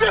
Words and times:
And 0.00 0.06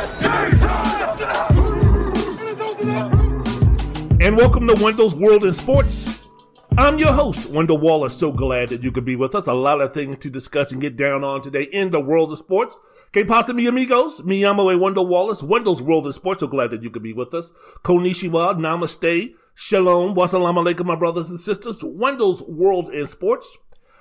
welcome 4.36 4.68
to 4.68 4.76
Wendell's 4.84 5.16
World 5.16 5.46
in 5.46 5.54
Sports. 5.54 6.30
I'm 6.78 7.00
your 7.00 7.14
host, 7.14 7.56
Wendell 7.56 7.78
Wallace. 7.78 8.18
So 8.18 8.34
glad 8.34 8.68
that 8.70 8.84
you 8.84 8.92
could 8.92 9.06
be 9.06 9.16
with 9.16 9.34
us. 9.34 9.48
A 9.48 9.54
lot 9.54 9.80
of 9.80 9.94
things 9.94 10.18
to 10.18 10.30
discuss 10.30 10.74
and 10.74 10.82
get 10.82 10.98
down 10.98 11.24
on 11.24 11.42
today 11.42 11.70
in 11.72 11.92
the 11.92 12.02
world 12.02 12.34
of 12.34 12.38
sports. 12.38 12.76
Que 13.14 13.24
pasa, 13.24 13.54
mi 13.54 13.66
amigos? 13.66 14.26
Mi 14.26 14.44
amo 14.44 14.70
a 14.70 14.78
Wendell 14.78 15.08
Wallace. 15.08 15.42
Wendell's 15.42 15.82
World 15.82 16.06
in 16.06 16.12
Sports. 16.12 16.42
So 16.42 16.48
glad 16.48 16.72
that 16.72 16.84
you 16.84 16.90
could 16.90 17.04
be 17.04 17.14
with 17.14 17.34
us. 17.34 17.54
Konnichiwa, 17.84 18.60
namaste, 18.60 19.36
shalom, 19.56 20.16
wassalamu 20.16 20.66
alaikum, 20.66 20.86
my 20.86 20.96
brothers 20.96 21.30
and 21.30 21.40
sisters. 21.40 21.78
Wendell's 21.82 22.44
World 22.44 22.90
in 22.90 23.06
Sports. 23.08 23.58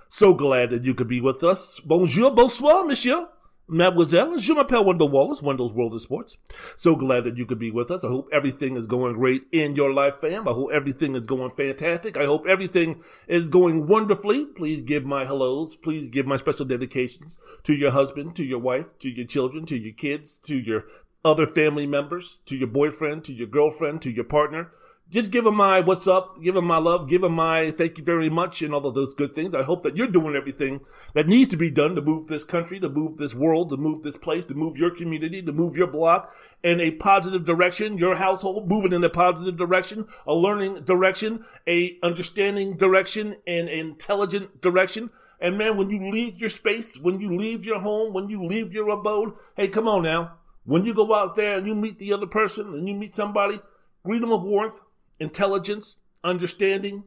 So 0.08 0.34
glad 0.34 0.70
that 0.70 0.82
you 0.82 0.94
could 0.94 1.08
be 1.08 1.20
with 1.20 1.44
us. 1.44 1.78
Bonjour, 1.84 2.34
bonsoir, 2.34 2.84
monsieur. 2.86 3.28
Mademoiselle, 3.68 4.38
je 4.38 4.52
m'appelle 4.52 4.84
Wendell 4.84 5.08
Wallace, 5.08 5.42
Wendell's 5.42 5.72
World 5.72 5.92
of 5.92 6.00
Sports. 6.00 6.38
So 6.76 6.94
glad 6.94 7.24
that 7.24 7.36
you 7.36 7.44
could 7.44 7.58
be 7.58 7.72
with 7.72 7.90
us. 7.90 8.04
I 8.04 8.08
hope 8.08 8.28
everything 8.32 8.76
is 8.76 8.86
going 8.86 9.14
great 9.14 9.42
in 9.50 9.74
your 9.74 9.92
life, 9.92 10.20
fam. 10.20 10.46
I 10.46 10.52
hope 10.52 10.70
everything 10.72 11.16
is 11.16 11.26
going 11.26 11.50
fantastic. 11.50 12.16
I 12.16 12.26
hope 12.26 12.46
everything 12.46 13.02
is 13.26 13.48
going 13.48 13.88
wonderfully. 13.88 14.46
Please 14.46 14.82
give 14.82 15.04
my 15.04 15.24
hellos. 15.24 15.74
Please 15.74 16.08
give 16.08 16.26
my 16.26 16.36
special 16.36 16.64
dedications 16.64 17.38
to 17.64 17.74
your 17.74 17.90
husband, 17.90 18.36
to 18.36 18.44
your 18.44 18.60
wife, 18.60 18.86
to 19.00 19.10
your 19.10 19.26
children, 19.26 19.66
to 19.66 19.76
your 19.76 19.94
kids, 19.94 20.38
to 20.44 20.56
your 20.56 20.84
other 21.24 21.48
family 21.48 21.88
members, 21.88 22.38
to 22.46 22.56
your 22.56 22.68
boyfriend, 22.68 23.24
to 23.24 23.32
your 23.32 23.48
girlfriend, 23.48 24.00
to 24.02 24.12
your 24.12 24.24
partner. 24.24 24.70
Just 25.08 25.30
give 25.30 25.44
them 25.44 25.54
my 25.54 25.78
what's 25.78 26.08
up, 26.08 26.42
give 26.42 26.56
them 26.56 26.64
my 26.64 26.78
love, 26.78 27.08
give 27.08 27.20
them 27.20 27.34
my 27.34 27.70
thank 27.70 27.96
you 27.96 28.02
very 28.02 28.28
much, 28.28 28.60
and 28.60 28.74
all 28.74 28.84
of 28.84 28.94
those 28.96 29.14
good 29.14 29.34
things. 29.34 29.54
I 29.54 29.62
hope 29.62 29.84
that 29.84 29.96
you're 29.96 30.08
doing 30.08 30.34
everything 30.34 30.80
that 31.14 31.28
needs 31.28 31.48
to 31.50 31.56
be 31.56 31.70
done 31.70 31.94
to 31.94 32.02
move 32.02 32.26
this 32.26 32.42
country, 32.42 32.80
to 32.80 32.88
move 32.88 33.16
this 33.16 33.32
world, 33.32 33.70
to 33.70 33.76
move 33.76 34.02
this 34.02 34.18
place, 34.18 34.44
to 34.46 34.54
move 34.54 34.76
your 34.76 34.90
community, 34.90 35.42
to 35.42 35.52
move 35.52 35.76
your 35.76 35.86
block 35.86 36.34
in 36.64 36.80
a 36.80 36.90
positive 36.90 37.44
direction, 37.44 37.98
your 37.98 38.16
household 38.16 38.68
moving 38.68 38.92
in 38.92 39.04
a 39.04 39.08
positive 39.08 39.56
direction, 39.56 40.08
a 40.26 40.34
learning 40.34 40.82
direction, 40.82 41.44
a 41.68 41.98
understanding 42.02 42.76
direction, 42.76 43.36
an 43.46 43.68
intelligent 43.68 44.60
direction. 44.60 45.10
And 45.40 45.56
man, 45.56 45.76
when 45.76 45.88
you 45.88 46.10
leave 46.10 46.40
your 46.40 46.48
space, 46.48 46.98
when 46.98 47.20
you 47.20 47.30
leave 47.36 47.64
your 47.64 47.78
home, 47.78 48.12
when 48.12 48.28
you 48.28 48.42
leave 48.42 48.72
your 48.72 48.88
abode, 48.88 49.34
hey, 49.56 49.68
come 49.68 49.86
on 49.86 50.02
now. 50.02 50.38
When 50.64 50.84
you 50.84 50.94
go 50.94 51.14
out 51.14 51.36
there 51.36 51.58
and 51.58 51.66
you 51.68 51.76
meet 51.76 52.00
the 52.00 52.12
other 52.12 52.26
person 52.26 52.74
and 52.74 52.88
you 52.88 52.94
meet 52.94 53.14
somebody, 53.14 53.60
greet 54.02 54.20
them 54.20 54.30
with 54.30 54.40
warmth, 54.40 54.80
intelligence, 55.18 55.98
understanding, 56.22 57.04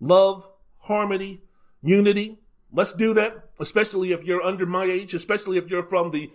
love, 0.00 0.50
harmony, 0.80 1.40
unity. 1.82 2.38
Let's 2.72 2.92
do 2.92 3.14
that, 3.14 3.50
especially 3.58 4.12
if 4.12 4.24
you're 4.24 4.42
under 4.42 4.66
my 4.66 4.84
age, 4.84 5.14
especially 5.14 5.58
if 5.58 5.70
you're 5.70 5.82
from 5.82 6.10
the 6.10 6.30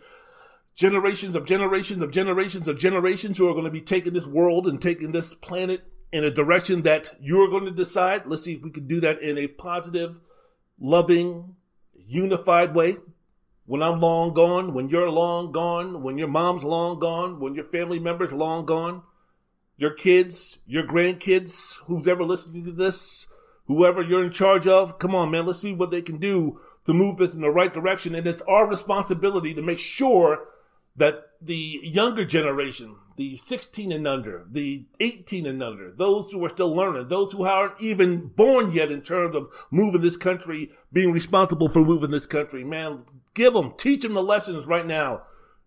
generations 0.74 1.36
of 1.36 1.46
generations 1.46 2.02
of 2.02 2.12
generations 2.12 2.68
of 2.68 2.78
generations 2.78 3.38
who 3.38 3.50
are 3.50 3.54
going 3.54 3.66
to 3.66 3.72
be 3.72 3.82
taking 3.82 4.14
this 4.14 4.26
world 4.26 4.68
and 4.68 4.82
taking 4.82 5.12
this 5.12 5.34
planet 5.34 5.82
in 6.12 6.24
a 6.24 6.32
direction 6.32 6.82
that 6.84 7.16
you're 7.20 7.50
going 7.50 7.66
to 7.66 7.72
decide. 7.72 8.26
Let's 8.26 8.44
see 8.44 8.54
if 8.54 8.62
we 8.62 8.72
can 8.72 8.88
do 8.88 9.00
that 9.02 9.22
in 9.22 9.38
a 9.38 9.48
positive, 9.48 10.20
loving, 10.80 11.56
unified 11.94 12.74
way. 12.74 12.98
When 13.66 13.82
I'm 13.82 14.02
long 14.02 14.34
gone, 14.34 14.74
when 14.74 14.90
you're 14.90 15.10
long 15.10 15.52
gone, 15.52 16.02
when 16.04 16.18
your 16.18 16.28
mom's 16.28 16.64
long 16.64 17.00
gone, 17.00 17.40
when 17.40 17.56
your 17.56 17.66
family 17.66 18.00
members 18.00 18.34
long 18.34 18.66
gone, 18.66 19.04
your 19.82 19.92
kids, 19.92 20.60
your 20.68 20.84
grandkids, 20.84 21.80
who's 21.88 22.08
ever 22.08 22.24
listening 22.24 22.64
to 22.64 22.72
this, 22.72 23.28
whoever 23.66 24.04
you're 24.04 24.24
in 24.24 24.30
charge 24.30 24.68
of, 24.68 25.00
come 25.00 25.16
on, 25.16 25.32
man, 25.32 25.44
let's 25.48 25.60
see 25.60 25.74
what 25.74 25.90
they 25.90 26.04
can 26.04 26.20
do 26.20 26.62
to 26.86 26.94
move 26.94 27.18
this 27.18 27.34
in 27.34 27.42
the 27.42 27.50
right 27.50 27.74
direction. 27.74 28.14
And 28.14 28.28
it's 28.28 28.44
our 28.44 28.70
responsibility 28.70 29.56
to 29.56 29.62
make 29.64 29.80
sure 29.80 30.48
that 30.96 31.30
the 31.42 31.80
younger 31.82 32.26
generation, 32.26 32.96
the 33.18 33.36
16 33.36 33.92
and 33.92 34.08
under, 34.08 34.46
the 34.52 34.86
18 35.00 35.48
and 35.48 35.64
under, 35.64 35.90
those 35.90 36.32
who 36.32 36.46
are 36.46 36.50
still 36.50 36.76
learning, 36.76 37.08
those 37.08 37.32
who 37.32 37.44
aren't 37.44 37.82
even 37.82 38.28
born 38.28 38.74
yet 38.74 38.92
in 38.92 39.02
terms 39.02 39.36
of 39.36 39.50
moving 39.72 40.02
this 40.02 40.18
country, 40.18 40.70
being 40.94 41.12
responsible 41.12 41.70
for 41.70 41.84
moving 41.84 42.12
this 42.12 42.28
country, 42.28 42.64
man, 42.64 43.04
give 43.34 43.54
them, 43.54 43.74
teach 43.78 44.04
them 44.04 44.14
the 44.14 44.22
lessons 44.22 44.68
right 44.68 44.86
now 44.86 45.24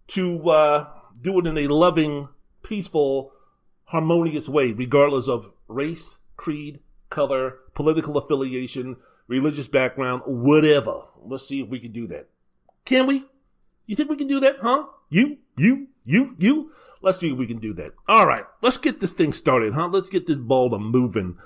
to 0.07 0.51
uh, 0.51 0.85
do 1.21 1.37
it 1.41 1.49
in 1.49 1.59
a 1.59 1.67
loving, 1.67 2.29
peaceful, 2.63 3.33
harmonious 3.87 4.49
way, 4.49 4.73
regardless 4.73 5.29
of 5.29 5.51
race, 5.69 6.19
creed, 6.37 6.81
color, 7.11 7.59
political 7.75 8.19
affiliation, 8.19 8.97
religious 9.29 9.69
background, 9.69 10.23
whatever. 10.27 11.03
Let's 11.23 11.47
see 11.47 11.61
if 11.61 11.69
we 11.69 11.79
can 11.79 11.93
do 11.93 12.07
that. 12.09 12.29
Can 12.85 13.07
we? 13.07 13.27
You 13.87 13.97
think 13.97 14.11
we 14.11 14.17
can 14.17 14.29
do 14.29 14.41
that, 14.41 14.57
huh? 14.61 14.87
You, 15.11 15.39
you, 15.57 15.89
you, 16.05 16.35
you? 16.39 16.73
Let's 17.03 17.19
see 17.19 17.33
if 17.33 17.39
we 17.39 17.47
can 17.47 17.59
do 17.59 17.75
that. 17.75 17.93
All 18.09 18.27
right, 18.27 18.45
let's 18.63 18.79
get 18.79 19.01
this 19.01 19.13
thing 19.13 19.33
started, 19.33 19.75
huh? 19.75 19.89
Let's 19.89 20.09
get 20.09 20.27
this 20.27 20.37
ball 20.37 20.71
to 20.71 20.79
moving. 20.79 21.37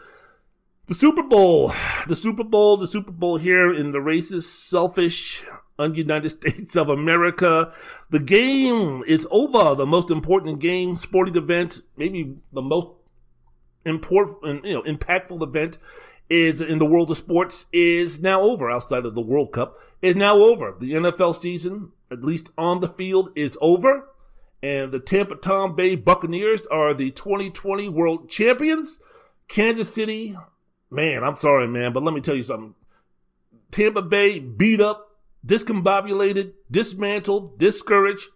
The 0.86 0.94
Super 0.94 1.22
Bowl, 1.22 1.72
the 2.06 2.14
Super 2.14 2.44
Bowl, 2.44 2.76
the 2.76 2.86
Super 2.86 3.12
Bowl 3.12 3.36
here 3.36 3.74
in 3.74 3.92
the 3.92 3.98
racist, 3.98 4.44
selfish, 4.44 5.44
un-United 5.78 6.28
States 6.30 6.76
of 6.76 6.88
America. 6.88 7.72
The 8.10 8.18
game 8.18 9.02
is 9.06 9.26
over. 9.30 9.74
The 9.74 9.86
most 9.86 10.10
important 10.10 10.60
game, 10.60 10.94
sporting 10.94 11.36
event, 11.36 11.82
maybe 11.96 12.36
the 12.52 12.62
most 12.62 12.88
important, 13.84 14.64
you 14.64 14.74
know, 14.74 14.82
impactful 14.82 15.42
event 15.42 15.78
is 16.28 16.60
in 16.60 16.78
the 16.78 16.86
world 16.86 17.10
of 17.10 17.16
sports 17.16 17.66
is 17.72 18.20
now 18.20 18.42
over 18.42 18.70
outside 18.70 19.06
of 19.06 19.14
the 19.14 19.20
World 19.20 19.52
Cup 19.52 19.78
is 20.02 20.16
now 20.16 20.36
over. 20.36 20.74
The 20.78 20.92
NFL 20.92 21.34
season, 21.34 21.92
at 22.10 22.22
least 22.22 22.50
on 22.56 22.80
the 22.80 22.88
field, 22.88 23.30
is 23.34 23.56
over. 23.60 24.08
And 24.62 24.92
the 24.92 25.00
Tampa 25.00 25.36
Tom 25.36 25.76
Bay 25.76 25.94
Buccaneers 25.94 26.66
are 26.66 26.92
the 26.92 27.10
2020 27.10 27.88
world 27.88 28.28
champions. 28.28 29.00
Kansas 29.46 29.94
City, 29.94 30.36
man, 30.90 31.24
I'm 31.24 31.36
sorry, 31.36 31.68
man, 31.68 31.92
but 31.92 32.02
let 32.02 32.14
me 32.14 32.20
tell 32.20 32.34
you 32.34 32.42
something. 32.42 32.74
Tampa 33.70 34.02
Bay 34.02 34.38
beat 34.38 34.80
up, 34.80 35.07
discombobulated, 35.46 36.52
dismantled, 36.70 37.58
discouraged, 37.58 38.28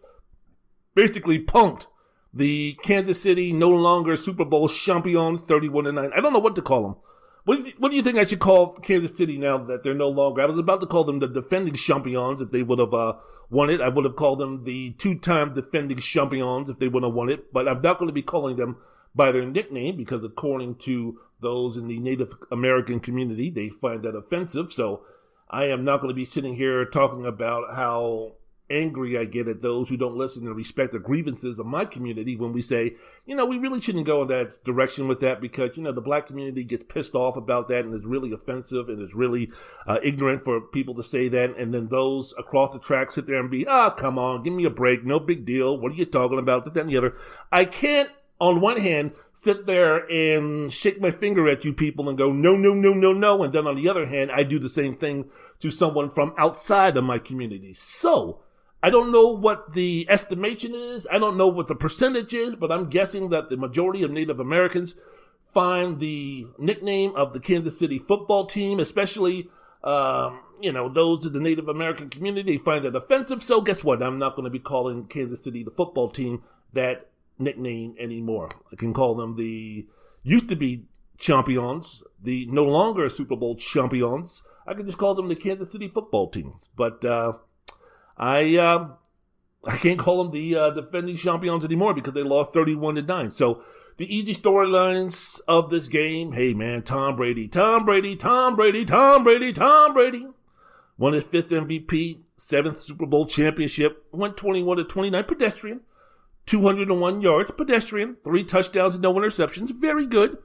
basically 0.94 1.38
punked 1.38 1.86
the 2.34 2.78
Kansas 2.82 3.20
City 3.20 3.52
no 3.52 3.70
longer 3.70 4.16
Super 4.16 4.44
Bowl 4.44 4.68
champions 4.68 5.44
31 5.44 5.84
to 5.84 5.92
9. 5.92 6.10
I 6.14 6.20
don't 6.20 6.32
know 6.32 6.38
what 6.38 6.56
to 6.56 6.62
call 6.62 6.82
them. 6.82 6.96
What 7.44 7.56
do, 7.56 7.70
you, 7.70 7.74
what 7.78 7.91
do 7.91 7.96
you 7.96 8.02
think 8.02 8.18
I 8.18 8.24
should 8.24 8.38
call 8.38 8.74
Kansas 8.76 9.16
City 9.16 9.36
now 9.36 9.58
that 9.58 9.82
they're 9.82 9.94
no 9.94 10.08
longer? 10.08 10.42
I 10.42 10.46
was 10.46 10.58
about 10.58 10.80
to 10.80 10.86
call 10.86 11.04
them 11.04 11.18
the 11.18 11.28
defending 11.28 11.74
champions 11.74 12.41
if 12.41 12.52
they 12.52 12.62
would 12.62 12.78
have 12.78 12.94
uh, 12.94 13.14
won 13.50 13.68
it. 13.68 13.80
I 13.80 13.88
would 13.88 14.04
have 14.04 14.16
called 14.16 14.38
them 14.38 14.64
the 14.64 14.92
two-time 14.92 15.52
defending 15.52 15.98
champions 15.98 16.70
if 16.70 16.78
they 16.78 16.88
would 16.88 17.02
have 17.02 17.12
won 17.12 17.28
it. 17.28 17.52
But 17.52 17.68
I'm 17.68 17.82
not 17.82 17.98
going 17.98 18.08
to 18.08 18.14
be 18.14 18.22
calling 18.22 18.56
them 18.56 18.76
by 19.14 19.32
their 19.32 19.44
nickname 19.44 19.96
because 19.96 20.24
according 20.24 20.76
to 20.76 21.18
those 21.41 21.76
in 21.76 21.88
the 21.88 21.98
Native 21.98 22.32
American 22.52 23.00
community, 23.00 23.50
they 23.50 23.68
find 23.68 24.04
that 24.04 24.14
offensive. 24.14 24.72
So 24.72 25.03
I 25.53 25.66
am 25.66 25.84
not 25.84 26.01
going 26.01 26.09
to 26.09 26.15
be 26.15 26.25
sitting 26.25 26.54
here 26.54 26.84
talking 26.87 27.27
about 27.27 27.75
how 27.75 28.33
angry 28.71 29.19
I 29.19 29.25
get 29.25 29.49
at 29.49 29.60
those 29.60 29.89
who 29.89 29.97
don't 29.97 30.16
listen 30.16 30.47
and 30.47 30.57
respect 30.57 30.93
the 30.93 30.99
grievances 30.99 31.59
of 31.59 31.66
my 31.66 31.84
community 31.84 32.37
when 32.37 32.53
we 32.53 32.63
say, 32.63 32.95
you 33.27 33.37
know, 33.37 33.45
we 33.45 33.59
really 33.59 33.81
shouldn't 33.81 34.07
go 34.07 34.22
in 34.22 34.28
that 34.28 34.57
direction 34.65 35.09
with 35.09 35.21
that 35.21 35.41
because, 35.41 35.77
you 35.77 35.83
know, 35.83 35.93
the 35.93 36.01
black 36.01 36.27
community 36.27 36.65
gets 36.65 36.84
pissed 36.84 37.15
off 37.15 37.37
about 37.37 37.69
that 37.69 37.84
and 37.84 37.95
is 37.95 38.07
really 38.07 38.33
offensive 38.33 38.89
and 38.89 39.03
is 39.03 39.15
really 39.15 39.51
uh, 39.87 39.99
ignorant 40.03 40.43
for 40.43 40.60
people 40.60 40.95
to 40.95 41.03
say 41.03 41.28
that. 41.28 41.57
And 41.59 41.75
then 41.75 41.89
those 41.89 42.33
across 42.39 42.72
the 42.72 42.78
track 42.78 43.10
sit 43.10 43.27
there 43.27 43.41
and 43.41 43.51
be, 43.51 43.66
ah, 43.66 43.89
oh, 43.89 43.95
come 43.95 44.19
on, 44.19 44.43
give 44.43 44.54
me 44.54 44.65
a 44.65 44.71
break. 44.71 45.04
No 45.04 45.21
big 45.21 45.45
deal. 45.45 45.78
What 45.78 45.93
are 45.93 45.97
you 45.97 46.07
talking 46.07 46.39
about? 46.39 46.65
That, 46.65 46.75
that, 46.75 46.81
and 46.81 46.91
the 46.91 46.97
other. 46.97 47.15
I 47.53 47.66
can't, 47.66 48.10
on 48.42 48.60
one 48.60 48.80
hand, 48.80 49.12
sit 49.34 49.66
there 49.66 49.98
and 50.10 50.72
shake 50.72 51.00
my 51.00 51.12
finger 51.12 51.48
at 51.48 51.65
you 51.65 51.72
people 51.72 52.09
and 52.09 52.18
go, 52.18 52.33
no, 52.33 52.56
no, 52.56 52.74
no, 52.74 52.92
no, 52.92 53.12
no. 53.12 53.44
And 53.44 53.53
then 53.53 53.68
on 53.68 53.77
the 53.77 53.89
other 53.89 54.06
hand, 54.06 54.33
I 54.33 54.42
do 54.42 54.59
the 54.59 54.68
same 54.68 54.97
thing 54.97 55.30
to 55.60 55.71
someone 55.71 56.10
from 56.10 56.34
outside 56.36 56.97
of 56.97 57.04
my 57.04 57.18
community. 57.18 57.72
So, 57.72 58.41
I 58.83 58.91
don't 58.91 59.12
know 59.12 59.28
what 59.28 59.74
the 59.74 60.06
estimation 60.10 60.74
is. 60.74 61.06
I 61.09 61.18
don't 61.18 61.39
know 61.39 61.47
what 61.47 61.68
the 61.68 61.77
percentage 61.77 62.34
is, 62.34 62.56
but 62.56 62.72
I'm 62.72 62.91
guessing 62.91 63.30
that 63.30 63.48
the 63.48 63.56
majority 63.56 64.03
of 64.03 64.10
Native 64.10 64.41
Americans 64.41 64.97
find 65.54 66.00
the 66.00 66.48
nickname 66.59 67.15
of 67.15 67.33
the 67.33 67.39
Kansas 67.39 67.78
City 67.78 68.00
football 68.00 68.47
team, 68.47 68.80
especially 68.80 69.48
um, 69.84 70.41
you 70.60 70.72
know, 70.72 70.89
those 70.89 71.27
of 71.27 71.33
the 71.33 71.41
Native 71.41 71.68
American 71.68 72.10
community 72.10 72.59
find 72.59 72.84
that 72.84 72.97
offensive. 72.97 73.41
So 73.41 73.60
guess 73.60 73.84
what? 73.84 74.03
I'm 74.03 74.18
not 74.18 74.34
going 74.34 74.44
to 74.44 74.50
be 74.50 74.59
calling 74.59 75.06
Kansas 75.06 75.44
City 75.44 75.62
the 75.62 75.71
football 75.71 76.09
team 76.09 76.42
that 76.72 77.09
nickname 77.38 77.94
anymore. 77.98 78.48
I 78.72 78.76
can 78.76 78.92
call 78.92 79.14
them 79.14 79.36
the 79.36 79.86
used 80.22 80.48
to 80.48 80.56
be 80.56 80.84
champions, 81.18 82.02
the 82.22 82.46
no 82.46 82.64
longer 82.64 83.08
Super 83.08 83.36
Bowl 83.36 83.56
champions. 83.56 84.42
I 84.66 84.74
can 84.74 84.86
just 84.86 84.98
call 84.98 85.14
them 85.14 85.28
the 85.28 85.36
Kansas 85.36 85.72
City 85.72 85.88
football 85.88 86.28
teams. 86.28 86.68
But 86.76 87.04
uh, 87.04 87.34
I 88.16 88.56
uh, 88.56 88.88
I 89.64 89.76
can't 89.76 89.98
call 89.98 90.22
them 90.22 90.32
the 90.32 90.56
uh, 90.56 90.70
defending 90.70 91.16
champions 91.16 91.64
anymore 91.64 91.94
because 91.94 92.14
they 92.14 92.22
lost 92.22 92.52
31 92.52 92.96
to 92.96 93.02
9. 93.02 93.30
So 93.30 93.62
the 93.96 94.14
easy 94.14 94.34
storylines 94.34 95.40
of 95.46 95.70
this 95.70 95.88
game, 95.88 96.32
hey 96.32 96.54
man, 96.54 96.82
Tom 96.82 97.16
Brady, 97.16 97.48
Tom 97.48 97.84
Brady, 97.84 98.16
Tom 98.16 98.56
Brady, 98.56 98.84
Tom 98.84 99.22
Brady, 99.24 99.52
Tom 99.52 99.94
Brady. 99.94 100.26
Won 100.98 101.14
his 101.14 101.24
fifth 101.24 101.48
MVP, 101.48 102.20
seventh 102.36 102.80
Super 102.80 103.06
Bowl 103.06 103.26
championship, 103.26 104.04
went 104.12 104.36
21 104.36 104.76
to 104.76 104.84
29 104.84 105.24
pedestrian, 105.24 105.80
201 106.47 107.21
yards 107.21 107.50
pedestrian, 107.50 108.16
three 108.24 108.44
touchdowns 108.44 108.94
and 108.94 109.03
no 109.03 109.15
interceptions. 109.15 109.71
Very 109.78 110.06
good. 110.06 110.39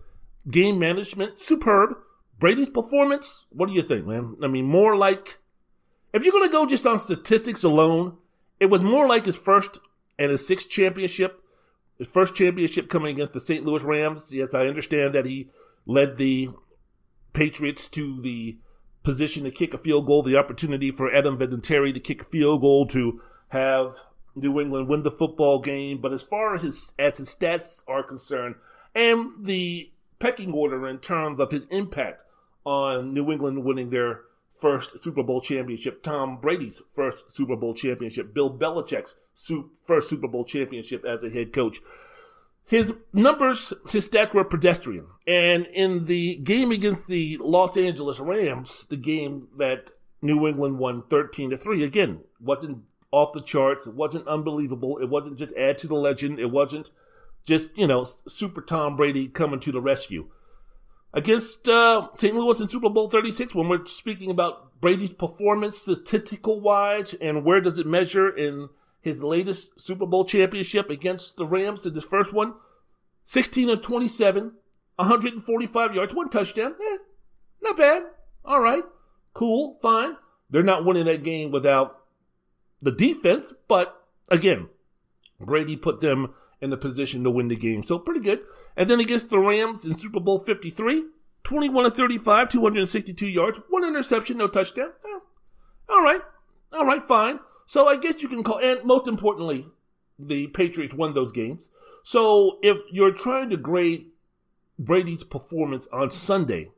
Game 0.50 0.80
management, 0.80 1.40
superb. 1.40 1.98
Brady's 2.40 2.70
performance, 2.70 3.46
what 3.50 3.68
do 3.68 3.74
you 3.74 3.82
think, 3.82 4.06
man? 4.06 4.38
I 4.44 4.48
mean, 4.48 4.66
more 4.66 4.96
like, 4.96 5.40
if 6.14 6.24
you're 6.24 6.32
going 6.32 6.48
to 6.48 6.52
go 6.52 6.68
just 6.68 6.86
on 6.86 7.00
statistics 7.00 7.64
alone, 7.64 8.18
it 8.60 8.68
was 8.68 8.84
more 8.84 9.08
like 9.08 9.26
his 9.26 9.38
first 9.38 9.80
and 10.20 10.32
his 10.32 10.46
sixth 10.48 10.70
championship. 10.70 11.44
His 11.98 12.08
first 12.08 12.36
championship 12.36 12.90
coming 12.90 13.16
against 13.16 13.34
the 13.34 13.40
St. 13.40 13.66
Louis 13.66 13.82
Rams. 13.82 14.32
Yes, 14.32 14.54
I 14.54 14.68
understand 14.68 15.16
that 15.16 15.26
he 15.26 15.50
led 15.88 16.18
the 16.18 16.50
Patriots 17.34 17.88
to 17.90 18.22
the 18.22 18.58
position 19.04 19.44
to 19.46 19.52
kick 19.52 19.74
a 19.74 19.78
field 19.78 20.06
goal, 20.06 20.22
the 20.22 20.38
opportunity 20.38 20.92
for 20.92 21.14
Adam 21.14 21.38
Vinatieri 21.38 21.94
to 21.94 22.00
kick 22.00 22.22
a 22.22 22.26
field 22.26 22.62
goal 22.62 22.86
to 22.88 23.22
have 23.50 24.06
New 24.38 24.60
England 24.60 24.88
win 24.88 25.04
the 25.04 25.12
football 25.12 25.60
game. 25.60 26.00
But 26.00 26.14
as 26.14 26.24
far 26.24 26.56
as 26.56 26.62
his, 26.62 26.94
as 26.98 27.18
his 27.18 27.34
stats 27.34 27.82
are 27.88 28.04
concerned, 28.04 28.56
and 28.96 29.46
the 29.46 29.92
pecking 30.20 30.54
order 30.54 30.88
in 30.88 31.00
terms 31.00 31.40
of 31.40 31.52
his 31.52 31.66
impact 31.66 32.24
on 32.64 33.14
New 33.14 33.32
England 33.32 33.64
winning 33.64 33.90
their 33.90 34.22
first 34.58 35.04
Super 35.04 35.24
Bowl 35.24 35.42
championship, 35.42 36.04
Tom 36.04 36.38
Brady's 36.42 36.82
first 36.92 37.36
Super 37.36 37.56
Bowl 37.56 37.74
championship, 37.74 38.34
Bill 38.34 38.56
Belichick's 38.56 39.18
first 39.84 40.10
Super 40.10 40.28
Bowl 40.28 40.44
championship 40.44 41.06
as 41.06 41.24
a 41.24 41.30
head 41.30 41.54
coach. 41.54 41.80
His 42.66 42.92
numbers, 43.14 43.72
his 43.90 44.10
stats 44.10 44.34
were 44.34 44.44
pedestrian. 44.44 45.06
And 45.26 45.68
in 45.68 46.06
the 46.06 46.36
game 46.36 46.72
against 46.72 47.08
the 47.08 47.38
Los 47.40 47.78
Angeles 47.78 48.20
Rams, 48.20 48.88
the 48.88 48.98
game 48.98 49.48
that 49.58 49.92
New 50.22 50.46
England 50.48 50.78
won 50.78 51.04
13 51.10 51.52
to 51.52 51.58
3, 51.58 51.84
again, 51.84 52.22
wasn't 52.42 52.84
off 53.12 53.34
the 53.34 53.42
charts. 53.42 53.88
It 53.88 53.94
wasn't 53.96 54.28
unbelievable. 54.28 54.98
It 55.02 55.10
wasn't 55.10 55.38
just 55.38 55.56
add 55.56 55.78
to 55.80 55.88
the 55.88 55.96
legend. 55.96 56.40
It 56.40 56.52
wasn't 56.52 56.90
just, 57.46 57.68
you 57.76 57.88
know, 57.88 58.06
super 58.28 58.62
Tom 58.62 58.96
Brady 58.96 59.28
coming 59.28 59.60
to 59.62 59.72
the 59.72 59.82
rescue 59.82 60.30
against 61.14 61.68
uh, 61.68 62.10
St. 62.14 62.36
Louis 62.36 62.60
in 62.60 62.68
Super 62.68 62.90
Bowl 62.90 63.10
36 63.10 63.56
when 63.56 63.70
we're 63.70 63.86
speaking 63.86 64.30
about 64.30 64.80
Brady's 64.80 65.14
performance 65.14 65.80
statistical 65.80 66.60
wise 66.60 67.16
and 67.16 67.44
where 67.44 67.62
does 67.62 67.80
it 67.80 67.88
measure 67.88 68.30
in 68.30 68.70
his 69.02 69.24
latest 69.24 69.70
Super 69.80 70.06
Bowl 70.06 70.26
championship 70.26 70.90
against 70.90 71.38
the 71.38 71.46
Rams 71.46 71.86
in 71.86 71.96
his 71.96 72.04
first 72.04 72.34
one 72.34 72.54
16 73.24 73.70
of 73.70 73.82
27, 73.82 74.54
145 74.96 75.96
yards, 75.96 76.14
one 76.14 76.30
touchdown. 76.30 76.76
Eh, 76.80 76.98
not 77.62 77.78
bad. 77.78 78.04
All 78.46 78.62
right. 78.62 78.84
Cool. 79.34 79.78
Fine. 79.82 80.16
They're 80.50 80.64
not 80.64 80.86
winning 80.86 81.06
that 81.06 81.24
game 81.24 81.52
without 81.52 82.00
the 82.82 82.92
defense, 82.92 83.54
but 83.68 84.02
again, 84.30 84.70
Brady 85.40 85.76
put 85.76 86.02
them 86.02 86.34
in 86.62 86.70
the 86.70 86.78
position 86.78 87.24
to 87.24 87.32
win 87.32 87.48
the 87.48 87.56
game. 87.56 87.84
So 87.84 88.00
pretty 88.00 88.22
good. 88.22 88.42
And 88.76 88.90
then 88.90 89.00
against 89.00 89.30
the 89.30 89.40
Rams 89.40 89.86
in 89.86 89.98
Super 89.98 90.20
Bowl 90.20 90.40
53, 90.40 91.06
21 91.44 91.84
to 91.86 91.92
35, 91.92 92.50
262 92.50 93.28
yards, 93.28 93.60
one 93.70 93.86
interception, 93.86 94.38
no 94.38 94.48
touchdown. 94.48 94.92
Eh, 95.06 95.20
all 95.90 96.02
right. 96.02 96.22
All 96.74 96.86
right, 96.86 97.04
fine. 97.08 97.40
So 97.66 97.88
I 97.88 97.98
guess 97.98 98.22
you 98.22 98.30
can 98.30 98.44
call, 98.44 98.60
and 98.60 98.84
most 98.84 99.08
importantly, 99.08 99.68
the 100.18 100.48
Patriots 100.48 100.94
won 100.94 101.14
those 101.14 101.32
games. 101.32 101.70
So 102.04 102.60
if 102.62 102.78
you're 102.92 103.12
trying 103.12 103.50
to 103.50 103.58
grade 103.58 104.08
Brady's 104.80 105.24
performance 105.24 105.88
on 105.92 106.12
Sunday, 106.12 106.72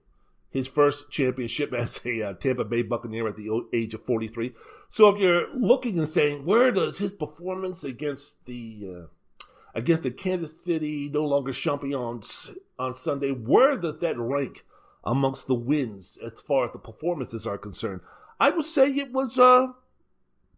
his 0.50 0.68
first 0.68 1.12
championship 1.12 1.74
as 1.78 2.02
a 2.06 2.24
uh, 2.24 2.34
Tampa 2.34 2.66
Bay 2.66 2.82
Buccaneer 2.82 3.28
at 3.28 3.36
the 3.36 3.68
age 3.74 3.94
of 3.94 4.04
43. 4.04 4.54
So 4.90 5.10
if 5.10 5.20
you're 5.20 5.54
looking 5.56 6.00
and 6.00 6.10
saying, 6.10 6.46
where 6.46 6.72
does 6.72 6.98
his 6.98 7.12
performance 7.12 7.84
against 7.84 8.44
the 8.46 8.96
uh, 8.96 9.08
against 9.74 10.04
the 10.04 10.12
Kansas 10.12 10.64
City 10.64 11.10
no 11.14 11.26
longer 11.26 11.54
champions 11.54 12.52
on 12.78 12.96
Sunday. 12.96 13.32
Where 13.32 13.78
does 13.78 14.00
that 14.00 14.18
rank 14.18 14.66
amongst 15.04 15.48
the 15.48 15.56
wins 15.56 16.18
as 16.24 16.42
far 16.42 16.66
as 16.66 16.74
the 16.74 16.80
performances 16.80 17.46
are 17.46 17.58
concerned? 17.58 18.02
I 18.40 18.50
would 18.50 18.66
say 18.66 18.90
it 18.90 19.12
was 19.12 19.38
uh, 19.38 19.68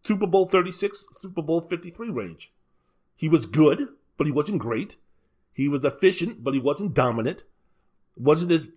Super 0.04 0.26
Bowl 0.26 0.46
36, 0.46 1.04
Super 1.20 1.42
Bowl 1.42 1.60
53 1.60 2.10
range. 2.10 2.52
He 3.16 3.28
was 3.28 3.46
good, 3.46 3.88
but 4.16 4.26
he 4.26 4.32
wasn't 4.32 4.60
great. 4.60 4.96
He 5.52 5.68
was 5.68 5.84
efficient, 5.84 6.42
but 6.42 6.54
he 6.54 6.60
wasn't 6.60 6.94
dominant. 6.94 7.42
Wasn't 8.16 8.52
as, 8.52 8.68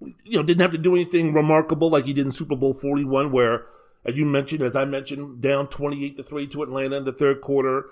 you 0.00 0.38
know, 0.38 0.42
didn't 0.42 0.62
have 0.62 0.72
to 0.72 0.78
do 0.78 0.94
anything 0.94 1.34
remarkable 1.34 1.90
like 1.90 2.04
he 2.04 2.12
did 2.12 2.26
in 2.26 2.32
Super 2.32 2.56
Bowl 2.56 2.72
41, 2.72 3.32
where, 3.32 3.66
you 4.14 4.24
mentioned, 4.24 4.62
as 4.62 4.76
I 4.76 4.84
mentioned, 4.84 5.40
down 5.40 5.68
28 5.68 6.16
to 6.16 6.22
3 6.22 6.46
to 6.48 6.62
Atlanta 6.62 6.96
in 6.96 7.04
the 7.04 7.12
third 7.12 7.40
quarter 7.40 7.86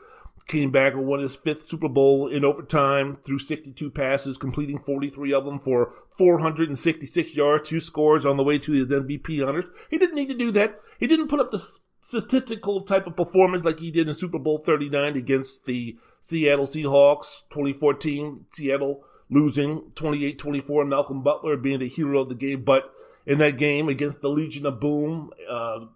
came 0.47 0.71
back 0.71 0.93
and 0.93 1.07
won 1.07 1.21
his 1.21 1.37
fifth 1.37 1.63
Super 1.63 1.89
Bowl 1.89 2.29
in 2.29 2.45
overtime 2.45 3.17
through 3.25 3.39
62 3.39 3.91
passes, 3.91 4.37
completing 4.37 4.79
43 4.79 5.33
of 5.33 5.45
them 5.45 5.59
for 5.59 5.95
466 6.19 7.35
yards, 7.35 7.69
two 7.69 7.81
scores 7.81 8.27
on 8.27 8.37
the 8.37 8.43
way 8.43 8.59
to 8.59 8.73
his 8.73 8.87
MVP 8.87 9.47
honors. 9.47 9.65
He 9.89 9.99
didn't 9.99 10.17
need 10.17 10.29
to 10.29 10.35
do 10.35 10.51
that. 10.53 10.81
He 10.99 11.07
didn't 11.07 11.29
put 11.29 11.41
up 11.41 11.51
the 11.51 11.67
statistical 12.01 12.83
type 12.83 13.07
of 13.07 13.17
performance 13.17 13.65
like 13.65 13.81
he 13.81 13.91
did 13.91 14.09
in 14.09 14.15
Super 14.15 14.39
Bowl 14.39 14.59
39 14.59 15.17
against 15.17 15.65
the 15.65 15.97
Seattle 16.21 16.67
Seahawks, 16.67 17.43
2014, 17.51 18.47
Seattle 18.53 19.05
losing 19.31 19.93
28-24, 19.95 20.87
Malcolm 20.87 21.23
Butler 21.23 21.57
being 21.57 21.79
the 21.79 21.89
hero 21.89 22.21
of 22.21 22.29
the 22.29 22.35
game. 22.35 22.63
But 22.63 22.93
in 23.27 23.39
that 23.39 23.57
game 23.57 23.89
against 23.89 24.21
the 24.21 24.29
Legion 24.29 24.67
of 24.67 24.81
Boom, 24.81 25.31
uh, 25.49 25.87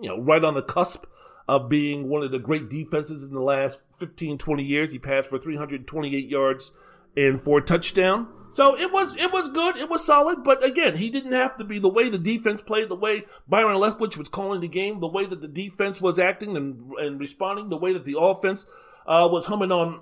you 0.00 0.08
know, 0.08 0.20
right 0.20 0.42
on 0.42 0.54
the 0.54 0.62
cusp 0.62 1.04
of 1.48 1.68
being 1.68 2.08
one 2.08 2.22
of 2.22 2.32
the 2.32 2.38
great 2.38 2.68
defenses 2.68 3.22
in 3.22 3.32
the 3.32 3.40
last 3.40 3.82
15, 3.98 4.38
20 4.38 4.62
years. 4.62 4.92
He 4.92 4.98
passed 4.98 5.28
for 5.28 5.38
328 5.38 6.28
yards 6.28 6.72
and 7.16 7.40
four 7.40 7.60
touchdown. 7.60 8.28
So 8.50 8.78
it 8.78 8.92
was 8.92 9.16
it 9.16 9.32
was 9.32 9.50
good, 9.50 9.76
it 9.76 9.90
was 9.90 10.04
solid, 10.04 10.42
but 10.42 10.64
again, 10.64 10.96
he 10.96 11.10
didn't 11.10 11.32
have 11.32 11.56
to 11.58 11.64
be 11.64 11.78
the 11.78 11.92
way 11.92 12.08
the 12.08 12.18
defense 12.18 12.62
played, 12.62 12.88
the 12.88 12.96
way 12.96 13.24
Byron 13.46 13.76
Leftwich 13.76 14.16
was 14.16 14.28
calling 14.28 14.60
the 14.60 14.68
game, 14.68 15.00
the 15.00 15.08
way 15.08 15.26
that 15.26 15.42
the 15.42 15.48
defense 15.48 16.00
was 16.00 16.18
acting 16.18 16.56
and 16.56 16.92
and 16.98 17.20
responding, 17.20 17.68
the 17.68 17.76
way 17.76 17.92
that 17.92 18.04
the 18.04 18.18
offense 18.18 18.64
uh, 19.06 19.28
was 19.30 19.46
humming 19.46 19.72
on 19.72 20.00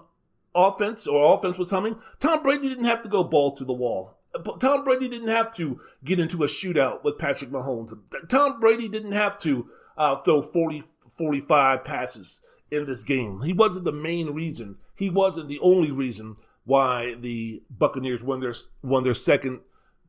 offense 0.55 1.07
or 1.07 1.35
offense 1.35 1.59
was 1.59 1.71
humming. 1.71 1.97
Tom 2.21 2.43
Brady 2.43 2.69
didn't 2.69 2.85
have 2.85 3.03
to 3.03 3.09
go 3.09 3.25
ball 3.25 3.57
to 3.57 3.65
the 3.65 3.73
wall. 3.73 4.19
Tom 4.61 4.85
Brady 4.85 5.09
didn't 5.09 5.29
have 5.29 5.51
to 5.53 5.81
get 6.05 6.21
into 6.21 6.43
a 6.43 6.47
shootout 6.47 7.05
with 7.05 7.19
Patrick 7.19 7.51
Mahomes. 7.51 7.93
Tom 8.29 8.61
Brady 8.61 8.89
didn't 8.89 9.13
have 9.13 9.39
to 9.39 9.69
uh, 9.97 10.17
throw 10.17 10.43
40, 10.43 10.83
45 11.17 11.85
passes 11.85 12.41
in 12.71 12.87
this 12.87 13.05
game. 13.05 13.43
He 13.43 13.53
wasn't 13.53 13.85
the 13.85 13.93
main 13.93 14.35
reason. 14.35 14.77
He 14.97 15.11
wasn't 15.11 15.49
the 15.49 15.61
only 15.61 15.91
reason 15.91 16.37
why 16.65 17.15
the 17.15 17.63
Buccaneers 17.71 18.23
won 18.23 18.41
their 18.41 18.55
won 18.83 19.05
their 19.05 19.15
second 19.15 19.61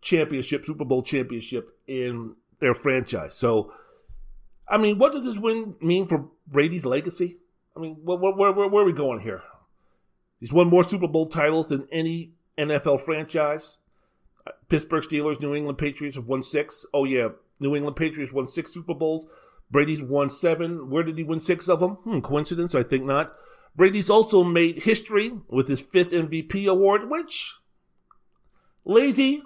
championship, 0.02 0.66
Super 0.66 0.86
Bowl 0.86 1.02
championship 1.02 1.78
in 1.88 2.36
their 2.60 2.74
franchise. 2.74 3.34
So, 3.34 3.74
I 4.68 4.78
mean, 4.78 4.98
what 4.98 5.12
does 5.12 5.26
this 5.26 5.38
win 5.38 5.76
mean 5.82 6.08
for 6.08 6.30
Brady's 6.48 6.86
legacy? 6.86 7.38
I 7.76 7.80
mean, 7.82 7.96
where, 8.04 8.18
where, 8.18 8.52
where, 8.52 8.68
where 8.70 8.84
are 8.84 8.86
we 8.86 8.94
going 8.94 9.20
here? 9.20 9.42
He's 10.40 10.54
won 10.54 10.70
more 10.70 10.84
Super 10.84 11.08
Bowl 11.08 11.28
titles 11.28 11.68
than 11.68 11.88
any 11.92 12.32
NFL 12.58 13.02
franchise. 13.02 13.78
Pittsburgh 14.70 15.04
Steelers, 15.04 15.42
New 15.42 15.56
England 15.56 15.78
Patriots 15.78 16.16
have 16.16 16.28
won 16.28 16.44
six. 16.44 16.86
Oh 16.94 17.04
yeah, 17.04 17.30
New 17.60 17.76
England 17.76 17.96
Patriots 17.96 18.32
won 18.32 18.48
six 18.48 18.74
Super 18.74 18.94
Bowls. 18.94 19.26
Brady's 19.76 20.02
won 20.02 20.30
seven. 20.30 20.90
Where 20.90 21.04
did 21.04 21.18
he 21.18 21.26
win 21.26 21.42
six 21.42 21.68
of 21.68 21.82
them? 21.82 21.96
Hmm, 21.96 22.22
coincidence? 22.22 22.74
I 22.74 22.84
think 22.84 23.04
not. 23.04 23.36
Brady's 23.76 24.10
also 24.10 24.42
made 24.42 24.84
history 24.84 25.34
with 25.50 25.68
his 25.68 25.82
fifth 25.82 26.12
MVP 26.12 26.66
award, 26.66 27.10
which 27.10 27.58
lazy, 28.86 29.44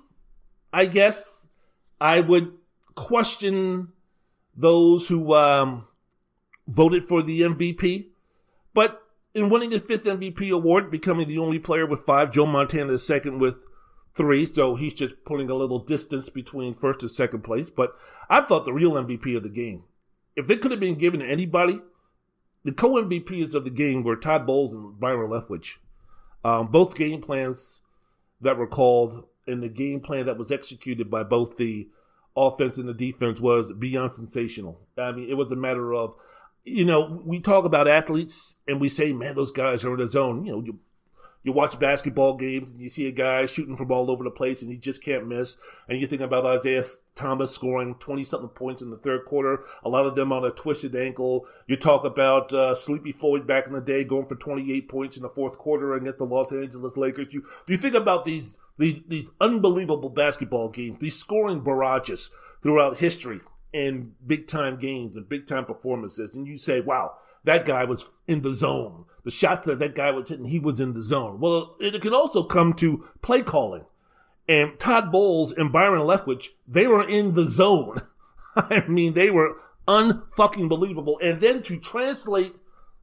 I 0.72 0.86
guess. 0.86 1.48
I 2.00 2.20
would 2.20 2.54
question 2.94 3.88
those 4.56 5.08
who 5.08 5.34
um, 5.34 5.88
voted 6.68 7.06
for 7.06 7.24
the 7.24 7.42
MVP. 7.42 8.10
But 8.76 9.02
in 9.34 9.50
winning 9.50 9.72
his 9.72 9.82
fifth 9.82 10.04
MVP 10.04 10.52
award, 10.52 10.92
becoming 10.92 11.28
the 11.28 11.40
only 11.40 11.58
player 11.58 11.88
with 11.88 12.06
five, 12.06 12.32
Joe 12.32 12.46
Montana 12.46 12.94
is 12.94 13.08
second 13.08 13.40
with 13.40 13.66
three, 14.16 14.46
so 14.46 14.76
he's 14.76 14.94
just 14.94 15.26
putting 15.26 15.50
a 15.50 15.56
little 15.56 15.80
distance 15.80 16.30
between 16.30 16.76
first 16.76 17.02
and 17.02 17.10
second 17.10 17.44
place. 17.44 17.72
But 17.72 17.96
I 18.30 18.42
thought 18.42 18.66
the 18.66 18.74
real 18.74 18.92
MVP 18.92 19.36
of 19.36 19.42
the 19.42 19.50
game, 19.50 19.86
if 20.40 20.50
it 20.50 20.62
could 20.62 20.72
have 20.72 20.80
been 20.80 20.96
given 20.96 21.20
to 21.20 21.26
anybody, 21.28 21.82
the 22.64 22.72
co 22.72 22.92
MVPs 22.92 23.54
of 23.54 23.64
the 23.64 23.70
game 23.70 24.04
were 24.04 24.16
Todd 24.16 24.46
Bowles 24.46 24.74
and 24.74 25.00
Byron 25.00 25.30
Leftwich. 25.30 25.78
Um, 26.44 26.68
both 26.68 26.96
game 26.96 27.22
plans 27.22 27.82
that 28.42 28.58
were 28.58 28.68
called 28.68 29.26
and 29.46 29.62
the 29.62 29.70
game 29.70 30.00
plan 30.00 30.26
that 30.28 30.38
was 30.38 30.52
executed 30.52 31.12
by 31.12 31.24
both 31.24 31.58
the 31.58 31.90
offense 32.38 32.78
and 32.78 32.88
the 32.88 32.94
defense 32.94 33.40
was 33.42 33.74
beyond 33.74 34.14
sensational. 34.14 34.80
I 34.98 35.12
mean, 35.12 35.30
it 35.30 35.34
was 35.34 35.52
a 35.52 35.58
matter 35.58 35.94
of, 35.94 36.16
you 36.64 36.86
know, 36.86 37.22
we 37.26 37.40
talk 37.40 37.66
about 37.66 37.88
athletes 37.88 38.56
and 38.68 38.80
we 38.80 38.88
say, 38.88 39.12
man, 39.12 39.36
those 39.36 39.52
guys 39.52 39.84
are 39.84 39.94
in 39.94 40.00
the 40.00 40.10
zone. 40.10 40.46
You 40.46 40.54
know, 40.54 40.62
you 40.62 40.80
you 41.44 41.54
watch 41.54 41.80
basketball 41.80 42.36
games 42.36 42.70
and 42.70 42.80
you 42.80 42.90
see 42.90 43.08
a 43.08 43.12
guy 43.12 43.46
shooting 43.46 43.78
from 43.78 43.92
all 43.92 44.12
over 44.12 44.24
the 44.24 44.32
place 44.32 44.62
and 44.62 44.72
he 44.72 44.78
just 44.78 45.04
can't 45.04 45.28
miss. 45.28 45.58
And 45.88 46.00
you 46.00 46.08
think 46.08 46.22
about 46.22 46.46
Isaiah 46.46 46.84
Thomas 47.16 47.56
scoring 47.56 47.96
20 47.96 48.24
something 48.24 48.50
points 48.50 48.82
in 48.82 48.90
the 48.90 48.98
third 48.98 49.26
quarter, 49.26 49.64
a 49.84 49.90
lot 49.90 50.06
of 50.06 50.16
them 50.16 50.34
on 50.34 50.44
a 50.44 50.52
twisted 50.52 50.96
ankle. 50.96 51.48
You 51.68 51.78
talk 51.78 52.04
about 52.04 52.52
uh, 52.54 52.76
Sleepy 52.76 53.14
Floyd 53.14 53.48
back 53.48 53.68
in 53.68 53.74
the 53.74 53.82
day 53.82 54.04
going 54.04 54.26
for 54.26 54.36
28 54.36 54.90
points 54.90 55.16
in 55.16 55.24
the 55.24 55.30
fourth 55.30 55.58
quarter 55.58 55.94
against 55.94 56.18
the 56.18 56.26
Los 56.26 56.52
Angeles 56.52 56.98
Lakers. 56.98 57.34
You, 57.34 57.46
you 57.68 57.78
think 57.78 57.96
about 57.96 58.26
these, 58.26 58.58
these, 58.78 59.00
these 59.08 59.30
unbelievable 59.40 60.10
basketball 60.10 60.70
games, 60.70 61.00
these 61.00 61.18
scoring 61.18 61.62
barrages 61.62 62.32
throughout 62.62 62.98
history 62.98 63.40
and 63.74 64.14
big 64.26 64.48
time 64.48 64.78
games 64.78 65.16
and 65.16 65.30
big 65.30 65.48
time 65.48 65.66
performances. 65.66 66.36
And 66.36 66.48
you 66.48 66.58
say, 66.58 66.82
wow, 66.82 67.14
that 67.44 67.66
guy 67.66 67.86
was 67.86 68.10
in 68.28 68.42
the 68.42 68.56
zone. 68.56 69.06
The 69.24 69.32
shots 69.32 69.66
that 69.66 69.80
that 69.80 69.96
guy 69.96 70.12
was 70.12 70.30
hitting, 70.30 70.46
he 70.46 70.60
was 70.60 70.80
in 70.80 70.94
the 70.94 71.02
zone. 71.02 71.40
Well, 71.40 71.76
it 71.80 72.02
can 72.02 72.14
also 72.14 72.44
come 72.44 72.74
to 72.76 73.08
play 73.22 73.42
calling. 73.42 73.86
And 74.48 74.80
Todd 74.80 75.12
Bowles 75.12 75.54
and 75.54 75.72
Byron 75.72 76.02
Leftwich, 76.02 76.48
they 76.68 76.88
were 76.88 77.08
in 77.08 77.36
the 77.36 77.48
zone. 77.48 78.02
I 78.56 78.88
mean, 78.88 79.14
they 79.14 79.30
were 79.30 79.58
unfucking 79.88 80.70
believable. 80.70 81.20
And 81.22 81.40
then 81.40 81.62
to 81.64 81.78
translate 81.78 82.56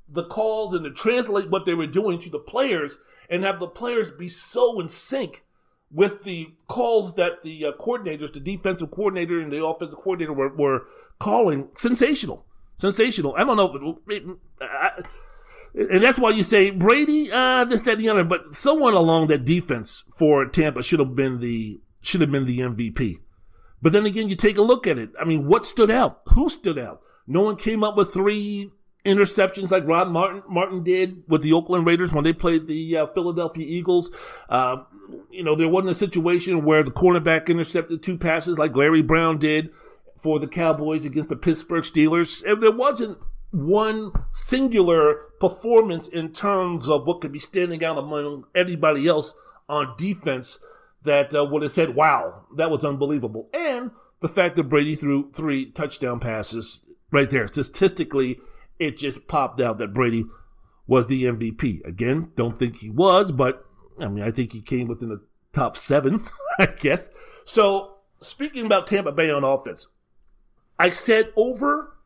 the 0.08 0.24
calls 0.24 0.74
and 0.74 0.84
to 0.84 0.90
translate 0.90 1.50
what 1.50 1.66
they 1.66 1.74
were 1.74 1.86
doing 1.86 2.18
to 2.20 2.30
the 2.30 2.38
players 2.38 2.98
and 3.28 3.42
have 3.42 3.60
the 3.60 3.66
players 3.66 4.10
be 4.10 4.28
so 4.28 4.80
in 4.80 4.88
sync 4.88 5.44
with 5.90 6.24
the 6.24 6.52
calls 6.68 7.14
that 7.14 7.42
the 7.42 7.66
uh, 7.66 7.72
coordinators, 7.72 8.32
the 8.32 8.40
defensive 8.40 8.90
coordinator 8.90 9.40
and 9.40 9.52
the 9.52 9.64
offensive 9.64 9.98
coordinator 9.98 10.32
were, 10.32 10.54
were 10.54 10.86
calling, 11.18 11.68
sensational. 11.74 12.44
Sensational. 12.76 13.34
I 13.36 13.44
don't 13.44 13.56
know. 13.56 14.00
I, 14.60 14.90
and 15.74 16.02
that's 16.02 16.18
why 16.18 16.30
you 16.30 16.42
say 16.42 16.70
Brady, 16.70 17.30
uh, 17.30 17.64
this, 17.64 17.80
that, 17.80 17.98
the 17.98 18.08
other. 18.08 18.24
But 18.24 18.54
someone 18.54 18.94
along 18.94 19.28
that 19.28 19.44
defense 19.44 20.04
for 20.14 20.46
Tampa 20.46 20.82
should 20.82 21.00
have 21.00 21.14
been 21.14 21.40
the 21.40 21.80
should 22.00 22.20
have 22.20 22.30
been 22.30 22.46
the 22.46 22.60
MVP. 22.60 23.18
But 23.82 23.92
then 23.92 24.06
again, 24.06 24.28
you 24.28 24.36
take 24.36 24.56
a 24.56 24.62
look 24.62 24.86
at 24.86 24.98
it. 24.98 25.10
I 25.20 25.24
mean, 25.24 25.46
what 25.46 25.66
stood 25.66 25.90
out? 25.90 26.22
Who 26.34 26.48
stood 26.48 26.78
out? 26.78 27.02
No 27.26 27.42
one 27.42 27.56
came 27.56 27.84
up 27.84 27.96
with 27.96 28.12
three 28.12 28.70
interceptions 29.04 29.70
like 29.70 29.86
Rod 29.86 30.08
Martin 30.08 30.42
Martin 30.48 30.82
did 30.82 31.22
with 31.28 31.42
the 31.42 31.52
Oakland 31.52 31.86
Raiders 31.86 32.12
when 32.12 32.24
they 32.24 32.32
played 32.32 32.66
the 32.66 32.96
uh, 32.96 33.06
Philadelphia 33.08 33.66
Eagles. 33.66 34.10
Uh, 34.48 34.78
you 35.30 35.44
know, 35.44 35.54
there 35.54 35.68
wasn't 35.68 35.90
a 35.90 35.94
situation 35.94 36.64
where 36.64 36.82
the 36.82 36.90
cornerback 36.90 37.48
intercepted 37.48 38.02
two 38.02 38.16
passes 38.16 38.58
like 38.58 38.74
Larry 38.74 39.02
Brown 39.02 39.38
did 39.38 39.70
for 40.18 40.38
the 40.38 40.46
Cowboys 40.46 41.04
against 41.04 41.28
the 41.28 41.36
Pittsburgh 41.36 41.84
Steelers. 41.84 42.42
There 42.60 42.72
wasn't 42.72 43.18
one 43.50 44.12
singular 44.30 45.14
performance 45.40 46.08
in 46.08 46.32
terms 46.32 46.88
of 46.88 47.06
what 47.06 47.20
could 47.20 47.32
be 47.32 47.38
standing 47.38 47.84
out 47.84 47.98
among 47.98 48.44
anybody 48.54 49.06
else 49.06 49.34
on 49.68 49.94
defense 49.96 50.60
that 51.02 51.34
uh, 51.34 51.44
would 51.44 51.62
have 51.62 51.72
said, 51.72 51.94
wow, 51.94 52.44
that 52.56 52.70
was 52.70 52.84
unbelievable. 52.84 53.48
And 53.54 53.90
the 54.20 54.28
fact 54.28 54.56
that 54.56 54.64
Brady 54.64 54.94
threw 54.94 55.30
three 55.32 55.70
touchdown 55.70 56.20
passes 56.20 56.82
right 57.10 57.30
there. 57.30 57.46
Statistically, 57.46 58.38
it 58.78 58.98
just 58.98 59.26
popped 59.28 59.60
out 59.60 59.78
that 59.78 59.94
Brady 59.94 60.24
was 60.86 61.06
the 61.06 61.24
MVP. 61.24 61.84
Again, 61.86 62.32
don't 62.36 62.58
think 62.58 62.76
he 62.76 62.90
was, 62.90 63.32
but 63.32 63.64
I 63.98 64.08
mean, 64.08 64.24
I 64.24 64.30
think 64.30 64.52
he 64.52 64.60
came 64.60 64.88
within 64.88 65.08
the 65.08 65.22
top 65.52 65.76
seven, 65.76 66.24
I 66.58 66.66
guess. 66.66 67.10
So, 67.44 67.98
speaking 68.20 68.66
about 68.66 68.86
Tampa 68.86 69.12
Bay 69.12 69.30
on 69.30 69.44
offense, 69.44 69.88
I 70.78 70.90
said 70.90 71.32
over 71.36 71.96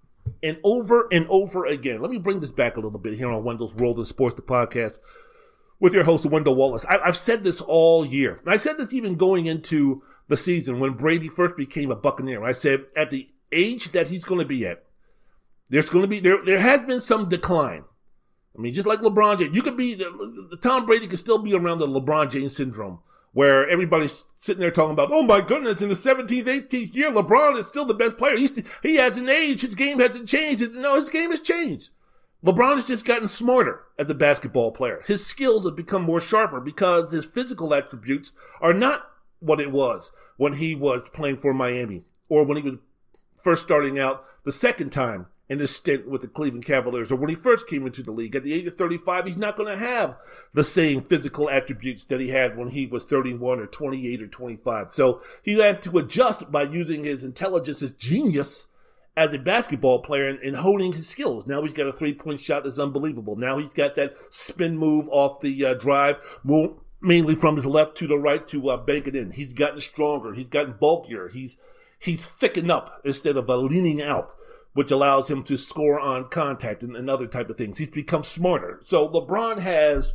and 0.43 0.59
over 0.63 1.09
and 1.11 1.27
over 1.29 1.67
again. 1.67 2.01
Let 2.01 2.11
me 2.11 2.19
bring 2.19 2.41
this 2.41 2.53
back 2.53 2.77
a 2.77 2.81
little 2.81 2.99
bit 2.99 3.17
here 3.17 3.31
on 3.31 3.45
Wendell's 3.45 3.75
World 3.75 3.99
of 3.99 4.07
Sports, 4.07 4.35
the 4.35 4.43
podcast 4.43 4.97
with 5.81 5.95
your 5.95 6.05
host, 6.05 6.27
Wendell 6.27 6.55
Wallace. 6.55 6.85
I, 6.87 6.99
have 7.05 7.17
said 7.17 7.43
this 7.43 7.61
all 7.61 8.05
year. 8.05 8.41
I 8.47 8.57
said 8.57 8.77
this 8.79 8.95
even 8.95 9.17
going 9.17 9.47
into 9.47 10.03
the 10.29 10.37
season 10.37 10.79
when 10.79 10.93
Brady 10.93 11.29
first 11.29 11.57
became 11.57 11.91
a 11.91 11.97
Buccaneer. 11.97 12.45
I 12.45 12.53
said 12.53 12.85
at 12.97 13.11
the 13.11 13.29
age 13.51 13.93
that 13.93 14.09
he's 14.09 14.25
going 14.25 14.41
to 14.41 14.47
be 14.47 14.67
at, 14.67 14.85
there's 15.69 15.91
going 15.91 16.03
to 16.03 16.09
be, 16.09 16.21
there, 16.21 16.45
there 16.45 16.61
has 16.61 16.81
been 16.83 17.01
some 17.01 17.29
decline. 17.29 17.85
I 18.57 18.61
mean, 18.61 18.75
just 18.75 18.87
like 18.87 19.01
LeBron 19.01 19.39
James, 19.39 19.57
you 19.57 19.63
could 19.63 19.77
be, 19.77 19.95
the, 19.95 20.59
Tom 20.61 20.85
Brady 20.85 21.07
could 21.07 21.19
still 21.19 21.39
be 21.39 21.55
around 21.55 21.79
the 21.79 21.87
LeBron 21.87 22.31
James 22.31 22.57
syndrome 22.57 23.01
where 23.33 23.69
everybody's 23.69 24.25
sitting 24.37 24.61
there 24.61 24.71
talking 24.71 24.93
about, 24.93 25.11
oh 25.13 25.23
my 25.23 25.41
goodness, 25.41 25.83
in 25.83 25.89
the 25.89 25.95
17th, 25.95 26.45
18th 26.45 26.95
year, 26.95 27.13
LeBron 27.13 27.59
is 27.59 27.67
still 27.67 27.85
the 27.85 27.95
best 27.95 28.19
player. 28.19 28.37
He's, 28.37 28.63
he 28.83 28.97
hasn't 28.97 29.29
aged. 29.29 29.63
His 29.63 29.75
game 29.75 30.01
hasn't 30.01 30.29
changed. 30.29 30.73
No, 30.73 30.97
his 30.97 31.11
game 31.11 31.31
has 31.31 31.41
changed. 31.41 31.91
LeBron 32.45 32.75
has 32.75 32.87
just 32.87 33.07
gotten 33.07 33.29
smarter 33.29 33.83
as 33.99 34.09
a 34.09 34.15
basketball 34.15 34.73
player. 34.73 35.03
His 35.07 35.25
skills 35.25 35.65
have 35.65 35.77
become 35.77 36.03
more 36.03 36.21
sharper 36.21 36.61
because 36.61 37.13
his 37.13 37.27
physical 37.27 37.75
attributes 37.75 38.33
are 38.61 38.73
not 38.73 39.03
what 39.41 39.61
it 39.61 39.71
was 39.71 40.13
when 40.37 40.55
he 40.55 40.75
was 40.75 41.03
playing 41.13 41.37
for 41.37 41.53
Miami 41.53 42.03
or 42.29 42.45
when 42.45 42.57
he 42.57 42.63
was 42.63 42.79
first 43.37 43.63
starting 43.63 43.99
out 43.99 44.25
the 44.45 44.53
second 44.53 44.91
time 44.91 45.27
in 45.51 45.59
his 45.59 45.75
stint 45.75 46.09
with 46.09 46.21
the 46.21 46.29
Cleveland 46.29 46.65
Cavaliers 46.65 47.11
or 47.11 47.17
when 47.17 47.29
he 47.29 47.35
first 47.35 47.67
came 47.67 47.85
into 47.85 48.05
the 48.05 48.13
league. 48.13 48.37
At 48.37 48.45
the 48.45 48.55
age 48.55 48.67
of 48.67 48.79
35, 48.79 49.27
he's 49.27 49.37
not 49.37 49.57
going 49.57 49.69
to 49.69 49.85
have 49.85 50.17
the 50.55 50.63
same 50.63 51.03
physical 51.03 51.51
attributes 51.51 52.07
that 52.07 52.21
he 52.21 52.29
had 52.29 52.57
when 52.57 52.69
he 52.69 52.87
was 52.87 53.05
31 53.05 53.59
or 53.59 53.67
28 53.67 54.23
or 54.23 54.29
25. 54.29 54.93
So 54.93 55.21
he 55.43 55.59
has 55.59 55.79
to 55.79 55.99
adjust 55.99 56.53
by 56.53 56.63
using 56.63 57.03
his 57.03 57.25
intelligence, 57.25 57.81
his 57.81 57.91
genius 57.91 58.69
as 59.17 59.35
a 59.35 59.39
basketball 59.39 60.03
player 60.03 60.29
and, 60.29 60.39
and 60.39 60.57
honing 60.59 60.93
his 60.93 61.09
skills. 61.09 61.49
Now 61.49 61.63
he's 61.63 61.73
got 61.73 61.89
a 61.89 61.93
three 61.93 62.15
point 62.15 62.41
shot 62.41 62.63
that's 62.63 62.79
unbelievable. 62.79 63.35
Now 63.35 63.59
he's 63.59 63.75
got 63.75 63.97
that 63.97 64.15
spin 64.29 64.79
move 64.79 65.09
off 65.11 65.41
the 65.41 65.67
uh, 65.67 65.75
drive. 65.75 66.19
Mainly 67.03 67.35
from 67.35 67.57
his 67.57 67.67
left 67.67 67.97
to 67.97 68.07
the 68.07 68.19
right 68.19 68.47
to 68.49 68.69
uh, 68.69 68.77
bank 68.77 69.09
it 69.09 69.17
in. 69.17 69.33
He's 69.33 69.55
gotten 69.55 69.81
stronger. 69.81 70.35
He's 70.35 70.49
gotten 70.49 70.75
bulkier. 70.79 71.29
He's 71.29 71.57
he's 71.99 72.29
thickened 72.29 72.71
up 72.71 73.01
instead 73.05 73.37
of 73.37 73.51
uh, 73.51 73.57
leaning 73.57 74.01
out 74.01 74.33
which 74.73 74.91
allows 74.91 75.29
him 75.31 75.43
to 75.43 75.57
score 75.57 75.99
on 75.99 76.29
contact 76.29 76.83
and, 76.83 76.97
and 76.97 77.11
other 77.11 77.27
type 77.27 77.51
of 77.51 77.59
things. 77.59 77.79
He's 77.79 77.91
become 77.91 78.23
smarter. 78.23 78.79
So 78.83 79.09
LeBron 79.09 79.61
has 79.61 80.15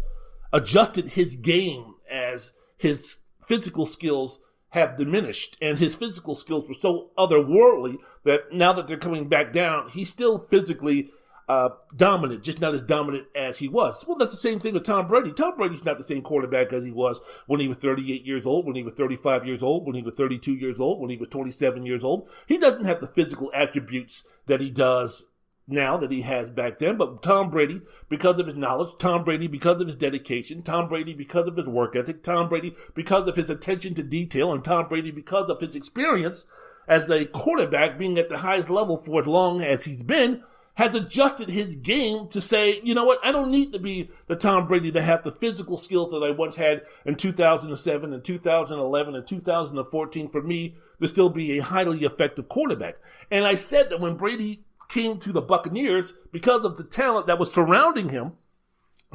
adjusted 0.53 1.09
his 1.09 1.35
game 1.35 1.95
as 2.09 2.53
his 2.77 3.19
physical 3.45 3.85
skills 3.85 4.39
have 4.69 4.97
diminished 4.97 5.57
and 5.61 5.77
his 5.77 5.95
physical 5.95 6.35
skills 6.35 6.67
were 6.67 6.73
so 6.73 7.11
otherworldly 7.17 7.95
that 8.23 8.51
now 8.51 8.73
that 8.73 8.87
they're 8.87 8.97
coming 8.97 9.29
back 9.29 9.53
down, 9.53 9.89
he's 9.89 10.09
still 10.09 10.47
physically 10.49 11.11
uh, 11.47 11.69
dominant, 11.95 12.43
just 12.43 12.59
not 12.59 12.73
as 12.73 12.81
dominant 12.81 13.27
as 13.35 13.59
he 13.59 13.67
was. 13.67 14.03
Well, 14.07 14.17
that's 14.17 14.31
the 14.31 14.37
same 14.37 14.59
thing 14.59 14.73
with 14.73 14.83
Tom 14.83 15.07
Brady. 15.07 15.31
Tom 15.31 15.55
Brady's 15.55 15.85
not 15.85 15.97
the 15.97 16.03
same 16.03 16.21
quarterback 16.21 16.73
as 16.73 16.83
he 16.83 16.91
was 16.91 17.21
when 17.45 17.59
he 17.59 17.67
was 17.67 17.77
38 17.77 18.25
years 18.25 18.45
old, 18.45 18.65
when 18.65 18.75
he 18.75 18.83
was 18.83 18.93
35 18.93 19.45
years 19.45 19.61
old, 19.61 19.85
when 19.85 19.95
he 19.95 20.01
was 20.01 20.15
32 20.15 20.53
years 20.53 20.79
old, 20.79 20.99
when 20.99 21.09
he 21.09 21.17
was 21.17 21.29
27 21.29 21.85
years 21.85 22.03
old. 22.03 22.27
He 22.47 22.57
doesn't 22.57 22.85
have 22.85 22.99
the 22.99 23.07
physical 23.07 23.51
attributes 23.53 24.25
that 24.47 24.61
he 24.61 24.71
does 24.71 25.27
now 25.67 25.97
that 25.97 26.11
he 26.11 26.21
has 26.21 26.49
back 26.49 26.79
then. 26.79 26.97
But 26.97 27.21
Tom 27.21 27.49
Brady, 27.49 27.81
because 28.09 28.39
of 28.39 28.47
his 28.47 28.55
knowledge, 28.55 28.95
Tom 28.97 29.23
Brady, 29.23 29.47
because 29.47 29.81
of 29.81 29.87
his 29.87 29.95
dedication, 29.95 30.63
Tom 30.63 30.87
Brady, 30.87 31.13
because 31.13 31.47
of 31.47 31.57
his 31.57 31.67
work 31.67 31.95
ethic, 31.95 32.23
Tom 32.23 32.49
Brady, 32.49 32.75
because 32.93 33.27
of 33.27 33.35
his 33.35 33.49
attention 33.49 33.93
to 33.95 34.03
detail, 34.03 34.51
and 34.51 34.63
Tom 34.63 34.87
Brady, 34.87 35.11
because 35.11 35.49
of 35.49 35.61
his 35.61 35.75
experience 35.75 36.45
as 36.87 37.09
a 37.09 37.25
quarterback 37.25 37.97
being 37.97 38.17
at 38.17 38.29
the 38.29 38.37
highest 38.39 38.69
level 38.69 38.97
for 38.97 39.21
as 39.21 39.27
long 39.27 39.61
as 39.61 39.85
he's 39.85 40.03
been, 40.03 40.43
has 40.75 40.93
adjusted 40.93 41.49
his 41.49 41.75
game 41.75 42.27
to 42.27 42.41
say, 42.41 42.81
you 42.83 42.93
know 42.93 43.05
what, 43.05 43.19
I 43.23 43.31
don't 43.31 43.49
need 43.49 43.71
to 43.73 43.79
be 43.79 44.09
the 44.27 44.35
Tom 44.35 44.67
Brady 44.67 44.91
to 44.91 45.01
have 45.01 45.23
the 45.23 45.31
physical 45.31 45.77
skills 45.77 46.11
that 46.11 46.23
I 46.23 46.31
once 46.31 46.57
had 46.57 46.83
in 47.05 47.15
2007 47.15 48.13
and 48.13 48.23
2011 48.23 49.15
and 49.15 49.27
2014 49.27 50.29
for 50.29 50.41
me 50.41 50.75
to 51.01 51.07
still 51.07 51.29
be 51.29 51.57
a 51.57 51.63
highly 51.63 52.03
effective 52.03 52.49
quarterback. 52.49 52.95
And 53.31 53.45
I 53.45 53.55
said 53.55 53.89
that 53.89 54.01
when 54.01 54.17
Brady 54.17 54.65
came 54.89 55.17
to 55.19 55.31
the 55.31 55.41
Buccaneers, 55.41 56.13
because 56.31 56.65
of 56.65 56.77
the 56.77 56.83
talent 56.83 57.27
that 57.27 57.39
was 57.39 57.53
surrounding 57.53 58.09
him, 58.09 58.33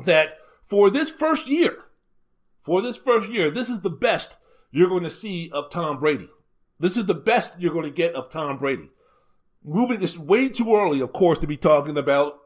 that 0.04 0.38
for 0.64 0.88
this 0.90 1.10
first 1.10 1.48
year, 1.48 1.84
for 2.62 2.80
this 2.80 2.96
first 2.96 3.30
year, 3.30 3.50
this 3.50 3.68
is 3.68 3.80
the 3.80 3.90
best 3.90 4.38
you're 4.70 4.88
going 4.88 5.02
to 5.02 5.10
see 5.10 5.50
of 5.52 5.70
Tom 5.70 6.00
Brady. 6.00 6.28
This 6.78 6.96
is 6.96 7.04
the 7.04 7.14
best 7.14 7.60
you're 7.60 7.72
going 7.72 7.84
to 7.84 7.90
get 7.90 8.14
of 8.14 8.30
Tom 8.30 8.58
Brady 8.58 8.90
moving 9.64 10.00
this 10.00 10.18
way 10.18 10.48
too 10.48 10.74
early, 10.74 11.00
of 11.00 11.12
course, 11.12 11.38
to 11.38 11.46
be 11.46 11.56
talking 11.56 11.98
about 11.98 12.38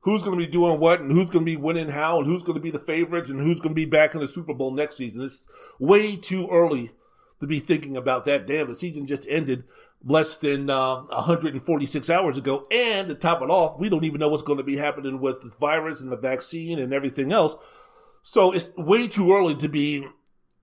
who's 0.00 0.22
going 0.22 0.38
to 0.38 0.44
be 0.44 0.50
doing 0.50 0.80
what 0.80 1.00
and 1.00 1.10
who's 1.10 1.30
going 1.30 1.44
to 1.44 1.50
be 1.50 1.56
winning 1.56 1.88
how 1.88 2.18
and 2.18 2.26
who's 2.26 2.42
going 2.42 2.56
to 2.56 2.62
be 2.62 2.70
the 2.70 2.78
favorites 2.78 3.30
and 3.30 3.40
who's 3.40 3.60
going 3.60 3.70
to 3.70 3.74
be 3.74 3.84
back 3.84 4.14
in 4.14 4.20
the 4.20 4.28
Super 4.28 4.54
Bowl 4.54 4.72
next 4.72 4.96
season. 4.96 5.22
It's 5.22 5.46
way 5.78 6.16
too 6.16 6.48
early 6.50 6.90
to 7.40 7.46
be 7.46 7.58
thinking 7.58 7.96
about 7.96 8.24
that. 8.24 8.46
Damn, 8.46 8.68
the 8.68 8.74
season 8.74 9.06
just 9.06 9.26
ended 9.28 9.64
less 10.04 10.38
than 10.38 10.70
uh, 10.70 11.02
146 11.02 12.10
hours 12.10 12.36
ago. 12.36 12.66
And 12.70 13.08
to 13.08 13.14
top 13.14 13.42
it 13.42 13.50
off, 13.50 13.78
we 13.78 13.88
don't 13.88 14.04
even 14.04 14.20
know 14.20 14.28
what's 14.28 14.42
going 14.42 14.58
to 14.58 14.64
be 14.64 14.76
happening 14.76 15.20
with 15.20 15.42
this 15.42 15.54
virus 15.54 16.00
and 16.00 16.10
the 16.10 16.16
vaccine 16.16 16.78
and 16.78 16.92
everything 16.92 17.32
else. 17.32 17.54
So 18.22 18.52
it's 18.52 18.70
way 18.76 19.08
too 19.08 19.32
early 19.32 19.54
to 19.56 19.68
be 19.68 20.06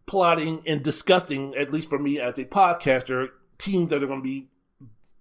plotting 0.06 0.64
and 0.66 0.84
discussing, 0.84 1.54
at 1.56 1.72
least 1.72 1.90
for 1.90 2.00
me 2.00 2.20
as 2.20 2.38
a 2.38 2.46
podcaster, 2.46 3.28
teams 3.58 3.90
that 3.90 4.02
are 4.04 4.08
going 4.08 4.20
to 4.20 4.24
be, 4.24 4.48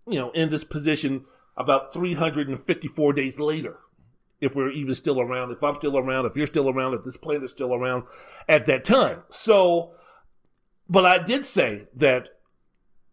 you 0.08 0.18
know, 0.18 0.30
in 0.30 0.50
this 0.50 0.64
position 0.64 1.24
about 1.56 1.92
354 1.92 3.12
days 3.12 3.38
later. 3.38 3.78
If 4.40 4.54
we're 4.54 4.70
even 4.70 4.94
still 4.94 5.20
around, 5.20 5.50
if 5.50 5.62
I'm 5.64 5.74
still 5.74 5.98
around, 5.98 6.26
if 6.26 6.36
you're 6.36 6.46
still 6.46 6.70
around, 6.70 6.94
if 6.94 7.04
this 7.04 7.16
planet 7.16 7.42
is 7.42 7.50
still 7.50 7.74
around 7.74 8.04
at 8.48 8.66
that 8.66 8.84
time. 8.84 9.22
So, 9.28 9.94
but 10.88 11.04
I 11.04 11.20
did 11.20 11.44
say 11.44 11.88
that 11.96 12.28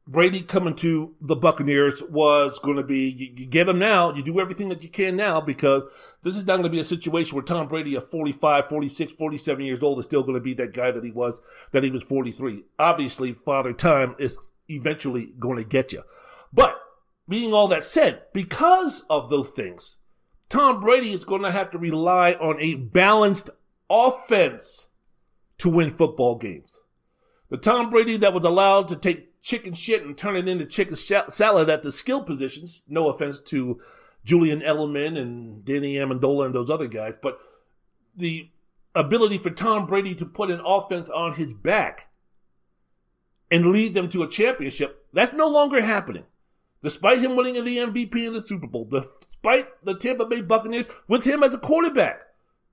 Brady 0.08 0.42
coming 0.42 0.76
to 0.76 1.16
the 1.20 1.36
Buccaneers 1.36 2.04
was 2.04 2.60
going 2.60 2.78
to 2.78 2.84
be, 2.84 3.10
you, 3.10 3.34
you, 3.36 3.46
get 3.48 3.68
him 3.68 3.80
now, 3.80 4.14
you 4.14 4.22
do 4.22 4.40
everything 4.40 4.70
that 4.70 4.84
you 4.84 4.90
can 4.90 5.16
now 5.16 5.42
because 5.42 5.82
this 6.22 6.38
is 6.38 6.46
not 6.46 6.58
going 6.58 6.64
to 6.66 6.70
be 6.70 6.80
a 6.80 6.84
situation 6.84 7.36
where 7.36 7.44
Tom 7.44 7.68
Brady 7.68 7.96
at 7.96 8.12
45, 8.12 8.70
46, 8.70 9.14
47 9.14 9.66
years 9.66 9.82
old 9.82 9.98
is 9.98 10.06
still 10.06 10.22
going 10.22 10.36
to 10.36 10.42
be 10.42 10.54
that 10.54 10.74
guy 10.74 10.92
that 10.92 11.04
he 11.04 11.10
was, 11.10 11.42
that 11.72 11.84
he 11.84 11.90
was 11.90 12.04
43. 12.04 12.64
Obviously, 12.78 13.34
Father 13.34 13.74
Time 13.74 14.16
is 14.20 14.38
eventually 14.70 15.34
going 15.40 15.58
to 15.58 15.64
get 15.64 15.92
you. 15.92 16.04
But 16.54 16.80
being 17.28 17.54
all 17.54 17.68
that 17.70 17.84
said, 17.84 18.24
because 18.34 19.02
of 19.10 19.30
those 19.30 19.50
things, 19.50 19.98
Tom 20.50 20.80
Brady 20.80 21.12
is 21.12 21.26
going 21.26 21.42
to 21.42 21.52
have 21.52 21.72
to 21.72 21.78
rely 21.78 22.34
on 22.34 22.58
a 22.60 22.76
balanced 22.76 23.50
offense 23.90 24.90
to 25.58 25.70
win 25.70 25.90
football 25.90 26.36
games. 26.36 26.84
The 27.50 27.58
Tom 27.58 27.90
Brady 27.90 28.18
that 28.18 28.34
was 28.34 28.46
allowed 28.46 28.88
to 28.90 28.96
take 28.96 29.42
chicken 29.42 29.74
shit 29.74 30.04
and 30.04 30.18
turn 30.18 30.36
it 30.36 30.48
into 30.48 30.66
chicken 30.66 30.96
salad 30.96 31.70
at 31.70 31.84
the 31.84 31.92
skill 31.92 32.24
positions. 32.24 32.84
No 32.88 33.10
offense 33.10 33.40
to 33.42 33.80
Julian 34.24 34.62
Edelman 34.62 35.18
and 35.18 35.64
Danny 35.64 35.96
Amendola 35.96 36.48
and 36.48 36.56
those 36.56 36.70
other 36.70 36.88
guys, 36.88 37.14
but 37.22 37.40
the 38.16 38.50
ability 38.96 39.38
for 39.38 39.52
Tom 39.52 39.86
Brady 39.86 40.16
to 40.16 40.26
put 40.26 40.50
an 40.50 40.62
offense 40.66 41.10
on 41.10 41.34
his 41.34 41.54
back 41.54 42.10
and 43.52 43.68
lead 43.68 43.94
them 43.94 44.10
to 44.10 44.24
a 44.24 44.30
championship, 44.30 45.06
that's 45.14 45.34
no 45.34 45.48
longer 45.48 45.82
happening. 45.82 46.24
Despite 46.86 47.18
him 47.18 47.36
winning 47.36 47.56
the 47.56 47.78
MVP 47.78 48.28
in 48.28 48.34
the 48.34 48.46
Super 48.46 48.68
Bowl, 48.68 48.86
despite 48.86 49.84
the 49.84 49.96
Tampa 49.96 50.28
Bay 50.28 50.42
Buccaneers 50.42 50.86
with 51.08 51.26
him 51.26 51.42
as 51.42 51.52
a 51.52 51.58
quarterback 51.58 52.22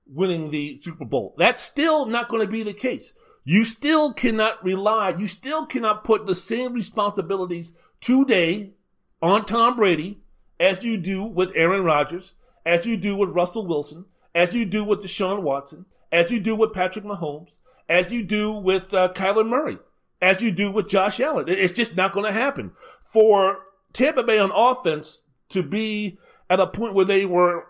winning 0.05 0.51
the 0.51 0.77
Super 0.81 1.03
Bowl, 1.03 1.33
that's 1.39 1.59
still 1.59 2.05
not 2.05 2.29
going 2.29 2.45
to 2.45 2.51
be 2.51 2.61
the 2.61 2.73
case. 2.75 3.15
You 3.43 3.65
still 3.65 4.13
cannot 4.13 4.63
rely, 4.63 5.15
you 5.17 5.27
still 5.27 5.65
cannot 5.65 6.03
put 6.03 6.27
the 6.27 6.35
same 6.35 6.73
responsibilities 6.73 7.75
today 8.01 8.73
on 9.19 9.45
Tom 9.45 9.77
Brady 9.77 10.19
as 10.59 10.83
you 10.83 10.97
do 10.97 11.23
with 11.23 11.51
Aaron 11.55 11.83
Rodgers, 11.83 12.35
as 12.67 12.85
you 12.85 12.97
do 12.97 13.15
with 13.15 13.29
Russell 13.29 13.65
Wilson, 13.65 14.05
as 14.35 14.53
you 14.53 14.63
do 14.63 14.83
with 14.83 15.01
Deshaun 15.01 15.41
Watson, 15.41 15.87
as 16.11 16.29
you 16.29 16.39
do 16.39 16.55
with 16.55 16.71
Patrick 16.71 17.03
Mahomes, 17.03 17.57
as 17.89 18.11
you 18.11 18.23
do 18.23 18.51
with 18.51 18.93
uh, 18.93 19.11
Kyler 19.13 19.47
Murray, 19.47 19.79
as 20.21 20.39
you 20.39 20.51
do 20.51 20.71
with 20.71 20.87
Josh 20.87 21.19
Allen. 21.19 21.45
It's 21.47 21.73
just 21.73 21.95
not 21.95 22.13
going 22.13 22.27
to 22.27 22.31
happen. 22.31 22.73
For 23.01 23.72
Tampa 23.93 24.23
Bay 24.23 24.39
on 24.39 24.51
offense 24.53 25.23
to 25.49 25.63
be 25.63 26.17
at 26.49 26.59
a 26.59 26.67
point 26.67 26.93
where 26.93 27.05
they 27.05 27.25
were 27.25 27.65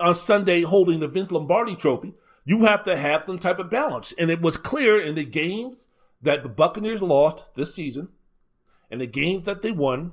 on 0.00 0.14
Sunday 0.14 0.62
holding 0.62 1.00
the 1.00 1.08
Vince 1.08 1.30
Lombardi 1.30 1.76
trophy, 1.76 2.14
you 2.44 2.64
have 2.64 2.84
to 2.84 2.96
have 2.96 3.24
some 3.24 3.38
type 3.38 3.58
of 3.58 3.70
balance. 3.70 4.12
And 4.18 4.30
it 4.30 4.40
was 4.40 4.56
clear 4.56 5.00
in 5.00 5.14
the 5.14 5.24
games 5.24 5.88
that 6.22 6.42
the 6.42 6.48
Buccaneers 6.48 7.02
lost 7.02 7.54
this 7.54 7.74
season 7.74 8.08
and 8.90 9.00
the 9.00 9.06
games 9.06 9.44
that 9.44 9.62
they 9.62 9.72
won. 9.72 10.12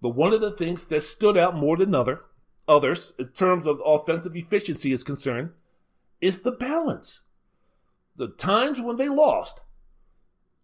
But 0.00 0.10
one 0.10 0.32
of 0.32 0.40
the 0.40 0.52
things 0.52 0.86
that 0.86 1.00
stood 1.00 1.36
out 1.36 1.56
more 1.56 1.76
than 1.76 1.94
other 1.94 2.22
others 2.68 3.14
in 3.18 3.28
terms 3.28 3.66
of 3.66 3.80
offensive 3.84 4.36
efficiency 4.36 4.92
is 4.92 5.02
concerned 5.02 5.50
is 6.20 6.40
the 6.40 6.52
balance. 6.52 7.22
The 8.16 8.28
times 8.28 8.80
when 8.80 8.96
they 8.96 9.08
lost, 9.08 9.62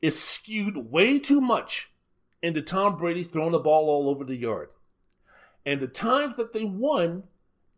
it 0.02 0.10
skewed 0.10 0.90
way 0.90 1.18
too 1.18 1.40
much 1.40 1.90
into 2.44 2.60
Tom 2.60 2.98
Brady 2.98 3.24
throwing 3.24 3.52
the 3.52 3.58
ball 3.58 3.88
all 3.88 4.10
over 4.10 4.22
the 4.22 4.36
yard. 4.36 4.68
And 5.64 5.80
the 5.80 5.88
times 5.88 6.36
that 6.36 6.52
they 6.52 6.64
won, 6.64 7.22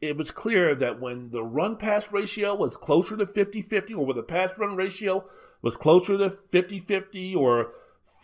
it 0.00 0.16
was 0.16 0.32
clear 0.32 0.74
that 0.74 1.00
when 1.00 1.30
the 1.30 1.44
run 1.44 1.76
pass 1.76 2.10
ratio 2.10 2.52
was 2.52 2.76
closer 2.76 3.16
to 3.16 3.26
50 3.28 3.62
50, 3.62 3.94
or 3.94 4.04
when 4.04 4.16
the 4.16 4.24
pass 4.24 4.50
run 4.58 4.74
ratio 4.74 5.24
was 5.62 5.76
closer 5.76 6.18
to 6.18 6.30
50 6.30 6.80
50, 6.80 7.36
or 7.36 7.68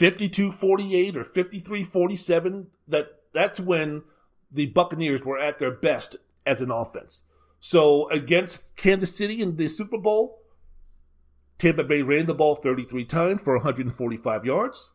52 0.01 0.51
48, 0.51 1.17
or 1.17 1.23
53 1.23 1.85
47, 1.85 2.67
that 2.89 3.21
that's 3.33 3.61
when 3.61 4.03
the 4.51 4.67
Buccaneers 4.67 5.25
were 5.25 5.39
at 5.39 5.61
their 5.61 5.71
best 5.71 6.17
as 6.45 6.61
an 6.61 6.73
offense. 6.73 7.23
So 7.61 8.11
against 8.11 8.77
Kansas 8.77 9.15
City 9.15 9.41
in 9.41 9.55
the 9.55 9.69
Super 9.69 9.97
Bowl, 9.97 10.41
Tampa 11.59 11.85
Bay 11.85 12.03
ran 12.03 12.27
the 12.27 12.35
ball 12.35 12.57
33 12.57 13.05
times 13.05 13.43
for 13.43 13.55
145 13.55 14.45
yards. 14.45 14.93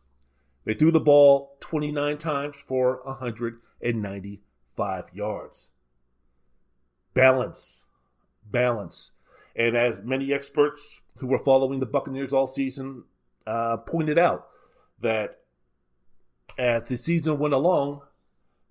They 0.68 0.74
threw 0.74 0.92
the 0.92 1.00
ball 1.00 1.56
29 1.60 2.18
times 2.18 2.56
for 2.66 3.00
195 3.04 5.04
yards 5.14 5.70
balance, 7.14 7.86
balance. 8.44 9.12
And 9.56 9.74
as 9.74 10.02
many 10.02 10.30
experts 10.30 11.00
who 11.16 11.26
were 11.26 11.38
following 11.38 11.80
the 11.80 11.86
Buccaneers 11.86 12.34
all 12.34 12.46
season 12.46 13.04
uh, 13.46 13.78
pointed 13.78 14.18
out, 14.18 14.48
that 15.00 15.38
as 16.58 16.82
the 16.82 16.98
season 16.98 17.38
went 17.38 17.54
along, 17.54 18.02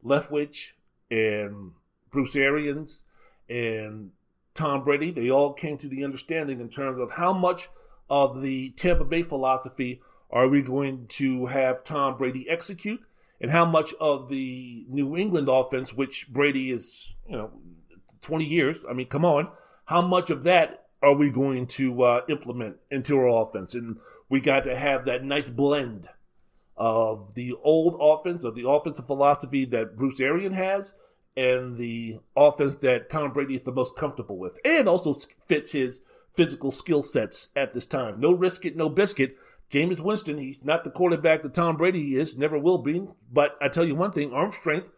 Leftwich 0.05 0.73
and 1.09 1.71
Bruce 2.11 2.35
Arians 2.35 3.05
and 3.49 4.11
Tom 4.53 4.83
Brady, 4.83 5.09
they 5.09 5.31
all 5.31 5.51
came 5.51 5.79
to 5.79 5.87
the 5.87 6.03
understanding 6.03 6.61
in 6.61 6.69
terms 6.69 6.99
of 6.99 7.13
how 7.13 7.33
much 7.33 7.69
of 8.07 8.43
the 8.43 8.69
Tampa 8.77 9.03
Bay 9.03 9.23
philosophy 9.23 9.99
are 10.29 10.47
we 10.47 10.61
going 10.61 11.07
to 11.07 11.47
have 11.47 11.83
Tom 11.83 12.17
Brady 12.17 12.49
execute, 12.49 13.01
and 13.39 13.51
how 13.51 13.65
much 13.65 13.93
of 13.99 14.29
the 14.29 14.85
New 14.89 15.15
England 15.15 15.47
offense, 15.49 15.93
which 15.93 16.27
Brady 16.29 16.71
is, 16.71 17.15
you 17.29 17.37
know, 17.37 17.51
20 18.21 18.45
years. 18.45 18.83
I 18.89 18.93
mean, 18.93 19.07
come 19.07 19.25
on. 19.25 19.49
How 19.85 20.01
much 20.01 20.29
of 20.29 20.43
that 20.43 20.85
are 21.01 21.15
we 21.15 21.29
going 21.29 21.67
to 21.67 22.03
uh, 22.03 22.21
implement 22.27 22.77
into 22.91 23.17
our 23.17 23.47
offense? 23.47 23.73
And 23.73 23.97
we 24.29 24.41
got 24.41 24.63
to 24.65 24.75
have 24.75 25.05
that 25.05 25.23
nice 25.23 25.49
blend 25.49 26.09
of 26.75 27.33
the 27.35 27.53
old 27.63 27.97
offense, 27.99 28.43
of 28.43 28.55
the 28.55 28.67
offensive 28.67 29.07
philosophy 29.07 29.65
that 29.65 29.97
Bruce 29.97 30.19
Arian 30.19 30.53
has, 30.53 30.93
and 31.35 31.77
the 31.77 32.19
offense 32.35 32.75
that 32.81 33.09
Tom 33.09 33.31
Brady 33.31 33.55
is 33.55 33.61
the 33.61 33.71
most 33.71 33.95
comfortable 33.95 34.37
with, 34.37 34.59
and 34.65 34.87
also 34.87 35.15
fits 35.47 35.71
his 35.71 36.03
physical 36.35 36.69
skill 36.69 37.01
sets 37.01 37.49
at 37.55 37.73
this 37.73 37.87
time. 37.87 38.19
No 38.19 38.31
risk 38.31 38.65
it, 38.65 38.75
no 38.75 38.89
biscuit. 38.89 39.37
Jameis 39.71 39.99
Winston, 39.99 40.37
he's 40.37 40.63
not 40.63 40.83
the 40.83 40.89
quarterback 40.89 41.41
that 41.41 41.53
Tom 41.53 41.77
Brady 41.77 42.15
is, 42.15 42.37
never 42.37 42.57
will 42.57 42.77
be. 42.77 43.05
But 43.31 43.57
I 43.61 43.67
tell 43.67 43.85
you 43.85 43.95
one 43.95 44.11
thing, 44.11 44.33
arm 44.33 44.51
strength 44.51 44.89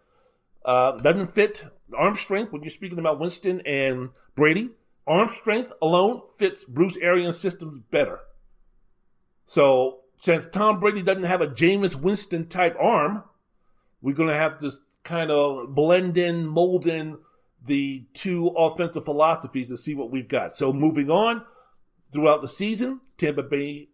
uh, 0.64 0.94
doesn't 0.98 1.34
fit 1.34 1.66
arm 1.98 2.16
strength, 2.16 2.52
when 2.52 2.62
you're 2.62 2.70
speaking 2.70 3.00
about 3.00 3.20
Winston 3.20 3.62
and 3.66 4.10
Brady, 4.36 4.70
arm 5.08 5.30
strength 5.30 5.72
alone 5.82 6.22
fits 6.38 6.66
Bruce 6.66 6.98
Arians' 6.98 7.40
systems 7.40 7.82
better. 7.92 8.20
So 9.46 10.02
since 10.18 10.48
Tom 10.48 10.80
Brady 10.80 11.02
doesn't 11.02 11.24
have 11.24 11.42
a 11.42 11.48
Jameis 11.48 11.96
Winston 11.96 12.48
type 12.48 12.76
arm, 12.80 13.24
we're 14.02 14.16
going 14.16 14.30
to 14.30 14.36
have 14.36 14.58
to 14.58 14.72
kind 15.04 15.32
of 15.32 15.74
blend 15.74 16.18
in, 16.18 16.46
mold 16.46 16.86
in 16.86 17.18
the 17.66 18.06
two 18.14 18.48
offensive 18.58 19.06
philosophies 19.06 19.70
to 19.70 19.78
see 19.78 19.96
what 19.96 20.12
we've 20.12 20.30
got. 20.30 20.56
So 20.56 20.72
moving 20.72 21.10
on 21.10 21.44
throughout 22.14 22.42
the 22.42 22.48
season, 22.48 23.02
Tampa 23.18 23.44
Bay 23.44 23.90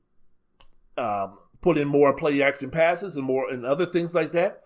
um, 0.97 1.37
put 1.61 1.77
in 1.77 1.87
more 1.87 2.13
play 2.13 2.41
action 2.41 2.69
passes 2.69 3.15
and 3.15 3.25
more 3.25 3.49
and 3.49 3.65
other 3.65 3.85
things 3.85 4.13
like 4.13 4.31
that. 4.33 4.61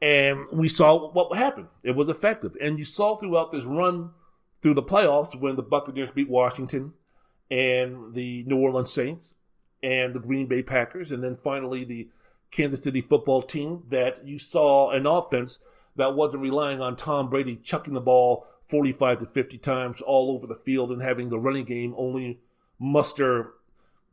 And 0.00 0.46
we 0.52 0.68
saw 0.68 1.10
what 1.10 1.36
happened. 1.36 1.68
It 1.82 1.96
was 1.96 2.08
effective. 2.08 2.56
And 2.60 2.78
you 2.78 2.84
saw 2.84 3.16
throughout 3.16 3.52
this 3.52 3.64
run 3.64 4.10
through 4.60 4.74
the 4.74 4.82
playoffs 4.82 5.38
when 5.38 5.56
the 5.56 5.62
Buccaneers 5.62 6.10
beat 6.10 6.28
Washington 6.28 6.92
and 7.50 8.14
the 8.14 8.44
New 8.44 8.58
Orleans 8.58 8.92
Saints 8.92 9.36
and 9.82 10.14
the 10.14 10.20
Green 10.20 10.46
Bay 10.46 10.62
Packers, 10.62 11.12
and 11.12 11.22
then 11.22 11.36
finally 11.36 11.84
the 11.84 12.08
Kansas 12.50 12.82
City 12.82 13.02
football 13.02 13.42
team, 13.42 13.82
that 13.90 14.26
you 14.26 14.38
saw 14.38 14.90
an 14.90 15.06
offense 15.06 15.58
that 15.96 16.14
wasn't 16.14 16.42
relying 16.42 16.80
on 16.80 16.96
Tom 16.96 17.28
Brady 17.28 17.56
chucking 17.56 17.94
the 17.94 18.00
ball 18.00 18.46
45 18.66 19.18
to 19.18 19.26
50 19.26 19.58
times 19.58 20.00
all 20.00 20.30
over 20.30 20.46
the 20.46 20.54
field 20.54 20.90
and 20.90 21.02
having 21.02 21.28
the 21.28 21.38
running 21.38 21.64
game 21.64 21.94
only 21.96 22.40
muster 22.78 23.52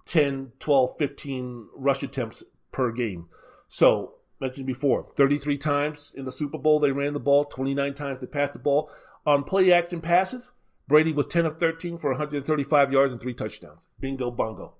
10, 0.06 0.54
12, 0.60 0.98
15 0.98 1.68
rush 1.76 2.04
attempts 2.04 2.44
per 2.72 2.92
game. 2.92 3.26
So 3.68 4.16
mentioned 4.40 4.68
before, 4.68 5.08
33 5.16 5.58
times 5.58 6.14
in 6.16 6.26
the 6.26 6.32
Super 6.32 6.58
Bowl 6.58 6.80
they 6.80 6.92
ran 6.92 7.14
the 7.14 7.20
ball, 7.20 7.46
29 7.46 7.94
times 7.94 8.20
they 8.20 8.28
passed 8.28 8.54
the 8.54 8.60
ball. 8.60 8.92
On 9.26 9.44
play 9.44 9.72
action 9.72 10.02
passes, 10.02 10.52
Brady 10.88 11.14
was 11.14 11.28
10 11.28 11.46
of 11.46 11.60
13 11.60 11.98
for 11.98 12.10
135 12.12 12.92
yards 12.92 13.12
and 13.12 13.22
three 13.22 13.34
touchdowns. 13.34 13.86
Bingo 14.00 14.32
bongo. 14.32 14.74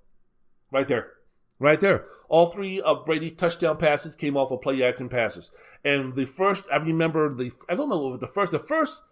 Right 0.70 0.86
there. 0.86 1.12
Right 1.58 1.78
there. 1.78 2.06
All 2.28 2.46
three 2.46 2.80
of 2.80 3.06
Brady's 3.06 3.34
touchdown 3.34 3.76
passes 3.76 4.16
came 4.16 4.36
off 4.36 4.50
of 4.50 4.60
play 4.60 4.82
action 4.82 5.08
passes. 5.08 5.52
And 5.84 6.16
the 6.16 6.24
first, 6.24 6.66
I 6.72 6.76
remember 6.76 7.32
the, 7.34 7.52
I 7.68 7.74
don't 7.74 7.88
know 7.88 7.98
what 7.98 8.12
was 8.12 8.20
the 8.20 8.26
first, 8.26 8.52
the 8.52 8.58
first 8.58 9.02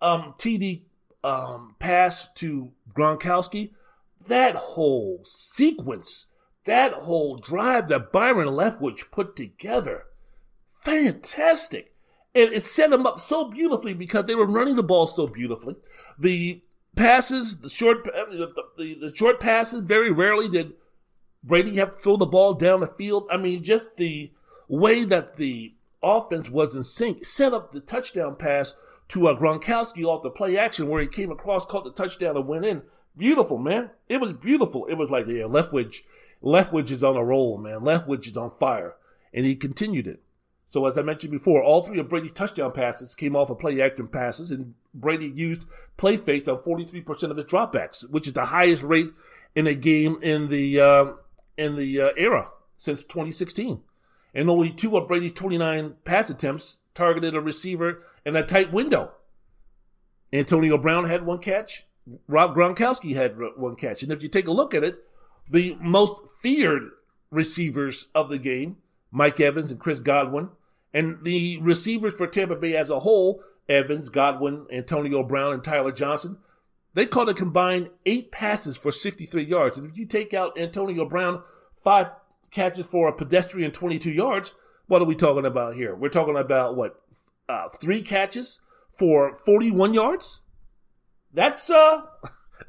um, 0.00 0.34
TD 0.38 0.82
um, 1.22 1.74
pass 1.78 2.28
to 2.36 2.70
Gronkowski, 2.96 3.70
that 4.26 4.54
whole 4.54 5.20
sequence, 5.24 6.26
that 6.64 6.92
whole 6.92 7.36
drive 7.36 7.88
that 7.88 8.12
Byron 8.12 8.48
Leftwich 8.48 9.10
put 9.10 9.36
together, 9.36 10.04
fantastic. 10.80 11.94
And 12.34 12.52
it 12.52 12.62
set 12.62 12.90
them 12.90 13.06
up 13.06 13.18
so 13.18 13.50
beautifully 13.50 13.94
because 13.94 14.26
they 14.26 14.34
were 14.34 14.46
running 14.46 14.76
the 14.76 14.82
ball 14.82 15.06
so 15.06 15.26
beautifully. 15.26 15.76
The 16.18 16.62
passes, 16.94 17.58
the 17.58 17.70
short, 17.70 18.06
uh, 18.08 18.30
the, 18.30 18.52
the, 18.76 18.94
the 19.00 19.14
short 19.14 19.40
passes, 19.40 19.80
very 19.80 20.10
rarely 20.10 20.48
did 20.48 20.74
Brady 21.42 21.76
have 21.76 21.94
to 21.94 21.96
throw 21.96 22.16
the 22.16 22.26
ball 22.26 22.54
down 22.54 22.80
the 22.80 22.86
field. 22.86 23.26
I 23.30 23.36
mean, 23.36 23.62
just 23.62 23.96
the 23.96 24.32
way 24.68 25.04
that 25.04 25.36
the 25.36 25.74
offense 26.02 26.50
was 26.50 26.76
in 26.76 26.84
sync 26.84 27.24
set 27.24 27.52
up 27.52 27.72
the 27.72 27.80
touchdown 27.80 28.36
pass 28.36 28.76
to 29.08 29.28
a 29.28 29.36
Gronkowski 29.36 30.04
off 30.04 30.22
the 30.22 30.30
play 30.30 30.58
action 30.58 30.88
where 30.88 31.00
he 31.00 31.08
came 31.08 31.30
across, 31.30 31.64
caught 31.64 31.84
the 31.84 31.90
touchdown, 31.90 32.36
and 32.36 32.46
went 32.46 32.66
in. 32.66 32.82
Beautiful, 33.18 33.58
man. 33.58 33.90
It 34.08 34.20
was 34.20 34.32
beautiful. 34.32 34.86
It 34.86 34.94
was 34.94 35.10
like, 35.10 35.26
yeah, 35.26 35.42
Leftwich, 35.42 36.02
Leftwich 36.42 36.92
is 36.92 37.02
on 37.02 37.16
a 37.16 37.24
roll, 37.24 37.58
man. 37.58 37.80
Leftwich 37.80 38.28
is 38.28 38.36
on 38.36 38.52
fire. 38.58 38.94
And 39.34 39.44
he 39.44 39.56
continued 39.56 40.06
it. 40.06 40.22
So 40.68 40.86
as 40.86 40.96
I 40.96 41.02
mentioned 41.02 41.32
before, 41.32 41.62
all 41.62 41.82
three 41.82 41.98
of 41.98 42.08
Brady's 42.08 42.32
touchdown 42.32 42.72
passes 42.72 43.14
came 43.14 43.34
off 43.34 43.50
of 43.50 43.58
play 43.58 43.80
action 43.80 44.06
passes, 44.06 44.50
and 44.50 44.74
Brady 44.94 45.26
used 45.26 45.64
play 45.96 46.16
fakes 46.16 46.48
on 46.48 46.58
43% 46.58 47.30
of 47.30 47.36
his 47.36 47.46
dropbacks, 47.46 48.08
which 48.08 48.28
is 48.28 48.34
the 48.34 48.46
highest 48.46 48.82
rate 48.82 49.10
in 49.54 49.66
a 49.66 49.74
game 49.74 50.18
in 50.22 50.48
the 50.48 50.80
uh, 50.80 51.12
in 51.56 51.76
the 51.76 52.00
uh, 52.00 52.10
era 52.16 52.50
since 52.76 53.02
2016. 53.02 53.80
And 54.34 54.50
only 54.50 54.70
two 54.70 54.96
of 54.96 55.08
Brady's 55.08 55.32
29 55.32 55.94
pass 56.04 56.28
attempts 56.28 56.78
targeted 56.94 57.34
a 57.34 57.40
receiver 57.40 58.02
in 58.26 58.36
a 58.36 58.44
tight 58.44 58.70
window. 58.70 59.12
Antonio 60.32 60.76
Brown 60.76 61.08
had 61.08 61.24
one 61.24 61.38
catch. 61.38 61.87
Rob 62.26 62.54
Gronkowski 62.54 63.14
had 63.14 63.36
one 63.56 63.76
catch. 63.76 64.02
And 64.02 64.12
if 64.12 64.22
you 64.22 64.28
take 64.28 64.46
a 64.46 64.52
look 64.52 64.74
at 64.74 64.84
it, 64.84 65.04
the 65.50 65.76
most 65.80 66.22
feared 66.40 66.90
receivers 67.30 68.08
of 68.14 68.28
the 68.28 68.38
game, 68.38 68.76
Mike 69.10 69.40
Evans 69.40 69.70
and 69.70 69.80
Chris 69.80 70.00
Godwin, 70.00 70.50
and 70.92 71.24
the 71.24 71.58
receivers 71.60 72.14
for 72.14 72.26
Tampa 72.26 72.56
Bay 72.56 72.76
as 72.76 72.90
a 72.90 73.00
whole, 73.00 73.42
Evans, 73.68 74.08
Godwin, 74.08 74.66
Antonio 74.72 75.22
Brown, 75.22 75.52
and 75.52 75.64
Tyler 75.64 75.92
Johnson, 75.92 76.38
they 76.94 77.06
caught 77.06 77.28
a 77.28 77.34
combined 77.34 77.90
eight 78.06 78.32
passes 78.32 78.76
for 78.76 78.90
63 78.90 79.44
yards. 79.44 79.76
And 79.76 79.88
if 79.90 79.98
you 79.98 80.06
take 80.06 80.32
out 80.32 80.58
Antonio 80.58 81.04
Brown, 81.04 81.42
five 81.84 82.08
catches 82.50 82.86
for 82.86 83.08
a 83.08 83.12
pedestrian 83.12 83.70
22 83.70 84.10
yards, 84.10 84.54
what 84.86 85.02
are 85.02 85.06
we 85.06 85.14
talking 85.14 85.44
about 85.44 85.74
here? 85.74 85.94
We're 85.94 86.08
talking 86.08 86.36
about 86.36 86.76
what? 86.76 87.00
Uh, 87.48 87.68
three 87.68 88.02
catches 88.02 88.60
for 88.92 89.38
41 89.44 89.94
yards? 89.94 90.40
That's, 91.32 91.70
uh, 91.70 92.02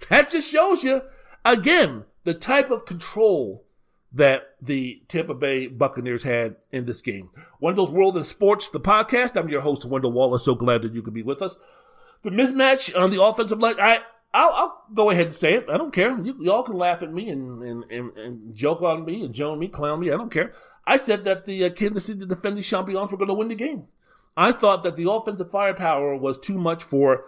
that 0.09 0.29
just 0.29 0.51
shows 0.51 0.83
you, 0.83 1.01
again, 1.45 2.05
the 2.23 2.33
type 2.33 2.69
of 2.69 2.85
control 2.85 3.65
that 4.11 4.55
the 4.61 5.01
Tampa 5.07 5.33
Bay 5.33 5.67
Buccaneers 5.67 6.23
had 6.23 6.55
in 6.71 6.85
this 6.85 7.01
game. 7.01 7.29
Wendell's 7.59 7.91
World 7.91 8.17
in 8.17 8.23
Sports, 8.23 8.69
the 8.69 8.79
podcast. 8.79 9.35
I'm 9.37 9.49
your 9.49 9.61
host, 9.61 9.85
Wendell 9.85 10.11
Wallace. 10.11 10.45
So 10.45 10.55
glad 10.55 10.81
that 10.81 10.93
you 10.93 11.01
could 11.01 11.13
be 11.13 11.21
with 11.21 11.41
us. 11.41 11.57
The 12.23 12.31
mismatch 12.31 12.99
on 12.99 13.11
the 13.11 13.23
offensive 13.23 13.59
line, 13.59 13.75
I, 13.79 13.99
I'll, 14.33 14.51
I'll 14.53 14.83
go 14.93 15.09
ahead 15.09 15.25
and 15.25 15.33
say 15.33 15.53
it. 15.53 15.69
I 15.69 15.77
don't 15.77 15.93
care. 15.93 16.19
You, 16.19 16.35
y'all 16.41 16.63
can 16.63 16.75
laugh 16.75 17.01
at 17.01 17.13
me 17.13 17.29
and, 17.29 17.61
and, 17.63 17.83
and, 17.91 18.17
and 18.17 18.55
joke 18.55 18.81
on 18.81 19.05
me 19.05 19.23
and 19.23 19.33
joke 19.33 19.59
me, 19.59 19.67
clown 19.67 19.99
me. 19.99 20.11
I 20.11 20.17
don't 20.17 20.31
care. 20.31 20.53
I 20.85 20.97
said 20.97 21.23
that 21.25 21.45
the 21.45 21.65
uh, 21.65 21.69
Kansas 21.69 22.05
City 22.05 22.25
defending 22.25 22.63
champions 22.63 23.11
were 23.11 23.17
going 23.17 23.27
to 23.27 23.35
win 23.35 23.47
the 23.47 23.55
game. 23.55 23.87
I 24.35 24.51
thought 24.51 24.83
that 24.83 24.95
the 24.95 25.09
offensive 25.09 25.51
firepower 25.51 26.15
was 26.15 26.39
too 26.39 26.57
much 26.57 26.83
for 26.83 27.25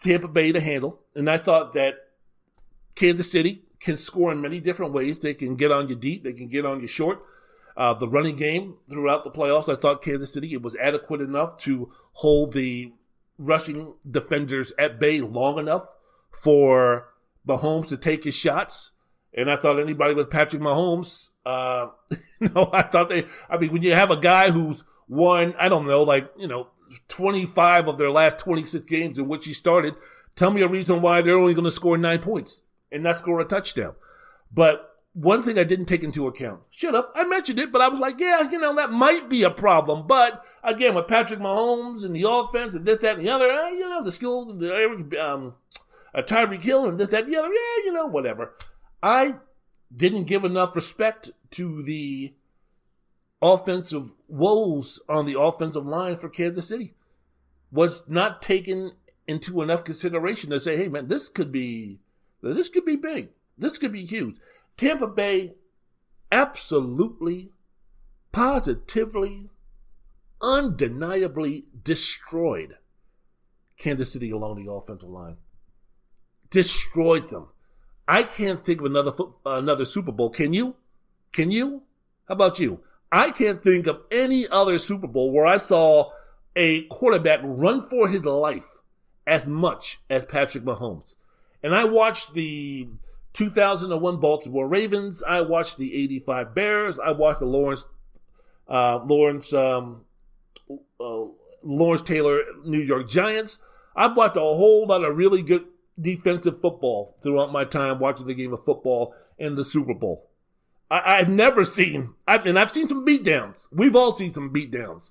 Tampa 0.00 0.28
Bay 0.28 0.52
to 0.52 0.60
handle, 0.60 1.00
and 1.14 1.28
I 1.28 1.38
thought 1.38 1.72
that 1.74 1.94
Kansas 2.94 3.30
City 3.30 3.62
can 3.80 3.96
score 3.96 4.32
in 4.32 4.40
many 4.40 4.60
different 4.60 4.92
ways. 4.92 5.18
They 5.18 5.34
can 5.34 5.56
get 5.56 5.70
on 5.70 5.88
you 5.88 5.96
deep, 5.96 6.24
they 6.24 6.32
can 6.32 6.48
get 6.48 6.64
on 6.64 6.80
you 6.80 6.86
short. 6.86 7.22
Uh, 7.74 7.94
the 7.94 8.08
running 8.08 8.36
game 8.36 8.76
throughout 8.90 9.24
the 9.24 9.30
playoffs, 9.30 9.72
I 9.72 9.80
thought 9.80 10.02
Kansas 10.02 10.32
City 10.32 10.52
it 10.52 10.62
was 10.62 10.76
adequate 10.76 11.20
enough 11.20 11.56
to 11.62 11.90
hold 12.12 12.52
the 12.52 12.92
rushing 13.38 13.94
defenders 14.08 14.72
at 14.78 15.00
bay 15.00 15.20
long 15.20 15.58
enough 15.58 15.94
for 16.30 17.08
Mahomes 17.46 17.88
to 17.88 17.96
take 17.96 18.24
his 18.24 18.36
shots. 18.36 18.92
And 19.34 19.50
I 19.50 19.56
thought 19.56 19.80
anybody 19.80 20.14
with 20.14 20.30
Patrick 20.30 20.60
Mahomes 20.60 21.30
uh, 21.44 21.88
you 22.40 22.48
know, 22.50 22.70
I 22.72 22.82
thought 22.82 23.08
they, 23.08 23.26
I 23.48 23.58
mean, 23.58 23.72
when 23.72 23.82
you 23.82 23.94
have 23.94 24.10
a 24.10 24.16
guy 24.16 24.50
who's 24.50 24.84
won, 25.08 25.54
I 25.58 25.68
don't 25.68 25.86
know, 25.86 26.02
like, 26.02 26.30
you 26.38 26.48
know, 26.48 26.68
25 27.08 27.88
of 27.88 27.98
their 27.98 28.10
last 28.10 28.38
26 28.38 28.84
games 28.86 29.18
in 29.18 29.28
which 29.28 29.46
he 29.46 29.52
started, 29.52 29.94
tell 30.36 30.50
me 30.50 30.62
a 30.62 30.68
reason 30.68 31.02
why 31.02 31.22
they're 31.22 31.38
only 31.38 31.54
going 31.54 31.64
to 31.64 31.70
score 31.70 31.98
nine 31.98 32.20
points 32.20 32.62
and 32.90 33.02
not 33.02 33.16
score 33.16 33.40
a 33.40 33.44
touchdown. 33.44 33.94
But 34.52 34.92
one 35.14 35.42
thing 35.42 35.58
I 35.58 35.64
didn't 35.64 35.86
take 35.86 36.02
into 36.02 36.26
account, 36.26 36.60
should 36.70 36.94
have, 36.94 37.06
I 37.14 37.24
mentioned 37.24 37.58
it, 37.58 37.70
but 37.70 37.82
I 37.82 37.88
was 37.88 38.00
like, 38.00 38.18
yeah, 38.18 38.48
you 38.50 38.58
know, 38.58 38.74
that 38.76 38.90
might 38.90 39.28
be 39.28 39.42
a 39.42 39.50
problem. 39.50 40.06
But 40.06 40.44
again, 40.62 40.94
with 40.94 41.06
Patrick 41.06 41.40
Mahomes 41.40 42.04
and 42.04 42.14
the 42.16 42.28
offense 42.28 42.74
and 42.74 42.86
this, 42.86 43.00
that, 43.00 43.18
and 43.18 43.26
the 43.26 43.30
other, 43.30 43.50
eh, 43.50 43.70
you 43.70 43.88
know, 43.88 44.02
the 44.02 44.10
skill, 44.12 44.50
um, 45.20 45.54
uh, 46.14 46.22
Tyreek 46.22 46.62
Hill 46.62 46.88
and 46.88 46.98
this, 46.98 47.08
that, 47.08 47.24
and 47.24 47.32
the 47.32 47.38
other, 47.38 47.48
yeah, 47.48 47.84
you 47.84 47.92
know, 47.92 48.06
whatever. 48.06 48.54
I 49.02 49.34
didn't 49.94 50.24
give 50.24 50.44
enough 50.44 50.74
respect 50.74 51.30
to 51.52 51.82
the 51.82 52.32
offensive 53.42 54.10
woes 54.32 55.02
on 55.10 55.26
the 55.26 55.38
offensive 55.38 55.86
line 55.86 56.16
for 56.16 56.28
Kansas 56.30 56.68
City. 56.68 56.94
Was 57.70 58.08
not 58.08 58.40
taken 58.40 58.92
into 59.26 59.62
enough 59.62 59.84
consideration 59.84 60.50
to 60.50 60.58
say, 60.58 60.76
hey 60.76 60.88
man, 60.88 61.08
this 61.08 61.28
could 61.28 61.52
be 61.52 62.00
this 62.40 62.68
could 62.68 62.84
be 62.84 62.96
big. 62.96 63.28
This 63.56 63.78
could 63.78 63.92
be 63.92 64.04
huge. 64.04 64.36
Tampa 64.76 65.06
Bay 65.06 65.54
absolutely, 66.30 67.50
positively, 68.32 69.50
undeniably 70.40 71.66
destroyed 71.84 72.76
Kansas 73.78 74.12
City 74.12 74.30
along 74.30 74.62
the 74.62 74.72
offensive 74.72 75.10
line. 75.10 75.36
Destroyed 76.50 77.28
them. 77.28 77.48
I 78.08 78.22
can't 78.22 78.64
think 78.64 78.80
of 78.80 78.86
another 78.86 79.12
another 79.44 79.84
Super 79.84 80.12
Bowl. 80.12 80.30
Can 80.30 80.52
you? 80.52 80.76
Can 81.32 81.50
you? 81.50 81.82
How 82.28 82.34
about 82.34 82.58
you? 82.58 82.80
I 83.12 83.30
can't 83.30 83.62
think 83.62 83.86
of 83.86 84.00
any 84.10 84.48
other 84.48 84.78
Super 84.78 85.06
Bowl 85.06 85.30
where 85.30 85.44
I 85.44 85.58
saw 85.58 86.12
a 86.56 86.82
quarterback 86.84 87.40
run 87.42 87.82
for 87.82 88.08
his 88.08 88.24
life 88.24 88.66
as 89.26 89.46
much 89.46 89.98
as 90.08 90.24
Patrick 90.24 90.64
Mahomes. 90.64 91.16
And 91.62 91.74
I 91.74 91.84
watched 91.84 92.32
the 92.32 92.88
2001 93.34 94.16
Baltimore 94.18 94.66
Ravens. 94.66 95.22
I 95.22 95.42
watched 95.42 95.76
the 95.76 95.94
85 95.94 96.54
Bears. 96.54 96.98
I 96.98 97.12
watched 97.12 97.40
the 97.40 97.46
Lawrence, 97.46 97.86
uh, 98.66 99.00
Lawrence, 99.04 99.52
um, 99.52 100.06
uh, 100.98 101.24
Lawrence 101.62 102.02
Taylor 102.02 102.40
New 102.64 102.80
York 102.80 103.10
Giants. 103.10 103.58
I've 103.94 104.16
watched 104.16 104.36
a 104.36 104.40
whole 104.40 104.86
lot 104.86 105.04
of 105.04 105.18
really 105.18 105.42
good 105.42 105.66
defensive 106.00 106.62
football 106.62 107.16
throughout 107.22 107.52
my 107.52 107.66
time 107.66 107.98
watching 107.98 108.26
the 108.26 108.34
game 108.34 108.54
of 108.54 108.64
football 108.64 109.14
and 109.38 109.56
the 109.56 109.64
Super 109.64 109.92
Bowl. 109.94 110.30
I, 111.00 111.16
have 111.16 111.28
never 111.28 111.64
seen, 111.64 112.14
I've, 112.28 112.44
and 112.44 112.58
I've 112.58 112.70
seen 112.70 112.88
some 112.88 113.06
beatdowns. 113.06 113.68
We've 113.72 113.96
all 113.96 114.14
seen 114.14 114.30
some 114.30 114.52
beatdowns. 114.52 115.10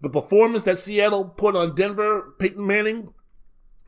The 0.00 0.08
performance 0.08 0.62
that 0.64 0.78
Seattle 0.78 1.24
put 1.24 1.56
on 1.56 1.74
Denver, 1.74 2.34
Peyton 2.38 2.66
Manning, 2.66 3.12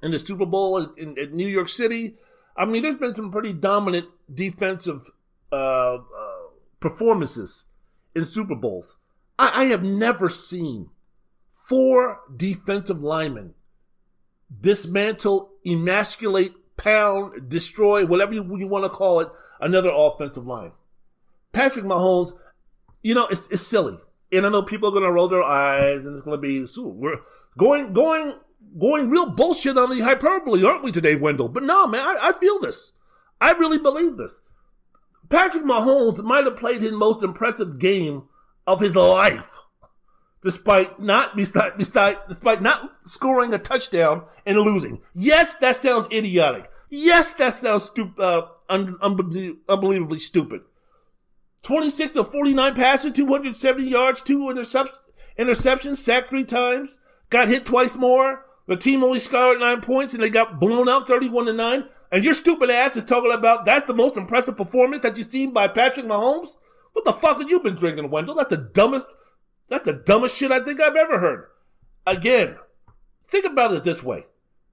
in 0.02 0.10
the 0.10 0.18
Super 0.18 0.46
Bowl 0.46 0.78
in, 0.94 1.16
in 1.18 1.36
New 1.36 1.46
York 1.46 1.68
City. 1.68 2.16
I 2.56 2.64
mean, 2.64 2.82
there's 2.82 2.96
been 2.96 3.14
some 3.14 3.30
pretty 3.30 3.52
dominant 3.52 4.06
defensive 4.32 5.10
uh, 5.52 5.94
uh, 5.96 6.00
performances 6.80 7.66
in 8.14 8.24
Super 8.24 8.54
Bowls. 8.54 8.96
I, 9.38 9.50
I 9.54 9.64
have 9.64 9.82
never 9.82 10.28
seen 10.28 10.90
four 11.52 12.20
defensive 12.34 13.02
linemen 13.02 13.54
dismantle, 14.60 15.50
emasculate, 15.64 16.52
pound, 16.76 17.48
destroy, 17.48 18.04
whatever 18.04 18.34
you, 18.34 18.56
you 18.56 18.66
want 18.66 18.84
to 18.84 18.88
call 18.88 19.20
it, 19.20 19.28
another 19.60 19.90
offensive 19.94 20.44
line. 20.44 20.72
Patrick 21.52 21.84
Mahomes, 21.84 22.32
you 23.02 23.14
know, 23.14 23.26
it's, 23.26 23.50
it's 23.50 23.66
silly. 23.66 23.96
And 24.32 24.46
I 24.46 24.50
know 24.50 24.62
people 24.62 24.88
are 24.88 24.92
going 24.92 25.04
to 25.04 25.12
roll 25.12 25.28
their 25.28 25.42
eyes 25.42 26.06
and 26.06 26.14
it's 26.14 26.24
going 26.24 26.36
to 26.36 26.40
be, 26.40 26.66
we're 26.80 27.18
going, 27.58 27.92
going, 27.92 28.34
going 28.78 29.10
real 29.10 29.30
bullshit 29.32 29.76
on 29.76 29.90
the 29.90 30.00
hyperbole, 30.00 30.64
aren't 30.64 30.84
we 30.84 30.92
today, 30.92 31.16
Wendell? 31.16 31.48
But 31.48 31.64
no, 31.64 31.86
man, 31.86 32.06
I, 32.06 32.28
I 32.28 32.32
feel 32.32 32.60
this. 32.60 32.94
I 33.40 33.52
really 33.52 33.78
believe 33.78 34.16
this. 34.16 34.40
Patrick 35.28 35.64
Mahomes 35.64 36.22
might 36.22 36.44
have 36.44 36.56
played 36.56 36.82
his 36.82 36.92
most 36.92 37.22
impressive 37.22 37.78
game 37.78 38.24
of 38.66 38.80
his 38.80 38.94
life 38.94 39.60
despite 40.42 40.98
not 41.00 41.36
beside, 41.36 41.76
beside, 41.76 42.16
despite 42.28 42.62
not 42.62 42.90
scoring 43.04 43.52
a 43.52 43.58
touchdown 43.58 44.24
and 44.46 44.58
losing. 44.58 45.00
Yes, 45.14 45.56
that 45.56 45.76
sounds 45.76 46.08
idiotic. 46.12 46.70
Yes, 46.88 47.34
that 47.34 47.54
sounds 47.54 47.84
stupid, 47.84 48.20
uh, 48.20 48.46
un- 48.68 48.96
unbelievably 49.02 50.18
stupid. 50.18 50.62
26 51.62 52.12
to 52.12 52.24
49 52.24 52.74
passes, 52.74 53.12
270 53.12 53.84
yards, 53.84 54.22
two 54.22 54.48
intercept- 54.48 55.00
interceptions, 55.38 55.98
sacked 55.98 56.28
three 56.28 56.44
times, 56.44 56.98
got 57.28 57.48
hit 57.48 57.66
twice 57.66 57.96
more. 57.96 58.46
The 58.66 58.76
team 58.76 59.02
only 59.02 59.18
scored 59.18 59.58
nine 59.58 59.80
points 59.80 60.14
and 60.14 60.22
they 60.22 60.30
got 60.30 60.60
blown 60.60 60.88
out 60.88 61.06
31 61.06 61.46
to 61.46 61.52
9. 61.52 61.88
And 62.12 62.24
your 62.24 62.34
stupid 62.34 62.70
ass 62.70 62.96
is 62.96 63.04
talking 63.04 63.32
about 63.32 63.64
that's 63.64 63.86
the 63.86 63.94
most 63.94 64.16
impressive 64.16 64.56
performance 64.56 65.02
that 65.02 65.16
you've 65.16 65.30
seen 65.30 65.52
by 65.52 65.68
Patrick 65.68 66.06
Mahomes? 66.06 66.56
What 66.92 67.04
the 67.04 67.12
fuck 67.12 67.40
have 67.40 67.50
you 67.50 67.60
been 67.60 67.76
drinking, 67.76 68.10
Wendell? 68.10 68.34
That's 68.34 68.50
the 68.50 68.70
dumbest, 68.72 69.06
that's 69.68 69.84
the 69.84 69.92
dumbest 69.92 70.36
shit 70.36 70.50
I 70.50 70.60
think 70.60 70.80
I've 70.80 70.96
ever 70.96 71.20
heard. 71.20 71.46
Again, 72.06 72.56
think 73.28 73.44
about 73.44 73.72
it 73.72 73.84
this 73.84 74.02
way. 74.02 74.26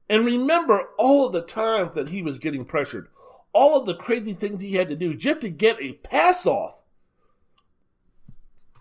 And 0.09 0.25
remember 0.25 0.89
all 0.97 1.29
the 1.29 1.41
times 1.41 1.93
that 1.95 2.09
he 2.09 2.23
was 2.23 2.39
getting 2.39 2.65
pressured, 2.65 3.07
all 3.53 3.79
of 3.79 3.85
the 3.85 3.95
crazy 3.95 4.33
things 4.33 4.61
he 4.61 4.73
had 4.73 4.89
to 4.89 4.95
do 4.95 5.15
just 5.15 5.41
to 5.41 5.49
get 5.49 5.81
a 5.81 5.93
pass 5.93 6.45
off. 6.45 6.81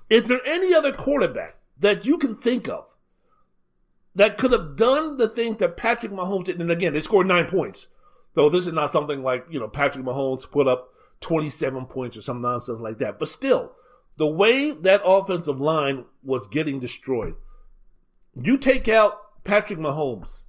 Is 0.09 0.29
there 0.29 0.41
any 0.45 0.75
other 0.75 0.93
quarterback 0.93 1.57
that 1.79 2.07
you 2.07 2.19
can 2.19 2.37
think 2.37 2.69
of 2.69 2.95
that 4.15 4.39
could 4.39 4.53
have 4.53 4.77
done 4.77 5.17
the 5.17 5.29
things 5.29 5.57
that 5.59 5.77
Patrick 5.77 6.13
Mahomes 6.13 6.45
did? 6.45 6.61
And 6.61 6.71
again, 6.71 6.93
they 6.93 7.01
scored 7.01 7.27
nine 7.27 7.47
points. 7.47 7.89
Though 8.35 8.51
this 8.51 8.67
is 8.67 8.73
not 8.73 8.91
something 8.91 9.23
like, 9.23 9.47
you 9.51 9.59
know, 9.59 9.69
Patrick 9.69 10.05
Mahomes 10.05 10.51
put 10.51 10.69
up 10.69 10.93
27 11.21 11.87
points 11.87 12.17
or 12.17 12.23
some 12.23 12.43
nonsense 12.43 12.81
like 12.81 12.99
that. 12.99 13.19
But 13.19 13.29
still, 13.29 13.73
the 14.19 14.27
way 14.27 14.73
that 14.73 15.01
offensive 15.05 15.61
line 15.61 16.05
was 16.23 16.47
getting 16.47 16.79
destroyed, 16.79 17.35
you 18.35 18.59
take 18.59 18.89
out 18.89 19.43
Patrick 19.45 19.79
Mahomes, 19.79 20.43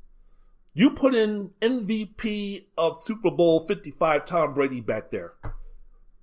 you 0.78 0.92
put 0.92 1.16
in 1.16 1.50
MVP 1.60 2.66
of 2.78 3.02
Super 3.02 3.32
Bowl 3.32 3.66
55 3.66 4.26
Tom 4.26 4.54
Brady 4.54 4.80
back 4.80 5.10
there. 5.10 5.34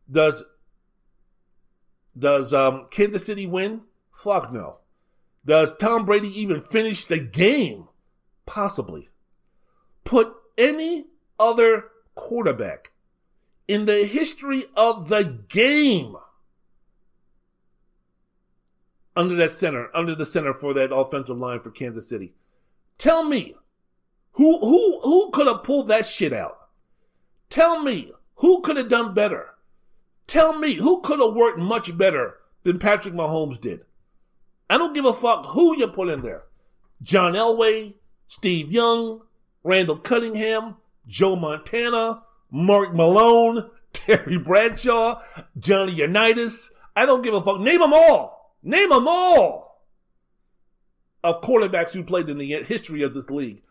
Does 0.08 0.44
does 2.16 2.54
um, 2.54 2.86
Kansas 2.92 3.26
City 3.26 3.48
win? 3.48 3.82
Fuck 4.12 4.52
no. 4.52 4.78
Does 5.44 5.76
Tom 5.78 6.04
Brady 6.06 6.28
even 6.40 6.60
finish 6.60 7.04
the 7.04 7.18
game? 7.18 7.88
Possibly. 8.46 9.08
Put 10.04 10.32
any 10.56 11.06
other 11.36 11.86
quarterback 12.14 12.92
in 13.66 13.86
the 13.86 14.04
history 14.04 14.66
of 14.76 15.08
the 15.08 15.40
game 15.48 16.14
under 19.16 19.34
that 19.34 19.50
center, 19.50 19.88
under 19.96 20.14
the 20.14 20.24
center 20.24 20.54
for 20.54 20.74
that 20.74 20.94
offensive 20.94 21.40
line 21.40 21.58
for 21.58 21.72
Kansas 21.72 22.08
City. 22.08 22.34
Tell 22.98 23.24
me, 23.24 23.56
who 24.34 24.58
who 24.58 25.00
who 25.02 25.30
could 25.30 25.46
have 25.46 25.62
pulled 25.62 25.88
that 25.88 26.06
shit 26.06 26.32
out? 26.32 26.58
Tell 27.48 27.82
me, 27.82 28.12
who 28.36 28.60
could 28.62 28.76
have 28.76 28.88
done 28.88 29.14
better? 29.14 29.50
Tell 30.26 30.58
me, 30.58 30.74
who 30.74 31.00
could 31.02 31.20
have 31.20 31.34
worked 31.34 31.58
much 31.58 31.96
better 31.96 32.38
than 32.62 32.78
Patrick 32.78 33.14
Mahomes 33.14 33.60
did? 33.60 33.80
I 34.68 34.78
don't 34.78 34.94
give 34.94 35.04
a 35.04 35.12
fuck 35.12 35.46
who 35.46 35.76
you 35.78 35.86
put 35.88 36.08
in 36.08 36.22
there. 36.22 36.44
John 37.02 37.34
Elway, 37.34 37.94
Steve 38.26 38.72
Young, 38.72 39.20
Randall 39.62 39.98
Cunningham, 39.98 40.76
Joe 41.06 41.36
Montana, 41.36 42.22
Mark 42.50 42.94
Malone, 42.94 43.70
Terry 43.92 44.38
Bradshaw, 44.38 45.20
Johnny 45.58 45.92
Unitas. 45.92 46.72
I 46.96 47.06
don't 47.06 47.22
give 47.22 47.34
a 47.34 47.42
fuck. 47.42 47.60
Name 47.60 47.80
them 47.80 47.92
all. 47.92 48.56
Name 48.62 48.88
them 48.88 49.06
all 49.06 49.82
of 51.22 51.40
quarterbacks 51.40 51.92
who 51.92 52.02
played 52.02 52.28
in 52.28 52.38
the 52.38 52.62
history 52.64 53.02
of 53.02 53.14
this 53.14 53.30
league 53.30 53.62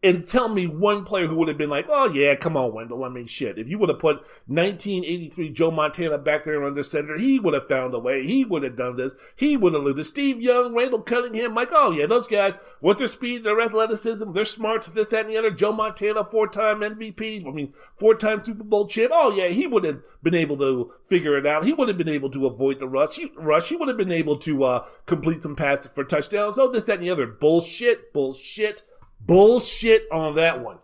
and 0.00 0.26
tell 0.26 0.48
me 0.48 0.66
one 0.66 1.04
player 1.04 1.26
who 1.26 1.34
would 1.36 1.48
have 1.48 1.58
been 1.58 1.70
like, 1.70 1.86
oh 1.88 2.10
yeah, 2.12 2.36
come 2.36 2.56
on, 2.56 2.72
Wendell. 2.72 3.02
I 3.02 3.08
mean, 3.08 3.26
shit. 3.26 3.58
If 3.58 3.68
you 3.68 3.78
would 3.78 3.88
have 3.88 3.98
put 3.98 4.18
1983 4.46 5.50
Joe 5.50 5.72
Montana 5.72 6.18
back 6.18 6.44
there 6.44 6.62
under 6.64 6.84
center, 6.84 7.18
he 7.18 7.40
would 7.40 7.54
have 7.54 7.68
found 7.68 7.94
a 7.94 7.98
way. 7.98 8.24
He 8.24 8.44
would 8.44 8.62
have 8.62 8.76
done 8.76 8.96
this. 8.96 9.14
He 9.34 9.56
would 9.56 9.74
have 9.74 9.82
lived. 9.82 10.04
Steve 10.04 10.40
Young, 10.40 10.72
Randall 10.72 11.02
Cunningham, 11.02 11.54
like, 11.54 11.70
oh 11.72 11.90
yeah, 11.90 12.06
those 12.06 12.28
guys 12.28 12.54
with 12.80 12.98
their 12.98 13.08
speed, 13.08 13.42
their 13.42 13.60
athleticism, 13.60 14.32
their 14.32 14.44
smarts, 14.44 14.88
this, 14.88 15.08
that, 15.08 15.26
and 15.26 15.30
the 15.30 15.36
other. 15.36 15.50
Joe 15.50 15.72
Montana, 15.72 16.24
four-time 16.24 16.80
MVP. 16.80 17.44
I 17.44 17.50
mean, 17.50 17.74
four-time 17.96 18.38
Super 18.38 18.62
Bowl 18.62 18.86
champ. 18.86 19.10
Oh 19.12 19.34
yeah, 19.34 19.48
he 19.48 19.66
would 19.66 19.82
have 19.82 20.00
been 20.22 20.36
able 20.36 20.58
to 20.58 20.92
figure 21.08 21.36
it 21.36 21.46
out. 21.46 21.64
He 21.64 21.74
would 21.74 21.88
have 21.88 21.98
been 21.98 22.08
able 22.08 22.30
to 22.30 22.46
avoid 22.46 22.78
the 22.78 22.86
rush. 22.86 23.16
He, 23.16 23.32
rush. 23.36 23.68
He 23.68 23.76
would 23.76 23.88
have 23.88 23.96
been 23.96 24.12
able 24.12 24.38
to 24.38 24.62
uh, 24.62 24.86
complete 25.06 25.42
some 25.42 25.56
passes 25.56 25.90
for 25.92 26.04
touchdowns. 26.04 26.56
Oh, 26.56 26.70
this, 26.70 26.84
that, 26.84 26.98
and 26.98 27.02
the 27.02 27.10
other. 27.10 27.26
Bullshit. 27.26 28.12
Bullshit. 28.12 28.84
Bullshit 29.20 30.06
on 30.10 30.34
that 30.36 30.62
one. 30.62 30.78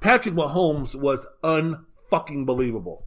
Patrick 0.00 0.34
Mahomes 0.34 0.94
was 0.94 1.28
unfucking 1.42 2.44
believable. 2.44 3.06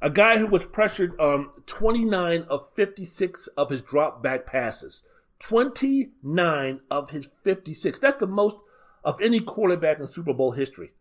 A 0.00 0.10
guy 0.10 0.38
who 0.38 0.46
was 0.46 0.64
pressured 0.64 1.18
on 1.18 1.50
29 1.66 2.42
of 2.42 2.68
56 2.74 3.48
of 3.48 3.70
his 3.70 3.82
drop 3.82 4.22
back 4.22 4.46
passes. 4.46 5.04
29 5.40 6.80
of 6.90 7.10
his 7.10 7.28
56. 7.42 7.98
That's 7.98 8.18
the 8.18 8.26
most 8.26 8.58
of 9.02 9.20
any 9.20 9.40
quarterback 9.40 9.98
in 9.98 10.06
Super 10.06 10.34
Bowl 10.34 10.52
history. 10.52 10.92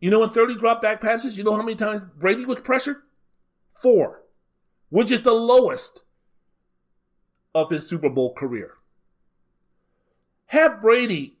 You 0.00 0.10
know, 0.10 0.22
in 0.22 0.30
30 0.30 0.56
drop 0.56 0.80
back 0.80 1.00
passes, 1.00 1.36
you 1.36 1.44
know 1.44 1.54
how 1.54 1.62
many 1.62 1.74
times 1.74 2.02
Brady 2.16 2.44
was 2.44 2.60
pressured? 2.60 3.02
Four, 3.70 4.22
which 4.88 5.10
is 5.10 5.22
the 5.22 5.32
lowest 5.32 6.02
of 7.54 7.70
his 7.70 7.88
Super 7.88 8.10
Bowl 8.10 8.34
career. 8.34 8.75
Have 10.46 10.80
Brady 10.80 11.36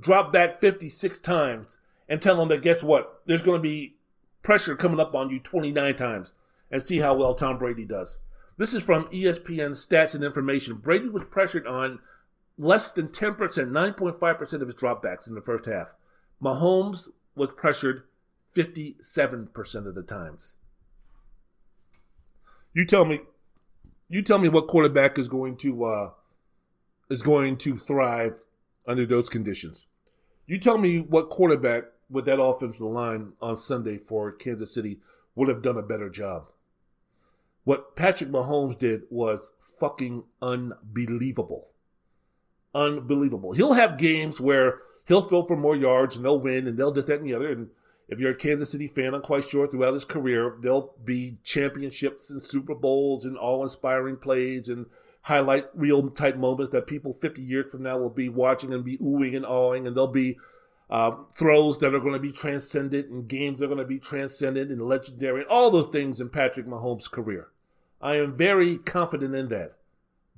drop 0.00 0.32
back 0.32 0.60
56 0.60 1.18
times 1.18 1.78
and 2.08 2.20
tell 2.20 2.40
him 2.40 2.48
that 2.48 2.62
guess 2.62 2.82
what? 2.82 3.22
There's 3.26 3.42
going 3.42 3.58
to 3.58 3.62
be 3.62 3.96
pressure 4.42 4.74
coming 4.74 5.00
up 5.00 5.14
on 5.14 5.30
you 5.30 5.38
29 5.38 5.94
times 5.94 6.32
and 6.70 6.82
see 6.82 6.98
how 6.98 7.14
well 7.14 7.34
Tom 7.34 7.58
Brady 7.58 7.84
does. 7.84 8.18
This 8.56 8.74
is 8.74 8.82
from 8.82 9.04
ESPN 9.06 9.70
stats 9.70 10.14
and 10.14 10.24
information. 10.24 10.76
Brady 10.76 11.08
was 11.08 11.24
pressured 11.30 11.66
on 11.66 12.00
less 12.58 12.90
than 12.90 13.08
10%, 13.08 13.36
9.5% 13.36 14.52
of 14.54 14.68
his 14.68 14.74
dropbacks 14.74 15.26
in 15.26 15.34
the 15.34 15.40
first 15.40 15.66
half. 15.66 15.94
Mahomes 16.42 17.08
was 17.34 17.50
pressured 17.56 18.04
57% 18.54 19.86
of 19.86 19.94
the 19.94 20.02
times. 20.02 20.54
You 22.74 22.84
tell 22.86 23.04
me, 23.04 23.20
you 24.08 24.22
tell 24.22 24.38
me 24.38 24.48
what 24.48 24.68
quarterback 24.68 25.18
is 25.18 25.28
going 25.28 25.56
to 25.58 25.84
uh, 25.84 26.10
is 27.12 27.20
going 27.20 27.58
to 27.58 27.76
thrive 27.76 28.40
under 28.86 29.04
those 29.04 29.28
conditions. 29.28 29.84
You 30.46 30.58
tell 30.58 30.78
me 30.78 30.98
what 30.98 31.28
quarterback 31.28 31.84
with 32.08 32.24
that 32.24 32.40
offensive 32.40 32.86
line 32.86 33.34
on 33.40 33.58
Sunday 33.58 33.98
for 33.98 34.32
Kansas 34.32 34.74
City 34.74 34.98
would 35.34 35.48
have 35.48 35.62
done 35.62 35.76
a 35.76 35.82
better 35.82 36.08
job. 36.08 36.46
What 37.64 37.96
Patrick 37.96 38.30
Mahomes 38.30 38.78
did 38.78 39.02
was 39.10 39.40
fucking 39.78 40.24
unbelievable. 40.40 41.68
Unbelievable. 42.74 43.52
He'll 43.52 43.74
have 43.74 43.98
games 43.98 44.40
where 44.40 44.78
he'll 45.06 45.20
throw 45.20 45.44
for 45.44 45.56
more 45.56 45.76
yards 45.76 46.16
and 46.16 46.24
they'll 46.24 46.40
win 46.40 46.66
and 46.66 46.78
they'll 46.78 46.92
do 46.92 47.02
that 47.02 47.20
and 47.20 47.28
the 47.28 47.34
other. 47.34 47.52
And 47.52 47.68
if 48.08 48.18
you're 48.18 48.32
a 48.32 48.36
Kansas 48.36 48.72
City 48.72 48.88
fan, 48.88 49.12
I'm 49.12 49.20
quite 49.20 49.48
sure 49.48 49.68
throughout 49.68 49.94
his 49.94 50.06
career, 50.06 50.56
there'll 50.60 50.94
be 51.04 51.36
championships 51.44 52.30
and 52.30 52.42
Super 52.42 52.74
Bowls 52.74 53.26
and 53.26 53.36
all 53.36 53.62
inspiring 53.62 54.16
plays 54.16 54.66
and 54.66 54.86
highlight 55.22 55.66
reel 55.74 56.10
type 56.10 56.36
moments 56.36 56.72
that 56.72 56.86
people 56.86 57.12
50 57.12 57.42
years 57.42 57.70
from 57.70 57.82
now 57.82 57.98
will 57.98 58.10
be 58.10 58.28
watching 58.28 58.72
and 58.72 58.84
be 58.84 58.98
oohing 58.98 59.36
and 59.36 59.46
awing, 59.46 59.86
and 59.86 59.96
there'll 59.96 60.08
be 60.08 60.38
uh, 60.90 61.12
throws 61.32 61.78
that 61.78 61.94
are 61.94 62.00
going 62.00 62.12
to 62.12 62.18
be 62.18 62.32
transcendent 62.32 63.08
and 63.08 63.28
games 63.28 63.58
that 63.58 63.66
are 63.66 63.68
going 63.68 63.78
to 63.78 63.84
be 63.84 63.98
transcendent 63.98 64.70
and 64.70 64.82
legendary 64.82 65.40
and 65.40 65.48
all 65.48 65.70
the 65.70 65.84
things 65.84 66.20
in 66.20 66.28
Patrick 66.28 66.66
Mahomes' 66.66 67.10
career. 67.10 67.48
I 68.00 68.16
am 68.16 68.36
very 68.36 68.78
confident 68.78 69.34
in 69.34 69.48
that. 69.48 69.76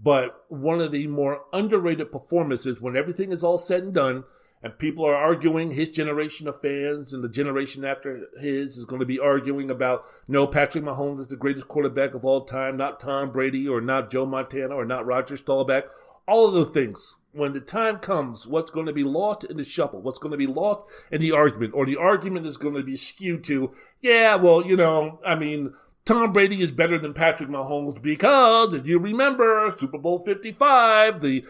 But 0.01 0.44
one 0.49 0.81
of 0.81 0.92
the 0.92 1.07
more 1.07 1.42
underrated 1.53 2.12
performances 2.12 2.81
when 2.81 2.97
everything 2.97 3.33
is 3.33 3.42
all 3.42 3.59
said 3.59 3.85
and 3.85 3.94
done 3.94 4.25
and 4.64 4.79
people 4.79 5.05
are 5.05 5.14
arguing 5.14 5.72
his 5.72 5.90
generation 5.90 6.48
of 6.48 6.61
fans 6.62 7.12
and 7.12 7.22
the 7.22 7.29
generation 7.29 7.85
after 7.85 8.29
his 8.40 8.79
is 8.79 8.87
going 8.87 8.98
to 8.98 9.07
be 9.07 9.20
arguing 9.20 9.70
about 9.70 10.05
no 10.27 10.46
patrick 10.46 10.83
mahomes 10.83 11.20
is 11.20 11.29
the 11.29 11.37
greatest 11.37 11.68
quarterback 11.68 12.14
of 12.14 12.24
all 12.24 12.44
time 12.44 12.77
not 12.77 12.98
tom 12.98 13.31
brady 13.31 13.68
or 13.68 13.81
not 13.81 14.11
joe 14.11 14.27
montana 14.27 14.74
or 14.74 14.85
not 14.85 15.07
roger 15.07 15.37
staubach. 15.37 15.85
All 16.27 16.48
of 16.48 16.55
the 16.55 16.64
things. 16.64 17.18
When 17.33 17.53
the 17.53 17.61
time 17.61 17.98
comes 17.98 18.46
what's 18.46 18.70
going 18.70 18.87
to 18.87 18.94
be 18.94 19.05
lost 19.05 19.44
in 19.44 19.59
the 19.59 19.64
shuffle 19.64 20.00
what's 20.00 20.18
going 20.18 20.31
to 20.33 20.38
be 20.38 20.46
lost 20.46 20.87
in 21.11 21.20
the 21.20 21.33
argument 21.33 21.74
or 21.74 21.85
the 21.85 21.96
argument 21.96 22.46
is 22.46 22.57
going 22.57 22.74
to 22.74 22.83
be 22.83 22.96
skewed 22.96 23.44
to 23.44 23.74
yeah 24.00 24.37
well 24.37 24.64
you 24.64 24.77
know 24.77 25.20
i 25.27 25.35
mean 25.35 25.74
Tom 26.05 26.35
Brady 26.35 26.62
is 26.62 26.70
better 26.70 26.98
than 26.98 27.14
Patrick 27.14 27.48
Mahomes 27.48 28.00
because, 28.00 28.74
if 28.74 28.87
you 28.87 28.98
remember, 28.98 29.74
Super 29.79 29.96
Bowl 29.96 30.22
55, 30.22 31.22
the 31.22 31.44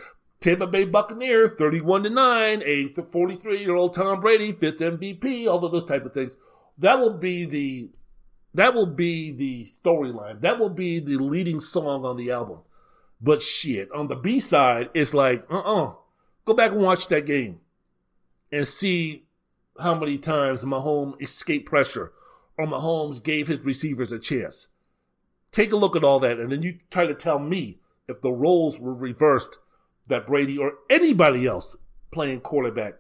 Tampa 0.44 0.66
Bay 0.66 0.84
Buccaneers, 0.84 1.52
31 1.52 2.02
to 2.02 2.10
9, 2.10 2.62
a 2.66 2.88
43 2.88 3.60
year 3.60 3.74
old 3.74 3.94
Tom 3.94 4.20
Brady, 4.20 4.52
fifth 4.52 4.76
MVP, 4.76 5.48
all 5.48 5.64
of 5.64 5.72
those 5.72 5.86
type 5.86 6.04
of 6.04 6.12
things. 6.12 6.34
That 6.76 6.98
will 6.98 7.14
be 7.14 7.46
the 7.46 7.88
That 8.52 8.74
will 8.74 8.84
be 8.84 9.30
the 9.30 9.64
storyline. 9.64 10.42
That 10.42 10.58
will 10.58 10.68
be 10.68 11.00
the 11.00 11.16
leading 11.16 11.60
song 11.60 12.04
on 12.04 12.18
the 12.18 12.30
album. 12.30 12.58
But 13.22 13.40
shit, 13.40 13.90
on 13.92 14.08
the 14.08 14.16
B 14.16 14.38
side, 14.38 14.90
it's 14.92 15.14
like, 15.14 15.46
uh 15.50 15.60
uh-uh. 15.60 15.84
uh 15.86 15.94
Go 16.44 16.52
back 16.52 16.72
and 16.72 16.82
watch 16.82 17.08
that 17.08 17.24
game 17.24 17.60
and 18.52 18.66
see 18.66 19.24
how 19.80 19.94
many 19.94 20.18
times 20.18 20.62
Mahomes 20.62 21.22
escaped 21.22 21.64
pressure 21.64 22.12
or 22.58 22.66
Mahomes 22.66 23.24
gave 23.24 23.48
his 23.48 23.60
receivers 23.60 24.12
a 24.12 24.18
chance. 24.18 24.68
Take 25.52 25.72
a 25.72 25.76
look 25.76 25.96
at 25.96 26.04
all 26.04 26.20
that, 26.20 26.38
and 26.38 26.52
then 26.52 26.62
you 26.62 26.80
try 26.90 27.06
to 27.06 27.14
tell 27.14 27.38
me 27.38 27.78
if 28.06 28.20
the 28.20 28.30
roles 28.30 28.78
were 28.78 28.92
reversed 28.92 29.60
that 30.06 30.26
Brady 30.26 30.58
or 30.58 30.74
anybody 30.90 31.46
else 31.46 31.76
playing 32.10 32.40
quarterback 32.40 32.94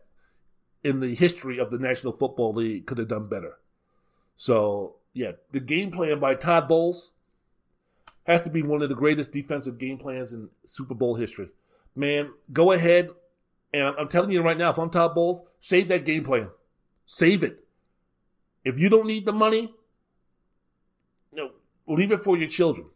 in 0.82 1.00
the 1.00 1.14
history 1.14 1.58
of 1.58 1.70
the 1.70 1.78
National 1.78 2.12
Football 2.12 2.52
League 2.52 2.86
could 2.86 2.98
have 2.98 3.08
done 3.08 3.28
better. 3.28 3.58
So, 4.36 4.96
yeah, 5.12 5.32
the 5.52 5.60
game 5.60 5.90
plan 5.90 6.18
by 6.20 6.34
Todd 6.34 6.68
Bowles 6.68 7.12
has 8.26 8.42
to 8.42 8.50
be 8.50 8.62
one 8.62 8.82
of 8.82 8.88
the 8.88 8.94
greatest 8.94 9.32
defensive 9.32 9.78
game 9.78 9.98
plans 9.98 10.32
in 10.32 10.48
Super 10.64 10.94
Bowl 10.94 11.14
history. 11.14 11.48
Man, 11.94 12.32
go 12.52 12.72
ahead, 12.72 13.10
and 13.72 13.94
I'm 13.98 14.08
telling 14.08 14.30
you 14.30 14.42
right 14.42 14.58
now, 14.58 14.70
if 14.70 14.78
I'm 14.78 14.90
Todd 14.90 15.14
Bowles, 15.14 15.42
save 15.60 15.88
that 15.88 16.04
game 16.04 16.24
plan. 16.24 16.48
Save 17.06 17.44
it. 17.44 17.64
If 18.64 18.78
you 18.78 18.88
don't 18.88 19.06
need 19.06 19.26
the 19.26 19.32
money, 19.32 19.74
you 21.32 21.36
know, 21.36 21.50
leave 21.86 22.10
it 22.10 22.22
for 22.22 22.36
your 22.36 22.48
children 22.48 22.86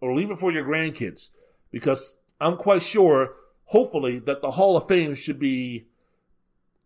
or 0.00 0.14
leave 0.14 0.30
it 0.30 0.38
for 0.38 0.50
your 0.50 0.64
grandkids 0.64 1.30
because 1.70 2.16
I'm 2.40 2.56
quite 2.56 2.82
sure, 2.82 3.34
hopefully, 3.66 4.18
that 4.20 4.42
the 4.42 4.52
Hall 4.52 4.76
of 4.76 4.88
Fame 4.88 5.14
should 5.14 5.38
be 5.38 5.86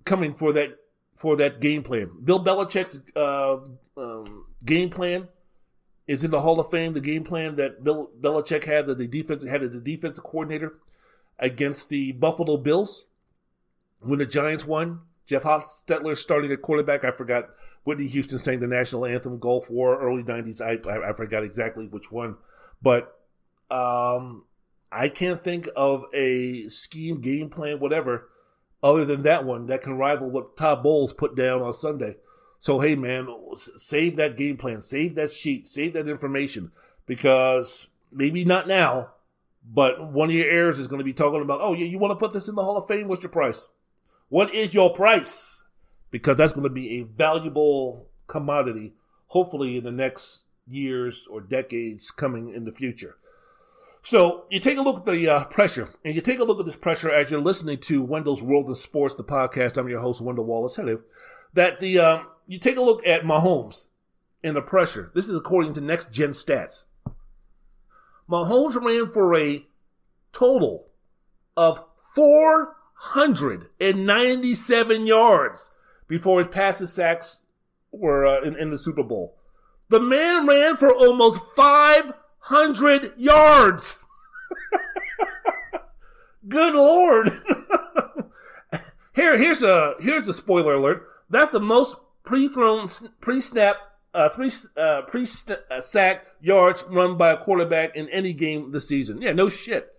coming 0.04 0.34
for 0.34 0.52
that 0.52 0.78
for 1.14 1.36
that 1.36 1.60
game 1.60 1.82
plan. 1.82 2.10
Bill 2.24 2.42
Belichick's 2.42 3.00
uh, 3.14 3.58
um, 4.00 4.46
game 4.64 4.90
plan 4.90 5.28
is 6.06 6.24
in 6.24 6.30
the 6.30 6.40
Hall 6.40 6.58
of 6.58 6.70
Fame. 6.70 6.94
The 6.94 7.00
game 7.00 7.24
plan 7.24 7.56
that 7.56 7.84
Bill 7.84 8.10
Belichick 8.20 8.64
had 8.64 8.86
that 8.86 8.98
the 8.98 9.06
defense 9.06 9.44
had 9.44 9.62
as 9.62 9.72
the 9.72 9.80
defensive 9.80 10.24
coordinator 10.24 10.74
against 11.38 11.88
the 11.88 12.12
Buffalo 12.12 12.56
Bills 12.56 13.06
when 14.00 14.18
the 14.18 14.26
Giants 14.26 14.66
won. 14.66 15.00
Jeff 15.26 15.42
Hostetler 15.44 16.16
starting 16.16 16.50
at 16.50 16.62
quarterback. 16.62 17.04
I 17.04 17.12
forgot 17.12 17.50
Whitney 17.84 18.06
Houston 18.08 18.38
sang 18.38 18.60
the 18.60 18.66
national 18.66 19.06
anthem, 19.06 19.38
Gulf 19.38 19.70
War, 19.70 20.00
early 20.00 20.22
'90s. 20.22 20.60
I, 20.60 20.90
I, 20.90 21.10
I 21.10 21.12
forgot 21.12 21.44
exactly 21.44 21.86
which 21.86 22.10
one, 22.10 22.36
but 22.82 23.16
um, 23.70 24.44
I 24.92 25.08
can't 25.08 25.42
think 25.42 25.68
of 25.76 26.04
a 26.12 26.68
scheme, 26.68 27.20
game 27.20 27.48
plan, 27.48 27.78
whatever, 27.78 28.28
other 28.82 29.04
than 29.04 29.22
that 29.22 29.44
one 29.44 29.66
that 29.66 29.82
can 29.82 29.96
rival 29.96 30.30
what 30.30 30.56
Todd 30.56 30.82
Bowles 30.82 31.12
put 31.12 31.36
down 31.36 31.62
on 31.62 31.72
Sunday. 31.72 32.16
So 32.58 32.80
hey, 32.80 32.94
man, 32.94 33.28
save 33.54 34.16
that 34.16 34.36
game 34.36 34.56
plan, 34.56 34.80
save 34.80 35.14
that 35.14 35.30
sheet, 35.30 35.66
save 35.66 35.94
that 35.94 36.08
information 36.08 36.72
because 37.06 37.88
maybe 38.12 38.44
not 38.44 38.68
now, 38.68 39.12
but 39.64 40.12
one 40.12 40.28
of 40.28 40.34
your 40.34 40.50
heirs 40.50 40.78
is 40.78 40.88
going 40.88 40.98
to 40.98 41.04
be 41.04 41.12
talking 41.12 41.40
about, 41.40 41.60
oh 41.62 41.72
yeah, 41.72 41.86
you 41.86 41.98
want 41.98 42.10
to 42.12 42.16
put 42.16 42.32
this 42.32 42.48
in 42.48 42.54
the 42.54 42.62
Hall 42.62 42.76
of 42.76 42.88
Fame? 42.88 43.08
What's 43.08 43.22
your 43.22 43.30
price? 43.30 43.68
What 44.28 44.54
is 44.54 44.74
your 44.74 44.92
price? 44.92 45.64
Because 46.10 46.36
that's 46.36 46.52
going 46.52 46.64
to 46.64 46.70
be 46.70 46.98
a 46.98 47.02
valuable 47.02 48.06
commodity, 48.26 48.92
hopefully 49.28 49.76
in 49.76 49.84
the 49.84 49.90
next 49.90 50.42
years 50.66 51.26
or 51.30 51.40
decades 51.40 52.10
coming 52.10 52.52
in 52.52 52.64
the 52.64 52.72
future. 52.72 53.16
So 54.02 54.44
you 54.50 54.60
take 54.60 54.78
a 54.78 54.82
look 54.82 54.98
at 54.98 55.06
the 55.06 55.28
uh, 55.28 55.44
pressure, 55.44 55.90
and 56.04 56.14
you 56.14 56.20
take 56.20 56.38
a 56.38 56.44
look 56.44 56.58
at 56.58 56.66
this 56.66 56.76
pressure 56.76 57.10
as 57.10 57.30
you're 57.30 57.40
listening 57.40 57.78
to 57.80 58.02
Wendell's 58.02 58.42
World 58.42 58.68
of 58.70 58.76
Sports, 58.76 59.14
the 59.14 59.24
podcast. 59.24 59.76
I'm 59.76 59.88
your 59.88 60.00
host, 60.00 60.22
Wendell 60.22 60.46
Wallace. 60.46 60.76
Hello. 60.76 61.00
That 61.52 61.80
the 61.80 61.98
um, 61.98 62.28
you 62.46 62.58
take 62.58 62.76
a 62.76 62.82
look 62.82 63.06
at 63.06 63.22
Mahomes 63.22 63.88
and 64.42 64.56
the 64.56 64.62
pressure. 64.62 65.10
This 65.14 65.28
is 65.28 65.36
according 65.36 65.74
to 65.74 65.82
Next 65.82 66.10
Gen 66.10 66.30
Stats. 66.30 66.86
Mahomes 68.28 68.80
ran 68.80 69.10
for 69.10 69.36
a 69.36 69.66
total 70.32 70.86
of 71.56 71.84
497 72.14 75.06
yards 75.06 75.70
before 76.08 76.40
his 76.40 76.48
passes 76.48 76.92
sacks 76.92 77.42
were 77.92 78.26
uh, 78.26 78.40
in, 78.42 78.56
in 78.56 78.70
the 78.70 78.78
Super 78.78 79.02
Bowl. 79.02 79.34
The 79.88 80.00
man 80.00 80.46
ran 80.46 80.76
for 80.76 80.94
almost 80.94 81.42
five 81.56 82.12
hundred 82.40 83.12
yards. 83.16 84.04
Good 86.48 86.74
lord. 86.74 87.42
Here, 89.14 89.36
here's 89.36 89.62
a 89.62 89.94
here's 90.00 90.26
a 90.28 90.32
spoiler 90.32 90.74
alert. 90.74 91.06
That's 91.28 91.52
the 91.52 91.60
most 91.60 91.96
pre-thrown, 92.24 92.88
pre-snap, 93.20 93.76
uh, 94.14 94.28
three 94.28 94.50
uh, 94.76 95.02
pre-sack 95.02 95.56
uh, 95.70 96.30
yards 96.40 96.84
run 96.88 97.16
by 97.16 97.32
a 97.32 97.36
quarterback 97.36 97.94
in 97.94 98.08
any 98.08 98.32
game 98.32 98.72
this 98.72 98.88
season. 98.88 99.20
Yeah, 99.20 99.32
no 99.32 99.48
shit. 99.48 99.92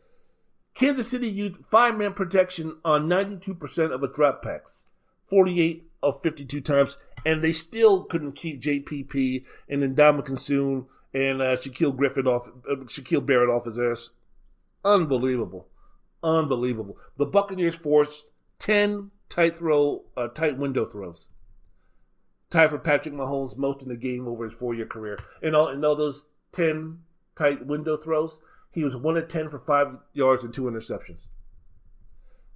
Kansas 0.74 1.10
City 1.10 1.30
used 1.30 1.58
five-man 1.70 2.14
protection 2.14 2.78
on 2.84 3.08
92% 3.08 3.92
of 3.92 4.04
its 4.04 4.18
dropbacks, 4.18 4.86
48 5.28 5.92
of 6.02 6.22
52 6.22 6.62
times, 6.62 6.98
and 7.26 7.44
they 7.44 7.52
still 7.52 8.06
couldn't 8.06 8.34
keep 8.34 8.62
JPP 8.62 9.44
and 9.70 9.84
Ndamukong 9.84 10.40
Suh 10.40 10.88
and 11.14 11.42
uh, 11.42 11.56
Shaquill 11.56 11.96
Griffin 11.96 12.28
off, 12.28 12.50
uh, 12.70 12.76
Shaquille 12.86 13.26
Barrett 13.26 13.50
off 13.50 13.66
his 13.66 13.80
ass. 13.80 14.12
Unbelievable, 14.84 15.68
unbelievable. 16.24 16.98
The 17.18 17.26
Buccaneers 17.26 17.76
forced 17.76 18.28
ten 18.60 19.12
tight 19.30 19.56
throw, 19.56 20.04
uh, 20.16 20.28
tight 20.28 20.58
window 20.58 20.86
throws. 20.86 21.28
Tied 22.50 22.70
for 22.70 22.78
Patrick 22.78 23.14
Mahomes 23.14 23.56
most 23.56 23.82
in 23.82 23.88
the 23.88 23.96
game 23.96 24.28
over 24.28 24.46
his 24.46 24.54
four 24.54 24.74
year 24.74 24.86
career. 24.86 25.18
And 25.42 25.56
all, 25.56 25.68
and 25.68 25.84
all 25.86 25.96
those 25.96 26.26
ten 26.52 27.00
tight 27.36 27.66
window 27.66 27.96
throws, 27.96 28.40
he 28.72 28.84
was 28.84 28.96
one 28.96 29.18
of 29.18 29.28
ten 29.28 29.50
for 29.50 29.60
five 29.60 29.98
yards 30.14 30.44
and 30.44 30.54
two 30.54 30.64
interceptions. 30.64 31.28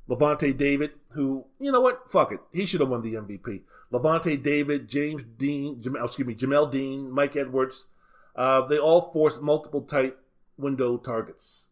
Lavonte 0.09 0.55
David, 0.55 0.91
who, 1.09 1.45
you 1.59 1.71
know 1.71 1.81
what? 1.81 2.11
Fuck 2.11 2.31
it. 2.31 2.39
He 2.51 2.65
should 2.65 2.81
have 2.81 2.89
won 2.89 3.01
the 3.01 3.15
MVP. 3.15 3.61
Lavonte 3.91 4.41
David, 4.41 4.87
James 4.87 5.23
Dean, 5.37 5.81
Jamel, 5.81 6.05
excuse 6.05 6.27
me, 6.27 6.35
Jamel 6.35 6.69
Dean, 6.69 7.09
Mike 7.11 7.35
Edwards, 7.35 7.87
uh, 8.35 8.61
they 8.67 8.77
all 8.77 9.11
forced 9.11 9.41
multiple 9.41 9.81
tight 9.81 10.15
window 10.57 10.97
targets 10.97 11.65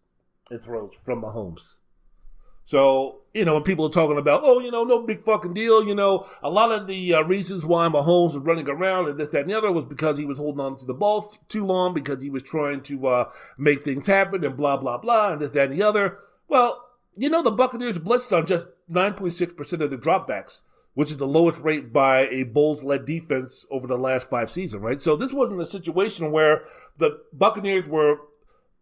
and 0.49 0.61
throws 0.61 0.95
from 1.03 1.21
Mahomes. 1.21 1.75
So, 2.65 3.21
you 3.33 3.43
know, 3.43 3.55
when 3.55 3.63
people 3.63 3.87
are 3.87 3.91
talking 3.91 4.17
about, 4.17 4.41
oh, 4.43 4.59
you 4.59 4.71
know, 4.71 4.85
no 4.85 5.01
big 5.01 5.23
fucking 5.23 5.53
deal, 5.53 5.85
you 5.85 5.93
know, 5.93 6.27
a 6.41 6.49
lot 6.49 6.71
of 6.71 6.87
the 6.87 7.13
uh, 7.13 7.21
reasons 7.23 7.65
why 7.65 7.87
Mahomes 7.89 8.35
was 8.35 8.37
running 8.37 8.69
around 8.69 9.09
and 9.09 9.19
this, 9.19 9.29
that, 9.29 9.41
and 9.41 9.49
the 9.49 9.57
other 9.57 9.71
was 9.71 9.83
because 9.85 10.17
he 10.17 10.25
was 10.25 10.37
holding 10.37 10.61
on 10.61 10.77
to 10.77 10.85
the 10.85 10.93
ball 10.93 11.33
too 11.49 11.65
long, 11.65 11.93
because 11.93 12.21
he 12.21 12.29
was 12.29 12.43
trying 12.43 12.81
to 12.83 13.07
uh, 13.07 13.29
make 13.57 13.83
things 13.83 14.07
happen 14.07 14.45
and 14.45 14.55
blah, 14.55 14.77
blah, 14.77 14.97
blah, 14.97 15.33
and 15.33 15.41
this, 15.41 15.49
that, 15.49 15.71
and 15.71 15.79
the 15.79 15.85
other. 15.85 16.19
Well, 16.47 16.89
you 17.17 17.29
know, 17.29 17.43
the 17.43 17.51
Buccaneers 17.51 17.99
blitzed 17.99 18.35
on 18.35 18.45
just 18.45 18.67
9.6% 18.89 19.81
of 19.81 19.91
the 19.91 19.97
dropbacks 19.97 20.61
which 20.93 21.09
is 21.09 21.17
the 21.17 21.27
lowest 21.27 21.59
rate 21.61 21.91
by 21.91 22.27
a 22.27 22.43
Bowles 22.43 22.83
led 22.83 23.05
defense 23.05 23.65
over 23.71 23.87
the 23.87 23.97
last 23.97 24.29
five 24.29 24.49
seasons, 24.49 24.81
right? 24.81 25.01
So 25.01 25.15
this 25.15 25.33
wasn't 25.33 25.61
a 25.61 25.65
situation 25.65 26.31
where 26.31 26.63
the 26.97 27.21
Buccaneers 27.31 27.87
were 27.87 28.17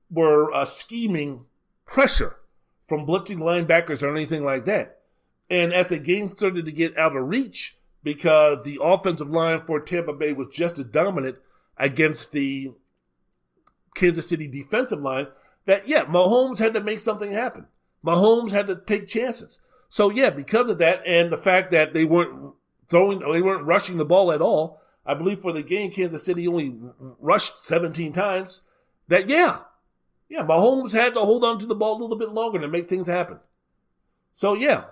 were 0.09 0.53
uh, 0.53 0.65
scheming 0.65 1.45
pressure 1.85 2.37
from 2.85 3.05
blitzing 3.05 3.37
linebackers 3.37 4.03
or 4.03 4.13
anything 4.15 4.43
like 4.43 4.65
that. 4.65 4.99
And 5.49 5.73
as 5.73 5.87
the 5.87 5.99
game 5.99 6.29
started 6.29 6.65
to 6.65 6.71
get 6.71 6.97
out 6.97 7.15
of 7.15 7.27
reach, 7.27 7.77
because 8.03 8.63
the 8.63 8.79
offensive 8.81 9.29
line 9.29 9.61
for 9.65 9.79
Tampa 9.79 10.13
Bay 10.13 10.33
was 10.33 10.47
just 10.47 10.79
as 10.79 10.85
dominant 10.85 11.37
against 11.77 12.31
the 12.31 12.71
Kansas 13.95 14.27
City 14.27 14.47
defensive 14.47 14.99
line, 14.99 15.27
that 15.65 15.87
yeah, 15.87 16.05
Mahomes 16.05 16.59
had 16.59 16.73
to 16.73 16.81
make 16.81 16.99
something 16.99 17.31
happen. 17.31 17.67
Mahomes 18.05 18.51
had 18.51 18.67
to 18.67 18.75
take 18.75 19.07
chances. 19.07 19.59
So 19.91 20.09
yeah, 20.09 20.29
because 20.29 20.69
of 20.69 20.77
that 20.77 21.05
and 21.05 21.33
the 21.33 21.37
fact 21.37 21.69
that 21.71 21.93
they 21.93 22.05
weren't 22.05 22.53
throwing, 22.87 23.19
they 23.19 23.41
weren't 23.41 23.65
rushing 23.65 23.97
the 23.97 24.05
ball 24.05 24.31
at 24.31 24.41
all. 24.41 24.81
I 25.05 25.15
believe 25.15 25.41
for 25.41 25.51
the 25.51 25.63
game, 25.63 25.91
Kansas 25.91 26.23
City 26.23 26.47
only 26.47 26.73
rushed 27.19 27.65
17 27.65 28.13
times. 28.13 28.61
That 29.09 29.27
yeah, 29.27 29.59
yeah, 30.29 30.43
Mahomes 30.43 30.93
had 30.93 31.13
to 31.15 31.19
hold 31.19 31.43
on 31.43 31.59
to 31.59 31.65
the 31.65 31.75
ball 31.75 31.97
a 31.97 32.01
little 32.01 32.15
bit 32.15 32.31
longer 32.31 32.57
to 32.59 32.69
make 32.69 32.87
things 32.87 33.09
happen. 33.09 33.39
So 34.33 34.53
yeah, 34.53 34.85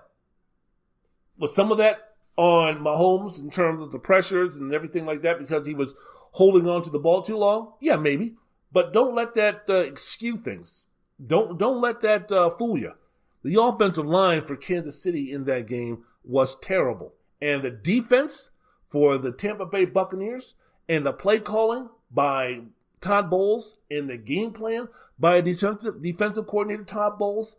with 1.37 1.51
some 1.51 1.71
of 1.71 1.77
that 1.77 2.15
on 2.35 2.83
Mahomes 2.83 3.39
in 3.39 3.49
terms 3.49 3.79
of 3.79 3.93
the 3.93 3.99
pressures 3.99 4.57
and 4.57 4.73
everything 4.73 5.05
like 5.05 5.21
that 5.21 5.39
because 5.39 5.65
he 5.65 5.73
was 5.73 5.93
holding 6.33 6.67
on 6.67 6.83
to 6.83 6.89
the 6.89 6.99
ball 6.99 7.21
too 7.21 7.37
long? 7.37 7.71
Yeah, 7.79 7.95
maybe. 7.95 8.35
But 8.73 8.91
don't 8.91 9.15
let 9.15 9.33
that 9.35 9.63
uh, 9.69 9.75
excuse 9.75 10.39
things. 10.39 10.83
Don't 11.25 11.57
don't 11.57 11.79
let 11.79 12.01
that 12.01 12.29
uh, 12.33 12.49
fool 12.49 12.77
you. 12.77 12.95
The 13.43 13.61
offensive 13.61 14.05
line 14.05 14.43
for 14.43 14.55
Kansas 14.55 15.01
City 15.01 15.31
in 15.31 15.45
that 15.45 15.67
game 15.67 16.03
was 16.23 16.59
terrible. 16.59 17.13
And 17.41 17.63
the 17.63 17.71
defense 17.71 18.51
for 18.87 19.17
the 19.17 19.31
Tampa 19.31 19.65
Bay 19.65 19.85
Buccaneers 19.85 20.55
and 20.87 21.05
the 21.05 21.13
play 21.13 21.39
calling 21.39 21.89
by 22.11 22.61
Todd 23.01 23.29
Bowles 23.29 23.77
and 23.89 24.09
the 24.09 24.17
game 24.17 24.51
plan 24.51 24.89
by 25.17 25.41
defensive 25.41 26.01
defensive 26.01 26.47
coordinator 26.47 26.83
Todd 26.83 27.17
Bowles 27.17 27.55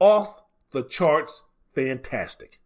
off 0.00 0.42
the 0.72 0.82
charts 0.82 1.44
fantastic. 1.74 2.60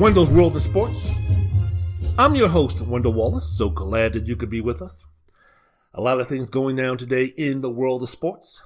Wendell's 0.00 0.30
World 0.30 0.56
of 0.56 0.62
Sports. 0.62 1.12
I'm 2.16 2.34
your 2.34 2.48
host, 2.48 2.80
Wendell 2.80 3.12
Wallace. 3.12 3.44
So 3.44 3.68
glad 3.68 4.14
that 4.14 4.26
you 4.26 4.34
could 4.34 4.48
be 4.48 4.62
with 4.62 4.80
us. 4.80 5.04
A 5.92 6.00
lot 6.00 6.18
of 6.18 6.26
things 6.26 6.48
going 6.48 6.76
down 6.76 6.96
today 6.96 7.26
in 7.36 7.60
the 7.60 7.68
world 7.68 8.02
of 8.02 8.08
sports. 8.08 8.64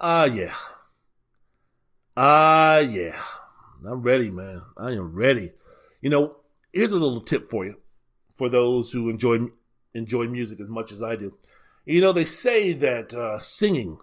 Ah, 0.00 0.26
yeah. 0.26 0.54
Ah, 2.16 2.78
yeah. 2.78 3.20
I'm 3.84 4.02
ready, 4.02 4.30
man. 4.30 4.62
I 4.76 4.92
am 4.92 5.12
ready. 5.12 5.54
You 6.00 6.10
know, 6.10 6.36
here's 6.72 6.92
a 6.92 6.98
little 6.98 7.22
tip 7.22 7.50
for 7.50 7.64
you, 7.64 7.78
for 8.36 8.48
those 8.48 8.92
who 8.92 9.10
enjoy 9.10 9.48
enjoy 9.92 10.28
music 10.28 10.60
as 10.60 10.68
much 10.68 10.92
as 10.92 11.02
I 11.02 11.16
do. 11.16 11.36
You 11.84 12.00
know, 12.00 12.12
they 12.12 12.26
say 12.26 12.72
that 12.74 13.12
uh, 13.12 13.38
singing, 13.38 13.98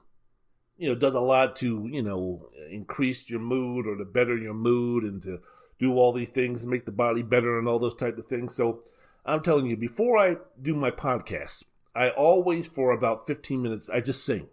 you 0.78 0.90
know, 0.90 0.96
does 0.96 1.14
a 1.14 1.22
lot 1.22 1.56
to 1.58 1.88
you 1.90 2.02
know 2.02 2.50
increase 2.70 3.30
your 3.30 3.40
mood 3.40 3.88
or 3.88 3.96
to 3.96 4.04
better 4.04 4.38
your 4.38 4.54
mood 4.54 5.06
and 5.06 5.24
to 5.24 5.40
do 5.80 5.96
all 5.96 6.12
these 6.12 6.30
things, 6.30 6.64
and 6.64 6.72
make 6.72 6.86
the 6.86 6.92
body 6.92 7.24
better, 7.24 7.58
and 7.58 7.68
all 7.68 7.80
those 7.80 7.96
type 7.96 8.18
of 8.18 8.26
things. 8.26 8.56
So 8.56 8.82
I'm 9.26 9.42
telling 9.42 9.68
you, 9.68 9.78
before 9.78 10.18
I 10.18 10.38
do 10.62 10.76
my 10.76 10.92
podcast, 10.92 11.66
I 11.96 12.10
always 12.10 12.68
for 12.68 12.92
about 12.92 13.28
15 13.28 13.62
minutes 13.62 13.90
I 13.90 14.02
just 14.02 14.24
sing. 14.24 14.48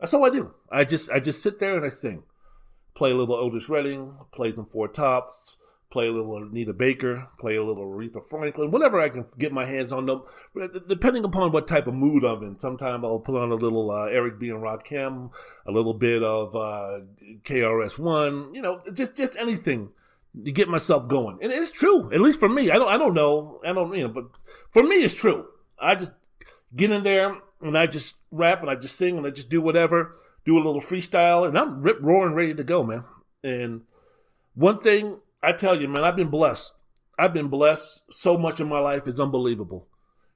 That's 0.00 0.12
all 0.12 0.24
I 0.24 0.30
do. 0.30 0.54
I 0.70 0.84
just 0.84 1.10
I 1.10 1.20
just 1.20 1.42
sit 1.42 1.58
there 1.58 1.76
and 1.76 1.84
I 1.84 1.88
sing. 1.88 2.24
Play 2.94 3.10
a 3.10 3.14
little 3.14 3.34
Otis 3.34 3.68
Redding, 3.68 4.14
play 4.32 4.52
some 4.52 4.66
Four 4.66 4.88
Tops, 4.88 5.56
play 5.90 6.08
a 6.08 6.12
little 6.12 6.36
Anita 6.36 6.72
Baker, 6.72 7.28
play 7.38 7.56
a 7.56 7.64
little 7.64 7.86
Aretha 7.86 8.26
Franklin, 8.26 8.70
whatever 8.70 9.00
I 9.00 9.08
can 9.08 9.26
get 9.38 9.52
my 9.52 9.64
hands 9.64 9.92
on 9.92 10.06
them, 10.06 10.22
depending 10.88 11.24
upon 11.24 11.52
what 11.52 11.68
type 11.68 11.86
of 11.86 11.94
mood 11.94 12.24
I'm 12.24 12.42
in. 12.42 12.58
Sometimes 12.58 13.04
I'll 13.04 13.18
put 13.18 13.36
on 13.36 13.52
a 13.52 13.54
little 13.54 13.90
uh, 13.90 14.06
Eric 14.06 14.38
B. 14.38 14.48
and 14.48 14.62
Rakim, 14.62 15.30
a 15.66 15.72
little 15.72 15.94
bit 15.94 16.22
of 16.22 16.56
uh, 16.56 17.00
KRS-One, 17.44 18.54
you 18.54 18.62
know, 18.62 18.80
just 18.92 19.16
just 19.16 19.36
anything 19.36 19.90
to 20.44 20.52
get 20.52 20.68
myself 20.68 21.08
going. 21.08 21.38
And 21.42 21.52
it's 21.52 21.70
true, 21.70 22.12
at 22.12 22.20
least 22.20 22.40
for 22.40 22.48
me. 22.48 22.70
I 22.70 22.74
don't, 22.74 22.88
I 22.88 22.98
don't 22.98 23.14
know, 23.14 23.60
I 23.64 23.72
don't, 23.72 23.94
you 23.94 24.06
know, 24.06 24.12
but 24.12 24.24
for 24.70 24.82
me, 24.82 24.96
it's 24.96 25.18
true. 25.18 25.46
I 25.78 25.94
just 25.94 26.12
get 26.74 26.90
in 26.90 27.04
there 27.04 27.36
and 27.60 27.76
I 27.76 27.86
just 27.86 28.16
rap 28.30 28.60
and 28.60 28.70
I 28.70 28.74
just 28.74 28.96
sing 28.96 29.16
and 29.16 29.26
I 29.26 29.30
just 29.30 29.48
do 29.48 29.60
whatever, 29.60 30.16
do 30.44 30.56
a 30.56 30.62
little 30.62 30.80
freestyle, 30.80 31.46
and 31.46 31.58
I'm 31.58 31.82
rip 31.82 31.98
roaring 32.00 32.34
ready 32.34 32.54
to 32.54 32.64
go, 32.64 32.82
man. 32.82 33.04
And 33.42 33.82
one 34.54 34.80
thing 34.80 35.20
I 35.42 35.52
tell 35.52 35.80
you, 35.80 35.88
man, 35.88 36.04
I've 36.04 36.16
been 36.16 36.30
blessed. 36.30 36.74
I've 37.18 37.32
been 37.32 37.48
blessed. 37.48 38.02
So 38.10 38.36
much 38.36 38.60
in 38.60 38.68
my 38.68 38.78
life 38.78 39.06
is 39.06 39.18
unbelievable. 39.18 39.88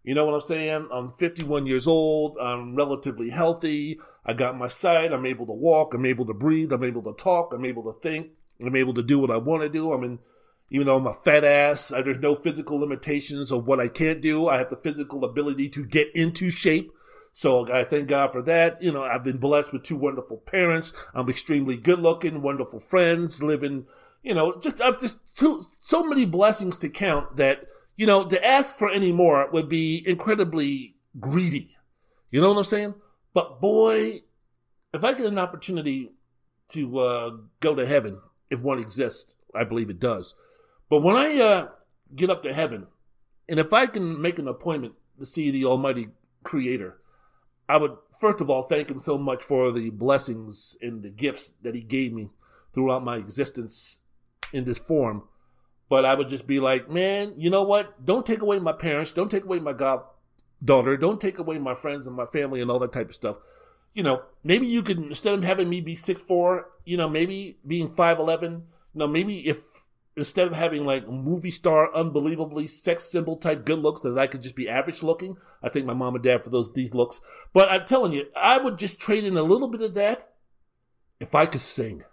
You 0.02 0.14
know 0.14 0.24
what 0.24 0.34
I'm 0.34 0.40
saying? 0.40 0.88
I'm 0.90 1.12
51 1.12 1.66
years 1.66 1.86
old. 1.86 2.38
I'm 2.40 2.74
relatively 2.74 3.28
healthy. 3.28 3.98
I 4.24 4.32
got 4.32 4.56
my 4.56 4.66
sight. 4.66 5.12
I'm 5.12 5.26
able 5.26 5.46
to 5.46 5.52
walk. 5.52 5.92
I'm 5.92 6.06
able 6.06 6.24
to 6.26 6.32
breathe. 6.32 6.72
I'm 6.72 6.84
able 6.84 7.02
to 7.02 7.12
talk. 7.12 7.52
I'm 7.52 7.66
able 7.66 7.82
to 7.92 8.00
think. 8.00 8.30
I'm 8.68 8.76
able 8.76 8.94
to 8.94 9.02
do 9.02 9.18
what 9.18 9.30
I 9.30 9.36
want 9.36 9.62
to 9.62 9.68
do. 9.68 9.92
I 9.92 9.96
mean, 9.96 10.18
even 10.70 10.86
though 10.86 10.96
I'm 10.96 11.06
a 11.06 11.14
fat 11.14 11.44
ass, 11.44 11.88
there's 11.88 12.20
no 12.20 12.34
physical 12.34 12.78
limitations 12.78 13.50
of 13.50 13.66
what 13.66 13.80
I 13.80 13.88
can't 13.88 14.20
do. 14.20 14.48
I 14.48 14.58
have 14.58 14.70
the 14.70 14.76
physical 14.76 15.24
ability 15.24 15.68
to 15.70 15.84
get 15.84 16.14
into 16.14 16.50
shape. 16.50 16.92
So 17.32 17.72
I 17.72 17.84
thank 17.84 18.08
God 18.08 18.32
for 18.32 18.42
that. 18.42 18.82
You 18.82 18.92
know, 18.92 19.02
I've 19.02 19.24
been 19.24 19.38
blessed 19.38 19.72
with 19.72 19.82
two 19.82 19.96
wonderful 19.96 20.38
parents. 20.38 20.92
I'm 21.14 21.28
extremely 21.28 21.76
good 21.76 22.00
looking, 22.00 22.42
wonderful 22.42 22.80
friends, 22.80 23.42
living, 23.42 23.86
you 24.22 24.34
know, 24.34 24.58
just, 24.60 24.80
I've 24.80 25.00
just 25.00 25.16
too, 25.36 25.66
so 25.80 26.02
many 26.02 26.26
blessings 26.26 26.76
to 26.78 26.88
count 26.88 27.36
that, 27.36 27.66
you 27.96 28.06
know, 28.06 28.26
to 28.26 28.46
ask 28.46 28.76
for 28.76 28.90
any 28.90 29.12
more 29.12 29.48
would 29.50 29.68
be 29.68 30.02
incredibly 30.06 30.96
greedy. 31.18 31.76
You 32.30 32.40
know 32.40 32.50
what 32.50 32.58
I'm 32.58 32.64
saying? 32.64 32.94
But 33.32 33.60
boy, 33.60 34.22
if 34.92 35.04
I 35.04 35.12
get 35.14 35.26
an 35.26 35.38
opportunity 35.38 36.12
to 36.68 36.98
uh, 36.98 37.30
go 37.60 37.74
to 37.74 37.86
heaven, 37.86 38.18
if 38.50 38.60
one 38.60 38.78
exists. 38.78 39.34
I 39.54 39.64
believe 39.64 39.90
it 39.90 39.98
does. 39.98 40.34
But 40.88 41.02
when 41.02 41.16
I 41.16 41.38
uh, 41.40 41.68
get 42.14 42.30
up 42.30 42.42
to 42.42 42.52
heaven, 42.52 42.86
and 43.48 43.58
if 43.58 43.72
I 43.72 43.86
can 43.86 44.20
make 44.20 44.38
an 44.38 44.48
appointment 44.48 44.94
to 45.18 45.26
see 45.26 45.50
the 45.50 45.64
Almighty 45.64 46.08
Creator, 46.44 46.98
I 47.68 47.76
would 47.76 47.96
first 48.18 48.40
of 48.40 48.50
all 48.50 48.64
thank 48.64 48.90
Him 48.90 48.98
so 48.98 49.18
much 49.18 49.42
for 49.42 49.72
the 49.72 49.90
blessings 49.90 50.76
and 50.82 51.02
the 51.02 51.10
gifts 51.10 51.54
that 51.62 51.74
He 51.74 51.82
gave 51.82 52.12
me 52.12 52.30
throughout 52.72 53.04
my 53.04 53.16
existence 53.16 54.00
in 54.52 54.64
this 54.64 54.78
form. 54.78 55.24
But 55.88 56.04
I 56.04 56.14
would 56.14 56.28
just 56.28 56.46
be 56.46 56.60
like, 56.60 56.88
man, 56.88 57.34
you 57.36 57.50
know 57.50 57.64
what? 57.64 58.04
Don't 58.04 58.24
take 58.24 58.42
away 58.42 58.60
my 58.60 58.72
parents. 58.72 59.12
Don't 59.12 59.30
take 59.30 59.44
away 59.44 59.58
my 59.58 59.72
goddaughter. 59.72 60.96
Don't 60.96 61.20
take 61.20 61.38
away 61.38 61.58
my 61.58 61.74
friends 61.74 62.06
and 62.06 62.14
my 62.14 62.26
family 62.26 62.60
and 62.60 62.70
all 62.70 62.78
that 62.78 62.92
type 62.92 63.08
of 63.08 63.14
stuff 63.14 63.36
you 63.94 64.02
know, 64.02 64.22
maybe 64.44 64.66
you 64.66 64.82
could 64.82 64.98
instead 64.98 65.34
of 65.34 65.42
having 65.42 65.68
me 65.68 65.80
be 65.80 65.94
six 65.94 66.22
four, 66.22 66.66
you 66.84 66.96
know, 66.96 67.08
maybe 67.08 67.58
being 67.66 67.94
five 67.94 68.18
eleven, 68.18 68.64
you 68.94 68.98
know, 68.98 69.06
maybe 69.06 69.46
if 69.48 69.58
instead 70.16 70.46
of 70.46 70.54
having 70.54 70.84
like 70.84 71.08
movie 71.08 71.50
star, 71.50 71.94
unbelievably 71.94 72.66
sex 72.66 73.04
symbol 73.04 73.36
type 73.36 73.64
good 73.64 73.78
looks, 73.78 74.00
that 74.02 74.18
I 74.18 74.26
could 74.26 74.42
just 74.42 74.56
be 74.56 74.68
average 74.68 75.02
looking. 75.02 75.36
I 75.62 75.68
think 75.68 75.86
my 75.86 75.94
mom 75.94 76.14
and 76.14 76.24
dad 76.24 76.44
for 76.44 76.50
those 76.50 76.72
these 76.72 76.94
looks. 76.94 77.20
But 77.52 77.70
I'm 77.70 77.86
telling 77.86 78.12
you, 78.12 78.26
I 78.36 78.58
would 78.58 78.78
just 78.78 79.00
trade 79.00 79.24
in 79.24 79.36
a 79.36 79.42
little 79.42 79.68
bit 79.68 79.82
of 79.82 79.94
that 79.94 80.28
if 81.18 81.34
I 81.34 81.46
could 81.46 81.60
sing. 81.60 82.04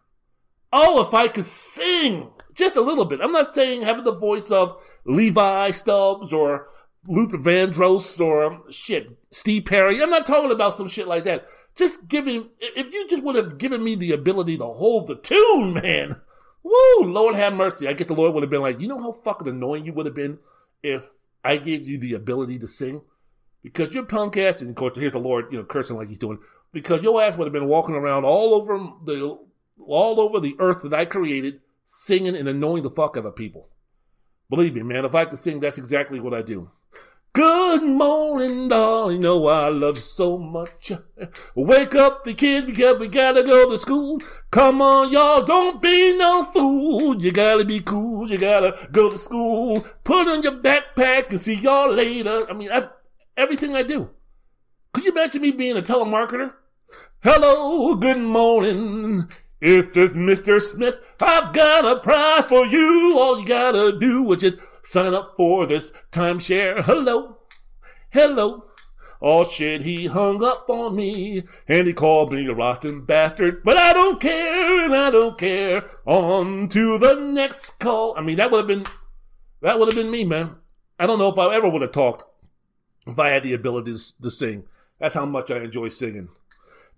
Oh, 0.71 1.05
if 1.05 1.13
I 1.13 1.27
could 1.27 1.45
sing 1.45 2.29
just 2.53 2.75
a 2.75 2.81
little 2.81 3.05
bit. 3.05 3.21
I'm 3.21 3.31
not 3.31 3.53
saying 3.53 3.83
having 3.83 4.03
the 4.03 4.15
voice 4.15 4.51
of 4.51 4.77
Levi 5.05 5.69
Stubbs 5.69 6.33
or 6.33 6.67
Luther 7.07 7.37
Vandross 7.37 8.19
or 8.19 8.61
shit, 8.69 9.17
Steve 9.31 9.65
Perry. 9.65 10.01
I'm 10.01 10.09
not 10.09 10.25
talking 10.25 10.51
about 10.51 10.73
some 10.73 10.89
shit 10.89 11.07
like 11.07 11.23
that. 11.23 11.45
Just 11.77 12.07
giving, 12.07 12.49
if 12.59 12.91
you 12.93 13.07
just 13.07 13.23
would 13.23 13.35
have 13.35 13.57
given 13.57 13.83
me 13.83 13.95
the 13.95 14.11
ability 14.11 14.57
to 14.57 14.65
hold 14.65 15.07
the 15.07 15.15
tune, 15.15 15.73
man. 15.73 16.19
Woo, 16.63 17.03
Lord 17.03 17.35
have 17.35 17.53
mercy. 17.53 17.87
I 17.87 17.93
guess 17.93 18.07
the 18.07 18.13
Lord 18.13 18.33
would 18.33 18.43
have 18.43 18.49
been 18.49 18.61
like, 18.61 18.81
you 18.81 18.87
know 18.87 18.99
how 18.99 19.11
fucking 19.11 19.47
annoying 19.47 19.85
you 19.85 19.93
would 19.93 20.07
have 20.07 20.15
been 20.15 20.39
if 20.81 21.05
I 21.43 21.57
gave 21.57 21.87
you 21.87 21.99
the 21.99 22.13
ability 22.13 22.57
to 22.59 22.67
sing? 22.67 23.01
Because 23.63 23.93
you're 23.93 24.05
punk 24.05 24.37
ass, 24.37 24.61
and 24.61 24.71
of 24.71 24.75
course, 24.75 24.97
here's 24.97 25.11
the 25.11 25.19
Lord, 25.19 25.45
you 25.51 25.57
know, 25.57 25.63
cursing 25.63 25.97
like 25.97 26.09
he's 26.09 26.19
doing. 26.19 26.39
Because 26.73 27.03
your 27.03 27.21
ass 27.21 27.37
would 27.37 27.45
have 27.45 27.53
been 27.53 27.67
walking 27.67 27.95
around 27.95 28.25
all 28.25 28.53
over 28.53 28.77
the, 29.03 29.37
all 29.79 30.19
over 30.19 30.39
the 30.39 30.55
earth 30.59 30.81
that 30.81 30.93
I 30.93 31.05
created, 31.05 31.61
singing 31.85 32.35
and 32.35 32.49
annoying 32.49 32.83
the 32.83 32.89
fuck 32.89 33.17
out 33.17 33.25
of 33.25 33.35
people. 33.35 33.69
Believe 34.49 34.73
me, 34.73 34.81
man, 34.81 35.05
if 35.05 35.13
I 35.13 35.25
could 35.25 35.39
sing, 35.39 35.59
that's 35.59 35.77
exactly 35.77 36.19
what 36.19 36.33
I 36.33 36.41
do. 36.41 36.71
Good 37.37 37.83
morning, 37.83 38.67
darling. 38.67 39.19
Know 39.19 39.45
I 39.45 39.69
love 39.69 39.97
you 39.97 40.01
so 40.01 40.39
much. 40.39 40.91
Wake 41.53 41.93
up 41.93 42.23
the 42.23 42.33
kid 42.33 42.65
because 42.65 42.97
we 42.97 43.07
gotta 43.09 43.43
go 43.43 43.69
to 43.69 43.77
school. 43.77 44.19
Come 44.49 44.81
on, 44.81 45.11
y'all, 45.11 45.43
don't 45.43 45.79
be 45.79 46.17
no 46.17 46.45
fool. 46.45 47.21
You 47.21 47.31
gotta 47.31 47.63
be 47.63 47.79
cool. 47.79 48.27
You 48.27 48.39
gotta 48.39 48.89
go 48.91 49.11
to 49.11 49.19
school. 49.19 49.85
Put 50.03 50.27
on 50.27 50.41
your 50.41 50.53
backpack 50.53 51.29
and 51.29 51.39
see 51.39 51.53
y'all 51.53 51.93
later. 51.93 52.47
I 52.49 52.53
mean, 52.53 52.71
I, 52.71 52.87
everything 53.37 53.75
I 53.75 53.83
do. 53.83 54.09
Could 54.93 55.05
you 55.05 55.11
imagine 55.11 55.43
me 55.43 55.51
being 55.51 55.77
a 55.77 55.83
telemarketer? 55.83 56.53
Hello, 57.21 57.93
good 57.93 58.17
morning. 58.17 59.29
If 59.61 59.93
this 59.93 60.15
Mr. 60.15 60.59
Smith, 60.59 60.95
I've 61.19 61.53
got 61.53 61.85
a 61.85 61.99
prize 61.99 62.45
for 62.45 62.65
you. 62.65 63.13
All 63.15 63.39
you 63.39 63.45
gotta 63.45 63.95
do 63.99 64.23
which 64.23 64.41
is 64.41 64.55
just 64.55 64.66
sign 64.81 65.13
up 65.13 65.33
for 65.37 65.65
this 65.65 65.93
timeshare. 66.11 66.83
Hello, 66.83 67.37
hello. 68.09 68.65
Oh 69.21 69.43
shit, 69.43 69.81
he 69.81 70.05
hung 70.05 70.43
up 70.43 70.69
on 70.69 70.95
me 70.95 71.43
and 71.67 71.87
he 71.87 71.93
called 71.93 72.31
me 72.31 72.45
a 72.45 72.53
rotten 72.53 73.03
bastard. 73.03 73.63
But 73.63 73.77
I 73.77 73.93
don't 73.93 74.21
care 74.21 74.85
and 74.85 74.95
I 74.95 75.09
don't 75.09 75.37
care. 75.37 75.83
On 76.05 76.67
to 76.69 76.97
the 76.99 77.15
next 77.15 77.79
call. 77.79 78.13
I 78.15 78.21
mean, 78.21 78.37
that 78.37 78.51
would 78.51 78.59
have 78.59 78.67
been, 78.67 78.83
that 79.61 79.79
would 79.79 79.87
have 79.87 79.95
been 79.95 80.11
me, 80.11 80.23
man. 80.23 80.55
I 80.99 81.07
don't 81.07 81.19
know 81.19 81.29
if 81.29 81.37
I 81.37 81.55
ever 81.55 81.67
would 81.67 81.81
have 81.81 81.91
talked 81.91 82.25
if 83.07 83.17
I 83.17 83.29
had 83.29 83.43
the 83.43 83.53
ability 83.53 83.93
to, 83.93 84.21
to 84.21 84.29
sing. 84.29 84.65
That's 84.99 85.15
how 85.15 85.25
much 85.25 85.49
I 85.49 85.59
enjoy 85.59 85.89
singing. 85.89 86.29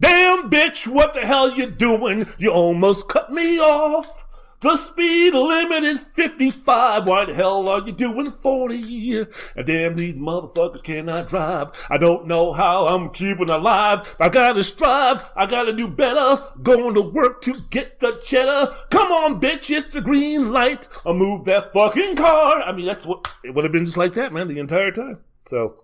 Damn 0.02 0.50
bitch, 0.50 0.88
what 0.88 1.14
the 1.14 1.22
hell 1.22 1.54
you 1.54 1.68
doing? 1.68 2.26
You 2.38 2.52
almost 2.52 3.10
cut 3.10 3.32
me 3.32 3.60
off. 3.60 4.26
The 4.62 4.76
speed 4.76 5.34
limit 5.34 5.86
is 5.86 6.02
55. 6.02 7.08
Why 7.08 7.24
the 7.24 7.34
hell 7.34 7.70
are 7.70 7.82
you 7.86 7.94
doing 7.94 8.30
40? 8.30 9.26
And 9.56 9.66
damn, 9.66 9.96
these 9.96 10.16
motherfuckers 10.16 10.84
cannot 10.84 11.30
drive. 11.30 11.70
I 11.90 11.98
don't 11.98 12.28
know 12.28 12.52
how 12.52 12.88
I'm 12.88 13.10
keeping 13.12 13.50
alive. 13.50 14.16
I 14.20 14.28
gotta 14.28 14.66
strive. 14.66 15.24
I 15.34 15.46
gotta 15.46 15.72
do 15.72 15.88
better. 15.88 16.44
Going 16.62 16.94
to 16.96 17.02
work 17.02 17.42
to 17.44 17.56
get 17.70 18.02
the 18.02 18.20
cheddar. 18.22 18.76
Come 18.90 19.14
on, 19.14 19.40
bitch. 19.40 19.72
It's 19.72 19.94
the 19.94 20.02
green 20.02 20.52
light. 20.52 20.90
I'll 21.06 21.14
move 21.14 21.46
that 21.46 21.72
fucking 21.72 22.18
car. 22.18 22.62
I 22.62 22.74
mean, 22.74 22.86
that's 22.86 23.06
what 23.06 23.34
it 23.46 23.56
would 23.56 23.64
have 23.64 23.72
been 23.72 23.86
just 23.86 23.98
like 23.98 24.14
that, 24.14 24.34
man, 24.34 24.50
the 24.50 24.60
entire 24.60 24.92
time. 24.92 25.20
So, 25.40 25.84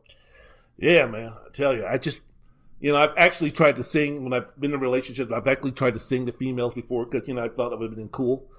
yeah, 0.77 1.05
man. 1.05 1.31
I 1.31 1.49
tell 1.53 1.73
you, 1.73 1.85
I 1.85 1.97
just, 1.97 2.19
you 2.81 2.91
know, 2.91 2.97
I've 2.97 3.15
actually 3.15 3.51
tried 3.51 3.77
to 3.77 3.83
sing 3.83 4.25
when 4.25 4.33
I've 4.33 4.59
been 4.59 4.73
in 4.73 4.81
relationships. 4.81 5.31
I've 5.31 5.47
actually 5.47 5.71
tried 5.71 5.93
to 5.93 5.99
sing 5.99 6.25
to 6.25 6.33
females 6.33 6.73
before 6.73 7.05
because, 7.05 7.25
you 7.25 7.35
know, 7.35 7.45
I 7.45 7.47
thought 7.47 7.69
that 7.69 7.79
would 7.79 7.91
have 7.91 7.97
been 7.97 8.09
cool. 8.09 8.49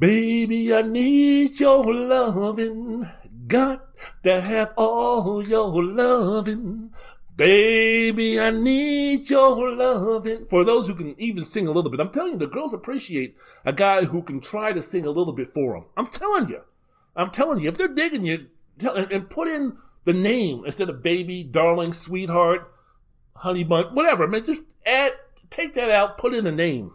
Baby, 0.00 0.74
I 0.74 0.80
need 0.80 1.60
your 1.60 1.84
loving. 1.92 3.06
Got 3.46 3.86
to 4.22 4.40
have 4.40 4.72
all 4.74 5.46
your 5.46 5.84
loving. 5.84 6.90
Baby, 7.36 8.40
I 8.40 8.50
need 8.50 9.28
your 9.28 9.76
loving. 9.76 10.46
For 10.46 10.64
those 10.64 10.88
who 10.88 10.94
can 10.94 11.14
even 11.20 11.44
sing 11.44 11.66
a 11.66 11.70
little 11.70 11.90
bit, 11.90 12.00
I'm 12.00 12.08
telling 12.08 12.32
you, 12.32 12.38
the 12.38 12.46
girls 12.46 12.72
appreciate 12.72 13.36
a 13.66 13.74
guy 13.74 14.04
who 14.04 14.22
can 14.22 14.40
try 14.40 14.72
to 14.72 14.80
sing 14.80 15.04
a 15.04 15.10
little 15.10 15.34
bit 15.34 15.52
for 15.52 15.74
them. 15.74 15.84
I'm 15.98 16.06
telling 16.06 16.48
you. 16.48 16.62
I'm 17.14 17.30
telling 17.30 17.60
you, 17.60 17.68
if 17.68 17.76
they're 17.76 17.88
digging 17.88 18.24
you, 18.24 18.46
and 18.82 19.28
put 19.28 19.48
in 19.48 19.76
the 20.06 20.14
name 20.14 20.64
instead 20.64 20.88
of 20.88 21.02
baby, 21.02 21.42
darling, 21.44 21.92
sweetheart, 21.92 22.72
honey 23.36 23.64
bun, 23.64 23.94
whatever. 23.94 24.26
Man, 24.26 24.46
just 24.46 24.62
add, 24.86 25.12
take 25.50 25.74
that 25.74 25.90
out, 25.90 26.16
put 26.16 26.34
in 26.34 26.44
the 26.44 26.52
name. 26.52 26.94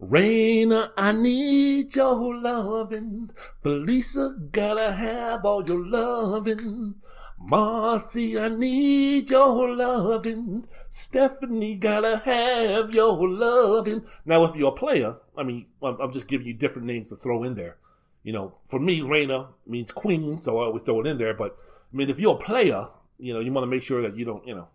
Raina, 0.00 0.90
I 0.96 1.12
need 1.12 1.94
your 1.94 2.34
loving. 2.40 3.30
Felisa, 3.62 4.50
gotta 4.50 4.92
have 4.92 5.44
all 5.44 5.64
your 5.66 5.86
loving. 5.86 6.96
Marcy, 7.38 8.38
I 8.38 8.48
need 8.48 9.30
your 9.30 9.74
loving. 9.74 10.66
Stephanie, 10.90 11.76
gotta 11.76 12.18
have 12.24 12.94
your 12.94 13.28
loving. 13.28 14.04
Now, 14.24 14.44
if 14.44 14.56
you're 14.56 14.68
a 14.68 14.72
player, 14.72 15.16
I 15.36 15.42
mean, 15.42 15.66
I'm, 15.82 16.00
I'm 16.00 16.12
just 16.12 16.28
giving 16.28 16.46
you 16.46 16.54
different 16.54 16.86
names 16.86 17.10
to 17.10 17.16
throw 17.16 17.44
in 17.44 17.54
there. 17.54 17.76
You 18.22 18.32
know, 18.32 18.54
for 18.66 18.80
me, 18.80 19.00
Raina 19.00 19.48
means 19.66 19.92
queen, 19.92 20.38
so 20.38 20.58
I 20.58 20.64
always 20.64 20.82
throw 20.82 21.00
it 21.00 21.06
in 21.06 21.18
there. 21.18 21.34
But, 21.34 21.56
I 21.92 21.96
mean, 21.96 22.10
if 22.10 22.18
you're 22.18 22.36
a 22.36 22.38
player, 22.38 22.86
you 23.18 23.32
know, 23.32 23.40
you 23.40 23.52
want 23.52 23.64
to 23.64 23.70
make 23.70 23.82
sure 23.82 24.02
that 24.02 24.16
you 24.16 24.24
don't, 24.24 24.46
you 24.46 24.54
know, 24.54 24.68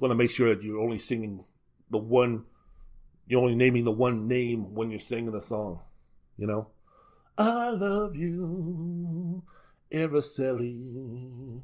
want 0.00 0.10
to 0.10 0.16
make 0.16 0.30
sure 0.30 0.54
that 0.54 0.62
you're 0.62 0.80
only 0.80 0.98
singing 0.98 1.44
the 1.90 1.98
one 1.98 2.44
you're 3.28 3.42
only 3.42 3.54
naming 3.54 3.84
the 3.84 3.92
one 3.92 4.26
name 4.26 4.74
when 4.74 4.90
you're 4.90 4.98
singing 4.98 5.32
the 5.32 5.40
song, 5.40 5.80
you 6.38 6.46
know? 6.46 6.68
I 7.36 7.70
love 7.70 8.16
you, 8.16 9.44
Araceli. 9.92 11.60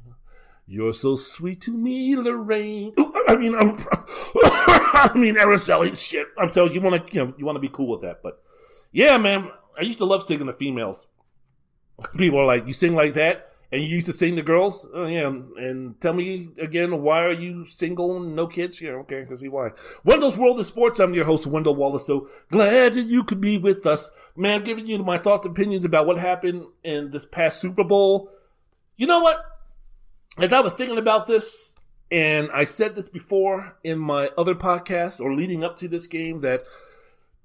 You're 0.67 0.93
so 0.93 1.15
sweet 1.15 1.61
to 1.61 1.71
me, 1.75 2.15
Lorraine. 2.15 2.93
I 3.27 3.35
mean, 3.35 3.55
I'm, 3.55 3.71
I 4.35 5.11
mean, 5.15 5.35
Araceli. 5.35 5.97
Shit, 5.97 6.27
I'm 6.37 6.49
telling 6.49 6.71
you, 6.71 6.79
you 6.79 6.81
want 6.81 7.07
to, 7.07 7.13
you 7.13 7.25
know, 7.25 7.33
you 7.37 7.45
want 7.45 7.55
to 7.55 7.59
be 7.59 7.69
cool 7.69 7.87
with 7.87 8.01
that. 8.01 8.21
But 8.23 8.41
yeah, 8.91 9.17
man, 9.17 9.49
I 9.77 9.81
used 9.81 9.97
to 9.97 10.05
love 10.05 10.23
singing 10.23 10.45
the 10.45 10.53
females. 10.53 11.07
People 12.17 12.39
are 12.39 12.45
like, 12.45 12.67
you 12.67 12.73
sing 12.73 12.95
like 12.95 13.15
that? 13.15 13.54
And 13.75 13.83
you 13.83 13.95
used 13.95 14.05
to 14.05 14.13
sing 14.13 14.37
to 14.37 14.41
girls? 14.41 14.87
Oh, 14.93 15.05
yeah. 15.05 15.27
And 15.27 15.99
tell 15.99 16.13
me 16.13 16.47
again, 16.57 17.01
why 17.01 17.25
are 17.25 17.33
you 17.33 17.65
single 17.65 18.15
and 18.15 18.33
no 18.33 18.47
kids? 18.47 18.79
Yeah, 18.79 18.91
okay, 18.91 19.23
I 19.23 19.25
can 19.25 19.35
see 19.35 19.49
why. 19.49 19.71
Wendell's 20.05 20.37
World 20.37 20.61
of 20.61 20.65
Sports. 20.65 21.01
I'm 21.01 21.13
your 21.13 21.25
host, 21.25 21.45
Wendell 21.45 21.75
Wallace. 21.75 22.07
So 22.07 22.29
glad 22.49 22.93
that 22.93 23.07
you 23.07 23.25
could 23.25 23.41
be 23.41 23.57
with 23.57 23.85
us. 23.85 24.11
Man, 24.33 24.63
giving 24.63 24.87
you 24.87 24.99
my 24.99 25.17
thoughts 25.17 25.45
and 25.45 25.53
opinions 25.53 25.83
about 25.83 26.07
what 26.07 26.17
happened 26.17 26.67
in 26.85 27.11
this 27.11 27.25
past 27.25 27.59
Super 27.59 27.83
Bowl. 27.83 28.31
You 28.95 29.07
know 29.07 29.19
what? 29.19 29.43
As 30.39 30.53
I 30.53 30.61
was 30.61 30.73
thinking 30.75 30.97
about 30.97 31.27
this, 31.27 31.77
and 32.09 32.49
I 32.53 32.63
said 32.63 32.95
this 32.95 33.09
before 33.09 33.75
in 33.83 33.99
my 33.99 34.29
other 34.37 34.55
podcast 34.55 35.19
or 35.19 35.35
leading 35.35 35.65
up 35.65 35.75
to 35.77 35.89
this 35.89 36.07
game, 36.07 36.39
that 36.41 36.63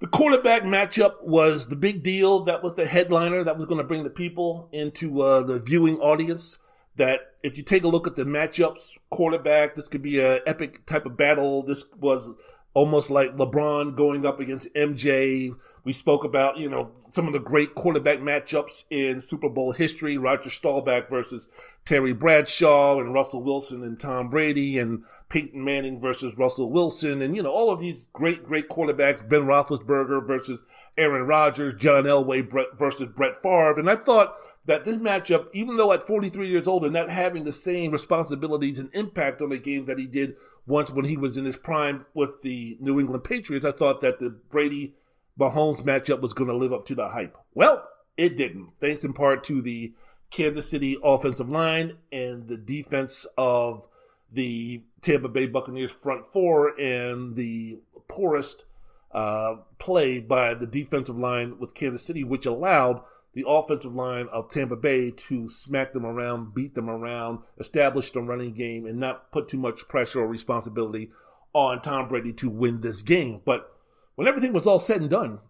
the 0.00 0.06
quarterback 0.06 0.62
matchup 0.62 1.22
was 1.22 1.68
the 1.68 1.76
big 1.76 2.02
deal. 2.02 2.40
That 2.44 2.62
was 2.62 2.74
the 2.74 2.86
headliner 2.86 3.44
that 3.44 3.56
was 3.56 3.66
going 3.66 3.78
to 3.78 3.86
bring 3.86 4.02
the 4.02 4.10
people 4.10 4.68
into 4.72 5.20
uh, 5.22 5.42
the 5.42 5.60
viewing 5.60 5.98
audience. 5.98 6.58
That 6.96 7.34
if 7.42 7.56
you 7.56 7.62
take 7.62 7.84
a 7.84 7.88
look 7.88 8.06
at 8.06 8.16
the 8.16 8.24
matchups, 8.24 8.98
quarterback, 9.10 9.74
this 9.74 9.88
could 9.88 10.02
be 10.02 10.18
an 10.20 10.40
epic 10.46 10.86
type 10.86 11.06
of 11.06 11.16
battle. 11.16 11.62
This 11.62 11.84
was 11.98 12.32
almost 12.74 13.10
like 13.10 13.36
LeBron 13.36 13.96
going 13.96 14.24
up 14.24 14.40
against 14.40 14.72
MJ. 14.74 15.54
We 15.82 15.92
spoke 15.92 16.24
about, 16.24 16.58
you 16.58 16.68
know, 16.68 16.92
some 17.08 17.26
of 17.26 17.32
the 17.32 17.40
great 17.40 17.74
quarterback 17.74 18.18
matchups 18.18 18.84
in 18.90 19.20
Super 19.20 19.48
Bowl 19.48 19.72
history. 19.72 20.18
Roger 20.18 20.50
Staubach 20.50 21.08
versus 21.08 21.48
Terry 21.84 22.12
Bradshaw 22.12 23.00
and 23.00 23.14
Russell 23.14 23.42
Wilson 23.42 23.82
and 23.82 23.98
Tom 23.98 24.28
Brady 24.28 24.78
and 24.78 25.04
Peyton 25.28 25.64
Manning 25.64 26.00
versus 26.00 26.36
Russell 26.36 26.70
Wilson. 26.70 27.22
And, 27.22 27.34
you 27.34 27.42
know, 27.42 27.50
all 27.50 27.72
of 27.72 27.80
these 27.80 28.06
great, 28.12 28.44
great 28.44 28.68
quarterbacks. 28.68 29.26
Ben 29.26 29.42
Roethlisberger 29.42 30.26
versus 30.26 30.62
Aaron 30.98 31.26
Rodgers, 31.26 31.80
John 31.80 32.04
Elway 32.04 32.46
versus 32.76 33.08
Brett 33.08 33.42
Favre. 33.42 33.78
And 33.78 33.88
I 33.88 33.96
thought 33.96 34.34
that 34.66 34.84
this 34.84 34.96
matchup, 34.96 35.46
even 35.52 35.76
though 35.76 35.92
at 35.92 36.02
43 36.02 36.48
years 36.48 36.68
old 36.68 36.84
and 36.84 36.92
not 36.92 37.08
having 37.08 37.44
the 37.44 37.52
same 37.52 37.90
responsibilities 37.90 38.78
and 38.78 38.90
impact 38.92 39.40
on 39.40 39.48
the 39.48 39.58
game 39.58 39.86
that 39.86 39.98
he 39.98 40.06
did 40.06 40.36
once 40.66 40.90
when 40.90 41.04
he 41.04 41.16
was 41.16 41.36
in 41.36 41.44
his 41.44 41.56
prime 41.56 42.06
with 42.14 42.42
the 42.42 42.76
New 42.80 43.00
England 43.00 43.24
Patriots, 43.24 43.64
I 43.64 43.72
thought 43.72 44.00
that 44.00 44.18
the 44.18 44.30
Brady 44.30 44.94
Mahomes 45.38 45.82
matchup 45.82 46.20
was 46.20 46.32
going 46.32 46.50
to 46.50 46.56
live 46.56 46.72
up 46.72 46.84
to 46.86 46.94
the 46.94 47.08
hype. 47.08 47.36
Well, 47.54 47.88
it 48.16 48.36
didn't, 48.36 48.70
thanks 48.80 49.04
in 49.04 49.12
part 49.12 49.44
to 49.44 49.62
the 49.62 49.94
Kansas 50.30 50.70
City 50.70 50.96
offensive 51.02 51.48
line 51.48 51.98
and 52.12 52.46
the 52.48 52.58
defense 52.58 53.26
of 53.36 53.88
the 54.30 54.82
Tampa 55.00 55.28
Bay 55.28 55.46
Buccaneers 55.46 55.90
front 55.90 56.30
four 56.32 56.78
and 56.78 57.34
the 57.34 57.78
poorest 58.08 58.64
uh, 59.12 59.56
play 59.78 60.20
by 60.20 60.54
the 60.54 60.66
defensive 60.66 61.16
line 61.16 61.58
with 61.58 61.74
Kansas 61.74 62.06
City, 62.06 62.22
which 62.22 62.46
allowed 62.46 63.02
the 63.32 63.44
offensive 63.46 63.94
line 63.94 64.26
of 64.32 64.50
Tampa 64.50 64.76
Bay 64.76 65.10
to 65.10 65.48
smack 65.48 65.92
them 65.92 66.04
around, 66.04 66.54
beat 66.54 66.74
them 66.74 66.90
around, 66.90 67.40
establish 67.58 68.10
the 68.10 68.20
running 68.20 68.52
game, 68.52 68.86
and 68.86 68.98
not 68.98 69.30
put 69.30 69.48
too 69.48 69.58
much 69.58 69.88
pressure 69.88 70.20
or 70.20 70.26
responsibility 70.26 71.10
on 71.52 71.80
Tom 71.80 72.08
Brady 72.08 72.32
to 72.34 72.50
win 72.50 72.80
this 72.80 73.02
game. 73.02 73.40
But 73.44 73.72
when 74.16 74.26
everything 74.26 74.52
was 74.52 74.66
all 74.66 74.80
said 74.80 75.00
and 75.00 75.10
done, 75.10 75.40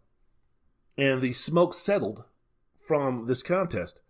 and 0.97 1.22
the 1.22 1.33
smoke 1.33 1.72
settled 1.72 2.24
from 2.76 3.26
this 3.26 3.43
contest, 3.43 4.01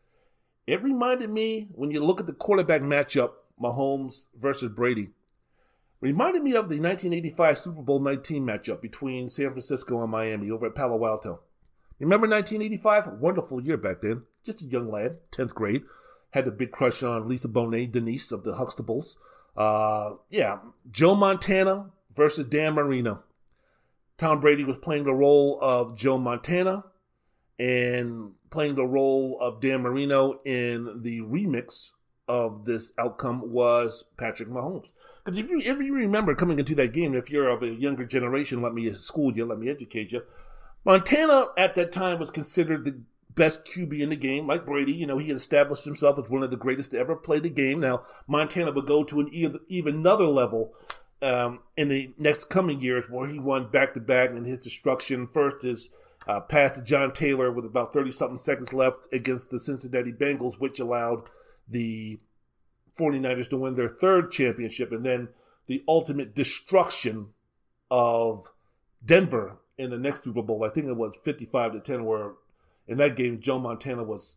it 0.67 0.83
reminded 0.83 1.31
me 1.31 1.69
when 1.73 1.91
you 1.91 2.05
look 2.05 2.21
at 2.21 2.27
the 2.27 2.33
quarterback 2.33 2.83
matchup, 2.83 3.33
Mahomes 3.61 4.27
versus 4.37 4.73
Brady, 4.73 5.11
reminded 6.01 6.43
me 6.43 6.51
of 6.51 6.69
the 6.69 6.81
1985 6.81 7.59
Super 7.59 7.83
Bowl 7.83 8.01
19 8.01 8.45
matchup 8.45 8.81
between 8.81 9.29
San 9.29 9.51
Francisco 9.51 10.03
and 10.03 10.11
Miami 10.11 10.51
over 10.51 10.67
at 10.67 10.75
Palo 10.75 11.07
Alto. 11.07 11.41
Remember 12.01 12.27
1985? 12.27 13.21
Wonderful 13.21 13.63
year 13.63 13.77
back 13.77 14.01
then. 14.01 14.23
Just 14.45 14.63
a 14.63 14.65
young 14.65 14.91
lad, 14.91 15.19
10th 15.33 15.55
grade. 15.55 15.83
Had 16.31 16.49
a 16.49 16.51
big 16.51 16.73
crush 16.73 17.03
on 17.03 17.29
Lisa 17.29 17.49
Bonet, 17.49 17.93
Denise 17.93 18.33
of 18.33 18.43
the 18.43 18.53
Huxtables. 18.53 19.17
Uh, 19.57 20.15
yeah, 20.31 20.59
Joe 20.91 21.15
Montana 21.15 21.91
versus 22.15 22.47
Dan 22.47 22.75
Marino. 22.75 23.23
Tom 24.17 24.41
Brady 24.41 24.65
was 24.65 24.77
playing 24.81 25.05
the 25.05 25.15
role 25.15 25.59
of 25.61 25.97
Joe 25.97 26.19
Montana 26.19 26.85
and 27.59 28.33
playing 28.51 28.75
the 28.75 28.87
role 28.87 29.39
of 29.41 29.61
Dan 29.61 29.83
Marino 29.83 30.41
in 30.45 31.03
the 31.03 31.21
remix 31.21 31.91
of 32.29 32.65
this 32.65 32.93
outcome 32.99 33.51
was 33.51 34.05
Patrick 34.17 34.49
Mahomes. 34.49 34.93
Because 35.25 35.39
if 35.39 35.51
you, 35.51 35.61
if 35.61 35.79
you 35.79 35.95
remember 35.95 36.35
coming 36.35 36.59
into 36.59 36.75
that 36.77 36.93
game, 36.93 37.15
if 37.15 37.31
you're 37.31 37.49
of 37.49 37.63
a 37.63 37.69
younger 37.69 38.05
generation, 38.05 38.63
let 38.63 38.73
me 38.73 38.93
school 38.95 39.37
you, 39.37 39.45
let 39.45 39.59
me 39.59 39.69
educate 39.69 40.13
you. 40.13 40.23
Montana 40.85 41.47
at 41.57 41.75
that 41.75 41.93
time 41.93 42.19
was 42.19 42.31
considered 42.31 42.85
the 42.85 43.01
best 43.35 43.65
QB 43.65 44.01
in 44.01 44.09
the 44.09 44.17
game, 44.17 44.47
like 44.47 44.67
Brady. 44.67 44.93
You 44.93 45.07
know, 45.07 45.19
he 45.19 45.31
established 45.31 45.85
himself 45.85 46.19
as 46.19 46.31
one 46.31 46.43
of 46.43 46.51
the 46.51 46.57
greatest 46.57 46.93
to 46.93 46.99
ever 46.99 47.17
play 47.17 47.39
the 47.39 47.51
game. 47.51 47.81
Now, 47.81 48.05
Montana 48.27 48.73
would 48.73 48.87
go 48.87 49.05
to 49.05 49.21
an 49.21 49.29
even 49.69 49.95
another 49.95 50.27
level 50.27 50.75
um, 51.23 51.61
in 51.77 51.89
the 51.89 52.13
next 52.19 52.45
coming 52.45 52.81
years 52.81 53.05
where 53.09 53.29
he 53.29 53.39
won 53.39 53.71
back 53.71 53.95
to 53.95 54.01
back 54.01 54.31
and 54.31 54.47
his 54.47 54.61
destruction. 54.61 55.27
First 55.27 55.65
is 55.65 55.91
uh, 56.27 56.41
pass 56.41 56.77
to 56.77 56.83
John 56.83 57.13
Taylor 57.13 57.51
with 57.51 57.65
about 57.65 57.93
30 57.93 58.11
something 58.11 58.39
seconds 58.39 58.73
left 58.73 59.09
against 59.13 59.51
the 59.51 59.59
Cincinnati 59.59 60.13
Bengals, 60.13 60.59
which 60.59 60.81
allowed 60.81 61.29
the 61.69 62.19
49ers 62.99 63.49
to 63.51 63.57
win 63.57 63.75
their 63.75 63.89
third 63.89 64.31
championship. 64.31 64.93
And 64.93 65.05
then 65.05 65.29
the 65.67 65.83
ultimate 65.87 66.35
destruction 66.35 67.29
of 67.91 68.53
Denver 69.05 69.57
in 69.81 69.91
the 69.91 69.99
next 69.99 70.25
Super 70.25 70.43
Bowl. 70.43 70.63
I 70.65 70.69
think 70.69 70.87
it 70.87 70.97
was 70.97 71.17
55 71.25 71.73
to 71.73 71.81
10, 71.81 72.05
where 72.05 72.33
in 72.87 72.99
that 72.99 73.17
game, 73.17 73.41
Joe 73.41 73.59
Montana 73.59 74.05
was 74.05 74.35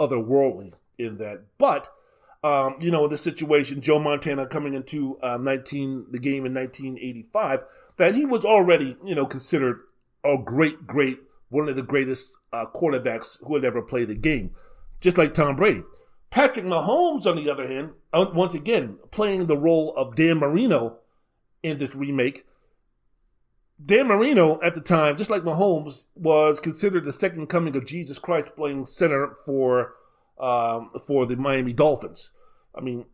otherworldly 0.00 0.72
in 0.98 1.18
that. 1.18 1.44
But, 1.58 1.88
um, 2.42 2.76
you 2.80 2.90
know, 2.90 3.04
in 3.04 3.10
this 3.10 3.20
situation, 3.20 3.82
Joe 3.82 3.98
Montana 3.98 4.46
coming 4.46 4.74
into 4.74 5.18
uh, 5.22 5.36
19, 5.36 6.06
the 6.10 6.18
game 6.18 6.46
in 6.46 6.54
1985, 6.54 7.64
that 7.98 8.14
he 8.14 8.24
was 8.24 8.44
already, 8.44 8.96
you 9.04 9.14
know, 9.14 9.26
considered 9.26 9.80
a 10.24 10.36
great, 10.42 10.86
great, 10.86 11.18
one 11.50 11.68
of 11.68 11.76
the 11.76 11.82
greatest 11.82 12.32
uh, 12.52 12.66
quarterbacks 12.74 13.38
who 13.46 13.54
had 13.54 13.64
ever 13.64 13.82
played 13.82 14.08
the 14.08 14.14
game, 14.14 14.52
just 15.00 15.18
like 15.18 15.34
Tom 15.34 15.56
Brady. 15.56 15.82
Patrick 16.30 16.64
Mahomes, 16.64 17.26
on 17.26 17.36
the 17.36 17.50
other 17.50 17.66
hand, 17.66 17.90
uh, 18.12 18.26
once 18.34 18.54
again, 18.54 18.98
playing 19.10 19.46
the 19.46 19.56
role 19.56 19.94
of 19.94 20.16
Dan 20.16 20.38
Marino 20.38 20.98
in 21.62 21.78
this 21.78 21.94
remake, 21.94 22.46
Dan 23.84 24.06
Marino 24.06 24.60
at 24.62 24.74
the 24.74 24.80
time, 24.80 25.16
just 25.16 25.30
like 25.30 25.42
Mahomes, 25.42 26.06
was 26.14 26.60
considered 26.60 27.04
the 27.04 27.12
second 27.12 27.48
coming 27.48 27.76
of 27.76 27.86
Jesus 27.86 28.18
Christ 28.18 28.56
playing 28.56 28.86
center 28.86 29.36
for 29.44 29.94
um, 30.38 30.90
for 31.06 31.26
the 31.26 31.36
Miami 31.36 31.72
Dolphins. 31.72 32.30
I 32.74 32.80
mean, 32.80 33.06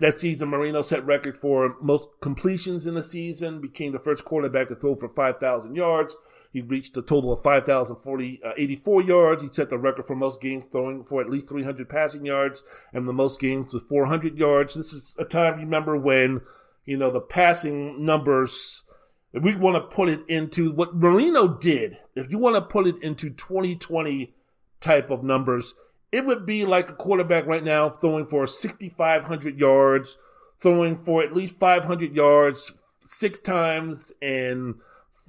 that 0.00 0.14
season, 0.14 0.48
Marino 0.48 0.82
set 0.82 1.04
record 1.04 1.38
for 1.38 1.76
most 1.80 2.08
completions 2.20 2.86
in 2.86 2.94
the 2.94 3.02
season, 3.02 3.60
became 3.60 3.92
the 3.92 3.98
first 3.98 4.24
quarterback 4.24 4.68
to 4.68 4.74
throw 4.74 4.94
for 4.94 5.08
5,000 5.08 5.74
yards. 5.74 6.16
He 6.52 6.60
reached 6.60 6.96
a 6.96 7.02
total 7.02 7.32
of 7.32 7.42
5,084 7.42 9.02
uh, 9.02 9.04
yards. 9.04 9.42
He 9.42 9.48
set 9.50 9.70
the 9.70 9.78
record 9.78 10.06
for 10.06 10.14
most 10.14 10.40
games 10.40 10.66
throwing 10.66 11.02
for 11.04 11.22
at 11.22 11.30
least 11.30 11.48
300 11.48 11.88
passing 11.88 12.26
yards 12.26 12.62
and 12.92 13.08
the 13.08 13.12
most 13.12 13.40
games 13.40 13.72
with 13.72 13.88
400 13.88 14.36
yards. 14.36 14.74
This 14.74 14.92
is 14.92 15.14
a 15.18 15.24
time, 15.24 15.58
remember, 15.58 15.96
when 15.96 16.40
you 16.84 16.96
know, 16.96 17.10
the 17.10 17.20
passing 17.20 18.04
numbers, 18.04 18.84
if 19.32 19.42
we 19.42 19.56
want 19.56 19.76
to 19.76 19.94
put 19.94 20.08
it 20.08 20.20
into 20.28 20.70
what 20.72 20.94
Marino 20.94 21.56
did, 21.56 21.96
if 22.14 22.30
you 22.30 22.38
want 22.38 22.56
to 22.56 22.62
put 22.62 22.86
it 22.86 22.96
into 23.02 23.30
2020 23.30 24.34
type 24.80 25.10
of 25.10 25.22
numbers, 25.22 25.74
it 26.10 26.26
would 26.26 26.44
be 26.44 26.66
like 26.66 26.90
a 26.90 26.94
quarterback 26.94 27.46
right 27.46 27.64
now 27.64 27.88
throwing 27.88 28.26
for 28.26 28.46
6,500 28.46 29.58
yards, 29.58 30.18
throwing 30.60 30.98
for 30.98 31.22
at 31.22 31.34
least 31.34 31.58
500 31.58 32.14
yards 32.14 32.74
six 33.08 33.40
times 33.40 34.12
and 34.20 34.74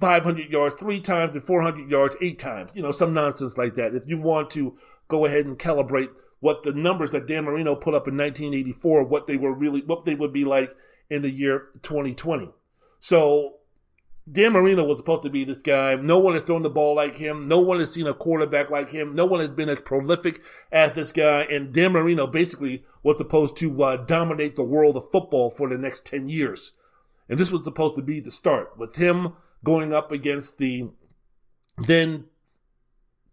500 0.00 0.50
yards 0.50 0.74
three 0.74 1.00
times 1.00 1.32
and 1.34 1.44
400 1.44 1.88
yards 1.88 2.16
eight 2.20 2.38
times. 2.38 2.72
You 2.74 2.82
know, 2.82 2.90
some 2.90 3.14
nonsense 3.14 3.56
like 3.56 3.74
that. 3.74 3.94
If 3.94 4.06
you 4.06 4.20
want 4.20 4.50
to 4.50 4.76
go 5.08 5.24
ahead 5.24 5.46
and 5.46 5.58
calibrate 5.58 6.10
what 6.40 6.62
the 6.62 6.72
numbers 6.72 7.10
that 7.12 7.26
Dan 7.26 7.44
Marino 7.44 7.74
put 7.74 7.94
up 7.94 8.06
in 8.06 8.18
1984, 8.18 9.04
what 9.04 9.26
they 9.26 9.38
were 9.38 9.54
really, 9.54 9.80
what 9.80 10.04
they 10.04 10.14
would 10.14 10.32
be 10.32 10.44
like 10.44 10.74
in 11.08 11.22
the 11.22 11.30
year 11.30 11.68
2020. 11.82 12.50
So 13.00 13.56
Dan 14.30 14.52
Marino 14.54 14.84
was 14.84 14.98
supposed 14.98 15.22
to 15.22 15.30
be 15.30 15.44
this 15.44 15.60
guy. 15.60 15.96
No 15.96 16.18
one 16.18 16.32
has 16.34 16.44
thrown 16.44 16.62
the 16.62 16.70
ball 16.70 16.96
like 16.96 17.16
him. 17.16 17.46
No 17.46 17.60
one 17.60 17.78
has 17.78 17.92
seen 17.92 18.06
a 18.06 18.14
quarterback 18.14 18.70
like 18.70 18.88
him. 18.88 19.14
No 19.14 19.26
one 19.26 19.40
has 19.40 19.50
been 19.50 19.68
as 19.68 19.80
prolific 19.80 20.40
as 20.72 20.92
this 20.92 21.12
guy. 21.12 21.42
And 21.42 21.74
Dan 21.74 21.92
Marino 21.92 22.26
basically 22.26 22.84
was 23.02 23.18
supposed 23.18 23.56
to 23.58 23.82
uh, 23.82 23.96
dominate 23.96 24.56
the 24.56 24.62
world 24.62 24.96
of 24.96 25.10
football 25.10 25.50
for 25.50 25.68
the 25.68 25.76
next 25.76 26.06
10 26.06 26.30
years. 26.30 26.72
And 27.28 27.38
this 27.38 27.52
was 27.52 27.64
supposed 27.64 27.96
to 27.96 28.02
be 28.02 28.18
the 28.20 28.30
start 28.30 28.78
with 28.78 28.96
him 28.96 29.34
going 29.62 29.92
up 29.92 30.10
against 30.10 30.56
the 30.58 30.88
then 31.76 32.24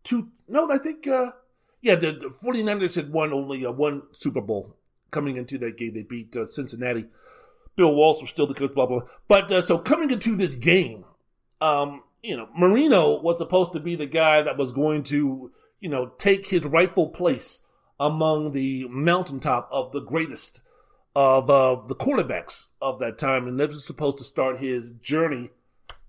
two, 0.03 0.29
no, 0.47 0.69
I 0.69 0.77
think, 0.77 1.07
uh, 1.07 1.31
yeah, 1.81 1.95
the, 1.95 2.11
the 2.11 2.27
49ers 2.27 2.95
had 2.95 3.11
won 3.11 3.31
only 3.33 3.65
uh, 3.65 3.71
one 3.71 4.03
Super 4.13 4.41
Bowl 4.41 4.75
coming 5.09 5.37
into 5.37 5.57
that 5.59 5.77
game. 5.77 5.93
They 5.93 6.03
beat 6.03 6.35
uh, 6.35 6.47
Cincinnati. 6.47 7.05
Bill 7.75 7.95
Walsh 7.95 8.21
was 8.21 8.29
still 8.29 8.47
the 8.47 8.53
coach, 8.53 8.73
blah, 8.73 8.85
blah. 8.85 8.99
blah. 8.99 9.09
But 9.27 9.51
uh, 9.51 9.61
so 9.61 9.77
coming 9.77 10.11
into 10.11 10.35
this 10.35 10.55
game, 10.55 11.05
um, 11.59 12.03
you 12.21 12.35
know, 12.35 12.49
Marino 12.57 13.21
was 13.21 13.37
supposed 13.37 13.73
to 13.73 13.79
be 13.79 13.95
the 13.95 14.05
guy 14.05 14.41
that 14.41 14.57
was 14.57 14.73
going 14.73 15.03
to, 15.03 15.51
you 15.79 15.89
know, 15.89 16.07
take 16.17 16.47
his 16.47 16.63
rightful 16.63 17.09
place 17.09 17.61
among 17.99 18.51
the 18.51 18.87
mountaintop 18.89 19.69
of 19.71 19.91
the 19.91 20.01
greatest 20.01 20.61
of 21.15 21.49
uh, 21.49 21.75
the 21.87 21.95
quarterbacks 21.95 22.69
of 22.81 22.99
that 22.99 23.17
time. 23.17 23.47
And 23.47 23.59
that 23.59 23.69
was 23.69 23.85
supposed 23.85 24.17
to 24.19 24.23
start 24.23 24.59
his 24.59 24.91
journey 24.91 25.49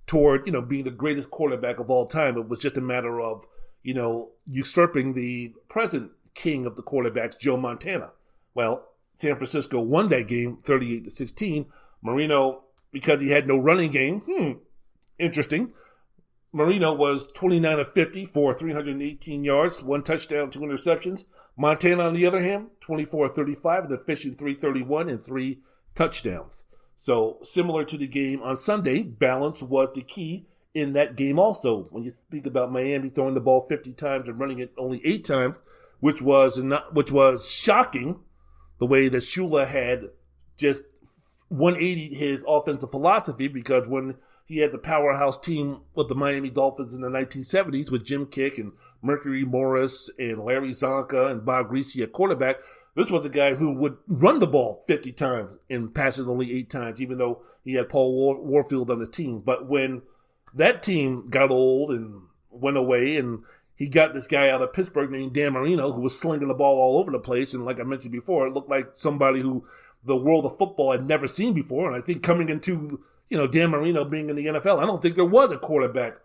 toward, 0.07 0.47
you 0.47 0.53
know, 0.53 0.63
being 0.63 0.85
the 0.85 0.91
greatest 0.91 1.31
quarterback 1.31 1.79
of 1.79 1.91
all 1.91 2.07
time. 2.07 2.37
It 2.37 2.49
was 2.49 2.61
just 2.61 2.77
a 2.77 2.83
matter 2.83 3.21
of, 3.21 3.45
you 3.83 3.95
know, 3.95 4.31
usurping 4.47 5.15
the 5.15 5.55
present 5.69 6.13
king 6.35 6.67
of 6.67 6.77
the 6.77 6.83
quarterbacks, 6.83 7.39
Joe 7.39 7.57
Montana. 7.57 8.11
Well, 8.55 8.89
San 9.23 9.37
Francisco 9.37 9.81
won 9.81 10.09
that 10.09 10.27
game 10.27 10.59
38 10.65 11.05
to 11.05 11.11
16. 11.11 11.67
Marino, 12.03 12.65
because 12.91 13.21
he 13.21 13.31
had 13.31 13.47
no 13.47 13.57
running 13.57 13.93
game, 13.93 14.21
hmm, 14.21 14.53
interesting. 15.17 15.73
Marino 16.53 16.93
was 16.93 17.31
29 17.33 17.79
of 17.79 17.95
50 17.95 18.27
for 18.27 18.53
318 18.53 19.45
yards, 19.45 19.83
one 19.83 20.03
touchdown, 20.03 20.51
two 20.51 20.59
interceptions. 20.61 21.25
Montana, 21.57 22.03
on 22.03 22.15
the 22.15 22.27
other 22.27 22.43
hand, 22.43 22.71
24 22.81 23.27
of 23.27 23.37
35, 23.37 23.85
an 23.85 23.93
efficient 23.93 24.39
331 24.39 25.09
and 25.09 25.25
three 25.25 25.61
touchdowns. 25.95 26.67
So 26.97 27.39
similar 27.43 27.85
to 27.85 27.97
the 27.97 28.09
game 28.09 28.43
on 28.43 28.57
Sunday, 28.57 29.03
balance 29.03 29.63
was 29.63 29.91
the 29.95 30.03
key 30.03 30.47
in 30.75 30.95
that 30.95 31.15
game 31.15 31.39
also. 31.39 31.87
When 31.91 32.03
you 32.03 32.13
speak 32.29 32.47
about 32.47 32.73
Miami 32.73 33.09
throwing 33.09 33.35
the 33.35 33.41
ball 33.41 33.67
50 33.69 33.93
times 33.93 34.29
and 34.29 34.39
running 34.41 34.59
it 34.59 34.73
only 34.77 35.01
eight 35.05 35.25
times, 35.25 35.63
which 36.01 36.21
was 36.21 36.59
not, 36.59 36.93
which 36.93 37.13
was 37.13 37.49
shocking 37.49 38.19
the 38.83 38.87
way 38.87 39.09
that 39.09 39.19
Shula 39.19 39.65
had 39.65 40.11
just 40.57 40.83
180 41.51 42.17
his 42.17 42.43
offensive 42.49 42.91
philosophy 42.91 43.47
because 43.47 43.87
when 43.87 44.17
he 44.45 44.59
had 44.59 44.73
the 44.73 44.79
powerhouse 44.79 45.39
team 45.39 45.83
with 45.95 46.09
the 46.09 46.17
Miami 46.17 46.51
Dolphins 46.51 46.93
in 46.93 47.01
the 47.01 47.09
1970s 47.09 47.93
with 47.93 48.05
Jim 48.05 48.27
Kiick 48.27 48.59
and 48.59 48.73
Mercury 49.01 49.45
Morris 49.45 50.11
and 50.19 50.45
Larry 50.45 50.71
Csonka 50.71 51.31
and 51.31 51.45
Bob 51.45 51.71
Griese 51.71 52.03
at 52.03 52.13
quarterback, 52.13 52.57
this 52.97 53.09
was 53.09 53.25
a 53.25 53.31
guy 53.31 53.55
who 53.55 53.71
would 53.71 53.99
run 54.09 54.41
the 54.41 54.49
ball 54.49 54.83
50 54.89 55.13
times 55.13 55.53
and 55.71 55.95
pass 55.95 56.19
it 56.19 56.27
only 56.27 56.53
eight 56.53 56.69
times, 56.69 57.01
even 57.01 57.19
though 57.19 57.45
he 57.65 57.75
had 57.75 57.89
Paul 57.89 58.13
War- 58.13 58.43
Warfield 58.43 58.91
on 58.91 58.99
the 58.99 59.07
team. 59.07 59.43
But 59.47 59.69
when 59.69 60.03
that 60.55 60.83
team 60.83 61.29
got 61.31 61.53
old 61.53 61.93
and 61.93 62.23
went 62.51 62.77
away 62.77 63.17
and 63.17 63.45
he 63.83 63.89
got 63.89 64.13
this 64.13 64.29
guy 64.29 64.49
out 64.49 64.63
of 64.63 64.73
Pittsburgh 64.73 65.11
named 65.11 65.33
Dan 65.33 65.55
Marino 65.55 65.91
who 65.91 66.03
was 66.03 66.17
slinging 66.17 66.47
the 66.47 66.55
ball 66.55 66.79
all 66.79 67.01
over 67.01 67.11
the 67.11 67.19
place. 67.19 67.53
And 67.53 67.65
like 67.65 67.81
I 67.81 67.83
mentioned 67.83 68.13
before, 68.13 68.47
it 68.47 68.55
looked 68.55 68.71
like 68.71 68.91
somebody 68.93 69.41
who 69.41 69.67
the 70.05 70.17
world 70.17 70.47
of 70.47 70.57
football 70.57 70.93
had 70.93 71.05
never 71.05 71.27
seen 71.27 71.53
before. 71.53 71.89
And 71.93 72.01
I 72.01 72.07
think 72.07 72.23
coming 72.23 72.49
into, 72.49 73.03
you 73.29 73.37
know, 73.37 73.49
Dan 73.49 73.71
Marino 73.71 74.05
being 74.05 74.31
in 74.31 74.37
the 74.37 74.47
NFL, 74.47 74.81
I 74.81 74.87
don't 74.87 75.03
think 75.03 75.17
there 75.17 75.25
was 75.25 75.51
a 75.51 75.59
quarterback 75.59 76.19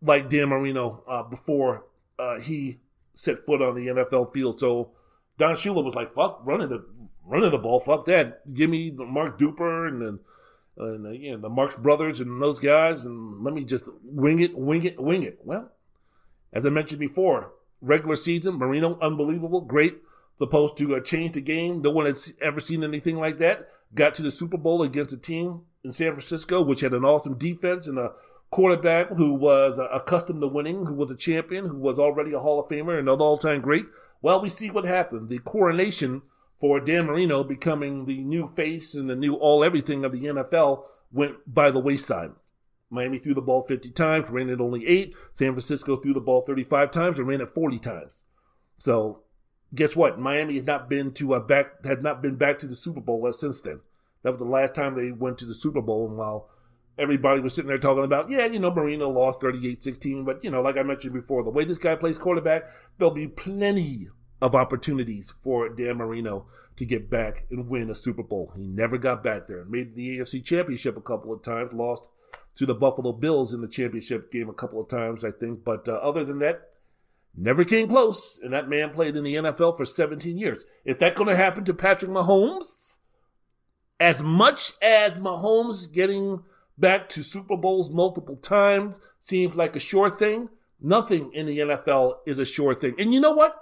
like 0.00 0.30
Dan 0.30 0.50
Marino 0.50 1.02
uh, 1.08 1.24
before 1.24 1.84
uh, 2.16 2.38
he 2.38 2.78
set 3.12 3.44
foot 3.44 3.60
on 3.60 3.74
the 3.74 3.88
NFL 3.88 4.32
field. 4.32 4.60
So 4.60 4.92
Don 5.36 5.56
Shula 5.56 5.82
was 5.82 5.96
like, 5.96 6.14
fuck 6.14 6.40
running 6.44 6.68
the 6.68 6.86
running 7.26 7.50
the 7.50 7.58
ball, 7.58 7.80
fuck 7.80 8.04
that. 8.04 8.54
Give 8.54 8.70
me 8.70 8.88
the 8.88 9.04
Mark 9.04 9.36
Duper 9.36 9.88
and 9.88 10.00
then 10.00 10.18
and 10.76 11.06
uh, 11.08 11.10
you 11.10 11.32
know, 11.32 11.38
the 11.38 11.48
Marx 11.48 11.74
brothers 11.74 12.20
and 12.20 12.40
those 12.40 12.60
guys, 12.60 13.04
and 13.04 13.42
let 13.42 13.52
me 13.52 13.64
just 13.64 13.86
wing 14.04 14.38
it, 14.38 14.56
wing 14.56 14.84
it, 14.84 15.00
wing 15.00 15.24
it. 15.24 15.40
Well, 15.42 15.72
as 16.52 16.66
I 16.66 16.70
mentioned 16.70 17.00
before, 17.00 17.52
regular 17.80 18.16
season, 18.16 18.56
Marino, 18.56 18.98
unbelievable, 19.00 19.60
great. 19.60 19.98
Supposed 20.38 20.78
to 20.78 20.96
uh, 20.96 21.00
change 21.00 21.32
the 21.32 21.40
game. 21.40 21.82
No 21.82 21.90
one 21.90 22.06
had 22.06 22.16
ever 22.40 22.60
seen 22.60 22.82
anything 22.82 23.16
like 23.16 23.38
that. 23.38 23.68
Got 23.94 24.14
to 24.14 24.22
the 24.22 24.30
Super 24.30 24.56
Bowl 24.56 24.82
against 24.82 25.12
a 25.12 25.18
team 25.18 25.62
in 25.84 25.90
San 25.90 26.12
Francisco, 26.12 26.62
which 26.62 26.80
had 26.80 26.94
an 26.94 27.04
awesome 27.04 27.36
defense 27.36 27.86
and 27.86 27.98
a 27.98 28.12
quarterback 28.50 29.10
who 29.10 29.34
was 29.34 29.78
uh, 29.78 29.88
accustomed 29.88 30.40
to 30.40 30.48
winning, 30.48 30.86
who 30.86 30.94
was 30.94 31.10
a 31.10 31.16
champion, 31.16 31.66
who 31.66 31.78
was 31.78 31.98
already 31.98 32.32
a 32.32 32.38
Hall 32.38 32.58
of 32.58 32.68
Famer 32.68 32.98
and 32.98 33.08
an 33.08 33.20
all-time 33.20 33.60
great. 33.60 33.86
Well, 34.22 34.40
we 34.40 34.48
see 34.48 34.70
what 34.70 34.84
happened. 34.84 35.28
The 35.28 35.38
coronation 35.38 36.22
for 36.58 36.80
Dan 36.80 37.06
Marino 37.06 37.42
becoming 37.42 38.04
the 38.04 38.18
new 38.18 38.48
face 38.48 38.94
and 38.94 39.08
the 39.08 39.16
new 39.16 39.34
all 39.34 39.64
everything 39.64 40.04
of 40.04 40.12
the 40.12 40.24
NFL 40.24 40.84
went 41.12 41.52
by 41.52 41.70
the 41.70 41.80
wayside. 41.80 42.32
Miami 42.90 43.18
threw 43.18 43.34
the 43.34 43.40
ball 43.40 43.62
50 43.62 43.90
times, 43.90 44.28
ran 44.28 44.50
it 44.50 44.60
only 44.60 44.86
eight. 44.86 45.14
San 45.32 45.52
Francisco 45.52 45.96
threw 45.96 46.12
the 46.12 46.20
ball 46.20 46.42
35 46.42 46.90
times 46.90 47.18
and 47.18 47.26
ran 47.26 47.40
it 47.40 47.54
40 47.54 47.78
times. 47.78 48.22
So, 48.78 49.22
guess 49.74 49.94
what? 49.94 50.18
Miami 50.18 50.54
has 50.54 50.64
not 50.64 50.88
been 50.88 51.12
to 51.14 51.34
a 51.34 51.40
back 51.40 51.84
had 51.84 52.02
not 52.02 52.20
been 52.20 52.36
back 52.36 52.58
to 52.58 52.66
the 52.66 52.74
Super 52.74 53.00
Bowl 53.00 53.32
since 53.32 53.60
then. 53.62 53.80
That 54.22 54.32
was 54.32 54.40
the 54.40 54.44
last 54.44 54.74
time 54.74 54.94
they 54.94 55.12
went 55.12 55.38
to 55.38 55.46
the 55.46 55.54
Super 55.54 55.80
Bowl. 55.80 56.08
And 56.08 56.18
while 56.18 56.50
everybody 56.98 57.40
was 57.40 57.54
sitting 57.54 57.68
there 57.68 57.78
talking 57.78 58.04
about, 58.04 58.30
yeah, 58.30 58.46
you 58.46 58.58
know, 58.58 58.74
Marino 58.74 59.08
lost 59.08 59.40
38-16, 59.40 60.24
but 60.26 60.42
you 60.42 60.50
know, 60.50 60.60
like 60.60 60.76
I 60.76 60.82
mentioned 60.82 61.14
before, 61.14 61.44
the 61.44 61.50
way 61.50 61.64
this 61.64 61.78
guy 61.78 61.94
plays 61.94 62.18
quarterback, 62.18 62.64
there'll 62.98 63.14
be 63.14 63.28
plenty 63.28 64.08
of 64.42 64.54
opportunities 64.54 65.34
for 65.40 65.68
Dan 65.68 65.98
Marino 65.98 66.46
to 66.76 66.84
get 66.84 67.10
back 67.10 67.46
and 67.50 67.68
win 67.68 67.90
a 67.90 67.94
Super 67.94 68.22
Bowl. 68.22 68.52
He 68.56 68.66
never 68.66 68.98
got 68.98 69.22
back 69.22 69.46
there. 69.46 69.64
Made 69.64 69.94
the 69.94 70.18
AFC 70.18 70.44
Championship 70.44 70.96
a 70.96 71.02
couple 71.02 71.32
of 71.32 71.42
times, 71.42 71.72
lost 71.72 72.08
to 72.56 72.66
the 72.66 72.74
Buffalo 72.74 73.12
Bills 73.12 73.54
in 73.54 73.60
the 73.60 73.68
championship 73.68 74.30
game 74.30 74.48
a 74.48 74.54
couple 74.54 74.80
of 74.80 74.88
times, 74.88 75.24
I 75.24 75.30
think. 75.30 75.64
But 75.64 75.88
uh, 75.88 75.92
other 75.92 76.24
than 76.24 76.38
that, 76.40 76.70
never 77.36 77.64
came 77.64 77.88
close. 77.88 78.40
And 78.42 78.52
that 78.52 78.68
man 78.68 78.90
played 78.90 79.16
in 79.16 79.24
the 79.24 79.34
NFL 79.34 79.76
for 79.76 79.84
17 79.84 80.36
years. 80.36 80.64
Is 80.84 80.96
that 80.96 81.14
going 81.14 81.28
to 81.28 81.36
happen 81.36 81.64
to 81.64 81.74
Patrick 81.74 82.10
Mahomes? 82.10 82.96
As 83.98 84.22
much 84.22 84.72
as 84.80 85.12
Mahomes 85.12 85.92
getting 85.92 86.42
back 86.78 87.08
to 87.10 87.22
Super 87.22 87.56
Bowls 87.56 87.90
multiple 87.90 88.36
times 88.36 89.00
seems 89.20 89.54
like 89.54 89.76
a 89.76 89.80
sure 89.80 90.10
thing, 90.10 90.48
nothing 90.80 91.30
in 91.34 91.46
the 91.46 91.58
NFL 91.58 92.16
is 92.26 92.38
a 92.38 92.46
sure 92.46 92.74
thing. 92.74 92.94
And 92.98 93.12
you 93.12 93.20
know 93.20 93.32
what? 93.32 93.54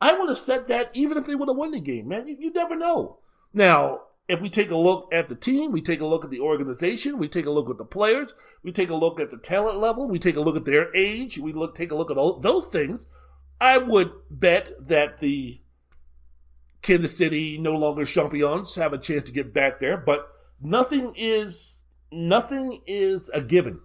I 0.00 0.16
would 0.18 0.28
have 0.28 0.38
said 0.38 0.68
that 0.68 0.90
even 0.94 1.16
if 1.16 1.26
they 1.26 1.34
would 1.34 1.48
have 1.48 1.56
won 1.56 1.70
the 1.70 1.80
game, 1.80 2.08
man. 2.08 2.28
You, 2.28 2.36
you 2.38 2.52
never 2.52 2.76
know. 2.76 3.18
Now, 3.52 4.02
if 4.28 4.42
we 4.42 4.50
take 4.50 4.70
a 4.70 4.76
look 4.76 5.12
at 5.12 5.28
the 5.28 5.34
team, 5.34 5.72
we 5.72 5.80
take 5.80 6.00
a 6.00 6.06
look 6.06 6.22
at 6.22 6.30
the 6.30 6.40
organization, 6.40 7.18
we 7.18 7.28
take 7.28 7.46
a 7.46 7.50
look 7.50 7.70
at 7.70 7.78
the 7.78 7.84
players, 7.84 8.34
we 8.62 8.70
take 8.70 8.90
a 8.90 8.94
look 8.94 9.18
at 9.18 9.30
the 9.30 9.38
talent 9.38 9.78
level, 9.78 10.06
we 10.06 10.18
take 10.18 10.36
a 10.36 10.40
look 10.40 10.56
at 10.56 10.66
their 10.66 10.94
age, 10.94 11.38
we 11.38 11.52
look 11.52 11.74
take 11.74 11.90
a 11.90 11.94
look 11.94 12.10
at 12.10 12.18
all 12.18 12.38
those 12.38 12.66
things, 12.66 13.06
I 13.58 13.78
would 13.78 14.12
bet 14.30 14.70
that 14.78 15.18
the 15.18 15.60
Kansas 16.82 17.16
City 17.16 17.56
no 17.58 17.72
longer 17.72 18.04
champions 18.04 18.74
have 18.76 18.92
a 18.92 18.98
chance 18.98 19.24
to 19.24 19.32
get 19.32 19.54
back 19.54 19.80
there, 19.80 19.96
but 19.96 20.28
nothing 20.60 21.14
is 21.16 21.84
nothing 22.12 22.82
is 22.86 23.30
a 23.30 23.40
given. 23.40 23.80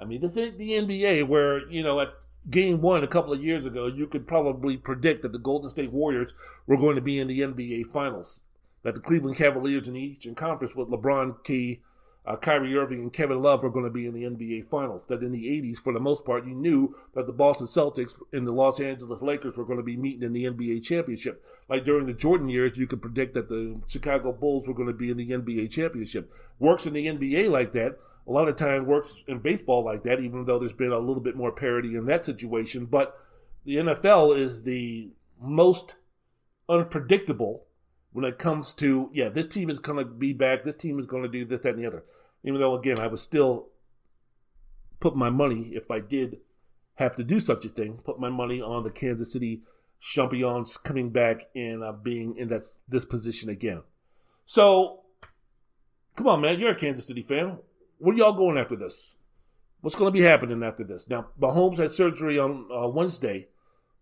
I 0.00 0.04
mean, 0.04 0.20
this 0.20 0.38
ain't 0.38 0.58
the 0.58 0.72
NBA 0.72 1.26
where, 1.28 1.68
you 1.68 1.82
know, 1.82 2.00
at 2.00 2.08
game 2.48 2.80
one 2.80 3.04
a 3.04 3.08
couple 3.08 3.32
of 3.32 3.42
years 3.42 3.64
ago, 3.64 3.86
you 3.86 4.06
could 4.06 4.26
probably 4.26 4.76
predict 4.76 5.22
that 5.22 5.32
the 5.32 5.38
Golden 5.38 5.70
State 5.70 5.92
Warriors 5.92 6.32
were 6.66 6.76
going 6.76 6.96
to 6.96 7.02
be 7.02 7.18
in 7.18 7.28
the 7.28 7.40
NBA 7.40 7.86
Finals 7.92 8.40
that 8.84 8.94
the 8.94 9.00
Cleveland 9.00 9.36
Cavaliers 9.36 9.88
in 9.88 9.94
the 9.94 10.00
Eastern 10.00 10.34
Conference 10.34 10.74
with 10.76 10.88
LeBron 10.88 11.42
Key, 11.42 11.80
uh, 12.26 12.36
Kyrie 12.36 12.76
Irving 12.76 13.00
and 13.00 13.12
Kevin 13.12 13.42
Love 13.42 13.62
were 13.62 13.70
going 13.70 13.84
to 13.84 13.90
be 13.90 14.06
in 14.06 14.14
the 14.14 14.22
NBA 14.22 14.68
Finals. 14.68 15.06
That 15.06 15.22
in 15.22 15.32
the 15.32 15.46
80s, 15.46 15.78
for 15.78 15.92
the 15.92 16.00
most 16.00 16.24
part, 16.24 16.46
you 16.46 16.54
knew 16.54 16.94
that 17.14 17.26
the 17.26 17.32
Boston 17.32 17.66
Celtics 17.66 18.12
and 18.32 18.46
the 18.46 18.52
Los 18.52 18.80
Angeles 18.80 19.20
Lakers 19.20 19.56
were 19.56 19.64
going 19.64 19.78
to 19.78 19.84
be 19.84 19.96
meeting 19.96 20.22
in 20.22 20.32
the 20.32 20.44
NBA 20.44 20.82
Championship. 20.82 21.44
Like 21.68 21.84
during 21.84 22.06
the 22.06 22.12
Jordan 22.12 22.48
years, 22.48 22.78
you 22.78 22.86
could 22.86 23.02
predict 23.02 23.34
that 23.34 23.48
the 23.48 23.80
Chicago 23.88 24.32
Bulls 24.32 24.68
were 24.68 24.74
going 24.74 24.88
to 24.88 24.94
be 24.94 25.10
in 25.10 25.16
the 25.16 25.30
NBA 25.30 25.70
Championship. 25.70 26.32
Works 26.58 26.86
in 26.86 26.92
the 26.92 27.06
NBA 27.06 27.50
like 27.50 27.72
that. 27.72 27.98
A 28.26 28.32
lot 28.32 28.48
of 28.48 28.56
time 28.56 28.86
works 28.86 29.22
in 29.26 29.40
baseball 29.40 29.84
like 29.84 30.02
that, 30.04 30.20
even 30.20 30.46
though 30.46 30.58
there's 30.58 30.72
been 30.72 30.92
a 30.92 30.98
little 30.98 31.22
bit 31.22 31.36
more 31.36 31.52
parity 31.52 31.94
in 31.94 32.06
that 32.06 32.24
situation. 32.24 32.86
But 32.86 33.18
the 33.66 33.76
NFL 33.76 34.38
is 34.38 34.62
the 34.62 35.10
most 35.38 35.96
unpredictable 36.70 37.66
when 38.14 38.24
it 38.24 38.38
comes 38.38 38.72
to 38.72 39.10
yeah, 39.12 39.28
this 39.28 39.46
team 39.46 39.68
is 39.68 39.80
going 39.80 39.98
to 39.98 40.04
be 40.04 40.32
back. 40.32 40.62
This 40.62 40.76
team 40.76 41.00
is 41.00 41.06
going 41.06 41.24
to 41.24 41.28
do 41.28 41.44
this, 41.44 41.60
that, 41.62 41.74
and 41.74 41.82
the 41.82 41.88
other. 41.88 42.04
Even 42.44 42.60
though 42.60 42.78
again, 42.78 43.00
I 43.00 43.08
would 43.08 43.18
still 43.18 43.70
put 45.00 45.16
my 45.16 45.30
money 45.30 45.72
if 45.74 45.90
I 45.90 45.98
did 45.98 46.38
have 46.94 47.16
to 47.16 47.24
do 47.24 47.40
such 47.40 47.64
a 47.64 47.68
thing. 47.68 47.98
Put 48.04 48.20
my 48.20 48.28
money 48.28 48.62
on 48.62 48.84
the 48.84 48.90
Kansas 48.90 49.32
City 49.32 49.62
Champions 50.00 50.76
coming 50.76 51.10
back 51.10 51.40
and 51.56 51.82
uh, 51.82 51.90
being 51.90 52.36
in 52.36 52.48
that 52.48 52.62
this 52.88 53.04
position 53.04 53.50
again. 53.50 53.82
So, 54.46 55.00
come 56.14 56.28
on, 56.28 56.40
man, 56.40 56.60
you're 56.60 56.70
a 56.70 56.76
Kansas 56.76 57.08
City 57.08 57.22
fan. 57.22 57.58
What 57.98 58.14
are 58.14 58.18
y'all 58.18 58.32
going 58.32 58.58
after 58.58 58.76
this? 58.76 59.16
What's 59.80 59.96
going 59.96 60.12
to 60.12 60.16
be 60.16 60.24
happening 60.24 60.62
after 60.62 60.84
this? 60.84 61.08
Now, 61.08 61.26
Mahomes 61.40 61.78
had 61.78 61.90
surgery 61.90 62.38
on 62.38 62.68
uh, 62.72 62.86
Wednesday 62.86 63.48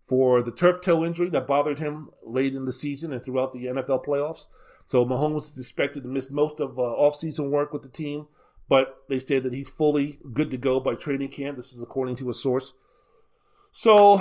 for 0.05 0.41
the 0.43 0.51
turf 0.51 0.81
toe 0.81 1.05
injury 1.05 1.29
that 1.29 1.47
bothered 1.47 1.79
him 1.79 2.09
late 2.25 2.53
in 2.53 2.65
the 2.65 2.71
season 2.71 3.13
and 3.13 3.23
throughout 3.23 3.53
the 3.53 3.65
NFL 3.65 4.05
playoffs. 4.05 4.47
So 4.85 5.05
Mahomes 5.05 5.53
is 5.53 5.59
expected 5.59 6.03
to 6.03 6.09
miss 6.09 6.29
most 6.29 6.59
of 6.59 6.77
uh, 6.77 6.81
offseason 6.81 7.49
work 7.49 7.71
with 7.71 7.83
the 7.83 7.89
team, 7.89 8.27
but 8.67 9.03
they 9.07 9.19
said 9.19 9.43
that 9.43 9.53
he's 9.53 9.69
fully 9.69 10.19
good 10.33 10.51
to 10.51 10.57
go 10.57 10.79
by 10.79 10.95
training 10.95 11.29
camp. 11.29 11.55
This 11.55 11.73
is 11.73 11.81
according 11.81 12.17
to 12.17 12.29
a 12.29 12.33
source. 12.33 12.73
So, 13.71 14.17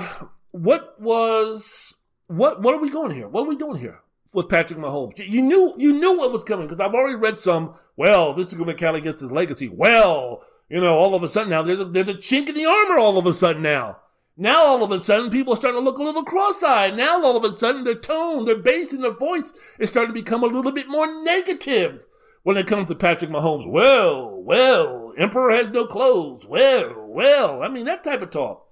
what 0.53 1.01
was 1.01 1.97
what? 2.29 2.63
What 2.63 2.75
are 2.75 2.81
we 2.81 2.91
going 2.91 3.11
here? 3.11 3.29
What 3.29 3.43
are 3.43 3.49
we 3.49 3.57
doing 3.57 3.79
here 3.79 4.01
with 4.33 4.49
Patrick 4.49 4.79
Mahomes? 4.79 5.19
You 5.19 5.43
knew 5.43 5.75
you 5.77 5.93
knew 5.93 6.17
what 6.17 6.33
was 6.33 6.45
coming 6.45 6.67
because 6.67 6.81
I've 6.81 6.95
already 6.95 7.17
read 7.17 7.39
some. 7.39 7.75
Well, 7.97 8.33
this 8.35 8.49
is 8.49 8.55
going 8.55 8.69
to 8.69 8.75
count 8.75 8.97
against 8.97 9.21
his 9.21 9.33
legacy. 9.33 9.69
Well, 9.69 10.43
you 10.69 10.81
know, 10.81 10.95
all 10.95 11.15
of 11.15 11.23
a 11.23 11.29
sudden 11.29 11.51
now 11.51 11.63
there's 11.63 11.81
a, 11.81 11.85
there's 11.85 12.09
a 12.09 12.15
chink 12.15 12.49
in 12.49 12.55
the 12.55 12.67
armor. 12.67 12.99
All 12.99 13.19
of 13.19 13.27
a 13.27 13.33
sudden 13.33 13.63
now. 13.63 13.99
Now 14.37 14.63
all 14.63 14.83
of 14.83 14.91
a 14.91 14.99
sudden 14.99 15.31
people 15.31 15.53
are 15.53 15.57
starting 15.57 15.81
to 15.81 15.85
look 15.85 15.99
a 15.99 16.03
little 16.03 16.25
cross-eyed. 16.25 16.97
Now 16.97 17.23
all 17.23 17.37
of 17.37 17.45
a 17.45 17.57
sudden 17.57 17.85
their 17.85 17.95
tone, 17.95 18.45
their 18.45 18.57
bass, 18.57 18.93
and 18.93 19.05
their 19.05 19.13
voice 19.13 19.53
is 19.79 19.91
starting 19.91 20.15
to 20.15 20.21
become 20.21 20.43
a 20.43 20.47
little 20.47 20.73
bit 20.73 20.89
more 20.89 21.23
negative 21.23 22.07
when 22.43 22.57
it 22.57 22.67
comes 22.67 22.89
to 22.89 22.95
Patrick 22.95 23.31
Mahomes. 23.31 23.69
Well, 23.69 24.43
well, 24.43 25.13
Emperor 25.19 25.53
has 25.53 25.69
no 25.69 25.87
clothes. 25.87 26.47
Well, 26.47 26.95
well, 27.07 27.63
I 27.63 27.69
mean 27.69 27.85
that 27.85 28.05
type 28.05 28.23
of 28.23 28.31
talk. 28.31 28.67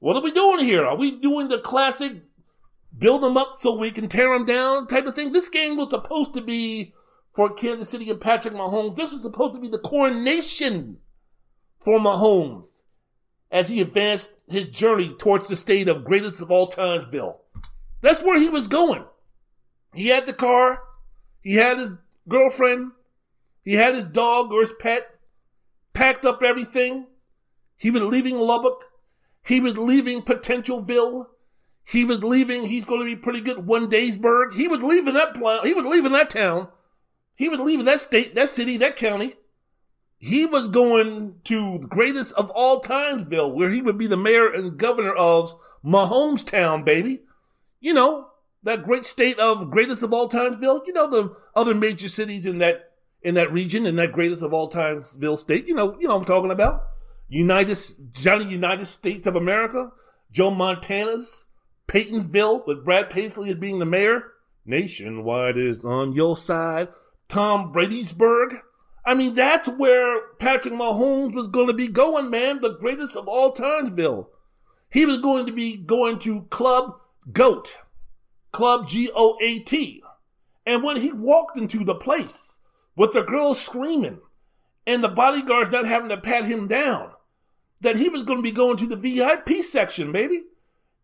What 0.00 0.16
are 0.16 0.22
we 0.22 0.32
doing 0.32 0.64
here? 0.64 0.84
Are 0.84 0.96
we 0.96 1.12
doing 1.12 1.48
the 1.48 1.58
classic 1.58 2.22
build 2.96 3.22
them 3.22 3.36
up 3.36 3.52
so 3.52 3.76
we 3.76 3.92
can 3.92 4.08
tear 4.08 4.32
them 4.32 4.44
down 4.44 4.88
type 4.88 5.06
of 5.06 5.14
thing? 5.14 5.32
This 5.32 5.48
game 5.48 5.76
was 5.76 5.90
supposed 5.90 6.34
to 6.34 6.40
be 6.40 6.94
for 7.32 7.52
Kansas 7.52 7.90
City 7.90 8.10
and 8.10 8.20
Patrick 8.20 8.54
Mahomes. 8.54 8.96
This 8.96 9.12
was 9.12 9.22
supposed 9.22 9.54
to 9.54 9.60
be 9.60 9.68
the 9.68 9.78
coronation 9.78 10.98
for 11.84 12.00
Mahomes 12.00 12.82
as 13.50 13.68
he 13.68 13.80
advanced 13.80 14.32
his 14.50 14.68
journey 14.68 15.14
towards 15.18 15.48
the 15.48 15.56
state 15.56 15.88
of 15.88 16.04
greatest 16.04 16.42
of 16.42 16.50
all 16.50 16.68
timesville. 16.68 17.38
That's 18.00 18.22
where 18.22 18.38
he 18.38 18.48
was 18.48 18.68
going. 18.68 19.04
He 19.94 20.08
had 20.08 20.26
the 20.26 20.32
car, 20.32 20.82
he 21.40 21.54
had 21.54 21.78
his 21.78 21.92
girlfriend, 22.28 22.92
he 23.64 23.74
had 23.74 23.94
his 23.94 24.04
dog 24.04 24.52
or 24.52 24.60
his 24.60 24.74
pet, 24.78 25.02
packed 25.92 26.24
up 26.24 26.42
everything. 26.42 27.06
He 27.76 27.90
was 27.90 28.02
leaving 28.02 28.36
Lubbock. 28.36 28.84
He 29.42 29.60
was 29.60 29.78
leaving 29.78 30.22
Potentialville. 30.22 31.26
He 31.84 32.04
was 32.04 32.22
leaving, 32.22 32.66
he's 32.66 32.84
going 32.84 33.00
to 33.00 33.06
be 33.06 33.16
pretty 33.16 33.40
good, 33.40 33.66
one 33.66 33.88
Daysburg. 33.88 34.54
He 34.54 34.68
was 34.68 34.82
leaving 34.82 35.14
that, 35.14 35.36
he 35.64 35.74
was 35.74 35.84
leaving 35.84 36.12
that 36.12 36.30
town. 36.30 36.68
He 37.34 37.48
was 37.48 37.58
leaving 37.58 37.86
that 37.86 38.00
state, 38.00 38.34
that 38.34 38.50
city, 38.50 38.76
that 38.76 38.96
county. 38.96 39.34
He 40.22 40.44
was 40.44 40.68
going 40.68 41.36
to 41.44 41.78
the 41.78 41.86
greatest 41.86 42.34
of 42.34 42.52
all 42.54 42.82
timesville, 42.82 43.54
where 43.54 43.70
he 43.70 43.80
would 43.80 43.96
be 43.96 44.06
the 44.06 44.18
mayor 44.18 44.52
and 44.52 44.76
governor 44.76 45.14
of 45.14 45.54
Mahomestown, 45.82 46.84
baby. 46.84 47.22
You 47.80 47.94
know, 47.94 48.28
that 48.62 48.84
great 48.84 49.06
state 49.06 49.38
of 49.38 49.70
greatest 49.70 50.02
of 50.02 50.12
all 50.12 50.28
timesville. 50.28 50.86
You 50.86 50.92
know, 50.92 51.08
the 51.08 51.34
other 51.56 51.74
major 51.74 52.06
cities 52.06 52.44
in 52.44 52.58
that, 52.58 52.90
in 53.22 53.34
that 53.34 53.50
region, 53.50 53.86
in 53.86 53.96
that 53.96 54.12
greatest 54.12 54.42
of 54.42 54.52
all 54.52 54.70
timesville 54.70 55.38
state. 55.38 55.66
You 55.66 55.74
know, 55.74 55.98
you 55.98 56.06
know 56.06 56.16
I'm 56.16 56.26
talking 56.26 56.50
about. 56.50 56.82
United, 57.30 57.78
Johnny 58.12 58.44
United 58.44 58.84
States 58.84 59.26
of 59.26 59.36
America, 59.36 59.90
Joe 60.30 60.50
Montana's 60.50 61.46
Peytonville 61.88 62.66
with 62.66 62.84
Brad 62.84 63.08
Paisley 63.08 63.48
as 63.48 63.54
being 63.54 63.78
the 63.78 63.86
mayor. 63.86 64.24
Nationwide 64.66 65.56
is 65.56 65.82
on 65.82 66.12
your 66.12 66.36
side. 66.36 66.88
Tom 67.26 67.72
Brady'sburg. 67.72 68.60
I 69.04 69.14
mean, 69.14 69.34
that's 69.34 69.68
where 69.68 70.34
Patrick 70.38 70.74
Mahomes 70.74 71.34
was 71.34 71.48
going 71.48 71.68
to 71.68 71.74
be 71.74 71.88
going, 71.88 72.30
man. 72.30 72.60
The 72.60 72.76
greatest 72.76 73.16
of 73.16 73.28
all 73.28 73.52
timesville. 73.52 74.28
He 74.90 75.06
was 75.06 75.18
going 75.18 75.46
to 75.46 75.52
be 75.52 75.76
going 75.76 76.18
to 76.20 76.42
Club 76.50 77.00
GOAT. 77.32 77.78
Club 78.52 78.88
G-O-A-T. 78.88 80.02
And 80.66 80.82
when 80.82 80.96
he 80.96 81.12
walked 81.12 81.58
into 81.58 81.84
the 81.84 81.94
place 81.94 82.58
with 82.96 83.12
the 83.12 83.22
girls 83.22 83.60
screaming 83.60 84.20
and 84.86 85.02
the 85.02 85.08
bodyguards 85.08 85.70
not 85.70 85.86
having 85.86 86.10
to 86.10 86.16
pat 86.16 86.44
him 86.44 86.66
down, 86.66 87.12
that 87.80 87.96
he 87.96 88.08
was 88.08 88.24
going 88.24 88.38
to 88.38 88.42
be 88.42 88.52
going 88.52 88.76
to 88.76 88.86
the 88.86 88.96
VIP 88.96 89.62
section, 89.62 90.12
baby. 90.12 90.42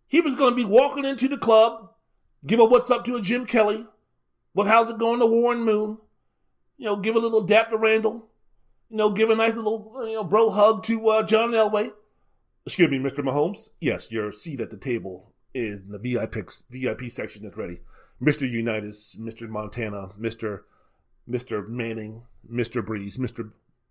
He 0.06 0.20
was 0.20 0.36
going 0.36 0.52
to 0.52 0.56
be 0.56 0.70
walking 0.70 1.04
into 1.04 1.28
the 1.28 1.38
club, 1.38 1.90
give 2.46 2.60
a 2.60 2.64
what's 2.64 2.90
up 2.90 3.04
to 3.06 3.16
a 3.16 3.20
Jim 3.20 3.46
Kelly. 3.46 3.86
What 4.52 4.66
how's 4.66 4.90
it 4.90 4.98
going 4.98 5.20
to 5.20 5.26
Warren 5.26 5.64
Moon? 5.64 5.98
You 6.78 6.86
know, 6.86 6.96
give 6.96 7.16
a 7.16 7.18
little 7.18 7.42
dap 7.42 7.70
to 7.70 7.76
Randall. 7.76 8.28
You 8.90 8.96
know, 8.98 9.10
give 9.10 9.30
a 9.30 9.34
nice 9.34 9.56
little, 9.56 9.92
you 10.06 10.14
know, 10.14 10.24
bro 10.24 10.50
hug 10.50 10.84
to 10.84 11.08
uh, 11.08 11.22
John 11.24 11.50
Elway. 11.50 11.92
Excuse 12.64 12.90
me, 12.90 12.98
Mr. 12.98 13.24
Mahomes. 13.24 13.70
Yes, 13.80 14.10
your 14.10 14.32
seat 14.32 14.60
at 14.60 14.70
the 14.70 14.76
table 14.76 15.32
in 15.54 15.86
the 15.88 15.98
VIP 15.98 16.48
VIP 16.70 17.10
section 17.10 17.44
is 17.44 17.56
ready. 17.56 17.80
Mr. 18.22 18.50
Unitas, 18.50 19.16
Mr. 19.18 19.48
Montana, 19.48 20.10
Mr. 20.18 20.62
Mr. 21.28 21.66
Manning, 21.66 22.22
Mr. 22.50 22.84
Brees, 22.84 23.18
Mr. 23.18 23.50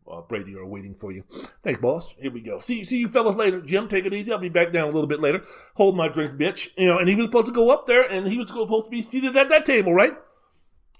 Uh, 0.09 0.21
Brady 0.21 0.55
are 0.55 0.65
waiting 0.65 0.93
for 0.93 1.11
you. 1.11 1.23
Thanks, 1.63 1.79
boss. 1.79 2.15
Here 2.19 2.31
we 2.31 2.41
go. 2.41 2.59
See, 2.59 2.83
see 2.83 2.99
you 2.99 3.09
fellas 3.09 3.35
later. 3.35 3.59
Jim, 3.61 3.87
take 3.87 4.05
it 4.05 4.13
easy. 4.13 4.31
I'll 4.31 4.37
be 4.37 4.49
back 4.49 4.71
down 4.71 4.83
a 4.83 4.91
little 4.91 5.07
bit 5.07 5.19
later. 5.19 5.43
Hold 5.75 5.97
my 5.97 6.07
drink, 6.07 6.33
bitch. 6.33 6.69
You 6.77 6.87
know, 6.87 6.99
and 6.99 7.09
he 7.09 7.15
was 7.15 7.25
supposed 7.25 7.47
to 7.47 7.51
go 7.51 7.71
up 7.71 7.87
there, 7.87 8.03
and 8.03 8.27
he 8.27 8.37
was 8.37 8.47
supposed 8.47 8.85
to 8.85 8.91
be 8.91 9.01
seated 9.01 9.35
at 9.35 9.49
that 9.49 9.65
table, 9.65 9.93
right? 9.93 10.13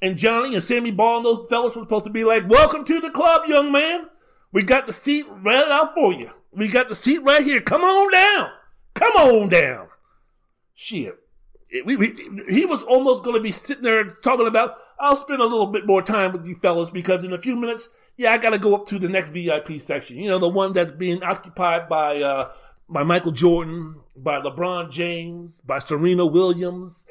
And 0.02 0.18
Johnny 0.18 0.54
and 0.54 0.64
Sammy 0.64 0.91
Baugh 0.91 1.18
and 1.18 1.26
those 1.26 1.48
fellas 1.50 1.76
were 1.76 1.84
supposed 1.84 2.06
to 2.06 2.12
be 2.12 2.24
like, 2.24 2.48
welcome 2.50 2.84
to 2.84 3.00
the 3.00 3.10
club, 3.10 3.43
young 3.48 3.72
man. 3.72 4.08
We 4.52 4.64
got 4.64 4.88
the 4.88 4.93
seat 4.93 5.26
right 5.30 5.68
out 5.68 5.93
for 5.93 6.14
you. 6.14 6.32
We 6.52 6.68
got 6.68 6.89
the 6.89 6.96
seat 6.96 7.20
right 7.20 7.43
here. 7.43 7.62
Come 7.62 7.82
on 7.82 8.12
down. 8.12 8.50
Come 8.93 9.14
on 9.14 9.50
down. 9.50 9.88
Shit. 10.74 11.18
We, 11.86 11.98
we, 11.98 12.16
he 12.48 12.66
was 12.66 12.84
almost 12.84 13.24
going 13.24 13.36
to 13.36 13.41
be 13.41 13.52
sitting 13.52 13.84
there 13.84 14.12
talking 14.24 14.48
about, 14.48 14.76
I'll 15.00 15.18
spend 15.18 15.41
a 15.41 15.46
little 15.46 15.68
bit 15.68 15.86
more 15.86 16.02
time 16.02 16.32
with 16.32 16.46
you 16.46 16.56
fellas 16.56 16.89
because 16.89 17.26
in 17.26 17.34
a 17.34 17.41
few 17.41 17.58
minutes, 17.58 17.89
yeah, 18.16 18.32
I 18.32 18.38
got 18.38 18.52
to 18.52 18.60
go 18.60 18.74
up 18.74 18.86
to 18.86 19.00
the 19.00 19.10
next 19.10 19.30
VIP 19.30 19.82
section. 19.82 20.18
You 20.18 20.30
know, 20.30 20.39
the 20.39 20.48
one 20.48 20.72
that's 20.72 20.91
being 20.91 21.22
occupied 21.22 21.89
by, 21.89 22.22
uh, 22.22 22.52
by 22.88 23.04
Michael 23.04 23.34
Jordan, 23.34 23.96
by 24.16 24.39
LeBron 24.39 24.89
James, 24.89 25.60
by 25.66 25.80
Serena 25.80 26.26
Williams, 26.26 27.06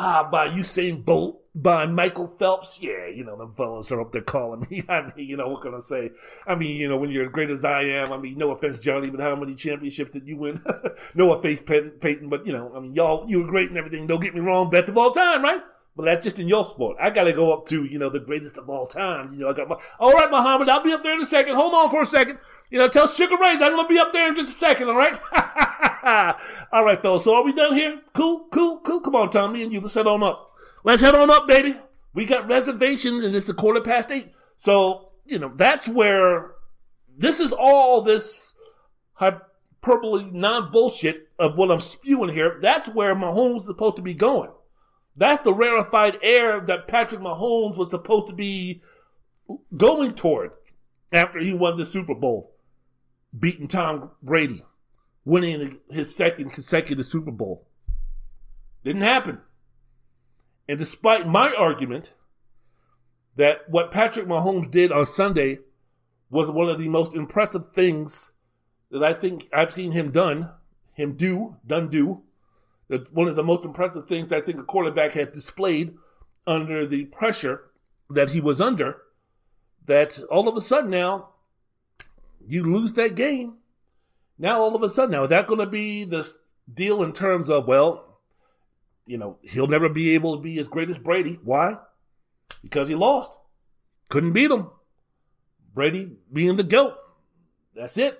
uh, 0.00 0.24
by 0.30 0.48
Usain 0.48 1.04
Bolt, 1.04 1.42
by 1.54 1.84
Michael 1.84 2.34
Phelps. 2.38 2.82
Yeah, 2.82 3.06
you 3.06 3.22
know, 3.22 3.36
them 3.36 3.52
fellas 3.54 3.92
are 3.92 4.00
up 4.00 4.12
there 4.12 4.22
calling 4.22 4.66
me. 4.70 4.82
I 4.88 5.02
mean, 5.02 5.28
you 5.28 5.36
know, 5.36 5.48
what 5.48 5.60
can 5.60 5.74
I 5.74 5.78
say? 5.78 6.10
I 6.46 6.54
mean, 6.54 6.76
you 6.76 6.88
know, 6.88 6.96
when 6.96 7.10
you're 7.10 7.24
as 7.24 7.28
great 7.28 7.50
as 7.50 7.64
I 7.66 7.82
am, 7.82 8.10
I 8.10 8.16
mean, 8.16 8.38
no 8.38 8.50
offense, 8.50 8.78
Johnny, 8.78 9.10
but 9.10 9.20
how 9.20 9.36
many 9.36 9.54
championships 9.54 10.10
did 10.12 10.26
you 10.26 10.38
win? 10.38 10.58
no 11.14 11.34
offense, 11.34 11.60
Peyton, 11.60 12.30
but 12.30 12.46
you 12.46 12.52
know, 12.52 12.72
I 12.74 12.80
mean, 12.80 12.94
y'all, 12.94 13.28
you 13.28 13.40
were 13.40 13.50
great 13.50 13.68
and 13.68 13.76
everything. 13.76 14.06
Don't 14.06 14.22
get 14.22 14.34
me 14.34 14.40
wrong, 14.40 14.70
best 14.70 14.88
of 14.88 14.96
all 14.96 15.10
time, 15.10 15.42
right? 15.42 15.60
But 15.96 16.06
that's 16.06 16.24
just 16.24 16.38
in 16.38 16.48
your 16.48 16.64
sport. 16.64 16.96
I 16.98 17.10
gotta 17.10 17.34
go 17.34 17.52
up 17.52 17.66
to, 17.66 17.84
you 17.84 17.98
know, 17.98 18.08
the 18.08 18.20
greatest 18.20 18.56
of 18.56 18.70
all 18.70 18.86
time. 18.86 19.34
You 19.34 19.40
know, 19.40 19.50
I 19.50 19.52
got 19.52 19.68
my, 19.68 19.76
all 19.98 20.12
right, 20.12 20.30
Muhammad, 20.30 20.70
I'll 20.70 20.82
be 20.82 20.92
up 20.92 21.02
there 21.02 21.12
in 21.12 21.20
a 21.20 21.26
second. 21.26 21.56
Hold 21.56 21.74
on 21.74 21.90
for 21.90 22.02
a 22.02 22.06
second. 22.06 22.38
You 22.70 22.78
know, 22.78 22.88
tell 22.88 23.06
Sugar 23.06 23.36
Ray 23.36 23.56
that 23.56 23.64
I'm 23.70 23.76
gonna 23.76 23.88
be 23.88 23.98
up 23.98 24.12
there 24.12 24.28
in 24.28 24.34
just 24.34 24.52
a 24.52 24.54
second, 24.54 24.88
all 24.88 24.96
right? 24.96 25.18
all 26.72 26.84
right, 26.84 27.00
fellas. 27.02 27.24
So 27.24 27.34
are 27.34 27.44
we 27.44 27.52
done 27.52 27.74
here? 27.74 28.00
Cool, 28.14 28.46
cool, 28.52 28.78
cool. 28.78 29.00
Come 29.00 29.16
on, 29.16 29.30
Tommy 29.30 29.62
and 29.62 29.72
you. 29.72 29.80
Let's 29.80 29.94
head 29.94 30.06
on 30.06 30.22
up. 30.22 30.50
Let's 30.84 31.02
head 31.02 31.14
on 31.14 31.30
up, 31.30 31.46
baby. 31.48 31.74
We 32.14 32.24
got 32.24 32.48
reservations 32.48 33.24
and 33.24 33.34
it's 33.34 33.48
a 33.48 33.54
quarter 33.54 33.80
past 33.80 34.10
eight. 34.10 34.32
So, 34.56 35.10
you 35.26 35.38
know, 35.38 35.52
that's 35.54 35.88
where 35.88 36.52
this 37.16 37.40
is 37.40 37.52
all 37.52 38.02
this 38.02 38.54
hyperbole 39.14 40.28
non 40.32 40.70
bullshit 40.70 41.28
of 41.38 41.56
what 41.56 41.70
I'm 41.70 41.80
spewing 41.80 42.32
here. 42.32 42.58
That's 42.60 42.88
where 42.88 43.14
Mahomes 43.14 43.60
is 43.60 43.66
supposed 43.66 43.96
to 43.96 44.02
be 44.02 44.14
going. 44.14 44.50
That's 45.16 45.42
the 45.44 45.52
rarefied 45.52 46.18
air 46.22 46.60
that 46.60 46.88
Patrick 46.88 47.20
Mahomes 47.20 47.76
was 47.76 47.90
supposed 47.90 48.28
to 48.28 48.32
be 48.32 48.80
going 49.76 50.14
toward. 50.14 50.52
after 51.12 51.40
he 51.40 51.52
won 51.52 51.76
the 51.76 51.84
Super 51.84 52.14
Bowl, 52.14 52.52
beating 53.36 53.68
Tom 53.68 54.10
Brady, 54.22 54.64
winning 55.24 55.80
his 55.90 56.14
second 56.14 56.50
consecutive 56.52 57.06
Super 57.06 57.30
Bowl. 57.30 57.66
Didn't 58.84 59.02
happen. 59.02 59.40
And 60.68 60.78
despite 60.78 61.26
my 61.26 61.52
argument 61.56 62.14
that 63.36 63.68
what 63.68 63.90
Patrick 63.90 64.26
Mahomes 64.26 64.70
did 64.70 64.92
on 64.92 65.06
Sunday 65.06 65.58
was 66.30 66.50
one 66.50 66.68
of 66.68 66.78
the 66.78 66.88
most 66.88 67.14
impressive 67.14 67.72
things 67.72 68.32
that 68.90 69.02
I 69.02 69.12
think 69.12 69.48
I've 69.52 69.72
seen 69.72 69.92
him 69.92 70.10
done, 70.10 70.50
him 70.94 71.14
do, 71.16 71.56
done 71.66 71.88
do. 71.88 72.22
That 72.88 73.12
one 73.12 73.28
of 73.28 73.36
the 73.36 73.44
most 73.44 73.64
impressive 73.64 74.06
things 74.06 74.32
I 74.32 74.40
think 74.40 74.58
a 74.58 74.64
quarterback 74.64 75.12
has 75.12 75.28
displayed 75.28 75.96
under 76.46 76.86
the 76.86 77.04
pressure 77.06 77.70
that 78.08 78.30
he 78.30 78.40
was 78.40 78.60
under. 78.60 79.02
That 79.86 80.20
all 80.30 80.48
of 80.48 80.56
a 80.56 80.60
sudden 80.60 80.90
now 80.90 81.30
you 82.50 82.64
lose 82.64 82.92
that 82.94 83.14
game. 83.14 83.54
Now 84.38 84.58
all 84.58 84.74
of 84.74 84.82
a 84.82 84.88
sudden 84.88 85.12
now 85.12 85.24
is 85.24 85.28
that 85.30 85.46
going 85.46 85.60
to 85.60 85.66
be 85.66 86.04
this 86.04 86.36
deal 86.72 87.02
in 87.02 87.12
terms 87.12 87.48
of 87.48 87.66
well, 87.66 88.18
you 89.06 89.18
know 89.18 89.38
he'll 89.42 89.66
never 89.66 89.88
be 89.88 90.14
able 90.14 90.36
to 90.36 90.42
be 90.42 90.58
as 90.58 90.68
great 90.68 90.90
as 90.90 90.98
Brady. 90.98 91.38
Why? 91.44 91.76
Because 92.62 92.88
he 92.88 92.94
lost. 92.94 93.38
Couldn't 94.08 94.32
beat 94.32 94.50
him. 94.50 94.70
Brady 95.74 96.12
being 96.32 96.56
the 96.56 96.64
GOAT. 96.64 96.94
That's 97.74 97.96
it. 97.96 98.18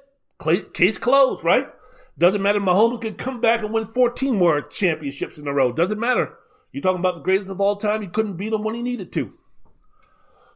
Case 0.72 0.98
closed, 0.98 1.44
right? 1.44 1.68
Doesn't 2.16 2.42
matter. 2.42 2.60
Mahomes 2.60 3.00
could 3.00 3.18
come 3.18 3.40
back 3.40 3.62
and 3.62 3.72
win 3.72 3.86
14 3.86 4.36
more 4.36 4.62
championships 4.62 5.38
in 5.38 5.48
a 5.48 5.52
row. 5.52 5.72
Doesn't 5.72 5.98
matter. 5.98 6.36
You're 6.70 6.82
talking 6.82 7.00
about 7.00 7.16
the 7.16 7.22
greatest 7.22 7.50
of 7.50 7.60
all 7.60 7.76
time. 7.76 8.02
He 8.02 8.08
couldn't 8.08 8.36
beat 8.36 8.52
him 8.52 8.62
when 8.62 8.74
he 8.74 8.82
needed 8.82 9.12
to. 9.14 9.36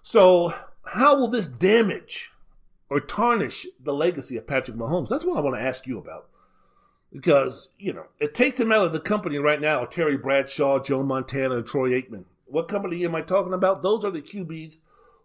So, 0.03 0.53
how 0.85 1.17
will 1.17 1.29
this 1.29 1.49
damage 1.49 2.31
or 2.95 3.01
tarnish 3.01 3.67
the 3.83 3.93
legacy 3.93 4.37
of 4.37 4.47
Patrick 4.47 4.77
Mahomes? 4.77 5.09
That's 5.09 5.25
what 5.25 5.37
I 5.37 5.41
want 5.41 5.57
to 5.57 5.63
ask 5.63 5.85
you 5.85 5.99
about. 5.99 6.29
Because, 7.13 7.71
you 7.77 7.93
know, 7.93 8.07
it 8.21 8.35
takes 8.35 8.61
him 8.61 8.71
out 8.71 8.87
of 8.87 8.93
the 8.93 9.01
company 9.01 9.37
right 9.39 9.61
now 9.61 9.85
Terry 9.85 10.17
Bradshaw, 10.17 10.79
Joe 10.79 11.03
Montana, 11.03 11.57
and 11.57 11.67
Troy 11.67 11.91
Aikman. 11.91 12.23
What 12.47 12.69
company 12.69 13.05
am 13.05 13.17
I 13.17 13.23
talking 13.23 13.53
about? 13.53 13.83
Those 13.83 14.05
are 14.05 14.13
the 14.13 14.23
QBs 14.23 14.77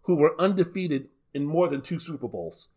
who 0.02 0.16
were 0.16 0.40
undefeated 0.40 1.10
in 1.32 1.46
more 1.46 1.68
than 1.68 1.80
two 1.80 2.00
Super 2.00 2.26
Bowls. 2.26 2.70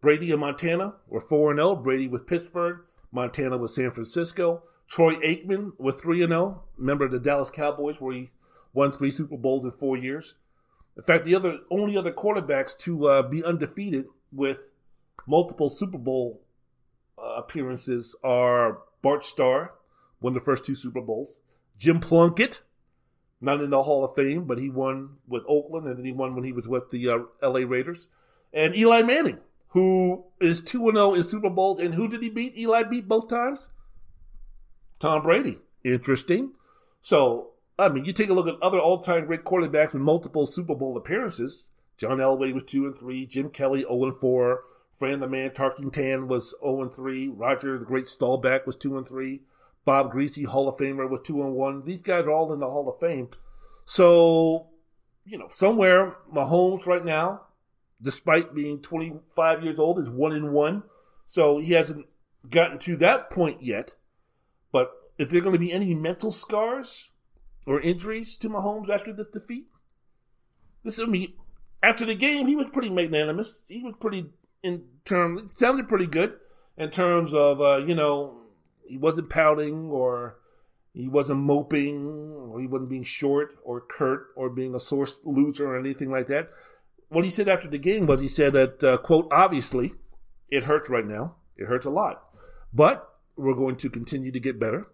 Brady 0.00 0.30
and 0.30 0.40
Montana 0.40 0.94
were 1.08 1.20
4 1.20 1.56
0. 1.56 1.74
Brady 1.74 2.06
with 2.06 2.28
Pittsburgh, 2.28 2.82
Montana 3.10 3.58
with 3.58 3.72
San 3.72 3.90
Francisco. 3.90 4.62
Troy 4.86 5.14
Aikman 5.16 5.72
with 5.76 6.00
3 6.00 6.20
0. 6.20 6.62
Member 6.78 7.06
of 7.06 7.10
the 7.10 7.18
Dallas 7.18 7.50
Cowboys, 7.50 8.00
where 8.00 8.14
he 8.14 8.30
won 8.72 8.92
three 8.92 9.10
Super 9.10 9.36
Bowls 9.36 9.64
in 9.64 9.72
four 9.72 9.96
years. 9.96 10.34
In 10.96 11.02
fact, 11.02 11.24
the 11.24 11.34
other 11.34 11.58
only 11.68 11.96
other 11.96 12.12
quarterbacks 12.12 12.78
to 12.78 13.08
uh, 13.08 13.22
be 13.22 13.42
undefeated 13.42 14.06
with 14.36 14.70
multiple 15.26 15.68
Super 15.68 15.98
Bowl 15.98 16.42
uh, 17.18 17.34
appearances 17.36 18.14
are 18.22 18.78
Bart 19.02 19.24
Starr, 19.24 19.72
won 20.20 20.34
the 20.34 20.40
first 20.40 20.64
two 20.64 20.74
Super 20.74 21.00
Bowls. 21.00 21.40
Jim 21.78 22.00
Plunkett, 22.00 22.62
not 23.40 23.60
in 23.60 23.70
the 23.70 23.82
Hall 23.82 24.04
of 24.04 24.14
Fame, 24.14 24.44
but 24.44 24.58
he 24.58 24.70
won 24.70 25.16
with 25.26 25.42
Oakland, 25.48 25.86
and 25.86 25.98
then 25.98 26.04
he 26.04 26.12
won 26.12 26.34
when 26.34 26.44
he 26.44 26.52
was 26.52 26.66
with 26.66 26.90
the 26.90 27.08
uh, 27.08 27.18
L.A. 27.42 27.64
Raiders. 27.64 28.08
And 28.52 28.74
Eli 28.76 29.02
Manning, 29.02 29.38
who 29.68 30.24
is 30.40 30.62
2 30.62 30.90
0 30.94 31.14
in 31.14 31.24
Super 31.24 31.50
Bowls. 31.50 31.80
And 31.80 31.94
who 31.94 32.08
did 32.08 32.22
he 32.22 32.30
beat? 32.30 32.56
Eli 32.56 32.82
beat 32.84 33.08
both 33.08 33.28
times? 33.28 33.70
Tom 34.98 35.22
Brady. 35.22 35.58
Interesting. 35.84 36.54
So, 37.00 37.50
I 37.78 37.88
mean, 37.88 38.04
you 38.04 38.12
take 38.12 38.30
a 38.30 38.34
look 38.34 38.48
at 38.48 38.60
other 38.62 38.80
all 38.80 39.00
time 39.00 39.26
great 39.26 39.44
quarterbacks 39.44 39.92
with 39.92 40.02
multiple 40.02 40.46
Super 40.46 40.74
Bowl 40.74 40.96
appearances. 40.96 41.68
John 41.96 42.18
Elway 42.18 42.52
was 42.52 42.64
2 42.64 42.86
and 42.86 42.96
3, 42.96 43.26
Jim 43.26 43.50
Kelly 43.50 43.80
0 43.80 44.04
and 44.04 44.16
4, 44.16 44.64
Fran 44.98 45.20
the 45.20 45.28
Man 45.28 45.50
Tarkenton 45.50 46.26
was 46.26 46.54
0 46.62 46.82
and 46.82 46.92
3, 46.92 47.28
Roger 47.28 47.78
the 47.78 47.84
Great 47.84 48.08
Staubach 48.08 48.66
was 48.66 48.76
2 48.76 48.98
and 48.98 49.06
3, 49.08 49.40
Bob 49.84 50.12
Griese, 50.12 50.46
Hall 50.46 50.68
of 50.68 50.76
Famer, 50.76 51.08
was 51.08 51.20
2 51.22 51.42
and 51.42 51.54
1. 51.54 51.84
These 51.84 52.02
guys 52.02 52.24
are 52.24 52.32
all 52.32 52.52
in 52.52 52.60
the 52.60 52.66
Hall 52.66 52.88
of 52.88 52.98
Fame. 52.98 53.28
So, 53.84 54.68
you 55.24 55.38
know, 55.38 55.46
somewhere 55.48 56.16
Mahomes 56.32 56.86
right 56.86 57.04
now 57.04 57.42
despite 58.00 58.54
being 58.54 58.80
25 58.80 59.64
years 59.64 59.78
old, 59.78 59.98
is 59.98 60.10
one 60.10 60.32
in 60.32 60.52
one. 60.52 60.82
So 61.26 61.58
he 61.58 61.72
hasn't 61.72 62.06
gotten 62.48 62.78
to 62.80 62.96
that 62.98 63.30
point 63.30 63.62
yet. 63.62 63.94
But 64.72 64.92
is 65.18 65.28
there 65.28 65.40
going 65.40 65.54
to 65.54 65.58
be 65.58 65.72
any 65.72 65.94
mental 65.94 66.30
scars 66.30 67.10
or 67.66 67.80
injuries 67.80 68.36
to 68.38 68.48
Mahomes 68.48 68.90
after 68.90 69.12
this 69.12 69.26
defeat? 69.32 69.66
This, 70.84 71.00
I 71.00 71.06
mean, 71.06 71.32
after 71.88 72.04
the 72.04 72.14
game, 72.14 72.46
he 72.46 72.56
was 72.56 72.66
pretty 72.70 72.90
magnanimous. 72.90 73.62
He 73.68 73.82
was 73.82 73.94
pretty 74.00 74.26
in 74.62 74.84
terms, 75.04 75.56
sounded 75.58 75.88
pretty 75.88 76.06
good 76.06 76.34
in 76.76 76.90
terms 76.90 77.34
of, 77.34 77.60
uh, 77.60 77.78
you 77.78 77.94
know, 77.94 78.40
he 78.86 78.96
wasn't 78.96 79.30
pouting 79.30 79.90
or 79.90 80.36
he 80.92 81.08
wasn't 81.08 81.40
moping 81.40 82.06
or 82.06 82.60
he 82.60 82.66
wasn't 82.66 82.90
being 82.90 83.04
short 83.04 83.56
or 83.64 83.80
curt 83.80 84.28
or 84.36 84.48
being 84.48 84.74
a 84.74 84.80
sore 84.80 85.06
loser 85.24 85.66
or 85.66 85.78
anything 85.78 86.10
like 86.10 86.26
that 86.28 86.50
what 87.08 87.24
he 87.24 87.30
said 87.30 87.48
after 87.48 87.68
the 87.68 87.78
game 87.78 88.06
was 88.06 88.20
he 88.20 88.28
said 88.28 88.52
that, 88.54 88.82
uh, 88.82 88.96
quote, 88.98 89.28
obviously, 89.30 89.94
it 90.50 90.64
hurts 90.64 90.88
right 90.88 91.06
now. 91.06 91.36
It 91.56 91.66
hurts 91.66 91.86
a 91.86 91.90
lot. 91.90 92.22
But 92.72 93.08
we're 93.36 93.54
going 93.54 93.76
to 93.76 93.90
continue 93.90 94.32
to 94.32 94.40
get 94.40 94.58
better. 94.58 94.88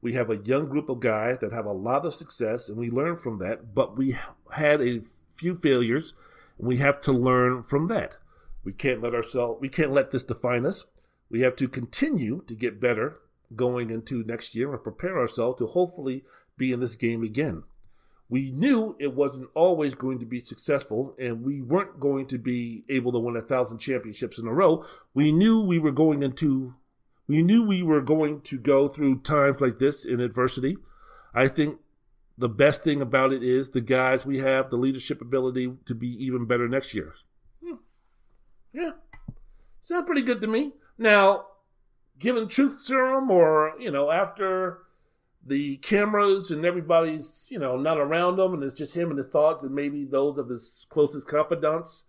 We 0.00 0.12
have 0.12 0.30
a 0.30 0.36
young 0.36 0.68
group 0.68 0.88
of 0.88 1.00
guys 1.00 1.38
that 1.38 1.52
have 1.52 1.66
a 1.66 1.72
lot 1.72 2.06
of 2.06 2.14
success, 2.14 2.68
and 2.68 2.78
we 2.78 2.90
learn 2.90 3.16
from 3.16 3.38
that. 3.38 3.74
But 3.74 3.96
we 3.96 4.16
had 4.52 4.80
a 4.80 5.02
few 5.34 5.56
failures, 5.56 6.14
we 6.58 6.78
have 6.78 7.00
to 7.02 7.12
learn 7.12 7.62
from 7.62 7.88
that. 7.88 8.16
We 8.64 8.72
can't 8.72 9.02
let 9.02 9.14
ourselves, 9.14 9.60
we 9.60 9.68
can't 9.68 9.92
let 9.92 10.10
this 10.10 10.24
define 10.24 10.66
us. 10.66 10.86
We 11.28 11.40
have 11.40 11.56
to 11.56 11.68
continue 11.68 12.42
to 12.46 12.54
get 12.54 12.80
better 12.80 13.18
going 13.54 13.90
into 13.90 14.24
next 14.24 14.54
year 14.54 14.72
and 14.72 14.82
prepare 14.82 15.18
ourselves 15.18 15.58
to 15.58 15.66
hopefully 15.66 16.24
be 16.56 16.72
in 16.72 16.80
this 16.80 16.96
game 16.96 17.22
again 17.22 17.64
we 18.28 18.50
knew 18.50 18.96
it 18.98 19.14
wasn't 19.14 19.48
always 19.54 19.94
going 19.94 20.18
to 20.18 20.26
be 20.26 20.40
successful 20.40 21.14
and 21.18 21.44
we 21.44 21.62
weren't 21.62 22.00
going 22.00 22.26
to 22.26 22.38
be 22.38 22.84
able 22.88 23.12
to 23.12 23.18
win 23.18 23.36
a 23.36 23.40
thousand 23.40 23.78
championships 23.78 24.38
in 24.38 24.48
a 24.48 24.52
row. 24.52 24.84
We 25.14 25.30
knew 25.30 25.60
we 25.60 25.78
were 25.78 25.92
going 25.92 26.22
into, 26.22 26.74
we 27.28 27.42
knew 27.42 27.64
we 27.64 27.82
were 27.82 28.00
going 28.00 28.40
to 28.42 28.58
go 28.58 28.88
through 28.88 29.20
times 29.20 29.60
like 29.60 29.78
this 29.78 30.04
in 30.04 30.20
adversity. 30.20 30.76
I 31.34 31.48
think 31.48 31.78
the 32.38 32.48
best 32.48 32.84
thing 32.84 33.00
about 33.00 33.32
it 33.32 33.42
is 33.42 33.70
the 33.70 33.80
guys 33.80 34.26
we 34.26 34.40
have, 34.40 34.70
the 34.70 34.76
leadership 34.76 35.20
ability 35.20 35.72
to 35.86 35.94
be 35.94 36.08
even 36.24 36.46
better 36.46 36.68
next 36.68 36.94
year. 36.94 37.14
Hmm. 37.64 37.76
Yeah. 38.72 38.90
Sounds 39.84 40.06
pretty 40.06 40.22
good 40.22 40.40
to 40.40 40.46
me. 40.46 40.72
Now, 40.98 41.46
given 42.18 42.48
truth 42.48 42.78
serum 42.80 43.30
or, 43.30 43.74
you 43.78 43.90
know, 43.90 44.10
after 44.10 44.80
the 45.44 45.76
cameras 45.78 46.50
and 46.50 46.64
everybody's, 46.64 47.46
you 47.48 47.58
know, 47.58 47.76
not 47.76 47.98
around 47.98 48.38
him, 48.38 48.52
and 48.54 48.62
it's 48.62 48.74
just 48.74 48.96
him 48.96 49.10
and 49.10 49.18
his 49.18 49.28
thoughts 49.28 49.62
and 49.62 49.74
maybe 49.74 50.04
those 50.04 50.38
of 50.38 50.48
his 50.48 50.86
closest 50.90 51.28
confidants. 51.28 52.04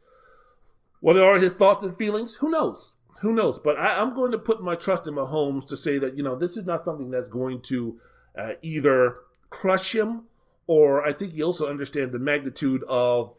What 0.99 1.17
are 1.17 1.37
his 1.37 1.53
thoughts 1.53 1.83
and 1.83 1.95
feelings? 1.95 2.37
Who 2.37 2.49
knows? 2.49 2.95
Who 3.21 3.31
knows? 3.33 3.59
But 3.59 3.77
I, 3.77 4.01
am 4.01 4.15
going 4.15 4.31
to 4.31 4.37
put 4.37 4.63
my 4.63 4.75
trust 4.75 5.07
in 5.07 5.13
Mahomes 5.13 5.67
to 5.67 5.77
say 5.77 5.99
that, 5.99 6.17
you 6.17 6.23
know, 6.23 6.35
this 6.35 6.57
is 6.57 6.65
not 6.65 6.83
something 6.83 7.11
that's 7.11 7.29
going 7.29 7.61
to 7.63 7.99
uh, 8.37 8.53
either 8.61 9.17
crush 9.49 9.95
him 9.95 10.23
or 10.67 11.05
I 11.05 11.13
think 11.13 11.33
he 11.33 11.41
also 11.41 11.69
understands 11.69 12.11
the 12.11 12.19
magnitude 12.19 12.83
of, 12.87 13.33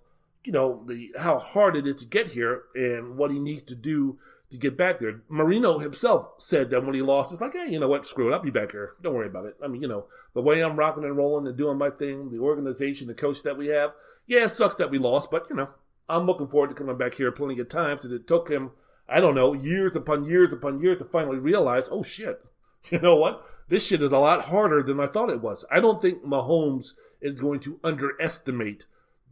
you 0.45 0.53
know, 0.53 0.83
the 0.87 1.13
how 1.19 1.39
hard 1.39 1.77
it 1.77 1.87
is 1.87 1.97
to 1.97 2.07
get 2.07 2.29
here 2.29 2.63
and 2.75 3.17
what 3.17 3.31
he 3.31 3.39
needs 3.39 3.63
to 3.65 3.75
do 3.75 4.19
to 4.51 4.57
get 4.57 4.79
back 4.79 4.99
there. 4.99 5.21
Marino 5.29 5.79
himself 5.79 6.31
said 6.39 6.71
that 6.71 6.85
when 6.85 6.95
he 6.95 7.03
lost, 7.03 7.33
it's 7.33 7.41
like, 7.41 7.53
hey, 7.53 7.71
you 7.71 7.79
know 7.79 7.89
what, 7.89 8.07
screw 8.07 8.31
it, 8.31 8.35
I'll 8.35 8.43
be 8.43 8.51
back 8.51 8.73
here. 8.73 8.95
Don't 9.03 9.15
worry 9.15 9.27
about 9.27 9.45
it. 9.45 9.57
I 9.63 9.69
mean, 9.69 9.83
you 9.83 9.89
know, 9.89 10.07
the 10.35 10.41
way 10.41 10.63
I'm 10.63 10.77
rocking 10.77 11.05
and 11.05 11.17
rolling 11.17 11.47
and 11.47 11.57
doing 11.57 11.77
my 11.77 11.91
thing, 11.91 12.31
the 12.31 12.39
organization, 12.39 13.09
the 13.09 13.15
coach 13.15 13.43
that 13.43 13.59
we 13.59 13.67
have, 13.69 13.91
yeah, 14.27 14.45
it 14.45 14.51
sucks 14.51 14.77
that 14.77 14.91
we 14.91 14.99
lost, 14.99 15.31
but 15.31 15.47
you 15.51 15.57
know, 15.57 15.69
I'm 16.09 16.25
looking 16.25 16.49
forward 16.49 16.69
to 16.69 16.75
coming 16.75 16.97
back 16.97 17.15
here 17.15 17.31
plenty 17.31 17.59
of 17.61 17.69
times. 17.69 18.05
And 18.05 18.15
it 18.15 18.27
took 18.27 18.49
him, 18.49 18.71
I 19.09 19.21
don't 19.21 19.35
know, 19.35 19.53
years 19.53 19.95
upon 19.95 20.25
years 20.25 20.53
upon 20.53 20.81
years 20.81 20.99
to 20.99 21.05
finally 21.05 21.39
realize, 21.39 21.89
oh 21.91 22.03
shit, 22.03 22.43
you 22.91 22.99
know 22.99 23.17
what? 23.17 23.45
This 23.69 23.87
shit 23.87 24.03
is 24.03 24.13
a 24.13 24.19
lot 24.19 24.47
harder 24.47 24.83
than 24.83 25.01
I 25.01 25.07
thought 25.07 25.31
it 25.31 25.43
was. 25.43 25.65
I 25.71 25.81
don't 25.81 26.01
think 26.01 26.25
Mahomes 26.25 26.95
is 27.21 27.35
going 27.35 27.61
to 27.61 27.79
underestimate 27.85 28.87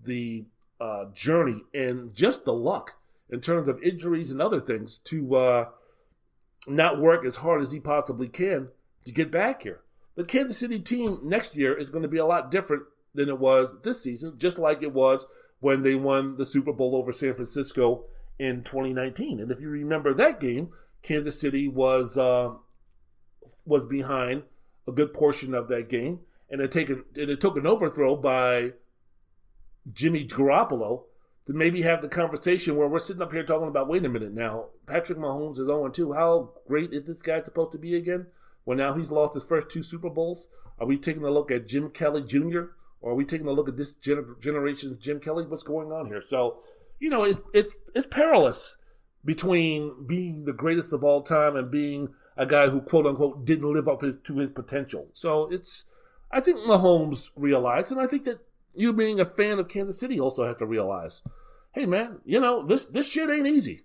the 0.05 0.44
uh, 0.80 1.07
journey 1.14 1.62
and 1.72 2.14
just 2.14 2.44
the 2.44 2.53
luck 2.53 2.97
in 3.30 3.40
terms 3.40 3.68
of 3.68 3.82
injuries 3.82 4.30
and 4.30 4.42
other 4.42 4.61
things 4.61 4.99
to 4.99 5.36
uh, 5.36 5.64
not 6.66 6.99
work 6.99 7.24
as 7.24 7.36
hard 7.36 7.62
as 7.62 7.72
he 7.72 7.80
possibly 7.80 8.28
can 8.28 8.68
to 9.05 9.12
get 9.12 9.30
back 9.30 9.62
here. 9.62 9.80
The 10.16 10.24
Kansas 10.24 10.59
City 10.59 10.78
team 10.78 11.20
next 11.22 11.57
year 11.57 11.76
is 11.76 11.90
going 11.90 12.03
to 12.03 12.09
be 12.09 12.18
a 12.18 12.26
lot 12.26 12.51
different 12.51 12.84
than 13.14 13.28
it 13.28 13.38
was 13.38 13.76
this 13.82 14.03
season, 14.03 14.34
just 14.38 14.59
like 14.59 14.82
it 14.82 14.92
was 14.92 15.26
when 15.61 15.82
they 15.82 15.94
won 15.94 16.36
the 16.36 16.44
Super 16.44 16.72
Bowl 16.72 16.94
over 16.94 17.12
San 17.12 17.34
Francisco 17.34 18.05
in 18.38 18.62
2019. 18.62 19.40
And 19.40 19.51
if 19.51 19.61
you 19.61 19.68
remember 19.68 20.14
that 20.14 20.40
game, 20.40 20.70
Kansas 21.03 21.40
City 21.40 21.68
was 21.68 22.18
uh, 22.18 22.55
was 23.66 23.84
behind 23.84 24.44
a 24.88 24.92
good 24.92 25.12
portion 25.12 25.54
of 25.54 25.68
that 25.68 25.88
game, 25.88 26.20
and 26.48 26.60
it 26.60 26.70
taken 26.70 27.04
it 27.14 27.40
took 27.40 27.56
an 27.56 27.66
overthrow 27.66 28.16
by 28.16 28.72
Jimmy 29.92 30.26
Garoppolo 30.26 31.04
to 31.46 31.52
maybe 31.52 31.82
have 31.82 32.02
the 32.02 32.08
conversation 32.08 32.76
where 32.76 32.88
we're 32.88 32.98
sitting 32.98 33.22
up 33.22 33.32
here 33.32 33.44
talking 33.44 33.68
about, 33.68 33.88
wait 33.88 34.04
a 34.04 34.08
minute 34.08 34.32
now, 34.32 34.66
Patrick 34.86 35.18
Mahomes 35.18 35.58
is 35.58 35.66
0 35.66 35.88
2. 35.88 36.12
How 36.12 36.50
great 36.66 36.92
is 36.92 37.06
this 37.06 37.22
guy 37.22 37.42
supposed 37.42 37.72
to 37.72 37.78
be 37.78 37.94
again? 37.94 38.26
Well, 38.64 38.76
now 38.76 38.94
he's 38.94 39.12
lost 39.12 39.34
his 39.34 39.44
first 39.44 39.70
two 39.70 39.82
Super 39.82 40.10
Bowls. 40.10 40.48
Are 40.78 40.86
we 40.86 40.98
taking 40.98 41.24
a 41.24 41.30
look 41.30 41.50
at 41.50 41.68
Jim 41.68 41.90
Kelly 41.90 42.22
Jr. 42.22 42.64
or 43.00 43.12
are 43.12 43.14
we 43.14 43.24
taking 43.24 43.46
a 43.46 43.52
look 43.52 43.68
at 43.68 43.76
this 43.76 43.94
gener- 43.94 44.40
generation's 44.40 44.98
Jim 44.98 45.20
Kelly? 45.20 45.46
What's 45.46 45.62
going 45.62 45.92
on 45.92 46.06
here? 46.06 46.20
So, 46.20 46.58
you 46.98 47.08
know, 47.08 47.22
it's, 47.22 47.38
it's, 47.54 47.72
it's 47.94 48.06
perilous 48.06 48.76
between 49.24 50.06
being 50.06 50.44
the 50.44 50.52
greatest 50.52 50.92
of 50.92 51.04
all 51.04 51.22
time 51.22 51.56
and 51.56 51.70
being 51.70 52.08
a 52.37 52.47
guy 52.47 52.68
who, 52.68 52.80
quote 52.80 53.07
unquote, 53.07 53.45
didn't 53.45 53.72
live 53.72 53.89
up 53.89 54.01
to 54.01 54.37
his 54.37 54.51
potential. 54.51 55.09
So 55.12 55.49
it's, 55.51 55.84
I 56.30 56.41
think 56.41 56.59
Mahomes 56.61 57.30
realized, 57.37 57.93
and 57.93 58.01
I 58.01 58.07
think 58.07 58.24
that 58.24 58.41
you 58.74 58.93
being 58.93 59.20
a 59.20 59.24
fan 59.24 59.59
of 59.59 59.68
Kansas 59.68 59.99
City 59.99 60.20
also 60.20 60.47
have 60.47 60.59
to 60.59 60.66
realize, 60.66 61.22
hey 61.72 61.87
man, 61.87 62.20
you 62.24 62.41
know 62.41 62.64
this 62.64 62.87
this 62.87 63.11
shit 63.11 63.30
ain't 63.30 63.47
easy. 63.47 63.84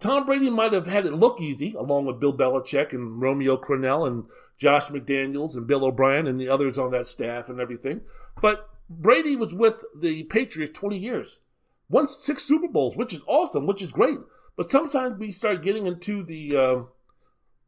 Tom 0.00 0.26
Brady 0.26 0.50
might 0.50 0.72
have 0.72 0.86
had 0.86 1.06
it 1.06 1.12
look 1.12 1.40
easy, 1.40 1.74
along 1.78 2.06
with 2.06 2.18
Bill 2.18 2.36
Belichick 2.36 2.92
and 2.92 3.22
Romeo 3.22 3.56
Crennel 3.56 4.06
and 4.06 4.24
Josh 4.58 4.88
McDaniels 4.88 5.54
and 5.54 5.66
Bill 5.66 5.84
O'Brien 5.84 6.26
and 6.26 6.40
the 6.40 6.48
others 6.48 6.76
on 6.76 6.90
that 6.90 7.06
staff 7.06 7.48
and 7.48 7.60
everything. 7.60 8.00
But 8.40 8.68
Brady 8.90 9.36
was 9.36 9.54
with 9.54 9.84
the 9.96 10.24
Patriots 10.24 10.76
20 10.76 10.98
years, 10.98 11.40
won 11.88 12.08
six 12.08 12.42
Super 12.42 12.66
Bowls, 12.66 12.96
which 12.96 13.14
is 13.14 13.22
awesome, 13.28 13.66
which 13.66 13.80
is 13.80 13.92
great. 13.92 14.18
But 14.56 14.70
sometimes 14.70 15.18
we 15.18 15.30
start 15.30 15.62
getting 15.62 15.86
into 15.86 16.22
the, 16.24 16.56
uh, 16.56 16.82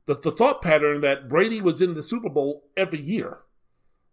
the 0.06 0.14
the 0.14 0.32
thought 0.32 0.62
pattern 0.62 1.00
that 1.00 1.28
Brady 1.28 1.60
was 1.60 1.80
in 1.80 1.94
the 1.94 2.02
Super 2.02 2.28
Bowl 2.28 2.64
every 2.76 3.00
year. 3.00 3.38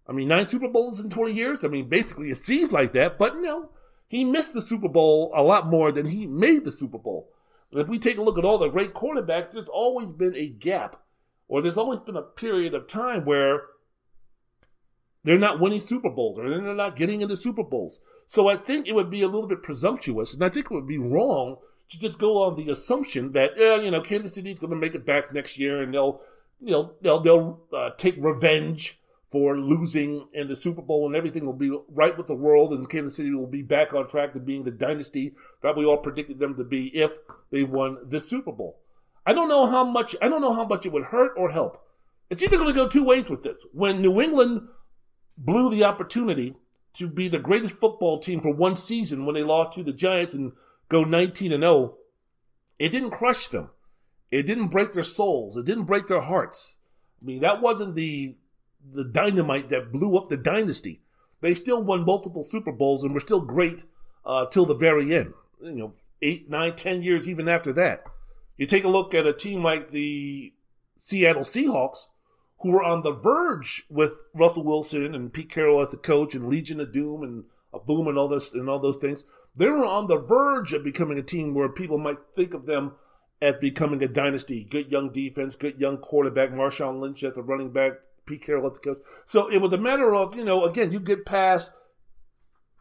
I 0.07 0.13
mean, 0.13 0.27
nine 0.27 0.45
Super 0.45 0.67
Bowls 0.67 1.01
in 1.01 1.09
20 1.09 1.31
years. 1.31 1.63
I 1.63 1.67
mean, 1.67 1.87
basically, 1.87 2.29
it 2.29 2.37
seems 2.37 2.71
like 2.71 2.93
that, 2.93 3.17
but 3.17 3.37
no, 3.37 3.69
he 4.07 4.25
missed 4.25 4.53
the 4.53 4.61
Super 4.61 4.89
Bowl 4.89 5.31
a 5.35 5.43
lot 5.43 5.67
more 5.67 5.91
than 5.91 6.07
he 6.07 6.25
made 6.27 6.65
the 6.65 6.71
Super 6.71 6.97
Bowl. 6.97 7.31
But 7.71 7.81
if 7.81 7.87
we 7.87 7.99
take 7.99 8.17
a 8.17 8.21
look 8.21 8.37
at 8.37 8.43
all 8.43 8.57
the 8.57 8.67
great 8.67 8.93
quarterbacks, 8.93 9.51
there's 9.51 9.69
always 9.71 10.11
been 10.11 10.35
a 10.35 10.47
gap, 10.47 11.01
or 11.47 11.61
there's 11.61 11.77
always 11.77 11.99
been 11.99 12.17
a 12.17 12.21
period 12.21 12.73
of 12.73 12.87
time 12.87 13.23
where 13.23 13.61
they're 15.23 15.37
not 15.37 15.59
winning 15.59 15.79
Super 15.79 16.09
Bowls, 16.09 16.37
or 16.37 16.49
they're 16.49 16.75
not 16.75 16.95
getting 16.95 17.21
into 17.21 17.35
Super 17.35 17.63
Bowls. 17.63 18.01
So 18.25 18.49
I 18.49 18.57
think 18.57 18.87
it 18.87 18.95
would 18.95 19.09
be 19.09 19.21
a 19.21 19.27
little 19.27 19.47
bit 19.47 19.63
presumptuous, 19.63 20.33
and 20.33 20.43
I 20.43 20.49
think 20.49 20.65
it 20.65 20.73
would 20.73 20.87
be 20.87 20.97
wrong 20.97 21.57
just 21.99 22.19
go 22.19 22.43
on 22.43 22.55
the 22.55 22.71
assumption 22.71 23.33
that, 23.33 23.51
eh, 23.57 23.81
you 23.81 23.91
know, 23.91 24.01
Kansas 24.01 24.33
City's 24.33 24.59
going 24.59 24.71
to 24.71 24.77
make 24.77 24.95
it 24.95 25.05
back 25.05 25.33
next 25.33 25.59
year, 25.59 25.81
and 25.81 25.93
they'll, 25.93 26.21
you 26.59 26.71
know, 26.71 26.93
they'll 27.01 27.19
they'll 27.19 27.61
uh, 27.73 27.89
take 27.97 28.15
revenge 28.17 28.99
for 29.31 29.57
losing 29.57 30.27
in 30.33 30.49
the 30.49 30.55
Super 30.55 30.81
Bowl 30.81 31.07
and 31.07 31.15
everything 31.15 31.45
will 31.45 31.53
be 31.53 31.71
right 31.87 32.17
with 32.17 32.27
the 32.27 32.35
world 32.35 32.73
and 32.73 32.89
Kansas 32.89 33.15
City 33.15 33.33
will 33.33 33.47
be 33.47 33.61
back 33.61 33.93
on 33.93 34.07
track 34.07 34.33
to 34.33 34.39
being 34.39 34.65
the 34.65 34.71
dynasty 34.71 35.33
that 35.63 35.77
we 35.77 35.85
all 35.85 35.97
predicted 35.97 36.37
them 36.37 36.55
to 36.57 36.65
be 36.65 36.87
if 36.87 37.13
they 37.49 37.63
won 37.63 37.97
the 38.09 38.19
Super 38.19 38.51
Bowl. 38.51 38.79
I 39.25 39.31
don't 39.31 39.47
know 39.47 39.65
how 39.67 39.85
much 39.85 40.15
I 40.21 40.27
don't 40.27 40.41
know 40.41 40.53
how 40.53 40.65
much 40.65 40.85
it 40.85 40.91
would 40.91 41.05
hurt 41.05 41.31
or 41.37 41.49
help. 41.49 41.81
It's 42.29 42.43
either 42.43 42.57
going 42.57 42.69
to 42.69 42.73
go 42.73 42.87
two 42.87 43.05
ways 43.05 43.29
with 43.29 43.43
this. 43.43 43.57
When 43.71 44.01
New 44.01 44.19
England 44.19 44.67
blew 45.37 45.69
the 45.69 45.85
opportunity 45.85 46.55
to 46.93 47.07
be 47.07 47.29
the 47.29 47.39
greatest 47.39 47.79
football 47.79 48.19
team 48.19 48.41
for 48.41 48.53
one 48.53 48.75
season 48.75 49.25
when 49.25 49.35
they 49.35 49.43
lost 49.43 49.77
to 49.77 49.83
the 49.83 49.93
Giants 49.93 50.33
and 50.33 50.51
go 50.91 51.03
19 51.05 51.53
and 51.53 51.63
0, 51.63 51.95
it 52.77 52.91
didn't 52.91 53.11
crush 53.11 53.47
them. 53.47 53.69
It 54.29 54.45
didn't 54.45 54.67
break 54.67 54.91
their 54.91 55.03
souls. 55.03 55.55
It 55.55 55.65
didn't 55.65 55.85
break 55.85 56.07
their 56.07 56.21
hearts. 56.21 56.77
I 57.21 57.25
mean, 57.25 57.39
that 57.41 57.61
wasn't 57.61 57.95
the 57.95 58.35
the 58.93 59.03
dynamite 59.03 59.69
that 59.69 59.91
blew 59.91 60.17
up 60.17 60.29
the 60.29 60.37
dynasty. 60.37 61.01
They 61.39 61.53
still 61.53 61.83
won 61.83 62.05
multiple 62.05 62.43
Super 62.43 62.71
Bowls 62.71 63.03
and 63.03 63.13
were 63.13 63.19
still 63.19 63.41
great 63.41 63.85
uh, 64.25 64.47
till 64.47 64.65
the 64.65 64.75
very 64.75 65.15
end. 65.15 65.33
You 65.61 65.71
know, 65.71 65.93
eight, 66.21 66.49
nine, 66.49 66.75
ten 66.75 67.03
years 67.03 67.27
even 67.29 67.47
after 67.47 67.71
that. 67.73 68.03
You 68.57 68.65
take 68.65 68.83
a 68.83 68.89
look 68.89 69.13
at 69.13 69.27
a 69.27 69.33
team 69.33 69.63
like 69.63 69.89
the 69.89 70.53
Seattle 70.99 71.43
Seahawks, 71.43 72.07
who 72.59 72.71
were 72.71 72.83
on 72.83 73.03
the 73.03 73.13
verge 73.13 73.83
with 73.89 74.25
Russell 74.33 74.63
Wilson 74.63 75.15
and 75.15 75.33
Pete 75.33 75.49
Carroll 75.49 75.81
as 75.81 75.89
the 75.89 75.97
coach 75.97 76.35
and 76.35 76.47
Legion 76.47 76.79
of 76.79 76.91
Doom 76.91 77.23
and 77.23 77.45
a 77.73 77.79
boom 77.79 78.07
and 78.07 78.17
all 78.17 78.27
this 78.27 78.53
and 78.53 78.69
all 78.69 78.79
those 78.79 78.97
things. 78.97 79.23
They 79.55 79.67
were 79.67 79.85
on 79.85 80.07
the 80.07 80.19
verge 80.19 80.73
of 80.73 80.83
becoming 80.83 81.17
a 81.17 81.23
team 81.23 81.53
where 81.53 81.69
people 81.69 81.97
might 81.97 82.17
think 82.35 82.53
of 82.53 82.65
them 82.65 82.93
as 83.41 83.55
becoming 83.55 84.01
a 84.03 84.07
dynasty. 84.07 84.63
Good 84.63 84.91
young 84.91 85.11
defense, 85.11 85.55
good 85.55 85.79
young 85.79 85.97
quarterback, 85.97 86.51
Marshawn 86.51 86.99
Lynch 86.99 87.23
at 87.23 87.35
the 87.35 87.41
running 87.41 87.71
back, 87.71 87.93
Pete 88.25 88.43
Carroll 88.43 88.67
at 88.67 88.75
the 88.75 88.79
coach. 88.79 88.99
So 89.25 89.47
it 89.51 89.57
was 89.57 89.73
a 89.73 89.77
matter 89.77 90.15
of, 90.15 90.35
you 90.35 90.45
know, 90.45 90.63
again, 90.63 90.91
you 90.91 90.99
get 90.99 91.25
past 91.25 91.73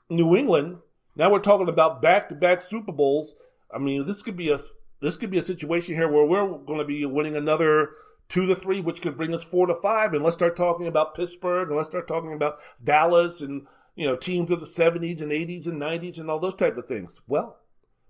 New 0.08 0.36
England. 0.36 0.78
Now 1.16 1.30
we're 1.30 1.40
talking 1.40 1.68
about 1.68 2.02
back 2.02 2.28
to 2.28 2.34
back 2.34 2.62
Super 2.62 2.92
Bowls. 2.92 3.34
I 3.74 3.78
mean, 3.78 4.06
this 4.06 4.22
could 4.22 4.36
be 4.36 4.50
a 4.50 4.58
this 5.00 5.16
could 5.16 5.30
be 5.30 5.38
a 5.38 5.42
situation 5.42 5.94
here 5.94 6.08
where 6.08 6.26
we're 6.26 6.58
going 6.58 6.78
to 6.78 6.84
be 6.84 7.04
winning 7.06 7.36
another 7.36 7.90
two 8.28 8.46
to 8.46 8.54
three, 8.54 8.80
which 8.80 9.02
could 9.02 9.16
bring 9.16 9.34
us 9.34 9.42
four 9.42 9.66
to 9.66 9.74
five. 9.74 10.12
And 10.12 10.22
let's 10.22 10.36
start 10.36 10.56
talking 10.56 10.86
about 10.86 11.14
Pittsburgh 11.14 11.68
and 11.68 11.76
let's 11.76 11.88
start 11.88 12.06
talking 12.06 12.32
about 12.32 12.58
Dallas 12.82 13.40
and 13.40 13.66
you 14.00 14.06
know 14.06 14.16
teams 14.16 14.50
of 14.50 14.60
the 14.60 14.66
seventies 14.66 15.20
and 15.20 15.30
eighties 15.30 15.66
and 15.66 15.78
nineties 15.78 16.18
and 16.18 16.30
all 16.30 16.38
those 16.38 16.54
type 16.54 16.78
of 16.78 16.86
things. 16.86 17.20
Well, 17.28 17.58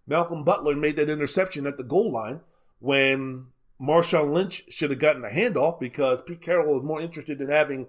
Malcolm 0.07 0.45
Butler 0.45 0.77
made 0.77 0.95
that 0.95 1.11
interception 1.11 1.67
at 1.67 1.79
the 1.79 1.83
goal 1.83 2.13
line 2.13 2.43
when 2.79 3.47
Marshawn 3.83 4.33
Lynch 4.33 4.73
should 4.73 4.91
have 4.91 5.01
gotten 5.01 5.23
the 5.23 5.29
handoff 5.29 5.81
because 5.81 6.23
Pete 6.23 6.43
Carroll 6.43 6.77
was 6.77 6.85
more 6.85 7.01
interested 7.01 7.41
in 7.41 7.49
having 7.49 7.89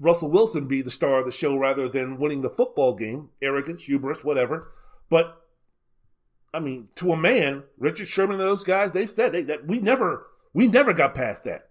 Russell 0.00 0.28
Wilson 0.28 0.66
be 0.66 0.82
the 0.82 0.90
star 0.90 1.20
of 1.20 1.24
the 1.24 1.30
show 1.30 1.56
rather 1.56 1.88
than 1.88 2.18
winning 2.18 2.42
the 2.42 2.50
football 2.50 2.96
game. 2.96 3.28
Arrogance, 3.40 3.84
hubris, 3.84 4.24
whatever. 4.24 4.72
But 5.08 5.40
I 6.52 6.58
mean, 6.58 6.88
to 6.96 7.12
a 7.12 7.16
man, 7.16 7.62
Richard 7.78 8.08
Sherman 8.08 8.40
and 8.40 8.48
those 8.48 8.64
guys, 8.64 8.90
they 8.90 9.06
said 9.06 9.30
they, 9.30 9.42
that 9.42 9.68
we 9.68 9.78
never, 9.78 10.26
we 10.52 10.66
never 10.66 10.92
got 10.92 11.14
past 11.14 11.44
that. 11.44 11.68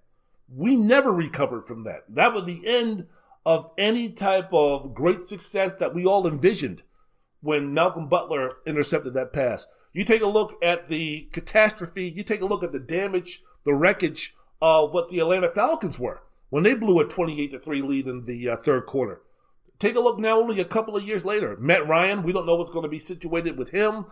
We 0.47 0.78
never 0.78 1.11
recovered 1.11 1.67
from 1.67 1.84
that. 1.84 2.05
That 2.07 2.34
was 2.34 2.45
the 2.45 2.65
end 2.65 3.07
of 3.47 3.71
any 3.77 4.09
type 4.09 4.49
of 4.51 4.93
great 4.93 5.21
success 5.21 5.71
that 5.79 5.95
we 5.95 6.05
all 6.05 6.27
envisioned 6.27 6.81
when 7.39 7.73
Malcolm 7.73 8.09
Butler 8.09 8.57
intercepted 8.65 9.13
that 9.13 9.31
pass. 9.31 9.67
You 9.93 10.03
take 10.03 10.21
a 10.21 10.27
look 10.27 10.57
at 10.61 10.89
the 10.89 11.29
catastrophe, 11.31 12.09
you 12.09 12.23
take 12.23 12.41
a 12.41 12.45
look 12.45 12.61
at 12.61 12.73
the 12.73 12.79
damage, 12.79 13.41
the 13.63 13.73
wreckage 13.73 14.35
of 14.61 14.91
what 14.91 15.07
the 15.07 15.19
Atlanta 15.19 15.49
Falcons 15.49 15.97
were 15.97 16.23
when 16.49 16.63
they 16.63 16.73
blew 16.73 16.99
a 16.99 17.05
28 17.05 17.51
to 17.51 17.59
3 17.59 17.81
lead 17.83 18.05
in 18.05 18.25
the 18.25 18.49
uh, 18.49 18.57
third 18.57 18.85
quarter. 18.85 19.21
Take 19.79 19.95
a 19.95 20.01
look 20.01 20.19
now, 20.19 20.41
only 20.41 20.59
a 20.59 20.65
couple 20.65 20.97
of 20.97 21.07
years 21.07 21.23
later. 21.23 21.55
Matt 21.57 21.87
Ryan, 21.87 22.23
we 22.23 22.33
don't 22.33 22.47
know 22.47 22.57
what's 22.57 22.69
going 22.69 22.83
to 22.83 22.89
be 22.89 22.99
situated 22.99 23.57
with 23.57 23.69
him. 23.69 24.07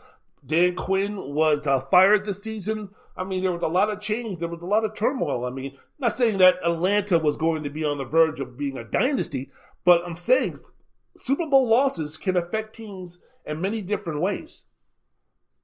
Dan 0.46 0.76
Quinn 0.76 1.18
was 1.18 1.68
uh, 1.68 1.82
fired 1.82 2.24
this 2.24 2.42
season. 2.42 2.92
I 3.18 3.24
mean, 3.24 3.42
there 3.42 3.52
was 3.52 3.64
a 3.64 3.68
lot 3.68 3.90
of 3.90 4.02
change. 4.02 4.40
There 4.40 4.50
was 4.50 4.62
a 4.62 4.66
lot 4.66 4.84
of 4.84 4.94
turmoil. 4.94 5.46
I 5.46 5.50
mean, 5.50 5.78
not 6.00 6.18
saying 6.18 6.38
that 6.40 6.56
Atlanta 6.64 7.18
was 7.18 7.38
going 7.38 7.64
to 7.64 7.70
be 7.70 7.86
on 7.86 7.98
the 7.98 8.06
verge 8.06 8.40
of 8.40 8.58
being 8.58 8.78
a 8.78 8.84
dynasty, 8.84 9.52
but 9.86 10.02
I'm 10.06 10.16
saying 10.16 10.58
Super 11.16 11.46
Bowl 11.46 11.68
losses 11.68 12.18
can 12.18 12.36
affect 12.36 12.76
teams 12.76 13.22
in 13.46 13.62
many 13.62 13.82
different 13.82 14.22
ways. 14.22 14.66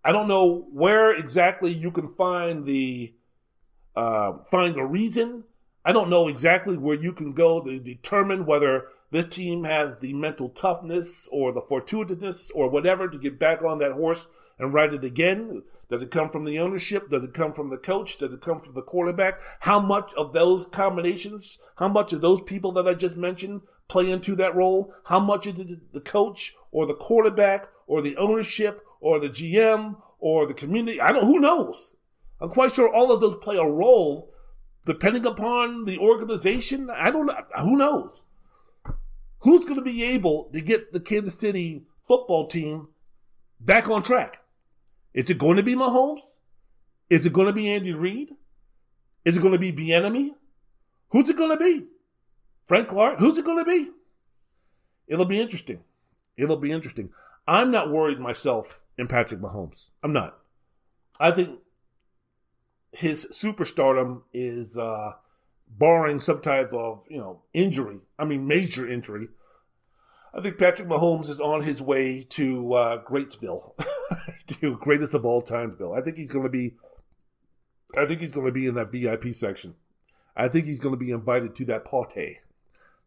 I 0.04 0.12
don't 0.12 0.28
know 0.28 0.68
where 0.72 1.14
exactly 1.14 1.72
you 1.72 1.92
can 1.92 2.14
find 2.16 2.66
the 2.66 3.14
uh, 3.96 4.38
find 4.50 4.74
the 4.74 4.86
reason. 4.86 5.44
I 5.84 5.92
don't 5.92 6.10
know 6.10 6.28
exactly 6.28 6.78
where 6.78 6.96
you 6.96 7.12
can 7.12 7.34
go 7.34 7.62
to 7.62 7.80
determine 7.80 8.46
whether 8.46 8.86
this 9.12 9.26
team 9.26 9.64
has 9.66 9.98
the 9.98 10.14
mental 10.14 10.50
toughness 10.50 11.28
or 11.32 11.52
the 11.52 11.62
fortuitousness 11.62 12.52
or 12.56 12.70
whatever 12.70 13.10
to 13.10 13.18
get 13.18 13.38
back 13.38 13.62
on 13.62 13.80
that 13.80 13.92
horse 13.92 14.28
and 14.58 14.74
ride 14.74 14.94
it 14.94 15.04
again. 15.04 15.64
Does 15.92 16.02
it 16.02 16.10
come 16.10 16.30
from 16.30 16.46
the 16.46 16.58
ownership? 16.58 17.10
Does 17.10 17.24
it 17.24 17.36
come 17.36 17.54
from 17.54 17.70
the 17.70 17.78
coach? 17.78 18.18
Does 18.18 18.34
it 18.34 18.42
come 18.42 18.62
from 18.62 18.74
the 18.74 18.82
quarterback? 18.82 19.40
How 19.60 19.80
much 19.80 20.14
of 20.16 20.34
those 20.34 20.66
combinations, 20.66 21.60
how 21.76 21.90
much 21.90 22.14
of 22.14 22.22
those 22.22 22.42
people 22.42 22.72
that 22.72 22.88
I 22.88 22.96
just 22.96 23.18
mentioned 23.18 23.62
play 23.88 24.10
into 24.10 24.36
that 24.38 24.56
role? 24.56 24.94
How 25.06 25.20
much 25.20 25.46
is 25.46 25.60
it 25.60 25.94
the 25.94 26.02
coach 26.02 26.56
or 26.72 26.88
the 26.88 26.96
quarterback 26.96 27.68
or 27.92 28.02
the 28.02 28.16
ownership 28.16 28.84
or 29.02 29.20
the 29.20 29.30
GM 29.30 29.98
or 30.20 30.46
the 30.46 30.54
community. 30.54 31.02
I 31.02 31.12
don't, 31.12 31.26
who 31.26 31.40
knows? 31.40 31.96
I'm 32.40 32.50
quite 32.50 32.72
sure 32.72 32.92
all 32.92 33.12
of 33.12 33.20
those 33.20 33.36
play 33.38 33.58
a 33.58 33.66
role 33.66 34.34
depending 34.86 35.26
upon 35.26 35.84
the 35.84 35.98
organization. 35.98 36.90
I 36.90 37.12
don't 37.12 37.26
know. 37.26 37.36
Who 37.60 37.76
knows? 37.76 38.24
Who's 39.40 39.66
going 39.66 39.76
to 39.76 39.82
be 39.82 40.04
able 40.06 40.50
to 40.54 40.62
get 40.62 40.94
the 40.94 41.00
Kansas 41.00 41.38
City 41.38 41.84
football 42.08 42.48
team 42.48 42.88
back 43.60 43.90
on 43.90 44.04
track? 44.04 44.38
Is 45.14 45.30
it 45.30 45.38
going 45.38 45.58
to 45.58 45.64
be 45.64 45.76
Mahomes? 45.76 46.38
Is 47.10 47.26
it 47.26 47.34
going 47.34 47.48
to 47.48 47.54
be 47.54 47.70
Andy 47.70 47.94
Reid? 47.94 48.32
Is 49.26 49.38
it 49.38 49.42
going 49.42 49.54
to 49.54 49.60
be 49.60 49.74
Bieniemy? 49.74 50.32
Who's 51.10 51.30
it 51.30 51.38
going 51.38 51.58
to 51.58 51.64
be? 51.64 51.88
Frank 52.66 52.88
Clark? 52.88 53.20
Who's 53.20 53.38
it 53.38 53.46
going 53.46 53.58
to 53.58 53.66
be? 53.66 53.90
It'll 55.08 55.26
be 55.26 55.42
interesting. 55.42 55.84
It'll 56.38 56.58
be 56.58 56.72
interesting. 56.72 57.10
I'm 57.48 57.72
not 57.72 57.92
worried 57.92 58.20
myself 58.20 58.84
in 58.98 59.08
Patrick 59.08 59.42
Mahomes. 59.42 59.90
I'm 60.02 60.14
not. 60.14 60.38
I 61.20 61.32
think 61.32 61.60
his 62.92 63.28
superstardom 63.32 64.22
is 64.34 64.78
uh, 64.78 65.14
barring 65.68 66.20
some 66.20 66.42
type 66.42 66.72
of 66.74 67.06
you 67.10 67.18
know 67.18 67.42
injury. 67.54 68.00
I 68.18 68.26
mean, 68.26 68.48
major 68.48 68.88
injury. 68.88 69.28
I 70.34 70.42
think 70.42 70.58
Patrick 70.58 70.88
Mahomes 70.88 71.30
is 71.30 71.40
on 71.42 71.62
his 71.62 71.82
way 71.82 72.24
to 72.24 72.74
uh, 72.74 73.04
Greatsville, 73.04 73.74
to 74.48 74.78
greatest 74.78 75.14
of 75.14 75.26
all 75.26 75.42
timesville. 75.42 75.98
I 75.98 76.02
think 76.02 76.18
he's 76.18 76.32
going 76.32 76.46
to 76.46 76.50
be, 76.50 76.76
I 77.98 78.06
think 78.06 78.22
he's 78.22 78.32
going 78.32 78.46
to 78.46 78.52
be 78.52 78.66
in 78.66 78.76
that 78.76 78.92
VIP 78.92 79.34
section. 79.34 79.76
I 80.36 80.48
think 80.48 80.66
he's 80.66 80.80
going 80.80 80.94
to 80.94 81.00
be 81.00 81.12
invited 81.12 81.54
to 81.56 81.66
that 81.66 81.84
party, 81.84 82.40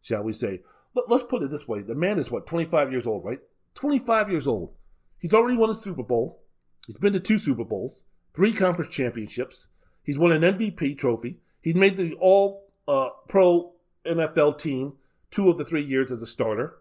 shall 0.03 0.21
we 0.21 0.33
say? 0.33 0.61
But 0.93 1.09
let's 1.09 1.23
put 1.23 1.41
it 1.41 1.49
this 1.49 1.67
way: 1.67 1.81
the 1.81 1.95
man 1.95 2.19
is 2.19 2.29
what 2.29 2.45
25 2.45 2.91
years 2.91 3.07
old, 3.07 3.25
right? 3.25 3.39
25 3.73 4.29
years 4.29 4.45
old. 4.45 4.73
He's 5.17 5.33
already 5.33 5.57
won 5.57 5.71
a 5.71 5.73
Super 5.73 6.03
Bowl. 6.03 6.43
He's 6.85 6.97
been 6.97 7.13
to 7.13 7.19
two 7.19 7.39
Super 7.39 7.63
Bowls, 7.63 8.03
three 8.35 8.53
conference 8.53 8.93
championships. 8.93 9.69
He's 10.03 10.19
won 10.19 10.31
an 10.31 10.43
MVP 10.43 10.99
trophy. 10.99 11.39
He's 11.61 11.73
made 11.73 11.97
the 11.97 12.13
All 12.19 12.67
uh, 12.87 13.09
Pro 13.27 13.73
NFL 14.05 14.59
team 14.59 14.93
two 15.31 15.49
of 15.49 15.57
the 15.57 15.65
three 15.65 15.83
years 15.83 16.11
as 16.11 16.21
a 16.21 16.27
starter. 16.27 16.77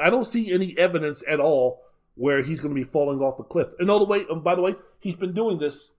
I 0.00 0.10
don't 0.10 0.24
see 0.24 0.52
any 0.52 0.76
evidence 0.78 1.24
at 1.28 1.40
all 1.40 1.82
where 2.14 2.42
he's 2.42 2.60
going 2.60 2.74
to 2.74 2.80
be 2.80 2.88
falling 2.88 3.20
off 3.20 3.38
a 3.38 3.44
cliff. 3.44 3.68
And 3.78 3.90
all 3.90 4.00
the 4.00 4.04
way, 4.04 4.24
and 4.28 4.42
by 4.42 4.54
the 4.54 4.60
way, 4.60 4.74
he's 4.98 5.16
been 5.16 5.32
doing 5.32 5.58
this 5.58 5.92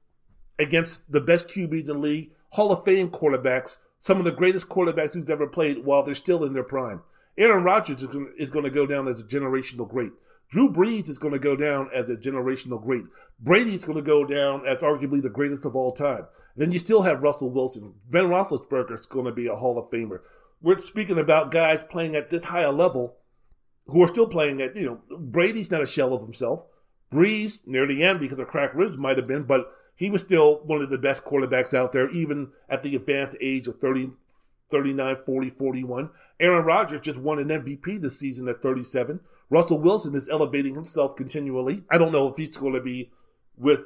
against 0.59 1.11
the 1.11 1.21
best 1.21 1.47
QBs 1.47 1.81
in 1.81 1.85
the 1.85 1.93
league, 1.93 2.31
Hall 2.51 2.71
of 2.71 2.83
Fame 2.83 3.09
quarterbacks, 3.09 3.77
some 4.01 4.17
of 4.17 4.25
the 4.25 4.31
greatest 4.31 4.69
quarterbacks 4.69 5.13
who's 5.13 5.29
ever 5.29 5.47
played 5.47 5.85
while 5.85 6.03
they're 6.03 6.13
still 6.13 6.43
in 6.43 6.53
their 6.53 6.63
prime. 6.63 7.01
Aaron 7.37 7.63
Rodgers 7.63 8.03
is 8.37 8.49
going 8.49 8.65
to 8.65 8.69
go 8.69 8.85
down 8.85 9.07
as 9.07 9.21
a 9.21 9.23
generational 9.23 9.89
great. 9.89 10.11
Drew 10.51 10.71
Brees 10.71 11.09
is 11.09 11.19
going 11.19 11.33
to 11.33 11.39
go 11.39 11.55
down 11.55 11.89
as 11.95 12.09
a 12.09 12.15
generational 12.15 12.83
great. 12.83 13.05
Brady's 13.39 13.85
going 13.85 13.97
to 13.97 14.03
go 14.03 14.25
down 14.25 14.67
as 14.67 14.79
arguably 14.79 15.21
the 15.21 15.29
greatest 15.29 15.63
of 15.63 15.75
all 15.75 15.93
time. 15.93 16.25
Then 16.57 16.71
you 16.73 16.79
still 16.79 17.03
have 17.03 17.23
Russell 17.23 17.51
Wilson. 17.51 17.93
Ben 18.09 18.25
Roethlisberger 18.25 18.93
is 18.99 19.05
going 19.05 19.25
to 19.25 19.31
be 19.31 19.47
a 19.47 19.55
Hall 19.55 19.77
of 19.77 19.89
Famer. 19.89 20.19
We're 20.61 20.77
speaking 20.77 21.19
about 21.19 21.51
guys 21.51 21.85
playing 21.89 22.15
at 22.17 22.29
this 22.29 22.45
higher 22.45 22.73
level 22.73 23.15
who 23.91 24.03
are 24.03 24.07
still 24.07 24.27
playing 24.27 24.61
at, 24.61 24.75
you 24.75 24.85
know, 24.85 25.17
Brady's 25.17 25.71
not 25.71 25.81
a 25.81 25.85
shell 25.85 26.13
of 26.13 26.21
himself. 26.21 26.65
Brees, 27.11 27.65
near 27.65 27.87
the 27.87 28.03
end, 28.03 28.19
because 28.19 28.39
of 28.39 28.47
cracked 28.47 28.75
ribs, 28.75 28.97
might 28.97 29.17
have 29.17 29.27
been, 29.27 29.43
but 29.43 29.71
he 29.95 30.09
was 30.09 30.21
still 30.21 30.61
one 30.63 30.81
of 30.81 30.89
the 30.89 30.97
best 30.97 31.25
quarterbacks 31.25 31.73
out 31.73 31.91
there, 31.91 32.09
even 32.11 32.51
at 32.69 32.83
the 32.83 32.95
advanced 32.95 33.37
age 33.41 33.67
of 33.67 33.79
30, 33.79 34.11
39, 34.69 35.17
40, 35.25 35.49
41. 35.49 36.09
Aaron 36.39 36.65
Rodgers 36.65 37.01
just 37.01 37.19
won 37.19 37.39
an 37.39 37.49
MVP 37.49 38.01
this 38.01 38.19
season 38.19 38.47
at 38.47 38.61
37. 38.61 39.19
Russell 39.49 39.79
Wilson 39.79 40.15
is 40.15 40.29
elevating 40.29 40.75
himself 40.75 41.15
continually. 41.15 41.83
I 41.89 41.97
don't 41.97 42.11
know 42.11 42.27
if 42.27 42.37
he's 42.37 42.55
going 42.55 42.75
to 42.75 42.81
be 42.81 43.09
with 43.57 43.81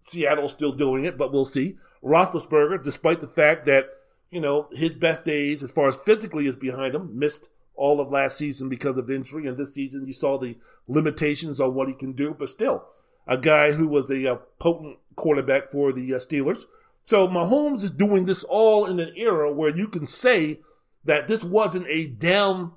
Seattle 0.00 0.48
still 0.48 0.72
doing 0.72 1.04
it, 1.04 1.16
but 1.16 1.32
we'll 1.32 1.44
see. 1.44 1.76
Roethlisberger, 2.04 2.82
despite 2.82 3.20
the 3.20 3.28
fact 3.28 3.64
that, 3.66 3.90
you 4.30 4.40
know, 4.40 4.68
his 4.72 4.92
best 4.92 5.24
days 5.24 5.62
as 5.62 5.70
far 5.70 5.88
as 5.88 5.96
physically 5.96 6.46
is 6.46 6.56
behind 6.56 6.94
him, 6.94 7.18
missed 7.18 7.48
all 7.76 8.00
of 8.00 8.10
last 8.10 8.36
season 8.36 8.68
because 8.68 8.96
of 8.98 9.10
injury. 9.10 9.46
And 9.46 9.56
this 9.56 9.74
season 9.74 10.06
you 10.06 10.12
saw 10.12 10.38
the 10.38 10.56
limitations 10.88 11.60
on 11.60 11.74
what 11.74 11.88
he 11.88 11.94
can 11.94 12.12
do, 12.12 12.34
but 12.38 12.48
still 12.48 12.86
a 13.26 13.36
guy 13.36 13.72
who 13.72 13.88
was 13.88 14.10
a, 14.10 14.24
a 14.24 14.36
potent 14.58 14.98
quarterback 15.16 15.70
for 15.70 15.92
the 15.92 16.14
uh, 16.14 16.18
Steelers. 16.18 16.64
So 17.02 17.28
Mahomes 17.28 17.82
is 17.82 17.90
doing 17.90 18.26
this 18.26 18.44
all 18.44 18.86
in 18.86 19.00
an 19.00 19.12
era 19.16 19.52
where 19.52 19.76
you 19.76 19.88
can 19.88 20.06
say 20.06 20.60
that 21.04 21.28
this 21.28 21.44
wasn't 21.44 21.86
a 21.88 22.06
down 22.06 22.72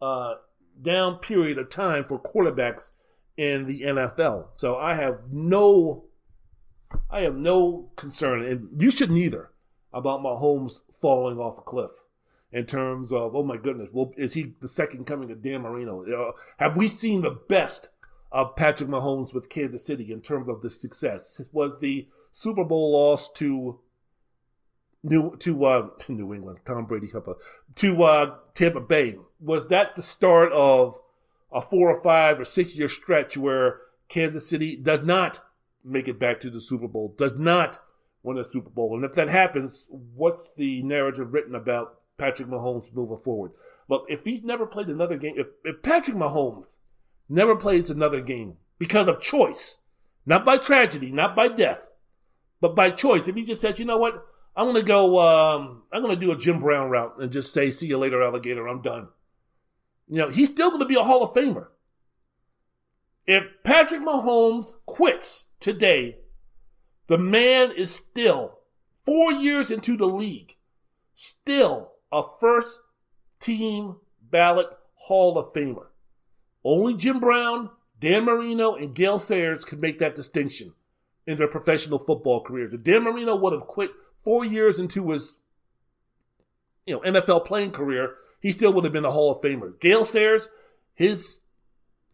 uh, 0.00 0.34
down 0.80 1.18
period 1.18 1.58
of 1.58 1.70
time 1.70 2.04
for 2.04 2.18
quarterbacks 2.18 2.90
in 3.36 3.66
the 3.66 3.82
NFL. 3.82 4.48
So 4.56 4.76
I 4.76 4.94
have 4.94 5.20
no 5.30 6.04
I 7.10 7.22
have 7.22 7.34
no 7.34 7.90
concern, 7.96 8.44
and 8.44 8.80
you 8.80 8.90
should 8.90 9.10
neither, 9.10 9.50
about 9.92 10.20
Mahomes 10.20 10.80
falling 11.00 11.38
off 11.38 11.58
a 11.58 11.62
cliff 11.62 11.90
in 12.54 12.64
terms 12.66 13.12
of, 13.12 13.34
oh 13.34 13.42
my 13.42 13.56
goodness, 13.56 13.88
well, 13.92 14.12
is 14.16 14.34
he 14.34 14.54
the 14.60 14.68
second 14.68 15.06
coming 15.06 15.28
of 15.32 15.42
Dan 15.42 15.62
Marino? 15.62 16.04
Uh, 16.04 16.32
have 16.58 16.76
we 16.76 16.86
seen 16.86 17.22
the 17.22 17.36
best 17.48 17.90
of 18.30 18.54
Patrick 18.54 18.88
Mahomes 18.88 19.34
with 19.34 19.48
Kansas 19.48 19.84
City 19.84 20.12
in 20.12 20.20
terms 20.20 20.48
of 20.48 20.62
the 20.62 20.70
success? 20.70 21.42
Was 21.50 21.80
the 21.80 22.06
Super 22.30 22.62
Bowl 22.62 22.92
loss 22.92 23.28
to 23.32 23.80
New 25.02 25.36
to 25.38 25.64
uh, 25.64 25.88
New 26.08 26.32
England, 26.32 26.60
Tom 26.64 26.86
Brady, 26.86 27.10
to 27.74 28.02
uh, 28.04 28.36
Tampa 28.54 28.80
Bay? 28.80 29.18
Was 29.40 29.66
that 29.66 29.96
the 29.96 30.02
start 30.02 30.52
of 30.52 31.00
a 31.52 31.60
four 31.60 31.90
or 31.90 32.00
five 32.02 32.38
or 32.38 32.44
six 32.44 32.76
year 32.76 32.88
stretch 32.88 33.36
where 33.36 33.80
Kansas 34.08 34.48
City 34.48 34.76
does 34.76 35.00
not 35.00 35.40
make 35.82 36.06
it 36.06 36.20
back 36.20 36.38
to 36.40 36.50
the 36.50 36.60
Super 36.60 36.86
Bowl, 36.86 37.16
does 37.18 37.32
not 37.36 37.80
win 38.22 38.38
a 38.38 38.44
Super 38.44 38.70
Bowl? 38.70 38.94
And 38.94 39.04
if 39.04 39.16
that 39.16 39.28
happens, 39.28 39.88
what's 39.90 40.52
the 40.56 40.84
narrative 40.84 41.32
written 41.32 41.56
about 41.56 41.98
Patrick 42.16 42.48
Mahomes 42.48 42.92
moving 42.94 43.18
forward? 43.18 43.52
Look, 43.88 44.06
if 44.08 44.24
he's 44.24 44.42
never 44.42 44.66
played 44.66 44.88
another 44.88 45.16
game, 45.16 45.34
if, 45.36 45.48
if 45.64 45.82
Patrick 45.82 46.16
Mahomes 46.16 46.78
never 47.28 47.56
plays 47.56 47.90
another 47.90 48.20
game 48.20 48.56
because 48.78 49.08
of 49.08 49.20
choice, 49.20 49.78
not 50.26 50.44
by 50.44 50.56
tragedy, 50.56 51.10
not 51.10 51.36
by 51.36 51.48
death, 51.48 51.90
but 52.60 52.74
by 52.74 52.90
choice, 52.90 53.28
if 53.28 53.34
he 53.34 53.44
just 53.44 53.60
says, 53.60 53.78
you 53.78 53.84
know 53.84 53.98
what, 53.98 54.26
I'm 54.56 54.74
to 54.74 54.82
go, 54.82 55.18
um, 55.20 55.82
I'm 55.92 56.02
going 56.02 56.14
to 56.14 56.20
do 56.20 56.32
a 56.32 56.38
Jim 56.38 56.60
Brown 56.60 56.88
route 56.88 57.16
and 57.18 57.32
just 57.32 57.52
say, 57.52 57.70
see 57.70 57.88
you 57.88 57.98
later, 57.98 58.22
alligator, 58.22 58.66
I'm 58.66 58.82
done. 58.82 59.08
You 60.08 60.18
know, 60.18 60.30
he's 60.30 60.50
still 60.50 60.70
going 60.70 60.82
to 60.82 60.88
be 60.88 60.96
a 60.96 61.02
Hall 61.02 61.22
of 61.22 61.34
Famer. 61.34 61.68
If 63.26 63.44
Patrick 63.64 64.02
Mahomes 64.02 64.74
quits 64.86 65.48
today, 65.58 66.18
the 67.06 67.18
man 67.18 67.72
is 67.72 67.94
still, 67.94 68.58
four 69.04 69.32
years 69.32 69.70
into 69.70 69.96
the 69.96 70.06
league, 70.06 70.56
still 71.14 71.93
a 72.14 72.22
first 72.40 72.80
team 73.40 73.96
ballot 74.30 74.68
Hall 74.94 75.36
of 75.36 75.52
Famer. 75.52 75.86
Only 76.64 76.94
Jim 76.94 77.20
Brown, 77.20 77.70
Dan 78.00 78.24
Marino, 78.24 78.74
and 78.74 78.94
Gale 78.94 79.18
Sayers 79.18 79.64
could 79.64 79.80
make 79.80 79.98
that 79.98 80.14
distinction 80.14 80.72
in 81.26 81.36
their 81.36 81.48
professional 81.48 81.98
football 81.98 82.42
careers. 82.42 82.72
If 82.72 82.84
Dan 82.84 83.02
Marino 83.02 83.36
would 83.36 83.52
have 83.52 83.66
quit 83.66 83.90
four 84.22 84.44
years 84.44 84.78
into 84.78 85.10
his 85.10 85.34
you 86.86 86.94
know 86.94 87.00
NFL 87.00 87.44
playing 87.44 87.72
career, 87.72 88.14
he 88.40 88.50
still 88.50 88.72
would 88.72 88.84
have 88.84 88.92
been 88.92 89.04
a 89.04 89.10
Hall 89.10 89.32
of 89.32 89.42
Famer. 89.42 89.78
Gale 89.80 90.04
Sayers, 90.04 90.48
his 90.94 91.38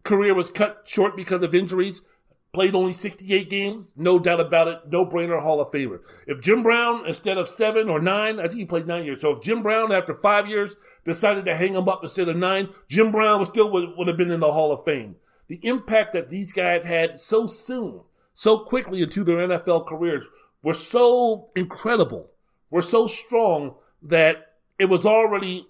career 0.02 0.34
was 0.34 0.50
cut 0.50 0.82
short 0.84 1.16
because 1.16 1.42
of 1.42 1.54
injuries. 1.54 2.02
Played 2.52 2.74
only 2.74 2.92
68 2.92 3.48
games, 3.48 3.92
no 3.96 4.18
doubt 4.18 4.40
about 4.40 4.66
it. 4.66 4.80
No 4.88 5.06
brainer, 5.06 5.40
Hall 5.40 5.60
of 5.60 5.70
Famer. 5.70 6.00
If 6.26 6.40
Jim 6.40 6.64
Brown, 6.64 7.06
instead 7.06 7.38
of 7.38 7.46
seven 7.46 7.88
or 7.88 8.00
nine, 8.00 8.40
I 8.40 8.48
think 8.48 8.54
he 8.54 8.64
played 8.64 8.88
nine 8.88 9.04
years. 9.04 9.20
So 9.20 9.30
if 9.30 9.40
Jim 9.40 9.62
Brown, 9.62 9.92
after 9.92 10.14
five 10.14 10.48
years, 10.48 10.74
decided 11.04 11.44
to 11.44 11.54
hang 11.54 11.74
him 11.74 11.88
up 11.88 12.00
instead 12.02 12.28
of 12.28 12.36
nine, 12.36 12.70
Jim 12.88 13.12
Brown 13.12 13.38
would 13.38 13.46
still 13.46 13.70
would, 13.70 13.90
would 13.96 14.08
have 14.08 14.16
been 14.16 14.32
in 14.32 14.40
the 14.40 14.52
Hall 14.52 14.72
of 14.72 14.84
Fame. 14.84 15.14
The 15.46 15.60
impact 15.62 16.12
that 16.12 16.28
these 16.28 16.52
guys 16.52 16.84
had 16.84 17.20
so 17.20 17.46
soon, 17.46 18.00
so 18.32 18.58
quickly 18.58 19.00
into 19.00 19.22
their 19.22 19.46
NFL 19.46 19.86
careers 19.86 20.26
were 20.60 20.72
so 20.72 21.50
incredible, 21.54 22.30
were 22.68 22.82
so 22.82 23.06
strong 23.06 23.76
that 24.02 24.54
it 24.76 24.86
was 24.86 25.06
already 25.06 25.68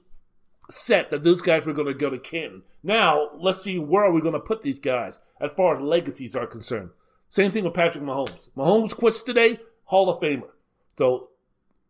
set 0.70 1.10
that 1.10 1.24
those 1.24 1.42
guys 1.42 1.64
were 1.64 1.72
going 1.72 1.86
to 1.86 1.94
go 1.94 2.10
to 2.10 2.18
Canton. 2.18 2.62
Now, 2.82 3.30
let's 3.36 3.62
see 3.62 3.78
where 3.78 4.04
are 4.04 4.12
we 4.12 4.20
going 4.20 4.34
to 4.34 4.40
put 4.40 4.62
these 4.62 4.78
guys 4.78 5.20
as 5.40 5.52
far 5.52 5.76
as 5.76 5.82
legacies 5.82 6.36
are 6.36 6.46
concerned. 6.46 6.90
Same 7.28 7.50
thing 7.50 7.64
with 7.64 7.74
Patrick 7.74 8.04
Mahomes. 8.04 8.48
Mahomes 8.56 8.96
quits 8.96 9.22
today, 9.22 9.60
Hall 9.84 10.10
of 10.10 10.20
Famer. 10.20 10.48
So 10.98 11.28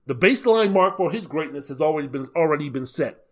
the 0.06 0.14
baseline 0.14 0.72
mark 0.72 0.96
for 0.96 1.10
his 1.10 1.26
greatness 1.26 1.68
has 1.68 1.80
already 1.80 2.08
been 2.08 2.28
already 2.36 2.68
been 2.68 2.86
set. 2.86 3.24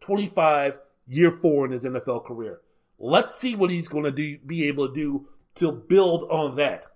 25 0.00 0.78
year 1.08 1.30
four 1.30 1.66
in 1.66 1.72
his 1.72 1.84
NFL 1.84 2.24
career. 2.24 2.60
Let's 2.98 3.38
see 3.38 3.56
what 3.56 3.70
he's 3.70 3.88
going 3.88 4.04
to 4.04 4.10
do, 4.10 4.38
be 4.38 4.68
able 4.68 4.88
to 4.88 4.94
do 4.94 5.28
to 5.56 5.72
build 5.72 6.24
on 6.30 6.56
that. 6.56 6.86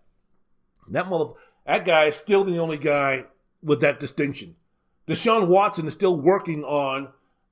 That 0.89 1.09
mother, 1.09 1.33
that 1.67 1.85
guy 1.85 2.05
is 2.05 2.17
still 2.17 2.45
the 2.45 2.59
only 2.59 2.79
guy 2.79 3.25
with 3.63 3.81
that 3.81 3.99
distinction. 3.99 4.57
Deshaun 5.07 5.49
Watson 5.49 5.87
is 5.87 5.95
still 5.95 6.21
working 6.21 6.63
on 6.63 7.09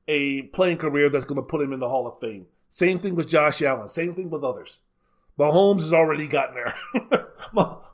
a 0.09 0.43
playing 0.43 0.79
career 0.79 1.09
that's 1.09 1.25
going 1.25 1.37
to 1.37 1.43
put 1.43 1.63
him 1.63 1.73
in 1.73 1.81
the 1.81 1.89
Hall 1.89 2.07
of 2.07 2.21
Fame. 2.21 2.47
Same 2.69 2.99
thing 2.99 3.15
with 3.15 3.29
Josh 3.29 3.63
Allen. 3.63 3.89
Same 3.89 4.15
thing 4.15 4.31
with 4.31 4.45
others. 4.45 4.81
Mahomes 5.39 5.81
has 5.81 5.93
already 5.93 6.27
gotten 6.27 6.55
there. 6.55 6.75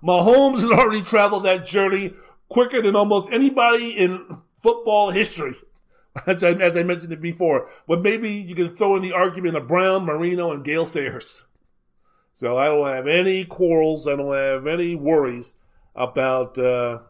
Mahomes 0.03 0.61
has 0.61 0.71
already 0.71 1.03
traveled 1.03 1.45
that 1.45 1.67
journey 1.67 2.15
quicker 2.49 2.81
than 2.83 2.97
almost 2.97 3.33
anybody 3.33 3.91
in 3.91 4.39
football 4.63 5.11
history. 5.11 5.55
As 6.27 6.43
I, 6.43 6.51
as 6.51 6.77
I 6.77 6.83
mentioned 6.83 7.13
it 7.13 7.21
before, 7.21 7.69
but 7.87 8.01
maybe 8.01 8.31
you 8.31 8.57
can 8.57 8.75
throw 8.75 8.97
in 8.97 9.03
the 9.03 9.13
argument 9.13 9.57
of 9.57 9.69
Brown, 9.69 10.05
Marino, 10.05 10.51
and 10.51 10.65
Gale 10.65 10.87
Sayers. 10.87 11.45
So 12.33 12.57
I 12.59 12.65
don't 12.65 12.89
have 12.89 13.07
any 13.07 13.45
quarrels. 13.45 14.09
I 14.09 14.17
don't 14.17 14.35
have 14.35 14.67
any 14.67 14.97
worries 14.97 15.55
about 15.95 16.59
uh, 16.59 17.01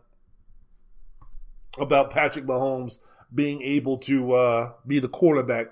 about 1.78 2.10
Patrick 2.10 2.44
Mahomes 2.44 2.98
being 3.34 3.62
able 3.62 3.98
to 3.98 4.34
uh, 4.34 4.72
be 4.86 4.98
the 4.98 5.08
quarterback 5.08 5.68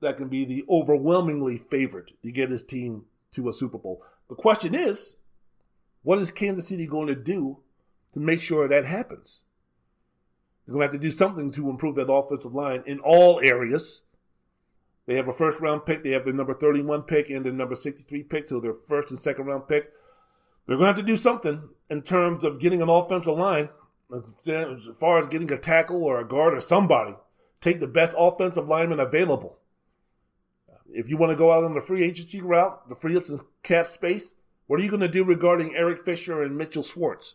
that 0.00 0.16
can 0.16 0.28
be 0.28 0.44
the 0.44 0.64
overwhelmingly 0.68 1.58
favorite 1.58 2.12
to 2.22 2.32
get 2.32 2.50
his 2.50 2.62
team 2.62 3.04
to 3.32 3.48
a 3.48 3.52
Super 3.52 3.78
Bowl. 3.78 4.02
The 4.28 4.34
question 4.34 4.74
is, 4.74 5.16
what 6.02 6.18
is 6.18 6.30
Kansas 6.30 6.68
City 6.68 6.86
going 6.86 7.08
to 7.08 7.14
do 7.14 7.58
to 8.12 8.20
make 8.20 8.40
sure 8.40 8.68
that 8.68 8.86
happens? 8.86 9.44
They're 10.66 10.72
going 10.74 10.86
to 10.86 10.92
have 10.92 11.00
to 11.00 11.08
do 11.10 11.16
something 11.16 11.50
to 11.52 11.70
improve 11.70 11.96
that 11.96 12.10
offensive 12.10 12.54
line 12.54 12.82
in 12.86 12.98
all 13.00 13.40
areas. 13.40 14.04
They 15.06 15.14
have 15.14 15.28
a 15.28 15.32
first 15.32 15.60
round 15.60 15.86
pick. 15.86 16.02
They 16.02 16.10
have 16.10 16.24
their 16.24 16.34
number 16.34 16.54
31 16.54 17.02
pick 17.02 17.30
and 17.30 17.44
their 17.44 17.52
number 17.52 17.76
63 17.76 18.24
pick, 18.24 18.48
so 18.48 18.60
their 18.60 18.74
first 18.74 19.10
and 19.10 19.18
second 19.18 19.46
round 19.46 19.68
pick. 19.68 19.92
They're 20.66 20.76
going 20.76 20.92
to 20.92 20.96
have 20.96 20.96
to 20.96 21.02
do 21.02 21.16
something 21.16 21.68
in 21.88 22.02
terms 22.02 22.44
of 22.44 22.58
getting 22.58 22.82
an 22.82 22.88
offensive 22.88 23.36
line, 23.36 23.68
as 24.12 24.88
far 24.98 25.18
as 25.18 25.26
getting 25.26 25.50
a 25.52 25.58
tackle 25.58 26.02
or 26.02 26.20
a 26.20 26.28
guard 26.28 26.54
or 26.54 26.60
somebody. 26.60 27.14
Take 27.60 27.80
the 27.80 27.86
best 27.86 28.12
offensive 28.16 28.68
lineman 28.68 29.00
available. 29.00 29.58
If 30.88 31.08
you 31.08 31.16
want 31.16 31.32
to 31.32 31.36
go 31.36 31.52
out 31.52 31.64
on 31.64 31.74
the 31.74 31.80
free 31.80 32.04
agency 32.04 32.40
route, 32.40 32.88
the 32.88 32.94
free 32.94 33.16
up 33.16 33.26
some 33.26 33.46
cap 33.62 33.88
space, 33.88 34.34
what 34.66 34.80
are 34.80 34.82
you 34.82 34.90
going 34.90 35.00
to 35.00 35.08
do 35.08 35.24
regarding 35.24 35.74
Eric 35.74 36.04
Fisher 36.04 36.42
and 36.42 36.56
Mitchell 36.56 36.82
Schwartz, 36.82 37.34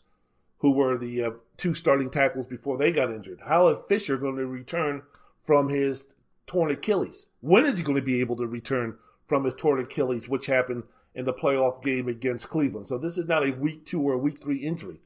who 0.60 0.72
were 0.72 0.98
the 0.98 1.24
uh, 1.24 1.32
two 1.58 1.74
starting 1.74 2.10
tackles 2.10 2.46
before 2.46 2.78
they 2.78 2.92
got 2.92 3.12
injured? 3.12 3.42
How 3.48 3.68
is 3.70 3.78
Fisher 3.88 4.18
going 4.18 4.38
to 4.38 4.46
return 4.46 5.04
from 5.44 5.70
his 5.70 6.06
torn 6.46 6.72
Achilles? 6.72 7.28
When 7.42 7.66
is 7.66 7.78
he 7.78 7.84
going 7.84 7.98
to 7.98 8.02
be 8.02 8.22
able 8.22 8.38
to 8.38 8.48
return 8.48 8.98
from 9.28 9.44
his 9.44 9.54
torn 9.54 9.82
Achilles, 9.82 10.30
which 10.30 10.48
happened 10.48 10.84
in 11.14 11.26
the 11.26 11.34
playoff 11.34 11.84
game 11.84 12.08
against 12.08 12.50
Cleveland? 12.50 12.88
So 12.88 12.98
this 12.98 13.18
is 13.18 13.28
not 13.28 13.48
a 13.48 13.52
week 13.52 13.86
two 13.86 14.02
or 14.02 14.14
a 14.14 14.20
week 14.20 14.42
three 14.42 14.58
injury. 14.58 15.02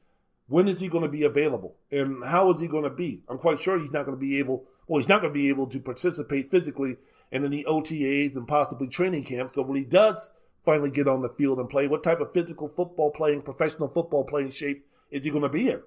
When 0.47 0.67
is 0.67 0.79
he 0.79 0.87
going 0.87 1.03
to 1.03 1.09
be 1.09 1.23
available? 1.23 1.75
And 1.91 2.23
how 2.23 2.51
is 2.53 2.61
he 2.61 2.67
going 2.67 2.83
to 2.83 2.89
be? 2.89 3.23
I'm 3.27 3.37
quite 3.37 3.59
sure 3.59 3.79
he's 3.79 3.91
not 3.91 4.05
going 4.05 4.17
to 4.17 4.21
be 4.21 4.37
able, 4.37 4.65
well, 4.87 4.99
he's 4.99 5.09
not 5.09 5.21
going 5.21 5.33
to 5.33 5.39
be 5.39 5.49
able 5.49 5.67
to 5.67 5.79
participate 5.79 6.51
physically 6.51 6.97
in 7.31 7.43
any 7.43 7.63
OTAs 7.63 8.35
and 8.35 8.47
possibly 8.47 8.87
training 8.87 9.23
camps. 9.23 9.55
So 9.55 9.63
when 9.63 9.77
he 9.77 9.85
does 9.85 10.31
finally 10.63 10.91
get 10.91 11.07
on 11.07 11.21
the 11.21 11.29
field 11.29 11.59
and 11.59 11.69
play, 11.69 11.87
what 11.87 12.03
type 12.03 12.19
of 12.19 12.33
physical 12.33 12.69
football 12.69 13.11
playing, 13.11 13.41
professional 13.41 13.87
football 13.87 14.23
playing 14.23 14.51
shape 14.51 14.85
is 15.09 15.25
he 15.25 15.31
going 15.31 15.43
to 15.43 15.49
be 15.49 15.69
in? 15.69 15.81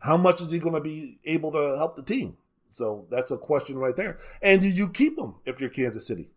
How 0.00 0.16
much 0.16 0.40
is 0.40 0.50
he 0.50 0.60
going 0.60 0.74
to 0.74 0.80
be 0.80 1.18
able 1.24 1.50
to 1.52 1.76
help 1.76 1.96
the 1.96 2.02
team? 2.02 2.36
So 2.72 3.06
that's 3.10 3.32
a 3.32 3.36
question 3.36 3.76
right 3.78 3.96
there. 3.96 4.18
And 4.40 4.60
do 4.60 4.68
you 4.68 4.88
keep 4.88 5.18
him 5.18 5.34
if 5.44 5.60
you're 5.60 5.70
Kansas 5.70 6.06
City 6.06 6.30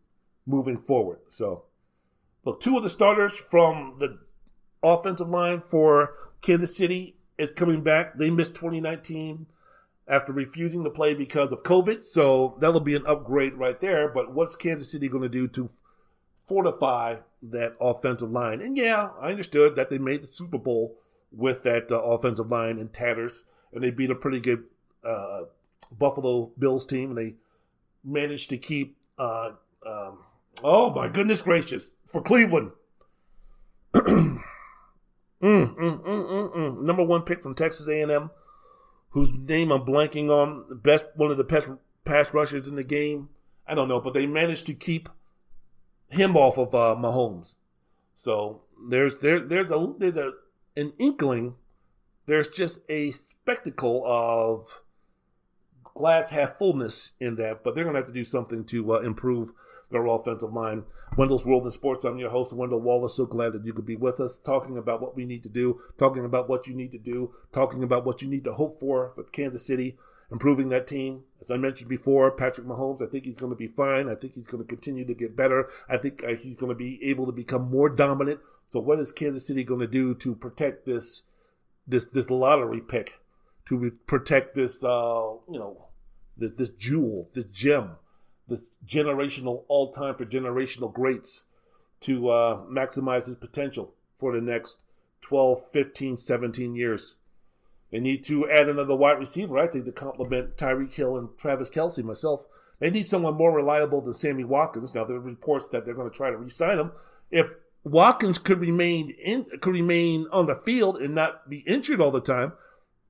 moving 0.48 0.80
forward? 0.80 1.20
So, 1.30 1.66
look, 2.44 2.60
two 2.60 2.78
of 2.78 2.84
the 2.84 2.90
starters 2.90 3.38
from 3.38 3.98
the 4.00 4.18
offensive 4.82 5.30
line 5.30 5.62
for 5.62 6.16
Kansas 6.42 6.76
City 6.76 7.16
is 7.42 7.52
coming 7.52 7.82
back. 7.82 8.18
They 8.18 8.30
missed 8.30 8.56
2019 8.56 9.48
after 10.08 10.32
refusing 10.32 10.84
to 10.84 10.90
play 10.90 11.14
because 11.14 11.52
of 11.52 11.64
COVID. 11.64 12.06
So 12.06 12.56
that'll 12.60 12.80
be 12.80 12.96
an 12.96 13.06
upgrade 13.08 13.54
right 13.54 13.80
there. 13.82 14.08
But 14.08 14.34
what's 14.34 14.56
Kansas 14.56 14.92
City 14.92 15.10
going 15.10 15.24
to 15.24 15.30
do 15.30 15.48
to 15.50 15.70
fortify 16.46 17.18
that 17.42 17.76
offensive 17.82 18.32
line? 18.32 18.62
And 18.62 18.78
yeah, 18.78 19.10
I 19.20 19.32
understood 19.32 19.76
that 19.76 19.90
they 19.90 19.98
made 19.98 20.24
the 20.24 20.28
Super 20.28 20.58
Bowl 20.58 20.98
with 21.32 21.64
that 21.64 21.92
uh, 21.92 22.02
offensive 22.02 22.50
line 22.50 22.78
in 22.78 22.90
tatters, 22.90 23.46
and 23.74 23.84
they 23.84 23.90
beat 23.90 24.12
a 24.12 24.16
pretty 24.16 24.40
good 24.40 24.66
uh, 25.04 25.44
Buffalo 25.98 26.52
Bills 26.60 26.86
team, 26.86 27.10
and 27.10 27.18
they 27.18 27.36
managed 28.04 28.50
to 28.50 28.58
keep. 28.58 28.98
Uh, 29.18 29.52
um, 29.86 30.20
oh 30.64 30.94
my 30.94 31.08
goodness 31.08 31.42
gracious! 31.42 31.94
For 32.10 32.22
Cleveland. 32.22 32.72
Mm, 35.42 35.76
mm, 35.76 36.04
mm, 36.04 36.56
mm, 36.56 36.82
Number 36.82 37.04
one 37.04 37.24
pick 37.24 37.42
from 37.42 37.56
Texas 37.56 37.88
A&M, 37.88 38.30
whose 39.10 39.32
name 39.32 39.72
I'm 39.72 39.82
blanking 39.82 40.30
on, 40.30 40.80
best 40.84 41.06
one 41.16 41.32
of 41.32 41.38
the 41.38 41.44
best 41.44 41.68
pass 42.06 42.34
rushers 42.34 42.68
in 42.68 42.76
the 42.76 42.84
game. 42.84 43.30
I 43.68 43.74
don't 43.74 43.88
know, 43.88 44.00
but 44.00 44.14
they 44.14 44.26
managed 44.26 44.68
to 44.68 44.74
keep 44.74 45.10
him 46.10 46.36
off 46.36 46.58
of 46.58 46.76
uh, 46.76 46.96
Mahomes. 47.00 47.56
So 48.16 48.62
there's 48.90 49.18
there 49.20 49.40
there's 49.40 49.72
a 49.72 49.94
there's 49.98 50.18
a 50.18 50.32
an 50.76 50.94
inkling. 51.00 51.56
There's 52.28 52.48
just 52.48 52.80
a 52.88 53.12
spectacle 53.12 54.04
of 54.06 54.82
glass 55.84 56.30
half 56.30 56.58
fullness 56.58 57.14
in 57.20 57.36
that, 57.36 57.64
but 57.64 57.74
they're 57.74 57.84
to 57.84 58.00
have 58.00 58.08
to 58.08 58.14
do 58.14 58.24
something 58.24 58.64
to 58.66 58.94
uh, 58.94 59.00
improve 59.00 59.52
their 59.92 60.06
offensive 60.06 60.54
line. 60.54 60.84
Wendell's 61.18 61.46
World 61.46 61.66
in 61.66 61.72
Sports. 61.72 62.06
I'm 62.06 62.18
your 62.18 62.30
host, 62.30 62.54
Wendell 62.54 62.80
Wallace. 62.80 63.16
So 63.16 63.26
glad 63.26 63.54
that 63.54 63.66
you 63.66 63.74
could 63.74 63.86
be 63.86 63.98
with 63.98 64.20
us, 64.20 64.40
talking 64.40 64.78
about 64.78 65.02
what 65.02 65.16
we 65.16 65.26
need 65.26 65.44
to 65.44 65.50
do, 65.50 65.82
talking 65.98 66.24
about 66.24 66.48
what 66.48 66.68
you 66.68 66.74
need 66.74 66.92
to 66.92 66.98
do, 66.98 67.34
talking 67.52 67.84
about 67.84 68.06
what 68.06 68.22
you 68.22 68.30
need 68.30 68.46
to 68.46 68.54
hope 68.54 68.80
for 68.80 69.12
for 69.16 69.24
Kansas 69.24 69.66
City, 69.66 69.98
improving 70.32 70.70
that 70.70 70.88
team. 70.88 71.24
As 71.42 71.52
I 71.52 71.58
mentioned 71.58 71.90
before, 71.90 72.32
Patrick 72.32 72.66
Mahomes, 72.66 73.02
I 73.02 73.10
think 73.10 73.26
he's 73.26 73.38
going 73.38 73.52
to 73.52 73.58
be 73.58 73.68
fine. 73.68 74.08
I 74.08 74.16
think 74.16 74.36
he's 74.36 74.48
going 74.48 74.64
to 74.64 74.68
continue 74.68 75.06
to 75.06 75.14
get 75.14 75.36
better. 75.36 75.68
I 75.90 75.98
think 75.98 76.24
uh, 76.24 76.30
he's 76.30 76.56
going 76.56 76.72
to 76.72 76.78
be 76.78 77.04
able 77.04 77.26
to 77.26 77.34
become 77.34 77.70
more 77.70 77.90
dominant. 77.90 78.40
So, 78.72 78.80
what 78.80 79.00
is 79.00 79.12
Kansas 79.12 79.46
City 79.46 79.66
going 79.66 79.82
to 79.82 79.88
do 79.88 80.16
to 80.16 80.34
protect 80.34 80.86
this 80.86 81.24
this 81.86 82.06
this 82.06 82.30
lottery 82.30 82.80
pick? 82.80 83.20
To 83.66 83.92
protect 84.08 84.56
this, 84.56 84.84
uh, 84.84 85.34
you 85.48 85.60
know, 85.60 85.88
this, 86.36 86.52
this 86.58 86.70
jewel, 86.70 87.30
this 87.34 87.46
gem 87.46 87.92
the 88.52 88.64
generational 88.86 89.64
all 89.68 89.92
time 89.92 90.16
for 90.16 90.26
generational 90.26 90.94
greats 90.94 91.46
to 92.02 92.30
uh, 92.30 92.58
maximize 92.66 93.28
his 93.28 93.38
potential 93.38 93.94
for 94.18 94.34
the 94.34 94.42
next 94.42 94.82
12, 95.22 95.72
15, 95.72 96.18
17 96.18 96.76
years. 96.76 97.16
They 97.92 98.00
need 98.00 98.24
to 98.26 98.50
add 98.50 98.70
another 98.70 98.96
wide 98.96 99.20
receiver, 99.20 99.58
I 99.58 99.68
think, 99.68 99.86
to 99.86 99.92
complement 99.92 100.58
Tyreek 100.58 100.94
Hill 100.94 101.18
and 101.18 101.30
Travis 101.38 101.70
Kelce. 101.70 102.04
Myself, 102.04 102.46
they 102.80 102.90
need 102.90 103.06
someone 103.06 103.36
more 103.36 103.52
reliable 103.52 104.02
than 104.02 104.14
Sammy 104.14 104.44
Watkins. 104.44 104.96
Now 104.96 105.04
there 105.04 105.18
are 105.18 105.22
reports 105.22 105.70
that 105.70 105.86
they're 105.86 105.94
going 105.94 106.10
to 106.10 106.16
try 106.16 106.30
to 106.30 106.38
re-sign 106.38 106.80
him. 106.80 106.92
If 107.30 107.48
Watkins 107.84 108.40
could 108.40 108.60
remain 108.60 109.10
in, 109.10 109.46
could 109.60 109.74
remain 109.74 110.28
on 110.32 110.46
the 110.46 110.56
field 110.56 110.98
and 110.98 111.16
not 111.16 111.50
be 111.50 111.60
injured 111.60 112.00
all 112.00 112.12
the 112.12 112.22
time, 112.22 112.54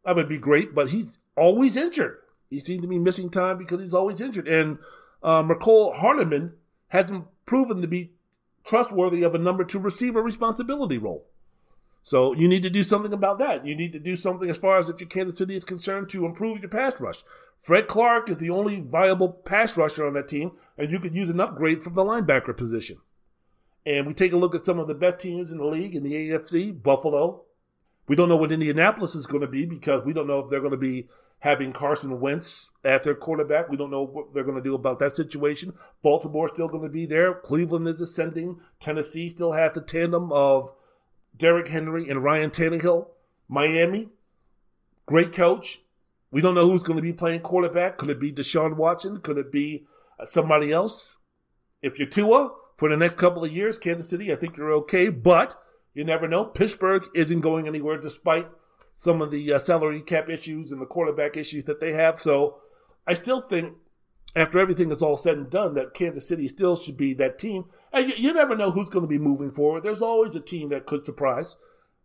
that 0.04 0.16
would 0.16 0.30
be 0.30 0.40
great. 0.40 0.74
But 0.74 0.90
he's 0.90 1.18
always 1.36 1.78
injured. 1.78 2.18
He 2.50 2.60
seems 2.60 2.82
to 2.82 2.88
be 2.88 3.00
missing 3.00 3.30
time 3.30 3.58
because 3.58 3.80
he's 3.80 3.94
always 3.94 4.20
injured. 4.20 4.48
And 4.48 4.80
uh, 5.24 5.44
Mecole 5.44 5.96
Hardman 5.96 6.54
hasn't 6.90 7.26
proven 7.46 7.82
to 7.82 7.88
be 7.88 8.12
trustworthy 8.64 9.24
of 9.24 9.36
a 9.36 9.40
number 9.40 9.64
two 9.64 9.80
receiver 9.80 10.22
responsibility 10.22 10.98
role. 10.98 11.26
So 12.04 12.34
you 12.34 12.48
need 12.48 12.64
to 12.64 12.70
do 12.70 12.84
something 12.84 13.14
about 13.14 13.40
that. 13.40 13.66
You 13.66 13.76
need 13.76 13.94
to 13.94 14.00
do 14.00 14.16
something 14.16 14.50
as 14.50 14.58
far 14.58 14.80
as 14.80 14.90
if 14.90 15.00
your 15.00 15.10
Kansas 15.10 15.38
City 15.38 15.56
is 15.56 15.64
concerned 15.64 16.10
to 16.10 16.26
improve 16.26 16.60
your 16.60 16.70
pass 16.70 17.00
rush. 17.00 17.24
Fred 17.60 17.88
Clark 17.88 18.30
is 18.30 18.38
the 18.38 18.50
only 18.50 18.80
viable 18.80 19.30
pass 19.30 19.78
rusher 19.78 20.08
on 20.08 20.14
that 20.14 20.28
team, 20.28 20.54
and 20.78 20.92
you 20.92 21.00
could 21.00 21.16
use 21.16 21.30
an 21.30 21.40
upgrade 21.40 21.84
from 21.84 21.94
the 21.94 22.04
linebacker 22.04 22.58
position. 22.58 22.98
And 23.86 24.08
we 24.08 24.14
take 24.14 24.32
a 24.32 24.38
look 24.38 24.56
at 24.56 24.66
some 24.66 24.80
of 24.80 24.88
the 24.88 24.96
best 24.96 25.20
teams 25.20 25.52
in 25.52 25.60
the 25.60 25.66
league 25.66 25.96
in 25.96 26.04
the 26.04 26.14
AFC, 26.14 26.82
Buffalo. 26.82 27.44
We 28.08 28.16
don't 28.16 28.30
know 28.30 28.38
what 28.38 28.52
Indianapolis 28.52 29.14
is 29.16 29.28
going 29.28 29.42
to 29.42 29.48
be 29.48 29.66
because 29.66 30.04
we 30.04 30.14
don't 30.14 30.28
know 30.28 30.40
if 30.40 30.50
they're 30.50 30.60
going 30.60 30.72
to 30.72 30.78
be 30.78 31.08
having 31.42 31.74
Carson 31.74 32.20
Wentz 32.20 32.72
at 32.84 33.04
their 33.04 33.16
quarterback. 33.16 33.68
We 33.68 33.78
don't 33.78 33.92
know 33.92 34.04
what 34.04 34.34
they're 34.34 34.44
going 34.44 34.58
to 34.58 34.64
do 34.64 34.76
about 34.76 35.00
that 35.00 35.16
situation. 35.16 35.74
Baltimore's 36.04 36.52
still 36.52 36.68
going 36.68 36.84
to 36.84 36.90
be 36.90 37.06
there. 37.06 37.34
Cleveland 37.34 37.88
is 37.88 38.00
ascending. 38.00 38.60
Tennessee 38.80 39.28
still 39.28 39.54
has 39.54 39.74
the 39.74 39.82
tandem 39.82 40.32
of 40.32 40.72
Derrick 41.36 41.68
Henry 41.68 42.08
and 42.10 42.24
Ryan 42.24 42.52
Tannehill. 42.52 43.08
Miami, 43.48 44.10
great 45.08 45.34
coach. 45.34 45.80
We 46.30 46.42
don't 46.42 46.56
know 46.56 46.70
who's 46.70 46.84
going 46.84 46.98
to 46.98 47.04
be 47.04 47.12
playing 47.12 47.42
quarterback. 47.42 47.98
Could 47.98 48.10
it 48.10 48.20
be 48.20 48.32
Deshaun 48.32 48.78
Watson? 48.78 49.20
Could 49.20 49.38
it 49.38 49.52
be 49.52 49.86
uh, 50.20 50.26
somebody 50.26 50.72
else? 50.72 51.18
If 51.82 51.98
you're 51.98 52.08
Tua 52.08 52.52
for 52.78 52.88
the 52.88 52.98
next 52.98 53.18
couple 53.18 53.44
of 53.44 53.52
years, 53.52 53.80
Kansas 53.80 54.10
City, 54.10 54.32
I 54.32 54.36
think 54.36 54.58
you're 54.58 54.74
okay, 54.74 55.10
but 55.10 55.56
you 55.96 56.04
never 56.04 56.28
know. 56.28 56.46
Pittsburgh 56.46 57.04
isn't 57.16 57.42
going 57.42 57.68
anywhere 57.68 57.98
despite 57.98 58.48
some 59.02 59.20
of 59.20 59.32
the 59.32 59.52
uh, 59.52 59.58
salary 59.58 60.00
cap 60.00 60.30
issues 60.30 60.72
and 60.72 60.80
the 60.80 60.86
quarterback 60.86 61.36
issues 61.36 61.64
that 61.64 61.80
they 61.80 61.92
have. 61.92 62.20
So 62.20 62.60
I 63.08 63.14
still 63.14 63.42
think 63.42 63.74
after 64.36 64.60
everything 64.60 64.92
is 64.92 65.02
all 65.02 65.18
said 65.18 65.38
and 65.38 65.50
done, 65.50 65.74
that 65.74 65.96
Kansas 65.96 66.28
City 66.28 66.48
still 66.48 66.76
should 66.76 66.98
be 66.98 67.16
that 67.16 67.40
team. 67.40 67.66
And 67.92 68.10
you, 68.10 68.16
you, 68.16 68.32
never 68.32 68.56
know 68.56 68.70
who's 68.70 68.92
going 68.92 69.02
to 69.02 69.10
be 69.10 69.18
moving 69.18 69.50
forward. 69.50 69.82
There's 69.82 70.04
always 70.04 70.36
a 70.36 70.40
team 70.40 70.70
that 70.70 70.86
could 70.86 71.04
surprise, 71.04 71.56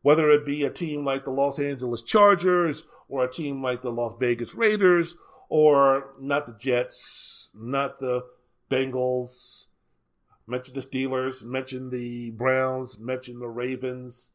whether 0.01 0.31
it 0.31 0.47
be 0.47 0.65
a 0.65 0.71
team 0.71 1.05
like 1.05 1.25
the 1.25 1.33
Los 1.33 1.61
Angeles 1.61 2.01
Chargers 2.01 2.87
or 3.11 3.23
a 3.23 3.31
team 3.31 3.63
like 3.63 3.83
the 3.83 3.93
Las 3.93 4.15
Vegas 4.19 4.55
Raiders 4.55 5.17
or 5.51 6.15
not 6.19 6.47
the 6.47 6.57
Jets, 6.59 7.51
not 7.55 8.01
the 8.01 8.23
Bengals. 8.71 9.67
Mention 10.47 10.73
the 10.73 10.81
Steelers, 10.81 11.45
mention 11.45 11.91
the 11.91 12.31
Browns, 12.31 12.99
mention 12.99 13.39
the 13.39 13.49
Ravens. 13.49 14.31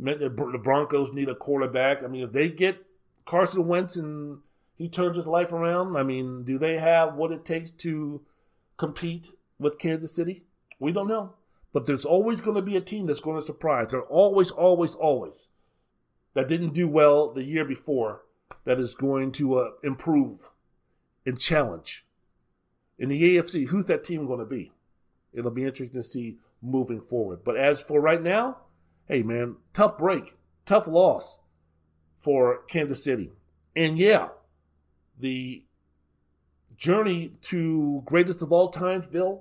The 0.00 0.60
Broncos 0.62 1.12
need 1.12 1.28
a 1.28 1.34
quarterback. 1.34 2.02
I 2.02 2.06
mean, 2.06 2.24
if 2.24 2.32
they 2.32 2.48
get 2.48 2.84
Carson 3.26 3.66
Wentz 3.66 3.96
and 3.96 4.38
he 4.76 4.88
turns 4.88 5.16
his 5.16 5.26
life 5.26 5.52
around, 5.52 5.96
I 5.96 6.02
mean, 6.02 6.44
do 6.44 6.58
they 6.58 6.78
have 6.78 7.14
what 7.14 7.32
it 7.32 7.44
takes 7.44 7.70
to 7.72 8.22
compete 8.76 9.28
with 9.58 9.78
Kansas 9.78 10.14
City? 10.14 10.44
We 10.78 10.92
don't 10.92 11.08
know. 11.08 11.34
But 11.72 11.86
there's 11.86 12.04
always 12.04 12.40
going 12.40 12.56
to 12.56 12.62
be 12.62 12.76
a 12.76 12.80
team 12.80 13.06
that's 13.06 13.20
going 13.20 13.38
to 13.38 13.46
surprise. 13.46 13.90
There 13.90 14.02
always, 14.02 14.50
always, 14.50 14.94
always 14.94 15.48
that 16.34 16.48
didn't 16.48 16.74
do 16.74 16.88
well 16.88 17.32
the 17.32 17.44
year 17.44 17.64
before 17.64 18.22
that 18.64 18.78
is 18.78 18.94
going 18.94 19.32
to 19.32 19.56
uh, 19.56 19.70
improve 19.82 20.50
and 21.26 21.38
challenge. 21.38 22.06
In 22.98 23.08
the 23.08 23.22
AFC, 23.22 23.68
who's 23.68 23.86
that 23.86 24.04
team 24.04 24.26
going 24.26 24.40
to 24.40 24.46
be? 24.46 24.72
It'll 25.32 25.50
be 25.50 25.64
interesting 25.64 26.00
to 26.00 26.06
see 26.06 26.38
moving 26.60 27.00
forward. 27.00 27.40
But 27.44 27.56
as 27.56 27.80
for 27.80 28.00
right 28.00 28.22
now, 28.22 28.58
hey 29.10 29.22
man, 29.22 29.56
tough 29.74 29.98
break, 29.98 30.36
tough 30.64 30.86
loss 30.86 31.38
for 32.18 32.62
Kansas 32.68 33.02
City. 33.02 33.32
And 33.74 33.98
yeah, 33.98 34.28
the 35.18 35.64
journey 36.76 37.30
to 37.42 38.02
greatest 38.06 38.40
of 38.40 38.52
all 38.52 38.72
timesville, 38.72 39.40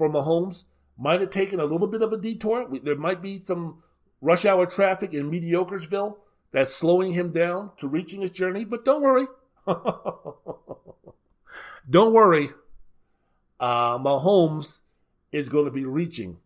for 0.00 0.08
Mahomes. 0.08 0.64
Might 0.96 1.20
have 1.20 1.28
taken 1.28 1.60
a 1.60 1.64
little 1.64 1.86
bit 1.86 2.00
of 2.00 2.10
a 2.10 2.16
detour. 2.16 2.66
There 2.82 2.96
might 2.96 3.20
be 3.20 3.36
some 3.36 3.82
rush 4.22 4.46
hour 4.46 4.64
traffic 4.64 5.12
in 5.12 5.30
Mediocresville 5.30 6.16
that's 6.52 6.74
slowing 6.74 7.12
him 7.12 7.32
down 7.32 7.72
to 7.78 7.86
reaching 7.86 8.22
his 8.22 8.30
journey, 8.30 8.64
but 8.64 8.86
don't 8.86 9.02
worry. 9.02 9.26
don't 11.90 12.14
worry. 12.14 12.48
Uh, 13.58 13.98
Mahomes 13.98 14.80
is 15.32 15.50
going 15.50 15.66
to 15.66 15.70
be 15.70 15.84
reaching 15.84 16.38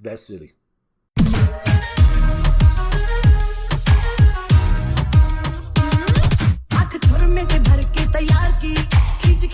that 0.00 0.18
city. 0.18 0.54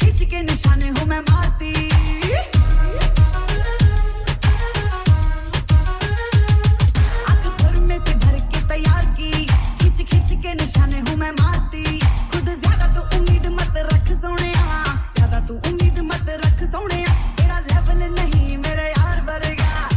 के 0.00 0.40
निशाने 0.42 0.88
हूँ 0.88 1.06
मैं 1.08 1.20
मारती 1.20 1.72
खींच 9.80 9.98
खींच 10.10 10.30
निशाने 10.54 10.98
हूँ 11.00 11.16
मैं 11.18 11.30
मारती 11.30 11.84
खुद 12.32 12.48
ज़्यादा 12.48 12.86
तो 12.94 13.02
उम्मीद 13.16 13.46
मत 13.52 13.76
रख 13.92 14.08
सोने 14.20 14.52
ज़्यादा 14.52 15.40
तू 15.48 15.54
उम्मीद 15.70 15.98
मत 16.10 16.30
रख 16.44 16.62
सोने 16.72 17.02
तेरा 17.38 17.58
लेवल 17.68 18.00
नहीं 18.18 18.56
मेरे 18.58 18.88
यार 18.90 19.20
वर्गा। 19.30 19.88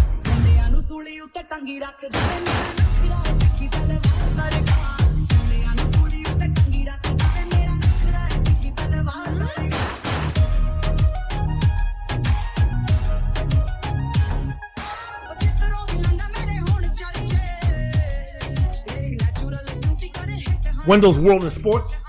उत्ते 1.23 1.41
टंगी 1.51 1.79
रख 1.79 2.05
दे 2.05 2.76
Wendell's 20.87 21.19
World 21.19 21.43
in 21.43 21.49
Sports. 21.49 21.99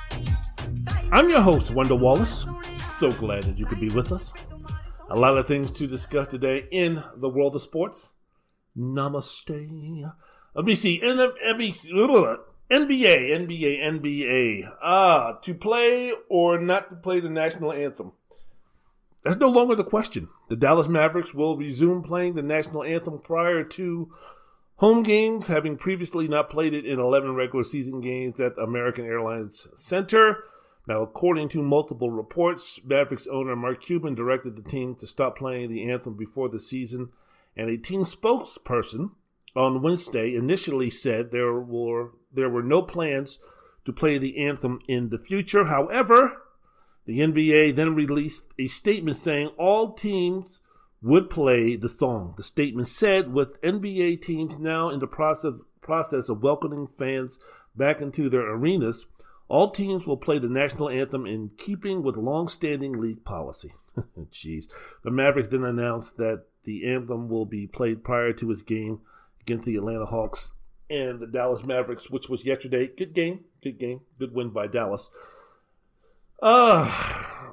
I'm 1.11 1.29
your 1.29 1.41
host, 1.41 1.75
Wendell 1.75 1.99
Wallace. 1.99 2.47
So 2.79 3.11
glad 3.11 3.43
that 3.43 3.59
you 3.59 3.67
could 3.67 3.81
be 3.81 3.89
with 3.89 4.13
us. 4.13 4.33
A 5.11 5.17
lot 5.19 5.37
of 5.37 5.49
things 5.49 5.73
to 5.73 5.89
discuss 5.89 6.29
today 6.29 6.69
in 6.71 7.03
the 7.17 7.29
world 7.29 7.57
of 7.57 7.63
sports. 7.63 8.15
Namaste. 8.79 10.13
Let 10.55 10.65
me 10.65 10.77
see. 10.77 11.01
NBA, 11.01 12.39
NBA, 12.71 13.83
NBA. 13.83 14.71
Ah, 14.81 15.41
to 15.43 15.55
play 15.55 16.13
or 16.29 16.61
not 16.61 16.91
to 16.91 16.97
play 16.97 17.19
the 17.19 17.29
national 17.29 17.73
anthem. 17.73 18.13
That's 19.25 19.39
no 19.39 19.49
longer 19.49 19.75
the 19.75 19.83
question. 19.83 20.29
The 20.49 20.57
Dallas 20.57 20.87
Mavericks 20.87 21.35
will 21.35 21.57
resume 21.57 22.05
playing 22.05 22.37
the 22.37 22.43
national 22.43 22.85
anthem 22.85 23.19
prior 23.19 23.65
to 23.65 24.13
Home 24.79 25.03
games, 25.03 25.49
having 25.49 25.77
previously 25.77 26.29
not 26.29 26.49
played 26.49 26.73
it 26.73 26.87
in 26.87 27.01
11 27.01 27.35
regular 27.35 27.65
season 27.65 28.01
games 28.01 28.39
at 28.39 28.57
American 28.57 29.05
Airlines 29.05 29.67
Center. 29.75 30.45
Now, 30.87 31.03
according 31.03 31.49
to 31.51 31.63
multiple 31.65 32.13
reports, 32.13 32.81
Mavericks 32.85 33.27
owner 33.27 33.57
Mark 33.57 33.83
Cuban 33.83 34.15
directed 34.15 34.55
the 34.55 34.63
team 34.63 34.95
to 34.95 35.07
stop 35.09 35.37
playing 35.37 35.69
the 35.69 35.91
anthem 35.91 36.15
before 36.15 36.49
the 36.49 36.61
season, 36.61 37.11
and 37.57 37.69
a 37.69 37.77
team 37.77 38.05
spokesperson 38.05 39.11
on 39.57 39.83
Wednesday 39.83 40.37
initially 40.37 40.91
said 40.91 41.33
there 41.33 41.55
were 41.55 42.13
there 42.33 42.49
were 42.49 42.63
no 42.63 42.81
plans 42.81 43.41
to 43.85 43.93
play 43.93 44.17
the 44.17 44.39
anthem 44.39 44.79
in 44.87 45.09
the 45.09 45.19
future. 45.19 45.65
However, 45.65 46.43
the 47.05 47.19
NBA 47.19 47.75
then 47.75 47.97
released 47.97 48.53
a 48.61 48.67
statement 48.67 49.17
saying 49.17 49.49
all 49.59 49.93
teams 49.93 50.61
would 51.03 51.31
play 51.31 51.77
the 51.77 51.89
song. 51.89 52.35
The 52.37 52.43
statement 52.43 52.89
said, 52.89 53.33
with 53.33 53.61
NBA 53.63 54.21
teams 54.21 54.59
now 54.59 54.89
in 54.89 54.99
the 54.99 55.07
process, 55.07 55.55
process 55.81 56.29
of 56.29 56.43
welcoming 56.43 56.87
fans 56.87 57.39
back 57.77 58.01
into 58.01 58.29
their 58.29 58.51
arenas, 58.51 59.07
all 59.49 59.71
teams 59.71 60.07
will 60.07 60.17
play 60.17 60.39
the 60.39 60.49
national 60.49 60.91
anthem 60.91 61.27
in 61.27 61.51
keeping 61.57 62.03
with 62.03 62.17
long-standing 62.17 62.93
league 62.93 63.25
policy. 63.25 63.73
Jeez. 64.33 64.65
The 65.05 65.11
Mavericks 65.11 65.49
then 65.49 65.65
announced 65.65 66.17
that 66.19 66.45
the 66.65 66.87
anthem 66.87 67.29
will 67.29 67.47
be 67.47 67.67
played 67.67 68.05
prior 68.05 68.33
to 68.35 68.49
his 68.49 68.63
game 68.63 69.01
against 69.41 69.65
the 69.65 69.77
Atlanta 69.77 70.07
Hawks 70.07 70.55
and 70.91 71.21
the 71.21 71.27
Dallas 71.27 71.65
Mavericks, 71.65 72.11
which 72.11 72.29
was 72.29 72.45
yesterday. 72.45 72.89
Good 72.89 73.15
game, 73.15 73.45
good 73.63 73.79
game, 73.79 74.01
good 74.19 74.35
win 74.35 74.51
by 74.51 74.67
Dallas. 74.67 75.11
Uh, 76.41 76.89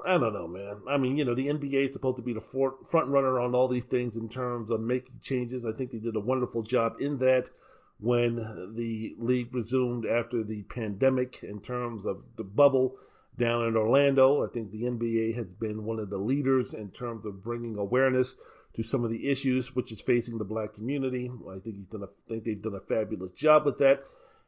I 0.06 0.18
don't 0.18 0.32
know, 0.32 0.46
man. 0.46 0.82
I 0.88 0.96
mean, 0.96 1.16
you 1.16 1.24
know, 1.24 1.34
the 1.34 1.48
NBA 1.48 1.88
is 1.88 1.92
supposed 1.92 2.16
to 2.18 2.22
be 2.22 2.32
the 2.32 2.40
front 2.40 3.08
runner 3.08 3.40
on 3.40 3.54
all 3.54 3.66
these 3.66 3.86
things 3.86 4.16
in 4.16 4.28
terms 4.28 4.70
of 4.70 4.80
making 4.80 5.20
changes. 5.22 5.66
I 5.66 5.72
think 5.72 5.90
they 5.90 5.98
did 5.98 6.14
a 6.14 6.20
wonderful 6.20 6.62
job 6.62 6.96
in 7.00 7.18
that 7.18 7.50
when 7.98 8.36
the 8.76 9.16
league 9.18 9.54
resumed 9.54 10.06
after 10.06 10.44
the 10.44 10.62
pandemic 10.62 11.42
in 11.42 11.60
terms 11.60 12.06
of 12.06 12.22
the 12.36 12.44
bubble 12.44 12.96
down 13.36 13.66
in 13.66 13.76
Orlando. 13.76 14.44
I 14.44 14.48
think 14.52 14.70
the 14.70 14.84
NBA 14.84 15.34
has 15.34 15.46
been 15.46 15.84
one 15.84 15.98
of 15.98 16.10
the 16.10 16.18
leaders 16.18 16.74
in 16.74 16.90
terms 16.90 17.26
of 17.26 17.42
bringing 17.42 17.76
awareness 17.76 18.36
to 18.74 18.82
some 18.82 19.04
of 19.04 19.10
the 19.10 19.28
issues 19.28 19.74
which 19.74 19.90
is 19.90 20.00
facing 20.00 20.38
the 20.38 20.44
black 20.44 20.74
community. 20.74 21.30
I 21.50 21.58
think 21.58 21.76
he's 21.76 21.86
done 21.86 22.02
a, 22.02 22.06
I 22.06 22.28
think 22.28 22.44
they've 22.44 22.62
done 22.62 22.74
a 22.74 22.80
fabulous 22.80 23.32
job 23.32 23.64
with 23.64 23.78
that. 23.78 24.04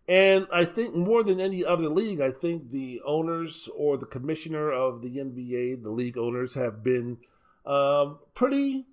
And 0.09 0.47
I 0.51 0.65
think 0.65 0.95
more 0.95 1.23
than 1.23 1.39
any 1.39 1.67
other 1.67 1.91
league, 1.91 2.23
I 2.23 2.31
think 2.31 2.71
the 2.71 3.03
owners 3.05 3.69
or 3.77 3.99
the 3.99 4.07
commissioner 4.07 4.73
of 4.73 5.03
the 5.03 5.19
NBA, 5.19 5.83
the 5.83 5.91
league 5.91 6.17
owners, 6.17 6.55
have 6.55 6.83
been 6.83 7.19
um, 7.67 8.19
pretty, 8.35 8.87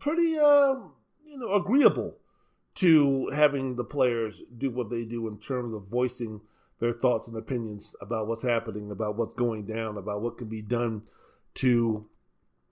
pretty, 0.00 0.36
uh, 0.38 0.74
you 1.24 1.38
know, 1.38 1.52
agreeable 1.52 2.16
to 2.76 3.30
having 3.32 3.76
the 3.76 3.84
players 3.84 4.42
do 4.58 4.70
what 4.70 4.90
they 4.90 5.04
do 5.04 5.28
in 5.28 5.38
terms 5.38 5.72
of 5.72 5.86
voicing 5.86 6.40
their 6.80 6.92
thoughts 6.92 7.28
and 7.28 7.36
opinions 7.36 7.94
about 8.00 8.26
what's 8.26 8.42
happening, 8.42 8.90
about 8.90 9.16
what's 9.16 9.34
going 9.34 9.66
down, 9.66 9.96
about 9.96 10.20
what 10.20 10.36
can 10.36 10.48
be 10.48 10.62
done 10.62 11.02
to 11.54 12.04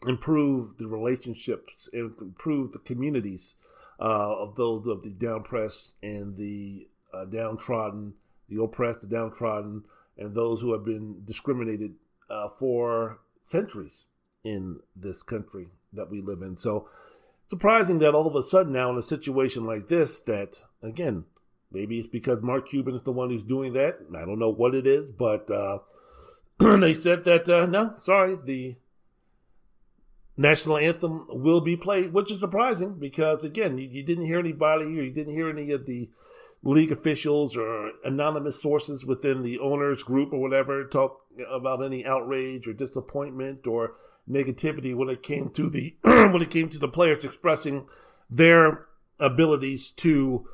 improve 0.07 0.77
the 0.79 0.87
relationships 0.89 1.89
and 1.93 2.13
improve 2.21 2.73
the 2.73 2.79
communities 2.81 3.55
uh, 4.01 4.37
of 4.37 4.57
those 4.57 4.87
of 4.87 5.03
the 5.03 5.11
down 5.11 5.43
press 5.43 5.95
and 6.03 6.37
the 6.37 6.87
uh, 7.15 7.25
downtrodden, 7.25 8.15
the 8.49 8.63
oppressed, 8.63 9.01
the 9.01 9.07
downtrodden, 9.07 9.85
and 10.19 10.35
those 10.35 10.61
who 10.61 10.73
have 10.73 10.85
been 10.85 11.23
discriminated 11.25 11.95
uh, 12.31 12.49
for 12.59 13.19
centuries 13.43 14.07
in 14.43 14.81
this 14.95 15.23
country 15.23 15.69
that 15.93 16.11
we 16.11 16.21
live 16.21 16.43
in. 16.43 16.57
So, 16.57 16.89
surprising 17.47 17.99
that 18.01 18.15
all 18.15 18.27
of 18.27 18.35
a 18.35 18.43
sudden 18.43 18.73
now 18.73 18.91
in 18.91 18.99
a 18.99 19.03
situation 19.03 19.65
like 19.65 19.89
this, 19.89 20.21
that 20.23 20.63
again, 20.83 21.25
maybe 21.73 21.99
it's 21.99 22.09
because 22.09 22.43
Mark 22.43 22.69
Cuban 22.69 22.95
is 22.95 23.03
the 23.03 23.13
one 23.13 23.31
who's 23.31 23.43
doing 23.43 23.73
that. 23.75 23.99
I 24.15 24.21
don't 24.21 24.39
know 24.39 24.53
what 24.53 24.75
it 24.75 24.87
is, 24.87 25.11
but 25.11 25.51
uh, 25.51 25.79
they 26.59 26.95
said 26.95 27.25
that 27.25 27.49
uh, 27.49 27.67
no, 27.67 27.93
sorry, 27.97 28.37
the 28.43 28.77
national 30.37 30.79
anthem 30.79 31.27
will 31.29 31.61
be 31.61 31.77
played, 31.77 32.13
which 32.13 32.31
is 32.31 32.41
surprising 32.41 32.99
because 32.99 33.45
again, 33.45 33.79
you, 33.79 33.89
you 33.89 34.03
didn't 34.03 34.27
hear 34.27 34.39
anybody 34.39 34.85
or 34.85 35.03
you 35.03 35.13
didn't 35.13 35.35
hear 35.35 35.49
any 35.49 35.71
of 35.71 35.87
the 35.87 36.09
league 36.65 36.91
officials 36.91 37.57
or 37.57 37.93
anonymous 38.05 38.61
sources 38.61 39.05
within 39.05 39.43
the 39.43 39.59
owners 39.59 40.03
group 40.03 40.33
or 40.33 40.41
whatever 40.41 40.85
talk 40.87 41.21
about 41.51 41.85
any 41.85 42.05
outrage 42.07 42.67
or 42.67 42.73
disappointment 42.73 43.67
or 43.67 43.95
negativity 44.29 44.95
when 44.97 45.11
it 45.11 45.23
came 45.23 45.51
to 45.51 45.69
the 45.69 45.95
when 46.03 46.41
it 46.41 46.51
came 46.51 46.69
to 46.69 46.79
the 46.79 46.89
players 46.89 47.25
expressing 47.25 47.87
their 48.31 48.87
abilities 49.21 49.91
to 49.91 50.49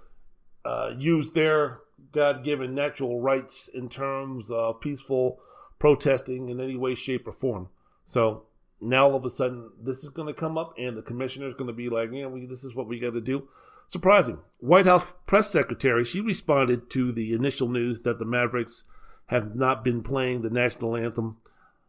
uh, 0.64 0.90
use 0.98 1.32
their 1.32 1.78
God-given 2.12 2.74
natural 2.74 3.20
rights 3.20 3.68
in 3.72 3.88
terms 3.88 4.50
of 4.50 4.80
peaceful 4.80 5.38
protesting 5.78 6.48
in 6.48 6.60
any 6.60 6.76
way, 6.76 6.94
shape, 6.94 7.26
or 7.26 7.32
form. 7.32 7.68
So 8.04 8.44
now 8.80 9.06
all 9.08 9.14
of 9.14 9.24
a 9.24 9.30
sudden 9.30 9.70
this 9.80 10.02
is 10.02 10.10
going 10.10 10.28
to 10.32 10.38
come 10.38 10.58
up, 10.58 10.74
and 10.76 10.96
the 10.96 11.02
commissioner 11.02 11.46
is 11.46 11.54
going 11.54 11.68
to 11.68 11.74
be 11.74 11.88
like, 11.88 12.10
"Yeah, 12.12 12.26
we, 12.26 12.46
this 12.46 12.64
is 12.64 12.74
what 12.74 12.88
we 12.88 12.98
got 12.98 13.12
to 13.12 13.20
do." 13.20 13.48
Surprising. 13.90 14.38
White 14.58 14.86
House 14.86 15.04
press 15.26 15.50
secretary, 15.50 16.04
she 16.04 16.20
responded 16.20 16.88
to 16.90 17.10
the 17.10 17.32
initial 17.32 17.68
news 17.68 18.02
that 18.02 18.20
the 18.20 18.24
Mavericks 18.24 18.84
have 19.26 19.56
not 19.56 19.82
been 19.82 20.00
playing 20.00 20.42
the 20.42 20.50
national 20.50 20.96
anthem 20.96 21.38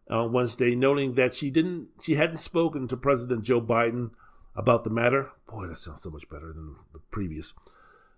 on 0.10 0.34
Wednesday, 0.34 0.73
noting 0.73 1.14
that 1.14 1.36
she 1.36 1.52
didn't 1.52 1.90
she 2.02 2.15
hadn't 2.15 2.38
spoken 2.38 2.88
to 2.88 2.98
President 2.98 3.44
Joe 3.44 3.61
Biden 3.61 4.10
about 4.56 4.84
the 4.84 4.90
matter. 4.90 5.30
Boy, 5.48 5.68
that 5.68 5.78
sounds 5.78 6.02
so 6.02 6.10
much 6.10 6.28
better 6.28 6.52
than 6.52 6.76
the 6.91 6.99
previous. 7.11 7.53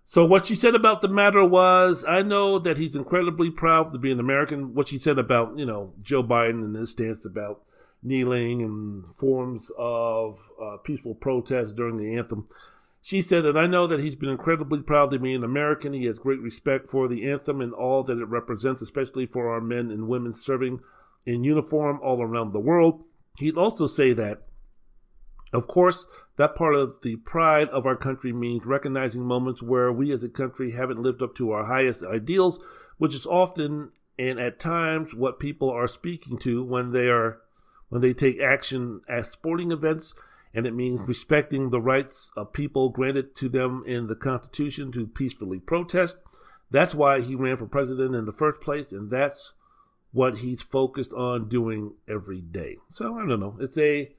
So 0.06 0.24
what 0.24 0.46
she 0.46 0.54
said 0.54 0.74
about 0.74 1.02
the 1.02 1.08
matter 1.08 1.44
was, 1.44 2.06
I 2.08 2.22
know 2.22 2.58
that 2.58 2.78
he's 2.78 2.96
incredibly 2.96 3.50
proud 3.50 3.92
to 3.92 3.98
be 3.98 4.10
an 4.10 4.20
American. 4.20 4.74
What 4.74 4.88
she 4.88 4.96
said 4.96 5.18
about, 5.18 5.58
you 5.58 5.66
know, 5.66 5.92
Joe 6.02 6.22
Biden 6.22 6.64
and 6.64 6.74
his 6.74 6.90
stance 6.90 7.26
about 7.26 7.60
kneeling 8.02 8.62
and 8.62 9.04
forms 9.16 9.70
of 9.76 10.38
uh, 10.62 10.78
peaceful 10.78 11.14
protest 11.14 11.76
during 11.76 11.98
the 11.98 12.16
anthem. 12.16 12.48
She 13.04 13.20
said 13.20 13.44
that 13.44 13.54
I 13.58 13.66
know 13.66 13.86
that 13.86 14.00
he's 14.00 14.14
been 14.14 14.30
incredibly 14.30 14.80
proud 14.80 15.10
to 15.10 15.18
be 15.18 15.34
an 15.34 15.44
American. 15.44 15.92
He 15.92 16.06
has 16.06 16.18
great 16.18 16.40
respect 16.40 16.88
for 16.88 17.06
the 17.06 17.30
anthem 17.30 17.60
and 17.60 17.74
all 17.74 18.02
that 18.02 18.16
it 18.16 18.24
represents, 18.24 18.80
especially 18.80 19.26
for 19.26 19.50
our 19.50 19.60
men 19.60 19.90
and 19.90 20.08
women 20.08 20.32
serving 20.32 20.80
in 21.26 21.44
uniform 21.44 22.00
all 22.02 22.22
around 22.22 22.54
the 22.54 22.60
world. 22.60 23.04
He'd 23.38 23.58
also 23.58 23.86
say 23.86 24.14
that 24.14 24.46
Of 25.52 25.66
course, 25.66 26.06
that 26.38 26.56
part 26.56 26.74
of 26.76 26.94
the 27.02 27.16
pride 27.16 27.68
of 27.68 27.84
our 27.84 27.94
country 27.94 28.32
means 28.32 28.64
recognizing 28.64 29.22
moments 29.22 29.62
where 29.62 29.92
we 29.92 30.10
as 30.10 30.24
a 30.24 30.28
country 30.30 30.70
haven't 30.70 31.02
lived 31.02 31.20
up 31.20 31.34
to 31.34 31.50
our 31.50 31.66
highest 31.66 32.02
ideals, 32.04 32.58
which 32.96 33.14
is 33.14 33.26
often 33.26 33.92
and 34.18 34.40
at 34.40 34.58
times 34.58 35.12
what 35.12 35.38
people 35.38 35.68
are 35.68 35.86
speaking 35.86 36.38
to 36.38 36.64
when 36.64 36.92
they 36.92 37.08
are 37.08 37.42
when 37.90 38.00
they 38.00 38.14
take 38.14 38.40
action 38.40 39.02
at 39.06 39.26
sporting 39.26 39.72
events 39.72 40.14
and 40.54 40.66
it 40.66 40.74
means 40.74 41.08
respecting 41.08 41.70
the 41.70 41.80
rights 41.80 42.30
of 42.36 42.52
people 42.52 42.88
granted 42.88 43.34
to 43.36 43.48
them 43.48 43.82
in 43.86 44.06
the 44.06 44.14
Constitution 44.14 44.92
to 44.92 45.06
peacefully 45.06 45.58
protest. 45.58 46.18
That's 46.70 46.94
why 46.94 47.20
he 47.20 47.34
ran 47.34 47.56
for 47.56 47.66
president 47.66 48.14
in 48.14 48.24
the 48.24 48.32
first 48.32 48.60
place, 48.60 48.92
and 48.92 49.10
that's 49.10 49.52
what 50.12 50.38
he's 50.38 50.62
focused 50.62 51.12
on 51.12 51.48
doing 51.48 51.94
every 52.08 52.40
day. 52.40 52.76
So 52.88 53.16
I 53.16 53.26
don't 53.26 53.40
know. 53.40 53.56
It's 53.60 53.76
a, 53.76 54.12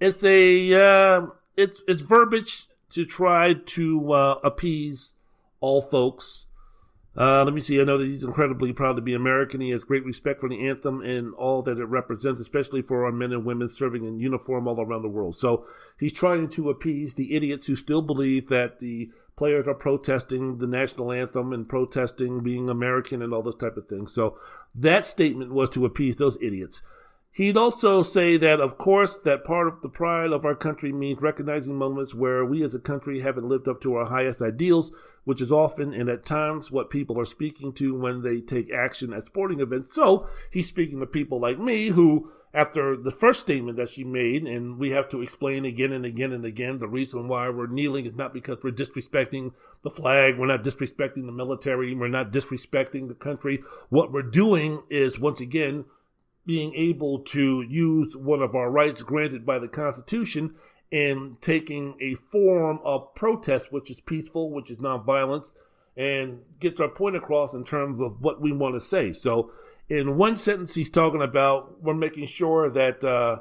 it's 0.00 0.24
a, 0.24 0.74
uh, 0.74 1.26
it's 1.56 1.80
it's 1.86 2.02
verbiage 2.02 2.66
to 2.90 3.04
try 3.04 3.54
to 3.54 4.12
uh, 4.12 4.40
appease 4.42 5.14
all 5.60 5.82
folks 5.82 6.45
uh, 7.16 7.44
let 7.44 7.54
me 7.54 7.60
see. 7.60 7.80
I 7.80 7.84
know 7.84 7.98
that 7.98 8.06
he's 8.06 8.24
incredibly 8.24 8.72
proud 8.72 8.96
to 8.96 9.02
be 9.02 9.14
American. 9.14 9.60
He 9.60 9.70
has 9.70 9.84
great 9.84 10.04
respect 10.04 10.40
for 10.40 10.48
the 10.48 10.68
anthem 10.68 11.00
and 11.00 11.34
all 11.34 11.62
that 11.62 11.78
it 11.78 11.84
represents, 11.86 12.40
especially 12.40 12.82
for 12.82 13.06
our 13.06 13.12
men 13.12 13.32
and 13.32 13.44
women 13.44 13.68
serving 13.68 14.04
in 14.04 14.20
uniform 14.20 14.68
all 14.68 14.80
around 14.80 15.02
the 15.02 15.08
world. 15.08 15.38
So 15.38 15.66
he's 15.98 16.12
trying 16.12 16.48
to 16.50 16.68
appease 16.68 17.14
the 17.14 17.34
idiots 17.34 17.66
who 17.66 17.76
still 17.76 18.02
believe 18.02 18.48
that 18.48 18.80
the 18.80 19.10
players 19.36 19.66
are 19.66 19.74
protesting 19.74 20.58
the 20.58 20.66
national 20.66 21.12
anthem 21.12 21.52
and 21.52 21.68
protesting 21.68 22.42
being 22.42 22.68
American 22.68 23.22
and 23.22 23.32
all 23.32 23.42
those 23.42 23.56
type 23.56 23.76
of 23.76 23.88
things. 23.88 24.12
So 24.12 24.38
that 24.74 25.04
statement 25.04 25.52
was 25.52 25.70
to 25.70 25.84
appease 25.86 26.16
those 26.16 26.38
idiots. 26.42 26.82
He'd 27.36 27.58
also 27.58 28.02
say 28.02 28.38
that, 28.38 28.60
of 28.60 28.78
course, 28.78 29.18
that 29.18 29.44
part 29.44 29.68
of 29.68 29.82
the 29.82 29.90
pride 29.90 30.32
of 30.32 30.46
our 30.46 30.54
country 30.54 30.90
means 30.90 31.20
recognizing 31.20 31.76
moments 31.76 32.14
where 32.14 32.46
we 32.46 32.64
as 32.64 32.74
a 32.74 32.78
country 32.78 33.20
haven't 33.20 33.46
lived 33.46 33.68
up 33.68 33.82
to 33.82 33.92
our 33.92 34.06
highest 34.06 34.40
ideals, 34.40 34.90
which 35.24 35.42
is 35.42 35.52
often 35.52 35.92
and 35.92 36.08
at 36.08 36.24
times 36.24 36.70
what 36.70 36.88
people 36.88 37.20
are 37.20 37.26
speaking 37.26 37.74
to 37.74 37.94
when 37.94 38.22
they 38.22 38.40
take 38.40 38.72
action 38.72 39.12
at 39.12 39.26
sporting 39.26 39.60
events. 39.60 39.94
So 39.94 40.26
he's 40.50 40.66
speaking 40.66 40.98
to 41.00 41.06
people 41.06 41.38
like 41.38 41.58
me 41.58 41.88
who, 41.88 42.30
after 42.54 42.96
the 42.96 43.10
first 43.10 43.40
statement 43.40 43.76
that 43.76 43.90
she 43.90 44.02
made, 44.02 44.44
and 44.44 44.78
we 44.78 44.92
have 44.92 45.10
to 45.10 45.20
explain 45.20 45.66
again 45.66 45.92
and 45.92 46.06
again 46.06 46.32
and 46.32 46.46
again, 46.46 46.78
the 46.78 46.88
reason 46.88 47.28
why 47.28 47.50
we're 47.50 47.66
kneeling 47.66 48.06
is 48.06 48.14
not 48.14 48.32
because 48.32 48.56
we're 48.62 48.70
disrespecting 48.70 49.52
the 49.82 49.90
flag, 49.90 50.38
we're 50.38 50.46
not 50.46 50.64
disrespecting 50.64 51.26
the 51.26 51.32
military, 51.32 51.94
we're 51.94 52.08
not 52.08 52.32
disrespecting 52.32 53.08
the 53.08 53.14
country. 53.14 53.62
What 53.90 54.10
we're 54.10 54.22
doing 54.22 54.84
is, 54.88 55.18
once 55.18 55.42
again, 55.42 55.84
being 56.46 56.74
able 56.74 57.18
to 57.18 57.62
use 57.62 58.16
one 58.16 58.40
of 58.40 58.54
our 58.54 58.70
rights 58.70 59.02
granted 59.02 59.44
by 59.44 59.58
the 59.58 59.68
Constitution 59.68 60.54
and 60.92 61.40
taking 61.40 61.96
a 62.00 62.14
form 62.14 62.78
of 62.84 63.14
protest, 63.14 63.72
which 63.72 63.90
is 63.90 64.00
peaceful, 64.00 64.50
which 64.50 64.70
is 64.70 64.78
nonviolence, 64.78 65.50
and 65.96 66.42
gets 66.60 66.80
our 66.80 66.88
point 66.88 67.16
across 67.16 67.52
in 67.52 67.64
terms 67.64 67.98
of 67.98 68.20
what 68.20 68.40
we 68.40 68.52
want 68.52 68.74
to 68.74 68.80
say. 68.80 69.12
So, 69.12 69.50
in 69.88 70.16
one 70.16 70.36
sentence, 70.36 70.74
he's 70.74 70.90
talking 70.90 71.22
about 71.22 71.82
we're 71.82 71.94
making 71.94 72.26
sure 72.26 72.70
that 72.70 73.02
uh, 73.02 73.40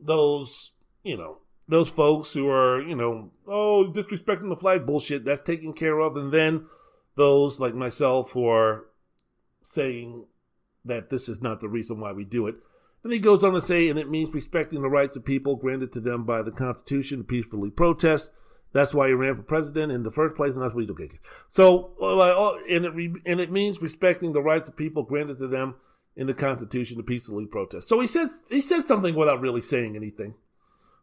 those, 0.00 0.72
you 1.02 1.16
know, 1.16 1.38
those 1.68 1.88
folks 1.88 2.34
who 2.34 2.48
are, 2.48 2.82
you 2.82 2.94
know, 2.94 3.30
oh, 3.46 3.90
disrespecting 3.94 4.48
the 4.48 4.56
flag 4.56 4.84
bullshit, 4.84 5.24
that's 5.24 5.40
taken 5.40 5.72
care 5.72 6.00
of. 6.00 6.16
And 6.16 6.32
then 6.32 6.66
those 7.16 7.60
like 7.60 7.74
myself 7.74 8.32
who 8.32 8.46
are 8.46 8.86
saying 9.62 10.24
that 10.84 11.10
this 11.10 11.28
is 11.28 11.42
not 11.42 11.60
the 11.60 11.68
reason 11.68 12.00
why 12.00 12.12
we 12.12 12.24
do 12.24 12.46
it. 12.46 12.56
Then 13.02 13.12
he 13.12 13.18
goes 13.18 13.42
on 13.42 13.54
to 13.54 13.60
say, 13.60 13.88
and 13.88 13.98
it 13.98 14.10
means 14.10 14.34
respecting 14.34 14.82
the 14.82 14.88
rights 14.88 15.16
of 15.16 15.24
people 15.24 15.56
granted 15.56 15.92
to 15.94 16.00
them 16.00 16.24
by 16.24 16.42
the 16.42 16.50
Constitution 16.50 17.18
to 17.18 17.24
peacefully 17.24 17.70
protest. 17.70 18.30
That's 18.72 18.94
why 18.94 19.08
he 19.08 19.14
ran 19.14 19.36
for 19.36 19.42
president 19.42 19.90
in 19.90 20.04
the 20.04 20.10
first 20.10 20.36
place, 20.36 20.52
and 20.52 20.62
that's 20.62 20.74
what 20.74 20.82
he's 20.82 20.94
doing. 20.94 21.18
So, 21.48 21.94
uh, 22.00 22.18
uh, 22.18 22.54
and 22.68 22.84
it 22.84 22.92
and 23.26 23.40
it 23.40 23.50
means 23.50 23.82
respecting 23.82 24.32
the 24.32 24.42
rights 24.42 24.68
of 24.68 24.76
people 24.76 25.02
granted 25.02 25.38
to 25.38 25.48
them 25.48 25.74
in 26.14 26.28
the 26.28 26.34
Constitution 26.34 26.96
to 26.98 27.02
peacefully 27.02 27.46
protest. 27.46 27.88
So 27.88 27.98
he 27.98 28.06
says 28.06 28.44
he 28.48 28.60
says 28.60 28.86
something 28.86 29.14
without 29.14 29.40
really 29.40 29.60
saying 29.60 29.96
anything, 29.96 30.34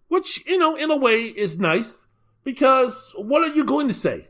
which 0.08 0.46
you 0.46 0.58
know, 0.58 0.76
in 0.76 0.92
a 0.92 0.96
way, 0.96 1.24
is 1.24 1.60
nice 1.60 2.06
because 2.46 3.14
what 3.18 3.44
are 3.44 3.54
you 3.54 3.66
going 3.66 3.90
to 3.90 3.94
say? 3.94 4.30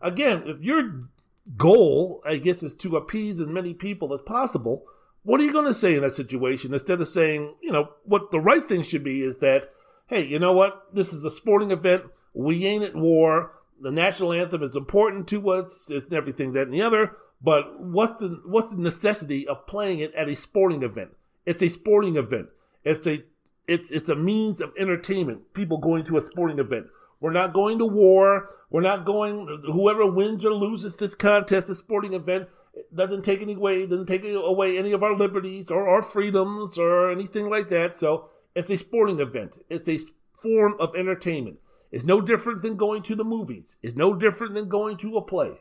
Again, 0.00 0.44
if 0.46 0.60
your 0.60 1.08
goal, 1.56 2.22
I 2.26 2.36
guess, 2.36 2.62
is 2.62 2.74
to 2.74 2.96
appease 2.96 3.40
as 3.40 3.48
many 3.48 3.74
people 3.74 4.12
as 4.14 4.22
possible, 4.22 4.84
what 5.22 5.40
are 5.40 5.44
you 5.44 5.52
going 5.52 5.66
to 5.66 5.74
say 5.74 5.96
in 5.96 6.02
that 6.02 6.14
situation 6.14 6.72
instead 6.72 7.00
of 7.00 7.08
saying, 7.08 7.54
you 7.62 7.72
know, 7.72 7.90
what 8.04 8.30
the 8.30 8.40
right 8.40 8.62
thing 8.64 8.82
should 8.82 9.04
be 9.04 9.22
is 9.22 9.36
that, 9.38 9.68
hey, 10.06 10.24
you 10.24 10.38
know 10.38 10.52
what? 10.52 10.94
This 10.94 11.12
is 11.12 11.24
a 11.24 11.30
sporting 11.30 11.70
event. 11.70 12.04
We 12.34 12.64
ain't 12.66 12.84
at 12.84 12.94
war. 12.94 13.52
The 13.80 13.90
national 13.90 14.32
anthem 14.32 14.62
is 14.62 14.76
important 14.76 15.28
to 15.28 15.50
us. 15.50 15.86
It's 15.88 16.12
everything 16.12 16.52
that 16.52 16.62
and 16.62 16.74
the 16.74 16.82
other. 16.82 17.12
But 17.40 17.80
what's 17.80 18.20
the 18.20 18.40
what's 18.44 18.74
the 18.74 18.82
necessity 18.82 19.46
of 19.46 19.66
playing 19.66 20.00
it 20.00 20.12
at 20.14 20.28
a 20.28 20.34
sporting 20.34 20.82
event? 20.82 21.10
It's 21.46 21.62
a 21.62 21.68
sporting 21.68 22.16
event. 22.16 22.48
It's 22.84 23.06
a 23.06 23.22
it's 23.68 23.92
it's 23.92 24.08
a 24.08 24.16
means 24.16 24.60
of 24.60 24.72
entertainment. 24.78 25.54
People 25.54 25.78
going 25.78 26.04
to 26.06 26.16
a 26.16 26.20
sporting 26.20 26.58
event. 26.58 26.86
We're 27.20 27.32
not 27.32 27.52
going 27.52 27.78
to 27.78 27.86
war. 27.86 28.48
We're 28.70 28.82
not 28.82 29.04
going. 29.04 29.62
Whoever 29.66 30.06
wins 30.06 30.44
or 30.44 30.54
loses 30.54 30.96
this 30.96 31.14
contest, 31.14 31.66
this 31.66 31.78
sporting 31.78 32.12
event, 32.14 32.48
doesn't 32.94 33.24
take 33.24 33.42
any 33.42 33.54
away. 33.54 33.86
Doesn't 33.86 34.06
take 34.06 34.24
away 34.24 34.78
any 34.78 34.92
of 34.92 35.02
our 35.02 35.16
liberties 35.16 35.70
or 35.70 35.88
our 35.88 36.02
freedoms 36.02 36.78
or 36.78 37.10
anything 37.10 37.50
like 37.50 37.68
that. 37.70 37.98
So 37.98 38.30
it's 38.54 38.70
a 38.70 38.76
sporting 38.76 39.20
event. 39.20 39.58
It's 39.68 39.88
a 39.88 39.98
form 40.40 40.76
of 40.78 40.94
entertainment. 40.96 41.58
It's 41.90 42.04
no 42.04 42.20
different 42.20 42.62
than 42.62 42.76
going 42.76 43.02
to 43.04 43.16
the 43.16 43.24
movies. 43.24 43.78
It's 43.82 43.96
no 43.96 44.14
different 44.14 44.54
than 44.54 44.68
going 44.68 44.98
to 44.98 45.16
a 45.16 45.22
play. 45.22 45.60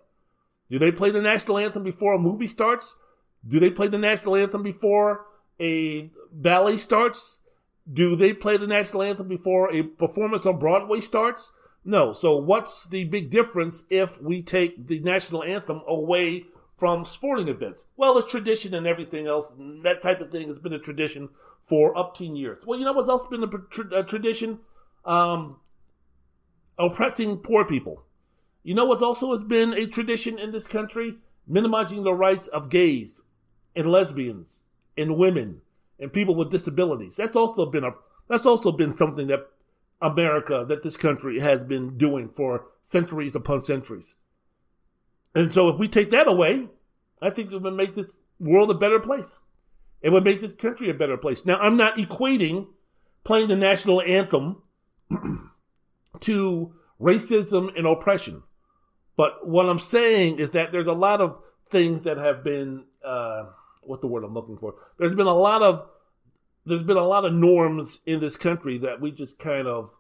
Do 0.70 0.78
they 0.78 0.92
play 0.92 1.10
the 1.10 1.22
national 1.22 1.58
anthem 1.58 1.84
before 1.84 2.14
a 2.14 2.20
movie 2.20 2.48
starts? 2.48 2.96
Do 3.48 3.60
they 3.60 3.70
play 3.70 3.88
the 3.88 3.98
national 3.98 4.36
anthem 4.36 4.62
before 4.62 5.26
a 5.60 6.12
ballet 6.32 6.78
starts? 6.78 7.40
Do 7.92 8.16
they 8.16 8.34
play 8.34 8.58
the 8.58 8.68
national 8.68 9.04
anthem 9.04 9.28
before 9.28 9.74
a 9.74 9.84
performance 9.84 10.46
on 10.46 10.60
Broadway 10.60 11.00
starts? 11.00 11.52
No. 11.86 12.12
So 12.12 12.36
what's 12.36 12.88
the 12.88 13.06
big 13.06 13.30
difference 13.30 13.86
if 13.90 14.22
we 14.22 14.42
take 14.42 14.88
the 14.88 15.00
national 15.00 15.44
anthem 15.44 15.82
away 15.88 16.46
from 16.76 17.06
sporting 17.06 17.48
events? 17.48 17.86
Well, 17.96 18.18
it's 18.18 18.30
tradition 18.30 18.74
and 18.74 18.86
everything 18.86 19.26
else. 19.26 19.54
That 19.84 20.02
type 20.02 20.20
of 20.22 20.32
thing 20.32 20.50
has 20.50 20.60
been 20.60 20.74
a 20.74 20.80
tradition 20.80 21.30
for 21.68 21.98
up 21.98 22.16
to 22.16 22.26
years. 22.26 22.64
Well, 22.66 22.78
you 22.78 22.86
know 22.86 22.94
what's 22.94 23.10
also 23.10 23.30
been 23.30 23.44
a, 23.44 23.48
tra- 23.48 24.00
a 24.00 24.04
tradition? 24.04 24.60
Um, 25.06 25.60
oppressing 26.78 27.38
poor 27.38 27.66
people. 27.66 28.04
You 28.64 28.76
know 28.76 28.86
what's 28.86 29.02
also 29.02 29.32
has 29.32 29.46
been 29.46 29.74
a 29.74 29.88
tradition 29.88 30.38
in 30.38 30.52
this 30.52 30.68
country? 30.68 31.16
Minimizing 31.48 32.04
the 32.04 32.14
rights 32.14 32.48
of 32.48 32.70
gays 32.70 33.22
and 33.76 33.90
lesbians 33.90 34.64
and 34.98 35.16
women 35.16 35.62
and 36.00 36.14
people 36.14 36.36
with 36.36 36.52
disabilities. 36.52 37.16
That's 37.16 37.36
also 37.36 37.66
been 37.66 37.84
a 37.84 37.92
that's 38.30 38.46
also 38.46 38.72
been 38.72 38.96
something 38.96 39.28
that 39.28 39.48
America, 40.02 40.66
that 40.68 40.84
this 40.84 40.98
country 40.98 41.40
has 41.40 41.62
been 41.62 41.98
doing 41.98 42.30
for 42.30 42.66
centuries 42.84 43.36
upon 43.36 43.62
centuries. 43.62 44.16
And 45.34 45.52
so 45.52 45.70
if 45.70 45.80
we 45.80 45.88
take 45.88 46.12
that 46.12 46.28
away, 46.28 46.68
I 47.22 47.30
think 47.30 47.52
it 47.52 47.62
would 47.62 47.74
make 47.74 47.96
this 47.96 48.18
world 48.40 48.72
a 48.72 48.76
better 48.76 49.00
place. 49.00 49.40
It 50.02 50.12
would 50.12 50.24
make 50.24 50.42
this 50.42 50.54
country 50.54 50.90
a 50.90 50.94
better 50.94 51.18
place. 51.18 51.46
Now, 51.46 51.58
I'm 51.58 51.78
not 51.78 51.98
equating 51.98 52.68
playing 53.24 53.48
the 53.48 53.56
national 53.56 54.02
anthem 54.02 54.62
to 56.22 56.74
racism 57.02 57.76
and 57.78 57.88
oppression. 57.88 58.44
But 59.16 59.48
what 59.48 59.68
I'm 59.68 59.80
saying 59.80 60.40
is 60.40 60.52
that 60.52 60.72
there's 60.72 60.88
a 60.88 60.94
lot 60.94 61.22
of 61.22 61.42
things 61.70 62.04
that 62.04 62.18
have 62.18 62.44
been 62.44 62.86
uh, 63.04 63.48
what 63.88 64.02
the 64.02 64.08
word 64.08 64.24
I'm 64.24 64.34
looking 64.34 64.58
for. 64.58 64.76
There's 64.98 65.16
been 65.16 65.28
a 65.28 65.34
lot 65.34 65.62
of 65.62 65.88
there's 66.66 66.84
been 66.84 66.98
a 66.98 67.08
lot 67.08 67.26
of 67.26 67.34
norms 67.34 68.02
in 68.06 68.20
this 68.20 68.36
country 68.36 68.78
that 68.80 69.00
we 69.00 69.12
just 69.12 69.40
kind 69.40 69.68
of 69.68 69.92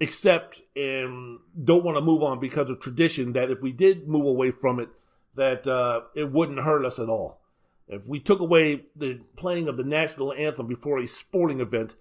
accept 0.00 0.60
and 0.74 1.38
don't 1.62 1.84
want 1.84 1.96
to 1.96 2.04
move 2.04 2.22
on 2.22 2.40
because 2.40 2.68
of 2.68 2.80
tradition. 2.80 3.32
That 3.32 3.50
if 3.50 3.60
we 3.60 3.72
did 3.72 4.08
move 4.08 4.26
away 4.26 4.50
from 4.50 4.80
it, 4.80 4.88
that 5.36 5.66
uh, 5.66 6.02
it 6.14 6.32
wouldn't 6.32 6.60
hurt 6.60 6.84
us 6.84 6.98
at 6.98 7.08
all. 7.08 7.40
If 7.86 8.06
we 8.06 8.18
took 8.18 8.40
away 8.40 8.84
the 8.96 9.20
playing 9.36 9.68
of 9.68 9.76
the 9.76 9.84
national 9.84 10.32
anthem 10.32 10.66
before 10.66 10.98
a 10.98 11.06
sporting 11.06 11.60
event, 11.60 11.94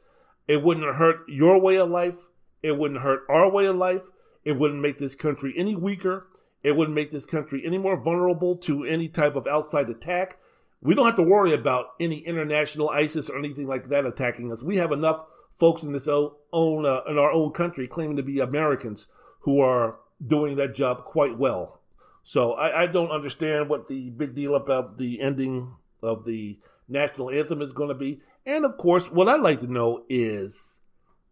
it 0.48 0.64
wouldn't 0.64 0.96
hurt 0.96 1.28
your 1.28 1.60
way 1.60 1.78
of 1.78 1.90
life. 1.90 2.16
It 2.62 2.78
wouldn't 2.78 3.02
hurt 3.02 3.24
our 3.30 3.50
way 3.50 3.66
of 3.66 3.76
life. 3.76 4.04
It 4.46 4.54
wouldn't 4.54 4.82
make 4.82 4.98
this 4.98 5.16
country 5.16 5.54
any 5.56 5.76
weaker. 5.76 6.28
It 6.64 6.76
wouldn't 6.76 6.96
make 6.96 7.12
this 7.12 7.26
country 7.26 7.64
any 7.66 7.78
more 7.78 7.98
vulnerable 7.98 8.56
to 8.58 8.86
any 8.86 9.10
type 9.10 9.36
of 9.36 9.48
outside 9.48 9.90
attack. 9.90 10.38
We 10.84 10.96
don't 10.96 11.06
have 11.06 11.16
to 11.16 11.24
worry 11.24 11.54
about 11.54 11.94
any 12.00 12.20
international 12.20 12.90
ISIS 12.90 13.30
or 13.30 13.40
anything 13.40 13.68
like 13.68 13.90
that 13.90 14.06
attacking 14.06 14.52
us. 14.52 14.62
We 14.62 14.78
have 14.78 14.92
enough 14.92 15.26
folks 15.60 15.84
in 15.84 15.94
this 15.94 16.08
own 16.08 16.86
uh, 16.86 17.02
in 17.08 17.18
our 17.18 17.32
own 17.32 17.52
country 17.52 17.88
claiming 17.88 18.18
to 18.18 18.24
be 18.24 18.40
Americans 18.40 19.08
who 19.42 19.62
are 19.62 19.96
doing 20.26 20.58
that 20.58 20.76
job 20.76 21.06
quite 21.06 21.38
well. 21.38 21.80
So 22.24 22.54
I, 22.54 22.84
I 22.84 22.88
don't 22.88 23.12
understand 23.12 23.70
what 23.70 23.88
the 23.88 24.10
big 24.10 24.36
deal 24.36 24.56
about 24.56 24.98
the 24.98 25.22
ending 25.22 25.74
of 26.02 26.26
the 26.26 26.60
national 26.88 27.30
anthem 27.30 27.62
is 27.62 27.72
going 27.72 27.90
to 27.90 27.96
be. 27.96 28.22
And 28.46 28.66
of 28.66 28.78
course, 28.78 29.10
what 29.10 29.30
I'd 29.30 29.42
like 29.42 29.62
to 29.62 29.72
know 29.72 30.04
is 30.10 30.80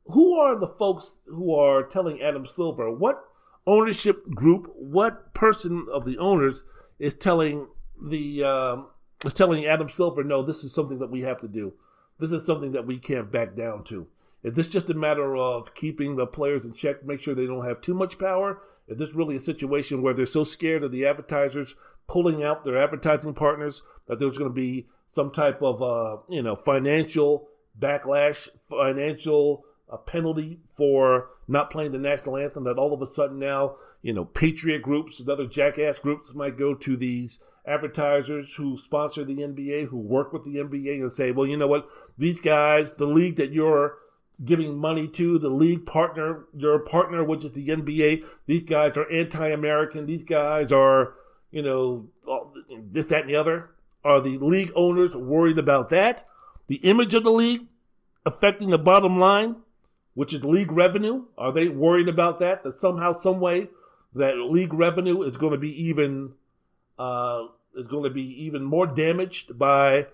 who 0.06 0.36
are 0.36 0.57
the 0.57 0.68
folks 0.68 1.18
who 1.26 1.56
are 1.56 1.84
telling 1.84 2.22
Adam 2.22 2.45
Silver 2.45 2.91
what 2.91 3.23
ownership 3.68 4.30
group, 4.30 4.72
what 4.76 5.34
person 5.34 5.88
of 5.91 6.06
the 6.06 6.18
owners 6.18 6.64
is 6.99 7.14
telling 7.14 7.68
the 8.02 8.44
um, 8.44 8.88
is 9.26 9.34
telling 9.34 9.65
Adam 9.65 9.89
Silver, 9.89 10.23
no, 10.23 10.41
this 10.41 10.64
is 10.64 10.73
something 10.73 10.99
that 10.99 11.11
we 11.11 11.22
have 11.22 11.38
to 11.38 11.48
do. 11.48 11.73
This 12.19 12.31
is 12.31 12.45
something 12.45 12.72
that 12.73 12.85
we 12.85 12.98
can't 12.98 13.31
back 13.31 13.56
down 13.56 13.84
to. 13.85 14.07
Is 14.43 14.56
this 14.56 14.68
is 14.68 14.73
just 14.73 14.89
a 14.89 14.95
matter 14.95 15.35
of 15.35 15.73
keeping 15.76 16.15
the 16.15 16.26
players 16.26 16.65
in 16.65 16.73
check, 16.73 17.06
make 17.06 17.22
sure 17.22 17.35
they 17.35 17.45
don't 17.45 17.65
have 17.65 17.81
too 17.81 17.93
much 17.93 18.18
power? 18.18 18.61
Is 18.88 18.98
this 18.98 19.14
really 19.14 19.35
a 19.35 19.39
situation 19.39 20.02
where 20.02 20.14
they're 20.14 20.26
so 20.26 20.43
scared 20.43 20.84
of 20.84 20.91
the 20.91 21.06
advertisers 21.06 21.76
pulling 22.07 22.43
out 22.43 22.64
their 22.64 22.81
advertising 22.81 23.34
partners 23.34 23.84
that 24.07 24.19
there's 24.19 24.38
going 24.38 24.49
to 24.49 24.53
be 24.56 24.88
some 25.07 25.31
type 25.31 25.61
of 25.61 25.81
uh, 25.81 26.18
you 26.30 26.41
know 26.41 26.56
financial 26.56 27.48
backlash, 27.80 28.49
financial 28.69 29.64
uh, 29.92 29.98
penalty 29.98 30.60
for 30.76 31.30
not 31.48 31.70
playing 31.70 31.92
the 31.92 31.98
national 31.98 32.38
anthem? 32.38 32.64
That 32.64 32.78
all 32.78 32.94
of 32.94 33.02
a 33.02 33.12
sudden 33.12 33.40
now 33.40 33.76
you 34.02 34.14
know 34.14 34.26
patriot 34.26 34.82
groups 34.82 35.20
and 35.20 35.30
other 35.30 35.46
jackass 35.46 36.00
groups 36.00 36.34
might 36.34 36.58
go 36.58 36.74
to 36.76 36.98
these 36.98 37.40
advertisers 37.66 38.54
who 38.58 38.78
sponsor 38.78 39.24
the 39.24 39.38
NBA, 39.38 39.88
who 39.88 39.98
work 39.98 40.34
with 40.34 40.44
the 40.44 40.56
NBA, 40.56 41.02
and 41.02 41.12
say, 41.12 41.32
well, 41.32 41.46
you 41.46 41.58
know 41.58 41.68
what, 41.68 41.88
these 42.18 42.42
guys, 42.42 42.96
the 42.96 43.06
league 43.06 43.36
that 43.36 43.52
you're 43.52 43.98
giving 44.44 44.78
money 44.78 45.08
to, 45.08 45.38
the 45.38 45.50
league 45.50 45.86
partner, 45.86 46.46
your 46.56 46.80
partner, 46.80 47.24
which 47.24 47.46
is 47.46 47.52
the 47.52 47.68
NBA. 47.68 48.24
These 48.48 48.64
guys 48.64 48.98
are 48.98 49.12
anti-American. 49.12 50.06
These 50.06 50.24
guys 50.24 50.72
are, 50.72 51.14
you 51.52 51.62
know, 51.62 52.08
this, 52.92 53.06
that, 53.08 53.22
and 53.22 53.30
the 53.30 53.36
other. 53.36 53.70
Are 54.04 54.20
the 54.20 54.40
league 54.40 54.72
owners 54.76 55.16
worried 55.16 55.60
about 55.60 55.90
that? 55.90 56.24
The 56.68 56.78
image 56.78 57.14
of 57.14 57.24
the 57.24 57.32
league 57.32 57.68
affecting 58.26 58.70
the 58.70 58.80
bottom 58.80 59.20
line, 59.20 59.58
which 60.14 60.34
is 60.34 60.44
league 60.44 60.72
revenue. 60.72 61.26
Are 61.38 61.52
they 61.52 61.68
worried 61.68 62.08
about 62.08 62.40
that? 62.40 62.64
That 62.64 62.80
somehow, 62.80 63.14
some 63.14 63.40
way, 63.40 63.70
that 64.16 64.36
league 64.38 64.74
revenue 64.74 65.24
is 65.24 65.38
going 65.38 65.54
to 65.54 65.58
be 65.58 65.88
even 65.88 66.34
uh, 67.00 67.46
is 67.76 67.88
going 67.88 68.04
to 68.04 68.10
be 68.10 68.44
even 68.46 68.64
more 68.64 68.86
damaged 68.86 69.58
by 69.58 70.08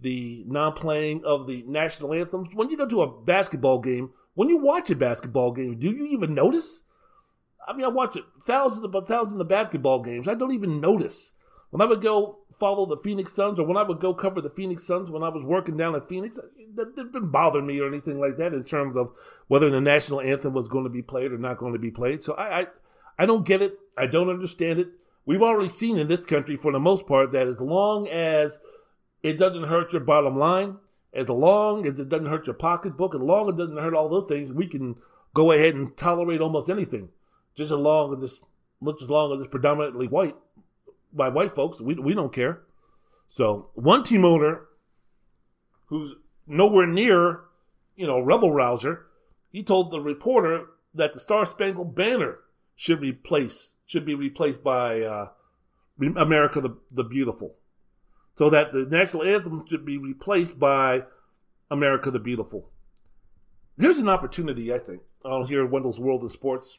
the 0.00 0.44
non-playing 0.46 1.22
of 1.24 1.46
the 1.46 1.62
national 1.66 2.14
anthems. 2.14 2.48
When 2.54 2.70
you 2.70 2.76
go 2.76 2.86
to 2.86 3.02
a 3.02 3.22
basketball 3.22 3.80
game, 3.80 4.10
when 4.34 4.48
you 4.48 4.58
watch 4.58 4.90
a 4.90 4.96
basketball 4.96 5.52
game, 5.52 5.78
do 5.78 5.90
you 5.90 6.06
even 6.06 6.34
notice? 6.34 6.84
I 7.66 7.74
mean, 7.74 7.84
I 7.84 7.88
watch 7.88 8.16
it, 8.16 8.24
thousands 8.46 8.84
upon 8.84 9.04
thousands 9.04 9.40
of 9.40 9.48
basketball 9.48 10.02
games. 10.02 10.28
I 10.28 10.34
don't 10.34 10.52
even 10.52 10.80
notice. 10.80 11.34
When 11.70 11.80
I 11.80 11.84
would 11.84 12.02
go 12.02 12.39
follow 12.60 12.86
the 12.86 12.98
Phoenix 12.98 13.32
Suns, 13.32 13.58
or 13.58 13.66
when 13.66 13.76
I 13.76 13.82
would 13.82 13.98
go 13.98 14.14
cover 14.14 14.40
the 14.40 14.50
Phoenix 14.50 14.86
Suns 14.86 15.10
when 15.10 15.22
I 15.22 15.30
was 15.30 15.42
working 15.42 15.76
down 15.76 15.94
in 15.94 16.02
Phoenix, 16.02 16.38
that 16.74 16.94
didn't 16.94 17.30
bother 17.30 17.62
me 17.62 17.80
or 17.80 17.88
anything 17.88 18.20
like 18.20 18.36
that 18.36 18.54
in 18.54 18.62
terms 18.62 18.96
of 18.96 19.10
whether 19.48 19.70
the 19.70 19.80
national 19.80 20.20
anthem 20.20 20.52
was 20.52 20.68
going 20.68 20.84
to 20.84 20.90
be 20.90 21.02
played 21.02 21.32
or 21.32 21.38
not 21.38 21.58
going 21.58 21.72
to 21.72 21.78
be 21.78 21.90
played. 21.90 22.22
So 22.22 22.34
I, 22.34 22.60
I, 22.60 22.66
I 23.18 23.26
don't 23.26 23.46
get 23.46 23.62
it. 23.62 23.78
I 23.98 24.06
don't 24.06 24.30
understand 24.30 24.78
it. 24.78 24.88
We've 25.26 25.42
already 25.42 25.68
seen 25.68 25.98
in 25.98 26.06
this 26.06 26.24
country, 26.24 26.56
for 26.56 26.70
the 26.70 26.78
most 26.78 27.06
part, 27.06 27.32
that 27.32 27.48
as 27.48 27.58
long 27.58 28.06
as 28.08 28.58
it 29.22 29.38
doesn't 29.38 29.64
hurt 29.64 29.92
your 29.92 30.02
bottom 30.02 30.38
line. 30.38 30.76
As 31.12 31.28
long 31.28 31.86
as 31.86 31.98
it 31.98 32.08
doesn't 32.08 32.28
hurt 32.28 32.46
your 32.46 32.54
pocketbook, 32.54 33.16
as 33.16 33.20
long 33.20 33.48
as 33.48 33.54
it 33.54 33.58
doesn't 33.58 33.76
hurt 33.76 33.94
all 33.94 34.08
those 34.08 34.28
things, 34.28 34.52
we 34.52 34.68
can 34.68 34.94
go 35.34 35.50
ahead 35.50 35.74
and 35.74 35.96
tolerate 35.96 36.40
almost 36.40 36.70
anything. 36.70 37.08
Just 37.56 37.72
as 37.72 37.78
long 37.78 38.16
as 38.16 38.22
it's, 38.22 38.40
much 38.80 39.02
as 39.02 39.10
long 39.10 39.32
as 39.32 39.40
it's 39.42 39.50
predominantly 39.50 40.06
white 40.06 40.36
by 41.12 41.28
white 41.28 41.54
folks, 41.54 41.80
we, 41.80 41.94
we 41.94 42.14
don't 42.14 42.32
care. 42.32 42.60
So 43.28 43.70
one 43.74 44.02
team 44.02 44.24
owner 44.24 44.62
who's 45.86 46.14
nowhere 46.46 46.86
near, 46.86 47.40
you 47.96 48.06
know, 48.06 48.20
rebel 48.20 48.52
rouser, 48.52 49.06
he 49.50 49.62
told 49.62 49.90
the 49.90 50.00
reporter 50.00 50.66
that 50.94 51.12
the 51.12 51.20
Star 51.20 51.44
Spangled 51.44 51.94
Banner 51.94 52.38
should 52.76 53.00
replace 53.00 53.72
should 53.86 54.06
be 54.06 54.14
replaced 54.14 54.62
by 54.62 55.02
uh, 55.02 55.26
America 56.16 56.60
the, 56.60 56.76
the 56.92 57.02
Beautiful 57.02 57.56
so 58.36 58.48
that 58.48 58.72
the 58.72 58.86
national 58.88 59.24
anthem 59.24 59.64
should 59.68 59.84
be 59.84 59.98
replaced 59.98 60.58
by 60.58 61.02
America 61.70 62.10
the 62.10 62.18
Beautiful. 62.18 62.70
Here's 63.78 63.98
an 63.98 64.08
opportunity, 64.08 64.72
I 64.72 64.78
think, 64.78 65.02
on 65.24 65.46
here 65.46 65.64
at 65.64 65.70
Wendell's 65.70 66.00
World 66.00 66.24
of 66.24 66.32
Sports. 66.32 66.78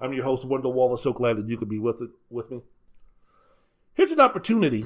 I'm 0.00 0.12
your 0.12 0.24
host, 0.24 0.46
Wendell 0.46 0.72
Wallace. 0.72 1.02
So 1.02 1.12
glad 1.12 1.36
that 1.36 1.48
you 1.48 1.56
could 1.56 1.68
be 1.68 1.78
with 1.78 2.02
it 2.02 2.10
with 2.30 2.50
me. 2.50 2.60
Here's 3.96 4.12
an 4.12 4.20
opportunity 4.20 4.84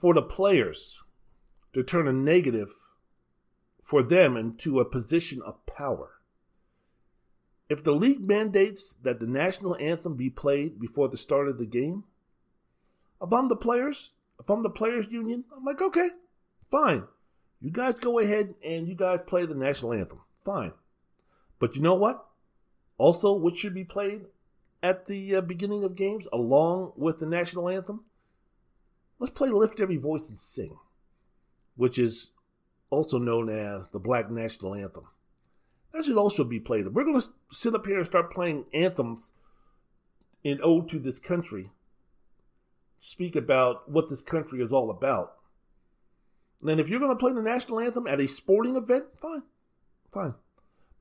for 0.00 0.14
the 0.14 0.22
players 0.22 1.04
to 1.74 1.84
turn 1.84 2.08
a 2.08 2.12
negative 2.12 2.70
for 3.84 4.02
them 4.02 4.36
into 4.36 4.80
a 4.80 4.84
position 4.84 5.40
of 5.40 5.64
power. 5.64 6.10
If 7.68 7.84
the 7.84 7.92
league 7.92 8.26
mandates 8.26 8.94
that 9.04 9.20
the 9.20 9.28
national 9.28 9.76
anthem 9.76 10.16
be 10.16 10.28
played 10.28 10.80
before 10.80 11.08
the 11.08 11.16
start 11.16 11.46
of 11.46 11.56
the 11.56 11.66
game, 11.66 12.02
if 13.22 13.32
I'm 13.32 13.48
the 13.48 13.54
players, 13.54 14.10
if 14.40 14.50
I'm 14.50 14.64
the 14.64 14.70
players 14.70 15.06
union, 15.08 15.44
I'm 15.56 15.64
like, 15.64 15.80
okay, 15.80 16.10
fine. 16.72 17.04
You 17.60 17.70
guys 17.70 17.94
go 17.94 18.18
ahead 18.18 18.56
and 18.64 18.88
you 18.88 18.96
guys 18.96 19.20
play 19.24 19.46
the 19.46 19.54
national 19.54 19.92
anthem. 19.92 20.20
Fine. 20.44 20.72
But 21.60 21.76
you 21.76 21.82
know 21.82 21.94
what? 21.94 22.26
Also, 22.98 23.34
what 23.34 23.56
should 23.56 23.72
be 23.72 23.84
played 23.84 24.22
at 24.84 25.06
the 25.06 25.36
uh, 25.36 25.40
beginning 25.40 25.82
of 25.82 25.96
games 25.96 26.28
along 26.32 26.92
with 26.94 27.18
the 27.18 27.26
national 27.26 27.70
anthem? 27.70 28.04
Let's 29.18 29.32
play 29.32 29.48
Lift 29.48 29.80
Every 29.80 29.96
Voice 29.96 30.28
and 30.28 30.38
Sing, 30.38 30.76
which 31.74 31.98
is 31.98 32.32
also 32.90 33.18
known 33.18 33.48
as 33.48 33.88
the 33.88 33.98
Black 33.98 34.30
National 34.30 34.74
Anthem. 34.74 35.04
That 35.92 36.04
should 36.04 36.18
also 36.18 36.44
be 36.44 36.60
played. 36.60 36.86
We're 36.88 37.04
going 37.04 37.20
to 37.20 37.28
sit 37.50 37.74
up 37.74 37.86
here 37.86 37.96
and 37.96 38.06
start 38.06 38.32
playing 38.32 38.66
anthems 38.74 39.32
in 40.42 40.60
ode 40.62 40.90
to 40.90 40.98
this 40.98 41.18
country 41.18 41.70
speak 42.98 43.36
about 43.36 43.90
what 43.90 44.08
this 44.08 44.22
country 44.22 44.62
is 44.62 44.72
all 44.72 44.90
about. 44.90 45.34
And 46.62 46.80
if 46.80 46.88
you're 46.88 47.00
going 47.00 47.12
to 47.12 47.16
play 47.16 47.32
the 47.32 47.42
national 47.42 47.80
anthem 47.80 48.06
at 48.06 48.20
a 48.20 48.26
sporting 48.26 48.76
event, 48.76 49.04
fine, 49.20 49.42
fine. 50.12 50.34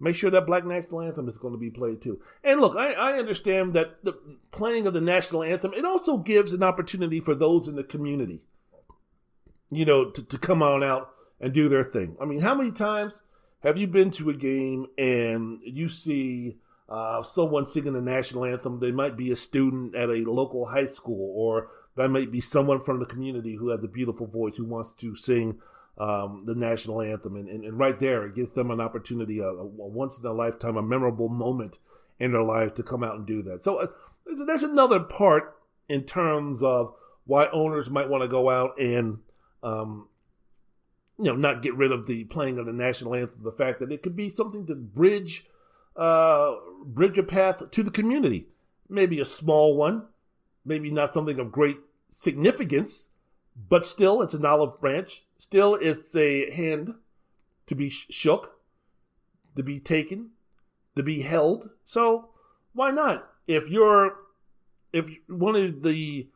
Make 0.03 0.15
sure 0.15 0.31
that 0.31 0.45
Black 0.45 0.65
National 0.65 0.99
Anthem 0.99 1.29
is 1.29 1.37
going 1.37 1.53
to 1.53 1.57
be 1.57 1.69
played 1.69 2.01
too. 2.01 2.19
And 2.43 2.59
look, 2.59 2.75
I, 2.75 2.91
I 2.91 3.13
understand 3.19 3.73
that 3.75 4.03
the 4.03 4.19
playing 4.51 4.85
of 4.85 4.93
the 4.93 4.99
national 4.99 5.43
anthem 5.43 5.73
it 5.73 5.85
also 5.85 6.17
gives 6.17 6.51
an 6.51 6.61
opportunity 6.61 7.21
for 7.21 7.33
those 7.33 7.69
in 7.69 7.77
the 7.77 7.85
community, 7.85 8.41
you 9.71 9.85
know, 9.85 10.11
to, 10.11 10.25
to 10.25 10.37
come 10.37 10.61
on 10.61 10.83
out 10.83 11.09
and 11.39 11.53
do 11.53 11.69
their 11.69 11.85
thing. 11.85 12.17
I 12.21 12.25
mean, 12.25 12.41
how 12.41 12.53
many 12.53 12.73
times 12.73 13.13
have 13.61 13.77
you 13.77 13.87
been 13.87 14.11
to 14.11 14.29
a 14.29 14.33
game 14.33 14.87
and 14.97 15.61
you 15.63 15.87
see 15.87 16.57
uh, 16.89 17.21
someone 17.21 17.65
singing 17.65 17.93
the 17.93 18.01
national 18.01 18.43
anthem? 18.43 18.81
They 18.81 18.91
might 18.91 19.15
be 19.15 19.31
a 19.31 19.37
student 19.37 19.95
at 19.95 20.09
a 20.09 20.29
local 20.29 20.65
high 20.65 20.87
school 20.87 21.33
or 21.33 21.69
that 21.95 22.09
might 22.09 22.29
be 22.29 22.41
someone 22.41 22.83
from 22.83 22.99
the 22.99 23.05
community 23.05 23.55
who 23.55 23.69
has 23.69 23.81
a 23.85 23.87
beautiful 23.87 24.27
voice 24.27 24.57
who 24.57 24.65
wants 24.65 24.91
to 24.97 25.15
sing 25.15 25.61
um, 25.97 26.43
the 26.45 26.55
national 26.55 27.01
anthem. 27.01 27.35
And, 27.35 27.47
and, 27.49 27.63
and, 27.63 27.77
right 27.77 27.97
there, 27.99 28.25
it 28.25 28.35
gives 28.35 28.51
them 28.51 28.71
an 28.71 28.81
opportunity, 28.81 29.39
a, 29.39 29.47
a, 29.47 29.65
once 29.65 30.19
in 30.19 30.25
a 30.25 30.33
lifetime, 30.33 30.77
a 30.77 30.81
memorable 30.81 31.29
moment 31.29 31.79
in 32.19 32.31
their 32.31 32.43
lives 32.43 32.73
to 32.73 32.83
come 32.83 33.03
out 33.03 33.15
and 33.15 33.25
do 33.25 33.43
that. 33.43 33.63
So 33.63 33.77
uh, 33.77 33.87
there's 34.47 34.63
another 34.63 34.99
part 34.99 35.55
in 35.87 36.03
terms 36.03 36.63
of 36.63 36.95
why 37.25 37.47
owners 37.47 37.89
might 37.89 38.09
want 38.09 38.23
to 38.23 38.27
go 38.27 38.49
out 38.49 38.79
and, 38.79 39.19
um, 39.61 40.07
you 41.17 41.25
know, 41.25 41.35
not 41.35 41.61
get 41.61 41.75
rid 41.75 41.91
of 41.91 42.07
the 42.07 42.23
playing 42.25 42.57
of 42.57 42.65
the 42.65 42.73
national 42.73 43.15
anthem. 43.15 43.43
The 43.43 43.51
fact 43.51 43.79
that 43.79 43.91
it 43.91 44.01
could 44.01 44.15
be 44.15 44.29
something 44.29 44.65
to 44.67 44.75
bridge, 44.75 45.45
uh, 45.95 46.55
bridge 46.85 47.17
a 47.17 47.23
path 47.23 47.69
to 47.69 47.83
the 47.83 47.91
community. 47.91 48.47
Maybe 48.89 49.19
a 49.19 49.25
small 49.25 49.77
one, 49.77 50.07
maybe 50.65 50.91
not 50.91 51.13
something 51.13 51.39
of 51.39 51.51
great 51.51 51.77
significance, 52.09 53.09
but 53.55 53.85
still, 53.85 54.21
it's 54.21 54.33
an 54.33 54.45
olive 54.45 54.79
branch. 54.79 55.23
Still, 55.37 55.75
it's 55.75 56.15
a 56.15 56.51
hand 56.51 56.95
to 57.67 57.75
be 57.75 57.89
shook, 57.89 58.55
to 59.55 59.63
be 59.63 59.79
taken, 59.79 60.31
to 60.95 61.03
be 61.03 61.21
held. 61.21 61.69
So, 61.85 62.29
why 62.73 62.91
not? 62.91 63.29
If 63.47 63.69
you're, 63.69 64.13
if 64.91 65.09
one 65.27 65.55
of 65.55 65.83
the 65.83 66.27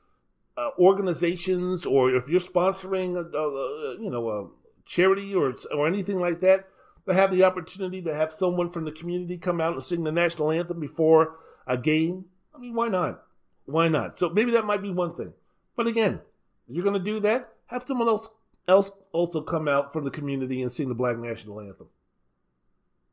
uh, 0.57 0.69
organizations, 0.79 1.85
or 1.85 2.15
if 2.15 2.29
you're 2.29 2.39
sponsoring, 2.39 3.15
a, 3.15 3.37
a, 3.37 4.01
you 4.01 4.09
know, 4.09 4.29
a 4.29 4.47
charity 4.85 5.33
or 5.33 5.55
or 5.73 5.87
anything 5.87 6.19
like 6.19 6.39
that, 6.39 6.67
to 7.07 7.13
have 7.13 7.31
the 7.31 7.43
opportunity 7.43 8.01
to 8.01 8.13
have 8.13 8.31
someone 8.31 8.69
from 8.69 8.85
the 8.85 8.91
community 8.91 9.37
come 9.37 9.61
out 9.61 9.73
and 9.73 9.83
sing 9.83 10.03
the 10.03 10.11
national 10.11 10.51
anthem 10.51 10.79
before 10.79 11.35
a 11.65 11.77
game, 11.77 12.25
I 12.53 12.59
mean, 12.59 12.73
why 12.73 12.89
not? 12.89 13.23
Why 13.65 13.87
not? 13.87 14.19
So 14.19 14.29
maybe 14.29 14.51
that 14.51 14.65
might 14.65 14.81
be 14.81 14.91
one 14.91 15.15
thing. 15.15 15.33
But 15.75 15.87
again, 15.87 16.21
you're 16.67 16.83
to 16.91 16.99
do 16.99 17.19
that, 17.21 17.49
have 17.67 17.81
someone 17.81 18.07
else 18.07 18.29
else 18.67 18.91
also 19.13 19.41
come 19.41 19.67
out 19.67 19.93
from 19.93 20.03
the 20.03 20.11
community 20.11 20.61
and 20.61 20.71
sing 20.71 20.89
the 20.89 20.95
Black 20.95 21.17
National 21.17 21.61
Anthem. 21.61 21.87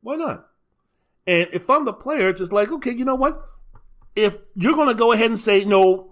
Why 0.01 0.15
not? 0.15 0.47
And 1.25 1.47
if 1.53 1.69
I'm 1.69 1.85
the 1.85 1.93
player, 1.93 2.33
just 2.33 2.51
like, 2.51 2.71
okay, 2.71 2.91
you 2.91 3.05
know 3.05 3.15
what? 3.15 3.41
If 4.15 4.35
you're 4.55 4.75
to 4.85 4.93
go 4.93 5.11
ahead 5.11 5.27
and 5.27 5.39
say, 5.39 5.65
no, 5.65 6.11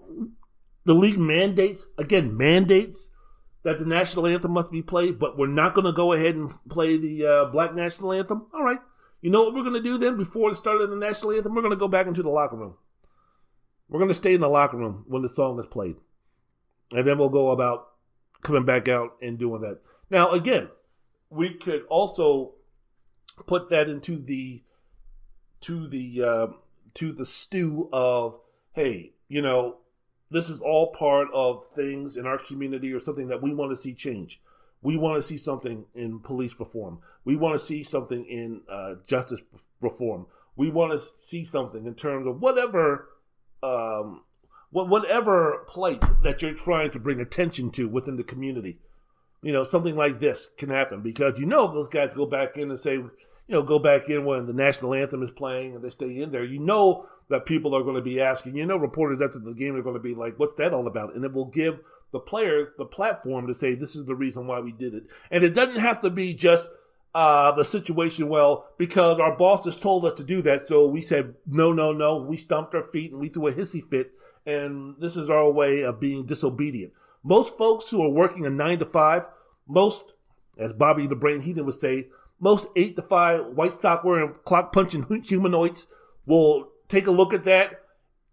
the 0.84 0.94
league 0.94 1.18
mandates, 1.18 1.86
again, 1.98 2.36
mandates 2.36 3.10
that 3.62 3.78
the 3.78 3.86
national 3.86 4.26
anthem 4.26 4.52
must 4.52 4.70
be 4.70 4.82
played, 4.82 5.18
but 5.18 5.38
we're 5.38 5.46
not 5.46 5.74
going 5.74 5.86
to 5.86 5.92
go 5.92 6.12
ahead 6.12 6.34
and 6.34 6.52
play 6.68 6.96
the 6.96 7.26
uh, 7.26 7.44
Black 7.46 7.74
National 7.74 8.12
Anthem, 8.12 8.46
all 8.52 8.62
right. 8.62 8.78
You 9.22 9.30
know 9.30 9.42
what 9.42 9.54
we're 9.54 9.62
going 9.62 9.82
to 9.82 9.82
do 9.82 9.96
then 9.96 10.18
before 10.18 10.50
the 10.50 10.56
start 10.56 10.82
of 10.82 10.90
the 10.90 10.96
national 10.96 11.32
anthem? 11.32 11.54
We're 11.54 11.62
going 11.62 11.70
to 11.70 11.78
go 11.78 11.88
back 11.88 12.06
into 12.06 12.22
the 12.22 12.28
locker 12.28 12.56
room. 12.56 12.74
We're 13.88 14.00
going 14.00 14.10
to 14.10 14.14
stay 14.14 14.34
in 14.34 14.42
the 14.42 14.48
locker 14.50 14.76
room 14.76 15.04
when 15.08 15.22
the 15.22 15.30
song 15.30 15.58
is 15.58 15.66
played. 15.66 15.96
And 16.90 17.06
then 17.06 17.18
we'll 17.18 17.28
go 17.28 17.50
about 17.50 17.88
coming 18.42 18.64
back 18.64 18.88
out 18.88 19.16
and 19.22 19.38
doing 19.38 19.62
that. 19.62 19.80
Now, 20.10 20.30
again, 20.30 20.68
we 21.30 21.54
could 21.54 21.84
also 21.88 22.52
put 23.46 23.70
that 23.70 23.88
into 23.88 24.16
the 24.16 24.62
to 25.62 25.88
the 25.88 26.22
uh, 26.22 26.46
to 26.94 27.12
the 27.12 27.24
stew 27.24 27.88
of 27.92 28.38
hey, 28.72 29.12
you 29.28 29.40
know, 29.40 29.78
this 30.30 30.48
is 30.48 30.60
all 30.60 30.92
part 30.92 31.28
of 31.32 31.66
things 31.68 32.16
in 32.16 32.26
our 32.26 32.38
community 32.38 32.92
or 32.92 33.00
something 33.00 33.28
that 33.28 33.42
we 33.42 33.54
want 33.54 33.70
to 33.70 33.76
see 33.76 33.94
change. 33.94 34.40
We 34.82 34.98
want 34.98 35.16
to 35.16 35.22
see 35.22 35.38
something 35.38 35.86
in 35.94 36.20
police 36.20 36.58
reform. 36.60 36.98
We 37.24 37.36
want 37.36 37.54
to 37.54 37.58
see 37.58 37.82
something 37.82 38.26
in 38.26 38.62
uh, 38.68 38.96
justice 39.06 39.40
reform. 39.80 40.26
We 40.56 40.70
want 40.70 40.92
to 40.92 40.98
see 40.98 41.44
something 41.44 41.86
in 41.86 41.94
terms 41.94 42.26
of 42.26 42.40
whatever, 42.40 43.08
um, 43.62 44.24
whatever 44.74 45.64
plight 45.68 46.02
that 46.22 46.42
you're 46.42 46.54
trying 46.54 46.90
to 46.90 46.98
bring 46.98 47.20
attention 47.20 47.70
to 47.72 47.88
within 47.88 48.16
the 48.16 48.24
community. 48.24 48.78
You 49.40 49.52
know, 49.52 49.62
something 49.62 49.94
like 49.94 50.20
this 50.20 50.50
can 50.58 50.70
happen 50.70 51.00
because 51.00 51.38
you 51.38 51.46
know 51.46 51.72
those 51.72 51.88
guys 51.88 52.14
go 52.14 52.26
back 52.26 52.56
in 52.56 52.70
and 52.70 52.78
say, 52.78 52.94
you 52.94 53.12
know, 53.48 53.62
go 53.62 53.78
back 53.78 54.08
in 54.08 54.24
when 54.24 54.46
the 54.46 54.52
national 54.52 54.94
anthem 54.94 55.22
is 55.22 55.30
playing 55.30 55.74
and 55.74 55.84
they 55.84 55.90
stay 55.90 56.20
in 56.20 56.32
there, 56.32 56.44
you 56.44 56.58
know 56.58 57.06
that 57.28 57.46
people 57.46 57.74
are 57.74 57.82
going 57.82 57.94
to 57.94 58.02
be 58.02 58.20
asking, 58.20 58.56
you 58.56 58.66
know, 58.66 58.76
reporters 58.76 59.20
after 59.22 59.38
the 59.38 59.52
game 59.52 59.76
are 59.76 59.82
going 59.82 59.96
to 59.96 60.00
be 60.00 60.14
like, 60.14 60.38
what's 60.38 60.56
that 60.56 60.74
all 60.74 60.86
about? 60.86 61.14
And 61.14 61.24
it 61.24 61.32
will 61.32 61.46
give 61.46 61.78
the 62.10 62.20
players 62.20 62.68
the 62.78 62.84
platform 62.84 63.46
to 63.46 63.54
say, 63.54 63.74
this 63.74 63.94
is 63.94 64.06
the 64.06 64.14
reason 64.14 64.46
why 64.46 64.60
we 64.60 64.72
did 64.72 64.94
it. 64.94 65.04
And 65.30 65.44
it 65.44 65.54
doesn't 65.54 65.80
have 65.80 66.00
to 66.02 66.10
be 66.10 66.34
just 66.34 66.70
uh, 67.14 67.52
the 67.52 67.64
situation, 67.64 68.28
well, 68.28 68.66
because 68.76 69.20
our 69.20 69.36
bosses 69.36 69.76
told 69.76 70.04
us 70.04 70.14
to 70.14 70.24
do 70.24 70.42
that. 70.42 70.66
So 70.66 70.86
we 70.88 71.00
said, 71.00 71.34
no, 71.46 71.72
no, 71.72 71.92
no. 71.92 72.16
We 72.16 72.36
stomped 72.36 72.74
our 72.74 72.82
feet 72.82 73.12
and 73.12 73.20
we 73.20 73.28
threw 73.28 73.48
a 73.48 73.52
hissy 73.52 73.88
fit. 73.88 74.12
And 74.46 74.96
this 75.00 75.16
is 75.16 75.30
our 75.30 75.50
way 75.50 75.82
of 75.82 76.00
being 76.00 76.26
disobedient. 76.26 76.92
Most 77.22 77.56
folks 77.56 77.90
who 77.90 78.02
are 78.02 78.10
working 78.10 78.44
a 78.44 78.50
nine 78.50 78.78
to 78.80 78.84
five, 78.84 79.26
most, 79.66 80.12
as 80.58 80.72
Bobby 80.72 81.06
the 81.06 81.16
Brain 81.16 81.40
Heenan 81.40 81.64
would 81.64 81.74
say, 81.74 82.08
most 82.40 82.68
eight 82.76 82.96
to 82.96 83.02
five 83.02 83.46
white 83.46 83.72
sock 83.72 84.04
wearing 84.04 84.34
clock 84.44 84.72
punching 84.72 85.22
humanoids 85.24 85.86
will 86.26 86.68
take 86.88 87.06
a 87.06 87.10
look 87.10 87.32
at 87.32 87.44
that, 87.44 87.80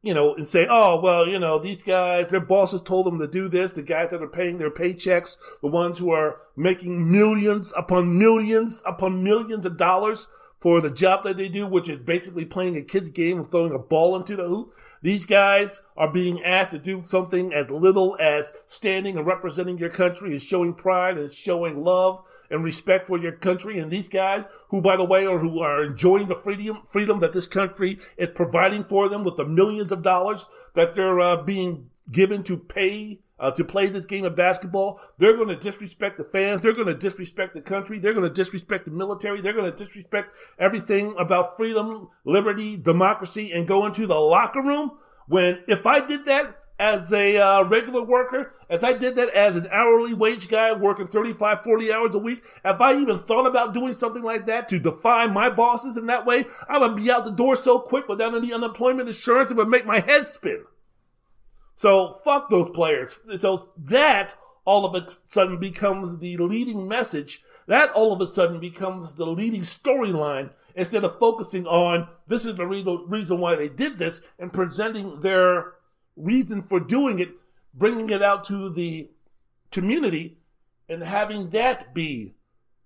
you 0.01 0.13
know, 0.13 0.35
and 0.35 0.47
say, 0.47 0.67
oh, 0.69 0.99
well, 1.01 1.27
you 1.27 1.39
know, 1.39 1.59
these 1.59 1.83
guys, 1.83 2.27
their 2.27 2.41
bosses 2.41 2.81
told 2.81 3.05
them 3.05 3.19
to 3.19 3.27
do 3.27 3.47
this. 3.47 3.71
The 3.71 3.83
guys 3.83 4.09
that 4.09 4.21
are 4.21 4.27
paying 4.27 4.57
their 4.57 4.71
paychecks, 4.71 5.37
the 5.61 5.67
ones 5.67 5.99
who 5.99 6.11
are 6.11 6.41
making 6.57 7.09
millions 7.11 7.73
upon 7.77 8.17
millions 8.17 8.83
upon 8.85 9.23
millions 9.23 9.65
of 9.65 9.77
dollars 9.77 10.27
for 10.59 10.81
the 10.81 10.91
job 10.91 11.23
that 11.23 11.37
they 11.37 11.49
do, 11.49 11.65
which 11.65 11.89
is 11.89 11.97
basically 11.97 12.45
playing 12.45 12.75
a 12.75 12.81
kid's 12.81 13.09
game 13.09 13.39
of 13.39 13.49
throwing 13.49 13.73
a 13.73 13.79
ball 13.79 14.15
into 14.15 14.35
the 14.35 14.47
hoop. 14.47 14.73
These 15.01 15.25
guys 15.25 15.81
are 15.97 16.11
being 16.11 16.43
asked 16.43 16.71
to 16.71 16.77
do 16.77 17.01
something 17.03 17.53
as 17.53 17.69
little 17.69 18.15
as 18.19 18.51
standing 18.67 19.17
and 19.17 19.25
representing 19.25 19.79
your 19.79 19.89
country 19.89 20.31
and 20.31 20.41
showing 20.41 20.75
pride 20.75 21.17
and 21.17 21.31
showing 21.31 21.83
love 21.83 22.23
and 22.51 22.63
respect 22.63 23.07
for 23.07 23.17
your 23.17 23.31
country. 23.31 23.79
And 23.79 23.89
these 23.89 24.09
guys, 24.09 24.45
who 24.69 24.81
by 24.81 24.97
the 24.97 25.03
way 25.03 25.25
are 25.25 25.39
who 25.39 25.59
are 25.59 25.83
enjoying 25.83 26.27
the 26.27 26.35
freedom 26.35 26.83
freedom 26.87 27.19
that 27.21 27.33
this 27.33 27.47
country 27.47 27.99
is 28.17 28.29
providing 28.29 28.83
for 28.83 29.09
them 29.09 29.23
with 29.23 29.37
the 29.37 29.45
millions 29.45 29.91
of 29.91 30.03
dollars 30.03 30.45
that 30.75 30.93
they're 30.93 31.19
uh, 31.19 31.41
being 31.41 31.89
given 32.11 32.43
to 32.43 32.57
pay 32.57 33.19
uh, 33.41 33.51
to 33.51 33.65
play 33.65 33.87
this 33.87 34.05
game 34.05 34.23
of 34.23 34.35
basketball. 34.35 35.01
They're 35.17 35.35
going 35.35 35.49
to 35.49 35.55
disrespect 35.55 36.17
the 36.17 36.23
fans. 36.23 36.61
They're 36.61 36.73
going 36.73 36.87
to 36.87 36.95
disrespect 36.95 37.55
the 37.55 37.61
country. 37.61 37.97
They're 37.99 38.13
going 38.13 38.29
to 38.29 38.33
disrespect 38.33 38.85
the 38.85 38.91
military. 38.91 39.41
They're 39.41 39.51
going 39.51 39.69
to 39.69 39.75
disrespect 39.75 40.35
everything 40.59 41.15
about 41.17 41.57
freedom, 41.57 42.09
liberty, 42.23 42.77
democracy, 42.77 43.51
and 43.51 43.67
go 43.67 43.85
into 43.87 44.05
the 44.05 44.15
locker 44.15 44.61
room. 44.61 44.91
When 45.27 45.63
if 45.67 45.85
I 45.87 46.05
did 46.05 46.25
that 46.25 46.55
as 46.77 47.11
a 47.11 47.37
uh, 47.37 47.63
regular 47.63 48.03
worker, 48.03 48.53
as 48.69 48.83
I 48.83 48.93
did 48.93 49.15
that 49.15 49.29
as 49.29 49.55
an 49.55 49.67
hourly 49.71 50.13
wage 50.13 50.49
guy 50.49 50.73
working 50.73 51.07
35, 51.07 51.63
40 51.63 51.93
hours 51.93 52.15
a 52.15 52.19
week, 52.19 52.43
if 52.63 52.79
I 52.79 52.93
even 52.93 53.17
thought 53.17 53.47
about 53.47 53.73
doing 53.73 53.93
something 53.93 54.23
like 54.23 54.45
that 54.45 54.69
to 54.69 54.79
defy 54.79 55.25
my 55.27 55.49
bosses 55.49 55.97
in 55.97 56.05
that 56.07 56.25
way, 56.25 56.45
I 56.69 56.77
would 56.77 56.95
be 56.95 57.09
out 57.09 57.25
the 57.25 57.31
door 57.31 57.55
so 57.55 57.79
quick 57.79 58.07
without 58.07 58.35
any 58.35 58.53
unemployment 58.53 59.09
insurance, 59.09 59.49
it 59.49 59.57
would 59.57 59.69
make 59.69 59.85
my 59.85 59.99
head 59.99 60.27
spin. 60.27 60.65
So 61.73 62.13
fuck 62.23 62.49
those 62.49 62.71
players. 62.71 63.19
So 63.37 63.69
that 63.77 64.35
all 64.65 64.85
of 64.85 64.95
a 64.95 65.07
sudden 65.27 65.59
becomes 65.59 66.19
the 66.19 66.37
leading 66.37 66.87
message. 66.87 67.43
That 67.67 67.91
all 67.91 68.13
of 68.13 68.21
a 68.21 68.31
sudden 68.31 68.59
becomes 68.59 69.15
the 69.15 69.25
leading 69.25 69.61
storyline 69.61 70.51
instead 70.75 71.03
of 71.03 71.19
focusing 71.19 71.65
on 71.67 72.07
this 72.27 72.45
is 72.45 72.55
the 72.55 72.65
reason 72.65 73.39
why 73.39 73.55
they 73.55 73.69
did 73.69 73.97
this 73.97 74.21
and 74.39 74.53
presenting 74.53 75.19
their 75.21 75.73
reason 76.15 76.61
for 76.61 76.79
doing 76.79 77.19
it, 77.19 77.31
bringing 77.73 78.09
it 78.09 78.21
out 78.21 78.43
to 78.45 78.69
the 78.69 79.09
community 79.71 80.37
and 80.87 81.03
having 81.03 81.49
that 81.49 81.93
be 81.93 82.35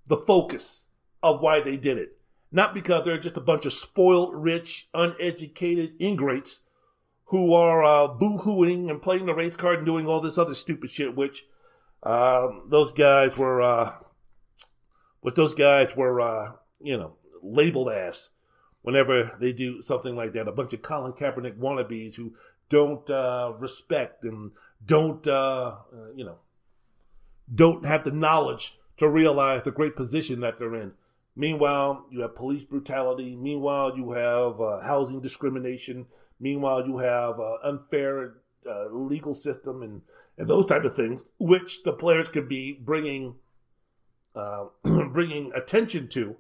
the 0.08 0.18
focus 0.18 0.88
of 1.24 1.42
why 1.42 1.60
they 1.60 1.78
did 1.78 1.98
it. 1.98 2.18
Not 2.52 2.74
because 2.74 3.04
they're 3.04 3.20
just 3.20 3.38
a 3.38 3.42
bunch 3.42 3.66
of 3.66 3.74
spoiled, 3.74 4.34
rich, 4.34 4.88
uneducated 4.94 5.94
ingrates 6.00 6.64
who 7.26 7.54
are 7.54 7.84
uh, 7.84 8.08
boo-hooing 8.08 8.90
and 8.90 9.02
playing 9.02 9.26
the 9.26 9.34
race 9.34 9.56
card 9.56 9.78
and 9.78 9.86
doing 9.86 10.08
all 10.08 10.22
this 10.22 10.38
other 10.38 10.54
stupid 10.54 10.92
shit, 10.92 11.16
which 11.16 11.46
um, 12.04 12.68
those 12.70 12.92
guys 12.92 13.36
were, 13.36 13.62
uh, 13.62 13.94
what 15.22 15.36
those 15.36 15.54
guys 15.54 15.96
were, 15.96 16.22
uh, 16.22 16.52
you 16.80 16.96
know, 16.96 17.16
labeled 17.42 17.90
as 17.90 18.30
whenever 18.84 19.36
they 19.40 19.52
do 19.52 19.82
something 19.82 20.16
like 20.16 20.34
that. 20.34 20.48
A 20.48 20.52
bunch 20.52 20.74
of 20.74 20.84
Colin 20.84 21.14
Kaepernick 21.14 21.58
wannabes 21.58 22.16
who 22.16 22.34
don't 22.70 23.10
uh, 23.10 23.54
respect 23.58 24.24
and 24.24 24.52
don't, 24.86 25.28
uh, 25.28 25.78
you 26.16 26.26
know, 26.26 26.38
don't 27.54 27.86
have 27.86 28.04
the 28.04 28.12
knowledge 28.12 28.78
to 28.98 29.10
realize 29.10 29.64
the 29.64 29.72
great 29.72 29.96
position 29.96 30.40
that 30.42 30.58
they're 30.58 30.76
in. 30.76 30.94
Meanwhile, 31.36 32.06
you 32.12 32.22
have 32.22 32.36
police 32.36 32.64
brutality. 32.64 33.36
Meanwhile, 33.36 33.98
you 33.98 34.12
have 34.12 34.62
uh, 34.62 34.82
housing 34.82 35.22
discrimination. 35.22 36.06
Meanwhile, 36.40 36.88
you 36.88 36.98
have 37.00 37.40
uh, 37.40 37.58
unfair 37.64 38.36
uh, 38.70 38.88
legal 38.92 39.34
system 39.34 39.82
and, 39.82 40.02
and 40.38 40.50
those 40.50 40.66
type 40.66 40.84
of 40.84 40.96
things, 40.96 41.32
which 41.40 41.84
the 41.84 41.94
players 41.94 42.30
could 42.30 42.50
be 42.50 42.74
bringing 42.74 43.36
uh, 44.36 44.66
bringing 44.84 45.52
attention 45.56 46.08
to. 46.10 46.36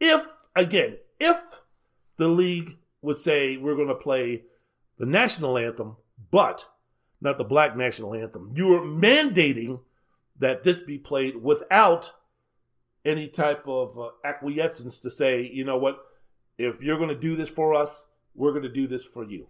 If 0.00 0.26
again, 0.56 0.98
if 1.18 1.38
the 2.16 2.28
league 2.28 2.78
would 3.02 3.16
say 3.16 3.56
we're 3.56 3.76
going 3.76 3.88
to 3.88 3.94
play 3.94 4.44
the 4.98 5.06
national 5.06 5.56
anthem, 5.56 5.96
but 6.30 6.68
not 7.20 7.38
the 7.38 7.44
black 7.44 7.76
national 7.76 8.14
anthem, 8.14 8.52
you 8.54 8.74
are 8.74 8.84
mandating 8.84 9.80
that 10.38 10.62
this 10.62 10.80
be 10.80 10.98
played 10.98 11.36
without 11.36 12.12
any 13.04 13.28
type 13.28 13.66
of 13.66 13.98
uh, 13.98 14.08
acquiescence 14.24 15.00
to 15.00 15.10
say, 15.10 15.48
you 15.52 15.64
know 15.64 15.78
what, 15.78 15.98
if 16.58 16.82
you're 16.82 16.98
going 16.98 17.08
to 17.08 17.14
do 17.14 17.36
this 17.36 17.48
for 17.48 17.74
us, 17.74 18.06
we're 18.34 18.52
going 18.52 18.62
to 18.62 18.72
do 18.72 18.86
this 18.86 19.04
for 19.04 19.24
you. 19.24 19.48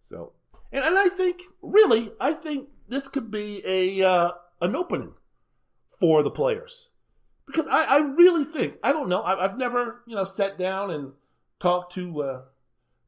So, 0.00 0.32
and, 0.72 0.84
and 0.84 0.98
I 0.98 1.08
think, 1.08 1.40
really, 1.62 2.10
I 2.20 2.32
think 2.32 2.68
this 2.88 3.08
could 3.08 3.30
be 3.30 3.62
a 3.66 4.06
uh, 4.06 4.32
an 4.60 4.76
opening 4.76 5.14
for 5.98 6.22
the 6.22 6.30
players 6.30 6.90
because 7.46 7.66
I, 7.68 7.84
I 7.84 7.96
really 7.98 8.44
think 8.44 8.78
I 8.82 8.92
don't 8.92 9.08
know 9.08 9.22
I, 9.22 9.40
have 9.40 9.56
never 9.56 10.02
you 10.06 10.16
know 10.16 10.24
sat 10.24 10.58
down 10.58 10.90
and 10.90 11.12
talked 11.60 11.94
to 11.94 12.22
uh, 12.22 12.42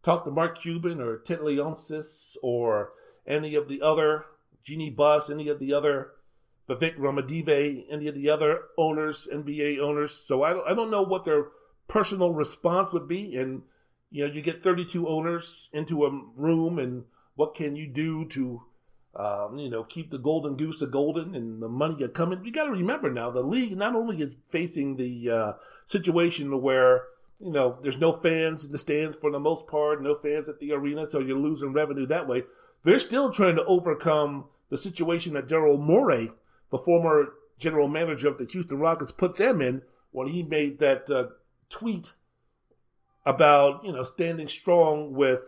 talked 0.03 0.25
to 0.27 0.31
Mark 0.31 0.61
Cuban 0.61 1.01
or 1.01 1.19
Ted 1.19 1.41
Leonsis 1.41 2.37
or 2.43 2.93
any 3.27 3.55
of 3.55 3.69
the 3.69 3.83
other 3.83 4.25
Jeanie 4.63 4.91
Buss, 4.91 5.31
any 5.31 5.49
of 5.49 5.59
the 5.59 5.73
other 5.73 6.13
Vivek 6.69 6.99
Ranadivé, 6.99 7.85
any 7.91 8.09
of 8.09 8.15
the 8.15 8.29
other 8.29 8.61
owners, 8.77 9.29
NBA 9.33 9.79
owners. 9.79 10.13
So 10.13 10.43
I 10.43 10.53
don't, 10.53 10.69
I 10.69 10.75
don't 10.75 10.91
know 10.91 11.03
what 11.03 11.25
their 11.25 11.47
personal 11.89 12.33
response 12.33 12.93
would 12.93 13.07
be. 13.07 13.37
And 13.37 13.63
you 14.11 14.27
know, 14.27 14.33
you 14.33 14.43
get 14.43 14.63
32 14.63 15.07
owners 15.09 15.69
into 15.73 16.05
a 16.05 16.11
room, 16.37 16.79
and 16.79 17.05
what 17.35 17.55
can 17.55 17.77
you 17.77 17.87
do 17.87 18.25
to, 18.27 18.63
um, 19.15 19.59
you 19.59 19.69
know, 19.69 19.85
keep 19.85 20.11
the 20.11 20.19
golden 20.19 20.57
goose 20.57 20.81
a 20.83 20.87
golden 20.87 21.35
and 21.35 21.63
the 21.63 21.69
money 21.69 22.03
are 22.03 22.09
coming? 22.09 22.45
You 22.45 22.53
got 22.53 22.65
to 22.65 22.71
remember 22.71 23.11
now, 23.11 23.31
the 23.31 23.43
league 23.43 23.77
not 23.77 23.95
only 23.95 24.21
is 24.23 24.37
facing 24.49 24.97
the 24.97 25.31
uh, 25.31 25.53
situation 25.85 26.63
where 26.63 27.05
you 27.39 27.53
know 27.53 27.77
there's 27.83 28.01
no 28.01 28.15
fans 28.21 28.65
in 28.65 28.73
the 28.73 28.79
stands 28.79 29.17
for 29.17 29.31
the 29.31 29.39
most 29.39 29.67
part, 29.67 30.03
no 30.03 30.15
fans 30.15 30.49
at 30.49 30.61
the 30.61 30.73
arena, 30.73 31.07
so 31.07 31.19
you're 31.19 31.39
losing 31.39 31.73
revenue 31.73 32.07
that 32.07 32.29
way. 32.29 32.45
They're 32.85 32.99
still 32.99 33.33
trying 33.33 33.57
to 33.57 33.65
overcome 33.65 34.47
the 34.71 34.77
situation 34.77 35.35
that 35.35 35.49
Daryl 35.49 35.79
Morey, 35.79 36.31
the 36.71 36.79
former 36.79 37.35
general 37.59 37.89
manager 37.89 38.29
of 38.29 38.39
the 38.39 38.45
Houston 38.45 38.79
Rockets, 38.79 39.13
put 39.13 39.37
them 39.37 39.61
in 39.61 39.83
when 40.13 40.29
he 40.29 40.43
made 40.43 40.79
that 40.79 41.11
uh, 41.11 41.25
tweet 41.69 42.15
about 43.27 43.85
you 43.85 43.93
know 43.93 44.05
standing 44.05 44.47
strong 44.47 45.13
with 45.13 45.41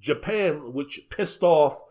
Japan, 0.00 0.72
which 0.72 1.00
pissed 1.10 1.42
off 1.42 1.82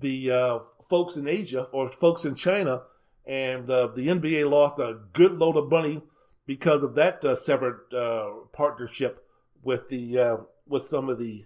the 0.00 0.30
uh, 0.30 0.58
folks 0.88 1.16
in 1.16 1.28
Asia 1.28 1.64
or 1.72 1.92
folks 1.92 2.24
in 2.24 2.34
China, 2.34 2.82
and 3.26 3.68
uh, 3.68 3.88
the 3.88 4.08
NBA 4.08 4.50
lost 4.50 4.78
a 4.78 4.98
good 5.12 5.32
load 5.32 5.56
of 5.56 5.70
money 5.70 6.02
because 6.46 6.82
of 6.82 6.94
that 6.94 7.24
uh, 7.24 7.34
severed 7.34 7.80
uh, 7.94 8.30
partnership 8.52 9.24
with 9.62 9.88
the 9.88 10.18
uh, 10.18 10.36
with 10.66 10.82
some 10.82 11.10
of 11.10 11.18
the 11.18 11.44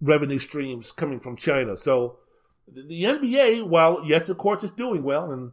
revenue 0.00 0.38
streams 0.38 0.92
coming 0.92 1.18
from 1.18 1.36
China. 1.36 1.76
So 1.76 2.18
the, 2.70 3.02
NBA, 3.02 3.66
while 3.66 4.02
yes, 4.04 4.28
of 4.28 4.36
course, 4.36 4.62
it's 4.62 4.72
doing 4.72 5.02
well, 5.02 5.32
and 5.32 5.52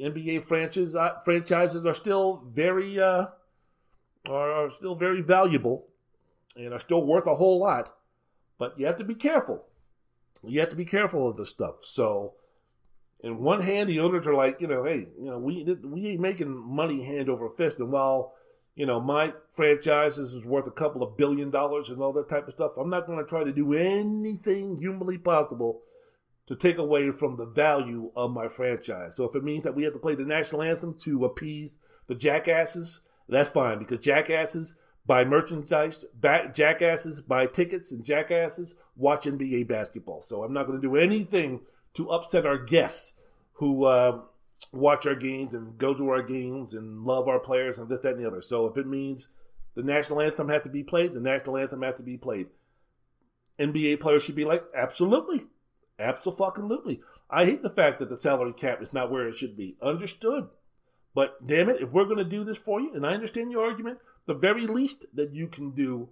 NBA 0.00 0.44
franchises 0.44 0.94
uh, 0.94 1.14
franchises 1.24 1.86
are 1.86 1.94
still 1.94 2.44
very 2.52 3.00
are 3.00 4.70
still 4.70 4.94
very 4.94 5.22
valuable 5.22 5.88
and 6.56 6.72
are 6.72 6.80
still 6.80 7.04
worth 7.04 7.26
a 7.26 7.34
whole 7.34 7.58
lot. 7.58 7.92
But 8.58 8.78
you 8.78 8.86
have 8.86 8.98
to 8.98 9.04
be 9.04 9.14
careful. 9.14 9.64
You 10.44 10.60
have 10.60 10.70
to 10.70 10.76
be 10.76 10.84
careful 10.84 11.28
of 11.28 11.36
this 11.36 11.50
stuff. 11.50 11.76
So, 11.82 12.34
in 13.20 13.38
one 13.38 13.60
hand, 13.60 13.88
the 13.88 14.00
owners 14.00 14.26
are 14.26 14.34
like, 14.34 14.60
you 14.60 14.66
know, 14.66 14.84
hey, 14.84 15.06
you 15.18 15.26
know, 15.26 15.38
we 15.38 15.64
we 15.84 16.08
ain't 16.08 16.20
making 16.20 16.48
money 16.48 17.04
hand 17.04 17.28
over 17.28 17.48
fist, 17.50 17.78
and 17.78 17.92
while 17.92 18.34
you 18.74 18.86
know 18.86 19.00
my 19.00 19.32
franchise 19.52 20.18
is 20.18 20.44
worth 20.44 20.66
a 20.66 20.72
couple 20.72 21.02
of 21.02 21.16
billion 21.16 21.50
dollars 21.50 21.88
and 21.88 22.00
all 22.00 22.12
that 22.14 22.28
type 22.28 22.48
of 22.48 22.54
stuff, 22.54 22.72
I'm 22.76 22.90
not 22.90 23.06
going 23.06 23.18
to 23.18 23.24
try 23.24 23.44
to 23.44 23.52
do 23.52 23.74
anything 23.74 24.78
humanly 24.78 25.18
possible 25.18 25.82
to 26.48 26.56
take 26.56 26.78
away 26.78 27.12
from 27.12 27.36
the 27.36 27.46
value 27.46 28.10
of 28.16 28.32
my 28.32 28.48
franchise. 28.48 29.16
So 29.16 29.24
if 29.24 29.36
it 29.36 29.44
means 29.44 29.64
that 29.64 29.76
we 29.76 29.84
have 29.84 29.92
to 29.92 29.98
play 29.98 30.16
the 30.16 30.24
national 30.24 30.62
anthem 30.62 30.94
to 31.02 31.24
appease 31.24 31.78
the 32.08 32.14
jackasses, 32.14 33.08
that's 33.28 33.48
fine 33.48 33.78
because 33.78 34.04
jackasses 34.04 34.74
buy 35.06 35.24
merchandise, 35.24 36.04
jackasses 36.52 37.22
buy 37.22 37.46
tickets, 37.46 37.92
and 37.92 38.04
jackasses 38.04 38.76
watch 38.96 39.24
NBA 39.24 39.68
basketball. 39.68 40.20
So 40.20 40.42
I'm 40.42 40.52
not 40.52 40.66
going 40.66 40.80
to 40.80 40.86
do 40.86 40.96
anything 40.96 41.60
to 41.94 42.10
upset 42.10 42.46
our 42.46 42.58
guests 42.58 43.14
who 43.54 43.84
uh, 43.84 44.20
watch 44.72 45.06
our 45.06 45.14
games 45.14 45.54
and 45.54 45.76
go 45.78 45.94
to 45.94 46.08
our 46.10 46.22
games 46.22 46.72
and 46.72 47.04
love 47.04 47.28
our 47.28 47.40
players 47.40 47.78
and 47.78 47.88
this, 47.88 48.00
that, 48.00 48.14
and 48.14 48.24
the 48.24 48.26
other. 48.26 48.42
So 48.42 48.66
if 48.66 48.76
it 48.76 48.86
means 48.86 49.28
the 49.74 49.82
national 49.82 50.20
anthem 50.20 50.48
has 50.48 50.62
to 50.62 50.68
be 50.68 50.82
played, 50.82 51.14
the 51.14 51.20
national 51.20 51.58
anthem 51.58 51.82
has 51.82 51.96
to 51.96 52.02
be 52.02 52.16
played. 52.16 52.48
NBA 53.58 54.00
players 54.00 54.24
should 54.24 54.36
be 54.36 54.44
like, 54.44 54.64
absolutely. 54.74 55.42
Absolutely. 55.98 57.00
I 57.30 57.44
hate 57.44 57.62
the 57.62 57.70
fact 57.70 57.98
that 57.98 58.08
the 58.08 58.18
salary 58.18 58.52
cap 58.52 58.82
is 58.82 58.92
not 58.92 59.10
where 59.10 59.28
it 59.28 59.34
should 59.34 59.56
be. 59.56 59.76
Understood. 59.82 60.48
But 61.14 61.46
damn 61.46 61.68
it, 61.68 61.80
if 61.80 61.90
we're 61.90 62.06
going 62.06 62.16
to 62.18 62.24
do 62.24 62.44
this 62.44 62.58
for 62.58 62.80
you, 62.80 62.94
and 62.94 63.06
I 63.06 63.12
understand 63.12 63.52
your 63.52 63.64
argument, 63.64 63.98
the 64.26 64.34
very 64.34 64.66
least 64.66 65.06
that 65.14 65.34
you 65.34 65.48
can 65.48 65.70
do 65.70 66.08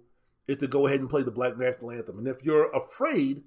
is 0.47 0.57
to 0.57 0.67
go 0.67 0.87
ahead 0.87 0.99
and 0.99 1.09
play 1.09 1.23
the 1.23 1.31
Black 1.31 1.57
National 1.57 1.91
Anthem. 1.91 2.19
And 2.19 2.27
if 2.27 2.43
you're 2.43 2.71
afraid 2.71 3.43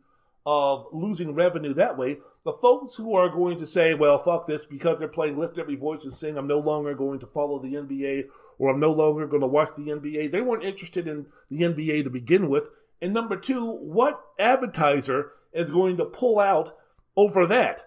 of 0.46 0.86
losing 0.92 1.34
revenue 1.34 1.74
that 1.74 1.96
way, 1.96 2.18
the 2.44 2.52
folks 2.52 2.96
who 2.96 3.14
are 3.14 3.28
going 3.28 3.58
to 3.58 3.66
say, 3.66 3.94
well, 3.94 4.18
fuck 4.18 4.46
this, 4.46 4.66
because 4.66 4.98
they're 4.98 5.08
playing 5.08 5.38
Lift 5.38 5.58
Every 5.58 5.76
Voice 5.76 6.04
and 6.04 6.12
Sing, 6.12 6.36
I'm 6.36 6.46
no 6.46 6.58
longer 6.58 6.94
going 6.94 7.18
to 7.20 7.26
follow 7.26 7.58
the 7.58 7.74
NBA 7.74 8.24
or 8.58 8.70
I'm 8.70 8.80
no 8.80 8.92
longer 8.92 9.26
going 9.26 9.40
to 9.40 9.46
watch 9.46 9.68
the 9.76 9.88
NBA. 9.88 10.30
They 10.30 10.40
weren't 10.40 10.64
interested 10.64 11.08
in 11.08 11.26
the 11.50 11.62
NBA 11.62 12.04
to 12.04 12.10
begin 12.10 12.48
with. 12.48 12.68
And 13.00 13.12
number 13.12 13.36
two, 13.36 13.72
what 13.72 14.20
advertiser 14.38 15.32
is 15.52 15.70
going 15.70 15.96
to 15.96 16.04
pull 16.04 16.38
out 16.38 16.72
over 17.16 17.46
that? 17.46 17.82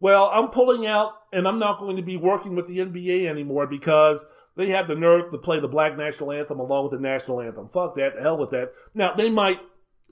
Well, 0.00 0.30
I'm 0.32 0.48
pulling 0.48 0.86
out 0.86 1.12
and 1.32 1.46
I'm 1.46 1.58
not 1.58 1.80
going 1.80 1.96
to 1.96 2.02
be 2.02 2.16
working 2.16 2.54
with 2.54 2.66
the 2.66 2.78
NBA 2.78 3.26
anymore 3.26 3.66
because 3.66 4.24
they 4.58 4.70
have 4.70 4.88
the 4.88 4.96
nerve 4.96 5.30
to 5.30 5.38
play 5.38 5.60
the 5.60 5.68
black 5.68 5.96
national 5.96 6.32
anthem 6.32 6.58
along 6.58 6.82
with 6.82 6.92
the 6.92 6.98
national 6.98 7.40
anthem. 7.40 7.68
Fuck 7.68 7.94
that. 7.94 8.16
The 8.16 8.22
hell 8.22 8.36
with 8.36 8.50
that. 8.50 8.72
Now, 8.92 9.14
they 9.14 9.30
might 9.30 9.60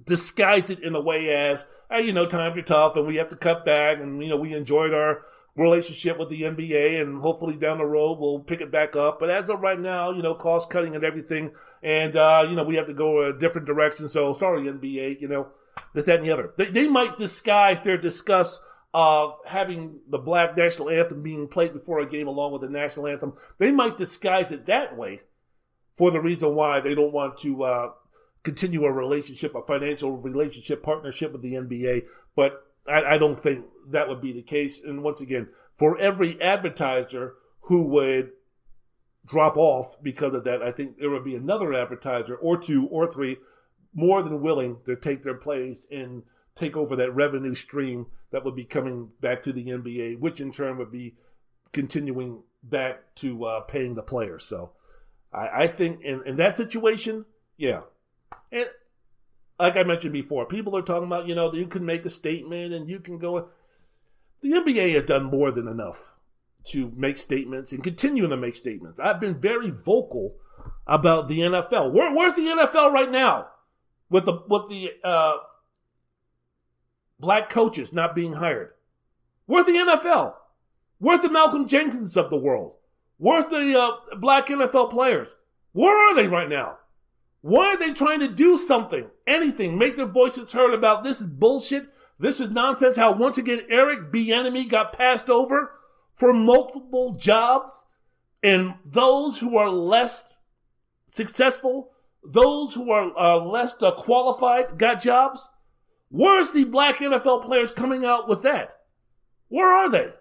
disguise 0.05 0.71
it 0.71 0.85
in 0.85 0.95
a 0.95 1.01
way 1.01 1.35
as, 1.35 1.65
hey, 1.91 2.03
you 2.03 2.13
know, 2.13 2.27
times 2.27 2.57
are 2.57 2.63
tough 2.63 2.95
and 2.95 3.09
we 3.09 3.17
have 3.17 3.29
to 3.31 3.37
cut 3.37 3.65
back 3.65 3.99
and, 4.01 4.23
you 4.23 4.29
know, 4.29 4.37
we 4.37 4.55
enjoyed 4.55 4.95
our 4.95 5.23
relationship 5.57 6.17
with 6.17 6.29
the 6.29 6.43
NBA 6.43 7.03
and 7.03 7.23
hopefully 7.23 7.57
down 7.57 7.79
the 7.79 7.85
road 7.85 8.21
we'll 8.21 8.39
pick 8.39 8.61
it 8.61 8.71
back 8.71 8.95
up. 8.95 9.19
But 9.19 9.31
as 9.31 9.49
of 9.49 9.61
right 9.61 9.81
now, 9.81 10.13
you 10.13 10.23
know, 10.23 10.35
cost 10.35 10.71
cutting 10.71 10.95
and 10.95 11.03
everything. 11.03 11.51
And, 11.83 12.15
uh, 12.15 12.47
you 12.49 12.55
know, 12.55 12.63
we 12.63 12.77
have 12.77 12.87
to 12.87 12.95
go 12.95 13.29
a 13.29 13.37
different 13.37 13.67
direction. 13.67 14.09
So 14.09 14.33
sorry, 14.33 14.63
NBA, 14.63 15.21
you 15.21 15.27
know, 15.27 15.49
this, 15.93 16.05
that, 16.05 16.19
and 16.19 16.25
the 16.25 16.31
other. 16.31 16.53
They, 16.57 16.67
they 16.67 16.89
might 16.89 17.17
disguise 17.17 17.81
their 17.81 17.99
disgust 17.99 18.63
of 18.97 19.35
having 19.45 19.99
the 20.09 20.17
black 20.17 20.57
national 20.57 20.89
anthem 20.89 21.23
being 21.23 21.49
played 21.49 21.75
before 21.75 22.01
a 22.01 22.09
game 22.09 22.27
along 22.27 22.51
with 22.53 22.63
the 22.63 22.69
national 22.71 23.07
anthem. 23.07 23.35
They 23.59 23.71
might 23.71 23.99
disguise 23.99 24.51
it 24.51 24.65
that 24.67 24.97
way 24.97 25.21
for 25.97 26.11
the 26.11 26.19
reason 26.19 26.55
why 26.55 26.81
they 26.81 26.95
don't 26.95 27.13
want 27.13 27.37
to 27.41 27.63
uh, 27.63 27.91
continue 28.43 28.87
a 28.87 28.91
relationship, 28.91 29.55
a 29.55 29.61
financial 29.61 30.17
relationship, 30.17 30.83
partnership 30.83 31.31
with 31.31 31.43
the 31.43 31.53
NBA. 31.53 32.05
But 32.35 32.67
I, 32.89 33.03
I 33.03 33.19
don't 33.19 33.39
think 33.39 33.67
that 33.91 34.09
would 34.09 34.23
be 34.23 34.33
the 34.33 34.41
case. 34.41 34.83
And 34.83 35.03
once 35.03 35.21
again, 35.21 35.51
for 35.77 35.99
every 35.99 36.41
advertiser 36.41 37.35
who 37.65 37.89
would 37.89 38.31
drop 39.27 39.59
off 39.59 40.03
because 40.03 40.33
of 40.33 40.45
that, 40.45 40.63
I 40.63 40.73
think 40.73 40.99
there 40.99 41.11
would 41.11 41.25
be 41.25 41.37
another 41.37 41.75
advertiser 41.75 42.35
or 42.35 42.57
two 42.57 42.87
or 42.87 43.07
three 43.07 43.37
more 43.93 44.23
than 44.23 44.41
willing 44.41 44.79
to 44.87 44.97
take 44.97 45.21
their 45.21 45.35
place 45.35 45.87
and 45.91 46.23
take 46.57 46.77
over 46.77 46.97
that 46.97 47.15
revenue 47.15 47.55
stream 47.55 48.07
that 48.31 48.45
would 48.45 48.57
be 48.57 48.65
coming 48.65 49.11
back 49.21 49.43
to 49.43 49.53
the 49.53 49.67
NBA, 49.67 50.19
which 50.19 50.41
in 50.41 50.51
turn 50.51 50.79
would 50.79 50.91
be 50.91 51.15
continuing 51.73 52.43
back 52.63 53.15
to 53.17 53.45
uh, 53.45 53.61
paying 53.61 53.95
the 53.95 54.03
players. 54.03 54.45
So 54.45 54.73
I, 55.33 55.49
I 55.63 55.67
think 55.67 56.01
in, 56.03 56.23
in 56.27 56.37
that 56.37 56.57
situation, 56.57 57.27
yeah. 57.57 57.83
And 58.51 58.69
like 59.59 59.77
I 59.77 59.85
mentioned 59.85 60.13
before, 60.13 60.47
people 60.47 60.77
are 60.77 60.83
talking 60.83 61.07
about, 61.07 61.27
you 61.27 61.35
know, 61.35 61.53
you 61.53 61.67
can 61.67 61.85
make 61.85 62.05
a 62.05 62.11
statement 62.11 62.73
and 62.73 62.89
you 62.89 63.01
can 63.01 63.19
go. 63.19 63.49
The 64.43 64.53
NBA 64.53 64.95
has 64.95 65.05
done 65.05 65.25
more 65.25 65.51
than 65.51 65.69
enough 65.69 66.13
to 66.69 66.93
make 66.97 67.17
statements 67.17 67.73
and 67.73 67.83
continuing 67.83 68.31
to 68.31 68.37
make 68.37 68.57
statements. 68.57 68.99
I've 68.99 69.21
been 69.21 69.41
very 69.41 69.71
vocal 69.71 70.35
about 70.87 71.29
the 71.29 71.39
NFL. 71.41 71.93
Where, 71.93 72.13
where's 72.13 72.35
the 72.35 72.43
NFL 72.43 72.93
right 72.93 73.11
now? 73.11 73.49
with 74.11 74.25
the 74.25 74.43
with 74.49 74.69
the 74.69 74.91
uh, 75.03 75.35
black 77.19 77.49
coaches 77.49 77.93
not 77.93 78.15
being 78.15 78.35
hired? 78.35 78.71
Where's 79.47 79.67
the 79.67 79.73
NFL? 79.73 80.35
Where's 80.99 81.21
the 81.21 81.31
Malcolm 81.31 81.69
Jenkins 81.69 82.17
of 82.17 82.31
the 82.31 82.37
world? 82.37 82.75
Where's 83.19 83.47
the 83.47 83.79
uh, 83.79 84.17
black 84.17 84.47
NFL 84.47 84.91
players? 84.91 85.29
Where 85.73 85.97
are 85.97 86.15
they 86.15 86.29
right 86.29 86.49
now? 86.49 86.79
Why 87.43 87.69
are 87.69 87.77
they 87.77 87.93
trying 87.93 88.21
to 88.21 88.29
do 88.29 88.57
something, 88.57 89.11
anything, 89.27 89.79
make 89.79 89.97
their 89.97 90.07
voices 90.07 90.53
heard 90.53 90.75
about 90.75 91.05
this 91.05 91.21
is 91.21 91.27
bullshit? 91.27 91.89
This 92.19 92.41
is 92.41 92.51
nonsense. 92.51 92.97
How 92.97 93.13
once 93.13 93.39
again 93.39 93.61
Eric 93.69 94.11
Bieniemy 94.11 94.69
got 94.69 94.93
passed 94.93 95.29
over 95.29 95.73
for 96.15 96.33
multiple 96.33 97.15
jobs, 97.15 97.85
and 98.43 98.75
those 98.85 99.39
who 99.39 99.57
are 99.57 99.69
less 99.69 100.25
successful 101.07 101.93
those 102.27 102.75
who 102.75 102.91
are 102.91 103.17
uh, 103.17 103.37
less 103.39 103.81
uh, 103.81 103.93
qualified 103.93 104.79
got 104.79 105.01
jobs. 105.01 105.51
Where's 106.17 106.51
the 106.53 106.65
black 106.65 106.97
NFL 106.97 107.45
players 107.45 107.73
coming 107.73 108.07
out 108.07 108.27
with 108.27 108.41
that? 108.41 108.73
Where 109.49 109.71
are 109.71 109.91
they? 109.91 110.15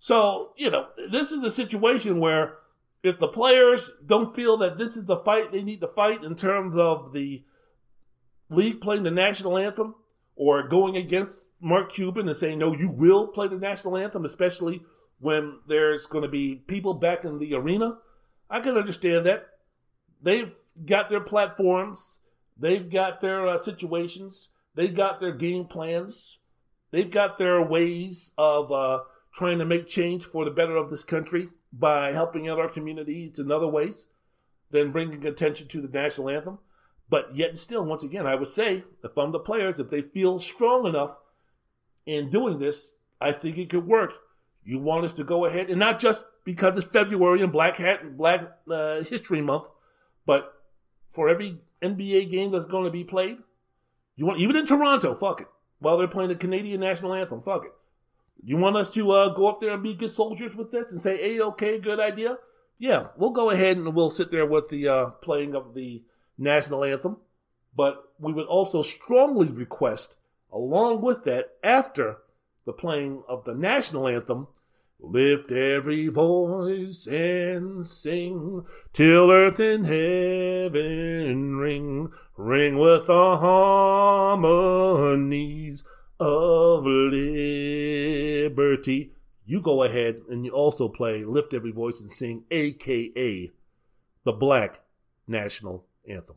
So, 0.00 0.54
you 0.56 0.70
know, 0.70 0.88
this 1.08 1.30
is 1.30 1.44
a 1.44 1.52
situation 1.52 2.18
where 2.18 2.56
if 3.04 3.20
the 3.20 3.28
players 3.28 3.92
don't 4.04 4.34
feel 4.34 4.56
that 4.56 4.76
this 4.76 4.96
is 4.96 5.04
the 5.04 5.18
fight 5.18 5.52
they 5.52 5.62
need 5.62 5.82
to 5.82 5.86
fight 5.86 6.24
in 6.24 6.34
terms 6.34 6.76
of 6.76 7.12
the 7.12 7.44
league 8.48 8.80
playing 8.80 9.04
the 9.04 9.10
national 9.12 9.56
anthem 9.56 9.94
or 10.34 10.66
going 10.66 10.96
against 10.96 11.50
Mark 11.60 11.92
Cuban 11.92 12.26
and 12.26 12.36
saying, 12.36 12.58
no, 12.58 12.74
you 12.74 12.90
will 12.90 13.28
play 13.28 13.46
the 13.46 13.56
national 13.56 13.96
anthem, 13.96 14.24
especially 14.24 14.82
when 15.20 15.60
there's 15.68 16.06
going 16.06 16.24
to 16.24 16.28
be 16.28 16.56
people 16.56 16.94
back 16.94 17.24
in 17.24 17.38
the 17.38 17.54
arena, 17.54 17.98
I 18.50 18.58
can 18.58 18.76
understand 18.76 19.26
that 19.26 19.46
they've 20.20 20.52
got 20.84 21.08
their 21.08 21.20
platforms, 21.20 22.18
they've 22.60 22.90
got 22.90 23.20
their 23.20 23.48
uh, 23.48 23.62
situations, 23.62 24.50
they've 24.74 24.94
got 24.94 25.18
their 25.18 25.32
game 25.32 25.64
plans, 25.64 26.38
they've 26.90 27.10
got 27.10 27.38
their 27.38 27.60
ways 27.62 28.32
of 28.38 28.70
uh, 28.70 29.00
trying 29.34 29.58
to 29.58 29.64
make 29.64 29.86
change 29.86 30.24
for 30.24 30.44
the 30.44 30.50
better 30.50 30.76
of 30.76 30.90
this 30.90 31.04
country 31.04 31.48
by 31.72 32.12
helping 32.12 32.48
out 32.48 32.58
our 32.58 32.68
communities 32.68 33.38
in 33.38 33.50
other 33.50 33.66
ways 33.66 34.08
than 34.70 34.92
bringing 34.92 35.26
attention 35.26 35.68
to 35.68 35.80
the 35.80 35.88
national 35.88 36.28
anthem. 36.28 36.58
But 37.08 37.34
yet, 37.34 37.56
still, 37.58 37.84
once 37.84 38.04
again, 38.04 38.26
I 38.26 38.36
would 38.36 38.52
say 38.52 38.84
if 39.02 39.18
I'm 39.18 39.32
the 39.32 39.40
players, 39.40 39.80
if 39.80 39.88
they 39.88 40.02
feel 40.02 40.38
strong 40.38 40.86
enough 40.86 41.16
in 42.06 42.30
doing 42.30 42.58
this, 42.58 42.92
I 43.20 43.32
think 43.32 43.58
it 43.58 43.70
could 43.70 43.86
work. 43.86 44.14
You 44.64 44.78
want 44.78 45.04
us 45.04 45.12
to 45.14 45.24
go 45.24 45.44
ahead, 45.44 45.70
and 45.70 45.80
not 45.80 45.98
just 45.98 46.24
because 46.44 46.76
it's 46.76 46.86
February 46.86 47.42
and 47.42 47.52
Black 47.52 47.76
Hat 47.76 48.02
and 48.02 48.16
Black 48.16 48.42
uh, 48.70 49.02
History 49.02 49.40
Month, 49.40 49.68
but 50.24 50.54
for 51.10 51.28
every 51.28 51.58
NBA 51.82 52.30
game 52.30 52.52
that's 52.52 52.66
going 52.66 52.84
to 52.84 52.90
be 52.90 53.04
played, 53.04 53.38
you 54.16 54.26
want 54.26 54.40
even 54.40 54.56
in 54.56 54.66
Toronto, 54.66 55.14
fuck 55.14 55.40
it. 55.40 55.46
While 55.78 55.96
they're 55.96 56.08
playing 56.08 56.28
the 56.28 56.34
Canadian 56.34 56.80
national 56.80 57.14
anthem, 57.14 57.40
fuck 57.40 57.64
it. 57.64 57.72
You 58.42 58.56
want 58.56 58.76
us 58.76 58.92
to 58.94 59.10
uh, 59.10 59.28
go 59.34 59.48
up 59.48 59.60
there 59.60 59.70
and 59.70 59.82
be 59.82 59.94
good 59.94 60.12
soldiers 60.12 60.54
with 60.54 60.70
this 60.70 60.90
and 60.90 61.00
say, 61.00 61.16
"Hey, 61.16 61.40
okay, 61.40 61.78
good 61.78 62.00
idea." 62.00 62.38
Yeah, 62.78 63.08
we'll 63.16 63.30
go 63.30 63.50
ahead 63.50 63.76
and 63.76 63.94
we'll 63.94 64.10
sit 64.10 64.30
there 64.30 64.46
with 64.46 64.68
the 64.68 64.88
uh, 64.88 65.06
playing 65.22 65.54
of 65.54 65.74
the 65.74 66.02
national 66.38 66.84
anthem, 66.84 67.18
but 67.76 68.12
we 68.18 68.32
would 68.32 68.46
also 68.46 68.80
strongly 68.80 69.48
request, 69.48 70.16
along 70.50 71.02
with 71.02 71.24
that, 71.24 71.50
after 71.62 72.18
the 72.64 72.72
playing 72.72 73.22
of 73.28 73.44
the 73.44 73.54
national 73.54 74.08
anthem, 74.08 74.48
Lift 75.02 75.50
every 75.50 76.08
voice 76.08 77.06
and 77.06 77.86
sing 77.86 78.66
till 78.92 79.30
earth 79.30 79.58
and 79.58 79.86
heaven 79.86 81.56
ring, 81.56 82.12
ring 82.36 82.78
with 82.78 83.06
the 83.06 83.38
harmonies 83.38 85.84
of 86.20 86.84
liberty. 86.84 89.12
You 89.46 89.62
go 89.62 89.82
ahead 89.82 90.20
and 90.28 90.44
you 90.44 90.52
also 90.52 90.88
play 90.88 91.24
Lift 91.24 91.54
Every 91.54 91.72
Voice 91.72 92.00
and 92.00 92.12
Sing, 92.12 92.44
aka 92.50 93.50
the 94.24 94.32
Black 94.32 94.82
National 95.26 95.86
Anthem. 96.06 96.36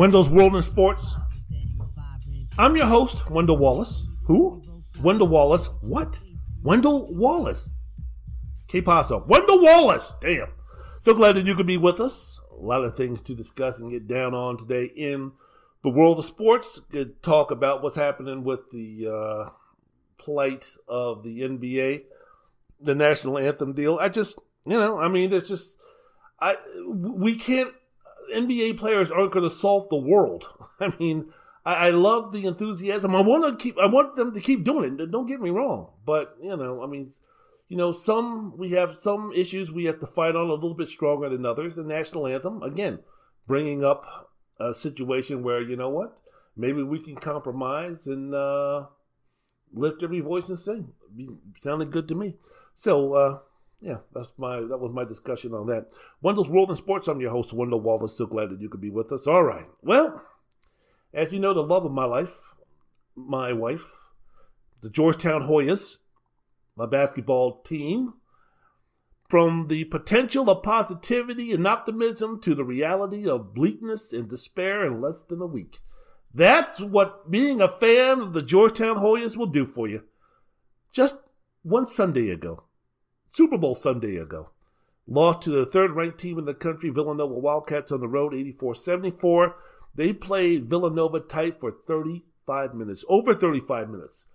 Wendell's 0.00 0.30
World 0.30 0.56
in 0.56 0.62
Sports. 0.62 1.20
I'm 2.58 2.74
your 2.74 2.86
host, 2.86 3.30
Wendell 3.30 3.58
Wallace. 3.58 4.24
Who? 4.26 4.62
Wendell 5.04 5.28
Wallace. 5.28 5.68
What? 5.90 6.08
Wendell 6.64 7.04
Wallace. 7.18 7.76
Que 8.66 8.80
pasa? 8.80 9.18
Wendell 9.18 9.60
Wallace. 9.60 10.14
Damn. 10.22 10.48
So 11.02 11.12
glad 11.12 11.34
that 11.34 11.44
you 11.44 11.54
could 11.54 11.66
be 11.66 11.76
with 11.76 12.00
us 12.00 12.40
a 12.50 12.64
lot 12.64 12.82
of 12.82 12.96
things 12.96 13.20
to 13.20 13.34
discuss 13.34 13.78
and 13.78 13.90
get 13.90 14.08
down 14.08 14.32
on 14.32 14.56
today 14.56 14.86
in 14.86 15.32
the 15.82 15.90
world 15.90 16.18
of 16.18 16.24
sports. 16.24 16.80
Good 16.90 17.22
talk 17.22 17.50
about 17.50 17.82
what's 17.82 17.96
happening 17.96 18.42
with 18.42 18.70
the 18.70 19.06
uh, 19.06 19.50
plight 20.16 20.78
of 20.88 21.22
the 21.22 21.42
NBA, 21.42 22.04
the 22.80 22.94
national 22.94 23.36
anthem 23.36 23.74
deal. 23.74 23.98
I 24.00 24.08
just, 24.08 24.40
you 24.64 24.78
know, 24.78 24.98
I 24.98 25.08
mean, 25.08 25.30
it's 25.30 25.46
just, 25.46 25.76
I 26.40 26.56
we 26.88 27.34
can't. 27.34 27.74
NBA 28.30 28.78
players 28.78 29.10
aren't 29.10 29.32
going 29.32 29.48
to 29.48 29.54
solve 29.54 29.88
the 29.88 29.96
world. 29.96 30.46
I 30.80 30.92
mean, 30.98 31.32
I, 31.64 31.74
I 31.74 31.90
love 31.90 32.32
the 32.32 32.46
enthusiasm. 32.46 33.14
I 33.14 33.20
want 33.20 33.58
to 33.58 33.62
keep. 33.62 33.78
I 33.78 33.86
want 33.86 34.16
them 34.16 34.32
to 34.34 34.40
keep 34.40 34.64
doing 34.64 34.98
it. 34.98 35.10
Don't 35.10 35.26
get 35.26 35.40
me 35.40 35.50
wrong, 35.50 35.88
but 36.06 36.36
you 36.42 36.56
know, 36.56 36.82
I 36.82 36.86
mean, 36.86 37.12
you 37.68 37.76
know, 37.76 37.92
some 37.92 38.56
we 38.56 38.70
have 38.72 38.96
some 39.00 39.32
issues 39.34 39.70
we 39.70 39.84
have 39.84 40.00
to 40.00 40.06
fight 40.06 40.36
on 40.36 40.48
a 40.48 40.54
little 40.54 40.74
bit 40.74 40.88
stronger 40.88 41.28
than 41.28 41.46
others. 41.46 41.76
The 41.76 41.84
national 41.84 42.26
anthem, 42.26 42.62
again, 42.62 43.00
bringing 43.46 43.84
up 43.84 44.30
a 44.58 44.74
situation 44.74 45.42
where 45.42 45.62
you 45.62 45.76
know 45.76 45.90
what, 45.90 46.18
maybe 46.56 46.82
we 46.82 46.98
can 46.98 47.16
compromise 47.16 48.06
and 48.06 48.34
uh, 48.34 48.86
lift 49.72 50.02
every 50.02 50.20
voice 50.20 50.48
and 50.48 50.58
sing. 50.58 50.92
sounded 51.58 51.90
good 51.90 52.08
to 52.08 52.14
me. 52.14 52.36
So 52.74 53.14
uh, 53.14 53.38
yeah, 53.80 53.98
that's 54.14 54.30
my 54.36 54.60
that 54.60 54.78
was 54.78 54.92
my 54.92 55.04
discussion 55.04 55.54
on 55.54 55.66
that. 55.68 55.92
Wendell's 56.22 56.48
World 56.50 56.68
and 56.68 56.78
Sports. 56.78 57.08
I'm 57.08 57.20
your 57.20 57.30
host, 57.30 57.52
Wendell 57.52 57.80
Wallace. 57.80 58.16
So 58.16 58.26
glad 58.26 58.50
that 58.50 58.60
you 58.60 58.68
could 58.68 58.80
be 58.80 58.90
with 58.90 59.12
us. 59.12 59.26
All 59.26 59.42
right. 59.42 59.66
Well, 59.82 60.22
as 61.12 61.32
you 61.32 61.38
know, 61.38 61.54
the 61.54 61.62
love 61.62 61.84
of 61.84 61.92
my 61.92 62.04
life, 62.04 62.54
my 63.16 63.52
wife, 63.52 63.84
the 64.80 64.90
Georgetown 64.90 65.42
Hoyas 65.42 66.00
my 66.80 66.86
basketball 66.86 67.60
team, 67.60 68.14
from 69.28 69.68
the 69.68 69.84
potential 69.84 70.48
of 70.48 70.62
positivity 70.62 71.52
and 71.52 71.66
optimism 71.66 72.40
to 72.40 72.54
the 72.54 72.64
reality 72.64 73.28
of 73.28 73.54
bleakness 73.54 74.14
and 74.14 74.30
despair 74.30 74.86
in 74.86 75.00
less 75.00 75.22
than 75.24 75.42
a 75.42 75.46
week. 75.46 75.78
That's 76.32 76.80
what 76.80 77.30
being 77.30 77.60
a 77.60 77.68
fan 77.68 78.20
of 78.20 78.32
the 78.32 78.42
Georgetown 78.42 78.96
Hoyas 78.96 79.36
will 79.36 79.46
do 79.46 79.66
for 79.66 79.88
you. 79.88 80.02
Just 80.90 81.18
one 81.62 81.84
Sunday 81.84 82.30
ago, 82.30 82.64
Super 83.32 83.56
Bowl 83.56 83.74
Sunday 83.74 84.16
ago, 84.16 84.50
lost 85.06 85.42
to 85.42 85.50
the 85.50 85.66
third 85.66 85.92
ranked 85.92 86.18
team 86.18 86.38
in 86.38 86.44
the 86.44 86.54
country, 86.54 86.90
Villanova 86.90 87.34
Wildcats, 87.34 87.92
on 87.92 88.00
the 88.00 88.08
road 88.08 88.34
84 88.34 88.74
74. 88.74 89.56
They 89.94 90.12
played 90.12 90.68
Villanova 90.68 91.20
tight 91.20 91.60
for 91.60 91.72
35 91.86 92.74
minutes, 92.74 93.04
over 93.08 93.34
35 93.34 93.88
minutes. 93.90 94.26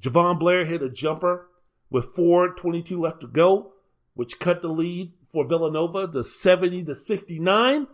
Jahvon 0.00 0.38
Blair 0.38 0.64
hit 0.64 0.82
a 0.82 0.88
jumper 0.88 1.48
with 1.90 2.14
4.22 2.14 2.98
left 2.98 3.20
to 3.20 3.26
go, 3.26 3.72
which 4.14 4.38
cut 4.38 4.62
the 4.62 4.68
lead 4.68 5.12
for 5.32 5.46
Villanova 5.46 6.06
to 6.06 6.22
70 6.24 6.84
to 6.84 6.94
69. 6.94 7.86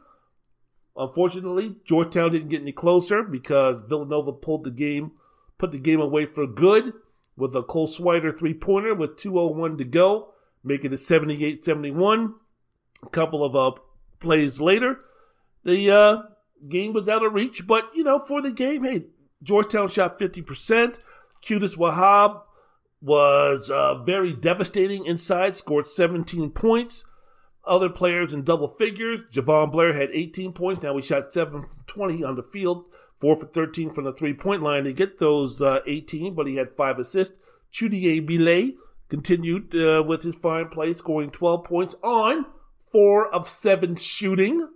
Unfortunately, 0.96 1.76
Georgetown 1.84 2.32
didn't 2.32 2.48
get 2.48 2.62
any 2.62 2.72
closer 2.72 3.22
because 3.22 3.82
Villanova 3.88 4.32
pulled 4.32 4.64
the 4.64 4.70
game, 4.70 5.12
put 5.58 5.72
the 5.72 5.78
game 5.78 6.00
away 6.00 6.26
for 6.26 6.46
good 6.46 6.92
with 7.36 7.54
a 7.56 7.62
Cole 7.62 7.88
Swider 7.88 8.36
three 8.36 8.54
pointer 8.54 8.94
with 8.94 9.16
2.01 9.16 9.78
to 9.78 9.84
go, 9.84 10.33
making 10.64 10.92
it 10.92 10.96
78 10.96 11.64
71. 11.64 12.34
A 13.02 13.08
couple 13.10 13.44
of 13.44 13.54
uh, 13.54 13.78
plays 14.18 14.60
later, 14.60 15.00
the 15.62 15.90
uh, 15.90 16.22
game 16.68 16.92
was 16.92 17.08
out 17.08 17.24
of 17.24 17.34
reach, 17.34 17.66
but 17.66 17.90
you 17.94 18.02
know, 18.02 18.18
for 18.18 18.40
the 18.40 18.50
game, 18.50 18.84
hey, 18.84 19.06
Georgetown 19.42 19.88
shot 19.88 20.18
50%. 20.18 20.98
Qudus 21.42 21.76
Wahab 21.76 22.42
was 23.00 23.70
uh, 23.70 24.02
very 24.02 24.32
devastating 24.32 25.04
inside, 25.04 25.54
scored 25.54 25.86
17 25.86 26.50
points. 26.50 27.04
Other 27.66 27.88
players 27.88 28.32
in 28.32 28.44
double 28.44 28.68
figures. 28.68 29.20
Jahvon 29.32 29.72
Blair 29.72 29.92
had 29.92 30.10
18 30.12 30.52
points. 30.52 30.82
Now 30.82 30.94
we 30.94 31.02
shot 31.02 31.32
7 31.32 31.66
20 31.86 32.24
on 32.24 32.36
the 32.36 32.42
field, 32.42 32.84
4 33.20 33.36
for 33.36 33.46
13 33.46 33.90
from 33.90 34.04
the 34.04 34.12
three 34.12 34.34
point 34.34 34.62
line 34.62 34.84
to 34.84 34.92
get 34.92 35.18
those 35.18 35.62
uh, 35.62 35.80
18, 35.86 36.34
but 36.34 36.46
he 36.46 36.56
had 36.56 36.74
5 36.74 36.98
assists. 36.98 37.38
Chudier 37.72 38.24
Bile 38.26 38.72
continued 39.08 39.74
uh, 39.74 40.02
with 40.06 40.22
his 40.22 40.36
fine 40.36 40.68
play, 40.68 40.92
scoring 40.92 41.30
12 41.30 41.64
points 41.64 41.94
on 42.02 42.46
4 42.92 43.34
of 43.34 43.48
7 43.48 43.96
shooting. 43.96 44.68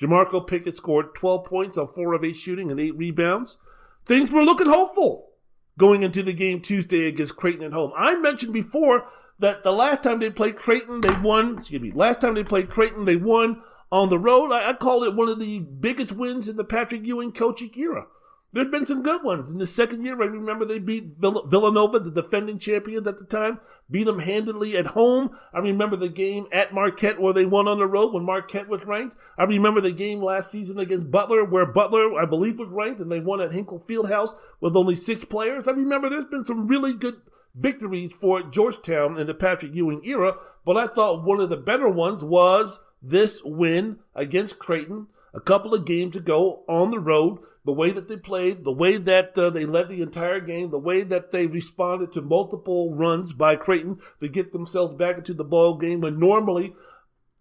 Jamorko 0.00 0.46
Pickett 0.46 0.76
scored 0.76 1.14
12 1.14 1.44
points 1.44 1.78
on 1.78 1.92
4 1.92 2.14
of 2.14 2.24
8 2.24 2.32
shooting 2.34 2.70
and 2.70 2.80
8 2.80 2.96
rebounds. 2.96 3.58
Things 4.04 4.30
were 4.30 4.42
looking 4.42 4.68
hopeful 4.68 5.30
going 5.78 6.02
into 6.02 6.22
the 6.22 6.32
game 6.32 6.60
Tuesday 6.60 7.06
against 7.06 7.36
Creighton 7.36 7.64
at 7.64 7.72
home. 7.72 7.92
I 7.96 8.16
mentioned 8.16 8.52
before 8.52 9.06
that 9.38 9.62
the 9.62 9.72
last 9.72 10.02
time 10.02 10.20
they 10.20 10.30
played 10.30 10.56
Creighton, 10.56 11.00
they 11.00 11.14
won. 11.20 11.58
Excuse 11.58 11.82
me. 11.82 11.92
Last 11.92 12.20
time 12.20 12.34
they 12.34 12.44
played 12.44 12.70
Creighton, 12.70 13.04
they 13.04 13.16
won 13.16 13.62
on 13.90 14.08
the 14.08 14.18
road. 14.18 14.52
I, 14.52 14.70
I 14.70 14.72
called 14.74 15.04
it 15.04 15.14
one 15.14 15.28
of 15.28 15.40
the 15.40 15.58
biggest 15.60 16.12
wins 16.12 16.48
in 16.48 16.56
the 16.56 16.64
Patrick 16.64 17.04
Ewing 17.04 17.32
coaching 17.32 17.70
era. 17.76 18.06
There'd 18.54 18.70
been 18.70 18.86
some 18.86 19.02
good 19.02 19.24
ones. 19.24 19.50
In 19.50 19.58
the 19.58 19.66
second 19.66 20.04
year, 20.04 20.22
I 20.22 20.26
remember 20.26 20.64
they 20.64 20.78
beat 20.78 21.16
Villanova, 21.18 21.98
the 21.98 22.12
defending 22.12 22.60
champions 22.60 23.04
at 23.08 23.18
the 23.18 23.24
time, 23.24 23.58
beat 23.90 24.04
them 24.04 24.20
handily 24.20 24.76
at 24.76 24.86
home. 24.86 25.36
I 25.52 25.58
remember 25.58 25.96
the 25.96 26.08
game 26.08 26.46
at 26.52 26.72
Marquette 26.72 27.20
where 27.20 27.32
they 27.32 27.46
won 27.46 27.66
on 27.66 27.80
the 27.80 27.88
road 27.88 28.14
when 28.14 28.22
Marquette 28.22 28.68
was 28.68 28.84
ranked. 28.84 29.16
I 29.36 29.42
remember 29.42 29.80
the 29.80 29.90
game 29.90 30.22
last 30.22 30.52
season 30.52 30.78
against 30.78 31.10
Butler 31.10 31.44
where 31.44 31.66
Butler, 31.66 32.16
I 32.16 32.26
believe, 32.26 32.60
was 32.60 32.68
ranked 32.68 33.00
and 33.00 33.10
they 33.10 33.18
won 33.18 33.40
at 33.40 33.50
Hinkle 33.50 33.84
Fieldhouse 33.88 34.36
with 34.60 34.76
only 34.76 34.94
six 34.94 35.24
players. 35.24 35.66
I 35.66 35.72
remember 35.72 36.08
there's 36.08 36.24
been 36.24 36.44
some 36.44 36.68
really 36.68 36.92
good 36.92 37.22
victories 37.56 38.12
for 38.12 38.40
Georgetown 38.40 39.18
in 39.18 39.26
the 39.26 39.34
Patrick 39.34 39.74
Ewing 39.74 40.04
era, 40.04 40.36
but 40.64 40.76
I 40.76 40.86
thought 40.86 41.24
one 41.24 41.40
of 41.40 41.50
the 41.50 41.56
better 41.56 41.88
ones 41.88 42.22
was 42.22 42.80
this 43.02 43.42
win 43.44 43.98
against 44.14 44.60
Creighton 44.60 45.08
a 45.34 45.40
couple 45.40 45.74
of 45.74 45.84
games 45.84 46.14
ago 46.14 46.62
on 46.68 46.92
the 46.92 47.00
road 47.00 47.40
the 47.64 47.72
way 47.72 47.90
that 47.90 48.08
they 48.08 48.16
played, 48.16 48.64
the 48.64 48.72
way 48.72 48.98
that 48.98 49.36
uh, 49.38 49.50
they 49.50 49.64
led 49.64 49.88
the 49.88 50.02
entire 50.02 50.40
game, 50.40 50.70
the 50.70 50.78
way 50.78 51.02
that 51.02 51.30
they 51.30 51.46
responded 51.46 52.12
to 52.12 52.20
multiple 52.20 52.94
runs 52.94 53.32
by 53.32 53.56
Creighton 53.56 53.98
to 54.20 54.28
get 54.28 54.52
themselves 54.52 54.94
back 54.94 55.16
into 55.16 55.32
the 55.32 55.44
ball 55.44 55.78
game 55.78 56.02
when 56.02 56.18
normally, 56.18 56.74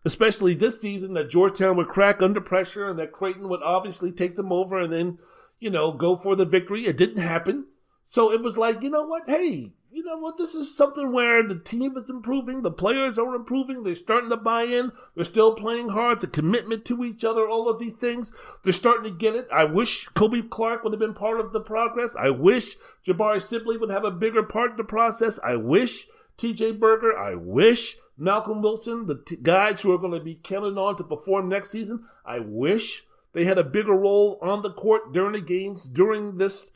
especially 0.05 0.53
this 0.53 0.79
season, 0.79 1.13
that 1.13 1.29
Georgetown 1.29 1.75
would 1.75 1.87
crack 1.87 2.21
under 2.21 2.39
pressure 2.39 2.89
and 2.89 2.97
that 2.99 3.11
Creighton 3.11 3.49
would 3.49 3.61
obviously 3.63 4.11
take 4.11 4.35
them 4.35 4.53
over 4.53 4.79
and 4.79 4.93
then, 4.93 5.17
you 5.59 5.69
know, 5.69 5.91
go 5.91 6.15
for 6.15 6.35
the 6.35 6.45
victory. 6.45 6.85
It 6.85 6.97
didn't 6.97 7.21
happen. 7.21 7.65
So 8.05 8.31
it 8.31 8.41
was 8.41 8.57
like, 8.57 8.81
you 8.81 8.89
know 8.89 9.05
what? 9.05 9.23
Hey, 9.27 9.73
you 9.93 10.03
know 10.03 10.17
what, 10.17 10.37
this 10.37 10.55
is 10.55 10.75
something 10.75 11.11
where 11.11 11.47
the 11.47 11.59
team 11.59 11.95
is 11.97 12.09
improving, 12.09 12.61
the 12.61 12.71
players 12.71 13.19
are 13.19 13.35
improving, 13.35 13.83
they're 13.83 13.95
starting 13.95 14.29
to 14.31 14.37
buy 14.37 14.63
in, 14.63 14.91
they're 15.15 15.23
still 15.23 15.53
playing 15.55 15.89
hard, 15.89 16.19
the 16.19 16.27
commitment 16.27 16.83
to 16.85 17.03
each 17.03 17.23
other, 17.23 17.47
all 17.47 17.69
of 17.69 17.79
these 17.79 17.93
things, 17.93 18.33
they're 18.63 18.73
starting 18.73 19.03
to 19.03 19.17
get 19.17 19.35
it. 19.35 19.47
I 19.53 19.65
wish 19.65 20.07
Kobe 20.09 20.41
Clark 20.41 20.83
would 20.83 20.93
have 20.93 20.99
been 20.99 21.13
part 21.13 21.39
of 21.39 21.53
the 21.53 21.61
progress. 21.61 22.15
I 22.17 22.31
wish 22.31 22.75
Jabari 23.05 23.41
Sibley 23.41 23.77
would 23.77 23.91
have 23.91 24.03
a 24.03 24.11
bigger 24.11 24.43
part 24.43 24.71
in 24.71 24.77
the 24.77 24.83
process. 24.83 25.39
I 25.43 25.57
wish 25.57 26.07
TJ 26.37 26.79
Berger, 26.79 27.17
I 27.17 27.35
wish 27.35 27.97
Malcolm 28.17 28.61
Wilson, 28.61 29.05
the 29.05 29.21
t- 29.23 29.35
guys 29.35 29.81
who 29.81 29.91
are 29.91 29.99
going 29.99 30.17
to 30.17 30.23
be 30.23 30.39
counted 30.41 30.77
on 30.77 30.97
to 30.97 31.03
perform 31.03 31.49
next 31.49 31.69
season, 31.69 32.05
I 32.25 32.39
wish 32.39 33.03
they 33.33 33.45
had 33.45 33.57
a 33.57 33.63
bigger 33.63 33.93
role 33.93 34.39
on 34.41 34.61
the 34.61 34.71
court 34.71 35.13
during 35.13 35.33
the 35.33 35.41
games 35.41 35.87
during 35.89 36.37
this 36.37 36.71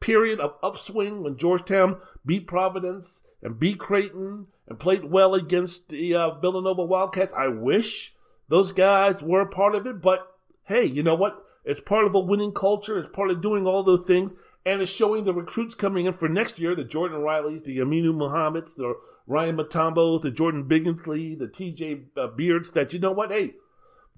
period 0.00 0.40
of 0.40 0.54
upswing 0.62 1.22
when 1.22 1.36
Georgetown 1.36 1.98
beat 2.24 2.46
Providence 2.46 3.22
and 3.42 3.58
beat 3.58 3.78
Creighton 3.78 4.46
and 4.66 4.78
played 4.78 5.04
well 5.04 5.34
against 5.34 5.88
the 5.88 6.14
uh, 6.14 6.38
Villanova 6.38 6.84
Wildcats. 6.84 7.34
I 7.34 7.48
wish 7.48 8.14
those 8.48 8.72
guys 8.72 9.22
were 9.22 9.40
a 9.40 9.46
part 9.46 9.74
of 9.74 9.86
it, 9.86 10.00
but 10.00 10.34
hey, 10.64 10.84
you 10.84 11.02
know 11.02 11.14
what? 11.14 11.44
It's 11.64 11.80
part 11.80 12.06
of 12.06 12.14
a 12.14 12.20
winning 12.20 12.52
culture. 12.52 12.98
It's 12.98 13.14
part 13.14 13.30
of 13.30 13.42
doing 13.42 13.66
all 13.66 13.82
those 13.82 14.06
things, 14.06 14.34
and 14.64 14.80
it's 14.80 14.90
showing 14.90 15.24
the 15.24 15.34
recruits 15.34 15.74
coming 15.74 16.06
in 16.06 16.12
for 16.14 16.28
next 16.28 16.58
year: 16.58 16.74
the 16.74 16.84
Jordan 16.84 17.18
Rileys, 17.18 17.64
the 17.64 17.78
Aminu 17.78 18.14
Mohammeds, 18.14 18.74
the 18.76 18.94
Ryan 19.26 19.56
Mutombos, 19.56 20.22
the 20.22 20.30
Jordan 20.30 20.64
Billingsley, 20.64 21.38
the 21.38 21.46
T.J. 21.48 22.04
Uh, 22.16 22.28
Beards. 22.28 22.70
That 22.70 22.92
you 22.92 22.98
know 22.98 23.12
what? 23.12 23.30
Hey, 23.30 23.54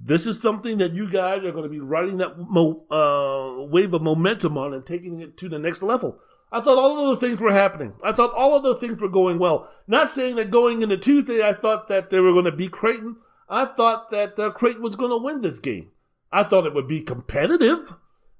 this 0.00 0.26
is 0.26 0.40
something 0.40 0.78
that 0.78 0.94
you 0.94 1.10
guys 1.10 1.44
are 1.44 1.52
going 1.52 1.64
to 1.64 1.68
be 1.68 1.80
riding 1.80 2.18
that 2.18 2.38
mo- 2.38 2.84
uh, 2.90 3.64
wave 3.66 3.92
of 3.92 4.02
momentum 4.02 4.56
on 4.56 4.72
and 4.72 4.84
taking 4.84 5.20
it 5.20 5.36
to 5.36 5.48
the 5.48 5.58
next 5.58 5.82
level. 5.82 6.18
I 6.52 6.60
thought 6.60 6.78
all 6.78 7.12
of 7.12 7.20
the 7.20 7.26
things 7.26 7.38
were 7.38 7.52
happening. 7.52 7.92
I 8.02 8.12
thought 8.12 8.34
all 8.34 8.56
of 8.56 8.62
the 8.62 8.74
things 8.74 8.98
were 8.98 9.08
going 9.08 9.38
well. 9.38 9.68
Not 9.86 10.08
saying 10.08 10.36
that 10.36 10.50
going 10.50 10.82
into 10.82 10.96
Tuesday, 10.96 11.42
I 11.46 11.52
thought 11.52 11.88
that 11.88 12.10
they 12.10 12.18
were 12.18 12.32
going 12.32 12.46
to 12.46 12.52
beat 12.52 12.72
Creighton. 12.72 13.16
I 13.48 13.66
thought 13.66 14.10
that 14.10 14.38
uh, 14.38 14.50
Creighton 14.50 14.82
was 14.82 14.96
going 14.96 15.10
to 15.10 15.22
win 15.22 15.42
this 15.42 15.58
game. 15.58 15.90
I 16.32 16.44
thought 16.44 16.66
it 16.66 16.74
would 16.74 16.88
be 16.88 17.02
competitive. 17.02 17.94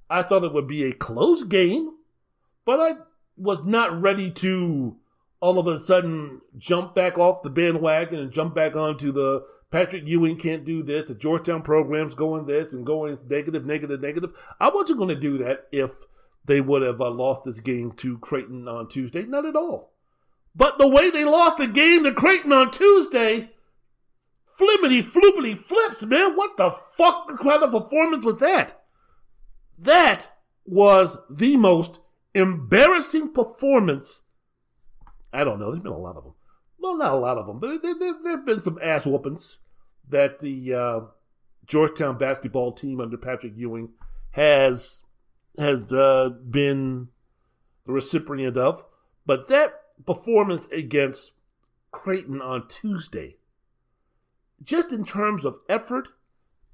I 0.09 0.23
thought 0.23 0.45
it 0.45 0.53
would 0.53 0.66
be 0.66 0.85
a 0.85 0.93
close 0.93 1.45
game. 1.45 1.91
But 2.65 2.81
I 2.81 2.95
was 3.37 3.65
not 3.65 4.01
ready 4.01 4.31
to 4.31 4.97
all 5.41 5.59
of 5.59 5.67
a 5.67 5.79
sudden 5.81 6.41
jump 6.59 6.95
back 6.95 7.19
off 7.19 7.43
the 7.43 7.51
bandwagon 7.51 8.19
and 8.21 8.33
jump 8.33 8.55
back 8.55 8.77
onto 8.77 9.11
the 9.12 9.45
Patrick 9.71 10.07
Ewing 10.07 10.37
can't 10.37 10.65
do 10.65 10.83
this. 10.83 11.09
The 11.09 11.15
Georgetown 11.15 11.62
program's 11.62 12.15
going 12.15 12.47
this 12.47 12.73
and 12.73 12.85
going 12.85 13.19
negative, 13.29 13.65
negative, 13.65 14.01
negative. 14.01 14.33
I 14.59 14.69
wasn't 14.69 14.99
going 14.99 15.15
to 15.15 15.21
do 15.21 15.39
that 15.39 15.69
if 15.71 15.91
they 16.45 16.61
would 16.61 16.83
have 16.83 17.01
uh, 17.01 17.11
lost 17.11 17.45
this 17.45 17.61
game 17.61 17.93
to 17.93 18.19
Creighton 18.19 18.67
on 18.67 18.89
Tuesday. 18.89 19.23
Not 19.23 19.47
at 19.47 19.57
all. 19.57 19.93
But 20.55 20.79
the 20.79 20.89
way 20.89 21.11
they 21.11 21.25
lost 21.25 21.59
the 21.59 21.69
game 21.69 22.03
to 22.05 22.12
Creighton 22.12 22.53
on 22.53 22.73
Tuesday, 22.73 23.51
flippity 24.55 25.03
floopity 25.03 25.57
flips, 25.57 26.03
man. 26.03 26.35
What 26.35 26.57
the 26.57 26.75
fuck 26.97 27.29
kind 27.39 27.62
of 27.62 27.71
performance 27.71 28.25
was 28.25 28.37
that? 28.41 28.75
That 29.79 30.33
was 30.67 31.19
the 31.31 31.57
most 31.57 32.01
embarrassing 32.35 33.33
performance. 33.33 34.25
I 35.32 35.44
don't 35.44 35.59
know. 35.59 35.70
There's 35.70 35.82
been 35.82 35.93
a 35.93 35.98
lot 35.98 36.16
of 36.16 36.24
them 36.24 36.35
well, 36.81 36.97
not 36.97 37.15
a 37.15 37.16
lot 37.16 37.39
of 37.39 37.47
them, 37.47 37.59
but 37.59 37.82
there, 37.82 37.94
there, 37.98 38.15
there 38.23 38.36
have 38.36 38.47
been 38.47 38.62
some 38.62 38.78
ass 38.82 39.05
whoopings 39.05 39.59
that 40.09 40.40
the 40.40 40.74
uh, 40.74 41.01
Georgetown 41.66 42.19
basketball 42.19 42.73
team 42.73 43.01
under 43.01 43.16
Patrick 43.16 43.52
Ewing 43.57 43.90
has 44.32 45.05
has 45.59 45.93
uh, 45.93 46.31
been 46.48 47.09
the 47.86 47.93
recipient 47.93 48.57
of. 48.57 48.85
But 49.27 49.48
that 49.48 49.73
performance 50.07 50.69
against 50.69 51.32
Creighton 51.93 52.40
on 52.40 52.66
Tuesday, 52.69 53.36
just 54.62 54.93
in 54.93 55.05
terms 55.05 55.44
of 55.44 55.59
effort, 55.69 56.09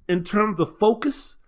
in 0.09 0.23
terms 0.23 0.61
of 0.61 0.78
focus, 0.78 1.39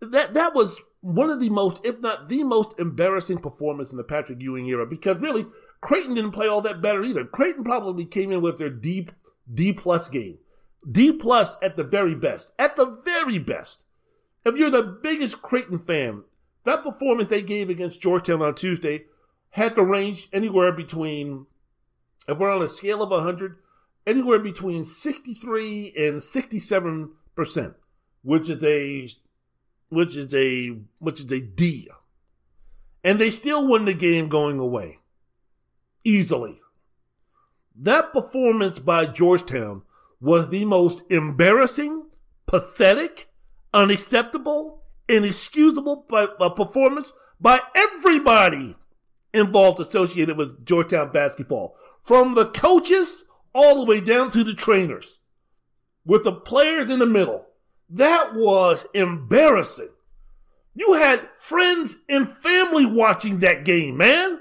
that 0.00 0.34
that 0.34 0.54
was 0.54 0.82
one 1.00 1.30
of 1.30 1.40
the 1.40 1.48
most, 1.48 1.80
if 1.82 1.98
not 2.00 2.28
the 2.28 2.44
most 2.44 2.78
embarrassing 2.78 3.38
performance 3.38 3.90
in 3.90 3.96
the 3.96 4.04
Patrick 4.04 4.40
Ewing 4.40 4.66
era. 4.66 4.84
Because 4.84 5.16
really, 5.18 5.46
Creighton 5.80 6.14
didn't 6.14 6.32
play 6.32 6.46
all 6.46 6.60
that 6.62 6.82
better 6.82 7.02
either. 7.02 7.24
Creighton 7.24 7.64
probably 7.64 8.04
came 8.04 8.32
in 8.32 8.42
with 8.42 8.58
their 8.58 8.70
D 8.70 9.08
D 9.52 9.72
plus 9.72 10.08
game, 10.08 10.38
D 10.90 11.12
plus 11.12 11.56
at 11.62 11.76
the 11.76 11.84
very 11.84 12.14
best. 12.14 12.52
At 12.58 12.76
the 12.76 13.00
very 13.04 13.38
best. 13.38 13.84
If 14.44 14.56
you're 14.56 14.70
the 14.70 14.98
biggest 15.02 15.42
Creighton 15.42 15.78
fan, 15.78 16.24
that 16.64 16.82
performance 16.82 17.28
they 17.28 17.42
gave 17.42 17.70
against 17.70 18.00
Georgetown 18.00 18.42
on 18.42 18.54
Tuesday 18.54 19.04
had 19.50 19.74
to 19.74 19.82
range 19.82 20.28
anywhere 20.32 20.72
between, 20.72 21.46
if 22.28 22.38
we're 22.38 22.54
on 22.54 22.62
a 22.62 22.68
scale 22.68 23.02
of 23.02 23.10
100, 23.10 23.56
anywhere 24.06 24.38
between 24.38 24.84
63 24.84 25.92
and 25.96 26.22
67 26.22 27.10
percent, 27.34 27.74
which 28.22 28.50
is 28.50 28.62
a 28.62 29.08
which 29.88 30.16
is 30.16 30.34
a 30.34 30.76
which 30.98 31.20
is 31.20 31.32
a 31.32 31.40
D. 31.40 31.88
And 33.02 33.18
they 33.18 33.30
still 33.30 33.66
won 33.66 33.86
the 33.86 33.94
game 33.94 34.28
going 34.28 34.58
away 34.58 34.98
easily. 36.04 36.60
That 37.76 38.12
performance 38.12 38.78
by 38.78 39.06
Georgetown 39.06 39.82
was 40.20 40.48
the 40.48 40.64
most 40.64 41.02
embarrassing, 41.10 42.06
pathetic, 42.46 43.28
unacceptable, 43.72 44.82
inexcusable 45.08 46.06
uh, 46.12 46.50
performance 46.50 47.12
by 47.40 47.60
everybody 47.74 48.76
involved 49.32 49.80
associated 49.80 50.36
with 50.36 50.66
Georgetown 50.66 51.10
basketball. 51.12 51.76
From 52.02 52.34
the 52.34 52.46
coaches 52.46 53.26
all 53.54 53.80
the 53.80 53.86
way 53.86 54.00
down 54.00 54.30
to 54.30 54.44
the 54.44 54.54
trainers. 54.54 55.20
With 56.04 56.24
the 56.24 56.32
players 56.32 56.90
in 56.90 56.98
the 56.98 57.06
middle. 57.06 57.46
That 57.88 58.34
was 58.34 58.88
embarrassing. 58.94 59.90
You 60.74 60.94
had 60.94 61.28
friends 61.38 62.00
and 62.08 62.28
family 62.38 62.86
watching 62.86 63.38
that 63.38 63.64
game, 63.64 63.96
man 63.96 64.40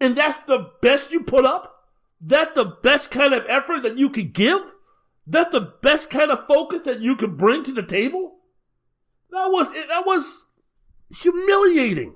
and 0.00 0.16
that's 0.16 0.40
the 0.40 0.70
best 0.82 1.12
you 1.12 1.20
put 1.20 1.44
up? 1.44 1.84
That 2.20 2.54
the 2.54 2.76
best 2.82 3.10
kind 3.10 3.34
of 3.34 3.44
effort 3.48 3.82
that 3.82 3.98
you 3.98 4.08
could 4.10 4.32
give? 4.32 4.74
That 5.26 5.50
the 5.50 5.74
best 5.82 6.10
kind 6.10 6.30
of 6.30 6.46
focus 6.46 6.82
that 6.82 7.00
you 7.00 7.16
could 7.16 7.36
bring 7.36 7.62
to 7.64 7.72
the 7.72 7.82
table? 7.82 8.38
That 9.30 9.48
was 9.50 9.72
that 9.72 10.06
was 10.06 10.46
humiliating. 11.10 12.14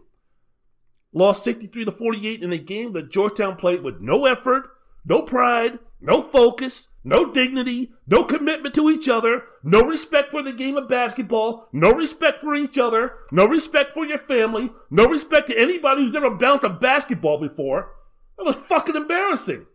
Lost 1.13 1.43
63 1.45 1.87
to 1.87 1.93
48 1.93 2.43
in 2.43 2.53
a 2.53 2.59
game 2.59 2.93
that 2.93 3.11
Georgetown 3.11 3.57
played 3.57 3.83
with 3.83 4.01
no 4.01 4.27
effort, 4.27 4.69
no 5.09 5.23
pride, 5.23 5.79
no 6.01 6.23
focus, 6.23 6.91
no 7.03 7.33
dignity, 7.33 7.91
no 8.07 8.25
commitment 8.25 8.75
to 8.75 8.91
each 8.91 9.09
other, 9.09 9.45
no 9.63 9.83
respect 9.83 10.31
for 10.31 10.43
the 10.43 10.53
game 10.53 10.77
of 10.77 10.89
basketball, 10.89 11.69
no 11.73 11.93
respect 11.93 12.41
for 12.41 12.55
each 12.55 12.79
other, 12.79 13.15
no 13.33 13.47
respect 13.47 13.95
for 13.95 14.05
your 14.05 14.19
family, 14.19 14.71
no 14.91 15.07
respect 15.07 15.49
to 15.49 15.59
anybody 15.59 16.03
who's 16.03 16.15
ever 16.15 16.31
bounced 16.31 16.65
a 16.65 16.69
basketball 16.69 17.41
before. 17.41 17.93
That 18.37 18.45
was 18.45 18.57
fucking 18.57 18.97
embarrassing. 18.97 19.67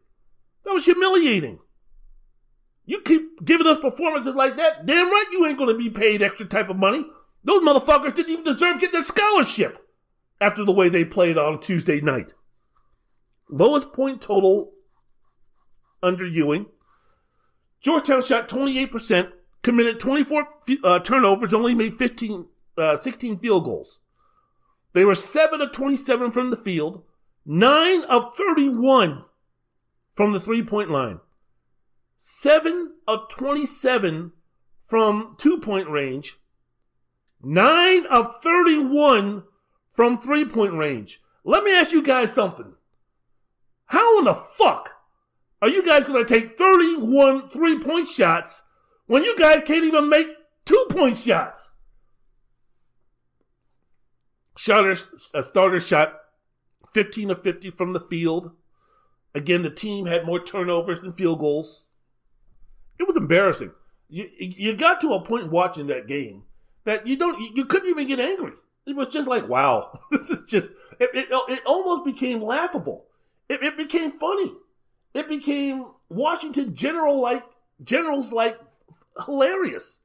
That 0.64 0.74
was 0.74 0.86
humiliating. 0.86 1.60
You 2.86 3.02
keep 3.02 3.44
giving 3.44 3.68
us 3.68 3.80
performances 3.80 4.36
like 4.36 4.58
that, 4.58 4.86
damn 4.86 5.10
right 5.10 5.28
you 5.32 5.46
ain't 5.46 5.58
gonna 5.58 5.76
be 5.76 5.90
paid 5.90 6.22
extra 6.22 6.46
type 6.46 6.70
of 6.70 6.78
money. 6.78 7.06
Those 7.44 7.64
motherfuckers 7.64 8.16
didn't 8.16 8.32
even 8.32 8.46
deserve 8.46 8.80
getting 8.80 9.02
a 9.02 9.04
scholarship 9.04 9.86
after 10.40 10.64
the 10.64 10.72
way 10.72 10.90
they 10.90 11.04
played 11.04 11.38
on 11.38 11.60
Tuesday 11.60 12.00
night. 12.00 12.34
Lowest 13.50 13.92
point 13.92 14.22
total 14.22 14.72
under 16.04 16.28
Ewing. 16.28 16.68
Georgetown 17.82 18.22
shot 18.22 18.48
28%, 18.48 19.32
committed 19.64 20.00
24 20.00 20.48
uh, 20.84 21.00
turnovers, 21.00 21.54
only 21.54 21.74
made 21.74 21.98
15, 21.98 22.46
uh, 22.78 22.98
16 22.98 23.40
field 23.40 23.64
goals. 23.64 24.00
They 24.94 25.06
were 25.06 25.16
7 25.16 25.60
of 25.60 25.72
27 25.72 26.32
from 26.32 26.52
the 26.52 26.58
field, 26.58 27.04
9 27.46 28.04
of 28.04 28.36
31 28.36 29.26
from 30.14 30.32
the 30.32 30.40
three 30.40 30.64
point 30.64 30.92
line, 30.92 31.20
7 32.20 32.94
of 33.08 33.28
27 33.30 34.32
from 34.86 35.36
two 35.38 35.58
point 35.60 35.90
range, 35.90 36.38
9 37.42 38.06
of 38.06 38.42
31 38.42 39.44
from 39.92 40.18
three 40.18 40.46
point 40.46 40.74
range. 40.74 41.22
Let 41.44 41.64
me 41.64 41.76
ask 41.76 41.92
you 41.92 42.04
guys 42.04 42.32
something. 42.32 42.76
How 43.88 44.20
in 44.20 44.26
the 44.26 44.36
fuck 44.58 44.93
are 45.64 45.70
you 45.70 45.82
guys 45.82 46.06
going 46.06 46.26
to 46.26 46.34
take 46.34 46.58
31 46.58 47.48
three 47.48 47.80
point 47.80 48.06
shots 48.06 48.64
when 49.06 49.24
you 49.24 49.34
guys 49.38 49.64
can't 49.66 49.86
even 49.86 50.10
make 50.10 50.28
two 50.66 50.86
point 50.90 51.18
shots? 51.18 51.72
A 55.34 55.42
starter 55.42 55.80
shot 55.80 56.20
15 56.94 57.32
of 57.32 57.44
50 57.44 57.70
from 57.72 57.94
the 57.94 58.02
field. 58.02 58.52
Again, 59.34 59.62
the 59.62 59.70
team 59.70 60.06
had 60.06 60.26
more 60.26 60.44
turnovers 60.44 61.00
than 61.00 61.14
field 61.14 61.40
goals. 61.40 61.88
It 63.00 63.08
was 63.08 63.16
embarrassing. 63.16 63.72
You, 64.10 64.30
you 64.38 64.76
got 64.76 65.00
to 65.00 65.14
a 65.14 65.24
point 65.24 65.50
watching 65.50 65.88
that 65.88 66.08
game 66.08 66.44
that 66.84 67.08
you 67.08 67.16
don't 67.16 67.40
you 67.56 67.64
couldn't 67.64 67.90
even 67.90 68.08
get 68.08 68.20
angry. 68.20 68.52
It 68.86 68.98
was 68.98 69.14
just 69.14 69.30
like, 69.30 69.48
wow, 69.48 69.98
this 70.12 70.30
is 70.30 70.50
just 70.50 70.74
it, 71.00 71.10
it, 71.14 71.28
it 71.32 71.62
almost 71.66 72.04
became 72.04 72.42
laughable. 72.42 73.06
it, 73.48 73.64
it 73.64 73.78
became 73.78 74.12
funny. 74.20 74.52
It 75.14 75.30
became 75.30 75.86
Washington 76.10 76.76
general 76.76 77.22
like 77.22 77.44
generals 77.84 78.32
like 78.32 78.60
hilarious. 79.26 80.00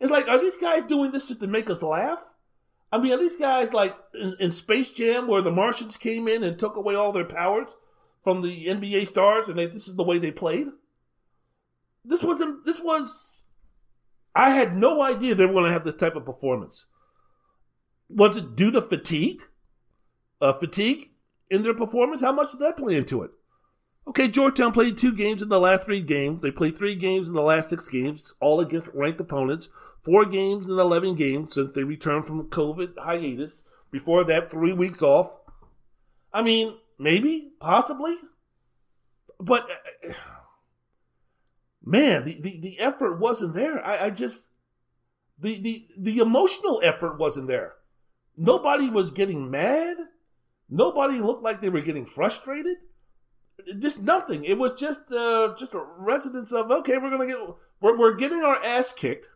It's 0.00 0.10
like, 0.10 0.28
are 0.28 0.40
these 0.40 0.58
guys 0.58 0.82
doing 0.88 1.12
this 1.12 1.28
just 1.28 1.40
to 1.40 1.46
make 1.46 1.70
us 1.70 1.82
laugh? 1.82 2.22
I 2.90 2.98
mean, 2.98 3.12
are 3.12 3.18
these 3.18 3.36
guys 3.36 3.72
like 3.72 3.96
in, 4.14 4.34
in 4.40 4.50
Space 4.50 4.90
Jam 4.90 5.26
where 5.26 5.42
the 5.42 5.50
Martians 5.50 5.96
came 5.96 6.28
in 6.28 6.44
and 6.44 6.58
took 6.58 6.76
away 6.76 6.94
all 6.94 7.12
their 7.12 7.24
powers 7.24 7.74
from 8.22 8.42
the 8.42 8.66
NBA 8.66 9.06
stars, 9.06 9.48
and 9.48 9.58
they, 9.58 9.66
this 9.66 9.88
is 9.88 9.94
the 9.94 10.04
way 10.04 10.18
they 10.18 10.30
played? 10.30 10.66
This 12.04 12.22
wasn't. 12.22 12.66
This 12.66 12.80
was. 12.80 13.44
I 14.34 14.50
had 14.50 14.76
no 14.76 15.02
idea 15.02 15.34
they 15.34 15.46
were 15.46 15.52
going 15.52 15.66
to 15.66 15.72
have 15.72 15.84
this 15.84 15.94
type 15.94 16.16
of 16.16 16.24
performance. 16.24 16.86
Was 18.08 18.36
it 18.36 18.56
due 18.56 18.70
to 18.72 18.82
fatigue? 18.82 19.42
Uh, 20.40 20.52
fatigue 20.54 21.10
in 21.50 21.62
their 21.62 21.74
performance? 21.74 22.22
How 22.22 22.32
much 22.32 22.52
did 22.52 22.60
that 22.60 22.76
play 22.76 22.96
into 22.96 23.22
it? 23.22 23.30
Okay, 24.08 24.28
Georgetown 24.28 24.72
played 24.72 24.96
two 24.96 25.14
games 25.14 25.42
in 25.42 25.48
the 25.48 25.60
last 25.60 25.84
three 25.84 26.00
games. 26.00 26.42
They 26.42 26.50
played 26.50 26.76
three 26.76 26.96
games 26.96 27.28
in 27.28 27.34
the 27.34 27.42
last 27.42 27.68
six 27.68 27.88
games, 27.88 28.34
all 28.40 28.60
against 28.60 28.88
ranked 28.92 29.20
opponents. 29.20 29.68
Four 30.02 30.24
games 30.24 30.64
in 30.66 30.72
11 30.72 31.14
games 31.14 31.54
since 31.54 31.72
they 31.72 31.84
returned 31.84 32.26
from 32.26 32.48
COVID 32.48 32.98
hiatus. 32.98 33.62
Before 33.92 34.24
that, 34.24 34.50
three 34.50 34.72
weeks 34.72 35.02
off. 35.02 35.36
I 36.32 36.42
mean, 36.42 36.76
maybe, 36.98 37.52
possibly. 37.60 38.16
But, 39.38 39.70
uh, 39.70 40.12
man, 41.84 42.24
the, 42.24 42.40
the, 42.40 42.60
the 42.60 42.80
effort 42.80 43.20
wasn't 43.20 43.54
there. 43.54 43.84
I, 43.84 44.06
I 44.06 44.10
just, 44.10 44.48
the, 45.38 45.60
the, 45.60 45.86
the 45.96 46.18
emotional 46.18 46.80
effort 46.82 47.18
wasn't 47.18 47.46
there. 47.46 47.74
Nobody 48.36 48.90
was 48.90 49.12
getting 49.12 49.50
mad. 49.50 49.96
Nobody 50.68 51.20
looked 51.20 51.42
like 51.44 51.60
they 51.60 51.68
were 51.68 51.82
getting 51.82 52.06
frustrated 52.06 52.78
just 53.78 54.00
nothing. 54.00 54.44
It 54.44 54.58
was 54.58 54.78
just 54.78 55.10
uh, 55.10 55.54
just 55.58 55.74
a 55.74 55.84
residence 55.98 56.52
of 56.52 56.70
okay, 56.70 56.98
we're 56.98 57.10
gonna 57.10 57.26
get 57.26 57.38
we're, 57.80 57.98
we're 57.98 58.14
getting 58.14 58.42
our 58.42 58.62
ass 58.62 58.92
kicked, 58.92 59.28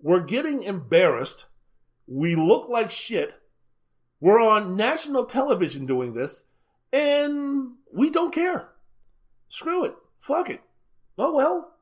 we're 0.00 0.20
getting 0.20 0.62
embarrassed, 0.62 1.46
we 2.06 2.34
look 2.34 2.68
like 2.68 2.90
shit, 2.90 3.40
we're 4.20 4.40
on 4.40 4.76
national 4.76 5.24
television 5.24 5.86
doing 5.86 6.14
this, 6.14 6.44
and 6.92 7.72
we 7.92 8.10
don't 8.10 8.34
care. 8.34 8.68
Screw 9.48 9.84
it, 9.84 9.94
fuck 10.20 10.50
it. 10.50 10.60
Oh 11.16 11.34
well. 11.34 11.74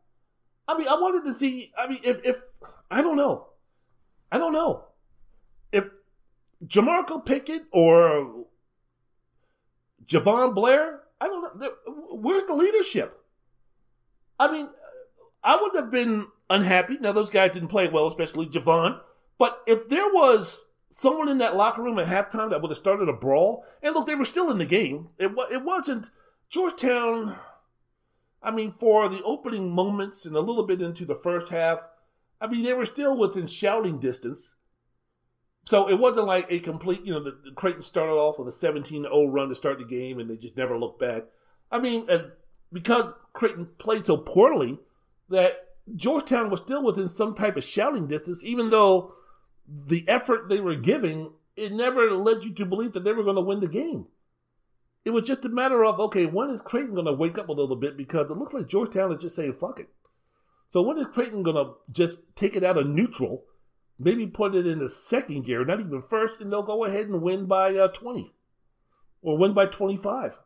I 0.68 0.76
mean, 0.76 0.88
I 0.88 0.94
wanted 0.94 1.24
to 1.24 1.34
see. 1.34 1.72
I 1.78 1.86
mean, 1.86 2.00
if 2.02 2.24
if 2.24 2.36
I 2.90 3.02
don't 3.02 3.16
know, 3.16 3.46
I 4.32 4.38
don't 4.38 4.52
know 4.52 4.84
if 5.72 5.84
Jamorko 6.64 7.24
Pickett 7.24 7.64
or 7.70 8.46
Jahvon 10.06 10.54
Blair 10.54 10.95
I 11.20 11.26
don't 11.28 11.58
know. 11.58 11.70
Where's 12.10 12.44
the 12.44 12.54
leadership? 12.54 13.22
I 14.38 14.52
mean, 14.52 14.68
I 15.42 15.58
would 15.60 15.74
have 15.76 15.90
been 15.90 16.26
unhappy. 16.50 16.98
Now, 17.00 17.12
those 17.12 17.30
guys 17.30 17.52
didn't 17.52 17.68
play 17.68 17.88
well, 17.88 18.06
especially 18.06 18.46
Jahvon. 18.46 19.00
But 19.38 19.62
if 19.66 19.88
there 19.88 20.06
was 20.06 20.64
someone 20.90 21.28
in 21.28 21.38
that 21.38 21.56
locker 21.56 21.82
room 21.82 21.98
at 21.98 22.06
halftime 22.06 22.50
that 22.50 22.62
would 22.62 22.70
have 22.70 22.78
started 22.78 23.08
a 23.08 23.12
brawl, 23.12 23.64
and 23.82 23.94
look, 23.94 24.06
they 24.06 24.14
were 24.14 24.24
still 24.24 24.50
in 24.50 24.58
the 24.58 24.66
game. 24.66 25.08
It, 25.18 25.32
it 25.50 25.64
wasn't 25.64 26.10
Georgetown. 26.48 27.36
I 28.42 28.50
mean, 28.50 28.72
for 28.72 29.08
the 29.08 29.22
opening 29.24 29.70
moments 29.70 30.24
and 30.24 30.36
a 30.36 30.40
little 30.40 30.66
bit 30.66 30.80
into 30.80 31.04
the 31.04 31.14
first 31.14 31.48
half, 31.48 31.86
I 32.40 32.46
mean, 32.46 32.62
they 32.62 32.74
were 32.74 32.84
still 32.84 33.16
within 33.16 33.46
shouting 33.46 33.98
distance. 33.98 34.54
So 35.66 35.88
it 35.90 35.98
wasn't 35.98 36.26
like 36.26 36.46
a 36.48 36.60
complete, 36.60 37.04
you 37.04 37.12
know, 37.12 37.22
the, 37.22 37.36
the 37.44 37.50
Creighton 37.50 37.82
started 37.82 38.12
off 38.12 38.38
with 38.38 38.46
a 38.46 38.52
17 38.52 39.02
0 39.02 39.26
run 39.26 39.48
to 39.48 39.54
start 39.54 39.78
the 39.78 39.84
game 39.84 40.20
and 40.20 40.30
they 40.30 40.36
just 40.36 40.56
never 40.56 40.78
looked 40.78 41.00
back. 41.00 41.24
I 41.70 41.80
mean, 41.80 42.08
as, 42.08 42.22
because 42.72 43.12
Creighton 43.32 43.68
played 43.78 44.06
so 44.06 44.16
poorly 44.16 44.78
that 45.28 45.66
Georgetown 45.96 46.50
was 46.50 46.60
still 46.60 46.84
within 46.84 47.08
some 47.08 47.34
type 47.34 47.56
of 47.56 47.64
shouting 47.64 48.06
distance, 48.06 48.44
even 48.44 48.70
though 48.70 49.14
the 49.68 50.08
effort 50.08 50.48
they 50.48 50.60
were 50.60 50.76
giving, 50.76 51.32
it 51.56 51.72
never 51.72 52.12
led 52.12 52.44
you 52.44 52.54
to 52.54 52.64
believe 52.64 52.92
that 52.92 53.02
they 53.02 53.12
were 53.12 53.24
going 53.24 53.36
to 53.36 53.42
win 53.42 53.60
the 53.60 53.66
game. 53.66 54.06
It 55.04 55.10
was 55.10 55.26
just 55.26 55.44
a 55.44 55.48
matter 55.48 55.84
of, 55.84 55.98
okay, 55.98 56.26
when 56.26 56.50
is 56.50 56.60
Creighton 56.60 56.94
going 56.94 57.06
to 57.06 57.12
wake 57.12 57.38
up 57.38 57.48
a 57.48 57.52
little 57.52 57.76
bit? 57.76 57.96
Because 57.96 58.30
it 58.30 58.36
looks 58.36 58.52
like 58.52 58.68
Georgetown 58.68 59.12
is 59.12 59.22
just 59.22 59.36
saying, 59.36 59.54
fuck 59.54 59.80
it. 59.80 59.88
So 60.70 60.82
when 60.82 60.98
is 60.98 61.06
Creighton 61.12 61.42
going 61.42 61.56
to 61.56 61.72
just 61.90 62.18
take 62.36 62.54
it 62.54 62.64
out 62.64 62.78
of 62.78 62.86
neutral 62.86 63.44
maybe 63.98 64.26
put 64.26 64.54
it 64.54 64.66
in 64.66 64.78
the 64.78 64.88
second 64.88 65.44
gear, 65.44 65.64
not 65.64 65.80
even 65.80 66.02
first, 66.02 66.40
and 66.40 66.52
they'll 66.52 66.62
go 66.62 66.84
ahead 66.84 67.06
and 67.06 67.22
win 67.22 67.46
by 67.46 67.74
uh, 67.74 67.88
20 67.88 68.34
or 69.22 69.38
win 69.38 69.54
by 69.54 69.66
25. 69.66 70.36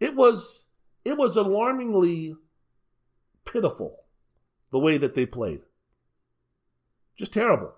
It 0.00 0.14
was 0.14 0.66
it 1.04 1.16
was 1.16 1.36
alarmingly 1.36 2.36
pitiful 3.44 4.04
the 4.72 4.78
way 4.78 4.98
that 4.98 5.14
they 5.14 5.26
played. 5.26 5.60
Just 7.16 7.32
terrible. 7.32 7.74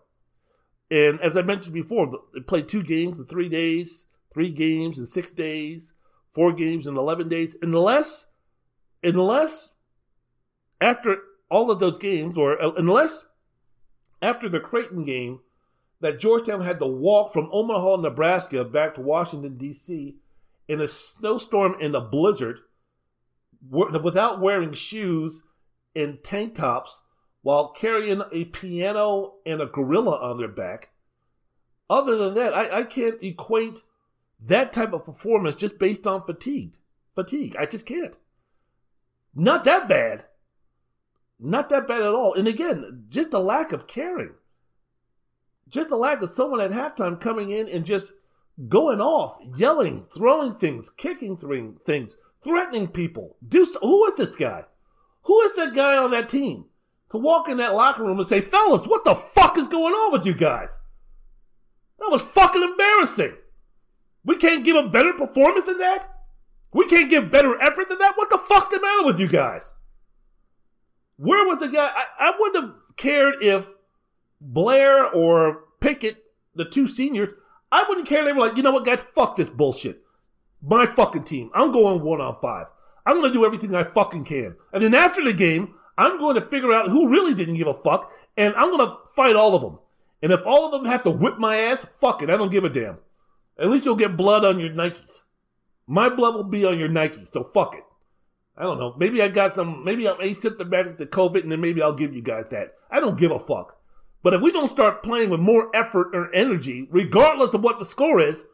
And 0.91 1.21
as 1.21 1.37
I 1.37 1.43
mentioned 1.43 1.75
before, 1.75 2.11
they 2.33 2.41
played 2.41 2.69
two 2.69 2.83
games 2.83 3.19
in 3.19 3.27
three 3.27 3.49
days, 3.49 4.07
three 4.33 4.51
games 4.51 4.99
in 4.99 5.07
six 5.07 5.31
days, 5.31 5.93
four 6.33 6.53
games 6.53 6.87
in 6.87 6.97
11 6.97 7.29
days. 7.29 7.57
Unless, 7.61 8.29
unless 9.03 9.75
after 10.81 11.19
all 11.51 11.71
of 11.71 11.81
those 11.81 11.99
games, 11.99 12.37
or 12.37 12.63
uh, 12.63 12.71
unless 12.77 13.27
after 14.21 14.49
the 14.49 14.61
Creighton 14.61 15.05
game 15.05 15.41
that 16.01 16.21
Georgetown 16.21 16.61
had 16.61 16.79
to 16.79 16.87
walk 16.87 17.33
from 17.33 17.49
Omaha, 17.53 17.97
Nebraska 17.97 18.65
back 18.65 18.95
to 18.95 19.01
Washington, 19.01 19.57
D.C. 19.57 20.17
in 20.69 20.81
a 20.81 20.89
snowstorm 20.89 21.77
in 21.81 21.95
a 21.95 22.01
blizzard 22.01 22.61
without 23.71 24.41
wearing 24.41 24.73
shoes 24.73 25.43
and 25.95 26.23
tank 26.23 26.55
tops 26.55 27.01
while 27.43 27.69
carrying 27.69 28.23
a 28.33 28.45
piano 28.47 29.35
and 29.47 29.61
a 29.61 29.67
gorilla 29.67 30.19
on 30.21 30.39
their 30.39 30.49
back. 30.49 30.91
Other 31.89 32.17
than 32.17 32.35
that, 32.35 32.53
I, 32.53 32.81
I 32.81 32.83
can't 32.83 33.23
equate 33.23 33.83
that 34.45 34.73
type 34.73 34.93
of 34.93 35.05
performance 35.05 35.55
just 35.55 35.79
based 35.79 36.07
on 36.07 36.25
fatigue. 36.25 36.77
Fatigue. 37.15 37.57
I 37.59 37.67
just 37.67 37.87
can't. 37.87 38.17
Not 39.35 39.65
that 39.65 39.89
bad. 39.89 40.25
Not 41.39 41.69
that 41.69 41.87
bad 41.87 42.03
at 42.03 42.15
all. 42.15 42.35
And 42.35 42.49
again, 42.49 43.07
just 43.09 43.35
a 43.35 43.39
lack 43.39 43.73
of 43.73 43.87
caring. 43.87 44.35
Just 45.69 45.91
a 45.91 45.97
lack 45.97 46.23
of 46.23 46.31
someone 46.31 46.61
at 46.61 46.71
halftime 46.71 47.21
coming 47.21 47.51
in 47.51 47.69
and 47.69 47.85
just 47.85 48.13
going 48.69 49.01
off, 49.01 49.39
yelling, 49.57 50.07
throwing 50.15 50.55
things, 50.55 50.89
kicking 50.89 51.37
things, 51.85 52.17
threatening 52.43 52.89
people. 52.89 53.37
Do 53.47 53.65
so, 53.65 53.81
who 53.81 54.07
is 54.07 54.15
this 54.15 54.37
guy? 54.37 54.65
Who 55.23 55.41
is 55.43 55.57
that 55.57 55.75
guy 55.75 55.97
on 55.97 56.13
that 56.13 56.29
team 56.29 56.67
to 57.11 57.19
walk 57.19 57.49
in 57.49 57.57
that 57.59 57.75
locker 57.75 58.05
room 58.05 58.19
and 58.19 58.29
say, 58.29 58.41
"Fellas, 58.41 58.87
what 58.87 59.05
the 59.05 59.15
fuck 59.15 59.59
is 59.59 59.69
going 59.69 59.93
on 59.93 60.13
with 60.13 60.25
you 60.25 60.35
guys?" 60.35 60.71
That 61.99 62.11
was 62.11 62.23
fucking 62.23 62.63
embarrassing. 62.63 63.37
We 64.25 64.37
can't 64.37 64.65
give 64.65 64.77
a 64.77 64.89
better 64.89 65.13
performance 65.13 65.67
than 65.67 65.79
that. 65.79 66.09
We 66.73 66.87
can't 66.87 67.11
give 67.11 67.31
better 67.31 67.61
effort 67.61 67.89
than 67.89 67.99
that. 67.99 68.17
What 68.17 68.31
the 68.31 68.39
fuck's 68.39 68.69
the 68.69 68.81
matter 68.81 69.05
with 69.05 69.19
you 69.19 69.29
guys? 69.29 69.73
Where 71.17 71.47
was 71.47 71.59
the 71.59 71.69
guy? 71.69 71.91
I, 71.95 72.29
I 72.29 72.33
wouldn't 72.39 72.65
have 72.65 72.75
cared 72.97 73.37
if 73.41 73.67
Blair 74.41 75.07
or 75.07 75.65
Pickett, 75.81 76.25
the 76.55 76.65
two 76.65 76.89
seniors, 76.89 77.33
I 77.73 77.85
wouldn't 77.89 78.07
care. 78.07 78.25
They 78.25 78.33
were 78.33 78.41
like, 78.41 78.57
you 78.57 78.63
know 78.63 78.73
what, 78.73 78.85
guys, 78.85 79.03
fuck 79.15 79.37
this 79.37 79.49
bullshit. 79.49 80.03
My 80.63 80.87
fucking 80.87 81.25
team. 81.25 81.51
I'm 81.55 81.73
going 81.73 82.03
one 82.03 82.21
on 82.21 82.37
five. 82.41 82.67
I'm 83.05 83.17
going 83.17 83.33
to 83.33 83.39
do 83.39 83.45
everything 83.45 83.75
I 83.75 83.85
fucking 83.85 84.25
can. 84.25 84.57
And 84.73 84.83
then 84.83 84.95
after 84.95 85.23
the 85.23 85.33
game, 85.33 85.75
I'm 85.97 86.19
going 86.19 86.35
to 86.35 86.49
figure 86.49 86.73
out 86.73 86.89
who 86.89 87.09
really 87.09 87.35
didn't 87.35 87.57
give 87.57 87.69
a 87.69 87.75
fuck, 87.75 88.11
and 88.37 88.55
I'm 88.55 88.71
going 88.71 88.87
to 88.87 88.97
fight 89.15 89.37
all 89.37 89.55
of 89.55 89.63
them. 89.63 89.79
And 90.23 90.33
if 90.33 90.45
all 90.45 90.67
of 90.67 90.73
them 90.73 90.85
have 90.91 91.05
to 91.05 91.11
whip 91.11 91.39
my 91.39 91.57
ass, 91.57 91.87
fuck 92.01 92.23
it. 92.23 92.31
I 92.31 92.37
don't 92.37 92.51
give 92.51 92.65
a 92.65 92.69
damn. 92.69 92.99
At 93.59 93.71
least 93.71 93.85
you'll 93.85 93.97
get 93.97 94.17
blood 94.17 94.45
on 94.45 94.59
your 94.59 94.71
Nikes. 94.71 95.23
My 95.87 96.09
blood 96.09 96.35
will 96.35 96.45
be 96.45 96.65
on 96.65 96.79
your 96.79 96.89
Nikes, 96.89 97.33
so 97.33 97.51
fuck 97.55 97.75
it. 97.75 97.85
I 98.57 98.63
don't 98.63 98.79
know. 98.79 98.95
Maybe 98.97 99.21
I 99.21 99.29
got 99.29 99.55
some, 99.55 99.85
maybe 99.85 100.09
I'm 100.09 100.17
asymptomatic 100.17 100.99
to 100.99 101.07
COVID 101.07 101.43
and 101.43 101.53
then 101.53 101.61
maybe 101.61 101.83
I'll 101.83 101.93
give 101.93 102.15
you 102.15 102.23
guys 102.23 102.47
that. 102.51 102.75
I 102.91 103.01
don't 103.01 103.19
give 103.19 103.31
a 103.31 103.39
fuck. 103.39 103.79
But 104.23 104.35
if 104.35 104.41
we 104.41 104.51
don't 104.51 104.69
start 104.69 105.03
playing 105.03 105.31
with 105.31 105.41
more 105.41 105.71
effort 105.75 106.15
or 106.15 106.35
energy, 106.35 106.89
regardless 106.91 107.55
of 107.55 107.63
what 107.63 107.79
the 107.79 107.85
score 107.85 108.21
is, 108.21 108.45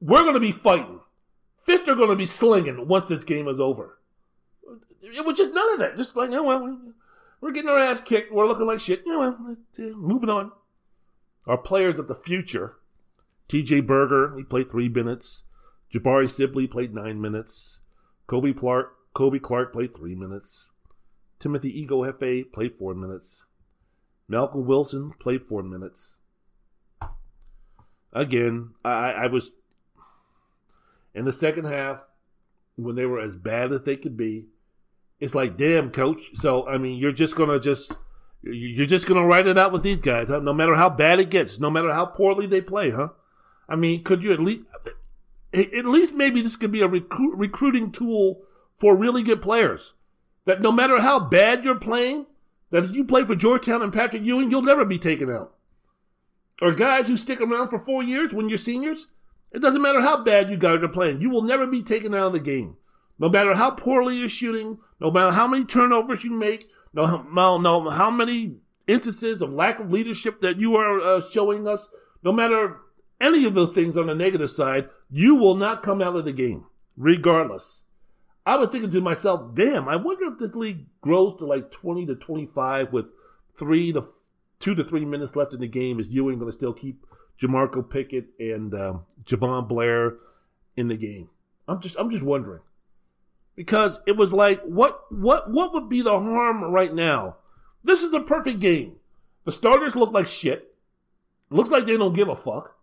we're 0.00 0.22
going 0.22 0.34
to 0.34 0.40
be 0.40 0.52
fighting. 0.52 1.00
Fists 1.60 1.88
are 1.88 1.94
going 1.94 2.08
to 2.08 2.16
be 2.16 2.26
slinging 2.26 2.88
once 2.88 3.08
this 3.08 3.24
game 3.24 3.46
is 3.46 3.60
over. 3.60 3.98
It 5.00 5.24
was 5.24 5.36
just 5.36 5.54
none 5.54 5.72
of 5.74 5.78
that. 5.80 5.96
Just 5.96 6.16
like, 6.16 6.30
know, 6.30 6.42
well, 6.42 6.80
we're 7.40 7.52
getting 7.52 7.70
our 7.70 7.78
ass 7.78 8.00
kicked. 8.00 8.32
We're 8.32 8.46
looking 8.46 8.66
like 8.66 8.80
shit. 8.80 9.06
Know, 9.06 9.18
well, 9.18 9.56
uh, 9.78 9.82
moving 9.96 10.30
on. 10.30 10.52
Our 11.46 11.58
players 11.58 11.98
of 11.98 12.08
the 12.08 12.14
future. 12.14 12.76
TJ 13.48 13.86
Berger, 13.86 14.34
he 14.36 14.44
played 14.44 14.70
three 14.70 14.88
minutes. 14.88 15.44
Jabari 15.92 16.28
Sibley 16.28 16.66
played 16.66 16.94
nine 16.94 17.20
minutes. 17.20 17.80
Kobe 18.26 18.52
Clark, 18.52 18.94
Kobe 19.14 19.38
Clark 19.38 19.72
played 19.72 19.94
three 19.94 20.14
minutes. 20.14 20.70
Timothy 21.38 21.84
Ighoefe 21.86 22.52
played 22.52 22.74
four 22.74 22.94
minutes. 22.94 23.44
Malcolm 24.28 24.66
Wilson 24.66 25.12
played 25.20 25.42
four 25.42 25.62
minutes. 25.62 26.18
Again, 28.12 28.70
I, 28.84 29.12
I 29.12 29.26
was 29.26 29.50
in 31.14 31.24
the 31.24 31.32
second 31.32 31.64
half. 31.66 32.00
when 32.76 32.96
they 32.96 33.06
were 33.06 33.20
as 33.20 33.36
bad 33.36 33.72
as 33.72 33.84
they 33.84 33.96
could 33.96 34.16
be. 34.16 34.46
It's 35.20 35.34
like, 35.34 35.56
damn, 35.56 35.90
coach. 35.90 36.20
So 36.34 36.66
I 36.66 36.78
mean, 36.78 36.98
you're 36.98 37.12
just 37.12 37.36
gonna 37.36 37.60
just 37.60 37.94
you're 38.42 38.86
just 38.86 39.06
gonna 39.06 39.24
write 39.24 39.46
it 39.46 39.58
out 39.58 39.72
with 39.72 39.82
these 39.82 40.02
guys, 40.02 40.28
huh? 40.28 40.40
no 40.40 40.52
matter 40.52 40.74
how 40.74 40.90
bad 40.90 41.20
it 41.20 41.30
gets, 41.30 41.60
no 41.60 41.70
matter 41.70 41.92
how 41.92 42.06
poorly 42.06 42.46
they 42.46 42.60
play, 42.60 42.90
huh? 42.90 43.08
I 43.68 43.76
mean, 43.76 44.02
could 44.02 44.22
you 44.22 44.32
at 44.32 44.40
least 44.40 44.64
at 45.54 45.84
least 45.84 46.14
maybe 46.14 46.40
this 46.40 46.56
could 46.56 46.72
be 46.72 46.80
a 46.80 46.88
recruit, 46.88 47.36
recruiting 47.36 47.92
tool 47.92 48.42
for 48.82 48.98
really 48.98 49.22
good 49.22 49.40
players? 49.40 49.94
That 50.44 50.60
no 50.60 50.72
matter 50.72 51.00
how 51.00 51.20
bad 51.20 51.64
you're 51.64 51.78
playing, 51.78 52.26
that 52.70 52.82
if 52.82 52.90
you 52.90 53.04
play 53.04 53.22
for 53.22 53.36
Georgetown 53.36 53.80
and 53.80 53.92
Patrick 53.92 54.24
Ewing, 54.24 54.50
you'll 54.50 54.62
never 54.62 54.84
be 54.84 54.98
taken 54.98 55.30
out. 55.30 55.54
Or 56.60 56.72
guys 56.72 57.06
who 57.06 57.16
stick 57.16 57.40
around 57.40 57.68
for 57.68 57.78
four 57.78 58.02
years 58.02 58.32
when 58.32 58.48
you're 58.48 58.58
seniors, 58.58 59.06
it 59.52 59.62
doesn't 59.62 59.82
matter 59.82 60.00
how 60.00 60.24
bad 60.24 60.50
you 60.50 60.56
guys 60.56 60.82
are 60.82 60.88
playing, 60.88 61.20
you 61.20 61.30
will 61.30 61.42
never 61.42 61.64
be 61.64 61.80
taken 61.80 62.12
out 62.12 62.26
of 62.26 62.32
the 62.32 62.40
game. 62.40 62.76
No 63.20 63.28
matter 63.28 63.54
how 63.54 63.70
poorly 63.70 64.16
you're 64.16 64.26
shooting, 64.26 64.78
no 64.98 65.12
matter 65.12 65.30
how 65.30 65.46
many 65.46 65.64
turnovers 65.64 66.24
you 66.24 66.32
make, 66.32 66.68
no, 66.92 67.24
no, 67.30 67.58
no 67.58 67.88
how 67.88 68.10
many 68.10 68.56
instances 68.88 69.42
of 69.42 69.52
lack 69.52 69.78
of 69.78 69.92
leadership 69.92 70.40
that 70.40 70.56
you 70.56 70.74
are 70.74 71.00
uh, 71.00 71.20
showing 71.30 71.68
us, 71.68 71.88
no 72.24 72.32
matter 72.32 72.78
any 73.20 73.44
of 73.44 73.54
those 73.54 73.72
things 73.72 73.96
on 73.96 74.08
the 74.08 74.14
negative 74.16 74.50
side, 74.50 74.88
you 75.08 75.36
will 75.36 75.54
not 75.54 75.84
come 75.84 76.02
out 76.02 76.16
of 76.16 76.24
the 76.24 76.32
game, 76.32 76.64
regardless. 76.96 77.81
I 78.44 78.56
was 78.56 78.70
thinking 78.70 78.90
to 78.90 79.00
myself, 79.00 79.54
damn, 79.54 79.88
I 79.88 79.96
wonder 79.96 80.26
if 80.26 80.38
this 80.38 80.54
league 80.54 80.86
grows 81.00 81.36
to 81.36 81.46
like 81.46 81.70
20 81.70 82.06
to 82.06 82.14
25 82.16 82.92
with 82.92 83.06
three 83.58 83.92
to 83.92 84.04
two 84.58 84.74
to 84.74 84.84
three 84.84 85.04
minutes 85.04 85.36
left 85.36 85.52
in 85.52 85.60
the 85.60 85.68
game. 85.68 86.00
Is 86.00 86.08
Ewing 86.08 86.38
going 86.38 86.50
to 86.50 86.56
still 86.56 86.72
keep 86.72 87.06
Jamorko 87.40 87.88
Pickett 87.88 88.26
and 88.38 88.74
um, 88.74 89.04
Jahvon 89.24 89.68
Blair 89.68 90.14
in 90.76 90.88
the 90.88 90.96
game? 90.96 91.28
I'm 91.68 91.80
just, 91.80 91.96
I'm 91.98 92.10
just 92.10 92.24
wondering 92.24 92.60
because 93.54 94.00
it 94.06 94.16
was 94.16 94.32
like, 94.32 94.60
what, 94.62 95.04
what, 95.12 95.50
what 95.50 95.72
would 95.74 95.88
be 95.88 96.02
the 96.02 96.18
harm 96.18 96.64
right 96.64 96.92
now? 96.92 97.36
This 97.84 98.02
is 98.02 98.10
the 98.10 98.20
perfect 98.20 98.60
game. 98.60 98.96
The 99.44 99.52
starters 99.52 99.96
look 99.96 100.12
like 100.12 100.26
shit. 100.26 100.74
Looks 101.50 101.70
like 101.70 101.86
they 101.86 101.96
don't 101.96 102.14
give 102.14 102.28
a 102.28 102.36
fuck. 102.36 102.76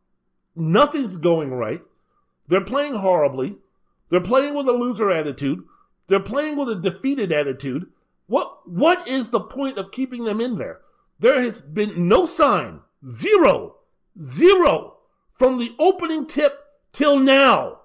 Nothing's 0.55 1.17
going 1.17 1.51
right. 1.51 1.81
They're 2.47 2.63
playing 2.63 2.95
horribly. 2.95 3.57
They're 4.09 4.21
playing 4.21 4.55
with 4.55 4.67
a 4.67 4.73
loser 4.73 5.11
attitude. 5.11 5.63
They're 6.07 6.19
playing 6.19 6.57
with 6.57 6.69
a 6.69 6.75
defeated 6.75 7.31
attitude. 7.31 7.87
What 8.27 8.67
what 8.67 9.07
is 9.07 9.29
the 9.29 9.39
point 9.39 9.77
of 9.77 9.91
keeping 9.91 10.25
them 10.25 10.41
in 10.41 10.57
there? 10.57 10.81
There 11.19 11.41
has 11.41 11.61
been 11.61 12.07
no 12.07 12.25
sign, 12.25 12.81
zero, 13.11 13.77
zero 14.23 14.97
from 15.33 15.57
the 15.57 15.75
opening 15.79 16.25
tip 16.25 16.53
till 16.91 17.19
now. 17.19 17.79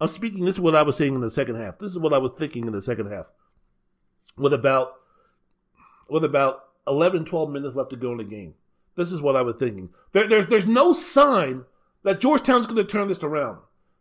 I'm 0.00 0.08
speaking 0.08 0.44
this 0.44 0.56
is 0.56 0.60
what 0.60 0.74
I 0.74 0.82
was 0.82 0.96
saying 0.96 1.14
in 1.14 1.20
the 1.20 1.30
second 1.30 1.56
half. 1.56 1.78
This 1.78 1.92
is 1.92 1.98
what 1.98 2.14
I 2.14 2.18
was 2.18 2.32
thinking 2.36 2.66
in 2.66 2.72
the 2.72 2.82
second 2.82 3.10
half. 3.10 3.30
With 4.36 4.54
about 4.54 4.94
with 6.08 6.24
about 6.24 6.64
11 6.86 7.24
12 7.24 7.50
minutes 7.50 7.76
left 7.76 7.90
to 7.90 7.96
go 7.96 8.12
in 8.12 8.18
the 8.18 8.24
game. 8.24 8.54
This 8.96 9.12
is 9.12 9.20
what 9.20 9.36
I 9.36 9.42
was 9.42 9.56
thinking. 9.56 9.90
There, 10.12 10.26
there's 10.26 10.46
there's 10.46 10.66
no 10.66 10.92
sign 10.92 11.64
that 12.02 12.20
Georgetown's 12.20 12.66
going 12.66 12.76
to 12.76 12.84
turn 12.84 13.08
this 13.08 13.22
around. 13.22 13.58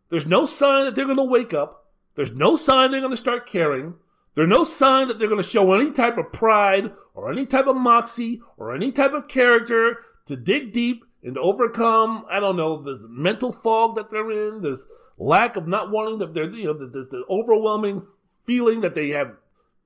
There's 0.10 0.26
no 0.26 0.46
sign 0.46 0.86
that 0.86 0.96
they're 0.96 1.06
going 1.06 1.18
to 1.18 1.24
wake 1.24 1.54
up. 1.54 1.86
There's 2.16 2.32
no 2.32 2.56
sign 2.56 2.92
they're 2.92 3.00
going 3.00 3.12
to 3.12 3.18
start 3.18 3.46
caring. 3.46 3.96
There's 4.36 4.50
no 4.50 4.64
sign 4.64 5.08
that 5.08 5.20
they're 5.20 5.28
going 5.28 5.42
to 5.42 5.48
show 5.48 5.74
any 5.74 5.92
type 5.92 6.18
of 6.18 6.32
pride 6.32 6.92
or 7.14 7.32
any 7.32 7.46
type 7.46 7.68
of 7.68 7.76
moxie 7.76 8.42
or 8.58 8.76
any 8.76 8.92
type 8.92 9.14
of 9.14 9.28
character 9.28 9.98
to 10.26 10.36
dig 10.36 10.72
deep 10.72 11.04
and 11.24 11.38
overcome, 11.38 12.26
I 12.30 12.40
don't 12.40 12.56
know, 12.56 12.82
the 12.82 13.06
mental 13.10 13.52
fog 13.52 13.96
that 13.96 14.10
they're 14.10 14.32
in, 14.32 14.62
this 14.62 14.86
lack 15.18 15.56
of 15.58 15.68
not 15.68 15.92
wanting 15.92 16.20
to, 16.20 16.58
you 16.58 16.66
know, 16.66 16.74
the, 16.74 16.88
the, 16.88 17.06
the 17.06 17.26
overwhelming 17.30 18.06
feeling 18.46 18.82
that 18.82 18.96
they 18.96 19.10
have 19.10 19.36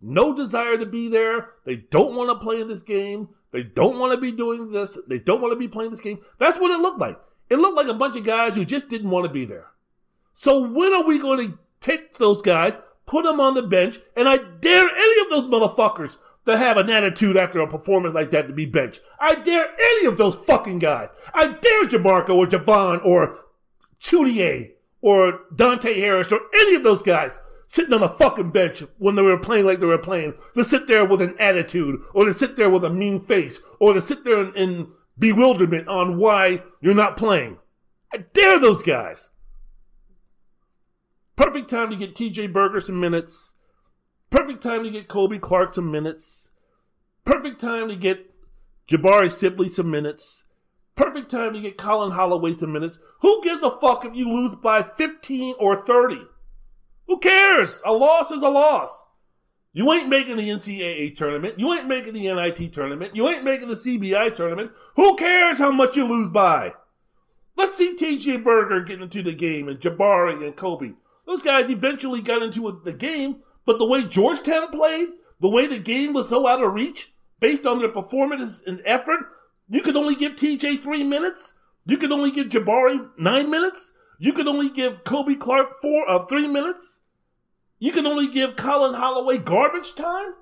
no 0.02 0.36
desire 0.36 0.78
to 0.78 0.86
be 0.86 1.08
there. 1.08 1.50
They 1.66 1.78
don't 1.78 2.16
want 2.16 2.30
to 2.30 2.44
play 2.44 2.62
in 2.62 2.68
this 2.68 2.82
game. 2.82 3.30
They 3.52 3.64
don't 3.64 4.00
want 4.00 4.14
to 4.14 4.20
be 4.20 4.32
doing 4.32 4.72
this. 4.72 5.00
They 5.08 5.20
don't 5.20 5.42
want 5.42 5.54
to 5.54 5.60
be 5.60 5.68
playing 5.68 5.92
this 5.92 6.02
game. 6.02 6.20
That's 6.38 6.60
what 6.60 6.72
it 6.72 6.82
looked 6.82 7.00
like. 7.00 7.20
It 7.50 7.58
looked 7.58 7.78
like 7.78 7.88
a 7.88 7.94
bunch 7.94 8.16
of 8.16 8.24
guys 8.24 8.56
who 8.56 8.66
just 8.66 8.90
didn't 8.90 9.10
want 9.10 9.26
to 9.26 9.32
be 9.32 9.46
there. 9.46 9.68
So 10.34 10.68
when 10.68 10.94
are 10.94 11.06
we 11.06 11.20
going 11.20 11.52
to 11.52 11.60
take 11.80 12.14
those 12.16 12.42
guys, 12.42 12.74
put 13.06 13.26
them 13.26 13.40
on 13.40 13.54
the 13.54 13.64
bench, 13.64 14.00
and 14.16 14.28
I 14.28 14.38
dare 14.38 14.88
any 14.96 15.22
of 15.22 15.30
those 15.30 15.52
motherfuckers 15.52 16.18
to 16.46 16.58
have 16.58 16.78
an 16.78 16.90
attitude 16.90 17.38
after 17.38 17.60
a 17.60 17.68
performance 17.68 18.16
like 18.16 18.32
that 18.32 18.48
to 18.48 18.54
be 18.54 18.66
benched. 18.66 19.02
I 19.20 19.36
dare 19.36 19.68
any 19.80 20.08
of 20.08 20.18
those 20.18 20.36
fucking 20.36 20.80
guys. 20.80 21.10
I 21.34 21.48
dare 21.48 21.86
Jamorko 21.86 22.36
or 22.36 22.48
Jahvon 22.48 23.06
or 23.06 23.40
Chudier 24.00 24.72
or 25.02 25.42
Dante 25.56 26.00
Harris 26.00 26.32
or 26.32 26.42
any 26.56 26.76
of 26.76 26.84
those 26.84 27.02
guys 27.02 27.40
sitting 27.68 27.94
on 27.94 28.02
the 28.02 28.10
fucking 28.10 28.52
bench 28.52 28.84
when 28.98 29.16
they 29.16 29.22
were 29.22 29.38
playing 29.38 29.66
like 29.66 29.80
they 29.80 29.86
were 29.86 29.98
playing 29.98 30.34
to 30.54 30.64
sit 30.64 30.88
there 30.88 31.06
with 31.06 31.22
an 31.22 31.36
attitude 31.40 32.00
or 32.14 32.26
to 32.26 32.34
sit 32.34 32.56
there 32.56 32.70
with 32.70 32.86
a 32.86 32.90
mean 32.90 33.20
face 33.24 33.60
or 33.80 33.94
to 33.94 34.02
sit 34.02 34.24
there 34.24 34.44
in, 34.44 34.54
in 34.54 34.88
bewilderment 35.18 35.88
on 35.88 36.18
why 36.18 36.62
you're 36.82 36.94
not 36.94 37.18
playing. 37.18 37.58
I 38.14 38.18
dare 38.18 38.60
those 38.60 38.84
guys. 38.84 39.32
Perfect 41.36 41.70
time 41.70 41.90
to 41.90 41.96
get 41.96 42.16
TJ 42.16 42.52
Berger 42.54 42.80
some 42.80 43.00
minutes. 43.00 43.54
Perfect 44.30 44.62
time 44.62 44.84
to 44.84 44.90
get 44.90 45.08
Kobe 45.08 45.38
Clark 45.38 45.74
some 45.74 45.92
minutes. 45.92 46.52
Perfect 47.26 47.60
time 47.60 47.90
to 47.90 47.96
get 47.96 48.34
Jabari 48.88 49.32
Sibley 49.32 49.70
some 49.70 49.90
minutes. 49.90 50.46
Perfect 50.96 51.32
time 51.32 51.54
to 51.54 51.62
get 51.62 51.78
Collin 51.78 52.12
Holloway 52.12 52.56
some 52.56 52.72
minutes. 52.72 53.00
Who 53.22 53.42
gives 53.44 53.64
a 53.64 53.72
fuck 53.80 54.06
if 54.06 54.16
you 54.16 54.28
lose 54.30 54.56
by 54.56 54.84
15 54.84 55.56
or 55.60 55.84
30? 55.84 56.22
Who 57.08 57.20
cares? 57.20 57.82
A 57.86 57.94
loss 57.94 58.32
is 58.32 58.44
a 58.44 58.50
loss. 58.50 59.06
You 59.72 59.92
ain't 59.92 60.08
making 60.08 60.36
the 60.36 60.48
NCAA 60.50 61.16
tournament. 61.16 61.58
You 61.58 61.74
ain't 61.74 61.88
making 61.88 62.14
the 62.14 62.32
NIT 62.32 62.74
tournament. 62.74 63.16
You 63.16 63.28
ain't 63.28 63.44
making 63.44 63.70
the 63.70 63.76
CBI 63.76 64.36
tournament. 64.36 64.72
Who 64.96 65.16
cares 65.16 65.58
how 65.58 65.72
much 65.72 65.96
you 65.96 66.06
lose 66.06 66.30
by? 66.32 66.74
Let's 67.56 67.76
see 67.76 67.96
TJ 67.96 68.44
Berger 68.44 68.82
get 68.82 69.02
into 69.02 69.24
the 69.24 69.34
game 69.34 69.68
and 69.68 69.80
Jabari 69.80 70.46
and 70.46 70.56
Kobe. 70.56 70.94
Those 71.26 71.42
guys 71.42 71.70
eventually 71.70 72.22
got 72.22 72.44
into 72.44 72.82
the 72.84 72.94
game, 72.94 73.38
but 73.66 73.80
the 73.80 73.88
way 73.88 74.04
Georgetown 74.04 74.70
played, 74.70 75.10
the 75.40 75.50
way 75.50 75.68
the 75.68 75.80
game 75.80 76.14
was 76.14 76.30
so 76.30 76.48
out 76.48 76.64
of 76.64 76.74
reach, 76.74 77.14
based 77.40 77.66
on 77.66 77.80
their 77.80 77.90
performance 77.90 78.62
and 78.66 78.82
effort, 78.86 79.20
you 79.70 79.82
could 79.82 79.96
only 79.96 80.16
give 80.16 80.36
TJ 80.36 80.80
three 80.80 81.04
minutes. 81.04 81.54
You 81.86 81.98
could 81.98 82.12
only 82.12 82.32
give 82.32 82.48
Jabari 82.48 83.10
nine 83.18 83.50
minutes. 83.50 83.94
You 84.20 84.34
could 84.34 84.48
only 84.48 84.70
give 84.70 85.04
Kobe 85.04 85.36
Clark 85.36 85.82
four 85.82 86.08
of 86.08 86.22
uh, 86.22 86.26
three 86.26 86.48
minutes. 86.48 87.02
You 87.80 87.92
can 87.92 88.06
only 88.08 88.28
give 88.28 88.56
Collin 88.56 88.94
Holloway 88.94 89.38
garbage 89.38 89.96
time. 89.96 90.34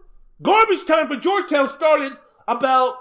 Garbage 0.42 0.86
time 0.86 1.08
for 1.08 1.16
Georgetown 1.16 1.68
started 1.70 2.14
about 2.48 2.96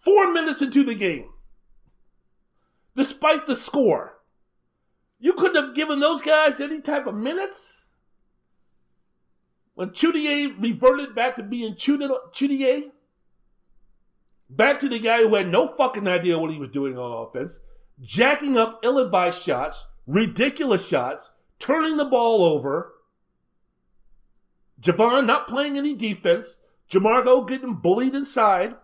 four 0.00 0.32
minutes 0.32 0.62
into 0.62 0.82
the 0.82 0.94
game, 0.94 1.28
despite 2.96 3.46
the 3.46 3.54
score. 3.54 4.18
You 5.22 5.34
couldn't 5.34 5.64
have 5.64 5.76
given 5.76 6.00
those 6.00 6.20
guys 6.20 6.60
any 6.60 6.80
type 6.80 7.06
of 7.06 7.14
minutes. 7.14 7.84
When 9.74 9.90
Chudier 9.90 10.60
reverted 10.60 11.14
back 11.14 11.36
to 11.36 11.44
being 11.44 11.76
Chudier, 11.76 12.90
back 14.50 14.80
to 14.80 14.88
the 14.88 14.98
guy 14.98 15.18
who 15.18 15.36
had 15.36 15.48
no 15.48 15.76
fucking 15.76 16.08
idea 16.08 16.40
what 16.40 16.50
he 16.50 16.58
was 16.58 16.70
doing 16.70 16.98
on 16.98 17.28
offense, 17.28 17.60
jacking 18.00 18.58
up 18.58 18.80
ill-advised 18.82 19.40
shots, 19.40 19.86
ridiculous 20.08 20.88
shots, 20.88 21.30
turning 21.60 21.98
the 21.98 22.04
ball 22.04 22.42
over. 22.42 22.92
Jahvon 24.80 25.24
not 25.24 25.46
playing 25.46 25.78
any 25.78 25.94
defense. 25.94 26.56
Jamorko 26.90 27.46
getting 27.46 27.74
bullied 27.74 28.16
inside. 28.16 28.74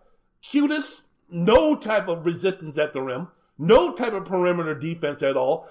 Qudus, 0.45 1.03
no 1.29 1.75
type 1.75 2.07
of 2.07 2.25
resistance 2.25 2.79
at 2.79 2.93
the 2.93 3.03
rim. 3.03 3.27
No 3.59 3.93
type 3.93 4.13
of 4.13 4.25
perimeter 4.25 4.77
defense 4.77 5.21
at 5.25 5.37
all. 5.37 5.69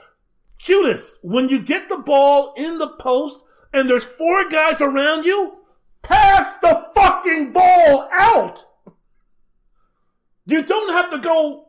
Judas, 0.57 1.17
when 1.21 1.49
you 1.49 1.61
get 1.61 1.89
the 1.89 1.99
ball 1.99 2.53
in 2.57 2.77
the 2.77 2.89
post 2.99 3.39
and 3.73 3.89
there's 3.89 4.05
four 4.05 4.47
guys 4.49 4.81
around 4.81 5.25
you, 5.25 5.57
pass 6.01 6.57
the 6.57 6.89
fucking 6.95 7.51
ball 7.51 8.09
out. 8.11 8.65
You 10.45 10.63
don't 10.63 10.93
have 10.93 11.11
to 11.11 11.19
go, 11.19 11.67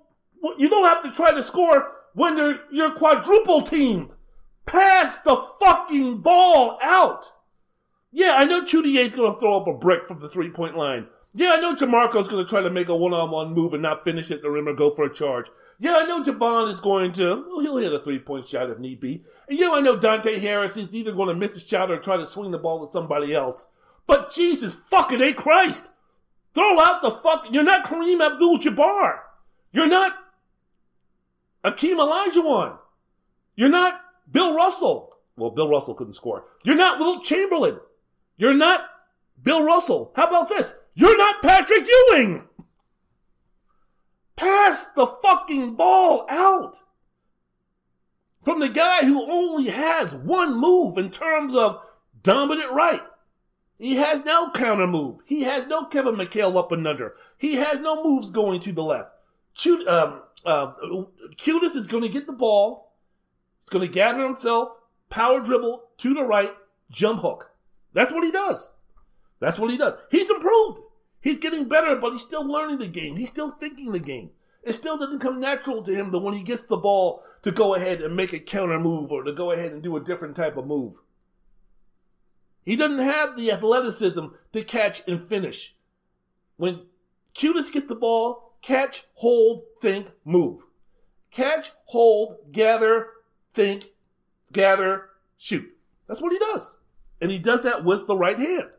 you 0.59 0.69
don't 0.69 0.89
have 0.89 1.03
to 1.03 1.13
try 1.13 1.33
to 1.33 1.43
score 1.43 1.93
when 2.15 2.37
they're, 2.37 2.61
you're 2.71 2.95
quadruple 2.95 3.63
teamed. 3.63 4.15
Pass 4.67 5.19
the 5.21 5.47
fucking 5.61 6.19
ball 6.19 6.79
out. 6.83 7.33
Yeah, 8.13 8.35
I 8.37 8.45
know 8.45 8.63
Chudier's 8.63 9.13
going 9.13 9.35
to 9.35 9.41
throw 9.41 9.61
up 9.61 9.67
a 9.67 9.73
brick 9.73 10.07
from 10.07 10.21
the 10.21 10.29
three 10.29 10.51
point 10.51 10.77
line. 10.77 11.09
Yeah, 11.35 11.53
I 11.53 11.61
know 11.61 11.75
Jamorko's 11.75 12.29
going 12.29 12.45
to 12.45 12.49
try 12.49 12.63
to 12.63 12.71
make 12.71 12.89
a 12.89 12.97
one 12.97 13.13
on 13.13 13.31
one 13.31 13.55
move 13.55 13.75
and 13.75 13.83
not 13.83 14.05
finish 14.05 14.31
at 14.31 14.43
the 14.43 14.51
rim 14.51 14.69
or 14.69 14.75
go 14.75 14.91
for 14.91 15.05
a 15.05 15.15
charge. 15.15 15.47
Yeah, 15.81 15.97
I 15.97 16.07
know 16.07 16.25
Jahvon 16.25 16.73
is 16.73 16.81
going 16.81 17.13
to, 17.13 17.45
well, 17.49 17.61
he'll 17.61 17.77
hit 17.77 17.93
a 17.93 18.01
three 18.01 18.19
point 18.19 18.49
shot 18.49 18.71
if 18.71 18.79
need 18.79 19.01
be. 19.01 19.23
And 19.49 19.59
yeah, 19.59 19.71
I 19.73 19.81
know 19.81 19.97
Dante 19.97 20.39
Harris 20.39 20.77
is 20.77 20.95
either 20.95 21.13
going 21.13 21.29
to 21.29 21.35
miss 21.35 21.57
a 21.57 21.61
shot 21.61 21.91
or 21.91 21.99
try 21.99 22.17
to 22.17 22.27
swing 22.27 22.51
the 22.51 22.59
ball 22.59 22.85
to 22.85 22.93
somebody 22.93 23.33
else. 23.33 23.69
But 24.07 24.33
Jesus 24.33 24.75
fucking 24.75 25.21
A 25.21 25.33
Christ! 25.33 25.93
Throw 26.55 26.81
out 26.81 27.03
the 27.03 27.13
fuck. 27.23 27.47
You're 27.53 27.63
not 27.63 27.85
Kareem 27.85 28.25
Abdul 28.25 28.59
Jabbar. 28.59 29.21
You're 29.71 29.87
not 29.87 30.17
Akeem 31.65 32.01
Olajuwon. 32.01 32.79
You're 33.55 33.69
not 33.69 34.01
Bill 34.31 34.55
Russell. 34.55 35.17
Well, 35.37 35.51
Bill 35.51 35.69
Russell 35.69 35.95
couldn't 35.95 36.15
score. 36.15 36.47
You're 36.65 36.75
not 36.75 36.99
Wilt 36.99 37.23
Chamberlain. 37.23 37.79
You're 38.37 38.55
not 38.55 38.89
Bill 39.41 39.63
Russell. 39.63 40.13
How 40.17 40.27
about 40.27 40.49
this? 40.49 40.75
You're 40.95 41.17
not 41.17 41.43
Patrick 41.43 41.87
Ewing. 41.87 42.48
Pass 44.39 44.87
the 44.95 45.07
fucking 45.21 45.75
ball 45.75 46.25
out 46.29 46.83
from 48.45 48.61
the 48.61 48.69
guy 48.69 49.05
who 49.05 49.29
only 49.29 49.69
has 49.69 50.15
one 50.15 50.59
move 50.59 50.97
in 50.97 51.11
terms 51.11 51.57
of 51.57 51.83
dominant 52.23 52.71
right. 52.71 53.03
He 53.79 53.97
has 53.97 54.25
no 54.25 54.51
counter 54.53 54.87
move. 54.87 55.21
He 55.27 55.43
has 55.43 55.67
no 55.67 55.87
Kevin 55.87 56.15
McHale 56.15 56.57
up 56.57 56.71
and 56.71 56.87
under. 56.87 57.15
He 57.37 57.57
has 57.57 57.81
no 57.81 58.05
moves 58.05 58.31
going 58.31 58.61
to 58.61 58.73
the 58.73 58.83
left. 58.83 59.11
Chud, 59.57 59.87
um, 59.89 60.23
uh, 60.45 60.73
is 61.45 61.87
going 61.89 62.05
to 62.05 62.09
get 62.09 62.29
the 62.29 62.33
ball. 62.33 62.95
He's 63.65 63.71
going 63.71 63.87
to 63.89 63.93
gather 63.93 64.23
himself, 64.23 64.71
power 65.11 65.41
dribble 65.41 65.83
to 65.99 66.15
the 66.15 66.23
right, 66.23 66.55
jump 66.93 67.23
hook. 67.23 67.51
That's 67.93 68.13
what 68.13 68.23
he 68.23 68.31
does. 68.31 68.73
That's 69.41 69.59
what 69.59 69.73
he 69.73 69.77
does. 69.77 69.95
He's 70.13 70.31
improved. 70.31 70.81
He's 71.21 71.39
getting 71.39 71.69
better, 71.69 71.97
but 71.97 72.13
he's 72.13 72.23
still 72.23 72.47
learning 72.47 72.79
the 72.79 72.87
game. 72.87 73.17
He's 73.17 73.29
still 73.29 73.51
thinking 73.51 73.93
the 73.93 73.99
game. 73.99 74.31
It 74.63 74.73
still 74.75 74.99
doesn't 74.99 75.21
come 75.21 75.41
natural 75.41 75.83
to 75.83 75.95
him 75.95 76.11
that 76.11 76.19
when 76.19 76.35
he 76.35 76.43
gets 76.43 76.65
the 76.65 76.77
ball 76.77 77.23
to 77.43 77.51
go 77.51 77.75
ahead 77.75 78.03
and 78.03 78.17
make 78.17 78.33
a 78.33 78.39
counter 78.39 78.79
move 78.79 79.11
or 79.11 79.23
to 79.23 79.33
go 79.33 79.51
ahead 79.51 79.73
and 79.73 79.83
do 79.83 79.97
a 79.97 80.05
different 80.05 80.37
type 80.37 80.57
of 80.57 80.67
move. 80.67 81.01
He 82.65 82.77
doesn't 82.77 82.99
have 82.99 83.37
the 83.37 83.51
athleticism 83.51 84.27
to 84.53 84.65
catch 84.65 85.07
and 85.09 85.27
finish. 85.29 85.75
When 86.57 86.83
Qudus 87.35 87.73
gets 87.73 87.87
the 87.87 87.95
ball, 87.95 88.53
catch, 88.63 89.05
hold, 89.15 89.63
think, 89.81 90.11
move. 90.25 90.65
Catch, 91.31 91.73
hold, 91.87 92.53
gather, 92.53 93.09
think, 93.55 93.87
gather, 94.53 95.11
shoot. 95.37 95.75
That's 96.07 96.21
what 96.21 96.33
he 96.33 96.39
does. 96.39 96.77
And 97.21 97.31
he 97.31 97.39
does 97.39 97.63
that 97.63 97.85
with 97.85 98.07
the 98.07 98.17
right 98.17 98.39
hand. 98.39 98.71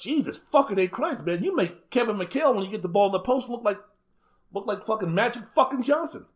Jesus 0.00 0.38
fucking 0.50 0.78
A 0.78 0.88
Christ, 0.88 1.24
man. 1.24 1.44
You 1.44 1.54
make 1.54 1.90
Kevin 1.90 2.16
McHale 2.16 2.54
when 2.54 2.64
you 2.64 2.70
get 2.70 2.82
the 2.82 2.88
ball 2.88 3.06
in 3.06 3.12
the 3.12 3.20
post 3.20 3.48
look 3.48 3.62
like 3.62 3.78
look 4.52 4.66
like 4.66 4.86
fucking 4.86 5.14
Magic 5.14 5.42
fucking 5.54 5.82
Johnson. 5.82 6.26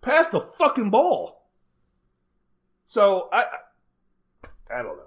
Pass 0.00 0.28
the 0.28 0.40
fucking 0.40 0.90
ball. 0.90 1.42
So 2.86 3.28
I 3.32 3.44
I 4.70 4.82
don't 4.82 4.96
know. 4.96 5.02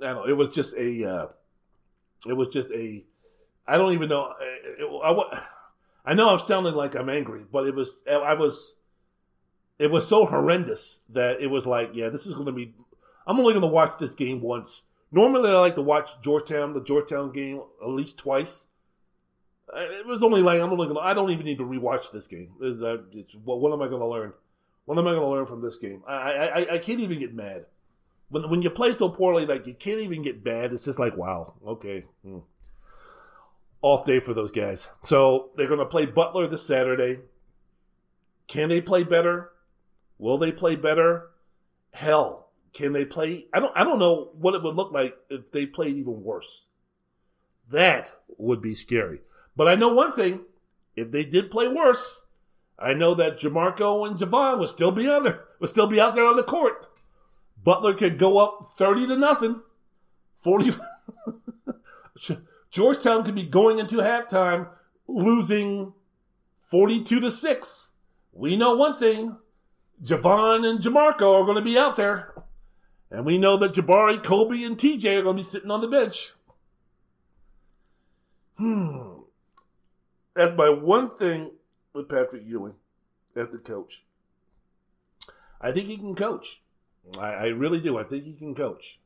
I 0.00 0.12
don't 0.12 0.16
know. 0.16 0.24
It 0.24 0.36
was 0.36 0.50
just 0.50 0.74
a. 0.74 1.08
Uh, 1.08 1.26
it 2.26 2.34
was 2.34 2.48
just 2.48 2.70
a. 2.70 3.04
I 3.66 3.76
don't 3.76 3.92
even 3.92 4.08
know. 4.08 4.32
It, 4.40 4.82
it, 4.82 5.00
I, 5.04 5.42
I 6.04 6.14
know 6.14 6.30
I'm 6.30 6.38
sounding 6.38 6.74
like 6.74 6.94
I'm 6.94 7.10
angry, 7.10 7.44
but 7.50 7.66
it 7.66 7.74
was. 7.74 7.90
I 8.10 8.34
was. 8.34 8.74
It 9.78 9.90
was 9.90 10.08
so 10.08 10.24
horrendous 10.24 11.02
that 11.10 11.40
it 11.40 11.48
was 11.48 11.66
like, 11.66 11.90
yeah, 11.92 12.08
this 12.08 12.26
is 12.26 12.34
going 12.34 12.46
to 12.46 12.52
be. 12.52 12.74
I'm 13.26 13.38
only 13.38 13.52
going 13.52 13.62
to 13.62 13.68
watch 13.68 13.98
this 13.98 14.14
game 14.14 14.40
once. 14.40 14.84
Normally, 15.12 15.50
I 15.50 15.58
like 15.58 15.76
to 15.76 15.82
watch 15.82 16.20
Georgetown, 16.22 16.72
the 16.72 16.82
Georgetown 16.82 17.32
game, 17.32 17.62
at 17.82 17.88
least 17.88 18.18
twice. 18.18 18.68
It 19.74 20.06
was 20.06 20.22
only 20.22 20.42
like 20.42 20.60
I'm 20.60 20.72
only 20.72 20.86
gonna. 20.86 21.00
I 21.00 21.14
don't 21.14 21.30
even 21.30 21.44
need 21.44 21.58
to 21.58 21.64
rewatch 21.64 22.12
this 22.12 22.26
game. 22.26 22.52
Is 22.60 22.78
that? 22.78 23.04
What, 23.44 23.60
what 23.60 23.72
am 23.72 23.82
I 23.82 23.88
going 23.88 24.00
to 24.00 24.06
learn? 24.06 24.32
What 24.84 24.98
am 24.98 25.06
I 25.06 25.12
going 25.12 25.22
to 25.22 25.28
learn 25.28 25.46
from 25.46 25.62
this 25.62 25.76
game? 25.76 26.02
I, 26.06 26.12
I 26.12 26.74
I 26.74 26.78
can't 26.78 27.00
even 27.00 27.18
get 27.18 27.34
mad 27.34 27.66
when 28.28 28.48
when 28.50 28.62
you 28.62 28.70
play 28.70 28.92
so 28.92 29.08
poorly, 29.08 29.46
like 29.46 29.66
you 29.66 29.74
can't 29.74 30.00
even 30.00 30.22
get 30.22 30.42
bad. 30.42 30.72
It's 30.72 30.84
just 30.84 30.98
like 30.98 31.16
wow, 31.16 31.54
okay, 31.66 32.04
hmm. 32.22 32.38
off 33.82 34.06
day 34.06 34.20
for 34.20 34.34
those 34.34 34.50
guys. 34.50 34.88
So 35.04 35.50
they're 35.56 35.68
going 35.68 35.78
to 35.78 35.86
play 35.86 36.06
Butler 36.06 36.46
this 36.48 36.66
Saturday. 36.66 37.20
Can 38.48 38.68
they 38.68 38.80
play 38.80 39.02
better? 39.02 39.50
Will 40.18 40.38
they 40.38 40.52
play 40.52 40.76
better? 40.76 41.30
Hell, 41.92 42.45
can 42.76 42.92
they 42.92 43.06
play? 43.06 43.46
I 43.54 43.60
don't. 43.60 43.72
I 43.74 43.84
don't 43.84 43.98
know 43.98 44.28
what 44.38 44.54
it 44.54 44.62
would 44.62 44.76
look 44.76 44.92
like 44.92 45.16
if 45.30 45.50
they 45.50 45.64
played 45.64 45.96
even 45.96 46.22
worse. 46.22 46.66
That 47.70 48.12
would 48.36 48.60
be 48.60 48.74
scary. 48.74 49.20
But 49.56 49.66
I 49.66 49.76
know 49.76 49.94
one 49.94 50.12
thing: 50.12 50.40
if 50.94 51.10
they 51.10 51.24
did 51.24 51.50
play 51.50 51.68
worse, 51.68 52.26
I 52.78 52.92
know 52.92 53.14
that 53.14 53.38
Jamorko 53.38 54.06
and 54.06 54.18
Jahvon 54.18 54.58
would 54.58 54.68
still 54.68 54.92
be 54.92 55.08
on 55.08 55.22
there. 55.22 55.44
Would 55.58 55.70
still 55.70 55.86
be 55.86 55.98
out 55.98 56.14
there 56.14 56.26
on 56.26 56.36
the 56.36 56.42
court. 56.42 56.86
Butler 57.64 57.94
could 57.94 58.18
go 58.18 58.36
up 58.36 58.74
30 58.76 59.06
to 59.06 59.16
nothing. 59.16 59.60
40. 60.40 60.72
Georgetown 62.70 63.24
could 63.24 63.34
be 63.34 63.44
going 63.44 63.78
into 63.78 63.96
halftime 63.96 64.68
losing 65.08 65.94
42 66.66 67.20
to 67.20 67.30
6. 67.30 67.92
We 68.34 68.56
know 68.58 68.76
one 68.76 68.98
thing 68.98 69.38
Jahvon 70.04 70.68
and 70.68 70.78
Jamorko 70.78 71.40
are 71.40 71.44
going 71.44 71.56
to 71.56 71.62
be 71.62 71.78
out 71.78 71.96
there. 71.96 72.34
And 73.10 73.24
we 73.24 73.38
know 73.38 73.56
that 73.58 73.74
Jabari, 73.74 74.22
Kobe, 74.22 74.62
and 74.62 74.76
TJ 74.76 75.18
are 75.18 75.22
going 75.22 75.36
to 75.36 75.42
be 75.42 75.48
sitting 75.48 75.70
on 75.70 75.80
the 75.80 75.88
bench. 75.88 76.32
Hmm. 78.56 79.20
That's 80.34 80.56
my 80.56 80.68
one 80.68 81.16
thing 81.16 81.52
with 81.92 82.08
Patrick 82.08 82.42
Ewing 82.44 82.74
as 83.34 83.48
the 83.50 83.58
coach. 83.58 84.04
I 85.60 85.72
think 85.72 85.88
he 85.88 85.96
can 85.96 86.14
coach. 86.14 86.60
I, 87.18 87.26
I 87.26 87.46
really 87.46 87.80
do. 87.80 87.98
I 87.98 88.04
think 88.04 88.24
he 88.24 88.34
can 88.34 88.54
coach. 88.54 88.98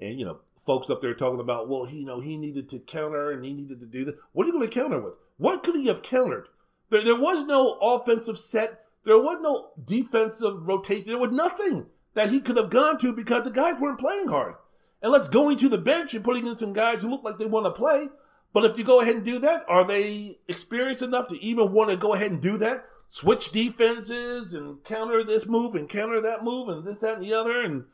And 0.00 0.18
you 0.18 0.24
know, 0.24 0.40
folks 0.66 0.90
up 0.90 1.00
there 1.00 1.14
talking 1.14 1.40
about, 1.40 1.68
well, 1.68 1.84
he, 1.84 1.98
you 1.98 2.06
know, 2.06 2.20
he 2.20 2.36
needed 2.36 2.68
to 2.70 2.78
counter 2.78 3.30
and 3.30 3.44
he 3.44 3.52
needed 3.52 3.80
to 3.80 3.86
do 3.86 4.04
this. 4.04 4.14
What 4.32 4.44
are 4.44 4.48
you 4.48 4.52
going 4.52 4.68
to 4.68 4.80
counter 4.80 5.00
with? 5.00 5.14
What 5.38 5.62
could 5.62 5.76
he 5.76 5.86
have 5.86 6.02
countered? 6.02 6.48
There, 6.90 7.04
there 7.04 7.18
was 7.18 7.46
no 7.46 7.78
offensive 7.80 8.38
set. 8.38 8.84
There 9.04 9.18
was 9.18 9.38
no 9.40 9.70
defensive 9.82 10.66
rotation. 10.66 11.08
There 11.08 11.18
was 11.18 11.32
nothing 11.32 11.86
that 12.18 12.30
he 12.30 12.40
could 12.40 12.56
have 12.56 12.70
gone 12.70 12.98
to 12.98 13.12
because 13.12 13.44
the 13.44 13.50
guys 13.50 13.80
weren't 13.80 14.00
playing 14.00 14.28
hard. 14.28 14.54
Unless 15.02 15.28
going 15.28 15.56
to 15.58 15.68
the 15.68 15.78
bench 15.78 16.14
and 16.14 16.24
putting 16.24 16.46
in 16.46 16.56
some 16.56 16.72
guys 16.72 17.00
who 17.00 17.08
look 17.08 17.22
like 17.22 17.38
they 17.38 17.46
want 17.46 17.66
to 17.66 17.70
play. 17.70 18.08
But 18.52 18.64
if 18.64 18.76
you 18.76 18.84
go 18.84 19.00
ahead 19.00 19.16
and 19.16 19.24
do 19.24 19.38
that, 19.40 19.64
are 19.68 19.84
they 19.84 20.38
experienced 20.48 21.02
enough 21.02 21.28
to 21.28 21.42
even 21.42 21.72
want 21.72 21.90
to 21.90 21.96
go 21.96 22.14
ahead 22.14 22.30
and 22.30 22.42
do 22.42 22.58
that? 22.58 22.84
switch 23.10 23.50
defenses 23.50 24.54
and 24.54 24.82
counter 24.84 25.24
this 25.24 25.46
move 25.46 25.74
and 25.74 25.88
counter 25.88 26.20
that 26.20 26.44
move 26.44 26.68
and 26.68 26.84
this, 26.84 26.98
that, 26.98 27.14
and 27.14 27.22
the 27.22 27.32
other, 27.32 27.60
and 27.60 27.84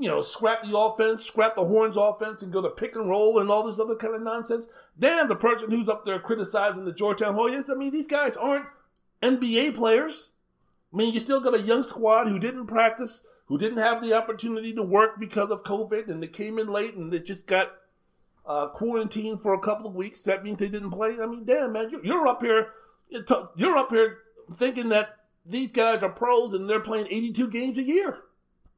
you 0.00 0.08
know, 0.08 0.20
scrap 0.20 0.62
the 0.62 0.76
offense, 0.76 1.24
scrap 1.24 1.54
the 1.54 1.64
horns 1.64 1.96
offense, 1.96 2.42
and 2.42 2.52
go 2.52 2.60
to 2.60 2.70
pick 2.70 2.96
and 2.96 3.08
roll 3.08 3.38
and 3.38 3.50
all 3.50 3.64
this 3.64 3.78
other 3.78 3.94
kind 3.94 4.14
of 4.14 4.22
nonsense. 4.22 4.66
Then 4.98 5.28
the 5.28 5.36
person 5.36 5.70
who's 5.70 5.88
up 5.88 6.04
there 6.04 6.18
criticizing 6.18 6.84
the 6.84 6.92
Georgetown 6.92 7.36
Hoyas, 7.36 7.70
I 7.70 7.74
mean, 7.74 7.92
these 7.92 8.08
guys 8.08 8.36
aren't 8.36 8.66
NBA 9.22 9.76
players. 9.76 10.30
I 10.92 10.96
mean, 10.96 11.14
you 11.14 11.20
still 11.20 11.40
got 11.40 11.54
a 11.54 11.60
young 11.62 11.82
squad 11.82 12.28
who 12.28 12.38
didn't 12.38 12.66
practice, 12.66 13.22
who 13.46 13.58
didn't 13.58 13.78
have 13.78 14.02
the 14.02 14.14
opportunity 14.14 14.72
to 14.74 14.82
work 14.82 15.18
because 15.18 15.50
of 15.50 15.62
COVID, 15.64 16.08
and 16.08 16.22
they 16.22 16.28
came 16.28 16.58
in 16.58 16.68
late 16.68 16.94
and 16.94 17.12
they 17.12 17.18
just 17.18 17.46
got 17.46 17.72
uh, 18.46 18.68
quarantined 18.68 19.42
for 19.42 19.52
a 19.52 19.60
couple 19.60 19.86
of 19.86 19.94
weeks. 19.94 20.22
That 20.22 20.44
means 20.44 20.58
they 20.58 20.68
didn't 20.68 20.90
play. 20.90 21.16
I 21.20 21.26
mean, 21.26 21.44
damn, 21.44 21.72
man, 21.72 21.90
you're 22.02 22.26
up 22.26 22.42
here 22.42 22.68
you're 23.08 23.76
up 23.76 23.90
here 23.90 24.18
thinking 24.52 24.88
that 24.90 25.16
these 25.44 25.70
guys 25.72 26.02
are 26.02 26.08
pros 26.08 26.52
and 26.52 26.68
they're 26.68 26.80
playing 26.80 27.06
82 27.06 27.48
games 27.48 27.78
a 27.78 27.82
year. 27.82 28.18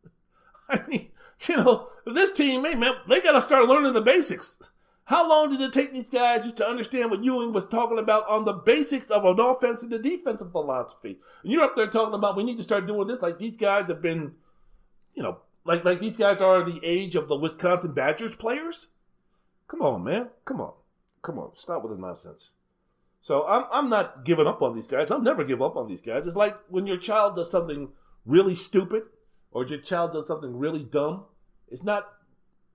I 0.69 0.83
mean, 0.87 1.09
you 1.47 1.57
know, 1.57 1.91
this 2.07 2.33
team, 2.33 2.65
hey 2.65 2.75
man, 2.75 2.95
they 3.09 3.21
got 3.21 3.33
to 3.33 3.43
start 3.43 3.67
learning 3.67 3.95
the 3.95 4.01
basics. 4.01 4.71
How 5.09 5.27
long 5.27 5.51
did 5.51 5.63
it 5.63 5.73
take 5.73 5.95
these 5.95 6.11
guys 6.11 6.45
just 6.45 6.59
to 6.59 6.69
understand 6.69 7.11
what 7.11 7.25
Ewing 7.25 7.55
was 7.55 7.65
talking 7.65 7.99
about 7.99 8.29
on 8.29 8.45
the 8.45 8.53
basics 8.53 9.11
of 9.11 9.25
an 9.25 9.41
offense 9.41 9.83
and 9.83 9.91
the 9.91 9.99
defensive 9.99 10.53
philosophy? 10.53 11.19
And 11.43 11.51
you're 11.51 11.63
up 11.63 11.77
there 11.77 11.87
talking 11.87 12.13
about 12.13 12.37
we 12.37 12.45
need 12.45 12.59
to 12.59 12.63
start 12.63 12.87
doing 12.87 13.09
this 13.09 13.23
like 13.23 13.39
these 13.39 13.57
guys 13.57 13.89
have 13.89 14.03
been, 14.03 14.35
you 15.15 15.23
know, 15.23 15.39
like 15.65 15.83
like 15.83 16.01
these 16.01 16.19
guys 16.19 16.43
are 16.43 16.63
the 16.63 16.79
age 16.83 17.15
of 17.15 17.27
the 17.27 17.37
Wisconsin 17.37 17.95
Badgers 17.95 18.37
players. 18.37 18.89
Come 19.67 19.81
on, 19.81 20.05
man. 20.05 20.29
Come 20.45 20.61
on. 20.61 20.75
Come 21.23 21.39
on. 21.39 21.57
Stop 21.57 21.85
with 21.85 21.97
the 21.97 21.99
nonsense. 21.99 22.51
So 23.23 23.47
I'm, 23.47 23.65
I'm 23.73 23.89
not 23.89 24.27
giving 24.27 24.47
up 24.47 24.61
on 24.61 24.75
these 24.75 24.87
guys. 24.87 25.11
I'll 25.11 25.23
never 25.23 25.43
give 25.43 25.63
up 25.63 25.77
on 25.77 25.89
these 25.89 26.03
guys. 26.03 26.27
It's 26.27 26.37
like 26.37 26.55
when 26.69 26.87
your 26.87 26.99
child 26.99 27.37
does 27.37 27.51
something 27.51 27.89
really 28.27 28.55
stupid 28.55 29.05
or 29.53 29.67
your 29.67 29.81
child 29.81 30.13
does 30.13 30.27
something 30.27 30.59
really 30.59 30.83
dumb. 30.85 31.25
It's 31.69 31.83
not, 31.83 32.07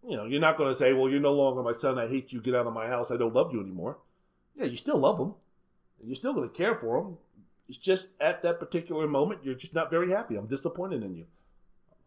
you 0.07 0.17
know, 0.17 0.25
you're 0.25 0.41
not 0.41 0.57
going 0.57 0.71
to 0.71 0.77
say, 0.77 0.93
well, 0.93 1.09
you're 1.09 1.19
no 1.19 1.33
longer 1.33 1.63
my 1.63 1.71
son. 1.71 1.97
I 1.97 2.07
hate 2.07 2.31
you. 2.31 2.41
Get 2.41 2.55
out 2.55 2.67
of 2.67 2.73
my 2.73 2.87
house. 2.87 3.11
I 3.11 3.17
don't 3.17 3.33
love 3.33 3.53
you 3.53 3.61
anymore. 3.61 3.97
Yeah, 4.55 4.65
you 4.65 4.75
still 4.75 4.97
love 4.97 5.17
them. 5.17 5.33
You're 6.05 6.15
still 6.15 6.33
going 6.33 6.49
to 6.49 6.55
care 6.55 6.75
for 6.75 7.01
them. 7.01 7.17
It's 7.69 7.77
just 7.77 8.07
at 8.19 8.41
that 8.41 8.59
particular 8.59 9.07
moment, 9.07 9.41
you're 9.43 9.55
just 9.55 9.73
not 9.73 9.89
very 9.89 10.11
happy. 10.11 10.35
I'm 10.35 10.47
disappointed 10.47 11.01
in 11.01 11.15
you. 11.15 11.25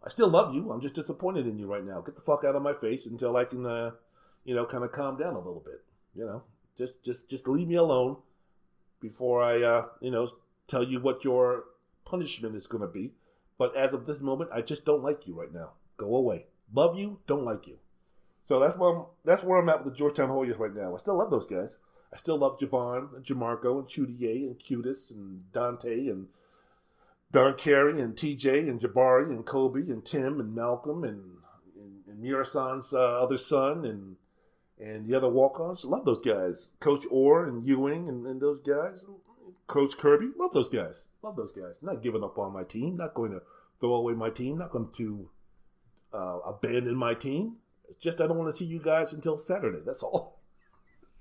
I 0.05 0.11
still 0.11 0.29
love 0.29 0.55
you. 0.55 0.71
I'm 0.71 0.83
just 0.83 0.95
disappointed 0.95 1.47
in 1.47 1.59
you 1.59 1.67
right 1.67 1.85
now. 1.85 2.01
Get 2.03 2.15
the 2.15 2.21
fuck 2.21 2.45
out 2.45 2.55
of 2.55 2.63
my 2.63 2.75
face 2.75 3.07
until 3.07 3.37
I 3.37 3.45
can, 3.45 3.65
uh, 3.65 3.93
you 4.45 4.55
know, 4.55 4.67
kind 4.67 4.85
of 4.85 4.93
calm 4.93 5.17
down 5.17 5.35
a 5.35 5.39
little 5.39 5.63
bit. 5.65 5.83
You 6.15 6.27
know, 6.27 6.43
just 6.79 6.93
just 7.05 7.29
just 7.29 7.49
leave 7.49 7.67
me 7.67 7.77
alone 7.77 8.19
before 9.01 9.43
I, 9.43 9.63
uh, 9.63 9.87
you 10.01 10.11
know, 10.11 10.29
tell 10.69 10.85
you 10.85 11.01
what 11.01 11.25
your 11.25 11.65
punishment 12.05 12.55
is 12.55 12.67
going 12.67 12.83
to 12.83 12.89
be. 12.89 13.13
But 13.59 13.77
as 13.77 13.95
of 13.95 14.07
this 14.07 14.21
moment, 14.21 14.51
I 14.53 14.61
just 14.61 14.85
don't 14.85 15.03
like 15.03 15.27
you 15.27 15.35
right 15.35 15.53
now. 15.53 15.71
Go 15.97 16.15
away. 16.15 16.47
Love 16.73 16.99
you, 16.99 17.19
don't 17.27 17.45
like 17.45 17.67
you. 17.67 17.79
So 18.49 18.61
that's 18.61 18.77
where 18.79 18.97
I'm, 18.97 19.05
that's 19.25 19.43
where 19.43 19.59
I'm 19.59 19.69
at 19.69 19.85
with 19.85 19.95
the 19.95 19.99
Georgetown 19.99 20.29
Hoyas 20.29 20.59
right 20.59 20.75
now. 20.75 20.95
I 20.95 20.99
still 20.99 21.19
love 21.19 21.31
those 21.31 21.47
guys. 21.47 21.75
I 22.13 22.17
still 22.17 22.39
love 22.39 22.59
Jahvon 22.59 23.17
and 23.17 23.25
Jamorko 23.25 23.79
and 23.79 23.89
Chudier 23.89 24.47
and 24.47 24.59
Qudus 24.59 25.11
and 25.11 25.53
Dante 25.53 26.07
and 26.09 26.29
Don 27.33 27.55
Carey 27.55 28.01
and 28.01 28.15
TJ 28.15 28.69
and 28.69 28.81
Jabari 28.81 29.31
and 29.31 29.45
Kobe 29.45 29.81
and 29.81 30.05
Tim 30.05 30.41
and 30.41 30.55
Malcolm 30.55 31.05
and 31.05 31.39
and, 31.77 32.25
and 32.25 32.85
uh, 32.93 32.97
other 32.97 33.37
son 33.37 33.85
and 33.85 34.17
and 34.79 35.07
the 35.07 35.15
other 35.15 35.29
walk-ons. 35.29 35.85
Love 35.85 36.05
those 36.05 36.21
guys. 36.21 36.71
Coach 36.81 37.05
Orr 37.11 37.47
and 37.47 37.67
Ewing 37.67 38.09
and, 38.09 38.27
and 38.27 38.41
those 38.41 38.61
guys. 38.61 39.05
Coach 39.67 39.97
Kirby. 39.99 40.31
Love 40.39 40.53
those 40.53 40.69
guys. 40.69 41.09
Love 41.23 41.37
those 41.37 41.53
guys. 41.53 41.79
Not 41.83 42.03
giving 42.03 42.23
up 42.23 42.39
on 42.39 42.53
my 42.53 42.63
team. 42.63 42.97
Not 42.97 43.15
going 43.15 43.33
to 43.33 43.43
throw 43.81 43.95
away 43.95 44.13
my 44.13 44.31
team. 44.31 44.59
Not 44.59 44.71
going 44.71 44.91
to 44.99 45.29
uh, 46.13 46.39
abandon 46.47 46.95
my 46.95 47.15
team. 47.15 47.57
Just 48.01 48.21
I 48.21 48.27
don't 48.27 48.39
want 48.39 48.51
to 48.51 48.57
see 48.57 48.67
you 48.67 48.79
guys 48.79 49.13
until 49.13 49.37
Saturday. 49.37 49.81
That's 49.85 50.03
all. 50.03 50.39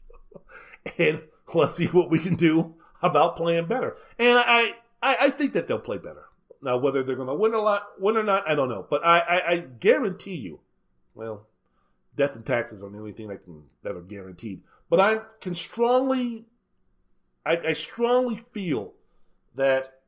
and 0.98 1.22
let's 1.54 1.76
see 1.76 1.88
what 1.88 2.10
we 2.10 2.20
can 2.20 2.36
do 2.36 2.76
about 3.02 3.38
playing 3.38 3.68
better. 3.68 3.98
And 4.18 4.38
I, 4.38 4.74
I, 5.02 5.18
I 5.22 5.30
think 5.30 5.54
that 5.54 5.68
they'll 5.68 5.80
play 5.80 5.98
better. 5.98 6.26
Now, 6.62 6.78
whether 6.78 7.04
they're 7.04 7.16
going 7.16 7.28
to 7.28 7.36
win 7.36 7.54
a 7.54 7.62
lot, 7.62 7.84
win 8.00 8.18
or 8.18 8.24
not, 8.24 8.50
I 8.50 8.56
don't 8.56 8.70
know. 8.70 8.86
But 8.90 9.06
I, 9.06 9.20
I, 9.20 9.52
I 9.52 9.58
guarantee 9.58 10.36
you, 10.36 10.60
well, 11.14 11.46
death 12.16 12.36
and 12.36 12.46
taxes 12.46 12.82
are 12.82 12.90
the 12.90 12.98
only 12.98 13.12
thing 13.12 13.28
that 13.28 13.44
can 13.44 13.64
that 13.84 13.96
are 13.96 14.02
guaranteed. 14.02 14.62
But 14.90 15.00
I 15.00 15.20
can 15.42 15.54
strongly, 15.54 16.46
I, 17.46 17.58
I 17.68 17.74
strongly 17.74 18.44
feel 18.54 18.94
that 19.56 20.00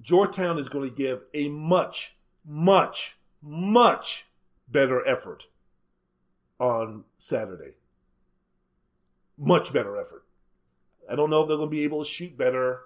Georgetown 0.00 0.58
is 0.58 0.68
going 0.68 0.88
to 0.88 0.94
give 0.94 1.22
a 1.34 1.48
much, 1.48 2.16
much, 2.44 3.16
much 3.40 4.26
better 4.72 5.06
effort 5.06 5.46
on 6.58 7.04
Saturday. 7.18 7.72
Much 9.38 9.72
better 9.72 10.00
effort. 10.00 10.24
I 11.10 11.16
don't 11.16 11.30
know 11.30 11.42
if 11.42 11.48
they're 11.48 11.56
going 11.56 11.68
to 11.68 11.76
be 11.76 11.84
able 11.84 12.02
to 12.02 12.08
shoot 12.08 12.36
better. 12.36 12.80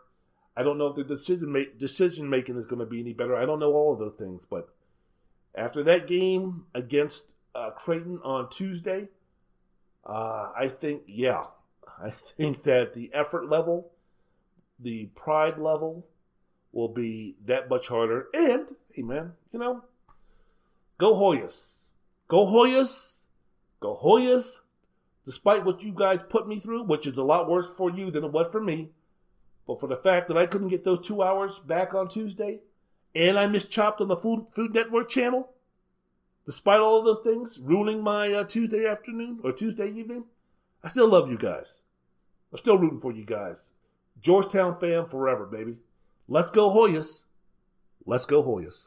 I 0.56 0.62
don't 0.62 0.78
know 0.78 0.88
if 0.88 0.96
the 0.96 1.04
decision 1.04 1.52
make, 1.52 1.78
decision 1.78 2.30
making 2.30 2.56
is 2.56 2.66
going 2.66 2.80
to 2.80 2.86
be 2.86 3.00
any 3.00 3.12
better. 3.12 3.36
I 3.36 3.44
don't 3.44 3.60
know 3.60 3.72
all 3.74 3.92
of 3.92 3.98
those 3.98 4.14
things, 4.18 4.44
but 4.48 4.70
after 5.54 5.82
that 5.84 6.06
game 6.06 6.64
against 6.74 7.26
uh, 7.54 7.70
Creighton 7.70 8.20
on 8.24 8.48
Tuesday, 8.48 9.08
uh, 10.04 10.52
I 10.56 10.68
think 10.68 11.02
yeah, 11.06 11.44
I 12.02 12.10
think 12.10 12.62
that 12.62 12.94
the 12.94 13.10
effort 13.12 13.48
level, 13.50 13.90
the 14.78 15.06
pride 15.14 15.58
level, 15.58 16.06
will 16.72 16.88
be 16.88 17.36
that 17.44 17.68
much 17.68 17.88
harder. 17.88 18.28
And 18.32 18.68
hey, 18.92 19.02
man, 19.02 19.32
you 19.52 19.58
know, 19.58 19.84
go 20.98 21.14
Hoyas, 21.14 21.64
go 22.28 22.46
Hoyas, 22.46 23.18
go 23.80 23.98
Hoyas 24.02 24.60
despite 25.26 25.64
what 25.64 25.82
you 25.82 25.92
guys 25.92 26.20
put 26.28 26.48
me 26.48 26.58
through, 26.58 26.84
which 26.84 27.06
is 27.06 27.16
a 27.16 27.22
lot 27.22 27.50
worse 27.50 27.66
for 27.76 27.90
you 27.90 28.10
than 28.10 28.24
it 28.24 28.32
was 28.32 28.50
for 28.52 28.60
me. 28.60 28.90
But 29.66 29.80
for 29.80 29.88
the 29.88 29.96
fact 29.96 30.28
that 30.28 30.38
I 30.38 30.46
couldn't 30.46 30.68
get 30.68 30.84
those 30.84 31.04
two 31.04 31.22
hours 31.22 31.58
back 31.66 31.92
on 31.92 32.08
Tuesday, 32.08 32.60
and 33.14 33.36
I 33.36 33.48
missed 33.48 33.70
Chopped 33.70 34.00
on 34.00 34.08
the 34.08 34.16
Food, 34.16 34.46
Food 34.52 34.72
Network 34.72 35.08
channel, 35.08 35.50
despite 36.44 36.80
all 36.80 37.00
of 37.00 37.04
those 37.04 37.24
things 37.24 37.58
ruining 37.58 38.02
my 38.02 38.32
uh, 38.32 38.44
Tuesday 38.44 38.86
afternoon 38.86 39.40
or 39.42 39.52
Tuesday 39.52 39.88
evening, 39.88 40.24
I 40.84 40.88
still 40.88 41.10
love 41.10 41.28
you 41.28 41.36
guys. 41.36 41.80
I'm 42.52 42.58
still 42.58 42.78
rooting 42.78 43.00
for 43.00 43.10
you 43.10 43.24
guys. 43.24 43.72
Georgetown 44.20 44.78
fam 44.78 45.06
forever, 45.06 45.44
baby. 45.44 45.76
Let's 46.28 46.52
go 46.52 46.70
Hoyas. 46.70 47.24
Let's 48.04 48.26
go 48.26 48.42
Hoyas. 48.42 48.86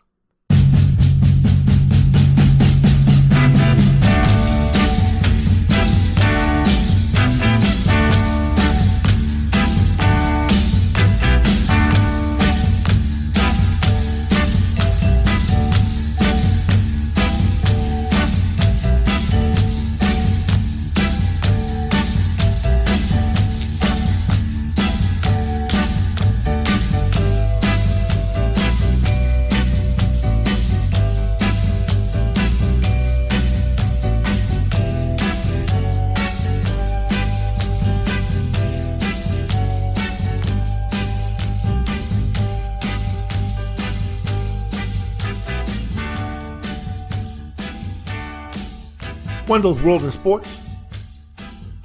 Wendell's 49.60 49.81
World 49.81 50.03
in 50.06 50.11
Sports. 50.11 50.69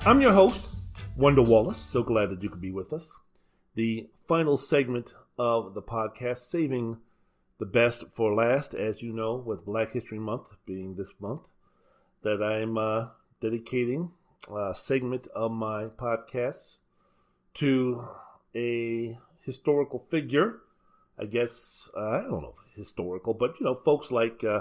I'm 0.07 0.21
your 0.21 0.33
host, 0.33 0.69
Wendell 1.17 1.47
Wallace. 1.47 1.77
So 1.77 2.05
glad 2.05 2.31
that 2.31 2.41
you 2.41 2.49
could 2.49 2.61
be 2.61 2.71
with 2.71 2.93
us. 2.93 3.13
The 3.75 4.09
final 4.29 4.57
segment 4.57 5.13
of 5.41 5.75
the 5.75 5.83
podcast, 5.83 6.37
saving 6.37 6.99
the 7.59 7.67
best 7.67 8.05
for 8.13 8.33
last, 8.33 8.75
as 8.75 9.03
you 9.03 9.13
know, 9.13 9.35
with 9.35 9.65
Black 9.65 9.91
History 9.91 10.21
Month 10.21 10.51
being 10.65 10.95
this 10.95 11.13
month, 11.19 11.49
that 12.23 12.41
I'm 12.41 12.79
uh, 12.79 13.07
dedicating 13.41 14.13
a 14.55 14.73
segment 14.73 15.27
of 15.35 15.51
my 15.51 15.87
podcast 15.87 16.77
to 17.55 18.07
a 18.55 19.19
historical 19.41 19.99
figure. 19.99 20.61
I 21.19 21.25
guess, 21.25 21.91
uh, 21.97 22.09
I 22.09 22.21
don't 22.21 22.41
know 22.41 22.55
historical, 22.77 23.35
but, 23.35 23.59
you 23.59 23.67
know, 23.67 23.75
folks 23.75 24.13
like. 24.13 24.45
Uh, 24.45 24.61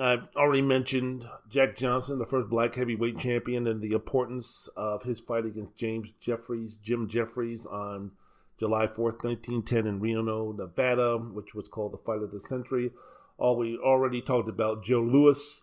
I've 0.00 0.28
already 0.34 0.62
mentioned 0.62 1.28
Jack 1.50 1.76
Johnson, 1.76 2.18
the 2.18 2.24
first 2.24 2.48
black 2.48 2.74
heavyweight 2.74 3.18
champion, 3.18 3.66
and 3.66 3.82
the 3.82 3.92
importance 3.92 4.66
of 4.74 5.02
his 5.02 5.20
fight 5.20 5.44
against 5.44 5.76
James 5.76 6.08
Jeffries, 6.20 6.76
Jim 6.82 7.06
Jeffries, 7.06 7.66
on 7.66 8.12
July 8.58 8.86
4th, 8.86 9.22
1910, 9.22 9.86
in 9.86 10.00
Reno, 10.00 10.52
Nevada, 10.52 11.18
which 11.18 11.54
was 11.54 11.68
called 11.68 11.92
the 11.92 11.98
Fight 11.98 12.22
of 12.22 12.30
the 12.30 12.40
Century. 12.40 12.92
All 13.36 13.56
we 13.56 13.76
already 13.76 14.22
talked 14.22 14.48
about 14.48 14.82
Joe 14.82 15.02
Louis, 15.02 15.62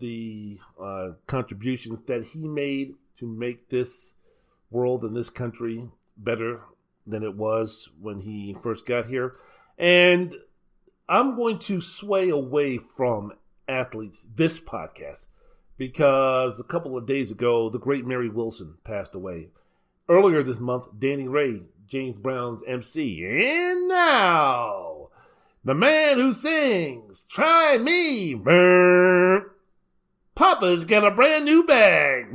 the 0.00 0.58
uh, 0.82 1.10
contributions 1.28 2.00
that 2.06 2.24
he 2.24 2.48
made 2.48 2.94
to 3.20 3.26
make 3.26 3.68
this 3.68 4.14
world 4.68 5.04
and 5.04 5.16
this 5.16 5.30
country 5.30 5.88
better 6.16 6.62
than 7.06 7.22
it 7.22 7.36
was 7.36 7.90
when 8.00 8.20
he 8.20 8.56
first 8.60 8.84
got 8.84 9.06
here. 9.06 9.36
And 9.78 10.34
I'm 11.08 11.36
going 11.36 11.60
to 11.60 11.80
sway 11.80 12.30
away 12.30 12.78
from 12.78 13.32
athletes 13.68 14.26
this 14.34 14.60
podcast 14.60 15.26
because 15.78 16.58
a 16.60 16.64
couple 16.64 16.96
of 16.96 17.06
days 17.06 17.30
ago, 17.30 17.68
the 17.68 17.78
great 17.78 18.06
Mary 18.06 18.28
Wilson 18.28 18.78
passed 18.84 19.14
away. 19.14 19.48
Earlier 20.08 20.42
this 20.42 20.60
month, 20.60 20.86
Danny 20.98 21.28
Ray, 21.28 21.62
James 21.86 22.16
Brown's 22.16 22.62
MC. 22.66 23.24
And 23.24 23.88
now, 23.88 25.08
the 25.64 25.74
man 25.74 26.16
who 26.16 26.32
sings, 26.32 27.26
Try 27.28 27.78
Me. 27.78 28.34
Burr. 28.34 29.50
Papa's 30.34 30.84
got 30.84 31.06
a 31.06 31.10
brand 31.10 31.44
new 31.44 31.64
bag. 31.64 32.32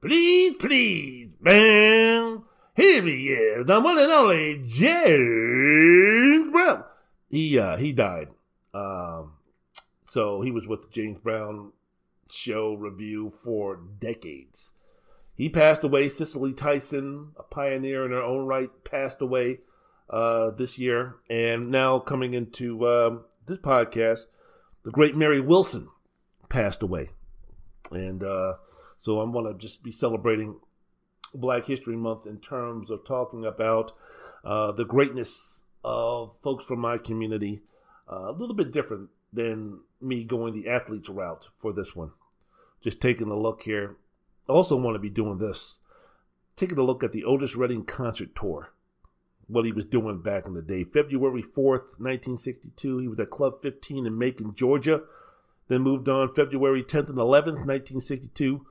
Please, 0.00 0.54
please. 0.54 1.32
Burr. 1.40 2.42
Here 2.76 3.02
he 3.02 3.28
is, 3.28 3.66
the 3.66 3.80
one 3.80 3.98
and 3.98 4.10
only 4.10 4.60
James 4.64 6.50
Brown. 6.50 6.82
He, 7.28 7.56
uh, 7.56 7.76
he 7.76 7.92
died. 7.92 8.28
Um, 8.72 9.33
so 10.14 10.42
he 10.42 10.52
was 10.52 10.68
with 10.68 10.82
the 10.82 10.88
James 10.90 11.18
Brown 11.18 11.72
show 12.30 12.74
revue 12.74 13.32
for 13.42 13.80
decades. 13.98 14.74
He 15.34 15.48
passed 15.48 15.82
away. 15.82 16.08
Cicely 16.08 16.52
Tyson, 16.52 17.32
a 17.36 17.42
pioneer 17.42 18.04
in 18.04 18.12
her 18.12 18.22
own 18.22 18.46
right, 18.46 18.70
passed 18.84 19.20
away 19.20 19.58
uh, 20.08 20.50
this 20.50 20.78
year. 20.78 21.16
And 21.28 21.68
now 21.68 21.98
coming 21.98 22.32
into 22.32 22.86
uh, 22.86 23.16
this 23.46 23.58
podcast, 23.58 24.26
the 24.84 24.92
great 24.92 25.16
Mary 25.16 25.40
Wilson 25.40 25.88
passed 26.48 26.84
away. 26.84 27.10
And 27.90 28.22
uh, 28.22 28.54
so 29.00 29.20
I'm 29.20 29.32
going 29.32 29.52
to 29.52 29.58
just 29.58 29.82
be 29.82 29.90
celebrating 29.90 30.60
Black 31.34 31.66
History 31.66 31.96
Month 31.96 32.26
in 32.26 32.38
terms 32.38 32.88
of 32.88 33.04
talking 33.04 33.44
about 33.44 33.96
uh, 34.44 34.70
the 34.70 34.84
greatness 34.84 35.64
of 35.82 36.36
folks 36.40 36.66
from 36.66 36.78
my 36.78 36.98
community. 36.98 37.62
Uh, 38.08 38.30
a 38.30 38.32
little 38.38 38.54
bit 38.54 38.70
different 38.70 39.08
than 39.34 39.80
me 40.04 40.24
going 40.24 40.54
the 40.54 40.68
athlete's 40.68 41.08
route 41.08 41.48
for 41.58 41.72
this 41.72 41.96
one. 41.96 42.12
Just 42.82 43.00
taking 43.00 43.28
a 43.28 43.38
look 43.38 43.62
here. 43.62 43.96
Also 44.48 44.76
want 44.76 44.94
to 44.94 45.00
be 45.00 45.10
doing 45.10 45.38
this. 45.38 45.78
Taking 46.56 46.78
a 46.78 46.82
look 46.82 47.02
at 47.02 47.12
the 47.12 47.24
Otis 47.24 47.56
Redding 47.56 47.84
concert 47.84 48.36
tour. 48.36 48.72
What 49.46 49.64
he 49.64 49.72
was 49.72 49.84
doing 49.84 50.22
back 50.22 50.46
in 50.46 50.54
the 50.54 50.62
day. 50.62 50.84
February 50.84 51.42
4th, 51.42 51.98
1962, 51.98 52.98
he 52.98 53.08
was 53.08 53.18
at 53.18 53.30
Club 53.30 53.60
15 53.62 54.06
in 54.06 54.18
Macon, 54.18 54.54
Georgia. 54.54 55.02
Then 55.68 55.82
moved 55.82 56.08
on 56.08 56.34
February 56.34 56.82
10th 56.82 57.08
and 57.08 57.18
11th, 57.18 57.66
1962. 57.66 58.66